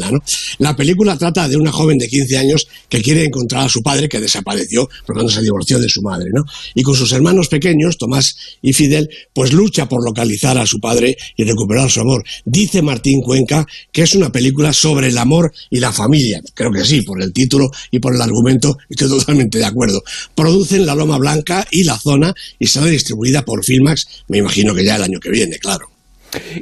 La 0.58 0.76
película 0.76 1.16
trata 1.16 1.48
de 1.48 1.56
una 1.56 1.72
joven 1.72 1.98
de 1.98 2.08
15 2.08 2.38
años 2.38 2.68
que 2.88 3.02
quiere 3.02 3.24
encontrar 3.24 3.66
a 3.66 3.68
su 3.68 3.82
padre 3.82 4.08
que 4.08 4.20
desapareció 4.20 4.88
por 5.06 5.14
cuando 5.16 5.32
se 5.32 5.42
divorció 5.42 5.78
de 5.78 5.88
su 5.88 6.02
madre. 6.02 6.30
¿no? 6.32 6.44
Y 6.74 6.82
con 6.82 6.94
sus 6.94 7.12
hermanos 7.12 7.48
pequeños, 7.48 7.98
Tomás 7.98 8.36
y 8.62 8.72
Fidel, 8.72 9.08
pues 9.32 9.52
lucha 9.52 9.88
por 9.88 10.04
localizar 10.04 10.58
a 10.58 10.66
su 10.66 10.80
padre 10.80 11.16
y 11.36 11.44
recuperar 11.44 11.90
su 11.90 12.00
amor. 12.00 12.24
Dice 12.44 12.82
Martín 12.82 13.20
Cuenca 13.20 13.66
que 13.92 14.02
es 14.02 14.14
una 14.14 14.30
película 14.30 14.72
sobre 14.72 15.08
el 15.08 15.18
amor 15.18 15.52
y 15.70 15.78
la 15.78 15.92
familia. 15.92 16.42
Creo 16.54 16.70
que 16.72 16.84
sí, 16.84 17.02
por 17.02 17.22
el 17.22 17.32
título 17.32 17.70
y 17.90 17.98
por 17.98 18.14
el 18.14 18.22
argumento 18.22 18.78
estoy 18.88 19.08
totalmente 19.08 19.58
de 19.58 19.64
acuerdo. 19.64 20.02
Producen 20.34 20.86
La 20.86 20.94
Loma 20.94 21.18
Blanca 21.18 21.66
y 21.70 21.84
La 21.84 21.98
Zona 21.98 22.34
y 22.58 22.66
será 22.66 22.86
distribuida 22.86 23.44
por 23.44 23.64
Filmax, 23.64 24.24
me 24.28 24.38
imagino 24.38 24.74
que 24.74 24.84
ya 24.84 24.96
el 24.96 25.02
año 25.02 25.20
que 25.20 25.30
viene, 25.30 25.58
claro. 25.58 25.97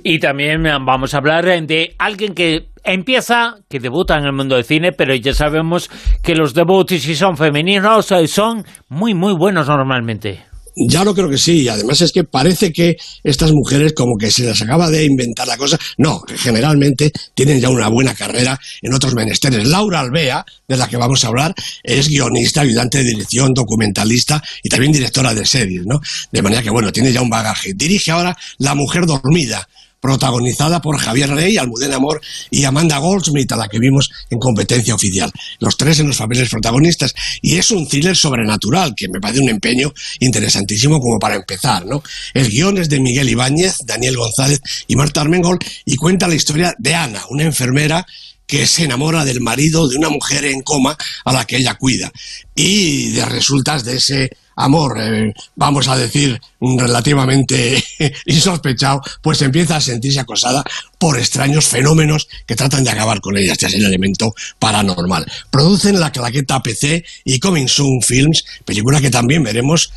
Y 0.03 0.19
también 0.19 0.63
vamos 0.63 1.15
a 1.15 1.19
hablar 1.19 1.49
eh, 1.49 1.61
de 1.63 1.95
alguien 1.99 2.35
que 2.35 2.69
empieza, 2.85 3.57
que 3.69 3.81
debuta 3.81 4.17
en 4.17 4.25
el 4.25 4.33
mundo 4.33 4.55
del 4.55 4.65
cine, 4.65 4.93
pero 4.93 5.15
ya 5.15 5.35
sabemos 5.35 5.91
que 6.23 6.35
los 6.35 6.55
debuts, 6.55 7.01
si 7.03 7.15
son 7.15 7.37
femeninos, 7.37 8.13
eh, 8.13 8.27
son 8.27 8.65
muy, 8.89 9.15
muy 9.15 9.35
buenos 9.35 9.69
normalmente. 9.69 10.45
Ya 10.79 11.05
lo 11.05 11.15
creo 11.15 11.31
que 11.31 11.39
sí, 11.39 11.63
y 11.63 11.69
además 11.69 12.03
es 12.03 12.13
que 12.13 12.25
parece 12.25 12.71
que 12.71 12.99
estas 13.25 13.51
mujeres 13.53 13.95
como 13.95 14.19
que 14.19 14.31
se 14.31 14.45
les 14.45 14.61
acaba 14.61 14.91
de 14.91 15.05
inventar 15.05 15.49
la 15.49 15.57
cosa. 15.57 15.79
No, 15.97 16.23
generalmente 16.37 17.13
tienen 17.35 17.61
ya 17.61 17.71
una 17.71 17.89
buena 17.89 18.15
carrera 18.15 18.61
en 18.83 18.93
otros 18.93 19.15
menesteres. 19.15 19.67
Laura 19.67 20.01
Alvea, 20.01 20.45
de 20.69 20.77
la 20.77 20.87
que 20.87 20.99
vamos 20.99 21.25
a 21.25 21.29
hablar, 21.29 21.55
es 21.83 22.09
guionista, 22.09 22.61
ayudante 22.61 22.99
de 22.99 23.05
dirección, 23.05 23.55
documentalista 23.55 24.43
y 24.63 24.69
también 24.69 24.93
directora 24.93 25.33
de 25.33 25.47
series, 25.47 25.87
¿no? 25.87 25.99
De 26.31 26.43
manera 26.43 26.63
que, 26.63 26.69
bueno, 26.69 26.93
tiene 26.93 27.11
ya 27.11 27.23
un 27.23 27.31
bagaje. 27.31 27.73
Dirige 27.75 28.11
ahora 28.11 28.37
La 28.59 28.75
Mujer 28.75 29.07
Dormida, 29.07 29.67
protagonizada 30.07 30.81
por 30.81 30.99
Javier 30.99 31.31
Rey, 31.31 31.57
Almudena 31.57 31.97
Amor 31.97 32.21
y 32.49 32.63
Amanda 32.63 32.99
Goldsmith, 32.99 33.51
a 33.51 33.57
la 33.57 33.67
que 33.67 33.81
vimos 33.81 34.09
en 34.31 34.39
competencia 34.39 34.95
oficial. 34.95 35.33
Los 35.59 35.77
tres 35.77 35.99
en 35.99 36.07
los 36.07 36.19
papeles 36.19 36.49
protagonistas. 36.49 37.13
Y 37.43 37.57
es 37.57 37.73
un 37.73 37.89
thriller 37.89 38.17
sobrenatural, 38.17 38.95
que 38.95 39.09
me 39.09 39.19
parece 39.19 39.41
un 39.41 39.49
empeño 39.49 39.93
interesantísimo 40.21 41.01
como 41.01 41.19
para 41.19 41.35
empezar, 41.35 41.85
¿no? 41.87 42.05
El 42.35 42.49
guion 42.49 42.79
es 42.79 42.89
de 42.89 43.01
Miguel 43.01 43.29
Ibáñez, 43.29 43.79
Daniel 43.85 44.17
González 44.17 44.61
y 44.87 44.95
Marta 44.95 45.23
Armengol 45.23 45.59
y 45.85 45.97
cuenta 45.97 46.29
la 46.29 46.37
historia 46.37 46.73
de 46.79 46.95
Ana, 46.95 47.23
una 47.29 47.43
enfermera 47.43 48.07
que 48.47 48.69
se 48.69 48.85
enamora 48.85 49.25
del 49.25 49.41
marido 49.41 49.89
de 49.89 49.97
una 49.97 50.09
mujer 50.09 50.45
en 50.45 50.63
coma 50.63 50.97
a 51.25 51.33
la 51.33 51.45
que 51.47 51.57
ella 51.57 51.75
cuida. 51.75 52.13
Y 52.55 53.11
de 53.11 53.25
resultas 53.25 53.85
de 53.85 53.97
ese 53.97 54.31
amor, 54.57 54.99
eh, 55.01 55.33
vamos 55.55 55.87
a 55.89 55.97
decir, 55.97 56.41
relativamente 56.61 57.83
insospechado, 58.27 59.01
pues 59.23 59.43
empieza 59.43 59.77
a 59.77 59.81
sentirse 59.81 60.21
acosada 60.21 60.65
por 60.99 61.19
extraños 61.19 61.67
fenómenos 61.67 62.27
que 62.47 62.57
tratan 62.57 62.85
de 62.85 62.91
acabar 62.91 63.21
con 63.21 63.37
ella. 63.37 63.53
Este 63.53 63.67
es 63.67 63.75
el 63.75 63.85
elemento 63.85 64.35
paranormal. 64.59 65.31
Producen 65.51 66.01
La 66.01 66.11
Claqueta 66.11 66.63
PC 66.63 67.05
y 67.25 67.39
Coming 67.39 67.69
Soon 67.69 68.01
Films, 68.03 68.45
película 68.65 69.01
que 69.01 69.11
también 69.11 69.43
veremos 69.43 69.93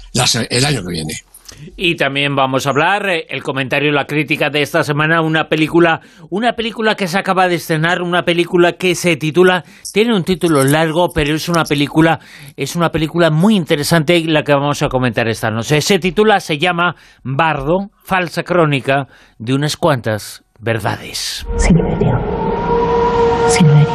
el 0.49 0.65
año 0.65 0.83
que 0.83 0.91
viene. 0.91 1.23
Y 1.75 1.95
también 1.95 2.35
vamos 2.35 2.65
a 2.65 2.71
hablar 2.71 3.09
eh, 3.09 3.25
el 3.29 3.43
comentario 3.43 3.89
y 3.89 3.93
la 3.93 4.05
crítica 4.05 4.49
de 4.49 4.61
esta 4.61 4.83
semana, 4.83 5.21
una 5.21 5.49
película, 5.49 6.01
una 6.29 6.53
película 6.53 6.95
que 6.95 7.07
se 7.07 7.19
acaba 7.19 7.47
de 7.47 7.55
estrenar, 7.55 8.01
una 8.01 8.23
película 8.23 8.73
que 8.73 8.95
se 8.95 9.15
titula, 9.15 9.63
tiene 9.93 10.15
un 10.15 10.23
título 10.23 10.63
largo, 10.63 11.09
pero 11.13 11.35
es 11.35 11.49
una 11.49 11.63
película, 11.63 12.19
es 12.55 12.75
una 12.75 12.89
película 12.89 13.29
muy 13.29 13.55
interesante 13.55 14.21
la 14.25 14.43
que 14.43 14.53
vamos 14.53 14.81
a 14.83 14.87
comentar 14.89 15.27
esta 15.27 15.49
noche. 15.49 15.81
Se 15.81 15.99
titula, 15.99 16.39
se 16.39 16.57
llama 16.57 16.95
Bardo, 17.23 17.89
falsa 18.03 18.43
crónica 18.43 19.07
de 19.37 19.53
unas 19.53 19.77
cuantas 19.77 20.43
verdades. 20.59 21.45
Silverio. 21.57 22.19
Silverio. 23.47 23.87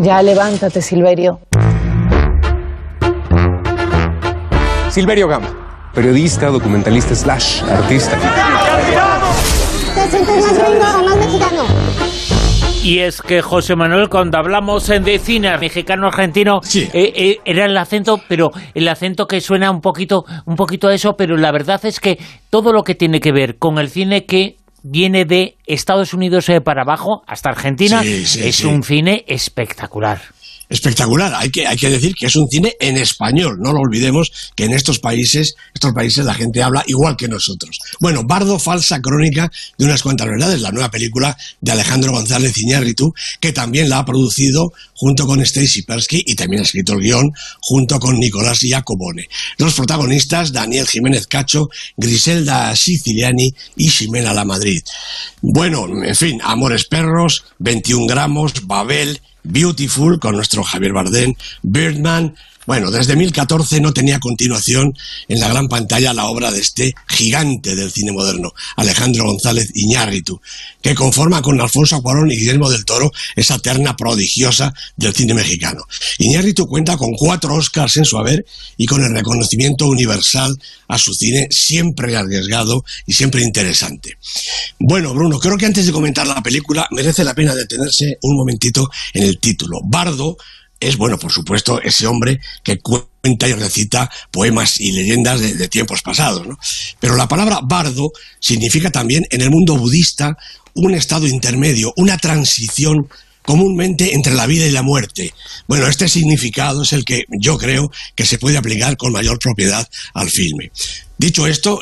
Ya 0.00 0.22
levántate, 0.22 0.82
Silverio. 0.82 1.38
Silverio 4.92 5.26
Gama, 5.26 5.48
periodista, 5.94 6.48
documentalista 6.48 7.14
slash 7.14 7.62
artista. 7.64 8.18
¿Te 9.94 10.10
sientes 10.10 10.36
más 10.44 10.58
gringo 10.58 10.84
o 10.84 11.04
más 11.04 11.16
mexicano? 11.16 11.64
Y 12.82 12.98
es 12.98 13.22
que 13.22 13.42
José 13.42 13.76
Manuel, 13.76 14.08
cuando 14.08 14.38
hablamos 14.38 14.88
en 14.90 15.04
de 15.04 15.18
cine 15.20 15.56
mexicano 15.58 16.08
argentino, 16.08 16.60
eh, 16.74 16.88
eh, 17.14 17.38
era 17.44 17.66
el 17.66 17.76
acento, 17.76 18.20
pero 18.26 18.50
el 18.74 18.88
acento 18.88 19.26
que 19.26 19.40
suena 19.40 19.70
un 19.70 19.80
poquito, 19.80 20.24
un 20.46 20.56
poquito 20.56 20.88
a 20.88 20.94
eso, 20.94 21.12
pero 21.16 21.36
la 21.36 21.52
verdad 21.52 21.80
es 21.84 22.00
que 22.00 22.18
todo 22.50 22.72
lo 22.72 22.82
que 22.82 22.96
tiene 22.96 23.20
que 23.20 23.30
ver 23.30 23.56
con 23.58 23.78
el 23.78 23.88
cine 23.88 24.26
que 24.26 24.56
viene 24.82 25.24
de 25.24 25.54
Estados 25.66 26.12
Unidos 26.12 26.48
eh, 26.48 26.60
para 26.60 26.82
abajo 26.82 27.22
hasta 27.28 27.50
Argentina 27.50 28.02
Sí, 28.02 28.26
sí, 28.26 28.48
es 28.48 28.56
sí. 28.56 28.66
un 28.66 28.82
cine 28.82 29.24
espectacular. 29.28 30.20
Espectacular. 30.72 31.34
Hay 31.34 31.50
que, 31.50 31.66
hay 31.66 31.76
que 31.76 31.90
decir 31.90 32.14
que 32.14 32.26
es 32.26 32.36
un 32.36 32.48
cine 32.48 32.74
en 32.80 32.96
español. 32.96 33.58
No 33.60 33.72
lo 33.72 33.80
olvidemos 33.80 34.32
que 34.56 34.64
en 34.64 34.72
estos 34.72 34.98
países, 34.98 35.54
estos 35.74 35.92
países 35.92 36.24
la 36.24 36.34
gente 36.34 36.62
habla 36.62 36.82
igual 36.86 37.16
que 37.16 37.28
nosotros. 37.28 37.78
Bueno, 38.00 38.24
Bardo, 38.24 38.58
falsa 38.58 39.00
crónica 39.00 39.50
de 39.78 39.84
unas 39.84 40.02
cuantas 40.02 40.26
verdades, 40.26 40.60
la 40.60 40.70
nueva 40.70 40.90
película 40.90 41.36
de 41.60 41.72
Alejandro 41.72 42.12
González 42.12 42.56
Iñárritu, 42.56 43.12
que 43.40 43.52
también 43.52 43.88
la 43.88 43.98
ha 43.98 44.04
producido 44.04 44.72
junto 44.94 45.26
con 45.26 45.40
Stacy 45.40 45.82
Persky 45.82 46.22
y 46.26 46.34
también 46.34 46.62
ha 46.62 46.64
escrito 46.64 46.94
el 46.94 47.00
guion 47.00 47.32
junto 47.60 47.98
con 48.00 48.18
Nicolás 48.18 48.60
Giacobone. 48.60 49.28
Los 49.58 49.74
protagonistas, 49.74 50.52
Daniel 50.52 50.86
Jiménez 50.86 51.26
Cacho, 51.26 51.68
Griselda 51.96 52.74
Siciliani 52.74 53.52
y 53.76 53.90
Ximena 53.90 54.32
La 54.32 54.44
Madrid. 54.44 54.82
Bueno, 55.40 55.86
en 56.04 56.16
fin, 56.16 56.40
Amores 56.42 56.84
Perros, 56.84 57.44
21 57.58 58.06
gramos, 58.06 58.66
Babel, 58.66 59.20
Beautiful 59.42 60.18
con 60.18 60.36
nuestro 60.36 60.62
Javier 60.62 60.92
Bardem, 60.92 61.34
Birdman. 61.62 62.34
Bueno, 62.64 62.92
desde 62.92 63.14
2014 63.14 63.80
no 63.80 63.92
tenía 63.92 64.20
continuación 64.20 64.96
en 65.26 65.40
la 65.40 65.48
gran 65.48 65.66
pantalla 65.66 66.14
la 66.14 66.26
obra 66.26 66.52
de 66.52 66.60
este 66.60 66.94
gigante 67.08 67.74
del 67.74 67.90
cine 67.90 68.12
moderno, 68.12 68.52
Alejandro 68.76 69.24
González 69.24 69.70
Iñárritu, 69.74 70.40
que 70.80 70.94
conforma 70.94 71.42
con 71.42 71.60
Alfonso 71.60 72.00
Cuarón 72.02 72.30
y 72.30 72.36
Guillermo 72.36 72.70
del 72.70 72.84
Toro 72.84 73.10
esa 73.34 73.58
terna 73.58 73.96
prodigiosa 73.96 74.72
del 74.96 75.12
cine 75.12 75.34
mexicano. 75.34 75.82
Iñárritu 76.18 76.68
cuenta 76.68 76.96
con 76.96 77.14
cuatro 77.14 77.54
Oscars 77.54 77.96
en 77.96 78.04
su 78.04 78.16
haber 78.16 78.46
y 78.76 78.86
con 78.86 79.02
el 79.02 79.12
reconocimiento 79.12 79.88
universal 79.88 80.56
a 80.86 80.98
su 80.98 81.14
cine 81.14 81.48
siempre 81.50 82.16
arriesgado 82.16 82.84
y 83.06 83.14
siempre 83.14 83.42
interesante. 83.42 84.18
Bueno, 84.78 85.12
Bruno, 85.14 85.40
creo 85.40 85.58
que 85.58 85.66
antes 85.66 85.86
de 85.86 85.92
comentar 85.92 86.28
la 86.28 86.42
película 86.42 86.86
merece 86.92 87.24
la 87.24 87.34
pena 87.34 87.56
detenerse 87.56 88.18
un 88.22 88.36
momentito 88.36 88.88
en 89.14 89.24
el 89.24 89.38
título. 89.38 89.80
Bardo 89.82 90.36
es, 90.82 90.96
bueno, 90.96 91.18
por 91.18 91.32
supuesto, 91.32 91.80
ese 91.80 92.06
hombre 92.06 92.40
que 92.62 92.78
cuenta 92.78 93.48
y 93.48 93.52
recita 93.54 94.10
poemas 94.30 94.80
y 94.80 94.92
leyendas 94.92 95.40
de, 95.40 95.68
tiempos 95.68 96.02
pasados, 96.02 96.46
¿no? 96.46 96.58
Pero 96.98 97.16
la 97.16 97.28
palabra 97.28 97.60
bardo 97.62 98.10
significa 98.40 98.90
también 98.90 99.24
en 99.30 99.40
el 99.40 99.50
mundo 99.50 99.76
budista 99.76 100.36
un 100.74 100.94
estado 100.94 101.26
intermedio, 101.26 101.92
una 101.96 102.18
transición 102.18 103.08
comúnmente 103.42 104.14
entre 104.14 104.34
la 104.34 104.46
vida 104.46 104.66
y 104.66 104.70
la 104.70 104.82
muerte. 104.82 105.32
Bueno, 105.66 105.86
este 105.86 106.08
significado 106.08 106.82
es 106.82 106.92
el 106.92 107.04
que 107.04 107.24
yo 107.28 107.58
creo 107.58 107.90
que 108.14 108.26
se 108.26 108.38
puede 108.38 108.56
aplicar 108.56 108.96
con 108.96 109.12
mayor 109.12 109.38
propiedad 109.38 109.88
al 110.14 110.30
filme. 110.30 110.70
Dicho 111.22 111.46
esto, 111.46 111.80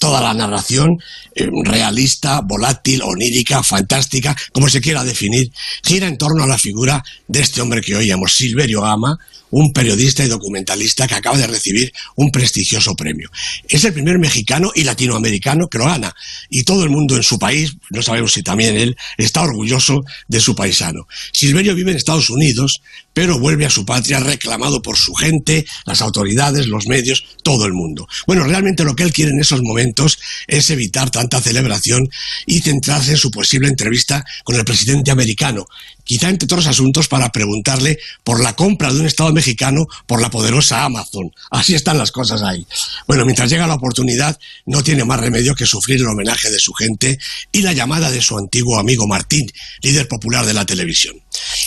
toda 0.00 0.20
la 0.20 0.34
narración 0.34 0.98
eh, 1.36 1.48
realista, 1.62 2.40
volátil, 2.40 3.00
onírica, 3.04 3.62
fantástica, 3.62 4.36
como 4.50 4.68
se 4.68 4.80
quiera 4.80 5.04
definir, 5.04 5.52
gira 5.84 6.08
en 6.08 6.18
torno 6.18 6.42
a 6.42 6.48
la 6.48 6.58
figura 6.58 7.00
de 7.28 7.42
este 7.42 7.60
hombre 7.60 7.80
que 7.80 7.94
oíamos, 7.94 8.34
Silverio 8.34 8.80
Gama, 8.80 9.20
un 9.52 9.72
periodista 9.72 10.24
y 10.24 10.28
documentalista 10.28 11.06
que 11.06 11.14
acaba 11.14 11.38
de 11.38 11.46
recibir 11.46 11.92
un 12.16 12.30
prestigioso 12.30 12.96
premio. 12.96 13.30
Es 13.68 13.84
el 13.84 13.92
primer 13.92 14.18
mexicano 14.18 14.72
y 14.74 14.82
latinoamericano 14.82 15.68
que 15.68 15.78
lo 15.78 15.84
gana, 15.84 16.12
y 16.50 16.64
todo 16.64 16.82
el 16.82 16.90
mundo 16.90 17.16
en 17.16 17.22
su 17.22 17.38
país, 17.38 17.76
no 17.90 18.02
sabemos 18.02 18.32
si 18.32 18.42
también 18.42 18.76
él, 18.76 18.96
está 19.18 19.42
orgulloso 19.42 20.00
de 20.26 20.40
su 20.40 20.56
paisano. 20.56 21.06
Silverio 21.32 21.74
vive 21.74 21.90
en 21.90 21.98
Estados 21.98 22.30
Unidos, 22.30 22.80
pero 23.12 23.38
vuelve 23.38 23.66
a 23.66 23.70
su 23.70 23.84
patria 23.84 24.20
reclamado 24.20 24.80
por 24.80 24.96
su 24.96 25.12
gente, 25.12 25.66
las 25.84 26.00
autoridades, 26.00 26.66
los 26.66 26.86
medios, 26.86 27.22
todo 27.42 27.66
el 27.66 27.74
mundo. 27.74 28.08
Bueno, 28.26 28.44
realmente 28.44 28.71
lo 28.78 28.96
que 28.96 29.02
él 29.02 29.12
quiere 29.12 29.30
en 29.30 29.40
esos 29.40 29.62
momentos 29.62 30.18
es 30.46 30.70
evitar 30.70 31.10
tanta 31.10 31.40
celebración 31.40 32.08
y 32.46 32.60
centrarse 32.60 33.12
en 33.12 33.16
su 33.16 33.30
posible 33.30 33.68
entrevista 33.68 34.24
con 34.44 34.56
el 34.56 34.64
presidente 34.64 35.10
americano, 35.10 35.66
quizá 36.04 36.28
entre 36.28 36.46
otros 36.46 36.66
asuntos 36.66 37.08
para 37.08 37.30
preguntarle 37.30 37.98
por 38.24 38.42
la 38.42 38.54
compra 38.54 38.92
de 38.92 39.00
un 39.00 39.06
Estado 39.06 39.32
mexicano 39.32 39.86
por 40.06 40.20
la 40.20 40.30
poderosa 40.30 40.84
Amazon. 40.84 41.32
Así 41.50 41.74
están 41.74 41.98
las 41.98 42.12
cosas 42.12 42.42
ahí. 42.42 42.66
Bueno, 43.06 43.24
mientras 43.24 43.50
llega 43.50 43.66
la 43.66 43.74
oportunidad, 43.74 44.38
no 44.66 44.82
tiene 44.82 45.04
más 45.04 45.20
remedio 45.20 45.54
que 45.54 45.66
sufrir 45.66 46.00
el 46.00 46.06
homenaje 46.06 46.50
de 46.50 46.58
su 46.58 46.72
gente 46.72 47.18
y 47.50 47.62
la 47.62 47.72
llamada 47.72 48.10
de 48.10 48.22
su 48.22 48.36
antiguo 48.38 48.78
amigo 48.78 49.06
Martín, 49.06 49.50
líder 49.82 50.08
popular 50.08 50.46
de 50.46 50.54
la 50.54 50.66
televisión. 50.66 51.16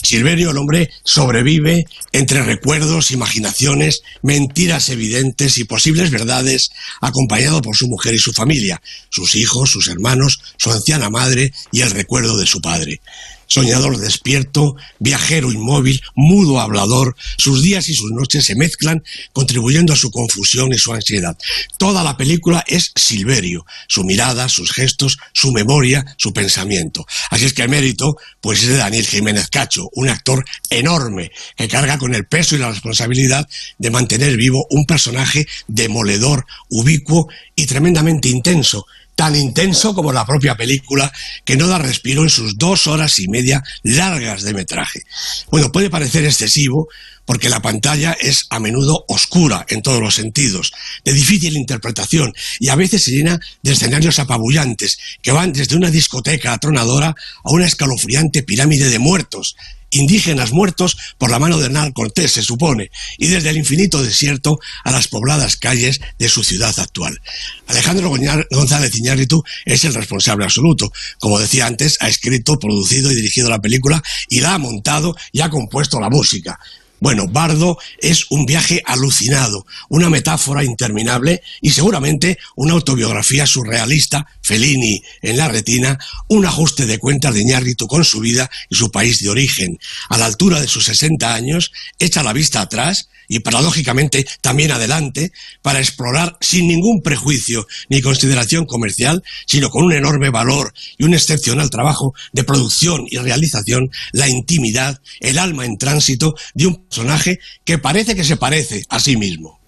Silverio, 0.03 0.51
el 0.51 0.57
hombre, 0.57 0.89
sobrevive 1.03 1.85
entre 2.11 2.43
recuerdos, 2.43 3.11
imaginaciones, 3.11 4.01
mentiras 4.21 4.89
evidentes 4.89 5.57
y 5.57 5.63
posibles 5.63 6.11
verdades, 6.11 6.69
acompañado 7.01 7.61
por 7.61 7.75
su 7.75 7.87
mujer 7.87 8.13
y 8.13 8.19
su 8.19 8.33
familia, 8.33 8.81
sus 9.09 9.35
hijos, 9.35 9.71
sus 9.71 9.87
hermanos, 9.87 10.39
su 10.57 10.71
anciana 10.71 11.09
madre 11.09 11.53
y 11.71 11.81
el 11.81 11.91
recuerdo 11.91 12.37
de 12.37 12.45
su 12.45 12.61
padre. 12.61 13.01
Soñador 13.47 13.97
despierto, 13.97 14.75
viajero 14.99 15.51
inmóvil, 15.51 16.01
mudo 16.15 16.59
hablador, 16.59 17.15
sus 17.37 17.61
días 17.61 17.89
y 17.89 17.93
sus 17.93 18.11
noches 18.11 18.45
se 18.45 18.55
mezclan, 18.55 19.03
contribuyendo 19.33 19.93
a 19.93 19.97
su 19.97 20.11
confusión 20.11 20.73
y 20.73 20.77
su 20.77 20.93
ansiedad. 20.93 21.37
Toda 21.77 22.03
la 22.03 22.17
película 22.17 22.63
es 22.67 22.91
Silverio, 22.95 23.65
su 23.87 24.03
mirada, 24.03 24.49
sus 24.49 24.71
gestos, 24.71 25.17
su 25.33 25.51
memoria, 25.51 26.05
su 26.17 26.33
pensamiento. 26.33 27.05
Así 27.29 27.45
es 27.45 27.53
que 27.53 27.63
el 27.63 27.69
mérito, 27.69 28.17
pues 28.41 28.63
es 28.63 28.69
de 28.69 28.77
Daniel 28.77 29.05
Jiménez 29.05 29.49
Cacho, 29.49 29.89
un 29.93 30.09
actor 30.09 30.45
enorme 30.69 31.31
que 31.55 31.67
carga 31.67 31.97
con 31.97 32.13
el 32.15 32.25
peso 32.25 32.55
y 32.55 32.59
la 32.59 32.69
responsabilidad 32.69 33.47
de 33.77 33.91
mantener 33.91 34.37
vivo 34.37 34.65
un 34.69 34.85
personaje 34.85 35.47
demoledor, 35.67 36.45
ubicuo 36.69 37.27
y 37.55 37.65
tremendamente 37.65 38.29
intenso, 38.29 38.85
tan 39.15 39.35
intenso 39.35 39.95
como 39.95 40.11
la 40.11 40.25
propia 40.25 40.55
película, 40.55 41.11
que 41.43 41.57
no 41.57 41.67
da 41.67 41.77
respiro 41.77 42.23
en 42.23 42.29
sus 42.29 42.57
dos 42.57 42.87
horas 42.87 43.19
y 43.19 43.27
media 43.27 43.63
largas 43.83 44.43
de 44.43 44.53
metraje. 44.53 45.01
Bueno, 45.49 45.71
puede 45.71 45.89
parecer 45.89 46.25
excesivo 46.25 46.87
porque 47.25 47.49
la 47.49 47.61
pantalla 47.61 48.13
es 48.13 48.45
a 48.49 48.59
menudo 48.59 49.03
oscura 49.07 49.65
en 49.69 49.81
todos 49.81 49.99
los 49.99 50.15
sentidos, 50.15 50.71
de 51.03 51.13
difícil 51.13 51.57
interpretación 51.57 52.33
y 52.59 52.69
a 52.69 52.75
veces 52.75 53.03
se 53.03 53.11
llena 53.11 53.39
de 53.63 53.73
escenarios 53.73 54.19
apabullantes 54.19 54.97
que 55.21 55.31
van 55.31 55.51
desde 55.51 55.75
una 55.75 55.89
discoteca 55.89 56.53
atronadora 56.53 57.15
a 57.43 57.51
una 57.51 57.65
escalofriante 57.65 58.43
pirámide 58.43 58.89
de 58.89 58.99
muertos, 58.99 59.55
indígenas 59.95 60.51
muertos 60.51 60.97
por 61.17 61.31
la 61.31 61.39
mano 61.39 61.57
de 61.57 61.65
Hernán 61.65 61.91
Cortés, 61.91 62.33
se 62.33 62.41
supone, 62.41 62.91
y 63.17 63.27
desde 63.27 63.49
el 63.49 63.57
infinito 63.57 64.03
desierto 64.03 64.59
a 64.83 64.91
las 64.91 65.07
pobladas 65.07 65.55
calles 65.57 65.99
de 66.19 66.29
su 66.29 66.43
ciudad 66.43 66.77
actual. 66.79 67.21
Alejandro 67.67 68.11
González 68.51 68.95
Iñárritu 68.95 69.43
es 69.65 69.83
el 69.85 69.93
responsable 69.93 70.45
absoluto. 70.45 70.91
Como 71.19 71.39
decía 71.39 71.65
antes, 71.65 71.97
ha 71.99 72.07
escrito, 72.07 72.59
producido 72.59 73.11
y 73.11 73.15
dirigido 73.15 73.49
la 73.49 73.61
película 73.61 74.01
y 74.29 74.41
la 74.41 74.55
ha 74.55 74.57
montado 74.57 75.15
y 75.31 75.41
ha 75.41 75.49
compuesto 75.49 75.99
la 75.99 76.09
música. 76.09 76.59
Bueno, 76.99 77.27
Bardo 77.27 77.77
es 77.99 78.25
un 78.29 78.45
viaje 78.45 78.81
alucinado, 78.85 79.65
una 79.89 80.09
metáfora 80.09 80.63
interminable 80.63 81.41
y 81.61 81.71
seguramente 81.71 82.37
una 82.55 82.73
autobiografía 82.73 83.45
surrealista, 83.45 84.25
Fellini 84.41 85.03
en 85.21 85.37
la 85.37 85.47
retina, 85.47 85.99
un 86.29 86.45
ajuste 86.45 86.85
de 86.85 86.97
cuentas 86.97 87.33
de 87.33 87.41
Iñárritu 87.41 87.87
con 87.87 88.05
su 88.05 88.21
vida 88.21 88.49
y 88.69 88.75
su 88.75 88.91
país 88.91 89.21
de 89.21 89.29
origen. 89.29 89.77
A 90.09 90.17
la 90.17 90.25
altura 90.25 90.61
de 90.61 90.67
sus 90.67 90.85
60 90.85 91.33
años, 91.33 91.71
echa 91.99 92.23
la 92.23 92.33
vista 92.33 92.61
atrás 92.61 93.09
y 93.27 93.39
paradójicamente 93.39 94.25
también 94.41 94.71
adelante 94.71 95.31
para 95.61 95.79
explorar 95.79 96.37
sin 96.41 96.67
ningún 96.67 97.01
prejuicio 97.01 97.67
ni 97.89 98.01
consideración 98.01 98.65
comercial, 98.65 99.23
sino 99.45 99.69
con 99.69 99.85
un 99.85 99.93
enorme 99.93 100.29
valor 100.29 100.73
y 100.97 101.03
un 101.05 101.13
excepcional 101.13 101.69
trabajo 101.69 102.13
de 102.33 102.43
producción 102.43 103.05
y 103.09 103.17
realización, 103.17 103.89
la 104.11 104.27
intimidad, 104.27 105.01
el 105.19 105.39
alma 105.39 105.65
en 105.65 105.77
tránsito 105.77 106.35
de 106.53 106.67
un 106.67 106.85
personaje 106.87 107.39
que 107.63 107.77
parece 107.77 108.15
que 108.15 108.23
se 108.23 108.37
parece 108.37 108.83
a 108.89 108.99
sí 108.99 109.17
mismo. 109.17 109.59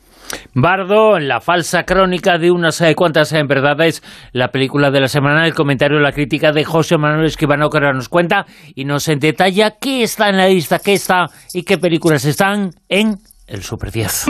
Bardo, 0.53 1.19
la 1.19 1.40
falsa 1.40 1.84
crónica 1.84 2.38
de 2.38 2.52
unas 2.52 2.82
eh, 2.82 2.95
cuantas 2.95 3.32
eh, 3.34 3.44
verdades, 3.44 4.03
la 4.34 4.50
película 4.50 4.92
de 4.92 5.02
la 5.02 5.08
semana, 5.08 5.45
el 5.45 5.53
comentario, 5.53 6.00
la 6.00 6.11
crítica 6.11 6.52
de 6.52 6.64
José 6.64 6.98
Manuel 6.98 7.27
Esquivano 7.27 7.69
que 7.69 7.77
ahora 7.77 7.94
nos 7.94 8.10
cuenta 8.10 8.45
y 8.76 8.86
nos 8.86 9.06
detalla 9.06 9.76
qué 9.80 10.03
está 10.03 10.30
en 10.30 10.38
la 10.38 10.48
lista, 10.48 10.80
qué 10.80 10.94
está 10.94 11.30
y 11.53 11.64
qué 11.64 11.77
películas 11.77 12.26
están 12.26 12.72
en 12.90 13.18
el 13.48 13.64
Super 13.64 13.92
10 13.92 14.26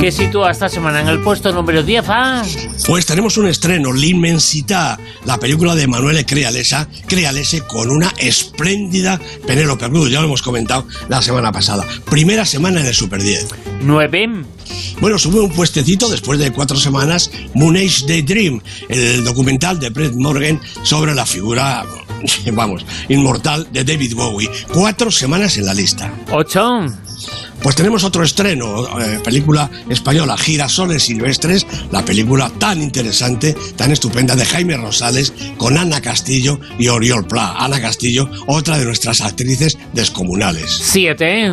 que 0.00 0.12
sitúa 0.12 0.50
esta 0.50 0.68
semana 0.68 1.00
en 1.00 1.08
el 1.08 1.20
puesto 1.20 1.52
número 1.52 1.82
10 1.82 2.04
ah? 2.08 2.42
Pues 2.86 3.06
tenemos 3.06 3.36
un 3.38 3.48
estreno, 3.48 3.92
L'Immensità, 3.92 4.98
la 5.24 5.38
película 5.38 5.74
de 5.74 5.86
Manuel 5.86 6.24
Crealesa, 6.24 6.88
Crealese 7.06 7.62
con 7.62 7.90
una 7.90 8.12
espléndida 8.18 9.20
Penélope 9.46 9.88
Cruz, 9.88 10.10
ya 10.10 10.20
lo 10.20 10.26
hemos 10.26 10.42
comentado 10.42 10.86
la 11.08 11.22
semana 11.22 11.50
pasada. 11.50 11.84
Primera 12.10 12.44
semana 12.44 12.80
en 12.80 12.86
el 12.86 12.94
Super 12.94 13.22
10. 13.22 13.48
9. 13.80 14.44
Bueno, 15.00 15.18
sube 15.18 15.40
un 15.40 15.50
puestecito 15.50 16.08
después 16.08 16.38
de 16.38 16.52
cuatro 16.52 16.76
semanas 16.76 17.30
Moon 17.54 17.76
Age 17.76 18.06
Daydream, 18.06 18.60
el 18.88 19.24
documental 19.24 19.78
de 19.78 19.90
Brett 19.90 20.14
Morgan 20.14 20.60
sobre 20.82 21.14
la 21.14 21.26
figura, 21.26 21.84
vamos, 22.52 22.84
inmortal 23.08 23.68
de 23.72 23.84
David 23.84 24.14
Bowie. 24.14 24.50
Cuatro 24.72 25.10
semanas 25.10 25.56
en 25.56 25.66
la 25.66 25.74
lista. 25.74 26.12
8. 26.30 26.86
Pues 27.62 27.74
tenemos 27.74 28.04
otro 28.04 28.22
estreno, 28.22 29.00
eh, 29.00 29.20
película 29.24 29.70
española, 29.88 30.36
Girasoles 30.36 31.04
Silvestres, 31.04 31.66
la 31.90 32.04
película 32.04 32.50
tan 32.58 32.82
interesante, 32.82 33.56
tan 33.76 33.90
estupenda 33.90 34.36
de 34.36 34.44
Jaime 34.44 34.76
Rosales 34.76 35.32
con 35.56 35.76
Ana 35.76 36.00
Castillo 36.00 36.60
y 36.78 36.88
Oriol 36.88 37.26
Pla. 37.26 37.54
Ana 37.58 37.80
Castillo, 37.80 38.30
otra 38.46 38.78
de 38.78 38.84
nuestras 38.84 39.20
actrices 39.20 39.78
descomunales. 39.94 40.70
Siete. 40.70 41.50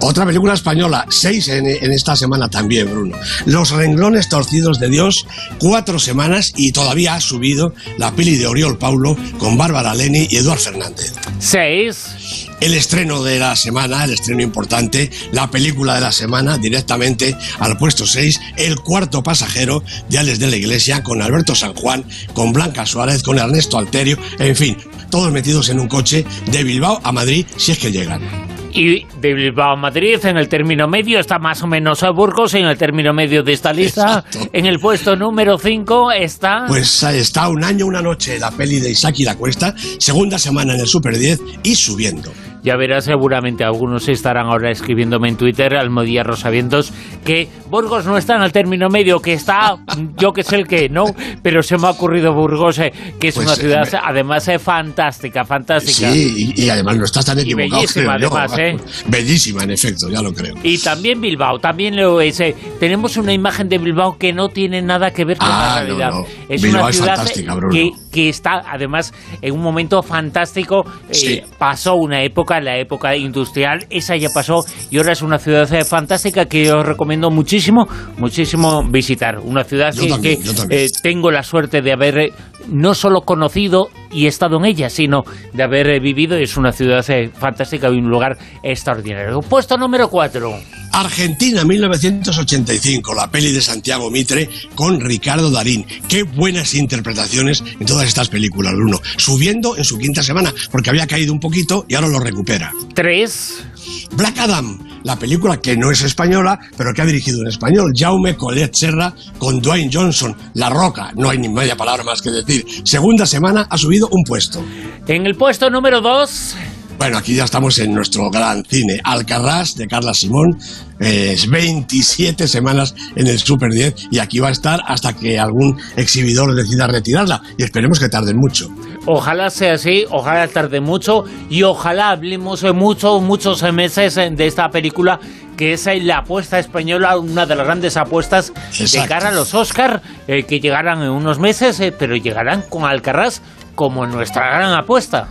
Otra 0.00 0.26
película 0.26 0.54
española, 0.54 1.06
seis 1.08 1.48
en, 1.48 1.66
en, 1.66 1.92
esta 1.92 2.16
semana 2.16 2.48
también, 2.48 2.90
Bruno. 2.90 3.16
Los 3.46 3.70
renglones 3.70 4.28
torcidos 4.28 4.78
de 4.78 4.88
Dios, 4.88 5.26
cuatro 5.58 5.98
semanas 5.98 6.52
y 6.56 6.72
todavía 6.72 7.14
ha 7.14 7.20
subido 7.20 7.72
la 7.98 8.12
peli 8.12 8.36
de 8.36 8.46
Oriol 8.46 8.78
Paulo 8.78 9.16
con 9.38 9.56
Bárbara 9.56 9.94
Leni 9.94 10.26
y 10.30 10.36
Eduard 10.36 10.58
Fernández. 10.58 11.14
Seis. 11.38 12.48
El 12.60 12.74
estreno 12.74 13.22
de 13.22 13.38
la 13.38 13.54
semana, 13.56 14.04
el 14.04 14.12
estreno 14.12 14.42
importante, 14.42 15.10
la 15.32 15.50
película 15.50 15.94
de 15.94 16.00
la 16.00 16.12
semana, 16.12 16.58
directamente 16.58 17.36
al 17.58 17.76
puesto 17.76 18.06
6, 18.06 18.40
El 18.56 18.76
cuarto 18.76 19.22
pasajero 19.22 19.82
de 20.08 20.18
Alex 20.18 20.38
de 20.38 20.50
la 20.50 20.56
Iglesia, 20.56 21.02
con 21.02 21.22
Alberto 21.22 21.54
San 21.54 21.74
Juan, 21.74 22.04
con 22.32 22.52
Blanca 22.52 22.86
Suárez, 22.86 23.22
con 23.22 23.38
Ernesto 23.38 23.78
Alterio, 23.78 24.18
en 24.38 24.56
fin, 24.56 24.76
todos 25.10 25.32
metidos 25.32 25.68
en 25.68 25.80
un 25.80 25.88
coche 25.88 26.24
de 26.50 26.64
Bilbao 26.64 27.00
a 27.02 27.12
Madrid, 27.12 27.46
si 27.56 27.72
es 27.72 27.78
que 27.78 27.92
llegan 27.92 28.46
y 28.76 29.06
de 29.20 29.34
Bilbao 29.34 29.72
a 29.72 29.76
Madrid 29.76 30.18
en 30.24 30.36
el 30.36 30.48
término 30.48 30.86
medio 30.86 31.18
está 31.18 31.38
más 31.38 31.62
o 31.62 31.66
menos 31.66 32.02
a 32.02 32.10
Burgos 32.10 32.52
en 32.54 32.66
el 32.66 32.76
término 32.76 33.14
medio 33.14 33.42
de 33.42 33.52
esta 33.54 33.72
lista. 33.72 34.24
En 34.52 34.66
el 34.66 34.78
puesto 34.78 35.16
número 35.16 35.58
5 35.58 36.12
está... 36.12 36.66
Pues 36.68 37.02
está 37.02 37.48
Un 37.48 37.64
año, 37.64 37.86
una 37.86 38.02
noche, 38.02 38.38
la 38.38 38.50
peli 38.50 38.78
de 38.78 38.90
Isaac 38.90 39.14
y 39.18 39.24
la 39.24 39.36
Cuesta, 39.36 39.74
segunda 39.98 40.38
semana 40.38 40.74
en 40.74 40.80
el 40.80 40.86
Super 40.86 41.16
10 41.16 41.40
y 41.62 41.74
subiendo. 41.74 42.32
Ya 42.66 42.76
verás, 42.76 43.04
seguramente 43.04 43.62
algunos 43.62 44.08
estarán 44.08 44.46
ahora 44.48 44.72
escribiéndome 44.72 45.28
en 45.28 45.36
Twitter, 45.36 45.76
Almodía 45.76 46.24
Rosavientos, 46.24 46.92
que 47.24 47.46
Burgos 47.70 48.04
no 48.06 48.18
está 48.18 48.34
en 48.34 48.42
el 48.42 48.50
término 48.50 48.88
medio, 48.88 49.20
que 49.20 49.34
está, 49.34 49.76
yo 50.18 50.32
que 50.32 50.42
sé 50.42 50.56
el 50.56 50.66
que, 50.66 50.88
¿no? 50.88 51.04
Pero 51.44 51.62
se 51.62 51.78
me 51.78 51.86
ha 51.86 51.90
ocurrido 51.90 52.34
Burgos, 52.34 52.80
eh, 52.80 52.92
que 53.20 53.28
es 53.28 53.36
Pues, 53.36 53.46
una 53.46 53.54
eh, 53.54 53.56
ciudad, 53.60 54.00
además, 54.04 54.48
eh, 54.48 54.58
fantástica, 54.58 55.44
fantástica. 55.44 56.10
Sí, 56.10 56.52
y, 56.56 56.64
y 56.64 56.68
además 56.70 56.96
no 56.96 57.04
estás 57.04 57.24
tan 57.24 57.38
Y 57.38 57.42
equivocado. 57.42 57.70
bellísima, 57.82 58.16
creo 58.16 58.36
además, 58.36 58.58
¿eh? 58.58 58.76
Bellísima, 59.06 59.62
en 59.62 59.70
efecto, 59.70 60.08
ya 60.10 60.20
lo 60.20 60.32
creo. 60.32 60.54
Y 60.64 60.78
también 60.78 61.20
Bilbao, 61.20 61.60
también 61.60 61.94
lo 61.96 62.20
es. 62.20 62.40
eh, 62.40 62.54
Tenemos 62.80 63.16
una 63.16 63.32
imagen 63.32 63.68
de 63.68 63.78
Bilbao 63.78 64.18
que 64.18 64.32
no 64.32 64.48
tiene 64.48 64.82
nada 64.82 65.12
que 65.12 65.24
ver 65.24 65.36
con 65.38 65.48
Ah, 65.48 65.76
la 65.76 65.80
no, 65.82 65.86
realidad. 65.86 66.10
no. 66.10 66.26
Es 66.48 66.62
Bilbao 66.62 66.80
una 66.82 66.90
es 66.90 66.96
ciudad 66.96 67.14
fantástica, 67.16 67.54
Bruno. 67.54 67.72
que, 67.72 67.90
que 68.12 68.28
está 68.28 68.62
además 68.68 69.14
en 69.40 69.54
un 69.54 69.60
momento 69.62 70.02
fantástico. 70.02 70.84
Sí. 71.12 71.40
pasó 71.58 71.94
una 71.94 72.22
época, 72.22 72.55
la 72.60 72.78
época 72.78 73.16
industrial, 73.16 73.86
esa 73.90 74.16
ya 74.16 74.28
pasó 74.34 74.64
y 74.90 74.98
ahora 74.98 75.12
es 75.12 75.22
una 75.22 75.38
ciudad 75.38 75.72
eh, 75.72 75.84
fantástica 75.84 76.46
que 76.46 76.72
os 76.72 76.84
recomiendo 76.84 77.30
muchísimo, 77.30 77.86
muchísimo 78.18 78.82
visitar. 78.84 79.38
Una 79.38 79.64
ciudad 79.64 79.92
Yo 79.92 80.02
que, 80.02 80.08
también, 80.08 80.42
que, 80.68 80.84
eh, 80.84 80.88
tengo 81.02 81.30
la 81.30 81.42
suerte 81.42 81.82
de 81.82 81.92
haber 81.92 82.18
eh, 82.18 82.32
no 82.68 82.94
solo 82.94 83.22
conocido 83.22 83.88
y 84.10 84.26
estado 84.26 84.56
en 84.58 84.64
ella, 84.64 84.90
sino 84.90 85.24
de 85.52 85.62
haber 85.62 86.00
vivido. 86.00 86.36
Es 86.36 86.56
una 86.56 86.72
ciudad 86.72 87.04
fantástica 87.34 87.88
y 87.88 87.98
un 87.98 88.08
lugar 88.08 88.36
extraordinario. 88.62 89.40
Puesto 89.40 89.76
número 89.76 90.08
4. 90.08 90.85
Argentina 90.96 91.62
1985, 91.62 93.14
la 93.14 93.30
peli 93.30 93.52
de 93.52 93.60
Santiago 93.60 94.10
Mitre 94.10 94.48
con 94.74 94.98
Ricardo 94.98 95.50
Darín. 95.50 95.84
Qué 96.08 96.22
buenas 96.22 96.72
interpretaciones 96.72 97.62
en 97.78 97.84
todas 97.84 98.08
estas 98.08 98.30
películas, 98.30 98.72
Bruno. 98.72 99.02
Subiendo 99.18 99.76
en 99.76 99.84
su 99.84 99.98
quinta 99.98 100.22
semana, 100.22 100.54
porque 100.70 100.88
había 100.88 101.06
caído 101.06 101.34
un 101.34 101.40
poquito 101.40 101.84
y 101.86 101.96
ahora 101.96 102.08
lo 102.08 102.18
recupera. 102.18 102.72
3. 102.94 103.64
Black 104.12 104.38
Adam, 104.38 104.78
la 105.04 105.18
película 105.18 105.60
que 105.60 105.76
no 105.76 105.90
es 105.90 106.00
española, 106.00 106.58
pero 106.78 106.94
que 106.94 107.02
ha 107.02 107.06
dirigido 107.06 107.42
en 107.42 107.48
español 107.48 107.92
Jaume 107.94 108.34
Collet 108.34 108.72
Serra 108.72 109.14
con 109.36 109.60
Dwayne 109.60 109.90
Johnson, 109.92 110.34
La 110.54 110.70
Roca, 110.70 111.12
no 111.14 111.28
hay 111.28 111.36
ni 111.36 111.50
media 111.50 111.76
palabra 111.76 112.04
más 112.04 112.22
que 112.22 112.30
decir. 112.30 112.64
Segunda 112.84 113.26
semana 113.26 113.66
ha 113.68 113.76
subido 113.76 114.08
un 114.10 114.24
puesto. 114.24 114.64
En 115.06 115.26
el 115.26 115.34
puesto 115.34 115.68
número 115.68 116.00
2. 116.00 116.56
Bueno, 116.98 117.18
aquí 117.18 117.34
ya 117.34 117.44
estamos 117.44 117.78
en 117.78 117.92
nuestro 117.92 118.30
gran 118.30 118.64
cine. 118.64 119.00
Alcarrás, 119.04 119.76
de 119.76 119.86
Carla 119.86 120.14
Simón. 120.14 120.56
eh, 120.98 121.32
Es 121.34 121.48
27 121.48 122.48
semanas 122.48 122.94
en 123.14 123.26
el 123.26 123.38
Super 123.38 123.70
10 123.70 124.08
y 124.10 124.18
aquí 124.18 124.38
va 124.38 124.48
a 124.48 124.52
estar 124.52 124.80
hasta 124.86 125.12
que 125.12 125.38
algún 125.38 125.78
exhibidor 125.96 126.54
decida 126.54 126.86
retirarla. 126.86 127.42
Y 127.58 127.64
esperemos 127.64 128.00
que 128.00 128.08
tarden 128.08 128.36
mucho. 128.38 128.68
Ojalá 129.04 129.50
sea 129.50 129.74
así, 129.74 130.04
ojalá 130.10 130.48
tarde 130.48 130.80
mucho 130.80 131.24
y 131.50 131.62
ojalá 131.64 132.10
hablemos 132.10 132.62
de 132.62 132.72
mucho, 132.72 133.20
muchos 133.20 133.62
meses 133.74 134.14
de 134.14 134.46
esta 134.46 134.68
película 134.70 135.20
que 135.56 135.74
es 135.74 135.86
la 136.02 136.18
apuesta 136.18 136.58
española, 136.58 137.16
una 137.18 137.46
de 137.46 137.56
las 137.56 137.66
grandes 137.66 137.96
apuestas 137.96 138.52
de 138.54 138.84
Exacto. 138.84 139.08
cara 139.08 139.28
a 139.28 139.32
los 139.32 139.54
Oscar 139.54 140.02
eh, 140.26 140.42
que 140.44 140.60
llegarán 140.60 141.02
en 141.02 141.10
unos 141.10 141.38
meses, 141.38 141.78
eh, 141.80 141.92
pero 141.96 142.16
llegarán 142.16 142.62
con 142.68 142.84
Alcarrás 142.84 143.42
como 143.74 144.06
nuestra 144.06 144.46
gran 144.48 144.72
apuesta. 144.74 145.28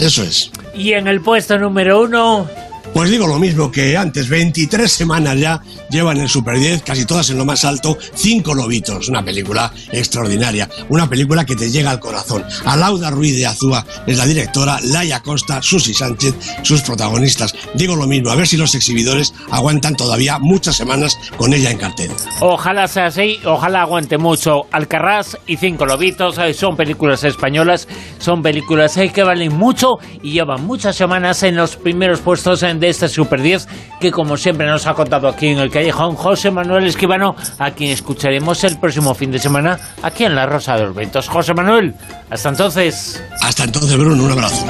Eso 0.00 0.22
es. 0.22 0.50
Y 0.74 0.92
en 0.92 1.06
el 1.06 1.20
puesto 1.20 1.58
número 1.58 2.02
uno, 2.02 2.48
Pues 2.94 3.10
digo 3.10 3.26
lo 3.26 3.38
mismo 3.38 3.70
que 3.70 3.96
antes, 3.96 4.28
23 4.28 4.90
semanas 4.90 5.38
ya 5.38 5.62
llevan 5.90 6.18
el 6.18 6.28
Super 6.28 6.58
10, 6.58 6.82
casi 6.82 7.04
todas 7.04 7.30
en 7.30 7.38
lo 7.38 7.44
más 7.44 7.64
alto, 7.64 7.98
Cinco 8.14 8.54
Lobitos, 8.54 9.08
una 9.08 9.24
película 9.24 9.72
extraordinaria, 9.92 10.68
una 10.88 11.08
película 11.08 11.44
que 11.44 11.56
te 11.56 11.70
llega 11.70 11.90
al 11.90 12.00
corazón. 12.00 12.44
Alauda 12.64 13.10
Ruiz 13.10 13.36
de 13.36 13.46
Azúa 13.46 13.84
es 14.06 14.16
la 14.16 14.26
directora, 14.26 14.78
Laia 14.82 15.20
Costa, 15.20 15.60
Susi 15.62 15.94
Sánchez, 15.94 16.34
sus 16.62 16.82
protagonistas. 16.82 17.54
Digo 17.74 17.96
lo 17.96 18.06
mismo, 18.06 18.30
a 18.30 18.36
ver 18.36 18.46
si 18.46 18.56
los 18.56 18.74
exhibidores 18.74 19.34
aguantan 19.50 19.96
todavía 19.96 20.38
muchas 20.38 20.76
semanas 20.76 21.18
con 21.36 21.52
ella 21.52 21.70
en 21.70 21.78
cartel. 21.78 22.10
Ojalá 22.40 22.88
sea 22.88 23.06
así, 23.06 23.38
ojalá 23.44 23.82
aguante 23.82 24.18
mucho. 24.18 24.66
Alcarrás 24.70 25.38
y 25.46 25.56
Cinco 25.56 25.86
Lobitos 25.86 26.36
son 26.54 26.76
películas 26.76 27.24
españolas, 27.24 27.88
son 28.18 28.42
películas 28.42 28.98
que 29.12 29.22
valen 29.22 29.54
mucho 29.54 29.98
y 30.22 30.32
llevan 30.32 30.64
muchas 30.64 30.96
semanas 30.96 31.42
en 31.42 31.56
los 31.56 31.76
primeros 31.76 32.20
puestos 32.20 32.60
de 32.60 32.88
este 32.88 33.08
Super 33.08 33.42
10 33.42 33.66
que 34.00 34.10
como 34.10 34.36
siempre 34.36 34.66
nos 34.66 34.86
ha 34.86 34.94
contado 34.94 35.28
aquí 35.28 35.48
en 35.48 35.58
el 35.58 35.70
Callejón 35.80 36.14
José 36.14 36.50
Manuel 36.50 36.84
Esquivano, 36.88 37.34
a 37.58 37.70
quien 37.70 37.92
escucharemos 37.92 38.62
el 38.64 38.78
próximo 38.78 39.14
fin 39.14 39.30
de 39.30 39.38
semana 39.38 39.80
aquí 40.02 40.24
en 40.24 40.34
La 40.34 40.44
Rosa 40.44 40.76
de 40.76 40.84
los 40.84 40.94
Ventos. 40.94 41.26
José 41.26 41.54
Manuel, 41.54 41.94
hasta 42.28 42.50
entonces. 42.50 43.24
Hasta 43.40 43.64
entonces, 43.64 43.96
Bruno, 43.96 44.22
un 44.24 44.30
abrazo. 44.30 44.66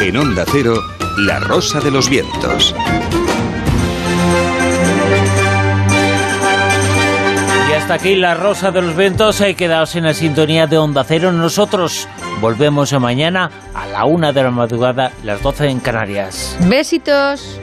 En 0.00 0.16
Onda 0.16 0.44
Cero, 0.52 0.80
La 1.18 1.40
Rosa 1.40 1.80
de 1.80 1.90
los 1.90 2.08
Vientos. 2.08 2.72
Hasta 7.84 7.94
aquí 7.96 8.14
La 8.14 8.32
Rosa 8.32 8.70
de 8.70 8.80
los 8.80 8.96
Ventos. 8.96 9.42
He 9.42 9.54
quedado 9.54 9.86
en 9.92 10.04
la 10.04 10.14
sintonía 10.14 10.66
de 10.66 10.78
Onda 10.78 11.04
Cero. 11.04 11.32
Nosotros 11.32 12.08
volvemos 12.40 12.90
mañana 12.98 13.50
a 13.74 13.84
la 13.84 14.06
una 14.06 14.32
de 14.32 14.42
la 14.42 14.50
madrugada, 14.50 15.12
las 15.22 15.42
12 15.42 15.68
en 15.68 15.80
Canarias. 15.80 16.56
Besitos. 16.60 17.60